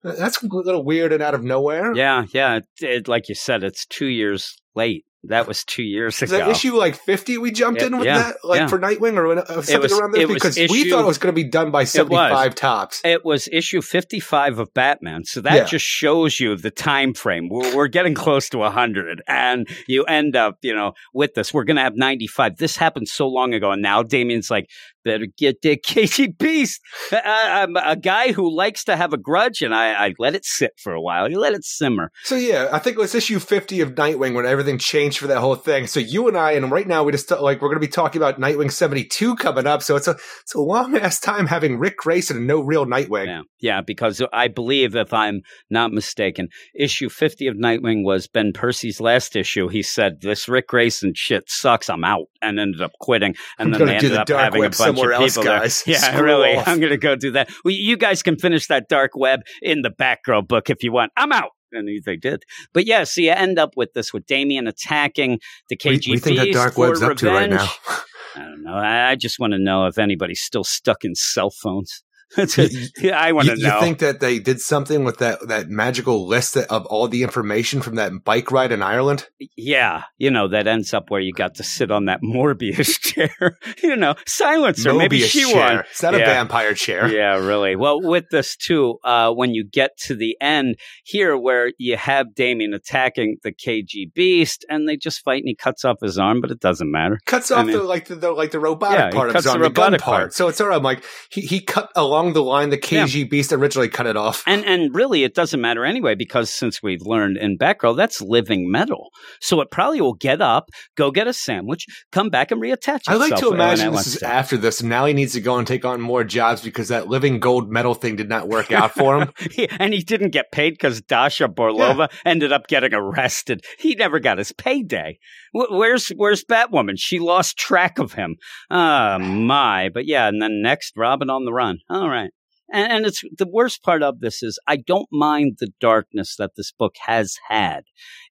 that's 0.03 0.41
a 0.44 0.48
little 0.49 0.84
weird 0.84 1.14
and 1.14 1.22
out 1.23 1.34
of 1.34 1.44
nowhere. 1.44 1.94
yeah, 1.95 2.26
yeah. 2.34 2.57
It, 2.57 2.65
it, 2.82 3.07
like 3.07 3.30
you 3.30 3.36
said, 3.36 3.64
it's 3.64 3.86
two 3.86 4.07
years 4.07 4.56
late. 4.76 5.06
That 5.26 5.48
was 5.48 5.64
two 5.64 5.84
years 5.84 6.19
Is 6.23 6.32
ago. 6.32 6.40
that 6.45 6.49
issue 6.49 6.76
like 6.76 6.95
50 6.95 7.38
we 7.38 7.52
jumped 7.52 7.80
Yeah, 7.82 7.88
in 7.88 7.98
with 7.99 8.06
yeah, 8.07 8.18
that? 8.18 8.38
Like 8.44 8.61
yeah. 8.61 8.68
for 8.68 8.80
Nightwing 8.80 9.18
or 9.18 9.38
uh, 9.38 9.45
something 9.61 9.80
was- 9.80 9.91
around 9.94 10.14
there? 10.14 10.23
it 10.23 10.28
Because 10.30 10.57
we 10.57 10.90
thought 10.90 11.02
it 11.03 11.06
was 11.06 11.19
going 11.19 11.32
to 11.32 11.40
be 11.40 11.48
done 11.48 11.69
by 11.69 11.84
75 11.84 12.56
tops. 12.56 13.02
It 13.06 13.23
was 13.23 13.48
issue 13.52 13.84
55 13.84 14.57
of 14.57 14.73
Batman. 14.73 15.23
So 15.26 15.41
that 15.41 15.53
Yeah. 15.53 15.64
just 15.65 15.86
shows 15.86 16.40
you 16.40 16.56
the 16.56 16.72
time 16.72 17.14
frame. 17.14 17.49
We're, 17.52 17.76
we're 17.76 17.88
getting 17.88 18.15
close 18.15 18.49
to 18.49 18.57
100 18.57 19.22
and 19.28 19.68
you 19.88 20.06
end 20.06 20.36
up, 20.36 20.57
you 20.64 20.73
know, 20.73 20.94
with 21.14 21.36
this. 21.36 21.53
We're 21.53 21.65
going 21.65 21.78
to 21.78 21.84
have 21.84 21.95
95. 21.95 22.57
This 22.57 22.76
happened 22.76 23.07
so 23.07 23.28
long 23.28 23.53
ago 23.53 23.69
and 23.69 23.82
now 23.84 24.02
Damien's 24.02 24.49
like, 24.49 24.72
better 25.03 25.28
get 25.38 25.61
that 25.61 25.84
KG 25.86 26.38
Beast. 26.38 26.82
I, 27.11 27.61
I'm 27.61 27.76
a 27.76 27.95
guy 27.95 28.32
who 28.32 28.53
likes 28.56 28.84
to 28.86 28.95
have 28.95 29.14
a 29.14 29.18
grudge 29.18 29.61
and 29.61 29.73
I, 29.73 30.07
I 30.07 30.14
let 30.19 30.36
it 30.36 30.45
sit 30.45 30.73
for 30.78 30.94
a 30.94 31.02
while. 31.02 31.30
You 31.30 31.40
let 31.40 31.53
it 31.53 31.64
simmer. 31.64 32.11
So 32.23 32.36
yeah, 32.36 32.69
I 32.72 32.80
think 32.80 32.98
it 32.98 32.99
was 32.99 33.15
issue 33.15 33.40
50 33.40 33.82
of 33.82 33.95
Nightwing 33.95 34.34
when 34.34 34.45
everything 34.45 34.78
changed 34.78 35.19
for 35.19 35.28
that 35.28 35.40
whole 35.40 35.56
thing. 35.56 35.88
So 35.88 35.99
you 35.99 36.28
and 36.28 36.38
I, 36.38 36.52
and 36.52 36.72
right 36.72 36.88
now 36.88 37.03
we 37.03 37.11
just 37.11 37.32
uh, 37.32 37.41
like 37.41 37.61
we're 37.61 37.69
going 37.69 37.82
to 37.82 37.88
be 37.88 37.91
talking 37.91 38.22
about 38.22 38.40
Nightwing 38.40 38.72
72 38.72 39.36
coming 39.36 39.68
up. 39.68 39.82
So 39.84 39.95
it's 39.95 40.07
a 40.07 40.18
it's 40.41 40.56
a 40.56 40.61
long 40.61 40.95
ass 40.98 41.19
time 41.19 41.48
having 41.48 41.78
Ric 41.78 41.98
Grayson 41.98 42.38
and 42.38 42.48
no 42.48 42.61
real 42.61 42.86
Nightwing. 42.86 43.28
Yeah, 43.28 43.41
yeah, 43.60 43.82
because 43.82 44.22
I 44.34 44.48
believe, 44.48 44.95
if 44.95 45.14
I'm 45.14 45.41
not 45.69 45.91
mistaken, 45.91 46.49
issue 46.76 47.10
50 47.10 47.48
of 47.48 47.56
Nightwing 47.56 48.03
was 48.03 48.28
Ben 48.28 48.52
Percy's 48.53 48.99
last 48.99 49.36
issue. 49.36 49.68
He 49.68 49.84
said, 49.84 50.22
This 50.22 50.49
Ric 50.49 50.68
Grayson 50.68 51.14
shit 51.15 51.44
sucks. 51.48 51.90
I'm 51.90 52.03
out. 52.03 52.28
And 52.41 52.60
ended 52.60 52.82
up 52.82 52.91
quitting. 52.99 53.36
And 53.60 53.73
I'm 53.73 53.80
then 53.80 53.88
they 53.88 53.95
ended 53.95 54.11
the 54.11 54.22
up 54.22 54.30
having 54.30 54.65
a 54.65 54.69
bunch 54.69 54.90
somewhere 54.95 55.11
of 55.13 55.22
else, 55.22 55.31
people 55.34 55.43
there. 55.43 55.59
guys. 55.59 55.84
Yeah, 55.88 55.97
Screw 55.97 56.23
really. 56.23 56.55
off. 56.55 56.68
I'm 56.68 56.80
going 56.80 56.91
to 56.91 56.97
go 56.97 57.15
do 57.15 57.31
that. 57.31 57.49
Well, 57.65 57.73
you 57.73 57.97
guys 57.97 58.22
can 58.23 58.38
finish 58.38 58.68
that 58.68 58.88
dark 58.89 59.11
web 59.15 59.41
in 59.61 59.81
the 59.81 59.89
Batgirl 59.91 60.47
book 60.47 60.69
if 60.69 60.84
you 60.84 60.91
want. 60.91 61.11
I'm 61.18 61.31
out. 61.31 61.51
And 61.73 61.88
they 62.05 62.18
did. 62.18 62.43
But 62.73 62.85
yeah, 62.85 63.05
so 63.05 63.22
you 63.22 63.31
end 63.31 63.57
up 63.57 63.72
with 63.77 63.93
this 63.93 64.11
with 64.11 64.26
Damien 64.26 64.68
attacking 64.68 65.39
the 65.69 65.77
What 65.77 65.80
do 65.80 65.89
KG 65.89 65.89
you- 65.89 65.93
what 65.93 66.03
do 66.03 66.11
you 66.11 66.19
think 66.19 66.38
that 66.39 66.53
dark 66.53 66.73
for 66.73 66.88
web's 66.89 67.01
up 67.01 67.15
to 67.18 67.27
right 67.27 67.49
revenge. 67.49 67.61
now? 67.88 67.95
I 68.35 68.39
don't 68.39 68.63
know. 68.63 68.73
I 68.73 69.09
I 69.11 69.15
just 69.15 69.39
want 69.39 69.53
to 69.53 69.59
know 69.59 69.85
if 69.88 69.97
anybody's 69.97 70.41
still 70.41 70.63
stuck 70.65 71.03
in 71.05 71.15
cell 71.15 71.49
phones. 71.49 72.03
Yeah, 73.02 73.20
I 73.20 73.32
want 73.32 73.48
You, 73.48 73.56
to 73.56 73.62
you 73.62 73.80
think 73.80 73.99
that 73.99 74.20
they 74.20 74.40
did 74.40 74.62
something 74.62 75.03
with 75.03 75.18
that 75.20 75.40
that 75.48 75.70
magical 75.70 76.28
list 76.28 76.56
of 76.58 76.86
all 76.86 77.08
the 77.08 77.24
information 77.24 77.82
from 77.82 77.95
that 77.95 78.12
bike 78.24 78.52
ride 78.52 78.72
in 78.72 78.82
Ireland? 78.82 79.28
yeah, 79.58 80.03
you 80.18 80.32
know 80.32 80.48
that 80.48 80.68
ends 80.68 80.94
up 80.94 81.10
where 81.10 81.20
you 81.22 81.34
got 81.34 81.56
to 81.56 81.64
sit 81.64 81.91
on 81.91 82.06
that 82.06 82.22
Morbius 82.24 82.99
chair. 82.99 83.58
you 83.84 83.95
know, 83.95 84.16
silencer. 84.26 84.94
Maybe 84.94 85.20
she 85.22 85.44
chair. 85.52 85.56
won. 85.76 85.84
It's 85.91 86.02
not 86.03 86.14
a 86.16 86.20
vampire 86.20 86.74
chair. 86.74 87.08
Yeah, 87.08 87.38
really. 87.45 87.76
Well, 87.76 88.02
with 88.02 88.26
this 88.32 88.56
too, 88.56 88.98
uh, 89.03 89.32
when 89.34 89.53
you 89.53 89.64
get 89.66 89.98
to 90.06 90.16
the 90.16 90.38
end 90.40 90.76
here, 91.03 91.38
where 91.38 91.72
you 91.78 91.98
have 91.98 92.34
Damien 92.36 92.74
attacking 92.74 93.38
the 93.44 93.52
KG 93.52 94.14
Beast, 94.14 94.66
and 94.70 94.88
they 94.88 94.95
just 94.98 95.22
fight, 95.24 95.40
and 95.40 95.48
he 95.48 95.56
cuts 95.56 95.84
off 95.86 95.98
his 96.02 96.18
arm, 96.18 96.41
but 96.41 96.52
it 96.52 96.60
doesn't 96.60 96.91
matter. 96.91 97.20
Cuts 97.26 97.52
I 97.52 97.60
off 97.60 97.66
mean- 97.68 97.78
the 97.78 97.84
like 97.84 98.06
the, 98.08 98.16
the 98.16 98.32
like 98.32 98.52
the 98.52 98.60
robotic 98.60 98.99
Yeah, 98.99 99.10
part 99.12 99.30
of 99.30 99.36
his 99.36 99.44
the 99.45 99.52
arm, 99.52 99.62
the, 99.62 99.70
gun 99.70 99.84
robotic 99.94 100.02
part. 100.02 100.18
part. 100.22 100.34
So 100.34 100.48
it's 100.48 100.62
all 100.62 100.68
right. 100.68 100.78
I'm 100.78 100.84
like 100.84 101.03
he 101.30 101.41
he 101.41 101.60
cut 101.60 101.91
along 101.95 102.20
the 102.30 102.43
line 102.43 102.69
the 102.69 102.77
KG 102.77 103.30
Beast 103.30 103.52
originally 103.52 103.89
cut 103.89 104.06
it 104.07 104.15
off. 104.15 104.43
And 104.48 104.64
and 104.65 104.93
really, 104.95 105.23
it 105.23 105.34
doesn't 105.34 105.60
matter 105.60 105.84
anyway 105.84 106.15
because 106.15 106.49
since 106.53 106.81
we've 106.81 107.02
learned 107.02 107.38
in 107.38 107.57
Batgirl, 107.57 107.98
that's 107.98 108.22
living 108.22 108.69
metal. 108.72 109.10
So 109.41 109.60
it 109.61 109.72
probably 109.72 109.99
will 110.02 110.14
get 110.14 110.41
up, 110.41 110.69
go 110.95 111.11
get 111.11 111.27
a 111.27 111.34
sandwich, 111.34 111.85
come 112.11 112.30
back 112.30 112.52
and 112.52 112.61
reattach 112.61 112.98
itself. 113.02 113.07
I 113.07 113.15
like 113.15 113.35
to 113.38 113.52
imagine 113.53 113.91
this 113.93 114.07
is 114.07 114.19
to. 114.19 114.27
after 114.27 114.57
this, 114.57 114.80
and 114.81 114.89
now 114.89 115.06
he 115.06 115.14
needs 115.14 115.34
to 115.34 115.41
go 115.41 115.57
and 115.57 115.68
take 115.68 115.84
on 115.85 115.99
more 115.99 116.23
jobs 116.23 116.61
because 116.61 116.88
that 116.89 117.07
living 117.07 117.39
gold 117.39 117.69
metal 117.72 117.93
thing 117.95 118.15
did 118.15 118.30
not 118.30 118.48
work 118.48 118.72
out 118.72 118.91
for 118.93 119.19
him. 119.22 119.34
He- 119.52 119.68
and 119.80 119.93
he 119.93 120.02
didn't 120.02 120.30
get 120.30 120.52
paid 120.52 120.72
because 120.72 121.02
Dasha 121.02 121.48
Borlova 121.49 122.10
ended 122.26 122.52
up 122.53 122.68
getting 122.68 122.93
arrested. 122.93 123.64
He 123.80 123.95
never 123.95 124.19
got 124.19 124.38
his 124.38 124.52
payday. 124.52 125.18
Wh- 125.52 125.72
Where's 125.72 126.10
Where's 126.10 126.43
Batwoman? 126.45 126.93
She 126.98 127.19
lost 127.19 127.57
track 127.57 127.98
of 127.99 128.14
him. 128.14 128.35
Ah, 128.69 129.18
my. 129.22 129.89
But 129.93 130.06
yeah, 130.06 130.27
and 130.27 130.41
then 130.41 130.61
next, 130.61 130.93
Robin 130.95 131.30
on 131.30 131.45
the 131.45 131.53
run. 131.53 131.80
All 131.89 132.10
right. 132.11 132.31
And, 132.71 132.91
and 132.91 133.05
it's 133.05 133.21
the 133.38 133.47
worst 133.47 133.83
part 133.83 134.01
of 134.01 134.19
this 134.19 134.41
is 134.41 134.59
I 134.67 134.77
don't 134.77 135.09
mind 135.11 135.57
the 135.59 135.71
darkness 135.79 136.35
that 136.38 136.51
this 136.55 136.71
book 136.71 136.95
has 137.05 137.38
had. 137.49 137.83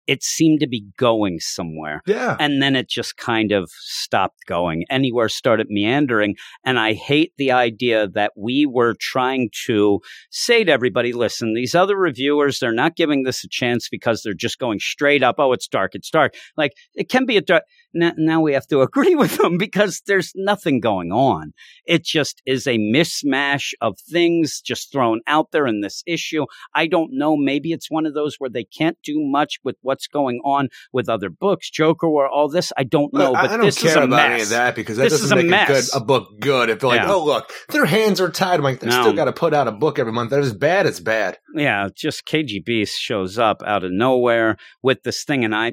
It 0.07 0.25
seemed 0.25 0.61
to 0.61 0.67
be 0.67 0.87
going 0.97 1.39
somewhere. 1.39 2.03
Yeah. 2.07 2.37
And 2.41 2.61
then 2.61 2.75
it 2.75 2.89
just 2.89 3.17
kind 3.17 3.53
of 3.53 3.71
stopped 3.71 4.41
going. 4.47 4.85
Anywhere 4.91 5.29
started 5.29 5.69
meandering. 5.71 6.37
And 6.65 6.79
I 6.81 6.95
hate 6.95 7.33
the 7.37 7.53
idea 7.53 8.09
that 8.09 8.33
we 8.37 8.67
were 8.67 8.97
trying 8.99 9.51
to 9.67 10.01
say 10.31 10.65
to 10.65 10.73
everybody, 10.73 11.13
listen, 11.13 11.55
these 11.55 11.75
other 11.75 11.97
reviewers, 11.97 12.59
they're 12.59 12.73
not 12.73 12.97
giving 12.97 13.23
this 13.23 13.45
a 13.45 13.49
chance 13.49 13.89
because 13.89 14.23
they're 14.23 14.35
just 14.35 14.59
going 14.59 14.81
straight 14.81 15.23
up. 15.23 15.37
Oh, 15.39 15.53
it's 15.53 15.69
dark. 15.69 15.95
It's 15.95 16.11
dark. 16.11 16.35
Like 16.57 16.73
it 16.95 17.09
can 17.09 17.27
be 17.27 17.37
a 17.37 17.43
dark. 17.43 17.63
Now, 17.93 18.13
now 18.17 18.41
we 18.41 18.53
have 18.53 18.67
to 18.69 18.81
agree 18.83 19.15
with 19.15 19.37
them 19.39 19.59
because 19.59 20.03
there's 20.07 20.33
nothing 20.35 20.81
going 20.81 21.13
on. 21.13 21.53
It 21.87 22.05
just 22.05 22.41
is 22.47 22.67
a 22.67 22.79
mismatch 22.79 23.73
of 23.81 23.99
things 23.99 24.61
just 24.61 24.93
thrown 24.93 25.21
out 25.27 25.51
there 25.53 25.67
in 25.67 25.81
this 25.81 26.03
issue. 26.07 26.47
I 26.75 26.87
don't 26.87 27.11
know. 27.13 27.37
Maybe 27.37 27.73
it's 27.73 27.91
one 27.91 28.07
of 28.07 28.15
those 28.15 28.37
where 28.39 28.51
they 28.51 28.65
can't 28.65 28.97
do 29.03 29.17
much 29.19 29.59
with 29.65 29.77
what's 29.83 30.07
going 30.07 30.41
on 30.45 30.69
with 30.93 31.09
other 31.09 31.31
books, 31.31 31.71
Joker 31.71 32.07
or 32.07 32.29
all 32.29 32.49
this. 32.49 32.73
I 32.77 32.85
don't 32.85 33.13
know. 33.13 33.31
Look, 33.33 33.37
I- 33.39 33.43
but 33.43 33.51
I 33.51 33.57
don't 33.57 33.67
this 33.67 33.81
care 33.83 33.97
about 33.97 34.09
mess. 34.11 34.31
any 34.33 34.43
of 34.43 34.49
that 34.51 34.75
because 34.75 34.97
that 34.97 35.05
This 35.11 35.21
doesn't 35.21 35.39
is 35.39 35.45
a 35.45 35.47
make 35.47 35.63
a, 35.63 35.67
good, 35.67 35.73
mess. 35.75 35.95
a 35.97 36.01
book 36.01 36.29
good. 36.41 36.71
If 36.71 36.81
they're 36.81 36.89
like, 36.91 37.01
Yeah. 37.01 37.13
oh 37.13 37.25
look, 37.25 37.53
their 37.71 37.87
hands 37.87 38.21
are 38.21 38.31
tied. 38.31 38.57
I'm 38.57 38.63
like, 38.63 38.81
they 38.81 38.87
No. 38.89 39.03
still 39.03 39.13
got 39.15 39.25
to 39.27 39.33
put 39.33 39.55
out 39.55 39.67
a 39.69 39.73
book 39.73 39.99
every 39.99 40.13
month. 40.13 40.31
That 40.31 40.41
is 40.41 40.53
bad. 40.55 40.87
It's 40.87 41.01
bad. 41.01 41.39
yeah, 41.55 41.89
just 41.95 42.25
KGB 42.27 42.87
shows 42.89 43.39
up 43.39 43.63
out 43.67 43.85
of 43.85 43.91
nowhere 43.93 44.57
with 44.83 45.03
this 45.03 45.25
thing, 45.25 45.45
and 45.45 45.55
I, 45.55 45.73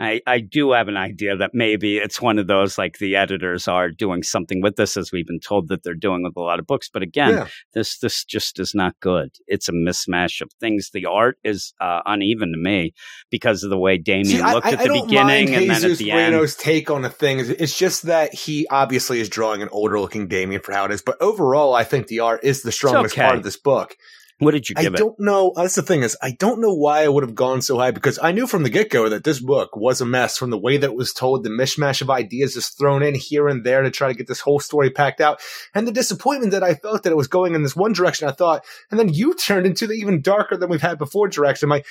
I, 0.00 0.20
I 0.26 0.38
do 0.40 0.72
have 0.72 0.86
an 0.88 0.96
idea 0.96 1.36
that 1.36 1.50
maybe 1.54 1.98
it's 1.98 2.20
one 2.22 2.38
of 2.38 2.46
those 2.46 2.78
like 2.78 2.98
the 2.98 3.16
editors 3.16 3.66
are 3.66 3.90
doing 3.90 4.22
something 4.22 4.62
with 4.62 4.76
this, 4.76 4.96
as 4.96 5.10
we've 5.10 5.26
been 5.26 5.40
told 5.40 5.68
that 5.68 5.82
they're 5.82 5.94
doing 5.94 6.22
with 6.22 6.36
a 6.36 6.40
lot 6.40 6.58
of 6.60 6.66
books. 6.66 6.88
But 6.92 7.02
again, 7.02 7.30
Yeah. 7.30 7.46
this 7.74 7.98
this 7.98 8.24
just 8.24 8.60
is 8.60 8.74
not 8.74 8.94
good. 9.00 9.30
It's 9.46 9.68
a 9.68 9.72
mismatch 9.72 10.40
of 10.40 10.50
things. 10.60 10.90
The 10.92 11.06
art 11.06 11.38
is 11.42 11.74
uh, 11.80 12.00
uneven 12.06 12.52
to 12.52 12.58
me 12.58 12.92
because 13.30 13.64
of 13.64 13.70
the 13.70 13.78
way 13.78 13.98
Damien 13.98 14.26
See, 14.26 14.42
looked 14.42 14.66
I, 14.66 14.70
at 14.72 14.80
I 14.80 14.86
the 14.88 15.02
beginning 15.04 15.54
and 15.54 15.64
then 15.64 15.70
at 15.70 15.80
Jesus 15.82 15.98
the 15.98 16.12
end. 16.12 16.32
Merino's 16.32 16.54
take 16.54 16.90
on 16.90 17.02
the 17.02 17.10
thing. 17.10 17.38
is- 17.40 17.50
It's 17.50 17.76
just 17.76 18.04
that 18.04 18.32
he 18.34 18.66
obviously 18.70 19.20
is 19.20 19.28
drawing 19.28 19.62
an 19.62 19.68
older 19.72 19.98
looking 19.98 20.28
Damien 20.28 20.60
for 20.62 20.72
how 20.72 20.84
it 20.84 20.92
is. 20.92 21.02
But 21.02 21.20
overall, 21.20 21.74
I 21.74 21.84
think 21.84 22.06
the 22.06 22.20
art 22.20 22.44
is 22.44 22.62
the 22.62 22.72
strongest 22.72 23.14
okay. 23.14 23.22
part 23.26 23.36
of 23.38 23.42
this 23.42 23.56
book. 23.56 23.96
What 24.40 24.52
did 24.52 24.68
you 24.68 24.74
I 24.78 24.82
give 24.82 24.94
it? 24.94 24.96
I 24.96 25.00
don't 25.00 25.18
know. 25.18 25.50
Uh, 25.50 25.62
that's 25.62 25.74
the 25.74 25.82
thing 25.82 26.02
is, 26.02 26.16
I 26.22 26.30
don't 26.30 26.60
know 26.60 26.72
why 26.72 27.02
I 27.02 27.08
would 27.08 27.24
have 27.24 27.34
gone 27.34 27.60
so 27.60 27.76
high 27.76 27.90
because 27.90 28.20
I 28.22 28.30
knew 28.30 28.46
from 28.46 28.62
the 28.62 28.70
get 28.70 28.88
go 28.88 29.08
that 29.08 29.24
this 29.24 29.40
book 29.40 29.76
was 29.76 30.00
a 30.00 30.06
mess 30.06 30.38
from 30.38 30.50
the 30.50 30.58
way 30.58 30.76
that 30.76 30.90
it 30.90 30.96
was 30.96 31.12
told, 31.12 31.42
the 31.42 31.50
mishmash 31.50 32.02
of 32.02 32.10
ideas 32.10 32.54
just 32.54 32.78
thrown 32.78 33.02
in 33.02 33.16
here 33.16 33.48
and 33.48 33.64
there 33.64 33.82
to 33.82 33.90
try 33.90 34.08
to 34.08 34.14
get 34.14 34.28
this 34.28 34.40
whole 34.40 34.60
story 34.60 34.90
packed 34.90 35.20
out, 35.20 35.40
and 35.74 35.88
the 35.88 35.92
disappointment 35.92 36.52
that 36.52 36.62
I 36.62 36.74
felt 36.74 37.02
that 37.02 37.10
it 37.10 37.16
was 37.16 37.26
going 37.26 37.54
in 37.54 37.64
this 37.64 37.74
one 37.74 37.92
direction 37.92 38.28
I 38.28 38.32
thought, 38.32 38.64
and 38.90 39.00
then 39.00 39.12
you 39.12 39.34
turned 39.38 39.66
into 39.66 39.88
the 39.88 39.94
even 39.94 40.22
darker 40.22 40.56
than 40.56 40.70
we've 40.70 40.80
had 40.80 40.98
before 40.98 41.28
direction. 41.28 41.68
My, 41.68 41.82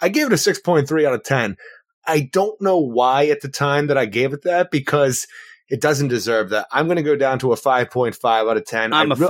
I 0.00 0.08
gave 0.08 0.26
it 0.26 0.32
a 0.32 0.36
6.3 0.36 1.06
out 1.06 1.14
of 1.14 1.22
10. 1.22 1.56
I 2.06 2.30
don't 2.32 2.60
know 2.62 2.78
why 2.78 3.26
at 3.26 3.42
the 3.42 3.48
time 3.50 3.88
that 3.88 3.98
I 3.98 4.06
gave 4.06 4.32
it 4.32 4.42
that 4.44 4.70
because 4.70 5.26
it 5.68 5.82
doesn't 5.82 6.08
deserve 6.08 6.50
that. 6.50 6.66
I'm 6.72 6.86
going 6.86 6.96
to 6.96 7.02
go 7.02 7.14
down 7.14 7.38
to 7.40 7.52
a 7.52 7.56
5.5 7.56 8.24
out 8.24 8.56
of 8.56 8.64
10. 8.64 8.94
I'm 8.94 9.12
I 9.12 9.14
a 9.14 9.18
re- 9.18 9.26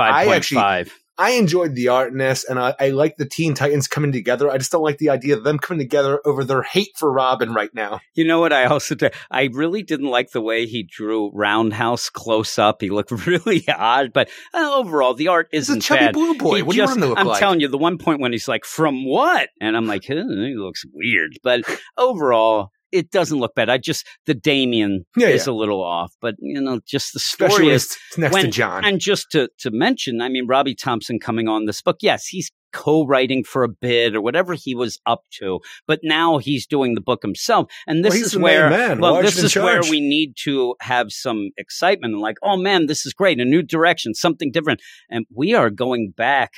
I 1.20 1.32
five 1.32 1.32
point 1.32 1.34
actually- 1.34 1.36
five. 1.36 1.36
I 1.36 1.38
enjoyed 1.40 1.74
the 1.74 1.88
art 1.88 2.12
in 2.12 2.18
this, 2.18 2.44
and 2.44 2.58
I, 2.58 2.74
I 2.80 2.88
like 2.90 3.16
the 3.16 3.26
Teen 3.26 3.54
Titans 3.54 3.86
coming 3.88 4.12
together. 4.12 4.50
I 4.50 4.58
just 4.58 4.72
don't 4.72 4.82
like 4.82 4.98
the 4.98 5.10
idea 5.10 5.36
of 5.36 5.44
them 5.44 5.58
coming 5.58 5.78
together 5.78 6.20
over 6.24 6.44
their 6.44 6.62
hate 6.62 6.96
for 6.96 7.12
Robin 7.12 7.52
right 7.52 7.70
now. 7.74 8.00
You 8.14 8.26
know 8.26 8.40
what? 8.40 8.52
I 8.52 8.64
also 8.64 8.94
did. 8.94 9.14
I 9.30 9.50
really 9.52 9.82
didn't 9.82 10.08
like 10.08 10.30
the 10.32 10.40
way 10.40 10.66
he 10.66 10.82
drew 10.82 11.30
Roundhouse 11.32 12.08
close 12.10 12.58
up. 12.58 12.80
He 12.80 12.90
looked 12.90 13.10
really 13.26 13.64
odd, 13.68 14.12
but 14.12 14.28
uh, 14.54 14.70
overall, 14.74 15.14
the 15.14 15.28
art 15.28 15.48
It's 15.52 15.68
a 15.68 15.72
isn't 15.72 15.80
chubby 15.82 16.00
bad. 16.06 16.14
blue 16.14 16.34
boy. 16.36 16.56
He 16.56 16.62
What 16.62 16.72
do 16.72 16.76
you 16.78 16.82
just- 16.82 16.90
want 16.92 16.98
him 16.98 17.02
to 17.02 17.08
look 17.10 17.18
I'm 17.18 17.26
like? 17.26 17.38
telling 17.40 17.60
you, 17.60 17.68
the 17.68 17.78
one 17.78 17.98
point 17.98 18.20
when 18.20 18.32
he's 18.32 18.48
like, 18.48 18.64
"From 18.64 19.04
what?" 19.06 19.48
and 19.60 19.76
I'm 19.76 19.86
like, 19.86 20.04
"He 20.04 20.14
looks 20.14 20.84
weird," 20.92 21.38
but 21.42 21.62
overall. 21.96 22.70
It 22.92 23.10
doesn't 23.10 23.38
look 23.38 23.54
bad. 23.54 23.68
I 23.68 23.78
just 23.78 24.06
the 24.26 24.34
Damien 24.34 25.04
Yeah, 25.16 25.28
is 25.28 25.46
yeah. 25.46 25.52
a 25.52 25.54
little 25.54 25.82
off, 25.82 26.12
but 26.20 26.34
you 26.40 26.60
know, 26.60 26.80
just 26.86 27.12
the 27.12 27.20
story 27.20 27.66
when 27.66 27.74
is 27.74 27.96
next 28.18 28.36
to 28.36 28.48
John. 28.48 28.84
and 28.84 29.00
just 29.00 29.30
to 29.32 29.48
to 29.58 29.70
mention, 29.70 30.20
I 30.20 30.28
mean, 30.28 30.46
Robbie 30.46 30.74
Thompson 30.74 31.18
coming 31.18 31.48
on 31.48 31.66
this 31.66 31.82
book, 31.82 31.98
yes, 32.00 32.26
he's 32.26 32.50
co-writing 32.72 33.42
for 33.42 33.64
a 33.64 33.68
bit 33.68 34.14
or 34.14 34.20
whatever 34.20 34.54
he 34.54 34.76
was 34.76 35.00
up 35.04 35.22
to, 35.40 35.58
but 35.88 35.98
now 36.04 36.38
he's 36.38 36.66
doing 36.68 36.94
the 36.94 37.00
book 37.00 37.20
himself, 37.22 37.66
and 37.86 38.04
this 38.04 38.14
Well, 38.14 38.22
is 38.24 38.36
where 38.36 38.70
well, 38.70 38.96
Large 39.14 39.24
this 39.24 39.42
is 39.42 39.56
where 39.56 39.80
we 39.82 40.00
need 40.00 40.34
to 40.44 40.76
have 40.80 41.10
some 41.10 41.50
excitement 41.56 42.12
and 42.14 42.22
like, 42.22 42.36
oh 42.44 42.56
man, 42.56 42.86
this 42.86 43.04
is 43.04 43.12
great, 43.12 43.40
a 43.40 43.44
new 43.44 43.62
direction, 43.62 44.14
something 44.14 44.52
different, 44.52 44.80
and 45.10 45.26
we 45.34 45.52
are 45.54 45.68
going 45.70 46.12
back. 46.16 46.50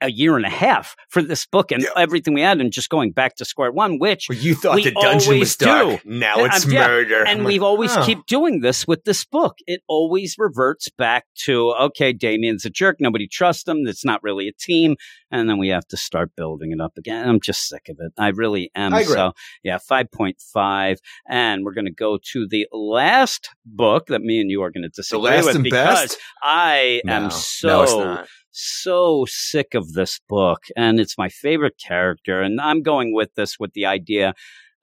A 0.00 0.10
year 0.10 0.36
and 0.36 0.46
a 0.46 0.50
half 0.50 0.94
for 1.08 1.22
this 1.22 1.44
book 1.46 1.72
and 1.72 1.82
Yeah. 1.82 1.88
everything 1.96 2.32
we 2.34 2.40
had, 2.42 2.60
and 2.60 2.70
just 2.72 2.88
going 2.88 3.10
back 3.10 3.34
to 3.36 3.44
square 3.44 3.72
one, 3.72 3.98
which 3.98 4.26
Well, 4.28 4.38
you 4.38 4.54
thought 4.54 4.76
the 4.76 4.92
dungeon 4.92 5.38
was 5.40 5.56
dark. 5.56 6.02
do. 6.02 6.08
Now 6.08 6.44
it's 6.44 6.64
um, 6.66 6.72
yeah, 6.72 6.86
murder. 6.86 7.20
and 7.24 7.40
I'm 7.40 7.44
we've 7.44 7.62
like, 7.62 7.68
always 7.68 7.96
oh. 7.96 8.04
keep 8.06 8.24
doing 8.26 8.60
this 8.60 8.86
with 8.86 9.04
this 9.04 9.24
book. 9.24 9.56
It 9.66 9.82
always 9.88 10.36
reverts 10.38 10.88
back 10.88 11.24
to 11.46 11.74
okay, 11.80 12.12
Damien's 12.12 12.64
a 12.64 12.70
jerk. 12.70 12.96
Nobody 13.00 13.26
trusts 13.26 13.66
him. 13.66 13.86
It's 13.86 14.04
not 14.04 14.22
really 14.22 14.46
a 14.48 14.52
team, 14.52 14.96
and 15.30 15.48
then 15.48 15.58
we 15.58 15.68
have 15.68 15.86
to 15.88 15.96
start 15.96 16.30
building 16.36 16.72
it 16.72 16.80
up 16.80 16.96
again. 16.96 17.28
I'm 17.28 17.40
just 17.40 17.68
sick 17.68 17.88
of 17.88 17.96
it. 18.00 18.12
I 18.18 18.28
really 18.28 18.70
am. 18.74 18.94
I 18.94 19.00
agree. 19.00 19.14
So 19.14 19.32
yeah, 19.62 19.78
five 19.78 20.10
point 20.10 20.40
five, 20.40 20.98
and 21.28 21.64
we're 21.64 21.74
going 21.74 21.84
to 21.86 21.92
go 21.92 22.18
to 22.32 22.46
the 22.48 22.66
last 22.72 23.50
book 23.64 24.06
that 24.06 24.22
me 24.22 24.40
and 24.40 24.50
you 24.50 24.62
are 24.62 24.70
going 24.70 24.82
to 24.82 24.88
the 24.88 24.94
disagree 24.96 25.30
last 25.30 25.46
with 25.46 25.54
and 25.56 25.64
because 25.64 26.00
best. 26.00 26.18
I 26.42 27.02
No, 27.04 27.12
am 27.12 27.30
so 27.30 27.84
no, 27.84 28.24
so 28.50 29.24
sick 29.28 29.74
of 29.74 29.92
this 29.92 30.20
book 30.28 30.64
and 30.76 30.98
it's 30.98 31.16
my 31.16 31.28
favorite 31.28 31.78
character 31.78 32.40
and 32.42 32.60
i'm 32.60 32.82
going 32.82 33.14
with 33.14 33.32
this 33.34 33.56
with 33.60 33.72
the 33.74 33.86
idea 33.86 34.34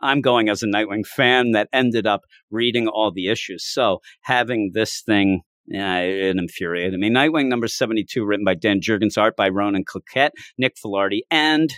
i'm 0.01 0.22
going 0.22 0.47
as 0.47 0.63
a 0.63 0.67
nightwing 0.67 1.05
fan 1.05 1.51
that 1.51 1.67
ended 1.73 2.07
up 2.07 2.22
reading 2.51 2.88
all 2.88 3.11
the 3.11 3.27
issues 3.27 3.65
so 3.65 3.99
having 4.22 4.72
this 4.73 5.01
thing 5.01 5.41
yeah, 5.67 5.99
it 5.99 6.37
infuriated 6.37 6.99
me. 6.99 7.09
Nightwing 7.09 7.47
number 7.47 7.67
72, 7.67 8.25
written 8.25 8.45
by 8.45 8.55
Dan 8.55 8.79
Jurgens, 8.79 9.17
art 9.17 9.35
by 9.35 9.49
Ronan 9.49 9.83
Cliquet, 9.85 10.31
Nick 10.57 10.75
Filardi, 10.83 11.21
and 11.31 11.71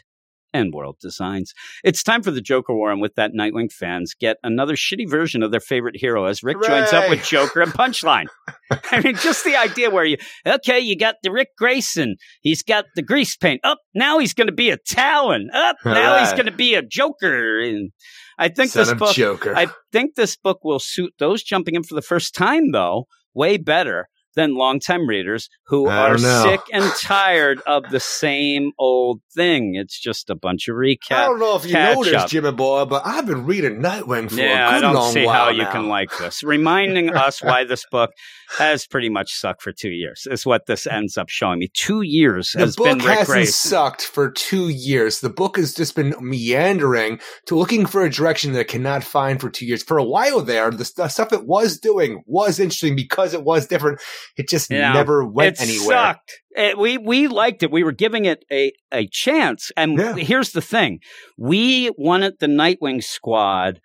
and 0.53 0.73
World 0.73 0.97
Designs. 1.01 1.53
It's 1.83 2.03
time 2.03 2.23
for 2.23 2.31
the 2.31 2.41
Joker 2.41 2.73
War, 2.73 2.91
and 2.91 3.01
with 3.01 3.15
that, 3.15 3.31
Nightwing 3.33 3.71
fans 3.71 4.15
get 4.19 4.37
another 4.43 4.75
shitty 4.75 5.09
version 5.09 5.43
of 5.43 5.51
their 5.51 5.59
favorite 5.59 5.95
hero 5.97 6.25
as 6.25 6.43
Ric 6.43 6.57
joins 6.61 6.93
up 6.93 7.09
with 7.09 7.23
Joker 7.23 7.61
and 7.61 7.71
Punchline. 7.71 8.27
I 8.91 9.01
mean, 9.01 9.15
just 9.15 9.43
the 9.43 9.55
idea 9.55 9.89
where 9.89 10.05
you, 10.05 10.17
okay, 10.45 10.79
you 10.79 10.97
got 10.97 11.15
the 11.21 11.31
Ric 11.31 11.49
Grayson. 11.57 12.15
He's 12.41 12.63
got 12.63 12.85
the 12.95 13.01
grease 13.01 13.35
paint. 13.35 13.61
Up 13.63 13.79
now 13.93 14.19
he's 14.19 14.33
going 14.33 14.47
to 14.47 14.53
be 14.53 14.69
a 14.69 14.77
Talon. 14.77 15.49
Oh, 15.53 15.69
up 15.69 15.77
now 15.85 16.19
he's 16.19 16.33
going 16.33 16.45
to 16.45 16.51
be 16.51 16.75
a 16.75 16.81
Joker. 16.81 17.59
And 17.59 17.91
I 18.37 18.49
think 18.49 18.71
Son 18.71 18.85
this 18.85 18.93
book, 18.93 19.15
Joker. 19.15 19.55
I 19.55 19.67
think 19.91 20.15
this 20.15 20.37
book 20.37 20.59
will 20.63 20.79
suit 20.79 21.13
those 21.19 21.43
jumping 21.43 21.75
in 21.75 21.83
for 21.83 21.95
the 21.95 22.01
first 22.01 22.33
time, 22.33 22.71
though, 22.71 23.07
way 23.33 23.57
better 23.57 24.09
than 24.37 24.55
longtime 24.55 25.05
readers 25.07 25.49
who 25.65 25.87
are 25.87 26.17
know. 26.17 26.43
sick 26.43 26.61
and 26.71 26.89
tired 27.01 27.59
of 27.67 27.83
the 27.91 27.99
same 27.99 28.71
old 28.79 29.19
thing. 29.35 29.75
It's 29.75 29.99
just 29.99 30.29
a 30.29 30.35
bunch 30.35 30.69
of 30.69 30.75
recap. 30.75 31.11
I 31.17 31.25
don't 31.25 31.39
know 31.39 31.55
if 31.57 31.65
you 31.65 31.73
know 31.73 32.03
this. 32.03 32.23
Jimmy 32.31 32.51
boy, 32.53 32.85
but 32.85 33.01
I've 33.05 33.25
been 33.25 33.45
reading 33.45 33.81
Nightwing 33.81 34.29
for 34.29 34.35
Yeah, 34.37 34.69
a 34.69 34.71
good 34.71 34.77
I 34.77 34.79
don't 34.79 34.95
long 34.95 35.11
see 35.13 35.25
while 35.25 35.45
how 35.45 35.49
you 35.49 35.65
can 35.65 35.89
like 35.89 36.17
this. 36.19 36.43
Reminding 36.43 37.09
us 37.15 37.41
why 37.43 37.65
this 37.65 37.83
book 37.91 38.11
has 38.59 38.87
pretty 38.87 39.09
much 39.09 39.33
sucked 39.33 39.61
for 39.61 39.73
two 39.73 39.89
years 39.89 40.25
is 40.31 40.45
what 40.45 40.67
this 40.67 40.87
ends 40.87 41.17
up 41.17 41.27
showing 41.27 41.59
me. 41.59 41.67
Two 41.73 42.01
years 42.01 42.51
The 42.53 42.59
has 42.59 42.75
book 42.77 42.85
been 42.85 42.97
Ric 42.99 43.07
hasn't 43.07 43.27
Grayson. 43.27 43.69
sucked 43.69 44.03
for 44.03 44.31
two 44.31 44.69
years. 44.69 45.19
The 45.19 45.29
book 45.29 45.57
has 45.57 45.73
just 45.73 45.95
been 45.95 46.13
meandering 46.21 47.19
to 47.47 47.55
looking 47.55 47.85
for 47.85 48.03
a 48.03 48.09
direction 48.09 48.53
that 48.53 48.61
it 48.61 48.67
cannot 48.67 49.03
find 49.03 49.41
for 49.41 49.49
two 49.49 49.65
years. 49.65 49.83
For 49.83 49.97
a 49.97 50.03
while 50.03 50.41
there, 50.41 50.69
the, 50.71 50.85
st- 50.85 51.11
stuff 51.11 51.33
it 51.33 51.45
was 51.45 51.77
doing 51.79 52.21
was 52.25 52.59
interesting 52.59 52.95
because 52.95 53.33
it 53.33 53.43
was 53.43 53.67
different. 53.67 53.99
It 54.35 54.49
just 54.49 54.69
Yeah. 54.71 54.93
never 54.93 55.25
went 55.25 55.57
it 55.57 55.61
anywhere. 55.61 55.87
sucked. 55.97 56.31
It- 56.51 56.77
we 56.77 56.97
we 56.97 57.27
liked 57.27 57.63
it. 57.63 57.71
We 57.71 57.83
were 57.83 57.91
giving 57.91 58.25
it 58.25 58.43
a 58.51 58.71
a 58.91 59.07
chance. 59.11 59.71
And 59.77 59.97
Yeah. 59.97 60.15
here's 60.15 60.51
the 60.51 60.61
thing: 60.61 60.99
we 61.37 61.91
wanted 61.97 62.35
the 62.39 62.47
Nightwing 62.47 63.03
Squad 63.03 63.79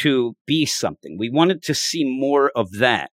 to 0.00 0.36
be 0.46 0.66
something. 0.66 1.16
We 1.18 1.30
wanted 1.30 1.62
to 1.64 1.74
see 1.74 2.04
more 2.04 2.50
of 2.56 2.70
that. 2.78 3.10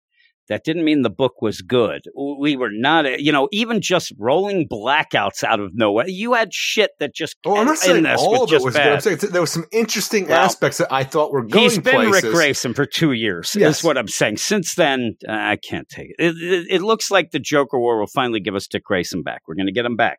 That 0.53 0.65
didn't 0.65 0.85
mean 0.85 1.01
the 1.01 1.09
book 1.11 1.41
was 1.41 1.63
good. 1.63 2.03
We 2.15 2.57
were 2.57 2.71
not, 2.71 3.21
you 3.21 3.33
know, 3.33 3.49
even 3.53 3.81
just 3.81 4.13
rolling 4.19 4.69
blackouts 4.69 5.43
out 5.43 5.61
of 5.61 5.71
nowhere. 5.73 6.07
You 6.07 6.35
had 6.35 6.53
shit 6.53 6.91
that 7.01 7.15
just. 7.15 7.37
Oh, 7.47 7.57
I'm 7.57 7.67
not 7.67 7.79
saying 7.79 8.05
all 8.07 8.45
of 8.45 8.49
it 8.49 8.53
just 8.53 8.65
was 8.65 8.75
bad. 8.75 8.85
good. 9.03 9.13
I'm 9.15 9.19
saying 9.19 9.33
there 9.33 9.41
was 9.41 9.51
some 9.51 9.65
interesting 9.73 10.27
Well, 10.29 10.45
aspects 10.45 10.77
that 10.79 10.93
I 10.93 11.05
thought 11.05 11.33
were 11.33 11.43
going 11.43 11.65
He's 11.65 11.79
been 11.79 11.95
places. 11.95 12.25
Ric 12.25 12.33
Grayson 12.35 12.75
for 12.75 12.85
two 12.85 13.13
years. 13.13 13.57
Yes. 13.59 13.79
Is 13.79 13.85
what 13.85 13.97
I'm 13.97 14.09
saying. 14.09 14.37
Since 14.37 14.75
then, 14.75 15.17
uh, 15.27 15.33
I 15.33 15.57
can't 15.57 15.89
take 15.89 16.09
it. 16.11 16.17
It, 16.19 16.37
it. 16.37 16.67
it 16.71 16.83
looks 16.83 17.11
like 17.11 17.31
the 17.31 17.41
Joker 17.41 17.79
War 17.79 17.99
will 17.99 18.07
finally 18.07 18.41
give 18.41 18.55
us 18.55 18.67
Dick 18.67 18.85
Grayson 18.85 19.23
back. 19.23 19.41
We're 19.49 19.55
going 19.55 19.67
to 19.67 19.73
get 19.73 19.87
him 19.87 19.97
back. 19.97 20.19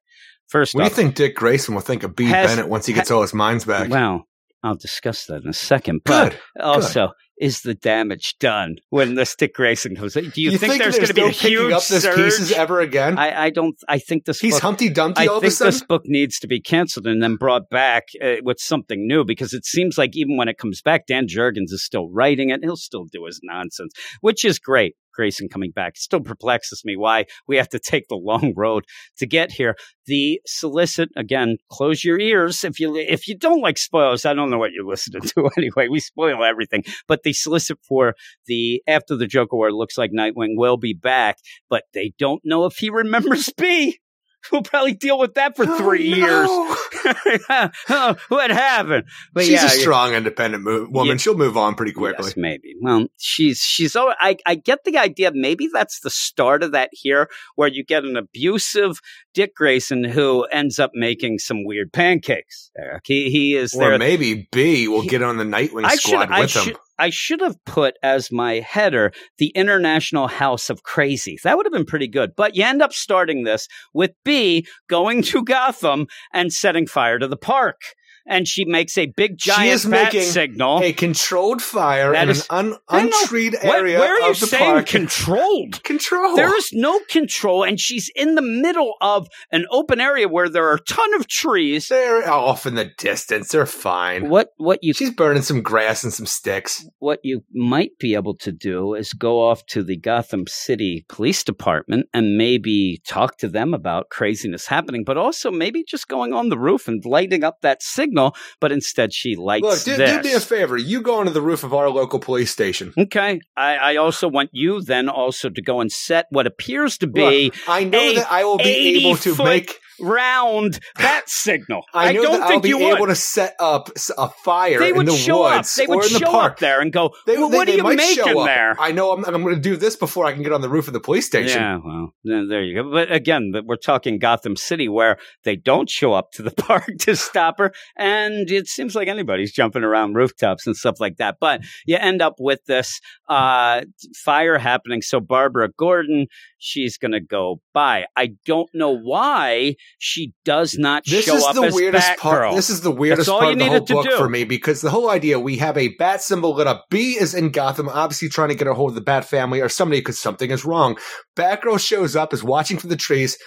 First 0.49 0.75
What 0.75 0.81
do 0.81 0.89
you 0.89 0.95
think 0.95 1.15
Dick 1.15 1.35
Grayson 1.35 1.73
will 1.73 1.81
think 1.81 2.03
of 2.03 2.15
Bea. 2.15 2.25
Has- 2.25 2.49
Bennett 2.49 2.69
once 2.69 2.85
he 2.85 2.93
gets 2.93 3.11
all 3.11 3.21
his 3.21 3.33
minds 3.33 3.65
back? 3.65 3.89
Well, 3.89 4.27
I'll 4.63 4.75
discuss 4.75 5.25
that 5.25 5.43
in 5.43 5.49
a 5.49 5.53
second. 5.53 6.01
But 6.05 6.31
Good. 6.31 6.39
also, 6.61 7.09
is 7.37 7.61
the 7.61 7.73
damage 7.73 8.35
done 8.39 8.77
when 8.89 9.15
the 9.15 9.25
Stick 9.25 9.59
racing 9.59 9.97
comes? 9.97 10.15
in? 10.15 10.29
Do 10.29 10.41
you, 10.41 10.57
think, 10.57 10.81
there's, 10.81 10.95
going 10.95 11.07
to 11.07 11.13
be 11.13 11.23
a 11.23 11.29
huge 11.29 11.73
up 11.73 11.83
this 11.85 12.03
surge? 12.03 12.15
pieces 12.15 12.51
ever 12.53 12.79
again? 12.79 13.17
I, 13.17 13.45
I 13.45 13.49
don't. 13.49 13.75
I 13.89 13.99
think 13.99 14.23
this. 14.23 14.39
He's 14.39 14.53
book, 14.53 14.61
Humpty 14.61 14.89
Dumpty 14.89 15.23
I 15.23 15.25
all 15.27 15.37
of 15.37 15.43
a 15.43 15.47
think 15.47 15.53
sudden. 15.53 15.71
this 15.71 15.83
book 15.83 16.03
needs 16.05 16.39
to 16.39 16.47
be 16.47 16.61
canceled 16.61 17.07
and 17.07 17.21
then 17.21 17.35
brought 17.35 17.69
back 17.69 18.03
uh, 18.23 18.35
with 18.43 18.59
something 18.59 19.05
new 19.05 19.25
because 19.25 19.53
it 19.53 19.65
seems 19.65 19.97
like 19.97 20.11
even 20.15 20.37
when 20.37 20.47
it 20.47 20.57
comes 20.57 20.81
back, 20.81 21.07
Dan 21.07 21.27
Jurgens 21.27 21.71
is 21.71 21.83
still 21.83 22.09
writing 22.09 22.49
it. 22.49 22.61
He'll 22.63 22.77
still 22.77 23.05
do 23.11 23.25
his 23.25 23.41
nonsense, 23.43 23.93
which 24.21 24.45
is 24.45 24.59
great. 24.59 24.95
Grayson 25.13 25.49
coming 25.49 25.71
back 25.71 25.97
still 25.97 26.21
perplexes 26.21 26.83
me 26.85 26.95
why 26.95 27.25
we 27.47 27.57
have 27.57 27.69
to 27.69 27.79
take 27.79 28.07
the 28.07 28.15
long 28.15 28.53
road 28.55 28.85
to 29.17 29.25
get 29.25 29.51
here. 29.51 29.75
The 30.05 30.41
solicit 30.45 31.09
again, 31.15 31.57
close 31.71 32.03
your 32.03 32.19
ears 32.19 32.63
if 32.63 32.79
you 32.79 32.95
if 32.95 33.27
you 33.27 33.37
don't 33.37 33.61
like 33.61 33.77
spoilers. 33.77 34.25
I 34.25 34.33
don't 34.33 34.49
know 34.49 34.57
what 34.57 34.71
you're 34.71 34.85
listening 34.85 35.21
to 35.21 35.49
anyway. 35.57 35.87
We 35.87 35.99
spoil 35.99 36.43
everything, 36.43 36.83
but 37.07 37.23
the 37.23 37.33
solicit 37.33 37.77
for 37.87 38.15
the 38.47 38.81
after 38.87 39.15
the 39.15 39.27
Joker 39.27 39.55
War 39.55 39.71
looks 39.71 39.97
like 39.97 40.11
Nightwing 40.11 40.55
will 40.55 40.77
be 40.77 40.93
back, 40.93 41.37
but 41.69 41.83
they 41.93 42.13
don't 42.17 42.41
know 42.43 42.65
if 42.65 42.77
he 42.77 42.89
remembers 42.89 43.49
Bea. 43.57 43.99
We'll 44.51 44.61
probably 44.63 44.93
deal 44.93 45.17
with 45.17 45.35
that 45.35 45.55
for 45.55 45.65
oh, 45.67 45.77
three 45.77 46.13
Oh, 46.13 46.17
years. 46.17 47.69
oh, 47.89 48.15
what 48.29 48.51
happened? 48.51 49.05
But 49.33 49.43
She's 49.45 49.53
yeah, 49.53 49.65
a 49.65 49.69
strong, 49.69 50.13
independent 50.13 50.65
woman. 50.91 51.11
Yeah. 51.13 51.17
She'll 51.17 51.37
move 51.37 51.57
on 51.57 51.75
pretty 51.75 51.93
quickly. 51.93 52.25
Yes, 52.25 52.37
maybe. 52.37 52.73
Well, 52.81 53.07
she's 53.17 53.59
she's. 53.59 53.95
I 53.95 54.37
I 54.45 54.55
get 54.55 54.83
the 54.83 54.97
idea. 54.97 55.31
Maybe 55.33 55.69
that's 55.71 56.01
the 56.01 56.09
start 56.09 56.61
of 56.63 56.71
that 56.73 56.89
here, 56.91 57.29
where 57.55 57.67
you 57.69 57.83
get 57.83 58.03
an 58.03 58.17
abusive 58.17 58.99
Dick 59.33 59.55
Grayson 59.55 60.03
who 60.03 60.43
ends 60.45 60.77
up 60.79 60.91
making 60.93 61.39
some 61.39 61.63
weird 61.65 61.91
pancakes. 61.93 62.69
He 63.05 63.29
he 63.29 63.55
is 63.55 63.73
Or 63.73 63.89
there. 63.91 63.97
maybe 63.97 64.47
Bea 64.51 64.87
will 64.87 65.01
He- 65.01 65.07
get 65.09 65.23
on 65.23 65.37
the 65.37 65.43
Nightwing 65.45 65.85
I 65.85 65.91
should 65.95 66.01
squad 66.01 66.31
I 66.31 66.41
with 66.41 66.49
should 66.51 66.67
him. 66.69 66.77
I 66.97 67.09
should 67.09 67.41
have 67.41 67.63
put 67.65 67.95
as 68.03 68.31
my 68.31 68.55
header 68.59 69.11
the 69.37 69.51
International 69.55 70.27
House 70.27 70.69
of 70.69 70.83
Crazy. 70.83 71.37
That 71.43 71.57
would 71.57 71.65
have 71.65 71.73
been 71.73 71.85
pretty 71.85 72.07
good. 72.07 72.35
But 72.35 72.55
you 72.55 72.63
end 72.63 72.81
up 72.81 72.93
starting 72.93 73.43
this 73.43 73.67
with 73.93 74.11
Bea 74.23 74.65
going 74.87 75.21
to 75.23 75.43
Gotham 75.43 76.07
and 76.33 76.53
setting 76.53 76.87
fire 76.87 77.19
to 77.19 77.27
the 77.27 77.37
park. 77.37 77.81
And 78.25 78.47
she 78.47 78.63
makes 78.63 78.97
a 78.97 79.07
big 79.07 79.37
giant 79.37 79.73
is 79.73 79.85
bat 79.85 80.13
making 80.13 80.21
signal. 80.29 80.79
A 80.81 80.93
controlled 80.93 81.61
fire 81.61 82.13
That 82.13 82.23
in 82.23 82.29
is- 82.29 82.47
an 82.49 82.73
un- 82.73 82.77
I 82.87 83.01
untreated 83.01 83.59
What- 83.63 83.79
area 83.79 83.99
where 83.99 84.13
are 84.15 84.19
you 84.21 84.31
of 84.31 84.39
the 84.39 84.45
saying 84.47 84.63
park. 84.75 84.85
controlled? 84.87 85.83
Control. 85.83 86.35
There 86.35 86.55
is 86.57 86.69
no 86.71 86.99
control, 87.09 87.63
and 87.63 87.79
she's 87.79 88.09
in 88.15 88.35
the 88.35 88.41
middle 88.41 88.93
of 89.01 89.27
an 89.51 89.65
open 89.71 89.99
area 89.99 90.27
where 90.29 90.47
there 90.47 90.65
are 90.69 90.75
a 90.75 90.79
ton 90.83 91.13
of 91.15 91.27
trees. 91.27 91.89
They're 91.89 92.29
off 92.31 92.65
in 92.65 92.75
the 92.75 92.91
distance. 92.97 93.49
They're 93.49 93.65
fine. 93.65 94.29
What 94.29 94.49
what 94.57 94.79
you 94.81 94.93
She's 94.93 95.11
burning 95.11 95.43
some 95.43 95.61
grass 95.61 96.03
and 96.05 96.13
some 96.13 96.25
sticks. 96.25 96.85
what 96.99 97.19
you 97.23 97.43
might 97.53 97.91
be 97.99 98.15
able 98.15 98.35
to 98.37 98.51
do 98.53 98.93
is 98.93 99.11
go 99.11 99.41
off 99.41 99.65
to 99.67 99.83
the 99.83 99.97
Gotham 99.97 100.45
City 100.47 101.05
Police 101.09 101.43
Department 101.43 102.07
and 102.13 102.37
maybe 102.37 103.01
talk 103.05 103.37
to 103.39 103.49
them 103.49 103.73
about 103.73 104.09
craziness 104.09 104.67
happening, 104.67 105.03
but 105.05 105.17
also 105.17 105.51
maybe 105.51 105.83
just 105.83 106.07
going 106.07 106.31
on 106.31 106.47
the 106.49 106.57
roof 106.57 106.87
and 106.87 107.03
lighting 107.05 107.43
up 107.43 107.57
that 107.61 107.83
signal. 107.83 108.12
No, 108.13 108.31
but 108.59 108.71
instead, 108.71 109.11
she 109.11 109.35
lights 109.35 109.63
Look, 109.63 109.83
do, 109.83 109.97
this. 109.97 110.17
do 110.17 110.29
me 110.29 110.35
a 110.35 110.39
favor. 110.39 110.77
You 110.77 111.01
go 111.01 111.15
onto 111.15 111.31
the 111.31 111.41
roof 111.41 111.63
of 111.63 111.73
our 111.73 111.89
local 111.89 112.19
police 112.19 112.51
station. 112.51 112.93
Okay, 112.95 113.41
I, 113.57 113.75
I 113.75 113.95
also 113.95 114.27
want 114.27 114.51
you 114.53 114.81
then 114.81 115.09
also 115.09 115.49
to 115.49 115.61
go 115.61 115.81
and 115.81 115.91
set 115.91 116.27
what 116.29 116.45
appears 116.45 116.99
to 116.99 117.07
be 117.07 117.45
Look, 117.45 117.55
I 117.67 117.83
know 117.83 117.99
a 117.99 118.15
that 118.15 118.31
I 118.31 118.43
will 118.45 118.57
be 118.57 119.05
able 119.05 119.17
to 119.17 119.43
make. 119.43 119.79
Round 120.01 120.79
bat 120.97 121.23
signal. 121.27 121.83
I 121.93 122.11
know 122.13 122.23
don't 122.23 122.47
think 122.47 122.63
I'll 122.63 122.69
you 122.69 122.77
able 122.89 123.01
would. 123.01 123.07
to 123.07 123.15
set 123.15 123.55
up 123.59 123.89
a 124.17 124.29
fire 124.29 124.79
they 124.79 124.89
in 124.89 124.97
would 124.97 125.07
the 125.07 125.15
show 125.15 125.43
up. 125.43 125.57
woods 125.57 125.75
They 125.75 125.87
would 125.87 126.03
or 126.03 126.07
in 126.07 126.13
the 126.13 126.19
park. 126.25 126.53
up 126.53 126.59
there 126.59 126.81
and 126.81 126.91
go, 126.91 127.11
They, 127.25 127.37
well, 127.37 127.49
they- 127.49 127.57
"What 127.57 127.67
they 127.67 127.73
are 127.79 127.91
you 127.91 127.95
making 127.95 128.45
there?" 128.45 128.75
I 128.79 128.91
know 128.91 129.11
I'm, 129.11 129.23
I'm 129.25 129.43
going 129.43 129.55
to 129.55 129.61
do 129.61 129.75
this 129.77 129.95
before 129.95 130.25
I 130.25 130.33
can 130.33 130.43
get 130.43 130.51
on 130.51 130.61
the 130.61 130.69
roof 130.69 130.87
of 130.87 130.93
the 130.93 130.99
police 130.99 131.25
station. 131.25 131.61
Yeah, 131.61 131.79
well, 131.83 132.13
there 132.23 132.63
you 132.63 132.81
go. 132.83 132.91
But 132.91 133.11
again, 133.11 133.51
we're 133.65 133.75
talking 133.75 134.19
Gotham 134.19 134.55
City 134.55 134.87
where 134.89 135.17
they 135.43 135.55
don't 135.55 135.89
show 135.89 136.13
up 136.13 136.31
to 136.33 136.41
the 136.43 136.51
park 136.57 136.85
to 137.01 137.15
stop 137.15 137.59
her. 137.59 137.73
And 137.97 138.49
it 138.49 138.67
seems 138.67 138.95
like 138.95 139.07
anybody's 139.07 139.51
jumping 139.51 139.83
around 139.83 140.13
rooftops 140.15 140.65
and 140.67 140.75
stuff 140.75 140.99
like 140.99 141.17
that. 141.17 141.37
But 141.39 141.61
you 141.85 141.97
end 141.97 142.21
up 142.21 142.35
with 142.39 142.59
this 142.65 142.99
uh, 143.29 143.81
fire 144.23 144.57
happening. 144.57 145.01
So 145.01 145.19
Barbara 145.19 145.69
Gordon, 145.77 146.27
she's 146.57 146.97
going 146.97 147.11
to 147.11 147.21
go 147.21 147.59
by. 147.73 148.05
I 148.15 148.31
don't 148.45 148.69
know 148.73 148.91
why 148.97 149.75
she 149.99 150.33
does 150.43 150.77
not 150.77 151.03
This 151.05 151.25
show 151.25 151.35
is 151.35 151.43
up 151.43 151.55
the 151.55 151.63
as 151.63 151.73
weirdest 151.73 152.07
Batgirl. 152.07 152.17
part. 152.17 152.55
This 152.55 152.69
is 152.69 152.81
the 152.81 152.91
weirdest 152.91 153.29
part 153.29 153.53
of 153.53 153.59
the 153.59 153.65
whole 153.65 153.79
book 153.85 154.05
do. 154.05 154.17
for 154.17 154.27
me 154.29 154.43
because 154.43 154.81
the 154.81 154.89
whole 154.89 155.09
idea 155.09 155.39
we 155.39 155.57
have 155.57 155.77
a 155.77 155.89
bat 155.95 156.21
symbol 156.21 156.55
lit 156.55 156.67
up. 156.67 156.85
Bea 156.89 157.13
is 157.19 157.33
in 157.33 157.51
Gotham, 157.51 157.87
obviously 157.89 158.29
trying 158.29 158.49
to 158.49 158.55
get 158.55 158.67
a 158.67 158.73
hold 158.73 158.91
of 158.91 158.95
the 158.95 159.01
Bat 159.01 159.25
family 159.25 159.61
or 159.61 159.69
somebody 159.69 160.01
because 160.01 160.19
something 160.19 160.51
is 160.51 160.65
wrong. 160.65 160.97
Batgirl 161.35 161.79
shows 161.79 162.15
up, 162.15 162.33
is 162.33 162.43
watching 162.43 162.77
from 162.77 162.89
the 162.89 162.95
trees. 162.97 163.37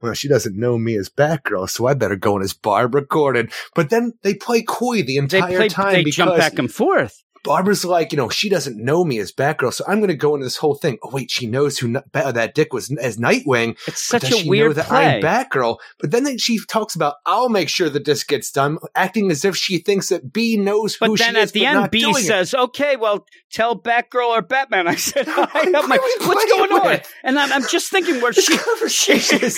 Well, 0.00 0.14
she 0.14 0.28
doesn't 0.28 0.56
know 0.56 0.78
me 0.78 0.96
as 0.96 1.08
Batgirl, 1.08 1.68
so 1.68 1.86
I 1.86 1.94
better 1.94 2.14
go 2.14 2.36
in 2.36 2.42
as 2.42 2.52
Barbara 2.52 3.04
Gordon. 3.04 3.50
But 3.74 3.90
then 3.90 4.12
they 4.22 4.34
play 4.34 4.62
coy 4.62 4.98
the 5.02 5.04
they 5.04 5.16
entire 5.16 5.56
play, 5.56 5.68
time 5.68 5.92
they 5.94 6.04
because 6.04 6.16
jump 6.16 6.36
back 6.36 6.58
and 6.58 6.72
forth. 6.72 7.20
Barbara's 7.44 7.84
like, 7.84 8.12
you 8.12 8.16
know, 8.16 8.28
she 8.28 8.48
doesn't 8.48 8.76
know 8.82 9.04
me 9.04 9.18
as 9.18 9.32
Batgirl, 9.32 9.72
so 9.72 9.84
I'm 9.86 9.98
going 9.98 10.08
to 10.08 10.14
go 10.16 10.34
into 10.34 10.44
this 10.44 10.56
whole 10.56 10.74
thing. 10.74 10.98
Oh 11.02 11.10
wait, 11.12 11.30
she 11.30 11.46
knows 11.46 11.78
who 11.78 11.96
that 12.12 12.54
Dick 12.54 12.72
was 12.72 12.90
as 12.96 13.16
Nightwing. 13.16 13.76
It's 13.86 14.10
But 14.10 14.22
such 14.22 14.22
does 14.22 14.32
a 14.40 14.42
she 14.42 14.48
weird 14.48 14.70
know 14.70 14.74
that 14.74 14.86
play. 14.86 15.16
I'm 15.16 15.22
Batgirl. 15.22 15.78
But 15.98 16.10
then 16.10 16.38
she 16.38 16.58
talks 16.68 16.94
about, 16.94 17.14
I'll 17.26 17.48
make 17.48 17.68
sure 17.68 17.88
that 17.88 18.04
this 18.04 18.24
gets 18.24 18.50
done, 18.50 18.78
acting 18.94 19.30
as 19.30 19.44
if 19.44 19.56
she 19.56 19.78
thinks 19.78 20.08
that 20.08 20.32
Bea 20.32 20.56
knows 20.56 20.94
who 20.94 21.06
But 21.08 21.18
then 21.18 21.34
she 21.34 21.40
is, 21.40 21.48
at 21.50 21.52
the 21.54 21.66
end, 21.66 21.90
Bea 21.90 22.00
doing 22.00 22.16
it. 22.16 22.26
says, 22.26 22.54
"Okay, 22.54 22.96
well, 22.96 23.24
tell 23.50 23.80
Batgirl 23.80 24.28
or 24.28 24.42
Batman." 24.42 24.88
I 24.88 24.96
said, 24.96 25.28
are 25.28 25.48
like, 25.88 26.00
"What's 26.20 26.52
going 26.52 26.72
on?" 26.72 27.00
And 27.24 27.38
I'm, 27.38 27.52
I'm 27.52 27.66
just 27.68 27.90
thinking 27.90 28.20
where 28.20 28.32
she 28.32 28.56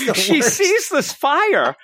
the 0.04 0.14
she 0.14 0.40
worst. 0.40 0.56
sees 0.56 0.88
this 0.88 1.12
fire, 1.12 1.76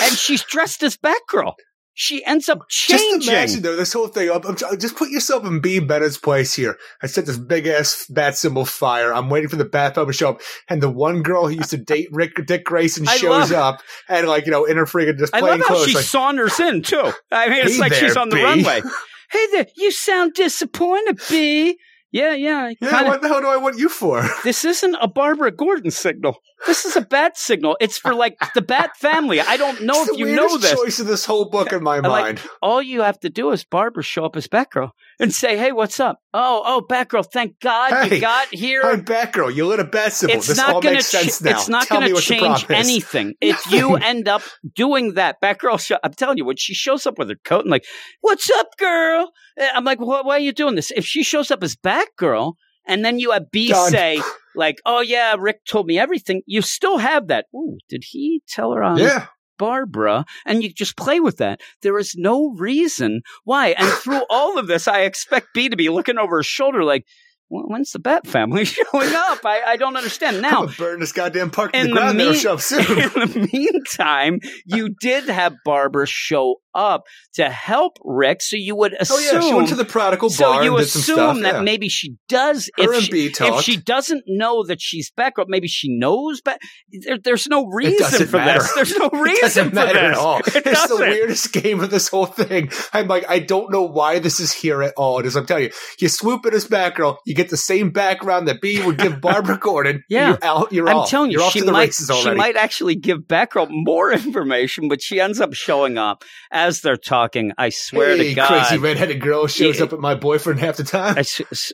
and 0.00 0.12
she's 0.16 0.42
dressed 0.42 0.82
as 0.82 0.96
Batgirl. 0.96 1.54
She 1.94 2.24
ends 2.24 2.48
up 2.48 2.60
changing. 2.68 3.20
Just 3.20 3.28
imagine 3.28 3.62
though 3.62 3.76
this 3.76 3.92
whole 3.92 4.08
thing. 4.08 4.30
I'm, 4.30 4.40
I'm- 4.46 4.78
just 4.78 4.96
put 4.96 5.10
yourself 5.10 5.44
in 5.44 5.60
Bea 5.60 5.78
Bennett's 5.78 6.16
place 6.16 6.54
here. 6.54 6.78
I 7.02 7.06
set 7.06 7.26
this 7.26 7.36
big 7.36 7.66
ass 7.66 8.06
bat 8.08 8.36
symbol 8.36 8.64
fire. 8.64 9.12
I'm 9.12 9.28
waiting 9.28 9.48
for 9.50 9.56
the 9.56 9.64
bat 9.66 9.94
to 9.94 10.12
show 10.12 10.30
up, 10.30 10.40
and 10.70 10.82
the 10.82 10.88
one 10.90 11.22
girl 11.22 11.46
who 11.48 11.54
used 11.54 11.70
to 11.70 11.76
date 11.76 12.08
Ric 12.10 12.32
Dick 12.46 12.64
Grayson 12.64 13.06
I 13.08 13.16
shows 13.16 13.52
up, 13.52 13.82
and 14.08 14.26
like 14.26 14.46
you 14.46 14.52
know 14.52 14.64
in 14.64 14.78
her 14.78 14.86
friggin' 14.86 15.18
just 15.18 15.34
I 15.34 15.40
love 15.40 15.60
how 15.60 15.66
clothes. 15.66 15.86
she 15.88 15.94
like, 15.94 16.04
saunters 16.04 16.58
in 16.60 16.82
too. 16.82 17.12
I 17.30 17.48
mean, 17.50 17.60
it's 17.66 17.74
Hey 17.74 17.78
like 17.80 17.92
she's 17.92 18.16
on 18.16 18.30
the 18.30 18.36
Bea. 18.36 18.42
runway. 18.42 18.82
Hey 19.30 19.46
there, 19.52 19.66
you 19.78 19.90
sound 19.90 20.34
disappointed, 20.34 21.18
Bea. 21.30 21.78
Yeah, 22.10 22.34
yeah. 22.34 22.72
Yeah, 22.82 22.90
kinda- 22.90 23.04
what 23.08 23.22
the 23.22 23.28
hell 23.28 23.40
do 23.40 23.46
I 23.48 23.56
want 23.56 23.78
you 23.78 23.88
for? 23.88 24.22
This 24.44 24.66
isn't 24.66 24.94
a 25.00 25.08
Barbara 25.08 25.50
Gordon 25.50 25.90
signal. 25.90 26.36
This 26.66 26.84
is 26.84 26.94
a 26.96 27.00
bat 27.00 27.36
signal. 27.36 27.76
It's 27.80 27.98
for 27.98 28.14
like 28.14 28.36
the 28.54 28.62
Bat 28.62 28.96
family. 28.96 29.40
I 29.40 29.56
don't 29.56 29.82
know 29.82 30.04
if 30.04 30.16
you 30.18 30.26
know 30.34 30.56
this. 30.58 30.72
choice 30.72 31.00
of 31.00 31.06
this 31.06 31.24
whole 31.24 31.50
book 31.50 31.72
in 31.72 31.82
my 31.82 31.98
like- 31.98 32.24
mind. 32.24 32.40
all 32.62 32.80
you 32.80 33.02
have 33.02 33.18
to 33.20 33.30
do 33.30 33.50
is 33.50 33.64
Barbara 33.64 34.02
show 34.02 34.24
up 34.24 34.36
as 34.36 34.46
Batgirl 34.46 34.90
and 35.18 35.34
say, 35.34 35.56
"Hey, 35.56 35.72
what's 35.72 35.98
up? 35.98 36.20
Oh, 36.32 36.62
oh, 36.64 36.86
Batgirl! 36.88 37.26
Thank 37.32 37.58
God 37.60 38.06
Hey, 38.08 38.14
you 38.16 38.20
got 38.20 38.48
here." 38.54 38.82
I'm 38.84 39.04
Batgirl. 39.04 39.54
You 39.54 39.66
lit 39.66 39.80
a 39.80 39.84
bat 39.84 40.12
symbol. 40.12 40.36
it's 40.36 40.46
this 40.46 40.56
not 40.56 40.74
all 40.74 40.80
going 40.80 40.94
makes 40.94 41.10
to. 41.10 41.16
sense 41.18 41.42
now. 41.42 41.50
it's 41.50 41.68
not 41.68 41.88
going 41.88 42.14
to 42.14 42.20
change 42.20 42.66
anything 42.70 43.34
if 43.40 43.70
you 43.70 43.96
end 43.96 44.28
up 44.28 44.42
doing 44.74 45.14
that. 45.14 45.36
Batgirl, 45.42 45.80
sho- 45.84 45.98
I'm 46.04 46.12
telling 46.14 46.38
you, 46.38 46.44
when 46.44 46.56
she 46.56 46.74
shows 46.74 47.06
up 47.06 47.18
with 47.18 47.28
her 47.28 47.36
coat 47.44 47.62
and 47.62 47.70
like, 47.70 47.84
"What's 48.20 48.48
up, 48.50 48.68
girl?" 48.78 49.32
Eh, 49.58 49.68
I'm 49.74 49.84
like, 49.84 50.00
"Why, 50.00 50.20
why 50.22 50.36
are 50.36 50.40
you 50.40 50.52
doing 50.52 50.76
this?" 50.76 50.92
If 50.94 51.04
she 51.06 51.22
shows 51.22 51.50
up 51.50 51.62
as 51.62 51.74
Batgirl 51.76 52.54
and 52.86 53.04
then 53.04 53.18
you 53.18 53.32
have 53.32 53.50
Bea 53.50 53.68
Done. 53.68 53.90
say. 53.90 54.20
Like, 54.54 54.80
oh 54.84 55.00
yeah, 55.00 55.34
Ric 55.38 55.64
told 55.64 55.86
me 55.86 55.98
everything. 55.98 56.42
You 56.46 56.62
still 56.62 56.98
have 56.98 57.28
that. 57.28 57.46
Ooh, 57.54 57.78
did 57.88 58.04
he 58.06 58.42
tell 58.48 58.72
her 58.72 58.82
on 58.82 58.98
Yeah, 58.98 59.26
Barbara, 59.58 60.24
and 60.44 60.62
you 60.62 60.72
just 60.72 60.96
play 60.96 61.20
with 61.20 61.38
that. 61.38 61.60
There 61.82 61.98
is 61.98 62.14
no 62.16 62.52
reason 62.56 63.22
why. 63.44 63.68
And 63.78 63.88
through 63.88 64.22
all 64.30 64.58
of 64.58 64.66
this, 64.66 64.88
I 64.88 65.00
expect 65.02 65.48
Bea 65.54 65.68
to 65.68 65.76
be 65.76 65.88
looking 65.88 66.18
over 66.18 66.36
her 66.38 66.42
shoulder 66.42 66.84
like, 66.84 67.04
"Well, 67.04 67.31
when's 67.52 67.90
the 67.92 67.98
Bat 67.98 68.26
family 68.26 68.64
showing 68.66 69.14
up? 69.14 69.38
I, 69.44 69.62
I 69.66 69.76
don't 69.76 69.96
understand. 69.96 70.32
Now, 70.42 70.66
burn 70.66 70.98
this 70.98 71.12
goddamn 71.12 71.50
park 71.50 71.72
to 71.72 71.78
in 71.78 71.88
the 71.88 71.94
the 71.94 72.00
ground. 72.00 72.18
That'll 72.18 72.32
mean- 72.32 72.40
show 72.40 72.54
up 72.54 72.60
soon. 72.62 72.80
in 72.80 72.86
the 72.86 73.48
meantime, 73.52 74.40
you 74.66 74.94
did 75.00 75.28
have 75.28 75.54
Barbara 75.64 76.06
show 76.06 76.56
up 76.74 77.02
to 77.34 77.50
help 77.50 77.98
Ric, 78.02 78.40
so 78.40 78.56
you 78.56 78.74
would 78.76 78.94
assume. 78.98 79.18
oh 79.20 79.40
yeah, 79.40 79.40
she 79.40 79.54
went 79.54 79.68
to 79.68 79.74
the 79.74 79.84
prodigal 79.84 80.30
bar. 80.30 80.36
so 80.36 80.62
you 80.62 80.76
and 80.76 80.84
did 80.84 80.88
some 80.90 81.00
assume 81.18 81.42
that 81.42 81.54
yeah. 81.56 81.60
maybe 81.60 81.88
she 81.88 82.16
does. 82.28 82.70
Her 82.78 82.94
if 82.94 83.04
she, 83.04 83.26
if 83.26 83.60
she 83.60 83.76
doesn't 83.76 84.24
know 84.26 84.64
that 84.66 84.80
she's 84.80 85.10
Batgirl, 85.10 85.44
maybe 85.48 85.68
she 85.68 85.94
knows. 85.96 86.40
But 86.42 86.58
there, 86.90 87.18
there's 87.22 87.46
no 87.46 87.66
reason 87.66 88.26
for 88.26 88.38
matter. 88.38 88.60
this. 88.60 88.74
There's 88.74 88.96
no 88.96 89.10
reason 89.10 89.68
for 89.70 89.74
this. 89.76 89.94
at 89.96 90.14
all. 90.14 90.38
It 90.38 90.46
it's 90.46 90.64
the 90.64 90.70
doesn't. 90.70 90.98
weirdest 90.98 91.52
game 91.52 91.80
of 91.80 91.90
this 91.90 92.08
whole 92.08 92.26
thing. 92.26 92.70
I'm 92.92 93.06
like, 93.06 93.26
I 93.28 93.38
don't 93.38 93.70
know 93.70 93.82
why 93.82 94.18
this 94.18 94.40
is 94.40 94.52
here 94.52 94.82
at 94.82 94.94
all. 94.96 95.18
It 95.18 95.26
is, 95.26 95.36
I'm 95.36 95.46
telling 95.46 95.64
you, 95.64 95.70
you 95.98 96.08
swoop 96.08 96.46
in 96.46 96.54
as 96.54 96.66
Batgirl, 96.66 97.18
you 97.26 97.34
get 97.34 97.41
the 97.50 97.56
same 97.56 97.90
background 97.90 98.48
that 98.48 98.60
Bea 98.60 98.84
would 98.84 98.98
give 98.98 99.20
Barbara 99.20 99.58
Gordon. 99.58 100.04
Yeah. 100.08 100.28
you're 100.30 100.38
out. 100.44 100.72
You're 100.72 100.88
I'm 100.88 100.96
off. 100.98 101.10
telling 101.10 101.30
you, 101.30 101.40
you're 101.40 101.50
she 101.50 101.62
might 101.62 101.94
she 101.94 102.34
might 102.34 102.56
actually 102.56 102.94
give 102.96 103.20
Batgirl 103.20 103.68
more 103.70 104.12
information, 104.12 104.88
but 104.88 105.02
she 105.02 105.20
ends 105.20 105.40
up 105.40 105.54
showing 105.54 105.98
up 105.98 106.24
as 106.50 106.80
they're 106.80 106.96
talking, 106.96 107.52
I 107.58 107.70
swear 107.70 108.16
hey, 108.16 108.30
to 108.30 108.34
God, 108.34 108.48
crazy 108.48 108.78
redheaded 108.78 109.20
girl 109.20 109.46
shows 109.46 109.78
Yeah. 109.78 109.84
up 109.84 109.92
at 109.92 110.00
my 110.00 110.14
boyfriend 110.14 110.60
half 110.60 110.76
the 110.76 110.84
time. 110.84 111.16
I 111.18 111.24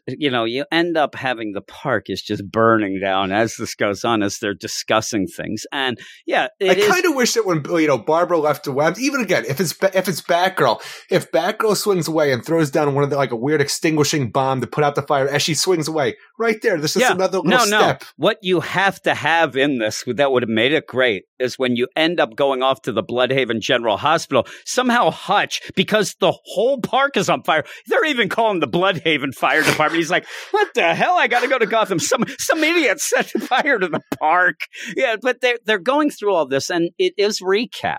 you 0.07 0.31
know, 0.31 0.45
you 0.45 0.65
end 0.71 0.97
up 0.97 1.15
having 1.15 1.53
the 1.53 1.61
park 1.61 2.11
is 2.11 2.23
just 2.23 2.49
burning 2.51 3.01
down 3.01 3.33
as 3.33 3.57
this 3.57 3.75
goes 3.75 4.05
on, 4.05 4.23
as 4.23 4.39
they're 4.39 4.55
discussing 4.55 5.27
things. 5.27 5.67
And 5.73 5.99
yeah, 6.27 6.49
I 6.61 6.75
kind 6.75 7.05
of 7.07 7.15
wish 7.15 7.35
that 7.35 7.47
when 7.47 7.63
you 7.65 7.87
know 7.87 7.99
Barbara 7.99 8.39
left 8.39 8.65
the 8.65 8.73
web, 8.73 8.97
even 8.99 9.21
again, 9.21 9.45
if 9.47 9.61
it's 9.61 9.75
if 9.95 10.09
it's 10.09 10.23
Batgirl, 10.23 10.81
if 11.11 11.31
Batgirl 11.33 11.77
swings 11.77 12.09
away 12.09 12.33
and 12.33 12.45
throws 12.45 12.71
down 12.71 12.95
one 12.95 13.05
of 13.05 13.11
the 13.11 13.17
like 13.17 13.31
a 13.33 13.37
weird 13.37 13.61
extinguishing 13.61 14.31
bomb 14.31 14.61
to 14.61 14.67
put 14.67 14.85
out 14.85 14.95
the 14.95 15.03
fire 15.03 15.29
as 15.29 15.43
she 15.43 15.55
swings 15.59 15.89
away, 15.89 16.17
right 16.39 16.61
there, 16.63 16.79
this 16.79 16.97
is 16.97 17.03
yeah, 17.03 17.13
another 17.13 17.39
no, 17.39 17.59
little 17.59 17.67
no. 17.67 17.79
step. 17.79 18.05
What 18.17 18.39
you 18.43 18.61
have 18.61 19.01
to 19.03 19.15
have 19.15 19.57
in 19.57 19.79
this 19.79 20.05
that 20.07 20.33
would 20.33 20.43
have 20.43 20.51
made 20.51 20.73
it 20.73 20.87
great 20.87 21.25
is 21.39 21.59
when 21.59 21.77
you 21.77 21.89
end 21.97 22.21
up 22.21 22.37
going 22.37 22.63
off 22.63 22.83
to 22.83 22.93
the 22.93 23.03
Blüdhaven 23.03 23.61
General 23.61 23.97
Hospital. 23.97 24.47
Somehow 24.65 25.11
Hutch, 25.11 25.61
because 25.75 26.15
the 26.21 26.33
whole 26.45 26.81
park 26.81 27.17
is 27.17 27.29
on 27.29 27.43
fire, 27.43 27.65
they're 27.87 28.07
even 28.07 28.29
calling 28.29 28.61
the 28.61 28.69
Blüdhaven 28.69 29.35
Fire 29.35 29.63
Department. 29.63 29.99
He's 29.99 30.11
like, 30.11 30.27
"What 30.51 30.69
the 30.75 30.95
hell? 30.95 31.17
I 31.17 31.29
got 31.29 31.41
to 31.41 31.49
go 31.49 31.59
to 31.59 31.67
Gotham." 31.67 31.99
Some 31.99 32.25
some 32.39 32.63
idiot 32.63 33.01
set 33.09 33.31
fire 33.31 33.79
to 33.79 33.89
the 33.89 34.01
park. 34.19 34.61
Yeah, 34.97 35.17
but 35.21 35.41
they're 35.41 35.59
they're 35.65 35.79
going 35.79 36.11
through 36.11 36.35
all 36.35 36.47
this, 36.47 36.71
and 36.71 36.91
it 36.99 37.15
is 37.17 37.41
recap. 37.41 37.99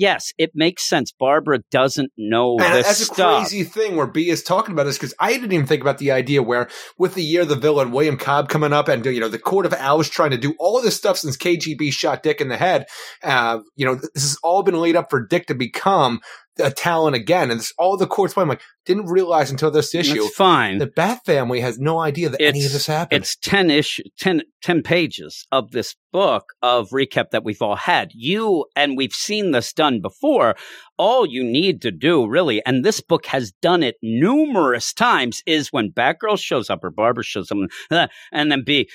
Yes, 0.00 0.32
it 0.38 0.52
makes 0.54 0.88
sense. 0.88 1.12
Barbara 1.12 1.58
doesn't 1.70 2.10
know 2.16 2.52
And 2.58 2.74
this 2.74 2.86
that's 2.86 3.00
a 3.02 3.04
stuff. 3.04 3.40
crazy 3.42 3.64
thing 3.64 3.96
where 3.96 4.06
Bea 4.06 4.30
is 4.30 4.42
talking 4.42 4.72
about 4.72 4.84
this 4.84 4.96
because 4.96 5.12
I 5.20 5.30
didn't 5.34 5.52
even 5.52 5.66
think 5.66 5.82
about 5.82 5.98
the 5.98 6.10
idea 6.10 6.42
where 6.42 6.70
with 6.96 7.12
the 7.12 7.22
year 7.22 7.44
the 7.44 7.54
villain 7.54 7.90
William 7.92 8.16
Cobb 8.16 8.48
coming 8.48 8.72
up 8.72 8.88
and 8.88 9.04
you 9.04 9.20
know 9.20 9.28
the 9.28 9.38
Court 9.38 9.66
of 9.66 9.74
Owls 9.74 10.08
trying 10.08 10.30
to 10.30 10.38
do 10.38 10.54
all 10.58 10.80
this 10.80 10.96
stuff 10.96 11.18
since 11.18 11.36
KGB 11.36 11.92
shot 11.92 12.22
Dick 12.22 12.40
in 12.40 12.48
the 12.48 12.56
head. 12.56 12.86
Uh, 13.22 13.58
you 13.76 13.84
know 13.84 13.94
this 13.96 14.10
has 14.14 14.38
all 14.42 14.62
been 14.62 14.80
laid 14.80 14.96
up 14.96 15.10
for 15.10 15.26
Dick 15.26 15.46
to 15.48 15.54
become 15.54 16.20
a 16.58 16.70
talent 16.70 17.16
again, 17.16 17.50
and 17.50 17.60
this 17.60 17.72
all 17.78 17.96
the 17.96 18.06
courts. 18.06 18.36
I'm 18.36 18.48
like 18.48 18.62
didn't 18.86 19.06
realize 19.06 19.50
until 19.50 19.70
this 19.70 19.94
issue 19.94 20.24
It's 20.24 20.34
fine. 20.34 20.78
the 20.78 20.86
Bat 20.86 21.20
family 21.24 21.60
has 21.60 21.78
no 21.78 22.00
idea 22.00 22.28
that 22.30 22.42
any 22.42 22.64
of 22.64 22.72
this 22.72 22.86
happened. 22.86 23.22
It's 23.22 23.36
10 23.36 23.70
ish 23.70 24.00
10, 24.18 24.42
10 24.62 24.82
pages 24.82 25.46
of 25.52 25.70
this 25.70 25.94
book 26.12 26.54
of 26.62 26.88
recap 26.90 27.30
that 27.30 27.44
we've 27.44 27.62
all 27.62 27.76
had. 27.76 28.10
You 28.14 28.66
and 28.74 28.96
we've 28.96 29.12
seen 29.12 29.52
this 29.52 29.72
done 29.72 30.00
before. 30.00 30.56
All 30.98 31.26
you 31.26 31.44
need 31.44 31.82
to 31.82 31.90
do 31.90 32.26
really, 32.26 32.64
and 32.66 32.84
this 32.84 33.00
book 33.00 33.26
has 33.26 33.52
done 33.62 33.82
it 33.82 33.96
numerous 34.02 34.92
times, 34.92 35.42
is 35.46 35.72
when 35.72 35.92
Batgirl 35.92 36.38
shows 36.38 36.68
up 36.68 36.82
or 36.82 36.90
Barbara 36.90 37.24
shows 37.24 37.50
up, 37.50 37.58
uh, 37.90 38.08
and 38.32 38.50
then 38.50 38.64
Bea. 38.64 38.88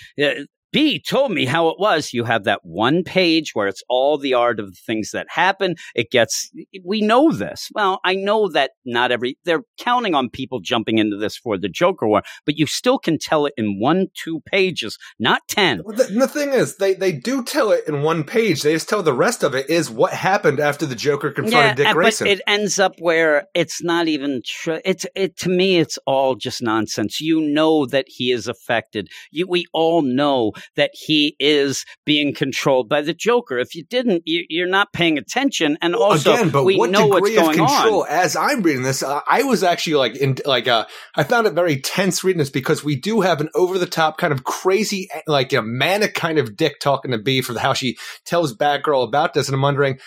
Bea 0.75 0.99
told 0.99 1.31
me 1.31 1.45
how 1.45 1.69
it 1.69 1.79
was. 1.79 2.11
You 2.11 2.25
have 2.25 2.43
that 2.43 2.59
one 2.63 3.05
page 3.05 3.51
where 3.53 3.69
it's 3.69 3.81
all 3.87 4.17
the 4.17 4.33
art 4.33 4.59
of 4.59 4.71
the 4.71 4.77
things 4.85 5.11
that 5.11 5.25
happen. 5.29 5.75
It 5.95 6.11
gets, 6.11 6.51
we 6.83 6.99
know 6.99 7.31
this. 7.31 7.69
Well, 7.73 8.01
I 8.03 8.15
know 8.15 8.49
that 8.49 8.71
not 8.83 9.09
every, 9.09 9.37
they're 9.45 9.61
counting 9.79 10.13
on 10.13 10.29
people 10.29 10.59
jumping 10.59 10.97
into 10.97 11.15
this 11.15 11.37
for 11.37 11.57
the 11.57 11.69
Joker 11.69 12.09
War, 12.09 12.23
but 12.45 12.57
you 12.57 12.65
still 12.65 12.99
can 12.99 13.17
tell 13.17 13.45
it 13.45 13.53
in 13.55 13.79
one, 13.79 14.07
two 14.21 14.41
pages, 14.45 14.97
not 15.17 15.43
10. 15.47 15.77
The, 15.77 16.09
the 16.13 16.27
thing 16.27 16.49
is, 16.49 16.75
they, 16.75 16.93
they 16.93 17.13
do 17.13 17.41
tell 17.45 17.71
it 17.71 17.87
in 17.87 18.01
one 18.01 18.25
page. 18.25 18.61
They 18.61 18.73
just 18.73 18.89
tell 18.89 19.01
the 19.01 19.13
rest 19.13 19.43
of 19.43 19.55
it 19.55 19.69
is 19.69 19.89
what 19.89 20.11
happened 20.11 20.59
after 20.59 20.85
the 20.85 20.95
Joker 20.95 21.31
confronted 21.31 21.77
Dick 21.77 21.87
uh, 21.87 21.93
Grayson. 21.93 22.25
but 22.25 22.33
it 22.33 22.41
ends 22.47 22.79
up 22.79 22.95
where 22.99 23.45
it's 23.55 23.81
not 23.81 24.09
even 24.09 24.41
true. 24.45 24.81
It's 24.83 25.05
it 25.15 25.37
to 25.37 25.49
me, 25.49 25.77
it's 25.77 25.97
all 26.05 26.35
just 26.35 26.61
nonsense. 26.61 27.21
You 27.21 27.39
know 27.39 27.85
that 27.85 28.07
he 28.09 28.31
is 28.33 28.49
affected. 28.49 29.07
You, 29.31 29.47
we 29.47 29.67
all 29.71 30.01
know 30.01 30.51
that 30.75 30.91
he 30.93 31.35
is 31.39 31.85
being 32.05 32.33
controlled 32.33 32.89
by 32.89 33.01
the 33.01 33.13
Joker. 33.13 33.57
If 33.57 33.75
you 33.75 33.83
didn't, 33.83 34.23
you, 34.25 34.45
you're 34.49 34.67
not 34.67 34.93
paying 34.93 35.17
attention. 35.17 35.77
And 35.81 35.95
also, 35.95 36.33
again, 36.33 36.49
but 36.49 36.63
we 36.63 36.77
what 36.77 36.89
know 36.89 37.07
what's 37.07 37.29
going 37.29 37.57
control? 37.57 38.03
on. 38.03 38.07
As 38.09 38.35
I'm 38.35 38.61
reading 38.61 38.83
this, 38.83 39.03
uh, 39.03 39.21
I 39.27 39.43
was 39.43 39.63
actually 39.63 39.95
like, 39.95 40.15
in 40.15 40.37
like, 40.45 40.67
uh, 40.67 40.85
I 41.15 41.23
found 41.23 41.47
it 41.47 41.53
very 41.53 41.79
tense 41.79 42.23
reading 42.23 42.39
this 42.39 42.49
because 42.49 42.83
we 42.83 42.95
do 42.95 43.21
have 43.21 43.41
an 43.41 43.49
over 43.55 43.77
the 43.77 43.85
top 43.85 44.17
kind 44.17 44.33
of 44.33 44.43
crazy, 44.43 45.09
like 45.27 45.53
a 45.53 45.61
manic 45.61 46.13
kind 46.13 46.37
of 46.37 46.55
dick 46.55 46.79
talking 46.79 47.11
to 47.11 47.17
Bea 47.17 47.41
for 47.41 47.57
how 47.59 47.73
she 47.73 47.97
tells 48.25 48.55
Batgirl 48.55 49.07
about 49.07 49.33
this, 49.33 49.47
and 49.47 49.55
I'm 49.55 49.61
wondering. 49.61 49.99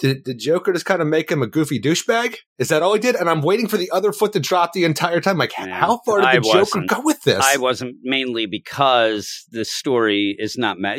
Did 0.00 0.24
the 0.24 0.34
Joker 0.34 0.72
just 0.72 0.86
kind 0.86 1.00
of 1.02 1.08
make 1.08 1.30
him 1.30 1.42
a 1.42 1.46
goofy 1.46 1.78
douchebag? 1.80 2.36
Is 2.58 2.68
that 2.68 2.82
all 2.82 2.92
he 2.94 2.98
did? 2.98 3.14
And 3.14 3.28
I'm 3.28 3.42
waiting 3.42 3.68
for 3.68 3.76
the 3.76 3.90
other 3.90 4.12
foot 4.12 4.32
to 4.32 4.40
drop 4.40 4.72
the 4.72 4.84
entire 4.84 5.20
time. 5.20 5.38
Like, 5.38 5.52
Yeah, 5.56 5.78
how 5.78 6.00
far 6.04 6.18
did 6.20 6.26
I 6.26 6.34
the 6.36 6.40
Joker 6.52 6.82
go 6.86 7.00
with 7.02 7.22
this? 7.22 7.38
I 7.42 7.56
wasn't 7.58 7.96
mainly 8.02 8.46
because 8.46 9.44
the 9.50 9.64
story 9.64 10.34
is 10.38 10.56
not. 10.58 10.78
Ma- 10.78 10.96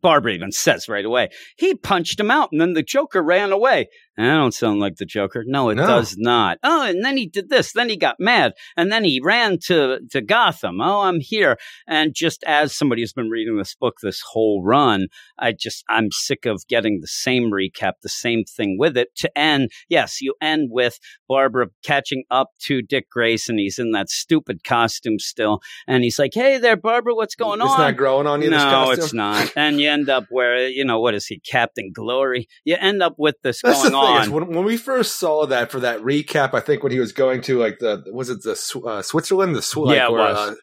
Barbara 0.00 0.32
even 0.32 0.52
says 0.52 0.88
right 0.88 1.04
away 1.04 1.30
he 1.56 1.74
punched 1.74 2.20
him 2.20 2.30
out, 2.30 2.50
and 2.52 2.60
then 2.60 2.74
the 2.74 2.82
Joker 2.82 3.22
ran 3.22 3.52
away. 3.52 3.88
I 4.18 4.24
don't 4.24 4.52
sound 4.52 4.78
like 4.78 4.96
the 4.96 5.06
Joker. 5.06 5.42
No, 5.46 5.70
it 5.70 5.76
No. 5.76 5.86
does 5.86 6.16
not. 6.18 6.58
Oh, 6.62 6.82
and 6.82 7.02
then 7.02 7.16
he 7.16 7.26
did 7.26 7.48
this. 7.48 7.72
Then 7.72 7.88
he 7.88 7.96
got 7.96 8.16
mad, 8.20 8.52
and 8.76 8.92
then 8.92 9.04
he 9.04 9.20
ran 9.22 9.58
to 9.66 10.00
to 10.10 10.20
Gotham. 10.20 10.80
Oh, 10.82 11.00
I'm 11.00 11.20
here. 11.20 11.56
And 11.86 12.14
just 12.14 12.44
as 12.46 12.76
somebody 12.76 13.00
who's 13.02 13.14
been 13.14 13.30
reading 13.30 13.56
this 13.56 13.74
book 13.74 13.96
this 14.02 14.20
whole 14.32 14.62
run, 14.62 15.08
I 15.38 15.52
just 15.52 15.84
I'm 15.88 16.10
sick 16.12 16.44
of 16.44 16.62
getting 16.68 17.00
the 17.00 17.06
same 17.06 17.50
recap, 17.50 17.92
the 18.02 18.10
same 18.10 18.41
thing 18.44 18.76
with 18.78 18.96
it 18.96 19.14
to 19.16 19.38
end. 19.38 19.70
Yes, 19.88 20.20
you 20.20 20.34
end 20.40 20.68
with 20.70 20.98
Barbara 21.28 21.68
catching 21.84 22.24
up 22.30 22.50
to 22.60 22.82
Dick 22.82 23.08
Grayson. 23.10 23.58
He's 23.58 23.78
in 23.78 23.92
that 23.92 24.10
stupid 24.10 24.64
costume 24.64 25.18
still, 25.18 25.60
and 25.86 26.04
he's 26.04 26.18
like, 26.18 26.32
"Hey 26.34 26.58
there, 26.58 26.76
Barbara, 26.76 27.14
what's 27.14 27.34
going 27.34 27.60
it's 27.60 27.70
on?" 27.70 27.72
It's 27.72 27.78
not 27.78 27.96
growing 27.96 28.26
on 28.26 28.42
you. 28.42 28.50
no, 28.50 28.58
costume? 28.58 29.04
it's 29.04 29.12
not. 29.12 29.52
And 29.56 29.80
you 29.80 29.90
end 29.90 30.08
up 30.08 30.26
where 30.30 30.68
you 30.68 30.84
know 30.84 31.00
what 31.00 31.14
is 31.14 31.26
he, 31.26 31.40
Captain 31.40 31.92
Glory? 31.92 32.48
You 32.64 32.76
end 32.80 33.02
up 33.02 33.14
with 33.18 33.36
this 33.42 33.62
That's 33.62 33.82
going 33.82 33.94
on. 33.94 34.30
when, 34.30 34.48
when 34.48 34.64
we 34.64 34.76
first 34.76 35.18
saw 35.18 35.46
that 35.46 35.70
for 35.70 35.80
that 35.80 36.00
recap, 36.00 36.54
I 36.54 36.60
think 36.60 36.82
when 36.82 36.92
he 36.92 37.00
was 37.00 37.12
going 37.12 37.42
to 37.42 37.58
like 37.58 37.78
the 37.78 38.04
was 38.12 38.30
it 38.30 38.42
the 38.42 38.52
uh, 38.86 39.02
Switzerland, 39.02 39.54
the 39.54 39.62
Sw- 39.62 39.76
like, 39.78 39.96
Yeah, 39.96 40.08
or. 40.08 40.20
Uh, 40.20 40.54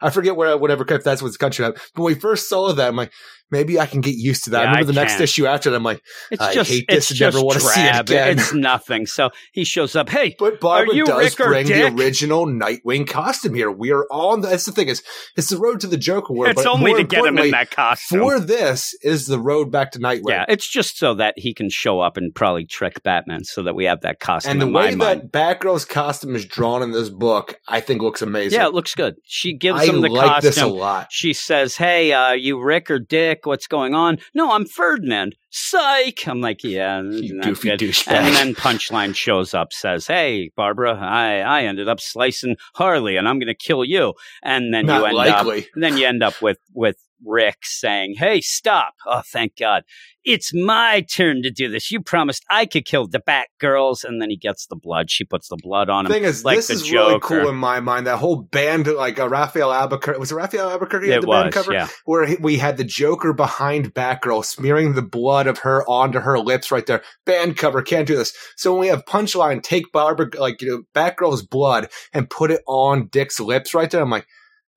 I 0.00 0.10
forget 0.10 0.36
where 0.36 0.56
whatever 0.58 0.84
if 0.86 1.02
that's 1.02 1.22
what 1.22 1.32
the 1.32 1.38
country. 1.38 1.64
But 1.64 1.80
when 1.94 2.14
we 2.14 2.20
first 2.20 2.48
saw 2.48 2.72
that, 2.72 2.88
I'm 2.88 2.96
like, 2.96 3.12
maybe 3.50 3.78
I 3.78 3.86
can 3.86 4.00
get 4.00 4.14
used 4.16 4.44
to 4.44 4.50
that. 4.50 4.62
Yeah, 4.62 4.68
I 4.68 4.70
remember 4.70 4.90
I 4.90 4.94
the 4.94 5.00
next 5.00 5.20
issue 5.20 5.46
after 5.46 5.70
that, 5.70 5.76
I'm 5.76 5.82
like, 5.82 6.02
It's 6.30 6.40
I 6.40 6.54
just 6.54 6.70
hate 6.70 6.86
this 6.88 7.10
and 7.10 7.20
never 7.20 7.32
just 7.32 7.44
wanna 7.44 7.60
see 7.60 7.80
it 7.80 8.00
again. 8.00 8.38
It's 8.38 8.52
nothing. 8.52 9.06
So 9.06 9.30
he 9.52 9.64
shows 9.64 9.96
up. 9.96 10.08
Hey, 10.08 10.34
but 10.38 10.60
Barbara 10.60 10.94
you 10.94 11.04
does 11.04 11.34
bring 11.34 11.66
the 11.66 11.94
original 11.94 12.46
Nightwing 12.46 13.06
costume 13.08 13.54
here. 13.54 13.70
We 13.70 13.92
are 13.92 14.04
on. 14.10 14.40
The, 14.40 14.48
that's 14.48 14.64
the 14.64 14.72
thing 14.72 14.88
is, 14.88 15.02
it's 15.36 15.50
the 15.50 15.58
road 15.58 15.80
to 15.80 15.86
the 15.86 15.96
Joker 15.96 16.32
world. 16.32 16.50
it's 16.52 16.62
but 16.62 16.70
only 16.70 16.94
to 16.94 17.04
get 17.04 17.24
him 17.24 17.38
in 17.38 17.50
that 17.50 17.70
costume. 17.70 18.20
For 18.20 18.40
this 18.40 18.94
is 19.02 19.26
the 19.26 19.38
road 19.38 19.70
back 19.70 19.92
to 19.92 19.98
Nightwing. 19.98 20.28
yeah, 20.28 20.44
it's 20.48 20.68
just 20.68 20.98
so 20.98 21.14
that 21.14 21.34
he 21.36 21.54
can 21.54 21.70
show 21.70 22.00
up 22.00 22.16
and 22.16 22.34
probably 22.34 22.64
trick 22.64 23.02
Batman, 23.02 23.44
so 23.44 23.62
that 23.62 23.74
we 23.74 23.84
have 23.84 24.00
that 24.02 24.20
costume. 24.20 24.52
And 24.52 24.60
the 24.60 24.66
in 24.66 24.72
my 24.72 24.86
way 24.86 24.94
mind. 24.94 25.30
that 25.32 25.60
Batgirl's 25.60 25.84
costume 25.84 26.34
is 26.34 26.44
drawn 26.44 26.82
in 26.82 26.92
this 26.92 27.08
book, 27.08 27.58
I 27.68 27.80
think 27.80 28.02
looks 28.02 28.22
amazing. 28.22 28.58
yeah, 28.58 28.66
it 28.66 28.74
looks 28.74 28.94
good. 28.94 29.16
She 29.24 29.54
gives 29.54 29.80
I 29.80 29.86
him 29.86 30.00
the 30.00 30.08
like 30.08 30.26
costume. 30.26 30.48
this 30.48 30.58
a 30.60 30.66
lot. 30.66 31.08
She 31.10 31.32
says, 31.32 31.76
"Hey, 31.76 32.12
uh, 32.12 32.32
you 32.32 32.62
Ric 32.62 32.90
or 32.90 32.98
Dick? 32.98 33.33
What's 33.44 33.66
going 33.66 33.94
on?" 33.94 34.18
No, 34.34 34.52
I'm 34.52 34.64
Ferdinand. 34.66 35.36
Psych. 35.50 36.26
I'm 36.26 36.40
like, 36.40 36.64
yeah, 36.64 37.00
You 37.02 37.40
goofy 37.40 37.70
douchebag. 37.70 38.08
And 38.12 38.34
then 38.34 38.54
Punchline 38.54 39.14
shows 39.14 39.54
up, 39.54 39.72
says, 39.72 40.06
"Hey, 40.06 40.50
Barbara, 40.56 40.94
I 40.94 41.38
I 41.40 41.62
ended 41.64 41.88
up 41.88 42.00
slicing 42.00 42.56
Harley, 42.74 43.16
and 43.16 43.28
I'm 43.28 43.38
going 43.38 43.46
to 43.46 43.54
kill 43.54 43.84
you." 43.84 44.14
And 44.42 44.74
then 44.74 44.86
Not 44.86 45.00
you 45.00 45.06
end 45.06 45.16
likely. 45.16 45.60
up, 45.62 45.66
then 45.76 45.96
you 45.96 46.06
end 46.06 46.22
up 46.22 46.40
with 46.42 46.58
with 46.72 46.96
Ric 47.24 47.58
saying, 47.62 48.14
"Hey, 48.18 48.40
stop! 48.40 48.94
Oh, 49.06 49.22
thank 49.26 49.56
God, 49.58 49.82
it's 50.24 50.52
my 50.54 51.02
turn 51.02 51.42
to 51.42 51.50
do 51.50 51.68
this. 51.68 51.90
You 51.90 52.00
promised 52.00 52.44
I 52.50 52.66
could 52.66 52.84
kill 52.84 53.06
the 53.06 53.20
Batgirls." 53.20 54.04
And 54.04 54.20
then 54.20 54.30
he 54.30 54.36
gets 54.36 54.66
the 54.66 54.76
blood. 54.76 55.10
She 55.10 55.24
puts 55.24 55.48
the 55.48 55.58
blood 55.62 55.88
on 55.88 56.06
him. 56.06 56.08
The 56.08 56.14
thing 56.14 56.24
is, 56.24 56.44
like 56.44 56.56
this 56.56 56.70
is 56.70 56.90
really 56.90 57.18
cool 57.20 57.48
in 57.48 57.56
my 57.56 57.80
mind. 57.80 58.06
That 58.06 58.18
whole 58.18 58.42
band, 58.42 58.86
like 58.86 59.18
uh, 59.18 59.28
Rafael 59.28 59.72
Albuquerque, 59.72 60.18
was 60.18 60.32
it 60.32 60.36
Rafael 60.36 60.70
Albuquerque? 60.70 61.10
it 61.10 61.20
the 61.20 61.26
band 61.26 61.46
was, 61.46 61.54
cover? 61.54 61.72
yeah. 61.72 61.88
Where 62.04 62.26
he- 62.26 62.36
we 62.40 62.58
had 62.58 62.76
the 62.76 62.84
Joker 62.84 63.32
behind 63.32 63.94
Batgirl, 63.94 64.44
smearing 64.44 64.94
the 64.94 65.02
blood 65.02 65.46
of 65.46 65.58
her 65.58 65.84
onto 65.88 66.20
her 66.20 66.38
lips 66.38 66.70
right 66.70 66.86
there. 66.86 67.02
Band 67.24 67.56
cover 67.56 67.82
can't 67.82 68.06
do 68.06 68.16
this. 68.16 68.34
So 68.56 68.72
when 68.72 68.80
we 68.80 68.88
have 68.88 69.04
Punchline 69.04 69.62
take 69.62 69.92
Barbara, 69.92 70.28
like 70.38 70.60
you 70.62 70.68
know, 70.68 70.82
Batgirl's 70.94 71.42
blood 71.42 71.88
and 72.12 72.28
put 72.28 72.50
it 72.50 72.62
on 72.66 73.08
Dick's 73.08 73.40
lips 73.40 73.74
right 73.74 73.90
there, 73.90 74.02
I'm 74.02 74.10
like. 74.10 74.26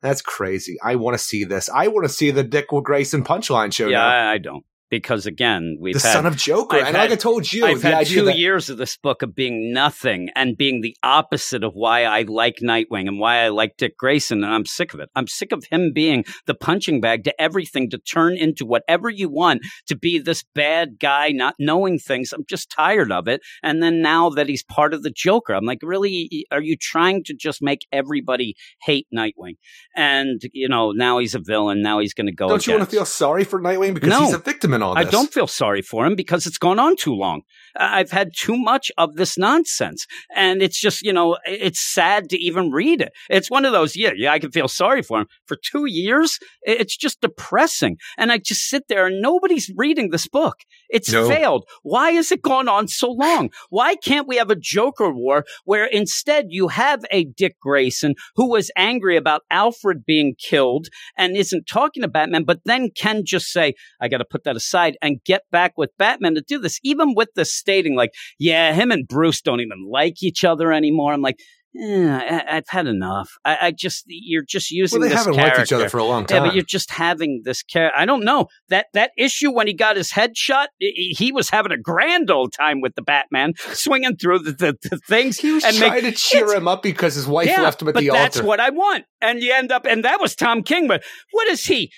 That's 0.02 0.22
crazy. 0.22 0.78
I 0.84 0.96
want 0.96 1.16
to 1.16 1.24
see 1.24 1.44
this. 1.44 1.70
I 1.70 1.88
want 1.88 2.06
to 2.06 2.14
see 2.14 2.32
the 2.32 2.44
Dick 2.44 2.68
Grayson 2.84 3.24
punchline 3.24 3.74
show 3.74 3.88
Yeah, 3.88 3.98
now. 3.98 4.08
I, 4.08 4.34
I 4.34 4.38
don't 4.38 4.64
because 4.90 5.26
again, 5.26 5.78
we've 5.80 5.96
The 6.00 6.08
had 6.08 6.14
son 6.14 6.26
of 6.26 6.38
Joker. 6.38 6.78
I've 6.78 6.88
and 6.88 6.96
had- 6.96 7.04
like 7.04 7.12
I 7.12 7.16
told 7.16 7.52
you, 7.52 7.66
I've 7.66 7.82
had 7.82 8.06
two 8.08 8.26
that 8.26 8.38
years 8.38 8.70
of 8.70 8.78
this 8.78 8.98
book 8.98 9.22
of 9.22 9.36
being 9.36 9.74
nothing 9.74 10.30
and 10.36 10.58
being 10.58 10.82
the 10.82 10.96
opposite 11.04 11.64
of 11.64 11.74
why 11.74 12.04
I 12.04 12.22
like 12.24 12.58
Nightwing 12.62 13.08
and 13.08 13.20
why 13.20 13.38
I 13.44 13.50
like 13.50 13.78
Dick 13.78 13.98
Grayson, 13.98 14.44
and 14.44 14.54
I'm 14.54 14.66
sick 14.66 14.94
of 14.94 15.00
it. 15.00 15.10
I'm 15.16 15.28
sick 15.28 15.52
of 15.52 15.66
him 15.72 15.92
being 15.94 16.24
the 16.46 16.54
punching 16.54 17.02
bag 17.02 17.24
to 17.26 17.42
everything 17.42 17.90
to 17.90 17.98
turn 17.98 18.38
into 18.38 18.66
whatever 18.66 19.10
you 19.10 19.30
want 19.30 19.62
to 19.88 19.96
be 19.96 20.20
this 20.20 20.44
bad 20.56 21.00
guy, 21.00 21.30
not 21.30 21.56
knowing 21.60 22.00
things. 22.00 22.32
I'm 22.34 22.46
just 22.48 22.70
tired 22.70 23.12
of 23.12 23.28
it. 23.28 23.42
And 23.64 23.82
then 23.84 24.02
now 24.02 24.30
that 24.30 24.48
he's 24.48 24.64
part 24.64 24.94
of 24.94 25.04
the 25.04 25.12
Joker, 25.12 25.54
I'm 25.54 25.66
like, 25.66 25.80
really, 25.84 26.46
are 26.52 26.62
you 26.62 26.78
trying 26.80 27.24
to 27.26 27.34
just 27.34 27.62
make 27.62 27.86
everybody 27.92 28.56
hate 28.84 29.08
Nightwing? 29.14 29.56
And 29.96 30.42
you 30.54 30.70
know, 30.70 30.92
now 30.92 31.18
he's 31.20 31.36
a 31.36 31.40
villain. 31.40 31.82
Now 31.82 32.00
he's 32.00 32.14
going 32.14 32.28
to 32.28 32.34
go. 32.34 32.48
Don't 32.50 32.66
you 32.66 32.74
want 32.74 32.90
to 32.90 32.96
feel 32.96 33.06
sorry 33.06 33.44
for 33.44 33.60
Nightwing 33.60 33.94
because 33.94 34.10
No. 34.10 34.22
he's 34.26 34.34
a 34.34 34.38
victim 34.40 34.74
in 34.78 34.84
all 34.84 34.98
I 34.98 35.04
don't 35.04 35.34
feel 35.34 35.48
sorry 35.48 35.82
for 35.82 36.06
him 36.06 36.16
because 36.16 36.46
it's 36.46 36.58
gone 36.58 36.80
on 36.80 36.96
too 36.96 37.14
long. 37.14 37.42
I've 37.76 38.12
had 38.12 38.32
too 38.36 38.58
much 38.58 38.92
of 38.98 39.16
this 39.16 39.38
nonsense. 39.38 40.08
And 40.36 40.62
it's 40.62 40.80
just, 40.80 41.02
you 41.04 41.12
know, 41.12 41.38
it's 41.46 41.80
sad 41.80 42.30
to 42.30 42.38
even 42.38 42.72
read 42.72 43.02
it. 43.02 43.12
It's 43.30 43.52
one 43.52 43.66
of 43.66 43.74
those, 43.74 43.96
yeah, 43.96 44.12
yeah, 44.16 44.32
I 44.32 44.40
can 44.40 44.52
feel 44.52 44.68
sorry 44.68 45.02
for 45.02 45.20
him. 45.22 45.28
For 45.46 45.58
two 45.58 45.86
years, 45.86 46.40
it's 46.62 46.96
just 46.96 47.22
depressing. 47.22 47.98
And 48.18 48.32
I 48.32 48.38
just 48.38 48.70
sit 48.70 48.88
there 48.88 49.08
and 49.08 49.22
nobody's 49.22 49.72
reading 49.76 50.10
this 50.10 50.28
book. 50.28 50.58
It's 50.90 51.12
No. 51.12 51.28
failed. 51.28 51.66
Why 51.84 52.12
has 52.12 52.32
it 52.32 52.42
gone 52.42 52.70
on 52.70 52.88
so 52.88 53.12
long? 53.12 53.50
Why 53.70 53.96
can't 53.96 54.28
we 54.28 54.38
have 54.38 54.50
a 54.50 54.56
Joker 54.56 55.12
war 55.12 55.46
where 55.66 55.86
instead 55.86 56.46
you 56.50 56.70
have 56.70 57.04
a 57.12 57.26
Dick 57.26 57.60
Grayson 57.60 58.16
who 58.36 58.50
was 58.50 58.72
angry 58.78 59.18
about 59.18 59.42
Alfred 59.52 60.06
being 60.06 60.36
killed 60.40 60.88
and 61.18 61.36
isn't 61.36 61.68
talking 61.68 62.04
to 62.04 62.08
Batman, 62.08 62.44
but 62.44 62.62
then 62.66 62.90
can 62.96 63.24
just 63.26 63.48
say, 63.48 63.74
I 64.00 64.08
got 64.08 64.20
to 64.20 64.26
put 64.26 64.44
that 64.44 64.56
aside 64.56 64.67
and 64.74 65.24
get 65.26 65.42
back 65.52 65.74
with 65.78 65.92
Batman 65.98 66.36
to 66.36 66.42
do 66.42 66.60
this, 66.60 66.80
even 66.84 67.14
with 67.16 67.30
the 67.36 67.46
stating 67.46 67.96
like, 67.96 68.12
yeah, 68.40 68.74
him 68.74 68.92
and 68.92 69.08
Bruce 69.08 69.42
don't 69.42 69.62
even 69.62 69.86
like 69.90 70.22
each 70.24 70.44
other 70.44 70.72
anymore. 70.72 71.14
I'm 71.14 71.22
like, 71.22 71.40
eh, 71.80 72.10
I- 72.10 72.58
I've 72.58 72.68
had 72.70 72.88
enough. 72.88 73.30
I, 73.46 73.58
I 73.62 73.72
just, 73.72 74.04
you're 74.08 74.44
just 74.44 74.72
using 74.72 75.00
Well, 75.00 75.08
they 75.10 75.14
this 75.14 75.24
haven't 75.24 75.36
character. 75.36 75.60
liked 75.60 75.70
each 75.70 75.74
other 75.74 75.90
for 75.90 75.98
a 76.00 76.04
long 76.04 76.26
time. 76.26 76.38
Yeah, 76.44 76.50
but 76.50 76.56
you're 76.56 76.64
just 76.64 76.90
having 76.92 77.42
this 77.46 77.62
character. 77.64 77.98
I 77.98 78.06
don't 78.06 78.24
know 78.24 78.48
that 78.70 78.88
that 78.94 79.12
issue 79.18 79.52
when 79.52 79.68
he 79.68 79.74
got 79.74 79.96
his 79.96 80.12
head 80.12 80.36
shot. 80.36 80.70
He 80.80 81.32
was 81.32 81.50
having 81.50 81.72
a 81.72 81.78
grand 81.78 82.32
old 82.32 82.54
time 82.54 82.82
with 82.82 82.96
the 82.96 83.02
Batman, 83.04 83.54
swinging 83.74 84.16
through 84.18 84.40
the, 84.40 84.52
the, 84.54 84.78
the 84.90 84.98
things 85.08 85.38
he 85.40 85.52
was 85.52 85.64
and 85.64 85.76
trying 85.78 86.04
make, 86.04 86.16
to 86.16 86.20
cheer 86.20 86.54
him 86.54 86.68
up 86.68 86.82
because 86.82 87.16
his 87.16 87.28
wife 87.28 87.48
yeah, 87.48 87.62
left 87.62 87.82
him 87.82 87.90
at 87.90 87.94
but 87.94 88.00
the 88.02 88.10
that's 88.10 88.38
altar. 88.38 88.48
what 88.48 88.60
I 88.60 88.70
want. 88.72 89.06
And 89.22 89.42
you 89.42 89.54
end 89.54 89.72
up, 89.72 89.86
and 89.86 90.04
that 90.06 90.20
was 90.20 90.36
Tom 90.36 90.64
King. 90.64 90.88
But 90.88 91.04
what 91.32 91.48
is 91.48 91.66
he? 91.66 91.92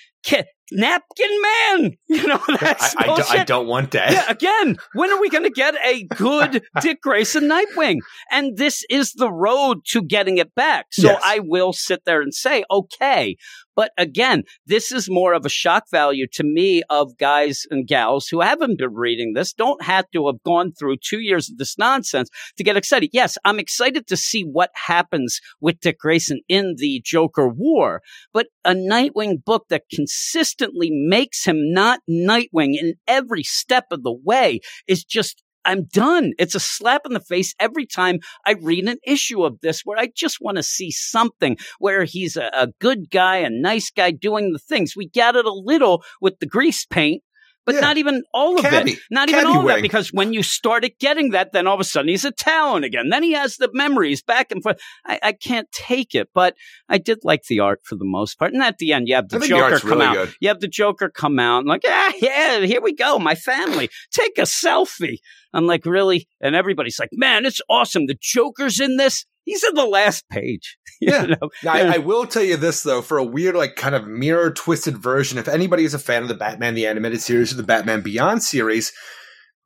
Napkin 0.72 1.42
Man? 1.42 1.92
You 2.10 2.26
know 2.26 2.40
that's 2.60 2.94
I, 2.96 3.04
I, 3.12 3.16
do. 3.16 3.22
I 3.30 3.44
don't 3.44 3.68
want 3.68 3.92
that. 3.92 4.10
Yeah, 4.12 4.24
again, 4.28 4.76
when 4.94 5.10
are 5.10 5.20
we 5.20 5.30
going 5.30 5.44
to 5.44 5.50
get 5.50 5.74
a 5.84 6.02
good 6.16 6.62
Dick 6.80 7.00
Grayson 7.00 7.44
Nightwing? 7.44 7.98
And 8.32 8.56
this 8.56 8.84
is 8.90 9.12
the 9.12 9.30
road 9.30 9.84
to 9.90 10.02
getting 10.02 10.38
it 10.38 10.52
back. 10.54 10.86
So 10.90 11.08
Yes. 11.08 11.22
I 11.24 11.38
will 11.38 11.72
sit 11.72 12.04
there 12.04 12.20
and 12.20 12.34
say, 12.34 12.64
okay. 12.70 13.36
But 13.80 13.92
again, 13.96 14.42
this 14.66 14.92
is 14.92 15.08
more 15.08 15.32
of 15.32 15.46
a 15.46 15.48
shock 15.48 15.84
value 15.90 16.26
to 16.34 16.44
me 16.44 16.82
of 16.90 17.16
guys 17.16 17.62
and 17.70 17.86
gals 17.86 18.28
who 18.28 18.42
haven't 18.42 18.76
been 18.76 18.92
reading 18.92 19.32
this, 19.32 19.54
don't 19.54 19.82
have 19.82 20.04
to 20.12 20.26
have 20.26 20.42
gone 20.42 20.72
through 20.72 20.98
two 20.98 21.20
years 21.20 21.48
of 21.48 21.56
this 21.56 21.78
nonsense 21.78 22.28
to 22.58 22.62
get 22.62 22.76
excited. 22.76 23.08
Yes, 23.14 23.38
I'm 23.42 23.58
excited 23.58 24.06
to 24.08 24.18
see 24.18 24.42
what 24.42 24.68
happens 24.74 25.40
with 25.62 25.80
Dick 25.80 25.98
Grayson 25.98 26.42
in 26.46 26.74
the 26.76 27.00
Joker 27.02 27.48
War, 27.48 28.02
but 28.34 28.48
a 28.66 28.74
Nightwing 28.74 29.42
book 29.42 29.64
that 29.70 29.84
consistently 29.90 30.90
makes 30.90 31.46
him 31.46 31.72
not 31.72 32.00
Nightwing 32.06 32.78
in 32.78 32.96
every 33.08 33.42
step 33.42 33.86
of 33.92 34.02
the 34.02 34.12
way 34.12 34.60
is 34.88 35.04
just 35.04 35.42
I'm 35.70 35.84
done. 35.84 36.32
It's 36.38 36.54
a 36.54 36.60
slap 36.60 37.02
in 37.06 37.12
the 37.12 37.20
face 37.20 37.54
every 37.60 37.86
time 37.86 38.18
I 38.46 38.52
read 38.60 38.88
an 38.88 38.98
issue 39.04 39.44
of 39.44 39.60
this 39.60 39.82
where 39.84 39.98
I 39.98 40.10
just 40.14 40.38
want 40.40 40.56
to 40.56 40.62
see 40.62 40.90
something 40.90 41.56
where 41.78 42.04
he's 42.04 42.36
a, 42.36 42.50
a 42.52 42.68
good 42.80 43.10
guy, 43.10 43.36
a 43.38 43.50
nice 43.50 43.90
guy 43.90 44.10
doing 44.10 44.52
the 44.52 44.58
things. 44.58 44.94
We 44.96 45.08
got 45.08 45.36
it 45.36 45.46
a 45.46 45.52
little 45.52 46.02
with 46.20 46.38
the 46.40 46.46
grease 46.46 46.84
paint. 46.84 47.22
But 47.66 47.74
Yeah. 47.74 47.82
not 47.82 47.98
even 47.98 48.22
all 48.32 48.58
of 48.58 48.64
Cabby. 48.64 48.92
it. 48.92 48.98
Not 49.10 49.28
even 49.28 49.42
Cabby 49.42 49.52
all 49.54 49.60
of 49.60 49.66
that. 49.68 49.82
Because 49.82 50.08
when 50.14 50.32
you 50.32 50.42
started 50.42 50.92
getting 50.98 51.30
that, 51.32 51.52
then 51.52 51.66
all 51.66 51.74
of 51.74 51.80
a 51.80 51.84
sudden 51.84 52.08
he's 52.08 52.24
a 52.24 52.30
Talon 52.32 52.84
again. 52.84 53.10
Then 53.10 53.22
he 53.22 53.32
has 53.32 53.58
the 53.58 53.68
memories 53.74 54.22
back 54.22 54.50
and 54.50 54.62
forth. 54.62 54.80
I, 55.04 55.18
I 55.22 55.32
can't 55.32 55.70
take 55.70 56.14
it. 56.14 56.30
But 56.34 56.56
I 56.88 56.96
did 56.96 57.18
like 57.22 57.44
the 57.44 57.60
art 57.60 57.80
for 57.84 57.96
the 57.96 58.06
most 58.06 58.38
part. 58.38 58.54
And 58.54 58.62
at 58.62 58.78
the 58.78 58.94
end, 58.94 59.08
you 59.08 59.14
have 59.14 59.28
the 59.28 59.38
think 59.38 59.52
the 59.52 59.58
Joker 59.58 59.78
come 59.78 59.90
really 59.90 60.06
out. 60.06 60.14
good. 60.14 60.34
You 60.40 60.48
have 60.48 60.60
the 60.60 60.68
Joker 60.68 61.10
come 61.10 61.38
out 61.38 61.58
and 61.58 61.68
like, 61.68 61.82
ah, 61.86 62.12
yeah, 62.20 62.60
here 62.60 62.80
we 62.80 62.94
go. 62.94 63.18
My 63.18 63.34
family. 63.34 63.90
Take 64.10 64.38
a 64.38 64.42
selfie. 64.46 65.18
I'm 65.52 65.66
like, 65.66 65.84
really? 65.86 66.28
And 66.40 66.54
everybody's 66.54 66.98
like, 66.98 67.10
man, 67.12 67.44
it's 67.46 67.60
awesome. 67.68 68.06
The 68.06 68.16
Joker's 68.20 68.80
in 68.80 68.96
this. 68.96 69.24
He's 69.44 69.64
in 69.64 69.74
the 69.74 69.86
last 69.86 70.28
page. 70.28 70.76
Yeah. 71.02 71.24
know? 71.24 71.48
Now, 71.64 71.72
I, 71.72 71.94
I 71.94 71.96
will 71.96 72.26
tell 72.26 72.42
you 72.42 72.58
this 72.58 72.82
though, 72.82 73.00
for 73.00 73.16
a 73.16 73.24
weird, 73.24 73.54
like, 73.54 73.74
kind 73.74 73.94
of 73.94 74.06
mirror 74.06 74.50
twisted 74.50 74.98
version, 74.98 75.38
if 75.38 75.48
anybody 75.48 75.84
is 75.84 75.94
a 75.94 75.98
fan 75.98 76.20
of 76.20 76.28
the 76.28 76.34
Batman 76.34 76.74
the 76.74 76.86
Animated 76.86 77.22
Series 77.22 77.50
or 77.50 77.56
the 77.56 77.62
Batman 77.62 78.02
Beyond 78.02 78.42
series, 78.42 78.92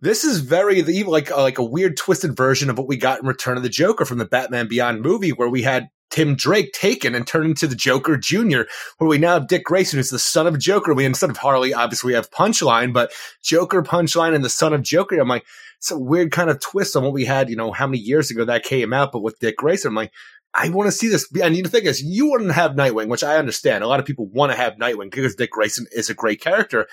this 0.00 0.22
is 0.22 0.40
very 0.40 0.80
the 0.80 1.02
like 1.04 1.32
uh, 1.32 1.42
like 1.42 1.58
a 1.58 1.64
weird 1.64 1.96
twisted 1.96 2.36
version 2.36 2.70
of 2.70 2.78
what 2.78 2.86
we 2.86 2.96
got 2.96 3.20
in 3.20 3.26
Return 3.26 3.56
of 3.56 3.62
the 3.62 3.68
Joker 3.68 4.04
from 4.04 4.18
the 4.18 4.26
Batman 4.26 4.68
Beyond 4.68 5.00
movie, 5.00 5.30
where 5.30 5.48
we 5.48 5.62
had 5.62 5.88
Tim 6.14 6.36
Drake 6.36 6.72
taken 6.72 7.16
and 7.16 7.26
turned 7.26 7.46
into 7.46 7.66
the 7.66 7.74
Joker 7.74 8.16
Jr., 8.16 8.62
where 8.98 9.08
we 9.08 9.18
now 9.18 9.34
have 9.34 9.48
Dick 9.48 9.64
Grayson, 9.64 9.98
who's 9.98 10.10
the 10.10 10.18
son 10.20 10.46
of 10.46 10.60
Joker. 10.60 10.94
We 10.94 11.04
instead 11.04 11.28
of 11.28 11.38
Harley, 11.38 11.74
obviously 11.74 12.10
we 12.10 12.14
have 12.14 12.30
Punchline, 12.30 12.92
but 12.92 13.12
Joker 13.42 13.82
Punchline 13.82 14.32
and 14.32 14.44
the 14.44 14.48
son 14.48 14.72
of 14.72 14.82
Joker. 14.82 15.18
I'm 15.18 15.26
like, 15.26 15.44
it's 15.78 15.90
a 15.90 15.98
weird 15.98 16.30
kind 16.30 16.50
of 16.50 16.60
twist 16.60 16.94
on 16.94 17.02
what 17.02 17.12
we 17.12 17.24
had, 17.24 17.50
you 17.50 17.56
know, 17.56 17.72
how 17.72 17.88
many 17.88 17.98
years 17.98 18.30
ago 18.30 18.44
that 18.44 18.62
came 18.62 18.92
out, 18.92 19.10
but 19.10 19.24
with 19.24 19.40
Dick 19.40 19.56
Grayson, 19.56 19.88
I'm 19.88 19.96
like, 19.96 20.12
I 20.54 20.68
want 20.68 20.86
to 20.86 20.92
see 20.92 21.08
this. 21.08 21.28
And 21.42 21.56
the 21.56 21.62
thing 21.64 21.84
is, 21.84 22.00
you 22.00 22.30
wouldn't 22.30 22.52
have 22.52 22.72
Nightwing, 22.72 23.08
which 23.08 23.24
I 23.24 23.36
understand. 23.36 23.82
A 23.82 23.88
lot 23.88 23.98
of 23.98 24.06
people 24.06 24.26
want 24.26 24.52
to 24.52 24.56
have 24.56 24.74
Nightwing 24.74 25.10
because 25.10 25.34
Dick 25.34 25.50
Grayson 25.50 25.86
is 25.90 26.10
a 26.10 26.14
great 26.14 26.40
character. 26.40 26.86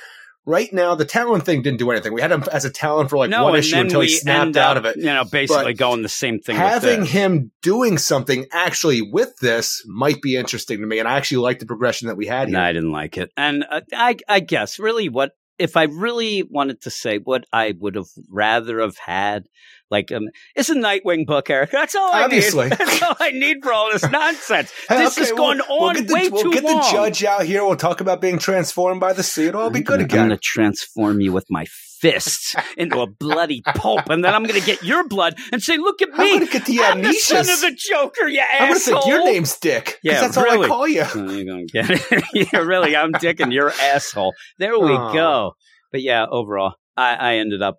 Right 0.46 0.74
now, 0.74 0.96
the 0.96 1.06
Talon 1.06 1.42
thing 1.42 1.62
didn't 1.62 1.78
do 1.78 1.92
anything. 1.92 2.14
We 2.14 2.22
had 2.22 2.32
him 2.32 2.44
as 2.52 2.66
a 2.66 2.72
Talon 2.72 3.08
for 3.08 3.18
like 3.18 3.30
no, 3.30 3.44
one 3.44 3.56
issue 3.56 3.78
until 3.78 4.02
he 4.02 4.08
snapped 4.08 4.48
end 4.48 4.58
out 4.58 4.76
of 4.76 4.86
it. 4.86 4.98
You 4.98 5.06
know, 5.06 5.24
basically 5.24 5.74
But 5.74 5.78
going 5.78 6.02
the 6.02 6.10
same 6.10 6.40
thing. 6.40 6.56
Having 6.56 7.06
him 7.06 7.52
doing 7.62 8.00
something 8.00 8.48
actually 8.52 9.04
with 9.04 9.38
this 9.38 9.84
might 9.86 10.22
be 10.22 10.36
interesting 10.36 10.80
to 10.82 10.88
me, 10.88 10.98
and 10.98 11.08
I 11.08 11.18
actually 11.18 11.38
like 11.38 11.60
the 11.60 11.68
progression 11.68 12.08
that 12.08 12.16
we 12.18 12.26
had 12.26 12.48
here. 12.48 12.58
No, 12.58 12.64
I 12.64 12.74
didn't 12.74 12.92
like 12.92 13.18
it. 13.18 13.32
And 13.38 13.64
uh, 13.70 13.82
I, 13.94 14.18
I 14.28 14.40
guess 14.40 14.80
really 14.80 15.10
what 15.10 15.34
if 15.60 15.78
I 15.78 15.84
really 15.84 16.44
wanted 16.44 16.82
to 16.82 16.90
say 16.90 17.18
what 17.20 17.46
I 17.54 17.74
would 17.80 17.96
have 17.96 18.08
rather 18.30 18.82
have 18.82 18.98
had, 18.98 19.46
like, 19.90 20.12
um, 20.12 20.30
it's 20.56 20.70
a 20.70 20.76
Nightwing 20.76 21.26
book, 21.26 21.50
Eric. 21.50 21.70
That's 21.72 21.96
all 21.96 22.12
I 22.12 22.24
Obviously. 22.24 22.70
need. 22.70 22.78
That's 22.78 23.02
all 23.04 23.16
I 23.20 23.32
need 23.32 23.58
for 23.64 23.72
all 23.74 23.92
this 23.92 24.04
nonsense. 24.12 24.72
This 24.90 25.18
Okay, 25.18 25.22
has 25.30 25.32
gone 25.34 25.62
we'll- 25.70 25.80
we'll 25.80 25.90
on 25.90 25.96
get 25.96 26.08
the- 26.08 26.14
way 26.14 26.30
we'll 26.30 26.44
too 26.44 26.52
get 26.52 26.64
long. 26.64 26.78
the 26.82 26.88
judge 26.92 27.24
out 27.24 27.46
here. 27.46 27.64
We'll 27.66 27.76
talk 27.76 28.02
about 28.02 28.22
being 28.22 28.40
transformed 28.40 29.00
by 29.02 29.14
the 29.14 29.24
sea. 29.24 29.48
It'll 29.48 29.62
all 29.62 29.70
be 29.70 29.80
I'm 29.80 29.84
good 29.84 30.10
gonna- 30.10 30.22
I'm 30.24 30.28
going 30.30 30.38
to 30.38 30.42
transform 30.42 31.22
you 31.22 31.32
with 31.34 31.46
my 31.50 31.66
fists 32.02 32.56
into 32.78 33.00
a 33.00 33.08
bloody 33.08 33.62
pulp, 33.76 34.10
and 34.10 34.24
then 34.26 34.34
I'm 34.34 34.44
going 34.44 34.60
to 34.60 34.66
get 34.66 34.84
your 34.84 35.08
blood 35.08 35.36
and 35.52 35.62
say, 35.62 35.78
"Look 35.78 36.02
at 36.02 36.10
me! 36.10 36.34
I'm 36.34 36.40
gonna 36.40 36.52
get 36.52 36.66
the 36.66 36.82
I'm 36.82 37.02
the 37.02 37.14
son 37.14 37.42
of 37.42 37.62
the 37.62 37.76
Joker, 37.78 38.28
you 38.28 38.42
I'm 38.42 38.70
gonna 38.70 38.76
asshole!" 38.76 39.02
think 39.02 39.08
your 39.08 39.24
name's 39.24 39.58
Dick. 39.58 40.00
Yeah, 40.04 40.22
that's 40.22 40.38
all 40.38 40.44
really. 40.44 40.66
I 40.66 40.68
call 40.68 40.88
you. 40.88 41.06
You're 41.16 41.46
gonna 41.46 41.66
get 41.66 41.90
it. 41.90 42.24
yeah, 42.54 42.60
really, 42.60 42.96
I'm 42.96 43.14
dicking 43.14 43.54
your 43.54 43.72
asshole. 43.72 44.34
There 44.58 44.78
we 44.80 44.92
Aw. 44.92 45.14
go. 45.14 45.52
But 45.92 46.02
yeah, 46.02 46.26
overall, 46.30 46.76
I, 46.98 47.16
I 47.16 47.34
ended 47.36 47.62
up 47.62 47.76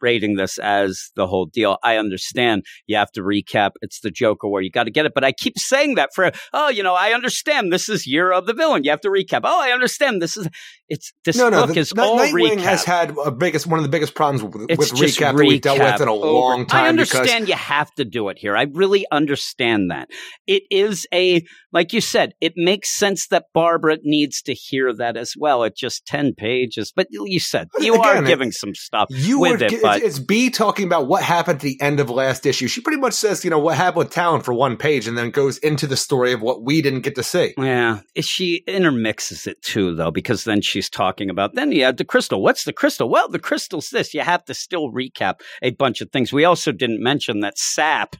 rating 0.00 0.36
this 0.36 0.58
as 0.58 1.10
the 1.16 1.26
whole 1.26 1.46
deal. 1.46 1.78
I 1.82 1.96
understand 1.96 2.64
you 2.86 2.96
have 2.96 3.12
to 3.12 3.22
recap. 3.22 3.70
It's 3.80 4.00
the 4.00 4.10
Joker 4.10 4.48
where 4.48 4.62
you 4.62 4.70
got 4.70 4.84
to 4.84 4.90
get 4.90 5.06
it. 5.06 5.12
But 5.14 5.24
I 5.24 5.32
keep 5.32 5.58
saying 5.58 5.94
that 5.94 6.10
for, 6.14 6.32
oh, 6.52 6.68
you 6.68 6.82
know, 6.82 6.94
I 6.94 7.12
understand 7.12 7.72
this 7.72 7.88
is 7.88 8.06
year 8.06 8.32
of 8.32 8.46
the 8.46 8.52
villain. 8.52 8.84
You 8.84 8.90
have 8.90 9.00
to 9.02 9.08
recap. 9.08 9.42
Oh, 9.44 9.60
I 9.60 9.70
understand 9.70 10.20
this 10.20 10.36
is, 10.36 10.48
it's, 10.90 11.12
this 11.24 11.36
No, 11.36 11.48
no. 11.48 11.64
book 11.66 11.74
The, 11.74 11.80
is 11.80 11.92
all 11.92 12.18
Nightwing 12.18 12.56
recap. 12.56 12.60
has 12.60 12.84
had 12.84 13.16
a 13.24 13.30
biggest 13.30 13.66
one 13.66 13.78
of 13.78 13.84
the 13.84 13.88
biggest 13.88 14.14
problems 14.14 14.42
with, 14.42 14.66
It's 14.68 14.78
with 14.78 14.94
just 14.96 15.18
recap, 15.18 15.36
that 15.36 15.46
we've 15.46 15.60
dealt 15.60 15.78
with 15.78 16.00
in 16.00 16.08
a 16.08 16.12
over- 16.12 16.26
long 16.26 16.66
time. 16.66 16.84
I 16.84 16.88
understand 16.88 17.48
you 17.48 17.54
have 17.54 17.90
to 17.94 18.04
do 18.04 18.28
it 18.28 18.38
here. 18.38 18.56
I 18.56 18.64
really 18.64 19.06
understand 19.12 19.90
that. 19.90 20.08
It 20.46 20.64
is 20.70 21.06
a, 21.14 21.42
like 21.72 21.92
you 21.92 22.00
said, 22.00 22.32
it 22.40 22.54
makes 22.56 22.90
sense 22.90 23.28
that 23.28 23.44
Barbara 23.54 23.98
needs 24.02 24.42
to 24.42 24.52
hear 24.54 24.92
that 24.94 25.16
as 25.16 25.34
well. 25.38 25.64
At 25.64 25.76
just 25.76 26.04
10 26.06 26.34
pages. 26.36 26.92
But 26.94 27.06
you 27.10 27.38
said 27.40 27.68
you 27.78 27.94
are 27.94 28.10
Again, 28.12 28.24
it- 28.24 28.28
giving 28.28 28.52
some 28.52 28.74
stuff 28.74 29.06
you 29.10 29.38
with 29.40 29.60
were, 29.60 29.66
it. 29.66 29.72
it's, 29.72 29.82
But 29.82 30.02
it's 30.02 30.18
B 30.18 30.50
talking 30.50 30.86
about 30.86 31.06
what 31.06 31.22
happened 31.22 31.56
at 31.56 31.62
the 31.62 31.80
end 31.80 32.00
of 32.00 32.10
last 32.10 32.44
issue. 32.46 32.66
She 32.66 32.80
pretty 32.80 32.98
much 33.00 33.14
says, 33.14 33.44
you 33.44 33.50
know, 33.50 33.58
what 33.60 33.76
happened 33.76 33.98
with 34.06 34.10
Talon 34.10 34.40
for 34.40 34.52
one 34.52 34.76
page, 34.76 35.06
and 35.06 35.16
then 35.16 35.30
goes 35.30 35.58
into 35.58 35.86
the 35.86 35.96
story 35.96 36.32
of 36.32 36.42
what 36.42 36.62
we 36.64 36.82
didn't 36.82 37.02
get 37.02 37.14
to 37.14 37.22
see. 37.22 37.54
yeah, 37.56 38.00
she 38.20 38.64
intermixes 38.66 39.46
it 39.46 39.62
too, 39.62 39.94
though, 39.94 40.10
because 40.10 40.44
then 40.44 40.60
she's 40.80 40.88
talking 40.88 41.28
about, 41.28 41.54
then 41.54 41.72
you 41.72 41.84
have 41.84 41.98
the 41.98 42.04
crystal. 42.06 42.42
What's 42.42 42.64
the 42.64 42.72
crystal? 42.72 43.10
Well, 43.10 43.28
the 43.28 43.38
crystal's 43.38 43.90
this. 43.90 44.14
You 44.14 44.22
have 44.22 44.44
to 44.46 44.54
still 44.54 44.90
recap 44.90 45.40
a 45.60 45.72
bunch 45.72 46.00
of 46.00 46.10
things. 46.10 46.32
We 46.32 46.46
also 46.46 46.72
didn't 46.72 47.02
mention 47.02 47.40
that 47.40 47.58
Sap, 47.58 48.16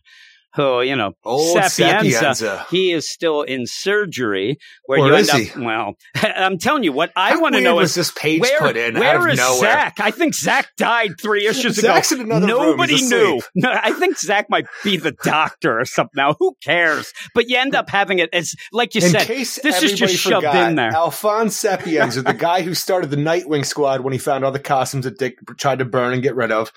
who, 0.55 0.83
you 0.83 0.97
know, 0.97 1.13
Old 1.25 1.63
Sapienza, 1.63 2.11
Sapienza. 2.35 2.67
he 2.71 2.93
is 2.93 3.09
still 3.09 3.43
in 3.43 3.67
surgery 3.67 4.59
where 4.87 5.01
Or 5.01 5.09
you 5.09 5.15
is 5.15 5.31
end 5.31 5.43
he? 5.45 5.51
up 5.51 5.57
well 5.59 5.95
i'm 6.17 6.59
telling 6.59 6.83
you 6.83 6.93
what 6.93 7.13
i 7.17 7.37
want 7.37 7.55
to 7.55 7.61
know 7.61 7.79
is 7.81 7.95
this 7.95 8.11
page 8.11 8.41
where, 8.41 8.59
put 8.59 8.77
in 8.77 8.95
where 8.99 9.17
out 9.19 9.27
of 9.27 9.33
is 9.33 9.39
nowhere? 9.39 9.61
zach? 9.61 10.01
I 10.01 10.11
think 10.11 10.35
zach 10.35 10.69
died 10.77 11.21
three 11.21 11.47
issues 11.47 11.79
ago. 11.79 11.89
Zach's 11.89 12.13
another 12.13 12.47
nobody 12.47 13.01
knew. 13.03 13.41
no, 13.55 13.71
i 13.73 13.93
think 13.93 14.19
zach 14.19 14.47
might 14.51 14.67
be 14.85 14.97
the 14.97 15.13
doctor 15.23 15.79
or 15.81 15.85
something. 15.85 16.11
Now 16.17 16.35
who 16.39 16.57
cares? 16.63 17.13
But 17.35 17.49
you 17.49 17.57
end 17.57 17.75
up 17.75 17.89
having 17.89 18.19
it 18.19 18.31
as 18.33 18.55
like 18.73 18.95
you 18.95 19.03
In 19.03 19.11
said 19.11 19.27
this 19.29 19.59
is 19.83 19.93
just 19.93 20.17
shoved 20.17 20.45
forgot, 20.45 20.69
in 20.71 20.75
there. 20.77 20.91
Alphonse 20.93 21.57
Sapienza, 21.57 22.23
the 22.23 22.35
guy 22.49 22.63
who 22.63 22.75
started 22.75 23.11
the 23.11 23.17
Nightwing 23.17 23.65
squad 23.65 24.01
when 24.01 24.13
he 24.13 24.19
found 24.19 24.45
all 24.45 24.53
the 24.53 24.59
costumes 24.59 25.05
that 25.05 25.19
Dick 25.19 25.39
tried 25.57 25.79
to 25.79 25.85
burn 25.85 26.13
and 26.13 26.23
get 26.23 26.35
rid 26.35 26.51
of, 26.53 26.73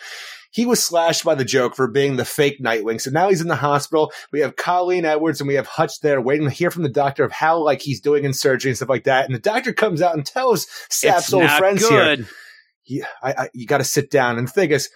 he 0.53 0.65
was 0.65 0.83
slashed 0.83 1.25
by 1.25 1.35
the 1.35 1.43
joke 1.43 1.75
for 1.75 1.87
being 1.87 2.15
the 2.15 2.25
fake 2.25 2.61
Nightwing. 2.61 3.01
So 3.01 3.11
now 3.11 3.29
he's 3.29 3.41
in 3.41 3.47
the 3.47 3.55
hospital. 3.55 4.13
We 4.31 4.39
have 4.39 4.55
Colleen 4.55 5.03
Edwards 5.03 5.41
and 5.41 5.47
we 5.47 5.55
have 5.55 5.67
Hutch 5.67 5.99
there 5.99 6.21
waiting 6.21 6.47
to 6.47 6.53
hear 6.53 6.71
from 6.71 6.83
the 6.83 6.89
doctor 6.89 7.23
of 7.23 7.31
how 7.31 7.61
like 7.61 7.81
he's 7.81 7.99
doing 7.99 8.23
in 8.23 8.33
surgery 8.33 8.69
and 8.71 8.77
stuff 8.77 8.89
like 8.89 9.03
that. 9.05 9.25
And 9.25 9.35
the 9.35 9.39
doctor 9.39 9.73
comes 9.73 10.01
out 10.01 10.15
and 10.15 10.25
tells 10.25 10.67
Sap's 10.89 11.33
old 11.33 11.49
friends 11.51 11.87
here, 11.87 12.17
good 12.17 12.27
you, 12.85 13.05
I, 13.21 13.33
I, 13.33 13.49
you 13.53 13.65
got 13.65 13.79
to 13.79 13.83
sit 13.83 14.09
down. 14.09 14.37
And 14.37 14.47
the 14.47 14.51
thing 14.51 14.71
is, 14.71 14.89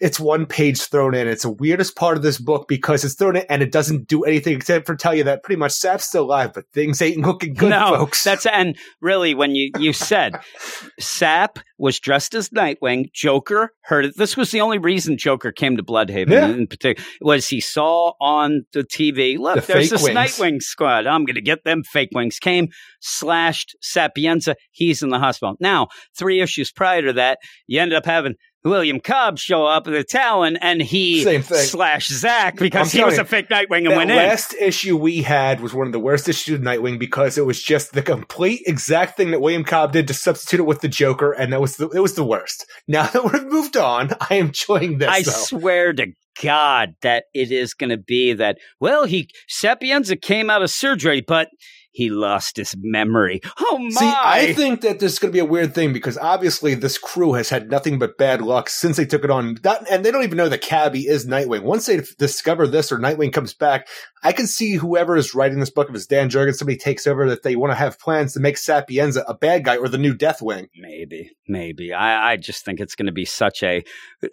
it's 0.00 0.18
one 0.18 0.46
page 0.46 0.80
thrown 0.80 1.14
in. 1.14 1.28
It's 1.28 1.42
the 1.42 1.50
weirdest 1.50 1.94
part 1.94 2.16
of 2.16 2.22
this 2.22 2.38
book 2.38 2.66
because 2.68 3.04
it's 3.04 3.14
thrown 3.14 3.36
in 3.36 3.44
and 3.50 3.62
it 3.62 3.70
doesn't 3.70 4.08
do 4.08 4.24
anything 4.24 4.56
except 4.56 4.86
for 4.86 4.96
tell 4.96 5.14
you 5.14 5.24
that 5.24 5.42
pretty 5.42 5.58
much 5.58 5.72
Sap's 5.72 6.04
still 6.06 6.24
alive, 6.24 6.52
but 6.54 6.64
things 6.72 7.00
ain't 7.02 7.18
looking 7.18 7.54
good, 7.54 7.70
no, 7.70 7.96
folks. 7.96 8.24
that's 8.24 8.46
and 8.46 8.76
really 9.00 9.34
when 9.34 9.54
you 9.54 9.70
you 9.78 9.92
said 9.92 10.34
Sap 10.98 11.58
was 11.78 11.98
dressed 11.98 12.34
as 12.34 12.50
Nightwing, 12.50 13.12
Joker 13.12 13.72
heard 13.82 14.04
it. 14.04 14.14
This 14.16 14.36
was 14.36 14.50
the 14.50 14.60
only 14.60 14.78
reason 14.78 15.16
Joker 15.16 15.50
came 15.52 15.76
to 15.76 15.82
Blüdhaven 15.82 16.30
Yeah. 16.30 16.48
in 16.48 16.66
particular 16.66 17.06
was 17.20 17.48
he 17.48 17.60
saw 17.60 18.12
on 18.20 18.64
the 18.72 18.84
TV. 18.84 19.38
Look, 19.38 19.64
The 19.66 19.72
there's 19.72 19.90
this 19.90 20.02
wings. 20.02 20.16
Nightwing 20.16 20.60
squad. 20.62 21.06
I'm 21.06 21.24
going 21.24 21.34
to 21.36 21.40
get 21.40 21.64
them 21.64 21.82
fake 21.82 22.10
wings. 22.14 22.38
Came 22.38 22.68
slashed 23.00 23.76
Sapienza. 23.80 24.56
He's 24.70 25.02
in 25.02 25.08
the 25.10 25.18
hospital 25.18 25.56
now. 25.60 25.88
Three 26.18 26.40
issues 26.40 26.70
prior 26.70 27.02
to 27.02 27.12
that, 27.14 27.38
you 27.66 27.80
ended 27.80 27.96
up 27.96 28.06
having. 28.06 28.34
William 28.64 29.00
Cobb 29.00 29.38
show 29.38 29.64
up 29.64 29.86
at 29.86 29.92
the 29.92 30.04
Talon 30.04 30.56
and 30.58 30.82
he 30.82 31.24
slashed 31.42 32.12
Zach 32.12 32.56
because 32.56 32.94
I'm 32.94 32.98
he 32.98 33.04
was 33.04 33.16
you, 33.16 33.22
a 33.22 33.24
fake 33.24 33.48
Nightwing 33.48 33.86
and 33.86 33.96
went 33.96 34.10
in. 34.10 34.16
The 34.16 34.22
last 34.22 34.54
issue 34.54 34.96
we 34.96 35.22
had 35.22 35.60
was 35.60 35.72
one 35.72 35.86
of 35.86 35.92
the 35.92 35.98
worst 35.98 36.28
issues 36.28 36.56
of 36.56 36.60
Nightwing 36.60 36.98
because 36.98 37.38
it 37.38 37.46
was 37.46 37.62
just 37.62 37.92
the 37.92 38.02
complete 38.02 38.62
exact 38.66 39.16
thing 39.16 39.30
that 39.30 39.40
William 39.40 39.64
Cobb 39.64 39.92
did 39.92 40.06
to 40.08 40.14
substitute 40.14 40.60
it 40.60 40.64
with 40.64 40.82
the 40.82 40.88
Joker, 40.88 41.32
and 41.32 41.52
that 41.52 41.60
was 41.60 41.76
the, 41.76 41.88
it 41.88 42.00
was 42.00 42.14
the 42.14 42.24
worst. 42.24 42.66
Now 42.86 43.06
that 43.10 43.24
we've 43.24 43.46
moved 43.46 43.76
on, 43.76 44.10
I 44.28 44.34
am 44.34 44.48
enjoying 44.48 44.98
this. 44.98 45.08
I 45.08 45.22
though. 45.22 45.30
swear 45.30 45.92
to 45.94 46.08
God 46.42 46.94
that 47.02 47.24
it 47.34 47.50
is 47.50 47.72
going 47.72 47.90
to 47.90 47.98
be 47.98 48.34
that. 48.34 48.58
Well, 48.78 49.04
he 49.04 49.30
Sapienza 49.48 50.16
came 50.16 50.50
out 50.50 50.62
of 50.62 50.70
surgery, 50.70 51.22
but 51.22 51.48
he 51.92 52.08
lost 52.10 52.56
his 52.56 52.74
memory. 52.78 53.40
Oh 53.58 53.78
my! 53.78 53.88
See, 53.90 54.12
I 54.16 54.52
think 54.52 54.82
that 54.82 54.98
this 55.00 55.14
is 55.14 55.18
going 55.18 55.30
to 55.30 55.36
be 55.36 55.40
a 55.40 55.44
weird 55.44 55.74
thing 55.74 55.92
because 55.92 56.16
obviously 56.18 56.74
this 56.74 56.98
crew 56.98 57.32
has 57.34 57.48
had 57.48 57.70
nothing 57.70 57.98
but 57.98 58.16
bad 58.18 58.42
luck 58.42 58.68
since 58.68 58.96
they 58.96 59.04
took 59.06 59.24
it 59.24 59.30
on, 59.30 59.56
That- 59.62 59.90
and 59.90 60.04
they 60.04 60.10
don't 60.10 60.22
even 60.22 60.36
know 60.36 60.48
that 60.48 60.60
Cabby 60.62 61.06
is 61.06 61.26
Nightwing. 61.26 61.62
Once 61.62 61.86
they 61.86 62.02
discover 62.18 62.66
this 62.66 62.92
or 62.92 62.98
Nightwing 62.98 63.32
comes 63.32 63.54
back, 63.54 63.88
I 64.22 64.32
can 64.32 64.46
see 64.46 64.74
whoever 64.74 65.16
is 65.16 65.34
writing 65.34 65.60
this 65.60 65.70
book, 65.70 65.88
if 65.88 65.94
it's 65.94 66.06
Dan 66.06 66.28
Jurgens, 66.30 66.56
somebody 66.56 66.76
takes 66.78 67.06
over, 67.06 67.28
that 67.30 67.42
they 67.42 67.56
want 67.56 67.70
to 67.72 67.76
have 67.76 67.98
plans 67.98 68.34
to 68.34 68.40
make 68.40 68.56
Sapienza 68.58 69.24
a 69.26 69.34
bad 69.34 69.64
guy 69.64 69.76
or 69.76 69.88
the 69.88 69.98
new 69.98 70.14
Deathwing. 70.14 70.66
maybe, 70.76 71.30
maybe. 71.48 71.92
I, 71.92 72.32
I 72.32 72.36
just 72.36 72.64
think 72.64 72.80
it's 72.80 72.94
going 72.94 73.06
to 73.06 73.12
be 73.12 73.24
such 73.24 73.62
a 73.62 73.82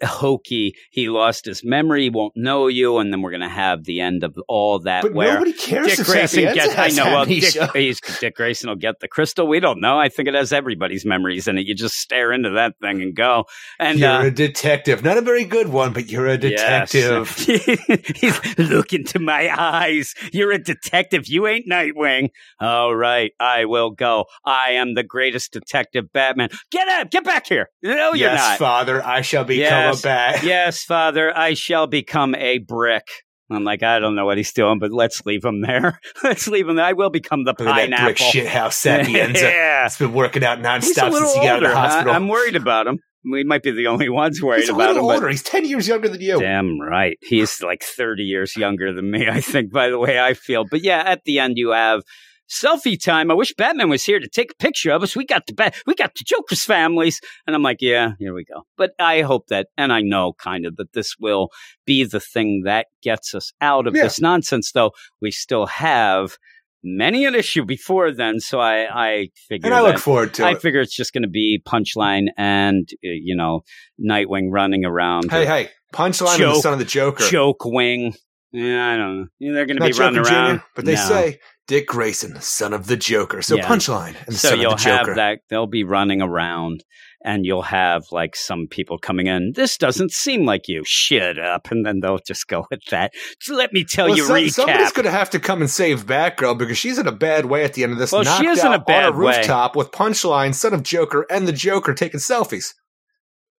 hokey. 0.04 0.74
He 0.90 1.08
lost 1.08 1.46
his 1.46 1.64
memory, 1.64 2.10
won't 2.10 2.34
know 2.36 2.66
you, 2.68 2.98
and 2.98 3.12
then 3.12 3.22
we're 3.22 3.30
going 3.30 3.40
to 3.40 3.48
have 3.48 3.84
the 3.84 4.00
end 4.00 4.24
of 4.24 4.36
all 4.48 4.80
that. 4.80 5.02
But 5.02 5.14
where 5.14 5.34
nobody 5.34 5.52
cares 5.52 5.88
Dick 5.88 5.98
if 6.00 6.06
Grayson 6.06 6.28
Sapienza 6.28 6.54
gets. 6.54 6.78
I 6.78 6.88
know. 7.04 7.10
Well, 7.12 7.24
Dick, 7.52 7.96
Dick 8.20 8.36
Grayson 8.36 8.68
will 8.68 8.76
get 8.76 9.00
the 9.00 9.08
crystal. 9.08 9.46
We 9.46 9.60
don't 9.60 9.80
know. 9.80 9.98
I 9.98 10.08
think 10.08 10.28
it 10.28 10.34
has 10.34 10.52
everybody's 10.52 11.04
memories 11.04 11.48
in 11.48 11.58
it. 11.58 11.66
You 11.66 11.74
just 11.74 11.94
stare 11.96 12.32
into 12.32 12.50
that 12.50 12.74
thing 12.80 13.02
and 13.02 13.14
go. 13.14 13.44
And 13.78 13.98
you're 13.98 14.10
uh, 14.10 14.26
a 14.26 14.30
detective. 14.30 15.02
Not 15.04 15.18
a 15.18 15.20
very 15.22 15.44
good 15.44 15.68
one, 15.68 15.92
but 15.92 16.10
you're 16.10 16.26
a 16.26 16.38
detective. 16.38 17.44
Yes. 17.48 18.16
He's 18.16 18.58
look 18.58 18.92
into 18.92 19.18
my 19.18 19.50
eyes. 19.56 20.14
You're 20.32 20.52
a 20.52 20.58
detective. 20.62 21.26
You 21.28 21.46
ain't 21.46 21.68
Nightwing. 21.68 22.30
All 22.60 22.94
right, 22.94 23.32
I 23.40 23.64
will 23.66 23.90
go. 23.90 24.26
I 24.44 24.72
am 24.72 24.94
the 24.94 25.02
greatest 25.02 25.52
detective, 25.52 26.12
Batman. 26.12 26.48
Get 26.70 26.88
up! 26.88 27.10
Get 27.10 27.24
back 27.24 27.46
here! 27.46 27.68
No, 27.82 28.08
you're 28.14 28.30
yes, 28.30 28.38
not. 28.38 28.58
father, 28.58 29.04
I 29.04 29.20
shall 29.22 29.44
become 29.44 29.62
Yes. 29.62 30.00
a 30.00 30.02
bat. 30.02 30.42
yes, 30.42 30.82
Father, 30.84 31.36
I 31.36 31.54
shall 31.54 31.86
become 31.86 32.34
a 32.34 32.58
brick. 32.58 33.04
I'm 33.50 33.64
like, 33.64 33.82
I 33.82 33.98
don't 33.98 34.14
know 34.14 34.26
what 34.26 34.36
he's 34.36 34.52
doing, 34.52 34.78
but 34.78 34.92
let's 34.92 35.24
leave 35.24 35.44
him 35.44 35.62
there. 35.62 35.98
let's 36.22 36.46
leave 36.48 36.68
him 36.68 36.76
there. 36.76 36.84
I 36.84 36.92
will 36.92 37.10
become 37.10 37.44
the 37.44 37.52
Look 37.52 37.60
at 37.60 37.64
that 37.64 37.74
pineapple. 37.74 38.06
brick 38.06 38.16
shithouse 38.16 38.74
Sapienza. 38.74 39.40
yeah. 39.42 39.86
It's 39.86 39.98
been 39.98 40.12
working 40.12 40.44
out 40.44 40.58
nonstop 40.58 41.12
since 41.12 41.32
he 41.34 41.40
got 41.40 41.56
out 41.56 41.62
of 41.62 41.70
the 41.70 41.76
hospital. 41.76 42.12
I, 42.12 42.16
am 42.16 42.28
worried 42.28 42.56
about 42.56 42.86
him. 42.86 42.98
We 43.30 43.44
might 43.44 43.62
be 43.62 43.70
the 43.70 43.86
only 43.88 44.08
ones 44.08 44.42
worried 44.42 44.60
He's 44.60 44.68
a 44.68 44.74
about 44.74 44.94
little 44.94 45.10
him. 45.10 45.16
older. 45.16 45.28
He's 45.28 45.42
10 45.42 45.64
years 45.64 45.88
younger 45.88 46.08
than 46.08 46.20
you. 46.20 46.38
Damn 46.38 46.80
right. 46.80 47.18
He's 47.22 47.62
like 47.62 47.82
30 47.82 48.22
years 48.22 48.56
younger 48.56 48.92
than 48.92 49.10
me, 49.10 49.28
I 49.28 49.40
think, 49.40 49.72
by 49.72 49.88
the 49.88 49.98
way 49.98 50.20
I 50.20 50.34
feel. 50.34 50.64
But 50.70 50.82
yeah, 50.82 51.02
at 51.04 51.24
the 51.24 51.38
end 51.38 51.54
you 51.56 51.70
have 51.70 52.02
selfie 52.48 53.02
time. 53.02 53.30
I 53.30 53.34
wish 53.34 53.54
Batman 53.54 53.88
was 53.88 54.04
here 54.04 54.18
to 54.20 54.28
take 54.28 54.52
a 54.52 54.56
picture 54.56 54.90
of 54.90 55.02
us. 55.02 55.14
We 55.16 55.24
got 55.24 55.46
the 55.46 55.52
bat, 55.54 55.74
we 55.86 55.94
got 55.94 56.14
the 56.14 56.24
Joker's 56.26 56.64
families. 56.64 57.20
And 57.46 57.54
I'm 57.54 57.62
like, 57.62 57.78
yeah, 57.80 58.12
here 58.18 58.34
we 58.34 58.44
go. 58.44 58.62
But 58.76 58.92
I 58.98 59.22
hope 59.22 59.48
that 59.48 59.68
and 59.76 59.92
I 59.92 60.00
know 60.00 60.32
kind 60.34 60.66
of 60.66 60.76
that 60.76 60.92
this 60.92 61.14
will 61.20 61.50
be 61.86 62.04
the 62.04 62.20
thing 62.20 62.62
that 62.64 62.86
gets 63.02 63.34
us 63.34 63.52
out 63.60 63.86
of 63.86 63.94
Yeah. 63.94 64.04
this 64.04 64.20
nonsense 64.20 64.72
though. 64.72 64.92
We 65.20 65.30
still 65.30 65.66
have 65.66 66.36
many 66.84 67.24
an 67.26 67.34
issue 67.34 67.64
before 67.64 68.12
then, 68.12 68.38
so 68.40 68.60
I 68.60 68.86
I 68.92 69.28
figure 69.48 69.66
And 69.66 69.74
I 69.74 69.80
look 69.82 69.98
forward 69.98 70.32
to 70.34 70.46
I 70.46 70.52
it. 70.52 70.62
figure 70.62 70.80
it's 70.80 70.94
just 70.94 71.12
going 71.12 71.24
to 71.24 71.28
be 71.28 71.60
punchline 71.66 72.28
and 72.38 72.88
uh, 73.04 73.08
you 73.10 73.34
know 73.36 73.62
Nightwing 74.00 74.50
running 74.50 74.84
around. 74.84 75.30
Hey, 75.30 75.44
hey. 75.44 75.70
Punchline 75.92 76.34
of 76.34 76.54
the 76.56 76.60
son 76.60 76.72
of 76.74 76.78
the 76.78 76.84
Joker. 76.84 77.24
joke 77.28 77.64
wing. 77.64 78.14
Yeah, 78.52 78.92
I 78.92 78.96
don't 78.96 79.18
know. 79.40 79.52
They're 79.54 79.66
going 79.66 79.78
to 79.78 79.84
be 79.86 79.92
running 79.98 80.20
around. 80.20 80.58
Jr., 80.58 80.64
but 80.74 80.84
they 80.86 80.94
No. 80.94 81.00
say 81.08 81.38
Dick 81.66 81.86
Grayson, 81.86 82.40
son 82.40 82.72
of 82.72 82.86
the 82.86 82.96
Joker. 82.96 83.42
So 83.42 83.56
Yeah. 83.56 83.66
punchline 83.68 84.14
and 84.26 84.34
so 84.34 84.50
son 84.50 84.60
you'll 84.60 84.72
of 84.72 84.78
the 84.78 84.84
Joker. 84.84 85.06
have 85.08 85.16
that. 85.16 85.40
They'll 85.50 85.66
be 85.66 85.84
running 85.84 86.22
around, 86.22 86.82
and 87.22 87.44
you'll 87.44 87.60
have 87.62 88.04
like 88.10 88.34
some 88.34 88.66
people 88.70 88.96
coming 88.98 89.26
in. 89.26 89.52
This 89.54 89.76
doesn't 89.76 90.12
seem 90.12 90.46
like 90.46 90.62
you. 90.66 90.82
Shit 90.86 91.38
up, 91.38 91.70
and 91.70 91.84
then 91.84 92.00
they'll 92.00 92.20
just 92.26 92.48
go 92.48 92.64
with 92.70 92.80
that. 92.90 93.12
So 93.40 93.54
let 93.54 93.74
me 93.74 93.84
tell 93.84 94.06
Well, 94.08 94.16
you. 94.16 94.22
some- 94.22 94.66
somebody's 94.66 94.92
recap. 94.92 94.94
going 94.94 95.04
to 95.04 95.10
have 95.10 95.28
to 95.30 95.38
come 95.40 95.60
and 95.60 95.70
save 95.70 96.06
Batgirl 96.06 96.56
because 96.56 96.78
she's 96.78 96.98
in 96.98 97.06
a 97.06 97.12
bad 97.12 97.46
way 97.46 97.64
at 97.64 97.74
the 97.74 97.82
end 97.82 97.92
of 97.92 97.98
this. 97.98 98.12
Well, 98.12 98.24
she 98.24 98.46
is 98.46 98.64
in 98.64 98.72
a 98.72 98.78
bad 98.78 99.04
on 99.08 99.12
a 99.14 99.18
way. 99.18 99.36
rooftop 99.36 99.76
with 99.76 99.90
punchline, 99.90 100.54
son 100.54 100.72
of 100.72 100.82
Joker, 100.82 101.26
and 101.30 101.46
the 101.46 101.52
Joker 101.52 101.92
taking 101.92 102.20
selfies. 102.20 102.72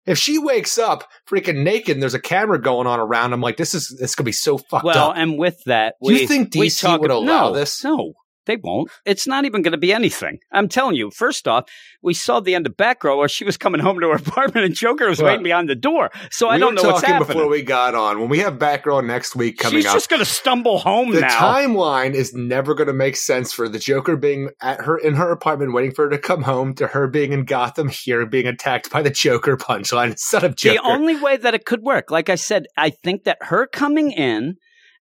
If 0.10 0.18
she 0.18 0.40
wakes 0.40 0.80
up 0.80 1.08
freaking 1.30 1.64
naked 1.64 1.96
and 1.96 2.02
there's 2.02 2.16
a 2.16 2.20
camera 2.20 2.60
going 2.60 2.88
on 2.88 3.00
around, 3.00 3.32
I'm 3.32 3.42
like, 3.42 3.58
this 3.58 3.76
is 3.76 3.92
going 3.92 4.08
to 4.08 4.24
be 4.24 4.32
so 4.32 4.58
fucked 4.58 4.84
well, 4.84 4.98
up. 4.98 5.16
Well, 5.16 5.24
and 5.24 5.38
with 5.38 5.64
that, 5.66 5.96
Do 6.04 6.14
you 6.14 6.28
think 6.28 6.56
we 6.56 6.68
DC 6.68 6.82
talk 6.82 7.02
would 7.02 7.12
allow 7.12 7.50
no, 7.50 7.54
this? 7.54 7.84
No, 7.84 8.16
they 8.50 8.58
won't. 8.58 8.90
It's 9.06 9.28
not 9.28 9.46
even 9.46 9.62
going 9.62 9.72
to 9.74 9.78
be 9.78 9.94
anything. 9.94 10.40
I'm 10.52 10.68
telling 10.68 10.96
you. 10.96 11.12
First 11.12 11.48
off, 11.48 11.70
we 12.02 12.14
saw 12.14 12.40
the 12.40 12.56
end 12.56 12.66
of 12.66 12.76
Batgirl 12.76 13.18
where 13.18 13.28
she 13.30 13.44
was 13.46 13.58
coming 13.58 13.80
home 13.82 14.00
to 14.00 14.08
her 14.10 14.16
apartment 14.28 14.66
and 14.66 14.76
Joker 14.76 15.08
was 15.08 15.20
Well, 15.20 15.28
waiting 15.28 15.44
behind 15.44 15.70
the 15.70 15.76
door. 15.76 16.10
So 16.32 16.48
I 16.50 16.56
we 16.56 16.60
don't 16.60 16.76
were 16.76 16.82
know 16.82 16.90
what's 16.90 17.02
talking 17.02 17.14
happening. 17.16 17.38
before 17.38 17.50
we 17.50 17.62
got 17.62 17.96
on. 17.96 18.20
When 18.20 18.30
we 18.30 18.40
have 18.40 18.56
Batgirl 18.56 19.06
next 19.06 19.36
week 19.36 19.58
coming 19.60 19.78
She's 19.78 19.86
up, 19.86 19.94
just 19.94 20.10
going 20.10 20.20
to 20.22 20.26
stumble 20.26 20.80
home 20.80 21.12
the 21.12 21.22
now. 21.22 21.30
timeline 21.30 22.14
is 22.14 22.34
never 22.34 22.74
going 22.74 22.88
to 22.88 22.94
make 22.94 23.16
sense 23.16 23.54
for 23.54 23.70
the 23.70 23.80
Joker 23.80 24.16
being 24.18 24.50
at 24.62 24.82
her 24.82 24.98
in 24.98 25.14
her 25.16 25.32
apartment 25.32 25.74
waiting 25.74 25.92
for 25.92 26.06
her 26.06 26.10
to 26.12 26.18
come 26.18 26.44
home 26.44 26.74
to 26.76 26.88
her 26.88 27.08
being 27.08 27.32
in 27.34 27.46
Gotham 27.46 27.90
here 27.90 28.26
being 28.26 28.48
attacked 28.48 28.90
by 28.90 29.02
the 29.02 29.10
Joker 29.10 29.56
punchline 29.58 30.12
instead 30.12 30.44
of 30.44 30.56
Joker. 30.56 30.76
The 30.82 30.88
only 30.88 31.16
way 31.16 31.38
that 31.38 31.54
it 31.54 31.66
could 31.66 31.82
work, 31.84 32.10
like 32.12 32.30
I 32.30 32.36
said, 32.36 32.66
I 32.78 32.90
think 32.90 33.24
that 33.26 33.38
her 33.42 33.68
coming 33.68 34.12
in 34.12 34.56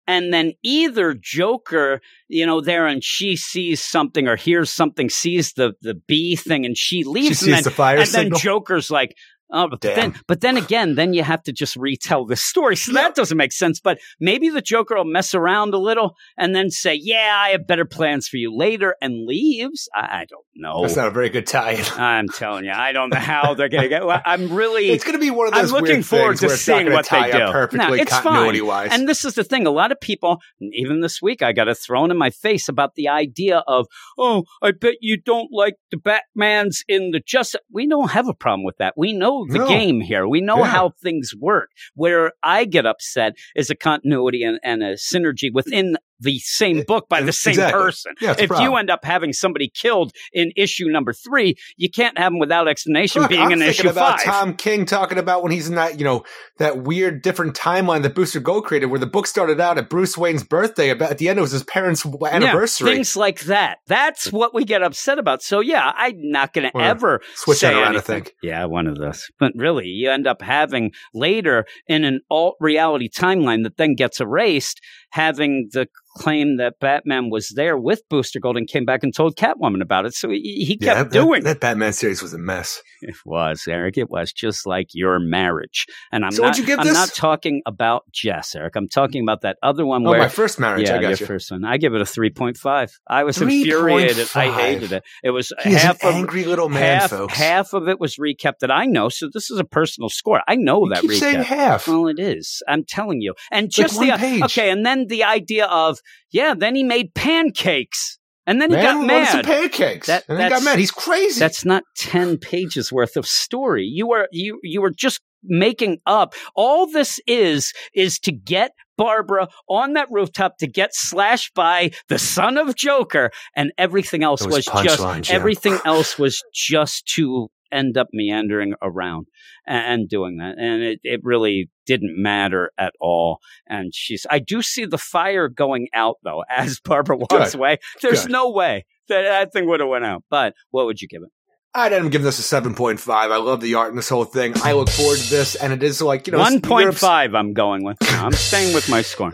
and 0.09 0.33
then 0.33 0.55
either 0.65 1.15
Joker, 1.15 2.01
you 2.29 2.47
know, 2.47 2.63
there 2.63 2.87
and 2.87 3.05
she 3.05 3.37
sees 3.37 3.83
something 3.83 4.27
or 4.27 4.37
hears 4.37 4.71
something, 4.71 5.11
sees 5.11 5.53
the 5.53 5.75
the 5.83 5.95
bee 5.95 6.35
thing 6.35 6.65
and 6.65 6.77
she 6.77 7.05
leaves 7.05 7.27
she 7.27 7.29
and 7.29 7.39
sees 7.39 7.55
then, 7.55 7.63
the 7.63 7.71
fire 7.71 7.99
and 7.99 8.09
signal. 8.09 8.31
then 8.31 8.41
Joker's 8.41 8.91
like, 8.91 9.15
Oh, 9.51 9.69
but 9.69 9.81
Damn. 9.81 9.95
then, 9.97 10.15
but 10.27 10.41
then 10.43 10.57
again, 10.57 10.95
then 10.95 11.15
you 11.15 11.23
have 11.23 11.43
to 11.45 11.53
just 11.53 11.75
retell 11.77 12.27
the 12.27 12.37
story. 12.37 12.77
So 12.77 12.93
that 12.93 13.15
doesn't 13.15 13.37
make 13.37 13.53
sense. 13.53 13.81
But 13.81 13.99
maybe 14.21 14.51
the 14.51 14.61
Joker 14.61 14.97
will 14.97 15.05
mess 15.05 15.35
around 15.35 15.73
a 15.75 15.79
little 15.79 16.17
and 16.37 16.55
then 16.55 16.71
say, 16.71 16.95
"Yeah, 16.95 17.35
I 17.35 17.51
have 17.51 17.67
better 17.67 17.85
plans 17.87 18.29
for 18.29 18.37
you 18.37 18.55
later," 18.55 18.95
and 19.01 19.27
leaves. 19.27 19.89
I, 19.95 20.21
I 20.21 20.25
don't 20.29 20.45
know. 20.55 20.83
That's 20.83 20.97
not 20.97 21.07
a 21.09 21.11
very 21.11 21.31
good 21.31 21.47
tie-in. 21.47 21.85
I'm 21.97 22.29
telling 22.29 22.65
you, 22.67 22.73
I 22.73 22.93
don't 22.93 23.11
know 23.11 23.19
how 23.19 23.55
they're 23.55 23.69
going 23.71 23.85
to 23.85 23.89
get. 23.89 24.05
well, 24.05 24.21
I'm 24.25 24.53
really. 24.53 24.91
It's 24.91 25.05
going 25.05 25.15
to 25.15 25.21
be 25.21 25.31
one 25.31 25.49
of 25.49 25.55
I'm 25.55 25.63
those 25.63 25.73
looking 25.73 25.97
weird 25.97 26.07
forward 26.07 26.39
things 26.39 26.41
to 26.41 26.47
where 26.47 26.55
it's 26.55 26.69
not 26.69 26.77
seeing 26.77 26.93
what 26.93 27.05
tie 27.07 27.31
they 27.31 27.41
up 27.41 27.49
do. 27.49 27.53
perfectly 27.53 27.87
No, 27.87 27.95
it's 27.95 28.13
fine. 28.13 28.23
continuity-wise. 28.23 28.91
And 28.93 29.09
this 29.09 29.25
is 29.25 29.35
the 29.35 29.45
thing: 29.45 29.67
a 29.67 29.71
lot 29.71 29.93
of 29.93 30.01
people, 30.01 30.41
even 30.61 31.01
this 31.01 31.23
week, 31.23 31.43
I 31.43 31.53
got 31.53 31.69
it 31.69 31.79
thrown 31.79 32.11
in 32.11 32.19
my 32.19 32.31
face 32.31 32.69
about 32.69 32.97
the 32.97 33.09
idea 33.09 33.63
of, 33.67 33.87
"Oh, 34.19 34.45
I 34.63 34.73
bet 34.73 34.97
you 35.01 35.17
don't 35.17 35.49
like 35.53 35.77
the 35.91 35.97
Batman's 35.97 36.85
in 36.87 37.13
the 37.13 37.21
Justice." 37.21 37.61
We 37.73 37.89
don't 37.89 38.11
have 38.11 38.29
a 38.29 38.35
problem 38.35 38.65
with 38.65 38.77
that. 38.79 38.95
We 38.97 39.13
know 39.13 39.38
the 39.47 39.59
No. 39.59 39.69
game 39.69 40.01
here. 40.01 40.27
We 40.27 40.41
know 40.41 40.59
Yeah. 40.59 40.67
how 40.67 40.91
things 41.03 41.33
work. 41.39 41.71
Where 41.95 42.33
I 42.43 42.65
get 42.65 42.87
upset 42.87 43.35
is 43.55 43.71
a 43.71 43.75
continuity 43.77 44.43
and, 44.43 44.59
and 44.63 44.83
a 44.83 44.95
synergy 44.95 45.51
within 45.53 45.97
the 46.21 46.39
same 46.39 46.83
book 46.87 47.09
by 47.09 47.21
the 47.21 47.33
same 47.33 47.53
Exactly. 47.53 47.81
person. 47.81 48.15
Yeah, 48.21 48.35
if 48.39 48.51
you 48.51 48.77
end 48.77 48.91
up 48.91 49.05
having 49.05 49.33
somebody 49.33 49.69
killed 49.69 50.13
in 50.33 50.53
issue 50.57 50.87
number 50.89 51.13
three, 51.13 51.57
you 51.77 51.91
can't 51.91 52.19
have 52.19 52.33
them 52.33 52.39
without 52.39 52.69
explanation 52.69 53.23
Look, 53.23 53.31
being 53.31 53.43
I'm 53.43 53.53
in 53.53 53.63
issue 53.63 53.89
about 53.89 54.21
five. 54.21 54.25
Tom 54.25 54.55
King 54.55 54.85
talking 54.85 55.19
about 55.19 55.43
when 55.43 55.53
he's 55.53 55.69
in 55.69 55.77
that, 55.77 55.99
you 55.99 56.05
know, 56.05 56.25
that 56.59 56.83
weird 56.83 57.23
different 57.23 57.55
timeline 57.55 58.03
that 58.03 58.15
Booster 58.15 58.41
Gold 58.41 58.65
created, 58.65 58.87
where 58.87 59.01
the 59.01 59.07
book 59.07 59.27
started 59.27 59.61
out 59.61 59.79
at 59.79 59.89
Bruce 59.89 60.17
Wayne's 60.19 60.43
birthday. 60.43 60.91
About 60.91 61.11
at 61.11 61.19
the 61.19 61.29
end, 61.29 61.39
it 61.39 61.43
was 61.43 61.53
his 61.53 61.65
parents' 61.65 62.05
anniversary. 62.05 62.89
Yeah, 62.91 62.95
things 62.97 63.17
like 63.17 63.41
that. 63.43 63.79
That's 63.87 64.33
what 64.33 64.55
we 64.55 64.65
get 64.65 64.83
upset 64.83 65.19
about. 65.19 65.43
So 65.43 65.61
yeah, 65.61 65.93
I'm 65.97 66.31
not 66.31 66.53
going 66.53 66.71
to 66.71 66.77
ever 66.79 67.21
switch 67.35 67.59
say 67.59 67.73
that 67.73 67.81
around, 67.83 67.97
I 67.97 68.01
think. 68.01 68.35
Yeah, 68.43 68.65
one 68.65 68.87
of 68.87 68.99
those. 68.99 69.31
But 69.39 69.53
really, 69.55 69.87
you 69.87 70.11
end 70.11 70.27
up 70.27 70.43
having 70.43 70.93
later 71.15 71.67
in 71.87 72.05
an 72.05 72.21
alt 72.31 72.57
reality 72.61 73.09
timeline 73.09 73.63
that 73.65 73.77
then 73.77 73.95
gets 73.95 74.21
erased, 74.21 74.81
having 75.11 75.69
the 75.73 75.89
claim 76.17 76.57
that 76.57 76.75
Batman 76.81 77.31
was 77.31 77.51
there 77.51 77.79
with 77.79 78.03
Booster 78.09 78.41
Gold 78.41 78.57
and 78.57 78.67
came 78.67 78.85
back 78.85 79.05
and 79.05 79.15
told 79.15 79.37
Catwoman 79.37 79.81
about 79.81 80.05
it. 80.05 80.15
So 80.15 80.29
he, 80.31 80.65
he 80.67 80.77
kept 80.77 81.13
that, 81.13 81.13
doing 81.13 81.45
that 81.45 81.61
Batman 81.61 81.93
series 81.93 82.21
was 82.23 82.35
a 82.35 82.39
mess. 82.39 82.83
it. 83.03 83.15
Was 83.25 83.67
Eric? 83.69 83.97
It 83.99 84.11
was 84.11 84.33
just 84.33 84.67
like 84.67 84.89
your 84.95 85.21
marriage. 85.21 85.87
And 86.11 86.25
I'm 86.25 86.33
So 86.33 86.43
not. 86.43 86.59
I'm 86.59 86.85
this? 86.87 86.93
not 86.95 87.11
talking 87.15 87.63
about 87.67 88.03
Jess, 88.13 88.57
Eric. 88.57 88.75
I'm 88.75 88.89
talking 88.89 89.23
about 89.23 89.43
that 89.43 89.59
other 89.63 89.87
one 89.87 90.05
Oh, 90.05 90.11
where. 90.11 90.19
my 90.19 90.29
first 90.29 90.59
marriage. 90.59 90.89
yeah, 90.89 90.97
I 90.97 91.01
your 91.01 91.11
got 91.11 91.21
you. 91.21 91.27
first 91.27 91.53
one. 91.53 91.65
I 91.65 91.77
give 91.77 91.95
it 91.95 92.01
a 92.01 92.07
three 92.07 92.31
point 92.31 92.57
five. 92.57 92.91
I 93.09 93.23
was 93.23 93.39
3.5. 93.39 93.63
infuriated. 93.65 94.29
I 94.35 94.51
hated 94.51 94.93
it. 94.93 95.05
It 95.23 95.31
was 95.31 95.53
an 95.65 95.73
half 95.73 96.03
of 96.03 96.15
angry 96.15 96.45
little 96.45 96.69
man, 96.69 97.01
half, 97.03 97.11
folks. 97.11 97.35
half 97.35 97.73
of 97.75 97.87
it 97.87 98.01
was 98.01 98.17
recapped 98.17 98.59
that 98.61 98.73
I 98.73 98.87
know. 98.87 99.09
So 99.09 99.29
this 99.33 99.51
is 99.53 99.61
a 99.61 99.65
personal 99.65 100.09
score. 100.09 100.41
I 100.49 100.57
know 100.57 100.83
You 100.85 100.91
that 100.95 101.03
keep 101.03 101.11
recap. 101.13 101.19
saying 101.21 101.43
half. 101.45 101.87
Well, 101.87 102.09
it 102.09 102.19
is. 102.19 102.61
I'm 102.67 102.83
telling 102.85 103.21
you. 103.21 103.35
And 103.53 103.67
Like 103.67 103.71
just 103.71 103.97
one 103.99 104.09
the 104.09 104.17
page. 104.17 104.43
okay, 104.45 104.71
and 104.71 104.85
then 104.85 104.98
the 105.07 105.25
idea 105.25 105.67
of 105.67 105.99
yeah, 106.33 106.55
then 106.55 106.75
he 106.75 106.83
made 106.83 107.15
pancakes, 107.15 108.19
and 108.47 108.61
then 108.61 108.71
he 108.71 108.77
Man 108.77 108.85
got 108.85 108.97
wanted 108.99 109.27
some 109.29 109.37
mad. 109.39 109.45
pancakes. 109.45 110.07
That- 110.09 110.25
and 110.29 110.39
then 110.39 110.47
he 110.51 110.57
got 110.57 110.63
mad. 110.65 110.79
He's 110.79 110.91
crazy. 110.91 111.39
That's 111.39 111.65
not 111.65 111.85
ten 111.97 112.37
pages 112.39 112.93
worth 112.93 113.17
of 113.17 113.27
story. 113.27 113.85
You 113.85 114.13
are 114.13 114.29
you 114.33 114.59
you 114.63 114.81
were 114.83 114.91
just 114.91 115.21
making 115.45 115.99
up. 116.07 116.35
All 116.57 116.91
this 116.91 117.21
is 117.27 117.73
is 117.95 118.19
to 118.21 118.33
get 118.33 118.73
Barbara 118.97 119.47
on 119.69 119.93
that 119.93 120.09
rooftop 120.11 120.59
to 120.59 120.67
get 120.67 120.93
slashed 120.93 121.55
by 121.55 121.93
the 122.09 122.19
son 122.19 122.59
of 122.59 122.75
Joker, 122.75 123.31
and 123.55 123.71
everything 123.79 124.25
else 124.25 124.41
Those 124.43 124.53
was 124.53 124.65
just 124.83 125.01
punchlines, 125.01 125.23
Jim. 125.23 125.37
everything 125.37 125.79
else 125.85 126.19
was 126.19 126.43
just 126.53 127.07
to 127.15 127.49
end 127.73 127.97
up 127.97 128.09
meandering 128.13 128.75
around 128.83 129.27
and 129.67 130.09
doing 130.09 130.37
that. 130.39 130.59
And 130.59 130.83
it, 130.83 131.01
it 131.03 131.21
really 131.23 131.71
didn't 131.87 132.21
matter 132.21 132.71
at 132.79 132.95
all. 133.01 133.39
And 133.67 133.95
she's, 133.95 134.27
I 134.31 134.39
do 134.39 134.63
see 134.63 134.85
the 134.85 134.99
fire 134.99 135.49
going 135.49 135.89
out 135.95 136.17
though, 136.23 136.45
as 136.51 136.81
Barbara 136.81 137.17
walks 137.17 137.31
Good. 137.53 137.55
away. 137.55 137.79
There's 138.03 138.23
Good. 138.23 138.33
no 138.33 138.51
way 138.51 138.85
that 139.09 139.23
that 139.23 139.53
thing 139.53 139.67
would 139.69 139.81
have 139.81 139.89
went 139.89 140.05
out. 140.05 140.25
But 140.31 140.55
what 140.71 140.87
would 140.87 141.01
you 141.01 141.09
give 141.09 141.23
it? 141.23 141.31
I'd 141.75 141.93
end 141.93 142.07
up 142.07 142.11
giving 142.13 142.25
this 142.25 142.39
a 142.53 142.61
7.5. 142.61 143.09
I 143.09 143.37
love 143.37 143.61
the 143.61 143.75
art 143.75 143.91
in 143.91 143.97
this 143.97 144.09
whole 144.09 144.25
thing. 144.25 144.55
I 144.65 144.73
look 144.73 144.89
forward 144.89 145.19
to 145.19 145.31
this, 145.31 145.55
and 145.55 145.71
it 145.73 145.83
is 145.83 146.01
like, 146.01 146.27
you 146.27 146.33
know, 146.33 146.39
One 146.39 146.61
point 146.63 146.85
Europe's- 146.85 147.01
five. 147.01 147.35
I'm 147.35 147.53
going 147.53 147.85
with. 147.85 147.99
I'm 148.03 148.33
staying 148.33 148.75
with 148.75 148.89
my 148.89 149.03
score. 149.03 149.31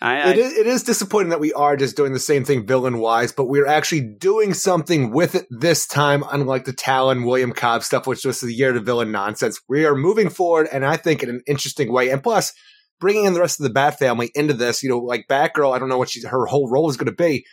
I, 0.00 0.20
I 0.20 0.30
It 0.30 0.66
is, 0.66 0.82
disappointing 0.82 1.30
that 1.30 1.40
we 1.40 1.52
are 1.54 1.76
just 1.76 1.96
doing 1.96 2.12
the 2.12 2.18
same 2.18 2.44
thing 2.44 2.66
villain 2.66 2.98
wise, 2.98 3.32
but 3.32 3.46
we're 3.46 3.66
actually 3.66 4.02
doing 4.02 4.52
something 4.52 5.10
with 5.10 5.34
it 5.34 5.46
this 5.50 5.86
time, 5.86 6.22
unlike 6.30 6.64
the 6.64 6.72
Talon 6.72 7.24
William 7.24 7.52
Cobb 7.52 7.82
stuff, 7.82 8.06
which 8.06 8.24
was 8.24 8.40
the 8.40 8.52
year 8.52 8.72
to 8.72 8.80
villain 8.80 9.10
nonsense. 9.10 9.60
We 9.68 9.86
are 9.86 9.94
moving 9.94 10.28
forward, 10.28 10.68
and 10.70 10.84
I 10.84 10.96
think 10.96 11.22
in 11.22 11.30
an 11.30 11.40
interesting 11.46 11.90
way. 11.90 12.10
And 12.10 12.22
plus, 12.22 12.52
bringing 13.00 13.24
in 13.24 13.34
the 13.34 13.40
rest 13.40 13.58
of 13.58 13.64
the 13.64 13.72
Bat 13.72 13.98
family 13.98 14.30
into 14.34 14.54
this, 14.54 14.82
you 14.82 14.90
know, 14.90 14.98
like 14.98 15.26
Batgirl, 15.28 15.74
I 15.74 15.78
don't 15.78 15.88
know 15.88 15.98
what 15.98 16.10
she's, 16.10 16.26
her 16.26 16.46
whole 16.46 16.70
role 16.70 16.90
is 16.90 16.96
going 16.96 17.06
to 17.06 17.12
be. 17.12 17.44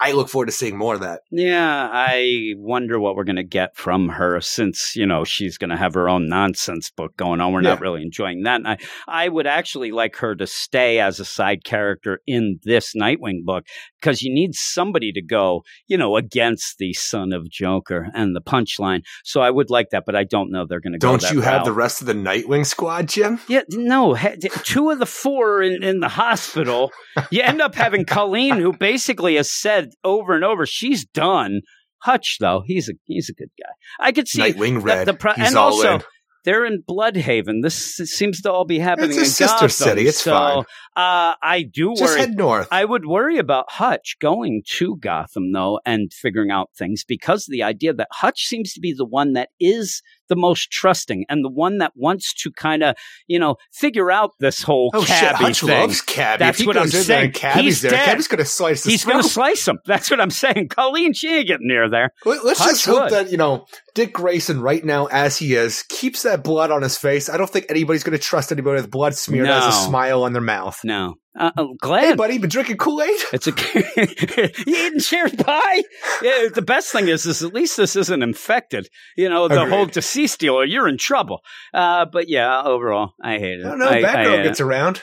I 0.00 0.12
look 0.12 0.28
forward 0.28 0.46
to 0.46 0.52
seeing 0.52 0.76
more 0.76 0.94
of 0.94 1.00
that. 1.00 1.22
Yeah, 1.30 1.88
I 1.90 2.54
wonder 2.56 3.00
what 3.00 3.16
we're 3.16 3.24
going 3.24 3.36
to 3.36 3.42
get 3.42 3.76
from 3.76 4.08
her 4.10 4.40
since, 4.40 4.94
you 4.94 5.06
know, 5.06 5.24
she's 5.24 5.58
going 5.58 5.70
to 5.70 5.76
have 5.76 5.94
her 5.94 6.08
own 6.08 6.28
nonsense 6.28 6.90
book 6.90 7.16
going 7.16 7.40
on. 7.40 7.52
We're 7.52 7.62
not 7.62 7.80
really 7.80 8.02
enjoying 8.02 8.44
that. 8.44 8.56
And 8.56 8.68
I, 8.68 8.78
I 9.08 9.28
would 9.28 9.48
actually 9.48 9.90
like 9.90 10.14
her 10.16 10.36
to 10.36 10.46
stay 10.46 11.00
as 11.00 11.18
a 11.18 11.24
side 11.24 11.64
character 11.64 12.20
in 12.28 12.60
this 12.62 12.94
Nightwing 12.94 13.44
book 13.44 13.64
because 14.00 14.22
you 14.22 14.32
need 14.32 14.54
somebody 14.54 15.10
to 15.12 15.20
go, 15.22 15.64
you 15.88 15.96
know, 15.96 16.16
against 16.16 16.78
the 16.78 16.92
son 16.92 17.32
of 17.32 17.50
Joker 17.50 18.08
and 18.14 18.36
the 18.36 18.40
punchline. 18.40 19.02
So 19.24 19.40
I 19.40 19.50
would 19.50 19.68
like 19.68 19.90
that, 19.90 20.04
but 20.06 20.14
I 20.14 20.22
don't 20.22 20.52
know 20.52 20.64
they're 20.64 20.80
going 20.80 20.92
to 20.92 20.98
go 20.98 21.16
Don't 21.16 21.32
you 21.32 21.40
have 21.40 21.64
the 21.64 21.72
rest 21.72 22.00
of 22.00 22.06
the 22.06 22.12
Nightwing 22.12 22.64
squad, 22.64 23.08
Jim? 23.08 23.40
Yeah, 23.48 23.62
no. 23.70 24.16
Two 24.62 24.90
of 24.90 25.00
the 25.00 25.06
four 25.06 25.60
in, 25.60 25.82
in 25.82 25.98
the 25.98 26.08
hospital. 26.08 26.92
You 27.30 27.42
end 27.42 27.60
up 27.60 27.74
having 27.74 28.04
Colleen, 28.04 28.58
who 28.58 28.72
basically 28.72 29.34
has 29.34 29.50
said 29.50 29.87
over 30.04 30.34
and 30.34 30.44
over 30.44 30.66
she's 30.66 31.04
done. 31.06 31.60
Hutch, 32.02 32.36
though, 32.40 32.62
he's 32.64 32.88
a 32.88 32.92
he's 33.04 33.28
a 33.28 33.34
good 33.34 33.50
guy. 33.58 33.72
I 33.98 34.12
could 34.12 34.28
see 34.28 34.40
Nightwing 34.40 34.74
the- 34.74 34.80
Red. 34.80 35.06
the 35.08 35.14
pro- 35.14 35.32
and 35.36 35.56
also 35.56 35.96
in. 35.96 36.02
they're 36.44 36.64
in 36.64 36.84
Blüdhaven. 36.88 37.62
This 37.62 37.96
seems 37.96 38.40
to 38.42 38.52
all 38.52 38.64
be 38.64 38.78
happening 38.78 39.10
It's 39.10 39.18
a 39.18 39.22
in 39.22 39.26
sister 39.26 39.54
Gotham. 39.54 39.68
city. 39.70 40.06
It's 40.06 40.22
so, 40.22 40.30
fine. 40.30 40.58
Uh, 40.94 41.34
I 41.42 41.62
do 41.70 41.94
Just 41.96 42.12
worry. 42.12 42.20
head 42.20 42.36
north. 42.36 42.68
I 42.70 42.84
would 42.84 43.04
worry 43.04 43.38
about 43.38 43.72
Hutch 43.72 44.16
going 44.20 44.62
to 44.76 44.96
Gotham 44.96 45.52
though 45.52 45.80
and 45.84 46.12
figuring 46.12 46.50
out 46.52 46.70
things 46.78 47.02
because 47.06 47.46
the 47.48 47.64
idea 47.64 47.92
that 47.94 48.08
Hutch 48.12 48.44
seems 48.46 48.72
to 48.74 48.80
be 48.80 48.92
the 48.96 49.04
one 49.06 49.32
that 49.32 49.48
is 49.58 50.00
the 50.28 50.36
most 50.36 50.70
trusting 50.70 51.24
and 51.28 51.44
the 51.44 51.48
one 51.50 51.78
that 51.78 51.92
wants 51.96 52.32
to 52.34 52.50
kind 52.52 52.82
of, 52.82 52.96
you 53.26 53.38
know, 53.38 53.56
figure 53.72 54.10
out 54.10 54.32
this 54.40 54.62
whole 54.62 54.90
Oh 54.94 55.04
shit! 55.04 55.32
Hutch 55.32 55.60
thing. 55.60 55.68
loves 55.70 56.00
Cabby. 56.02 56.38
That's 56.38 56.66
what 56.66 56.76
I'm 56.76 56.88
there 56.88 57.02
saying. 57.02 57.32
Cabby's 57.32 57.64
He's 57.64 57.82
there, 57.82 57.90
dead. 57.92 58.04
Cabby's 58.06 58.28
going 58.28 58.38
to 58.38 58.44
slice 58.44 58.84
He's 58.84 59.04
going 59.04 59.22
to 59.22 59.28
slice 59.28 59.66
him. 59.66 59.78
That's 59.86 60.10
what 60.10 60.20
I'm 60.20 60.30
saying. 60.30 60.68
Colleen, 60.68 61.12
she 61.12 61.28
ain't 61.34 61.48
getting 61.48 61.66
near 61.68 61.88
there. 61.90 62.10
Let- 62.24 62.44
Let's 62.44 62.58
Hutch 62.60 62.68
just 62.70 62.86
hope 62.86 63.02
would. 63.04 63.12
that 63.12 63.30
you 63.30 63.36
know 63.36 63.66
Dick 63.94 64.12
Grayson, 64.12 64.60
right 64.60 64.84
now 64.84 65.06
as 65.06 65.36
he 65.38 65.54
is, 65.54 65.82
keeps 65.88 66.22
that 66.22 66.44
blood 66.44 66.70
on 66.70 66.82
his 66.82 66.96
face. 66.96 67.28
I 67.28 67.36
don't 67.36 67.50
think 67.50 67.66
anybody's 67.68 68.02
going 68.04 68.16
to 68.16 68.22
trust 68.22 68.52
anybody 68.52 68.80
with 68.80 68.90
blood 68.90 69.14
smeared 69.14 69.48
as 69.48 69.66
a 69.66 69.72
smile 69.72 70.22
on 70.22 70.32
their 70.32 70.42
mouth. 70.42 70.78
No, 70.84 71.16
uh, 71.38 71.50
uh, 71.56 71.64
Hey, 71.66 71.74
glad. 71.80 72.16
buddy, 72.18 72.38
been 72.38 72.50
drinking 72.50 72.76
Kool 72.78 73.00
Aid? 73.02 73.20
It's 73.32 73.46
a 73.46 73.50
you 74.66 74.74
eating 74.86 75.00
cherry 75.00 75.30
pie. 75.30 75.82
Yeah, 76.22 76.48
the 76.54 76.62
best 76.64 76.90
thing 76.92 77.08
is, 77.08 77.24
is 77.26 77.42
at 77.42 77.54
least 77.54 77.76
this 77.76 77.96
isn't 77.96 78.22
infected. 78.22 78.88
You 79.16 79.28
know, 79.28 79.48
the 79.48 79.62
Agreed. 79.62 79.72
whole 79.74 79.86
deceased 79.86 80.40
deal, 80.40 80.54
or 80.54 80.64
you're 80.64 80.88
in 80.88 80.98
trouble. 80.98 81.40
Uh, 81.72 82.04
but 82.12 82.28
yeah, 82.28 82.62
overall, 82.62 83.14
I 83.22 83.38
hate 83.38 83.60
it. 83.60 83.66
I 83.66 83.68
don't 83.70 83.78
know. 83.78 83.86
I- 83.88 83.98
I 83.98 84.02
Batgirl 84.02 84.42
gets 84.42 84.60
around. 84.60 85.02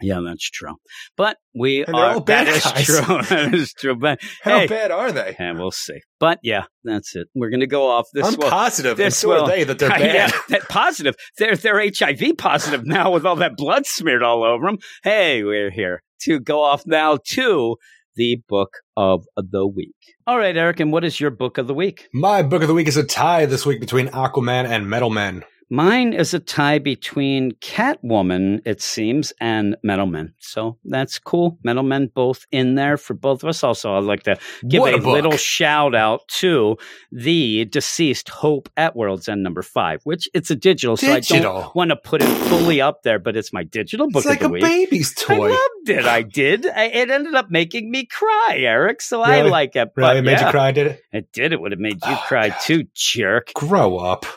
Yeah, 0.00 0.20
that's 0.26 0.48
true. 0.50 0.74
But 1.16 1.36
we 1.54 1.84
And 1.84 1.94
bad 2.26 2.46
that 2.46 2.48
is 2.48 2.84
true. 2.86 3.22
that 3.28 3.54
is 3.54 3.72
true. 3.72 3.96
But 3.96 4.20
How 4.42 4.60
hey, 4.60 4.66
bad 4.66 4.90
are 4.90 5.10
they? 5.12 5.34
and 5.38 5.58
we'll 5.58 5.70
see. 5.70 6.00
But 6.20 6.38
yeah, 6.42 6.64
that's 6.84 7.14
it. 7.16 7.28
We're 7.34 7.50
gonna 7.50 7.66
go 7.66 7.88
off 7.88 8.06
this. 8.12 8.26
I'm 8.26 8.36
will- 8.36 8.50
positive, 8.50 8.96
this 8.96 9.16
so 9.18 9.28
will- 9.28 9.44
are 9.44 9.48
they, 9.48 9.64
that 9.64 9.78
they're 9.78 9.88
Yeah, 9.98 10.30
bad. 10.30 10.34
that 10.50 10.68
positive. 10.68 11.14
They're 11.38 11.56
they're 11.56 11.80
HIV 11.80 12.36
positive 12.38 12.86
now 12.86 13.10
with 13.12 13.24
all 13.24 13.36
that 13.36 13.56
blood 13.56 13.86
smeared 13.86 14.22
all 14.22 14.44
over 14.44 14.66
them. 14.66 14.78
Hey, 15.02 15.42
we're 15.42 15.70
here 15.70 16.02
to 16.22 16.40
go 16.40 16.62
off 16.62 16.86
now 16.86 17.18
to 17.32 17.76
the 18.16 18.38
book 18.48 18.70
of 18.96 19.24
the 19.36 19.66
week. 19.66 19.94
All 20.26 20.38
right, 20.38 20.56
Eric, 20.56 20.80
and 20.80 20.90
what 20.90 21.04
is 21.04 21.20
your 21.20 21.30
book 21.30 21.58
of 21.58 21.66
the 21.66 21.74
week? 21.74 22.08
My 22.14 22.42
book 22.42 22.62
of 22.62 22.68
the 22.68 22.74
week 22.74 22.88
is 22.88 22.96
a 22.96 23.04
tie 23.04 23.44
this 23.46 23.66
week 23.66 23.78
between 23.80 24.08
Aquaman 24.08 24.66
and 24.66 24.88
Metal 24.88 25.10
Men. 25.10 25.44
Mine 25.68 26.12
is 26.12 26.32
a 26.32 26.38
tie 26.38 26.78
between 26.78 27.50
Catwoman, 27.60 28.60
it 28.64 28.80
seems, 28.80 29.32
and 29.40 29.76
Metal 29.82 30.06
Men. 30.06 30.32
So 30.38 30.78
that's 30.84 31.18
cool. 31.18 31.58
Metal 31.64 31.82
Men 31.82 32.08
both 32.14 32.46
in 32.52 32.76
there 32.76 32.96
for 32.96 33.14
both 33.14 33.42
of 33.42 33.48
us. 33.48 33.64
Also, 33.64 33.94
I'd 33.96 34.04
like 34.04 34.22
to 34.24 34.36
give 34.68 34.80
What 34.80 34.94
a, 34.94 34.98
a 34.98 35.10
little 35.10 35.36
shout 35.36 35.94
out 35.96 36.26
to 36.38 36.76
the 37.10 37.64
deceased 37.64 38.28
Hope 38.28 38.68
at 38.76 38.94
World's 38.94 39.28
End 39.28 39.42
number 39.42 39.62
five, 39.62 40.00
which 40.04 40.28
it's 40.34 40.52
a 40.52 40.56
digital, 40.56 40.96
so 40.96 41.12
I 41.12 41.18
don't 41.20 41.74
want 41.74 41.90
to 41.90 41.96
put 41.96 42.22
it 42.22 42.28
fully 42.48 42.80
up 42.80 43.02
there, 43.02 43.18
but 43.18 43.36
it's 43.36 43.52
my 43.52 43.64
digital 43.64 44.06
book 44.08 44.20
It's 44.20 44.26
like 44.26 44.42
a 44.42 44.48
week. 44.48 44.62
baby's 44.62 45.14
toy. 45.14 45.34
I 45.34 45.48
loved 45.48 45.88
it. 45.88 46.04
I 46.04 46.22
did. 46.22 46.66
I, 46.66 46.84
it 46.84 47.10
ended 47.10 47.34
up 47.34 47.50
making 47.50 47.90
me 47.90 48.06
cry, 48.06 48.54
Eric. 48.58 49.02
So 49.02 49.20
I 49.22 49.42
like 49.42 49.74
it. 49.74 49.90
Really 49.96 50.14
but 50.20 50.24
made 50.24 50.32
yeah, 50.32 50.46
you 50.46 50.50
cry, 50.52 50.70
did 50.70 50.86
it? 50.86 51.02
It 51.12 51.32
did. 51.32 51.52
It 51.52 51.60
would 51.60 51.72
have 51.72 51.80
made 51.80 51.94
you 52.06 52.12
Oh, 52.12 52.24
cry 52.26 52.50
God. 52.50 52.58
too, 52.62 52.84
jerk. 52.94 53.52
Grow 53.54 53.96
up. 53.98 54.24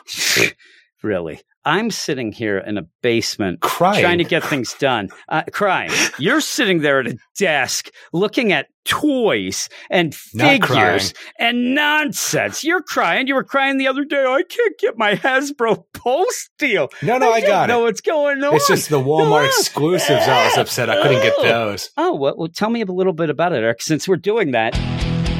really. 1.02 1.40
I'm 1.62 1.90
sitting 1.90 2.32
here 2.32 2.56
in 2.56 2.78
a 2.78 2.82
basement 3.02 3.60
Crying. 3.60 4.00
trying 4.02 4.16
to 4.18 4.24
get 4.24 4.42
things 4.42 4.72
done, 4.78 5.10
uh, 5.28 5.42
crying. 5.52 5.90
You're 6.18 6.40
sitting 6.40 6.80
there 6.80 7.00
at 7.00 7.06
a 7.08 7.18
desk 7.36 7.90
looking 8.14 8.50
at 8.52 8.68
toys 8.86 9.68
and 9.90 10.14
figures 10.14 11.12
and 11.38 11.74
nonsense. 11.74 12.64
You're 12.64 12.80
crying. 12.80 13.26
You 13.26 13.34
were 13.34 13.44
crying 13.44 13.76
the 13.76 13.88
other 13.88 14.04
day. 14.06 14.24
I 14.24 14.42
can't 14.42 14.78
get 14.78 14.96
my 14.96 15.16
Hasbro 15.16 15.84
Pulse 15.92 16.48
deal. 16.58 16.88
No, 17.02 17.18
no, 17.18 17.30
I 17.30 17.40
don't 17.40 17.50
got 17.50 17.68
know 17.68 17.80
it. 17.82 17.84
what's 17.84 18.00
going 18.00 18.42
on. 18.42 18.54
It's 18.54 18.66
just 18.66 18.88
the 18.88 18.98
Walmart 18.98 19.44
exclusives. 19.58 20.08
I 20.28 20.46
was 20.46 20.56
upset 20.56 20.88
I 20.88 21.02
couldn't 21.02 21.22
get 21.22 21.34
Oh. 21.40 21.42
those. 21.42 21.90
Oh, 21.98 22.14
well, 22.14 22.34
well, 22.38 22.48
tell 22.48 22.70
me 22.70 22.80
a 22.80 22.86
little 22.86 23.12
bit 23.12 23.28
about 23.28 23.52
it, 23.52 23.56
Eric, 23.62 23.82
since 23.82 24.08
we're 24.08 24.16
doing 24.16 24.52
that. 24.52 24.74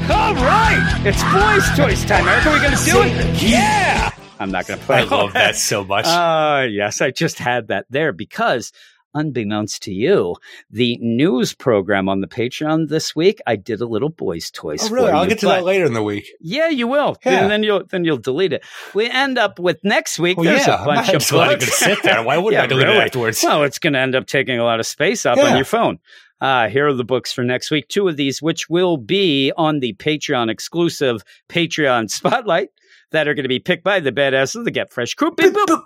All 0.09 0.35
right, 0.35 1.01
it's 1.03 1.23
Boys 1.33 1.77
Toys 1.77 2.05
time, 2.05 2.27
Eric. 2.27 2.45
Are 2.45 2.53
we 2.53 2.59
going 2.59 2.77
to 2.77 2.85
do 2.85 3.01
it? 3.01 3.41
Yeah! 3.41 4.10
I'm 4.41 4.51
not 4.51 4.67
going 4.67 4.79
to 4.79 4.85
play 4.85 4.99
I 4.99 5.03
love 5.03 5.33
that 5.33 5.55
so 5.55 5.83
much. 5.83 6.05
Uh, 6.05 6.67
yes, 6.69 6.99
I 7.01 7.11
just 7.11 7.37
had 7.39 7.67
that 7.67 7.85
there 7.89 8.11
because, 8.11 8.71
unbeknownst 9.13 9.83
to 9.83 9.93
you, 9.93 10.35
the 10.69 10.97
news 11.01 11.53
program 11.53 12.07
on 12.09 12.21
the 12.21 12.27
Patreon 12.27 12.87
this 12.87 13.15
week, 13.15 13.39
I 13.45 13.55
did 13.55 13.81
a 13.81 13.85
little 13.85 14.09
Boys 14.09 14.49
Toys. 14.51 14.79
oh, 14.83 14.89
really? 14.93 15.09
for 15.09 15.15
I'll 15.15 15.23
you, 15.23 15.29
get 15.29 15.39
to 15.39 15.47
that 15.47 15.63
later 15.63 15.85
in 15.85 15.93
the 15.93 16.03
week. 16.03 16.29
Yeah, 16.39 16.69
you 16.69 16.87
will. 16.87 17.17
Yeah. 17.25 17.41
And 17.41 17.51
then 17.51 17.63
you'll 17.63 17.83
then 17.85 18.03
you'll 18.05 18.17
delete 18.17 18.53
it. 18.53 18.63
We 18.93 19.09
end 19.09 19.37
up 19.37 19.59
with 19.59 19.83
next 19.83 20.17
week. 20.19 20.37
Well, 20.37 20.45
there's 20.45 20.65
yeah, 20.67 20.81
a 20.81 20.85
bunch 20.85 21.09
I'm 21.09 21.15
of 21.15 21.21
just 21.21 21.31
letting 21.31 21.59
books. 21.59 21.81
it 21.81 21.85
sit 21.85 22.03
there. 22.03 22.23
Why 22.23 22.37
wouldn't 22.37 22.53
Yeah, 22.59 22.63
I 22.63 22.67
delete 22.67 22.87
really. 22.87 22.99
it 22.99 23.05
afterwards? 23.05 23.41
Well, 23.43 23.63
it's 23.63 23.79
going 23.79 23.93
to 23.93 23.99
end 23.99 24.15
up 24.15 24.25
taking 24.27 24.59
a 24.59 24.63
lot 24.63 24.79
of 24.79 24.85
space 24.85 25.25
up 25.25 25.37
Yeah. 25.37 25.45
on 25.51 25.55
your 25.55 25.65
phone. 25.65 25.99
Uh, 26.39 26.69
here 26.69 26.87
are 26.87 26.93
the 26.93 27.03
books 27.03 27.31
for 27.31 27.43
next 27.43 27.69
week. 27.69 27.87
Two 27.87 28.07
of 28.07 28.17
these, 28.17 28.41
which 28.41 28.67
will 28.67 28.97
be 28.97 29.51
on 29.55 29.79
the 29.79 29.93
Patreon 29.93 30.49
exclusive 30.49 31.21
Patreon 31.49 32.09
spotlight, 32.09 32.69
that 33.11 33.27
are 33.27 33.33
going 33.33 33.43
to 33.43 33.49
be 33.49 33.59
picked 33.59 33.83
by 33.83 33.99
the 33.99 34.11
badasses 34.11 34.63
the 34.63 34.71
Get 34.71 34.91
Fresh 34.91 35.13
crew. 35.15 35.31
Beep, 35.31 35.53
boop. 35.53 35.83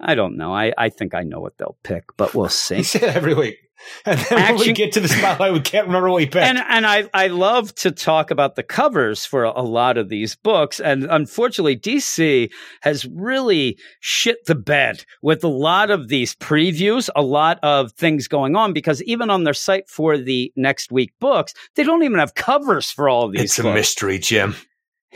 I 0.00 0.14
don't 0.14 0.36
know. 0.36 0.54
I, 0.54 0.72
I 0.76 0.88
think 0.88 1.14
I 1.14 1.22
know 1.22 1.40
what 1.40 1.56
they'll 1.58 1.78
pick, 1.82 2.04
but 2.16 2.34
we'll 2.34 2.48
see. 2.50 2.82
Say 2.82 3.00
that 3.00 3.16
every 3.16 3.34
week. 3.34 3.58
And 4.06 4.18
then 4.18 4.54
when 4.54 4.58
we 4.58 4.72
get 4.72 4.92
to 4.92 5.00
the 5.00 5.08
spotlight, 5.08 5.52
we 5.52 5.60
can't 5.60 5.86
remember 5.86 6.08
what 6.08 6.16
we 6.16 6.26
picked. 6.26 6.36
And 6.36 6.58
and 6.58 6.86
I 6.86 7.08
I 7.12 7.26
love 7.26 7.74
to 7.76 7.90
talk 7.90 8.30
about 8.30 8.54
the 8.54 8.62
covers 8.62 9.26
for 9.26 9.44
a 9.44 9.62
lot 9.62 9.98
of 9.98 10.08
these 10.08 10.36
books, 10.36 10.80
and 10.80 11.04
unfortunately, 11.04 11.76
DC 11.76 12.50
has 12.82 13.04
really 13.06 13.78
shit 14.00 14.46
the 14.46 14.54
bed 14.54 15.04
with 15.22 15.44
a 15.44 15.48
lot 15.48 15.90
of 15.90 16.08
these 16.08 16.34
previews, 16.34 17.10
a 17.14 17.22
lot 17.22 17.58
of 17.62 17.92
things 17.92 18.28
going 18.28 18.56
on. 18.56 18.72
Because 18.72 19.02
even 19.02 19.28
on 19.28 19.44
their 19.44 19.54
site 19.54 19.88
for 19.88 20.16
the 20.16 20.52
next 20.56 20.90
week 20.90 21.12
books, 21.20 21.52
they 21.74 21.82
don't 21.82 22.04
even 22.04 22.18
have 22.18 22.34
covers 22.34 22.90
for 22.90 23.08
all 23.08 23.28
these. 23.28 23.42
it's 23.42 23.58
a 23.58 23.64
mystery, 23.64 24.18
Jim. 24.18 24.54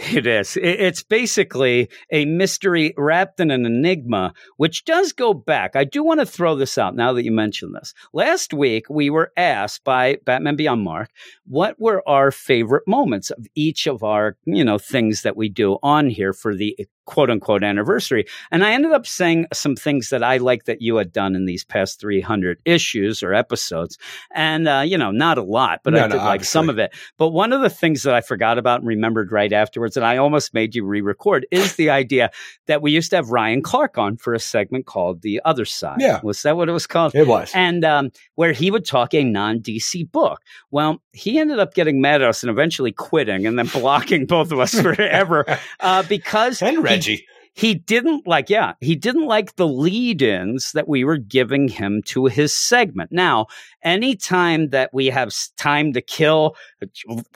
It 0.01 0.29
is. 0.29 0.57
It's 0.57 1.03
basically 1.03 1.91
a 2.13 2.25
mystery 2.25 2.95
wrapped 2.97 3.41
in 3.41 3.51
an 3.51 3.67
enigma, 3.67 4.33
which 4.57 4.85
does 4.85 5.13
go 5.13 5.35
back. 5.35 5.75
I 5.75 5.83
do 5.83 6.05
want 6.05 6.21
to 6.21 6.27
throw 6.27 6.55
this 6.55 6.79
out 6.79 6.95
now 6.95 7.13
that 7.15 7.25
you 7.25 7.33
mention 7.33 7.73
this. 7.73 7.95
Last 8.13 8.55
week, 8.55 8.89
we 8.89 9.11
were 9.11 9.33
asked 9.37 9.83
by 9.83 10.19
Batman 10.25 10.55
Beyond 10.55 10.85
Mark 10.85 11.11
what 11.47 11.81
were 11.81 12.09
our 12.09 12.31
favorite 12.31 12.87
moments 12.87 13.31
of 13.31 13.45
each 13.57 13.89
of 13.89 14.05
our, 14.05 14.37
you 14.45 14.65
know, 14.65 14.79
things 14.79 15.23
that 15.23 15.37
we 15.37 15.49
do 15.49 15.79
on 15.83 16.11
here 16.11 16.33
for 16.33 16.55
the 16.55 16.77
quote 17.09 17.31
unquote 17.31 17.65
anniversary. 17.65 18.27
And 18.51 18.63
I 18.63 18.73
ended 18.73 18.93
up 18.93 19.07
saying 19.07 19.47
some 19.51 19.75
things 19.75 20.11
that 20.11 20.23
I 20.23 20.37
like 20.37 20.65
that 20.65 20.83
you 20.83 20.97
had 20.97 21.11
done 21.11 21.35
in 21.35 21.47
these 21.47 21.65
past 21.65 21.99
300 22.01 22.61
issues 22.67 23.23
or 23.23 23.33
episodes. 23.33 23.97
And, 24.35 24.69
uh, 24.69 24.83
you 24.85 24.99
know, 24.99 25.11
not 25.11 25.39
a 25.39 25.43
lot, 25.43 25.81
but 25.83 25.95
No, 25.95 26.01
I 26.01 26.07
no, 26.07 26.17
did 26.17 26.23
like 26.23 26.45
some 26.45 26.69
of 26.69 26.79
it. 26.79 26.95
But 27.17 27.31
one 27.31 27.55
of 27.55 27.63
the 27.63 27.71
things 27.71 28.03
that 28.03 28.15
I 28.15 28.21
forgot 28.21 28.59
about 28.59 28.81
and 28.81 28.89
remembered 28.89 29.33
right 29.33 29.53
afterwards, 29.53 29.97
and 29.97 30.05
I 30.05 30.19
almost 30.19 30.53
made 30.53 30.75
you 30.75 30.85
re 30.85 31.01
record, 31.01 31.47
is 31.51 31.77
the 31.77 31.89
idea 31.89 32.31
that 32.67 32.83
we 32.83 32.93
used 32.93 33.09
to 33.11 33.17
have 33.17 33.31
Ryan 33.31 33.63
Clark 33.63 33.97
on 33.97 34.19
for 34.19 34.35
a 34.35 34.39
segment 34.39 34.85
called 34.85 35.23
The 35.23 35.41
Other 35.47 35.65
Side. 35.65 36.03
Yeah. 36.03 36.21
Was 36.23 36.43
that 36.43 36.59
what 36.59 36.69
it 36.69 36.73
was 36.73 36.87
called? 36.87 37.15
It 37.15 37.27
was. 37.27 37.51
and 37.55 37.87
um, 37.87 38.11
where 38.35 38.53
he 38.53 38.71
would 38.71 38.85
talk 38.85 39.15
a 39.15 39.25
non 39.25 39.61
DC 39.61 40.13
book. 40.13 40.43
Well, 40.71 41.01
he 41.13 41.39
ended 41.39 41.59
up 41.59 41.73
getting 41.73 42.03
mad 42.03 42.21
at 42.21 42.29
us 42.29 42.43
and 42.43 42.51
eventually 42.51 42.93
quitting 42.93 43.47
and 43.47 43.59
then 43.59 43.67
blocking 43.69 44.27
both 44.27 44.53
of 44.53 44.61
us 44.61 44.79
forever 44.81 45.47
uh, 45.81 46.03
because 46.03 46.61
And 46.61 46.85
Reggie. 46.99 47.29
He 47.59 47.75
didn't 47.75 48.27
like 48.27 48.49
yeah 48.49 48.73
he 48.81 48.95
didn't 48.95 49.27
like 49.27 49.57
the 49.57 49.67
lead-ins 49.67 50.71
that 50.73 50.87
we 50.87 51.03
were 51.03 51.17
giving 51.17 51.67
him 51.69 52.01
to 52.05 52.27
his 52.27 52.53
segment 52.53 53.11
now 53.11 53.47
anytime 53.83 54.69
that 54.71 54.91
we 54.93 55.07
have 55.07 55.35
time 55.57 55.93
to 55.93 56.01
kill 56.01 56.55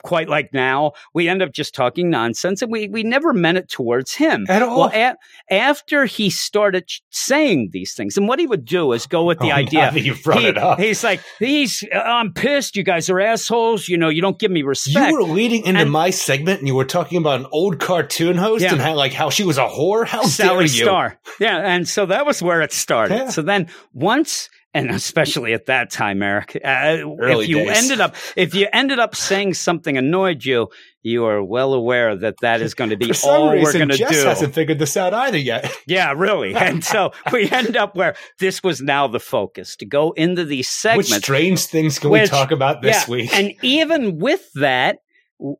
quite 0.03 0.29
like 0.29 0.53
now 0.53 0.91
we 1.13 1.27
end 1.27 1.41
up 1.41 1.51
just 1.51 1.75
talking 1.75 2.09
nonsense 2.09 2.61
and 2.61 2.71
we, 2.71 2.87
we 2.87 3.03
never 3.03 3.33
meant 3.33 3.57
it 3.57 3.67
towards 3.69 4.13
him 4.13 4.45
At 4.49 4.61
all. 4.61 4.79
well 4.81 4.91
a- 4.93 5.15
after 5.53 6.05
he 6.05 6.29
started 6.29 6.89
saying 7.09 7.69
these 7.71 7.93
things 7.93 8.17
and 8.17 8.27
what 8.27 8.39
he 8.39 8.47
would 8.47 8.65
do 8.65 8.93
is 8.93 9.05
go 9.07 9.25
with 9.25 9.39
the 9.39 9.47
Oh, 9.53 9.55
idea 9.55 9.91
you've 9.93 10.23
brought 10.23 10.41
he- 10.41 10.47
it 10.47 10.57
up. 10.57 10.79
he's 10.79 11.03
like 11.03 11.19
he's 11.39 11.83
uh, 11.93 11.97
i'm 11.99 12.33
pissed 12.33 12.75
you 12.77 12.83
guys 12.83 13.09
are 13.09 13.19
assholes 13.19 13.87
you 13.89 13.97
know 13.97 14.09
you 14.09 14.21
don't 14.21 14.39
give 14.39 14.51
me 14.51 14.61
respect 14.63 15.09
You 15.09 15.13
were 15.17 15.23
leading 15.23 15.65
into 15.65 15.81
And- 15.81 15.91
my 15.91 16.09
segment, 16.11 16.59
and 16.59 16.67
you 16.67 16.75
were 16.75 16.85
talking 16.85 17.17
about 17.17 17.39
an 17.41 17.47
old 17.51 17.79
cartoon 17.79 18.37
host 18.37 18.63
Yeah. 18.63 18.71
and 18.73 18.81
how, 18.81 18.95
like, 18.95 19.11
how 19.13 19.29
she 19.29 19.43
was 19.43 19.57
a 19.57 19.67
whore. 19.67 20.05
How 20.13 20.21
dare 20.21 20.29
Sally 20.29 20.63
you? 20.65 20.85
Star. 20.85 21.19
Yeah, 21.39 21.57
and 21.57 21.87
so 21.87 22.05
that 22.05 22.25
was 22.25 22.41
where 22.41 22.61
it 22.61 22.71
started. 22.71 23.15
Yeah. 23.15 23.29
So 23.29 23.41
then 23.41 23.67
once 23.93 24.49
and 24.73 24.89
especially 24.89 25.53
at 25.53 25.67
that 25.67 25.91
time, 25.91 26.23
Eric, 26.23 26.55
uh, 26.63 26.97
if 26.97 27.47
you 27.47 27.57
days. 27.57 27.77
ended 27.77 28.01
up 28.01 28.15
if 28.35 28.55
you 28.55 28.67
ended 28.73 28.99
up 28.99 29.15
saying 29.15 29.53
something 29.53 29.97
annoyed 29.97 30.43
you, 30.43 30.69
you 31.03 31.25
are 31.25 31.43
well 31.43 31.73
aware 31.73 32.15
that 32.15 32.35
that 32.41 32.61
is 32.61 32.73
going 32.73 32.89
to 32.89 32.97
be 32.97 33.11
all 33.23 33.49
we're 33.49 33.71
going 33.71 33.89
to 33.89 33.97
Jess 33.97 34.21
do. 34.21 34.27
hasn't 34.27 34.55
figured 34.55 34.79
this 34.79 34.97
out 34.97 35.13
either 35.13 35.37
yet. 35.37 35.71
Yeah, 35.85 36.13
really. 36.15 36.55
And 36.55 36.83
so 36.83 37.11
we 37.31 37.49
end 37.51 37.75
up 37.75 37.95
where 37.95 38.15
this 38.39 38.63
was 38.63 38.81
now 38.81 39.07
the 39.07 39.19
focus 39.19 39.75
to 39.77 39.85
go 39.85 40.11
into 40.11 40.45
these 40.45 40.67
Which 40.67 41.07
segments. 41.07 41.15
strange 41.17 41.65
things 41.65 41.99
can 41.99 42.09
we 42.09 42.25
talk 42.25 42.51
about 42.51 42.81
this 42.81 43.07
yeah, 43.07 43.11
week? 43.11 43.35
And 43.35 43.53
even 43.61 44.17
with 44.17 44.41
that, 44.53 44.99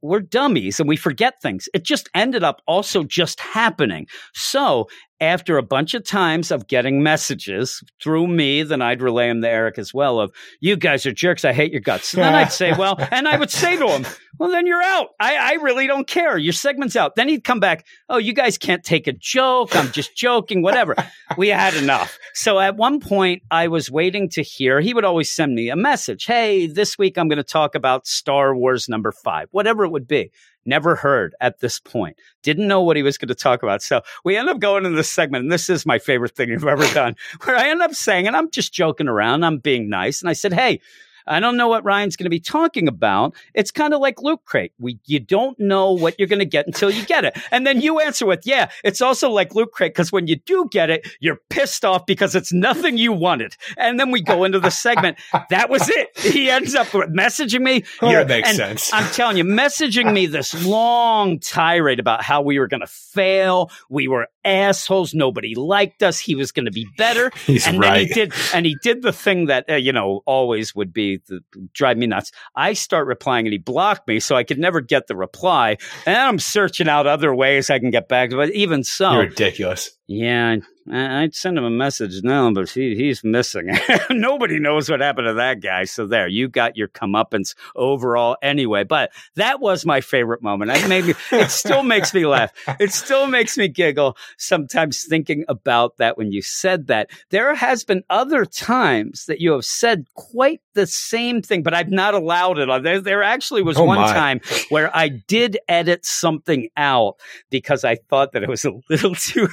we're 0.01 0.21
dummies 0.21 0.79
and 0.79 0.87
we 0.87 0.95
forget 0.95 1.41
things. 1.41 1.67
It 1.73 1.83
just 1.83 2.09
ended 2.15 2.43
up 2.43 2.61
also 2.67 3.03
just 3.03 3.39
happening. 3.39 4.07
So 4.33 4.87
after 5.23 5.57
a 5.57 5.63
bunch 5.63 5.93
of 5.93 6.05
times 6.05 6.51
of 6.51 6.67
getting 6.67 7.01
messages 7.01 7.83
through 8.01 8.27
me, 8.27 8.63
then 8.63 8.81
I'd 8.81 9.01
relay 9.01 9.29
them 9.29 9.41
to 9.41 9.49
Eric 9.49 9.77
as 9.77 9.93
well 9.93 10.19
of, 10.19 10.31
you 10.59 10.75
guys 10.75 11.05
are 11.05 11.11
jerks. 11.11 11.45
I 11.45 11.53
hate 11.53 11.71
your 11.71 11.81
guts. 11.81 12.09
So 12.09 12.17
then 12.17 12.33
I'd 12.33 12.51
say, 12.51 12.73
well, 12.77 12.97
and 13.11 13.27
I 13.27 13.37
would 13.37 13.49
say 13.49 13.77
to 13.77 13.87
him, 13.87 14.05
well, 14.39 14.49
then 14.49 14.65
you're 14.65 14.81
out. 14.81 15.09
I, 15.19 15.35
I 15.35 15.53
really 15.61 15.87
don't 15.87 16.07
care. 16.07 16.37
Your 16.37 16.53
segment's 16.53 16.95
out. 16.95 17.15
Then 17.15 17.29
he'd 17.29 17.43
come 17.43 17.59
back. 17.59 17.85
Oh, 18.09 18.17
you 18.17 18.33
guys 18.33 18.57
can't 18.57 18.83
take 18.83 19.07
a 19.07 19.13
joke. 19.13 19.75
I'm 19.75 19.91
just 19.91 20.15
joking, 20.15 20.61
whatever. 20.61 20.95
we 21.37 21.49
had 21.49 21.75
enough. 21.75 22.17
So 22.33 22.59
at 22.59 22.75
one 22.75 22.99
point, 22.99 23.43
I 23.51 23.67
was 23.67 23.91
waiting 23.91 24.29
to 24.29 24.41
hear. 24.41 24.81
He 24.81 24.93
would 24.93 25.05
always 25.05 25.31
send 25.31 25.53
me 25.53 25.69
a 25.69 25.75
message. 25.75 26.25
Hey, 26.25 26.67
this 26.67 26.97
week 26.97 27.17
I'm 27.17 27.27
going 27.27 27.37
to 27.37 27.43
talk 27.43 27.75
about 27.75 28.07
Star 28.07 28.55
Wars 28.55 28.89
number 28.89 29.11
five, 29.11 29.47
whatever 29.51 29.85
it 29.85 29.91
would 29.91 30.07
be. 30.07 30.31
Never 30.66 30.95
heard 30.95 31.35
at 31.42 31.59
this 31.59 31.80
point. 31.80 32.17
Didn't 32.42 32.67
know 32.67 32.82
what 32.82 32.98
he 32.98 33.03
was 33.03 33.17
going 33.17 33.27
to 33.30 33.35
talk 33.35 33.64
about. 33.64 33.82
So 33.82 34.01
we 34.24 34.38
end 34.38 34.50
up 34.50 34.59
going 34.59 34.85
into 34.85 34.95
this 34.95 35.09
segment, 35.09 35.43
and 35.43 35.51
this 35.51 35.69
is 35.69 35.85
my 35.85 36.00
favorite 36.00 36.35
thing 36.35 36.50
you've 36.50 36.66
ever 36.66 36.88
done, 36.93 37.16
where 37.43 37.56
I 37.56 37.69
end 37.69 37.82
up 37.82 37.93
saying, 37.93 38.27
and 38.27 38.35
I'm 38.35 38.50
just 38.50 38.74
joking 38.74 39.08
around, 39.08 39.43
I'm 39.43 39.58
being 39.58 39.90
nice. 39.90 40.22
And 40.22 40.30
I 40.30 40.33
said, 40.33 40.53
Hey, 40.53 40.80
I 41.27 41.39
don't 41.39 41.57
know 41.57 41.67
what 41.67 41.83
Ryan's 41.83 42.15
going 42.15 42.25
to 42.25 42.29
be 42.29 42.39
talking 42.39 42.87
about. 42.87 43.35
It's 43.53 43.71
kind 43.71 43.93
of 43.93 43.99
like 43.99 44.21
Loot 44.21 44.39
Crate. 44.45 44.73
We 44.79 44.99
you 45.05 45.19
don't 45.19 45.59
know 45.59 45.91
what 45.91 46.15
you're 46.17 46.27
going 46.27 46.39
to 46.39 46.45
get 46.45 46.67
until 46.67 46.89
you 46.89 47.05
get 47.05 47.25
it, 47.25 47.37
and 47.51 47.65
then 47.65 47.81
you 47.81 47.99
answer 47.99 48.25
with, 48.25 48.45
"Yeah." 48.45 48.69
It's 48.83 49.01
also 49.01 49.29
like 49.29 49.55
Loot 49.55 49.71
Crate 49.71 49.93
because 49.93 50.11
when 50.11 50.27
you 50.27 50.37
do 50.37 50.67
get 50.71 50.89
it, 50.89 51.07
you're 51.19 51.39
pissed 51.49 51.85
off 51.85 52.05
because 52.05 52.35
it's 52.35 52.51
nothing 52.51 52.97
you 52.97 53.11
wanted. 53.11 53.55
And 53.77 53.99
then 53.99 54.11
we 54.11 54.21
go 54.21 54.43
into 54.43 54.59
the 54.59 54.71
segment. 54.71 55.17
That 55.49 55.69
was 55.69 55.89
it. 55.89 56.17
He 56.17 56.49
ends 56.49 56.75
up 56.75 56.87
messaging 56.87 57.61
me. 57.61 57.83
You're- 58.01 58.23
that 58.23 58.27
makes 58.27 58.55
sense. 58.55 58.93
I'm 58.93 59.09
telling 59.11 59.37
you, 59.37 59.43
messaging 59.43 60.13
me 60.13 60.25
this 60.25 60.65
long 60.65 61.39
tirade 61.39 61.99
about 61.99 62.23
how 62.23 62.41
we 62.41 62.59
were 62.59 62.67
going 62.67 62.81
to 62.81 62.87
fail. 62.87 63.71
We 63.89 64.07
were 64.07 64.27
assholes. 64.45 65.13
Nobody 65.13 65.55
liked 65.55 66.03
us. 66.03 66.19
He 66.19 66.35
was 66.35 66.51
going 66.51 66.65
to 66.65 66.71
be 66.71 66.87
better. 66.97 67.31
He's 67.45 67.67
and 67.67 67.81
then 67.81 67.93
he 67.93 68.05
right. 68.05 68.13
did, 68.13 68.33
and 68.53 68.65
he 68.65 68.75
did 68.81 69.01
the 69.01 69.13
thing 69.13 69.47
that 69.47 69.69
uh, 69.69 69.75
you 69.75 69.91
know 69.91 70.21
always 70.25 70.75
would 70.75 70.93
be 70.93 71.12
the, 71.27 71.42
drive 71.74 71.98
me 71.98 72.08
nuts. 72.08 72.32
I 72.56 72.74
start 72.74 73.08
replying, 73.08 73.45
and 73.45 73.53
he 73.53 73.58
blocked 73.59 74.08
me, 74.08 74.19
so 74.19 74.35
I 74.35 74.43
could 74.43 74.59
never 74.59 74.82
get 74.82 75.08
the 75.08 75.16
reply. 75.16 75.77
And 76.06 76.16
I'm 76.17 76.40
searching 76.40 76.88
out 76.90 77.08
other 77.08 77.33
ways 77.33 77.69
I 77.69 77.80
can 77.80 77.90
get 77.92 78.08
back 78.08 78.30
to. 78.32 78.35
But 78.35 78.51
even 78.51 78.83
so, 78.83 79.11
You're 79.11 79.22
ridiculous. 79.24 79.92
yeah, 80.08 80.58
I'd 80.91 81.33
send 81.33 81.57
him 81.57 81.63
a 81.63 81.69
message 81.69 82.23
now, 82.23 82.51
but 82.51 82.69
he, 82.69 82.95
he's 82.95 83.23
missing. 83.23 83.69
Nobody 84.09 84.59
knows 84.59 84.89
what 84.89 84.99
happened 84.99 85.27
to 85.27 85.33
that 85.35 85.61
guy. 85.61 85.85
So 85.85 86.05
there, 86.05 86.27
you 86.27 86.49
got 86.49 86.75
your 86.75 86.89
comeuppance 86.89 87.55
overall 87.75 88.35
anyway. 88.41 88.83
But 88.83 89.11
that 89.35 89.61
was 89.61 89.85
my 89.85 90.01
favorite 90.01 90.41
moment. 90.43 90.71
Made 90.89 91.05
me. 91.05 91.13
It 91.31 91.51
still 91.51 91.83
makes 91.83 92.13
me 92.13 92.25
laugh. 92.25 92.51
It 92.79 92.91
still 92.91 93.27
makes 93.27 93.57
me 93.57 93.67
giggle 93.69 94.17
sometimes 94.37 95.05
thinking 95.05 95.45
about 95.47 95.97
that 95.97 96.17
when 96.17 96.31
you 96.31 96.41
said 96.41 96.87
that. 96.87 97.09
There 97.29 97.55
has 97.55 97.83
been 97.85 98.03
other 98.09 98.43
times 98.45 99.25
that 99.27 99.39
you 99.39 99.53
have 99.53 99.65
said 99.65 100.05
quite 100.15 100.59
the 100.73 100.85
same 100.87 101.41
thing, 101.41 101.63
but 101.63 101.73
I've 101.73 101.91
not 101.91 102.13
allowed 102.13 102.57
it. 102.59 102.83
There, 102.83 102.99
there 102.99 103.23
actually 103.23 103.61
was 103.61 103.77
Oh, 103.77 103.85
one 103.85 103.99
my. 103.99 104.11
time 104.11 104.41
where 104.69 104.95
I 104.95 105.07
did 105.09 105.57
edit 105.69 106.05
something 106.05 106.69
out 106.75 107.15
because 107.49 107.83
I 107.83 107.95
thought 107.95 108.33
that 108.33 108.43
it 108.43 108.49
was 108.49 108.65
a 108.65 108.71
little 108.89 109.15
too. 109.15 109.47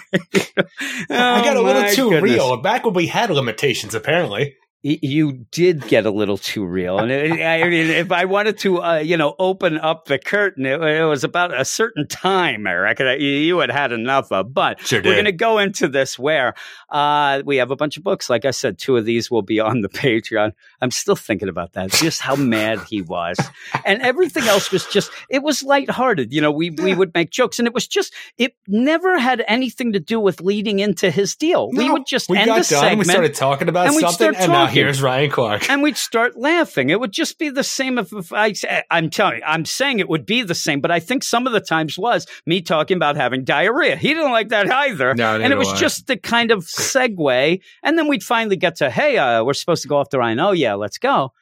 I 1.23 1.45
got 1.45 1.57
a 1.57 1.61
little 1.61 1.89
too 1.91 2.11
goodness. 2.11 2.33
real. 2.33 2.57
Back 2.59 2.85
when 2.85 2.95
we 2.95 3.07
had 3.07 3.31
limitations, 3.31 3.95
apparently. 3.95 4.57
You 4.83 5.45
did 5.51 5.87
get 5.89 6.07
a 6.07 6.11
little 6.11 6.39
too 6.39 6.65
real, 6.65 6.99
and 7.01 7.11
it, 7.11 7.33
I 7.33 7.69
mean, 7.69 7.91
if 7.91 8.11
I 8.11 8.25
wanted 8.25 8.59
to, 8.61 8.83
uh, 8.83 8.97
you 8.97 9.19
know, 9.19 9.35
open 9.39 9.77
up 9.77 10.07
the 10.07 10.19
curtain, 10.19 10.65
it, 10.65 10.81
it 10.81 11.05
was 11.05 11.23
about 11.23 11.53
a 11.59 11.67
certain 11.67 12.09
time, 12.09 12.67
Eric, 12.67 12.99
you, 12.99 13.29
you 13.29 13.59
had 13.59 13.71
had 13.71 13.93
enough 13.93 14.33
of. 14.33 14.55
But 14.55 14.81
Sure 14.81 15.03
we're 15.03 15.13
going 15.13 15.27
to 15.27 15.33
go 15.33 15.59
into 15.59 15.87
this 15.87 16.19
where 16.19 16.55
uh, 16.89 17.43
we 17.45 17.59
have 17.59 17.71
a 17.71 17.77
bunch 17.77 17.99
of 17.99 18.05
books. 18.05 18.31
Like 18.31 18.47
I 18.47 18.53
said, 18.53 18.79
two 18.79 18.97
of 18.97 19.05
these 19.05 19.31
will 19.31 19.43
be 19.43 19.61
on 19.61 19.83
the 19.83 19.89
Patreon. 19.91 20.53
I'm 20.81 20.91
still 20.91 21.17
thinking 21.17 21.51
about 21.51 21.75
that, 21.75 21.91
just 21.91 22.23
how 22.23 22.35
mad 22.35 22.81
he 22.89 23.03
was, 23.03 23.39
and 23.85 24.01
everything 24.01 24.45
else 24.45 24.71
was 24.73 24.87
just 24.87 25.11
it 25.29 25.43
was 25.43 25.63
lighthearted. 25.63 26.33
You 26.33 26.41
know, 26.41 26.51
we 26.51 26.71
we 26.71 26.95
would 26.95 27.13
make 27.13 27.29
jokes, 27.29 27.59
and 27.59 27.69
it 27.69 27.75
was 27.75 27.87
just 27.87 28.15
it 28.39 28.55
never 28.67 29.19
had 29.19 29.45
anything 29.47 29.93
to 29.93 30.01
do 30.01 30.19
with 30.19 30.41
leading 30.41 30.79
into 30.79 31.11
his 31.11 31.37
deal. 31.37 31.71
we 31.71 31.91
would 31.91 32.07
just 32.07 32.31
we 32.31 32.39
end 32.39 32.47
got 32.47 32.63
the 32.65 32.75
done. 32.75 32.81
segment. 32.81 32.99
We 32.99 33.05
started 33.05 33.35
talking 33.35 33.69
about 33.69 33.89
and 33.89 33.97
we'd 33.97 34.03
something, 34.03 34.17
start 34.17 34.37
and 34.37 34.47
talking. 34.47 34.70
Here's 34.71 35.03
Ryan 35.03 35.31
Clark. 35.31 35.69
and 35.71 35.83
we'd 35.83 35.97
start 35.97 36.37
laughing. 36.37 36.91
It 36.91 36.99
would 37.01 37.13
just 37.13 37.39
be 37.39 37.51
the 37.51 37.63
same 37.65 37.99
if, 37.99 38.13
if 38.13 38.33
I, 38.33 38.55
I'm 38.91 39.11
telling 39.11 39.39
you, 39.39 39.43
I'm 39.47 39.65
saying 39.65 39.99
it 39.99 40.09
would 40.09 40.27
be 40.27 40.43
the 40.43 40.55
same, 40.55 40.81
but 40.81 40.91
I 40.91 41.01
think 41.01 41.23
some 41.25 41.47
of 41.47 41.53
the 41.53 41.61
times 41.61 41.99
was 41.99 42.27
me 42.47 42.61
talking 42.63 42.97
about 42.97 43.17
having 43.17 43.45
diarrhea. 43.45 43.97
He 43.97 44.09
didn't 44.15 44.33
like 44.33 44.49
that 44.51 44.71
either, 44.71 45.15
No, 45.15 45.41
and 45.41 45.53
it 45.53 45.57
was 45.57 45.73
I. 45.73 45.77
just 45.77 46.07
the 46.07 46.17
kind 46.17 46.51
of 46.51 46.65
segue. 46.65 47.61
And 47.83 47.99
then 47.99 48.09
we'd 48.09 48.23
finally 48.23 48.57
get 48.57 48.77
to, 48.77 48.91
hey, 48.91 49.19
uh, 49.19 49.45
we're 49.45 49.55
supposed 49.55 49.83
to 49.83 49.89
go 49.89 49.97
off 49.99 50.11
the 50.11 50.19
Rhine. 50.19 50.39
Oh 50.41 50.53
yeah, 50.53 50.75
let's 50.75 50.99
go. 50.99 51.33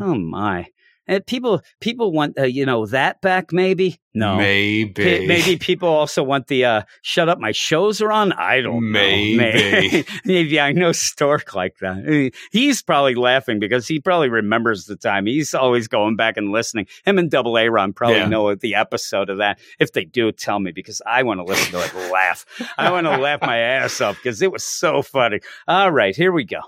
Oh 0.00 0.14
my. 0.14 0.66
Uh, 1.08 1.20
people 1.26 1.62
people 1.80 2.12
want 2.12 2.38
uh, 2.38 2.42
you 2.44 2.66
know 2.66 2.86
that 2.86 3.20
back 3.20 3.52
maybe? 3.52 3.98
No. 4.14 4.36
Maybe. 4.36 4.92
P- 5.04 5.26
maybe 5.28 5.56
people 5.58 5.88
also 5.88 6.24
want 6.24 6.48
the 6.48 6.64
uh, 6.64 6.82
shut 7.02 7.28
up 7.28 7.38
my 7.38 7.52
shows 7.52 8.00
are 8.02 8.10
on? 8.10 8.32
I 8.32 8.60
don't 8.60 8.90
Maybe. 8.90 9.36
know 9.36 9.42
May- 9.42 10.04
maybe 10.24 10.58
i 10.60 10.72
know 10.72 10.90
stork 10.92 11.54
like 11.54 11.76
that. 11.80 11.98
Uh, 12.32 12.36
he's 12.50 12.82
probably 12.82 13.14
laughing 13.14 13.60
because 13.60 13.86
he 13.86 14.00
probably 14.00 14.28
remembers 14.28 14.86
the 14.86 14.96
time. 14.96 15.26
He's 15.26 15.54
always 15.54 15.86
going 15.86 16.16
back 16.16 16.36
and 16.36 16.50
listening. 16.50 16.86
Him 17.04 17.18
and 17.18 17.30
double 17.30 17.56
a 17.56 17.68
ron 17.68 17.92
probably 17.92 18.16
Yeah. 18.16 18.26
know 18.28 18.54
the 18.54 18.74
episode 18.74 19.30
of 19.30 19.38
that. 19.38 19.58
If 19.78 19.92
they 19.92 20.04
do 20.04 20.32
tell 20.32 20.58
me 20.58 20.72
because 20.72 21.00
i 21.06 21.22
want 21.22 21.38
to 21.38 21.44
listen 21.44 21.72
to 21.72 21.84
it 21.84 22.10
laugh. 22.10 22.44
I 22.76 22.90
want 22.90 23.06
to 23.06 23.16
laugh 23.18 23.40
my 23.42 23.58
ass 23.58 24.00
off 24.00 24.16
because 24.16 24.42
it 24.42 24.50
was 24.50 24.64
so 24.64 25.02
funny. 25.02 25.40
All 25.68 25.90
right 25.92 26.16
here 26.16 26.32
we 26.32 26.44
go 26.44 26.60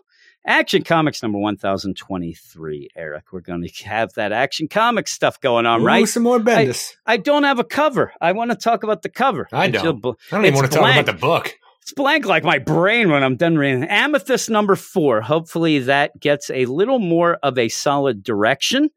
Action 0.46 0.82
Comics 0.82 1.22
number 1.22 1.38
1023, 1.38 2.88
Eric. 2.96 3.32
We're 3.32 3.40
going 3.40 3.62
to 3.66 3.88
have 3.88 4.12
that 4.14 4.32
Action 4.32 4.68
Comics 4.68 5.12
stuff 5.12 5.40
going 5.40 5.66
on, 5.66 5.82
Ooh, 5.82 5.84
right? 5.84 6.08
Some 6.08 6.22
more 6.22 6.38
Bendis. 6.38 6.94
I 7.06 7.18
don't 7.18 7.44
have 7.44 7.58
a 7.58 7.64
cover. 7.64 8.12
I 8.20 8.32
want 8.32 8.50
to 8.50 8.56
talk 8.56 8.82
about 8.82 9.02
the 9.02 9.08
cover. 9.08 9.48
I 9.52 9.68
don't. 9.68 10.04
I 10.04 10.12
don't 10.30 10.44
even 10.44 10.54
want 10.54 10.70
to 10.70 10.78
talk 10.78 10.90
about 10.90 11.06
the 11.06 11.12
book. 11.12 11.56
It's 11.82 11.92
blank 11.92 12.26
like 12.26 12.44
my 12.44 12.58
brain 12.58 13.10
when 13.10 13.22
I'm 13.22 13.36
done 13.36 13.56
reading. 13.56 13.84
Amethyst 13.84 14.50
number 14.50 14.76
four. 14.76 15.22
Hopefully 15.22 15.80
that 15.80 16.18
gets 16.20 16.50
a 16.50 16.66
little 16.66 16.98
more 16.98 17.38
of 17.42 17.58
a 17.58 17.68
solid 17.68 18.22
direction. 18.22 18.90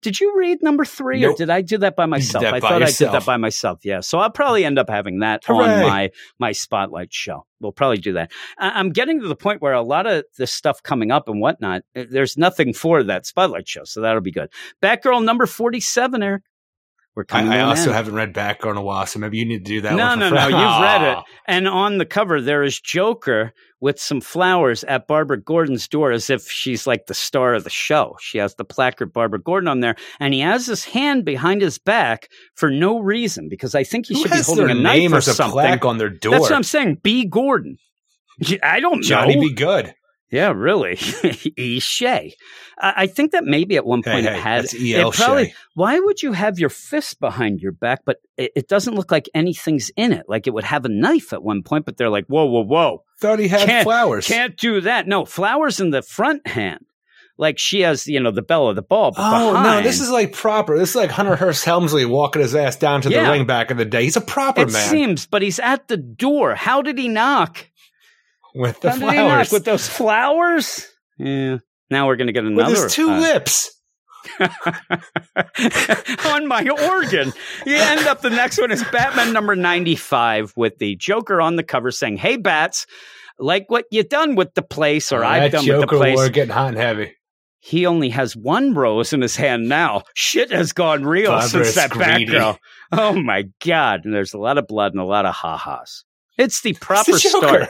Did 0.00 0.20
you 0.20 0.34
read 0.38 0.62
number 0.62 0.84
three, 0.84 1.20
or 1.30 1.34
did 1.36 1.50
I 1.50 1.60
do 1.60 1.78
that 1.78 1.96
by 1.96 2.06
myself? 2.06 2.42
that 2.42 2.54
I 2.54 2.60
by 2.60 2.68
thought 2.68 2.82
I 2.82 2.86
did 2.86 2.94
that 3.14 3.26
by 3.26 3.36
myself. 3.36 3.80
Yeah, 3.84 4.00
so 4.00 4.18
I'll 4.18 4.30
probably 4.30 4.64
end 4.64 4.78
up 4.78 4.88
having 4.88 5.18
that 5.20 5.42
on 5.50 5.68
my 5.88 6.10
my 6.38 6.52
spotlight 6.52 7.12
show. 7.12 7.44
We'll 7.60 7.72
probably 7.72 7.96
do 7.98 8.12
that. 8.12 8.30
I- 8.58 8.70
I'm 8.78 8.90
getting 8.90 9.20
to 9.20 9.26
the 9.26 9.34
point 9.34 9.60
where 9.60 9.72
a 9.72 9.82
lot 9.82 10.06
of 10.06 10.22
this 10.38 10.52
stuff 10.52 10.80
coming 10.84 11.10
up 11.10 11.28
and 11.28 11.40
whatnot, 11.40 11.82
eh, 11.96 12.04
there's 12.08 12.36
nothing 12.38 12.72
for 12.72 13.02
that 13.02 13.26
spotlight 13.26 13.66
show, 13.66 13.82
so 13.84 14.00
that'll 14.00 14.20
be 14.20 14.30
good. 14.30 14.50
Batgirl 14.80 15.24
number 15.24 15.46
forty-seven, 15.46 16.22
Eric. 16.22 16.42
We're 17.18 17.24
coming. 17.24 17.50
I, 17.50 17.56
I 17.56 17.60
also 17.62 17.86
end. 17.86 17.94
haven't 17.94 18.14
read 18.14 18.32
Batgirl 18.32 18.70
in 18.70 18.76
a 18.76 18.80
while, 18.80 19.04
so 19.04 19.18
maybe 19.18 19.38
you 19.38 19.44
need 19.44 19.64
to 19.64 19.72
do 19.72 19.80
that. 19.80 19.94
No, 19.96 20.06
one 20.06 20.20
no, 20.20 20.30
no. 20.30 20.46
You've 20.46 20.80
read 20.82 21.02
it. 21.02 21.18
And 21.48 21.66
on 21.66 21.98
the 21.98 22.06
cover, 22.06 22.40
there 22.40 22.62
is 22.62 22.78
Joker 22.78 23.52
with 23.80 23.98
some 23.98 24.20
flowers 24.20 24.84
at 24.84 25.08
Barbara 25.08 25.42
Gordon's 25.42 25.88
door 25.88 26.12
as 26.12 26.30
if 26.30 26.48
she's 26.48 26.86
like 26.86 27.06
the 27.06 27.14
star 27.14 27.54
of 27.54 27.64
the 27.64 27.70
show. 27.70 28.14
She 28.20 28.38
has 28.38 28.54
the 28.54 28.64
placard 28.64 29.12
Barbara 29.12 29.40
Gordon 29.40 29.66
on 29.66 29.80
there. 29.80 29.96
And 30.20 30.32
he 30.32 30.38
has 30.40 30.66
his 30.66 30.84
hand 30.84 31.24
behind 31.24 31.60
his 31.60 31.76
back 31.76 32.28
for 32.54 32.70
no 32.70 33.00
reason 33.00 33.48
because 33.48 33.74
I 33.74 33.82
think 33.82 34.06
he 34.06 34.14
Who 34.14 34.20
should 34.20 34.30
be 34.30 34.42
holding 34.42 34.70
a 34.70 34.74
knife 34.74 35.12
or 35.12 35.20
something. 35.20 35.80
on 35.82 35.98
their 35.98 36.10
door? 36.10 36.30
That's 36.30 36.42
what 36.42 36.52
I'm 36.52 36.62
saying. 36.62 36.98
B. 37.02 37.24
Gordon. 37.26 37.78
I 38.62 38.78
don't 38.78 39.02
Johnny 39.02 39.34
know. 39.34 39.40
be 39.40 39.52
good. 39.54 39.92
Yeah, 40.30 40.52
really. 40.54 40.98
E. 41.56 41.80
Shea. 41.80 42.34
I 42.78 42.92
I 42.96 43.06
think 43.06 43.32
that 43.32 43.44
maybe 43.44 43.76
at 43.76 43.86
one 43.86 44.02
point 44.02 44.26
hey, 44.26 44.32
it 44.36 44.38
had. 44.42 44.64
that's 44.64 44.74
E.L. 44.74 45.08
it 45.10 45.14
probably, 45.14 45.46
Shea. 45.46 45.54
why 45.74 45.98
would 45.98 46.22
you 46.22 46.32
have 46.32 46.58
your 46.58 46.68
fist 46.68 47.18
behind 47.20 47.60
your 47.60 47.72
back, 47.72 48.00
but 48.04 48.18
it, 48.36 48.52
it 48.54 48.68
doesn't 48.68 48.94
look 48.94 49.10
like 49.10 49.28
anything's 49.34 49.90
in 49.96 50.12
it? 50.12 50.26
Like 50.28 50.46
it 50.46 50.50
would 50.52 50.64
have 50.64 50.84
a 50.84 50.88
knife 50.90 51.32
at 51.32 51.42
one 51.42 51.62
point, 51.62 51.86
but 51.86 51.96
they're 51.96 52.10
like, 52.10 52.26
whoa, 52.26 52.44
whoa, 52.44 52.64
whoa. 52.64 53.04
Thought 53.20 53.38
he 53.38 53.48
had 53.48 53.66
Can't- 53.66 53.84
flowers. 53.84 54.26
Can't 54.26 54.56
do 54.56 54.82
that. 54.82 55.06
No, 55.08 55.24
flowers 55.24 55.80
in 55.80 55.90
the 55.90 56.02
front 56.02 56.46
hand. 56.46 56.84
Like 57.40 57.56
she 57.58 57.82
has, 57.82 58.08
you 58.08 58.18
know, 58.18 58.32
the 58.32 58.42
bell 58.42 58.66
of 58.68 58.74
the 58.74 58.82
ball. 58.82 59.14
Oh 59.16 59.62
no, 59.62 59.80
this 59.80 60.00
is 60.00 60.10
like 60.10 60.32
proper. 60.32 60.76
This 60.76 60.90
is 60.90 60.96
like 60.96 61.10
Hunter 61.10 61.36
Hearst 61.36 61.64
Helmsley 61.64 62.04
walking 62.04 62.42
his 62.42 62.52
ass 62.54 62.74
down 62.74 63.00
to 63.02 63.10
Yeah. 63.10 63.24
the 63.26 63.30
ring 63.30 63.46
back 63.46 63.70
in 63.70 63.76
the 63.76 63.84
day. 63.84 64.02
He's 64.02 64.16
a 64.16 64.20
proper 64.20 64.62
man. 64.62 64.68
It 64.68 64.72
man 64.72 64.88
seems, 64.90 65.26
but 65.26 65.40
he's 65.40 65.60
at 65.60 65.86
the 65.86 65.96
door. 65.96 66.56
How 66.56 66.82
did 66.82 66.98
he 66.98 67.06
knock? 67.08 67.67
With 68.54 68.80
the 68.80 68.90
How 68.90 68.96
did 68.98 69.02
he 69.10 69.14
flowers. 69.16 69.52
with 69.52 69.64
those 69.64 69.88
flowers? 69.88 70.86
Yeah. 71.18 71.58
Now 71.90 72.06
we're 72.06 72.16
going 72.16 72.26
to 72.28 72.32
get 72.32 72.44
With 72.44 72.52
another. 72.52 72.84
his 72.84 72.92
two 72.94 73.08
uh, 73.10 73.18
lips. 73.20 73.70
on 76.26 76.46
my 76.46 76.68
organ. 76.68 77.32
You 77.66 77.76
end 77.76 78.06
up 78.06 78.20
the 78.20 78.30
next 78.30 78.58
one 78.60 78.70
is 78.70 78.82
Batman 78.92 79.32
number 79.32 79.56
95 79.56 80.52
with 80.56 80.78
the 80.78 80.96
Joker 80.96 81.40
on 81.40 81.56
the 81.56 81.62
cover 81.62 81.90
saying, 81.90 82.16
Hey, 82.18 82.36
Bats, 82.36 82.86
like 83.38 83.70
what 83.70 83.84
you 83.90 84.02
done 84.02 84.34
with 84.34 84.54
the 84.54 84.62
place, 84.62 85.12
or 85.12 85.24
I've 85.24 85.52
done 85.52 85.64
Joker 85.64 85.80
with 85.80 85.90
the 85.90 85.96
place. 85.96 86.16
war 86.16 86.28
getting 86.28 86.52
hot 86.52 86.68
and 86.68 86.76
heavy. 86.76 87.14
He 87.60 87.86
only 87.86 88.10
has 88.10 88.36
one 88.36 88.74
rose 88.74 89.12
in 89.12 89.20
his 89.20 89.34
hand 89.36 89.68
now. 89.68 90.02
Shit 90.14 90.50
has 90.52 90.72
gone 90.72 91.04
real 91.04 91.30
Barbara's 91.32 91.50
since 91.72 91.74
that 91.74 91.90
greedy. 91.90 92.26
Batgirl. 92.32 92.58
Oh 92.92 93.14
my 93.20 93.44
God. 93.64 94.04
And 94.04 94.14
there's 94.14 94.32
a 94.34 94.38
lot 94.38 94.58
of 94.58 94.66
blood 94.66 94.92
and 94.92 95.00
a 95.00 95.04
lot 95.04 95.26
of 95.26 95.34
ha-has. 95.34 96.04
It's 96.36 96.60
the 96.62 96.70
It's 96.70 96.78
proper 96.78 97.12
the 97.12 97.18
Joker. 97.18 97.46
start. 97.46 97.68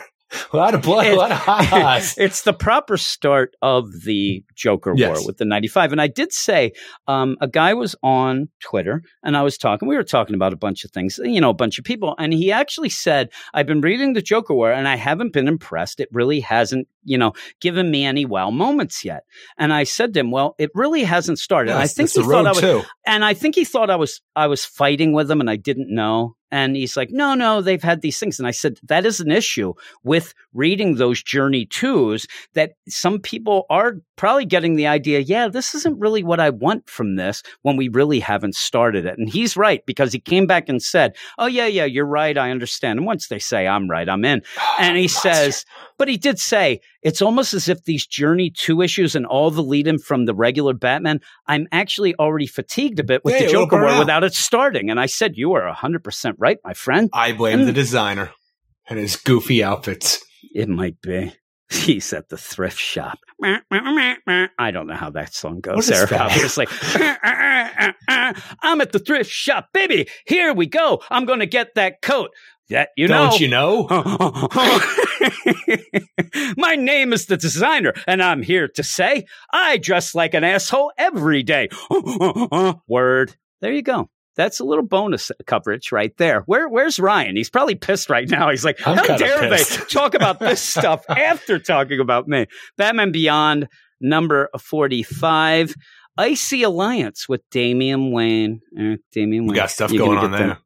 A 0.53 0.57
lot 0.57 0.75
of 0.75 0.83
blood, 0.83 1.07
a 1.07 1.17
lot 1.17 1.31
of 1.31 1.39
ha-has. 1.39 2.15
it's 2.19 2.43
the 2.43 2.53
proper 2.53 2.97
start 2.97 3.57
of 3.63 4.03
the 4.03 4.45
Joker 4.55 4.93
Yes. 4.97 5.19
War 5.19 5.27
with 5.27 5.39
the 5.39 5.45
95. 5.45 5.93
And 5.93 6.01
I 6.01 6.07
did 6.07 6.33
say, 6.33 6.73
um, 7.07 7.37
a 7.41 7.49
guy 7.49 7.75
was 7.75 7.97
on 8.03 8.49
Twitter 8.61 9.03
and 9.23 9.37
I 9.37 9.43
was 9.43 9.57
talking, 9.59 9.89
we 9.89 9.97
were 9.97 10.03
talking 10.05 10.35
about 10.35 10.53
a 10.53 10.57
bunch 10.57 10.85
of 10.85 10.91
things, 10.91 11.19
you 11.23 11.41
know, 11.41 11.51
a 11.51 11.55
bunch 11.55 11.79
of 11.79 11.85
people. 11.85 12.15
And 12.19 12.33
he 12.33 12.53
actually 12.53 12.89
said, 12.91 13.31
I've 13.55 13.67
been 13.67 13.81
reading 13.81 14.13
the 14.13 14.23
Joker 14.23 14.55
War 14.55 14.73
and 14.73 14.87
I 14.87 14.97
haven't 14.97 15.33
been 15.33 15.49
impressed. 15.49 16.01
It 16.01 16.09
really 16.13 16.41
hasn't, 16.41 16.89
you 17.05 17.17
know, 17.19 17.33
given 17.61 17.91
me 17.91 18.05
any 18.05 18.25
wow 18.25 18.51
moments 18.51 19.05
yet. 19.05 19.25
And 19.57 19.73
I 19.73 19.85
said 19.85 20.15
to 20.15 20.21
him, 20.21 20.31
well, 20.31 20.55
it 20.59 20.71
really 20.75 21.05
hasn't 21.05 21.39
started. 21.39 21.71
And 21.73 21.81
I 21.81 21.87
think 21.87 22.11
he 22.11 22.23
thought 22.23 22.47
I 22.47 22.51
was, 22.51 22.61
too. 22.61 22.83
and 23.07 23.25
I 23.25 23.35
think 23.35 23.55
he 23.55 23.65
thought 23.65 23.91
I 23.91 23.97
was 23.97 24.21
I 24.37 24.47
was 24.47 24.65
fighting 24.65 25.13
with 25.13 25.31
him 25.31 25.41
and 25.41 25.51
I 25.51 25.57
didn't 25.57 25.95
know. 25.95 26.37
And 26.51 26.77
he's 26.77 26.97
like, 26.97 27.11
no, 27.11 27.35
no, 27.35 27.61
they've 27.61 27.83
had 27.83 28.01
these 28.01 28.19
things. 28.19 28.39
And 28.39 28.49
I 28.49 28.53
said, 28.53 28.79
that 28.85 29.05
is 29.05 29.21
an 29.21 29.31
issue 29.31 29.75
with 30.03 30.35
reading 30.55 30.95
those 30.95 31.23
Journey 31.23 31.67
twos 31.67 32.27
that 32.55 32.73
some 32.89 33.21
people 33.21 33.67
are 33.69 33.97
probably 34.17 34.45
getting 34.45 34.77
the 34.77 34.87
idea, 34.87 35.21
yeah, 35.21 35.49
this 35.49 35.75
isn't 35.75 35.99
really 35.99 36.23
what 36.23 36.41
I 36.41 36.51
want 36.51 36.89
from 36.89 37.17
this 37.17 37.43
when 37.63 37.77
we 37.77 37.89
really 37.89 38.21
haven't 38.21 38.55
started 38.55 39.07
it. 39.07 39.19
And 39.19 39.29
he's 39.29 39.57
right 39.57 39.85
because 39.87 40.13
he 40.13 40.21
came 40.21 40.47
back 40.47 40.69
and 40.69 40.83
said, 40.83 41.17
oh, 41.39 41.47
yeah, 41.47 41.67
yeah, 41.67 41.85
you're 41.85 42.07
right. 42.07 42.37
I 42.37 42.51
understand. 42.51 42.99
And 42.99 43.07
once 43.07 43.29
they 43.29 43.39
say 43.39 43.67
I'm 43.67 43.89
right, 43.89 44.09
I'm 44.09 44.25
in. 44.25 44.43
And 44.81 44.97
he 44.97 45.09
says, 45.09 45.65
but 45.99 46.07
he 46.09 46.17
did 46.17 46.39
say 46.39 46.81
it's 47.03 47.23
almost 47.23 47.55
as 47.55 47.69
if 47.69 47.85
these 47.85 48.07
Journey 48.07 48.51
2 48.51 48.83
issues 48.83 49.15
and 49.15 49.25
all 49.27 49.51
the 49.51 49.63
lead 49.63 49.87
in 49.87 49.99
from 49.99 50.25
the 50.25 50.35
regular 50.35 50.75
Batman, 50.75 51.21
I'm 51.47 51.67
actually 51.73 52.15
already 52.17 52.47
fatigued 52.47 52.99
a 52.99 53.05
bit 53.05 53.25
with 53.25 53.35
Yeah, 53.35 53.47
the 53.47 53.53
Joker 53.53 53.81
War 53.81 53.99
without 53.99 54.25
it 54.25 54.35
starting. 54.35 54.91
And 54.91 54.99
I 54.99 55.07
said, 55.07 55.33
You 55.37 55.53
are 55.55 55.73
100% 55.73 56.35
right, 56.39 56.59
my 56.65 56.75
friend. 56.75 57.09
I 57.13 57.33
blame 57.33 57.61
Mm. 57.61 57.67
the 57.67 57.73
designer 57.73 58.33
and 58.89 58.99
his 58.99 59.17
goofy 59.17 59.63
outfits. 59.63 60.25
It 60.55 60.69
might 60.69 61.01
be. 61.01 61.33
He's 61.71 62.13
at 62.15 62.31
the 62.31 62.39
thrift 62.39 62.79
shop. 62.79 63.19
I 63.43 64.71
don't 64.73 64.87
know 64.87 64.95
how 64.95 65.11
that 65.11 65.35
song 65.35 65.61
goes, 65.61 65.77
What 65.77 65.85
is 65.85 65.91
Eric, 65.93 66.11
that? 66.11 66.21
obviously. 66.23 66.67
I'm 68.63 68.81
at 68.81 68.93
the 68.93 68.99
thrift 68.99 69.31
shop, 69.31 69.69
baby. 69.73 70.09
Here 70.27 70.53
we 70.55 70.67
go. 70.67 71.01
I'm 71.11 71.25
going 71.27 71.41
to 71.41 71.47
get 71.47 71.75
that 71.75 72.03
coat. 72.03 72.31
That 72.71 72.91
you 72.97 73.07
know. 73.09 73.31
Don't 73.31 73.41
you 73.41 73.49
know? 73.49 73.87
My 76.57 76.77
name 76.77 77.13
is 77.13 77.27
the 77.27 77.37
designer, 77.37 77.93
and 78.07 78.23
I'm 78.23 78.43
here 78.43 78.69
to 78.69 78.83
say 78.83 79.27
I 79.53 79.79
dress 79.79 80.15
like 80.15 80.35
an 80.35 80.45
asshole 80.45 80.93
every 80.99 81.43
day. 81.43 81.69
Word. 82.89 83.37
There 83.61 83.73
you 83.73 83.83
go. 83.83 84.09
That's 84.37 84.61
a 84.61 84.65
little 84.65 84.85
bonus 84.85 85.33
coverage 85.47 85.91
right 85.91 86.17
there. 86.17 86.43
Where, 86.43 86.69
where's 86.69 87.01
Ryan? 87.01 87.35
He's 87.35 87.51
probably 87.51 87.75
pissed 87.75 88.09
right 88.09 88.29
now. 88.29 88.51
He's 88.51 88.65
like, 88.65 88.79
I'm 88.87 88.97
how 88.97 89.17
dare 89.17 89.41
pissed." 89.51 89.79
they 89.81 89.85
talk 89.87 90.15
about 90.15 90.39
this 90.39 90.61
stuff 90.77 91.05
after 91.09 91.59
talking 91.59 91.99
about 91.99 92.29
me? 92.29 92.47
Batman 92.77 93.11
Beyond, 93.11 93.67
number 94.01 94.49
45. 94.61 95.75
Icy 96.17 96.63
Alliance 96.63 97.29
with 97.29 97.43
Damian 97.51 98.13
Wayne. 98.13 98.61
Eh, 98.79 98.97
Damian 99.13 99.45
Wayne. 99.45 99.49
We 99.51 99.57
got 99.57 99.71
stuff 99.71 99.91
You 99.91 99.99
gonna 100.01 100.15
going 100.21 100.25
on 100.27 100.31
there. 100.33 100.49
them? 100.49 100.57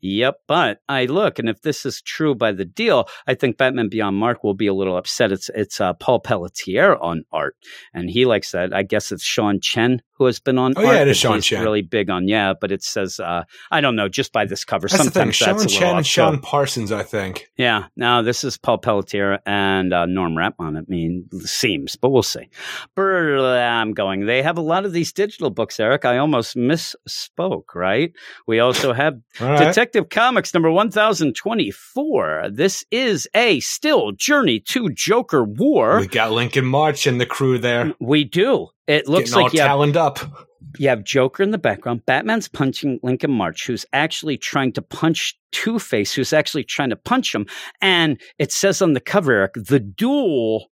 Yep, 0.00 0.36
but 0.46 0.78
I 0.88 1.06
look, 1.06 1.38
and 1.38 1.48
if 1.48 1.62
this 1.62 1.86
is 1.86 2.02
true 2.02 2.34
by 2.34 2.52
the 2.52 2.64
deal, 2.64 3.08
I 3.26 3.34
think 3.34 3.56
Batman 3.56 3.88
Beyond 3.88 4.16
Mark 4.16 4.44
will 4.44 4.54
be 4.54 4.66
a 4.66 4.74
little 4.74 4.96
upset. 4.96 5.32
It's 5.32 5.50
it's 5.54 5.80
uh, 5.80 5.94
Paul 5.94 6.20
Pelletier 6.20 6.96
on 6.96 7.24
art, 7.32 7.56
and 7.92 8.10
he 8.10 8.24
likes 8.24 8.52
that. 8.52 8.74
I 8.74 8.82
guess 8.82 9.12
it's 9.12 9.24
Sean 9.24 9.60
Chen 9.60 10.02
who 10.16 10.26
has 10.26 10.40
been 10.40 10.58
on. 10.58 10.74
Oh, 10.76 10.82
yeah, 10.82 11.02
it 11.02 11.08
is 11.08 11.16
Sean 11.16 11.40
Chen. 11.40 11.62
Really 11.62 11.82
big 11.82 12.10
on, 12.10 12.28
yeah. 12.28 12.54
But 12.58 12.72
it 12.72 12.82
says 12.82 13.20
uh, 13.20 13.44
I 13.70 13.80
don't 13.80 13.96
know, 13.96 14.08
just 14.08 14.32
by 14.32 14.44
this 14.44 14.64
cover. 14.64 14.88
That's 14.88 15.04
the 15.04 15.10
thing. 15.10 15.32
sometimes 15.32 15.36
Sean 15.36 15.48
that's 15.48 15.64
a 15.64 15.66
little 15.66 15.80
Chen 15.80 15.88
off 15.90 15.96
and 15.98 16.06
Sean. 16.06 16.40
Parsons, 16.40 16.92
I 16.92 17.02
think. 17.02 17.48
Yeah, 17.56 17.86
Now 17.96 18.22
this 18.22 18.44
is 18.44 18.56
Paul 18.56 18.78
Pelletier 18.78 19.40
and 19.46 19.92
uh, 19.92 20.06
Norm 20.06 20.34
Rapmund. 20.34 20.78
I 20.78 20.82
mean, 20.88 21.28
seems, 21.40 21.96
but 21.96 22.10
we'll 22.10 22.22
see. 22.22 22.48
Brr, 22.94 23.38
I'm 23.58 23.92
going. 23.92 24.26
They 24.26 24.42
have 24.42 24.58
a 24.58 24.62
lot 24.62 24.84
of 24.84 24.92
these 24.92 25.12
digital 25.12 25.50
books, 25.50 25.78
Eric. 25.80 26.04
I 26.04 26.18
almost 26.18 26.56
misspoke, 26.56 27.74
right? 27.74 28.12
We 28.46 28.60
also 28.60 28.92
have 28.92 29.18
right. 29.40 29.58
Detective 29.58 30.08
Comics 30.08 30.54
number 30.54 30.70
1024. 30.70 32.50
This 32.52 32.84
is 32.90 33.28
a 33.34 33.60
still 33.60 34.12
Journey 34.12 34.60
to 34.60 34.90
Joker 34.90 35.44
War. 35.44 36.00
we 36.00 36.06
got 36.06 36.32
Lincoln 36.32 36.64
March 36.64 37.06
and 37.06 37.20
the 37.20 37.26
crew 37.26 37.58
there. 37.58 37.94
We 38.00 38.24
do. 38.24 38.68
It 38.86 39.08
looks 39.08 39.30
getting 39.30 39.44
like 39.44 39.52
you 39.54 39.60
have, 39.60 39.96
up. 39.96 40.48
you 40.78 40.88
have 40.88 41.04
Joker 41.04 41.42
in 41.42 41.50
the 41.50 41.58
background. 41.58 42.04
Batman's 42.04 42.48
punching 42.48 43.00
Lincoln 43.02 43.30
March, 43.30 43.66
who's 43.66 43.86
actually 43.92 44.36
trying 44.36 44.72
to 44.72 44.82
punch 44.82 45.38
Two 45.52 45.78
Face, 45.78 46.12
who's 46.12 46.32
actually 46.32 46.64
trying 46.64 46.90
to 46.90 46.96
punch 46.96 47.34
him. 47.34 47.46
And 47.80 48.20
it 48.38 48.52
says 48.52 48.82
on 48.82 48.92
the 48.92 49.00
cover, 49.00 49.32
Eric, 49.32 49.54
the 49.54 49.80
duel. 49.80 50.70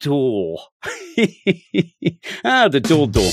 Duel. 0.00 0.62
ah, 2.44 2.68
the 2.68 2.80
duel 2.82 3.06
duel. 3.06 3.30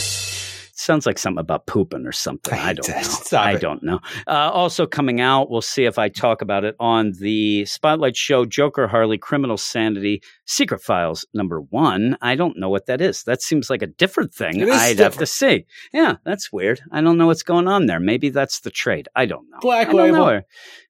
Sounds 0.80 1.06
like 1.06 1.18
something 1.18 1.42
about 1.42 1.68
pooping 1.68 2.06
or 2.06 2.14
something. 2.14 2.58
I 2.58 2.72
don't 2.72 2.88
know. 3.34 3.38
I 3.38 3.56
don't 3.56 3.84
know. 3.84 4.00
Uh, 4.26 4.50
also 4.50 4.88
coming 4.88 5.20
out, 5.20 5.50
we'll 5.50 5.62
see 5.62 5.84
if 5.84 6.00
I 6.00 6.08
talk 6.08 6.42
about 6.42 6.64
it 6.64 6.78
on 6.80 7.12
the 7.20 7.66
Spotlight 7.66 8.16
Show 8.16 8.46
Joker 8.46 8.88
Harley 8.88 9.18
Criminal 9.18 9.58
Sanity 9.58 10.24
Secret 10.46 10.82
Files 10.82 11.26
number 11.34 11.60
one. 11.60 12.18
I 12.22 12.36
don't 12.36 12.58
know 12.58 12.70
what 12.70 12.86
that 12.86 13.02
is. 13.02 13.24
That 13.24 13.42
seems 13.42 13.70
like 13.70 13.82
a 13.82 13.88
different 13.88 14.34
thing. 14.34 14.72
I'd 14.72 15.00
have 15.00 15.18
to 15.18 15.26
see. 15.26 15.66
Yeah, 15.92 16.16
that's 16.24 16.50
weird. 16.50 16.80
I 16.94 17.02
don't 17.02 17.18
know 17.18 17.28
what's 17.28 17.44
going 17.44 17.68
on 17.68 17.88
there. 17.88 18.00
Maybe 18.00 18.30
that's 18.30 18.62
the 18.62 18.72
trade. 18.72 19.10
I 19.14 19.26
don't 19.26 19.50
know. 19.50 19.58
Black 19.60 19.92
Label. 19.92 20.44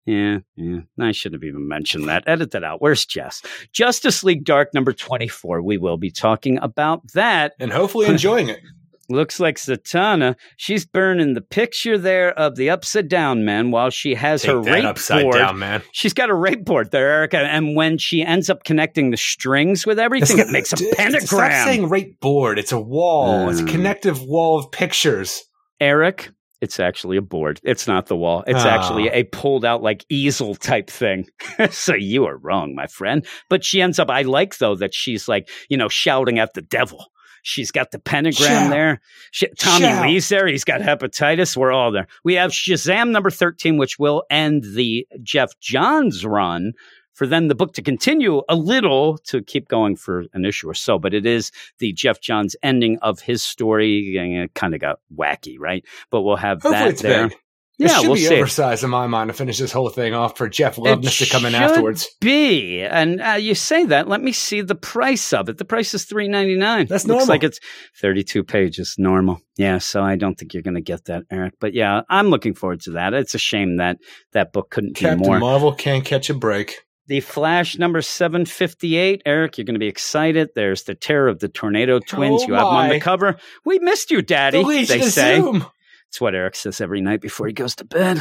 Yeah, 0.06 0.38
yeah. 0.56 0.82
I 1.00 1.14
shouldn't 1.14 1.42
have 1.42 1.48
even 1.48 1.68
mentioned 1.68 2.08
that. 2.10 2.26
Edit 2.28 2.52
that 2.52 2.64
out. 2.64 2.80
Where's 2.80 3.08
Jess? 3.08 3.42
Justice 3.72 4.24
League 4.24 4.44
Dark 4.44 4.72
number 4.76 4.94
24. 4.94 5.64
We 5.64 5.80
will 5.80 5.98
be 5.98 6.12
talking 6.12 6.60
about 6.60 7.02
that. 7.14 7.54
And 7.60 7.72
hopefully 7.72 8.06
enjoying 8.06 8.50
it. 8.50 8.60
Looks 9.10 9.40
like 9.40 9.56
Satana. 9.58 10.36
She's 10.58 10.86
burning 10.86 11.34
the 11.34 11.42
picture 11.42 11.98
there 11.98 12.32
of 12.38 12.56
the 12.56 12.70
upside 12.70 13.08
down 13.08 13.44
man 13.44 13.72
while 13.72 13.90
she 13.90 14.14
has 14.14 14.44
her 14.44 14.58
Take 14.58 14.66
that 14.66 14.72
rape 14.74 14.86
upside 14.86 15.24
board. 15.24 15.36
down, 15.36 15.58
man. 15.60 15.82
She's 15.94 16.14
got 16.14 16.30
a 16.30 16.36
rape 16.36 16.64
board 16.64 16.92
there, 16.92 17.10
Erica. 17.10 17.40
And 17.40 17.76
when 17.76 17.98
she 17.98 18.24
ends 18.24 18.50
up 18.50 18.64
connecting 18.64 19.10
the 19.10 19.18
strings 19.18 19.86
with 19.86 19.98
everything, 20.00 20.38
it 20.38 20.50
makes 20.50 20.72
a 20.74 20.78
pentagram. 20.78 21.22
Stop 21.22 21.40
pentagram. 21.40 21.66
saying 21.68 21.90
rate 21.90 22.20
board. 22.20 22.60
It's 22.60 22.72
a 22.72 22.80
wall. 22.80 23.50
it's 23.50 23.60
a 23.60 23.64
Mm. 23.64 23.70
connective 23.70 24.22
wall 24.22 24.60
of 24.60 24.72
pictures. 24.72 25.42
Eric, 25.82 26.30
it's 26.62 26.80
actually 26.80 27.18
a 27.18 27.22
board. 27.22 27.60
It's 27.64 27.88
not 27.88 28.08
the 28.08 28.16
wall. 28.18 28.44
It's 28.46 28.64
Ah. 28.64 28.70
actually 28.70 29.08
a 29.10 29.24
pulled 29.24 29.66
out 29.66 29.82
like 29.82 30.06
easel 30.10 30.54
type 30.56 30.90
thing. 30.90 31.26
so 31.72 31.96
you 31.96 32.26
are 32.26 32.38
wrong, 32.38 32.76
my 32.76 32.86
friend. 32.88 33.26
But 33.50 33.64
she 33.66 33.82
ends 33.82 33.98
up, 33.98 34.10
I 34.10 34.22
like 34.24 34.58
though 34.58 34.76
that 34.76 34.94
she's 34.94 35.28
like, 35.28 35.50
you 35.70 35.78
know, 35.78 35.88
shouting 35.90 36.38
at 36.38 36.54
the 36.54 36.62
devil. 36.62 37.08
She's 37.44 37.72
got 37.72 37.92
the 37.92 38.00
pentagram 38.00 38.70
there. 38.70 39.02
She, 39.32 39.48
Tommy. 39.58 40.14
Lee's 40.14 40.30
there. 40.30 40.48
He's 40.48 40.64
got 40.64 40.82
hepatitis. 40.82 41.56
We're 41.56 41.72
all 41.72 41.92
there. 41.92 42.08
We 42.24 42.36
have 42.36 42.52
Shazam 42.52 43.12
number 43.12 43.30
13, 43.30 43.78
which 43.78 44.00
will 44.00 44.24
end 44.30 44.64
the 44.76 45.08
Geoff 45.22 45.60
Johns 45.60 46.26
run 46.26 46.74
for 47.14 47.28
then 47.28 47.50
the 47.50 47.56
book 47.56 47.74
to 47.74 47.82
continue 47.82 48.42
a 48.48 48.56
little 48.56 49.18
to 49.18 49.42
keep 49.42 49.68
going 49.68 49.98
for 49.98 50.24
an 50.34 50.46
issue 50.46 50.70
or 50.70 50.74
so. 50.74 50.98
But 50.98 51.14
it 51.14 51.26
is 51.26 51.52
the 51.80 51.92
Geoff 51.92 52.22
Johns 52.22 52.56
ending 52.64 52.98
of 53.02 53.20
his 53.20 53.44
story. 53.44 54.16
It 54.16 54.54
kind 54.54 54.74
of 54.74 54.80
got 54.80 55.00
wacky, 55.14 55.58
right? 55.60 55.84
But 56.10 56.22
we'll 56.22 56.38
have 56.38 56.62
Hopefully 56.62 56.92
that 56.92 56.98
there. 57.00 57.28
big. 57.28 57.38
Yeah, 57.80 57.88
it 57.88 58.02
should 58.02 58.08
we'll 58.08 58.16
be 58.16 58.26
see. 58.26 58.36
oversized 58.36 58.84
in 58.84 58.90
my 58.90 59.08
mind 59.08 59.30
to 59.30 59.34
finish 59.34 59.58
this 59.58 59.72
whole 59.72 59.88
thing 59.88 60.14
off 60.14 60.38
for 60.38 60.50
Jeff 60.50 60.76
Loveness 60.76 61.18
to 61.20 61.32
come 61.32 61.46
in 61.46 61.56
afterwards. 61.56 62.10
Be 62.20 62.82
and 62.82 63.22
uh, 63.22 63.32
you 63.40 63.56
say 63.56 63.86
that. 63.86 64.10
Let 64.10 64.22
me 64.22 64.34
see 64.34 64.60
the 64.60 64.76
price 64.76 65.32
of 65.32 65.48
it. 65.48 65.58
The 65.58 65.66
price 65.66 65.94
is 65.94 66.04
three 66.04 66.28
ninety 66.28 66.58
nine. 66.58 66.88
That's 66.88 67.06
normal. 67.06 67.22
Looks 67.22 67.30
like 67.30 67.44
it's 67.46 67.62
thirty 67.96 68.22
two 68.22 68.44
pages. 68.44 68.96
Normal. 68.98 69.40
Yeah. 69.56 69.78
So 69.78 70.04
I 70.04 70.18
don't 70.18 70.36
think 70.36 70.54
you're 70.54 70.62
going 70.62 70.76
to 70.76 70.82
get 70.82 71.06
that, 71.06 71.24
Eric. 71.32 71.54
But 71.62 71.74
yeah, 71.74 72.02
I'm 72.10 72.28
looking 72.28 72.54
forward 72.54 72.82
to 72.82 72.92
that. 72.92 73.14
It's 73.14 73.34
a 73.34 73.40
shame 73.40 73.78
that 73.78 73.98
that 74.34 74.52
book 74.52 74.70
couldn't 74.70 74.96
Captain 74.96 75.20
be 75.20 75.26
more. 75.26 75.40
Marvel 75.40 75.74
can't 75.74 76.04
catch 76.04 76.30
a 76.30 76.34
break. 76.34 76.82
The 77.08 77.22
Flash 77.22 77.78
number 77.78 78.02
758. 78.02 79.24
Eric, 79.26 79.58
you're 79.58 79.66
going 79.66 79.74
to 79.74 79.80
be 79.80 79.88
excited. 79.88 80.50
There's 80.54 80.84
the 80.84 80.94
Terror 80.94 81.30
of 81.30 81.40
the 81.40 81.48
Tornado 81.48 82.00
Twins. 82.00 82.44
Oh 82.44 82.48
you 82.48 82.54
have 82.54 82.66
them 82.66 82.76
on 82.76 82.90
the 82.90 83.00
cover. 83.00 83.38
We 83.66 83.80
missed 83.80 84.12
you, 84.12 84.22
Daddy. 84.22 84.62
The 84.62 84.86
they 84.86 85.02
say. 85.02 85.38
Zoom. 85.38 85.66
It's 86.10 86.20
what 86.20 86.34
Eric 86.34 86.56
says 86.56 86.82
every 86.82 87.02
night 87.02 87.22
before 87.22 87.46
he 87.46 87.54
goes 87.54 87.76
to 87.76 87.86
bed. 87.86 88.20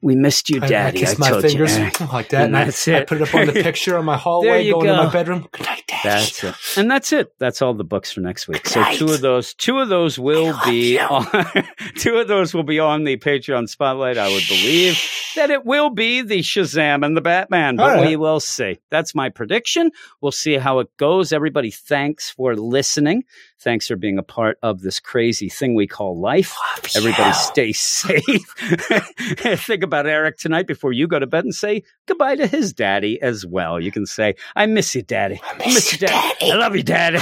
We 0.00 0.14
missed 0.14 0.48
you, 0.48 0.62
I- 0.62 0.68
Daddy. 0.68 0.98
I 0.98 1.00
kiss 1.00 1.20
I 1.20 1.30
my 1.30 1.40
fingers 1.40 1.76
you. 1.76 1.90
Like 2.12 2.28
that, 2.28 2.44
and, 2.44 2.54
And 2.56 2.68
that's 2.68 2.86
I 2.86 2.92
it. 2.92 2.96
I 3.00 3.04
put 3.04 3.20
it 3.20 3.28
up 3.28 3.34
on 3.34 3.46
the 3.46 3.52
picture 3.64 3.98
on 3.98 4.04
my 4.04 4.16
hallway, 4.16 4.70
going 4.70 4.86
to 4.86 4.92
my 4.94 5.10
bedroom. 5.10 5.48
Good 5.50 5.66
night, 5.66 5.82
Dad. 5.88 6.00
That's 6.04 6.44
it. 6.44 6.54
And 6.76 6.88
that's 6.88 7.12
it. 7.12 7.32
That's 7.40 7.62
all 7.62 7.74
the 7.74 7.82
books 7.82 8.12
for 8.12 8.20
next 8.20 8.46
week. 8.46 8.68
So 8.68 8.84
two 8.92 9.06
of 9.06 9.20
those, 9.20 9.54
two 9.54 9.80
of 9.80 9.88
those 9.88 10.20
will 10.20 10.56
be 10.64 11.00
on, 11.00 11.26
two 11.96 12.16
of 12.18 12.28
those 12.28 12.54
will 12.54 12.62
be 12.62 12.78
on 12.78 13.02
the 13.02 13.16
Patreon 13.16 13.68
spotlight. 13.68 14.18
I 14.18 14.28
would 14.28 14.44
believe 14.46 15.02
that 15.34 15.50
it 15.50 15.66
will 15.66 15.90
be 15.90 16.22
the 16.22 16.38
Shazam 16.38 17.04
and 17.04 17.16
the 17.16 17.20
Batman, 17.20 17.74
but 17.74 17.96
right. 17.96 18.06
we 18.06 18.14
will 18.14 18.38
see. 18.38 18.78
That's 18.90 19.16
my 19.16 19.30
prediction. 19.30 19.90
We'll 20.20 20.30
see 20.30 20.54
how 20.58 20.78
it 20.78 20.96
goes. 20.96 21.32
Everybody, 21.32 21.72
thanks 21.72 22.30
for 22.30 22.54
listening. 22.54 23.24
Thanks 23.58 23.86
for 23.88 23.96
being 23.96 24.18
a 24.18 24.22
part 24.22 24.58
of 24.62 24.82
this 24.82 25.00
crazy 25.00 25.48
thing 25.48 25.74
we 25.74 25.86
call 25.86 26.20
life. 26.20 26.56
Everybody 26.94 27.32
stay 27.32 27.72
safe. 27.72 28.22
Think 29.66 29.82
about 29.82 30.06
Eric 30.06 30.36
tonight 30.38 30.66
before 30.66 30.92
you 30.92 31.08
go 31.08 31.18
to 31.18 31.26
bed 31.26 31.44
and 31.44 31.54
say 31.54 31.82
goodbye 32.06 32.36
to 32.36 32.46
his 32.46 32.72
daddy 32.72 33.20
as 33.22 33.46
well. 33.46 33.80
You 33.80 33.90
can 33.90 34.06
say, 34.06 34.34
I 34.54 34.66
miss 34.66 34.94
you, 34.94 35.02
daddy. 35.02 35.40
I 35.42 35.66
miss, 35.66 35.92
you, 35.92 36.06
daddy. 36.06 36.36
I 36.42 36.54
love 36.54 36.76
you, 36.76 36.82
daddy. 36.82 37.18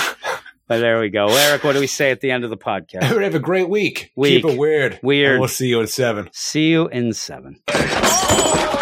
But 0.67 0.79
there 0.79 0.99
we 0.99 1.11
go. 1.11 1.29
Eric, 1.29 1.63
what 1.63 1.75
do 1.75 1.81
we 1.81 1.87
say 1.87 2.11
at 2.11 2.21
the 2.21 2.31
end 2.31 2.43
of 2.43 2.51
the 2.51 2.57
podcast? 2.57 3.03
Everybody 3.03 3.25
have 3.25 3.35
a 3.35 3.39
great 3.39 3.69
week. 3.69 4.13
Week. 4.17 4.43
Keep 4.43 4.53
it 4.53 4.59
weird. 4.59 4.99
Weird. 5.03 5.33
And 5.33 5.41
we'll 5.41 5.49
see 5.49 5.69
you 5.69 5.81
in 5.81 5.87
seven. 5.87 6.31
See 6.33 6.71
you 6.71 6.89
in 6.89 7.13
seven. 7.13 7.61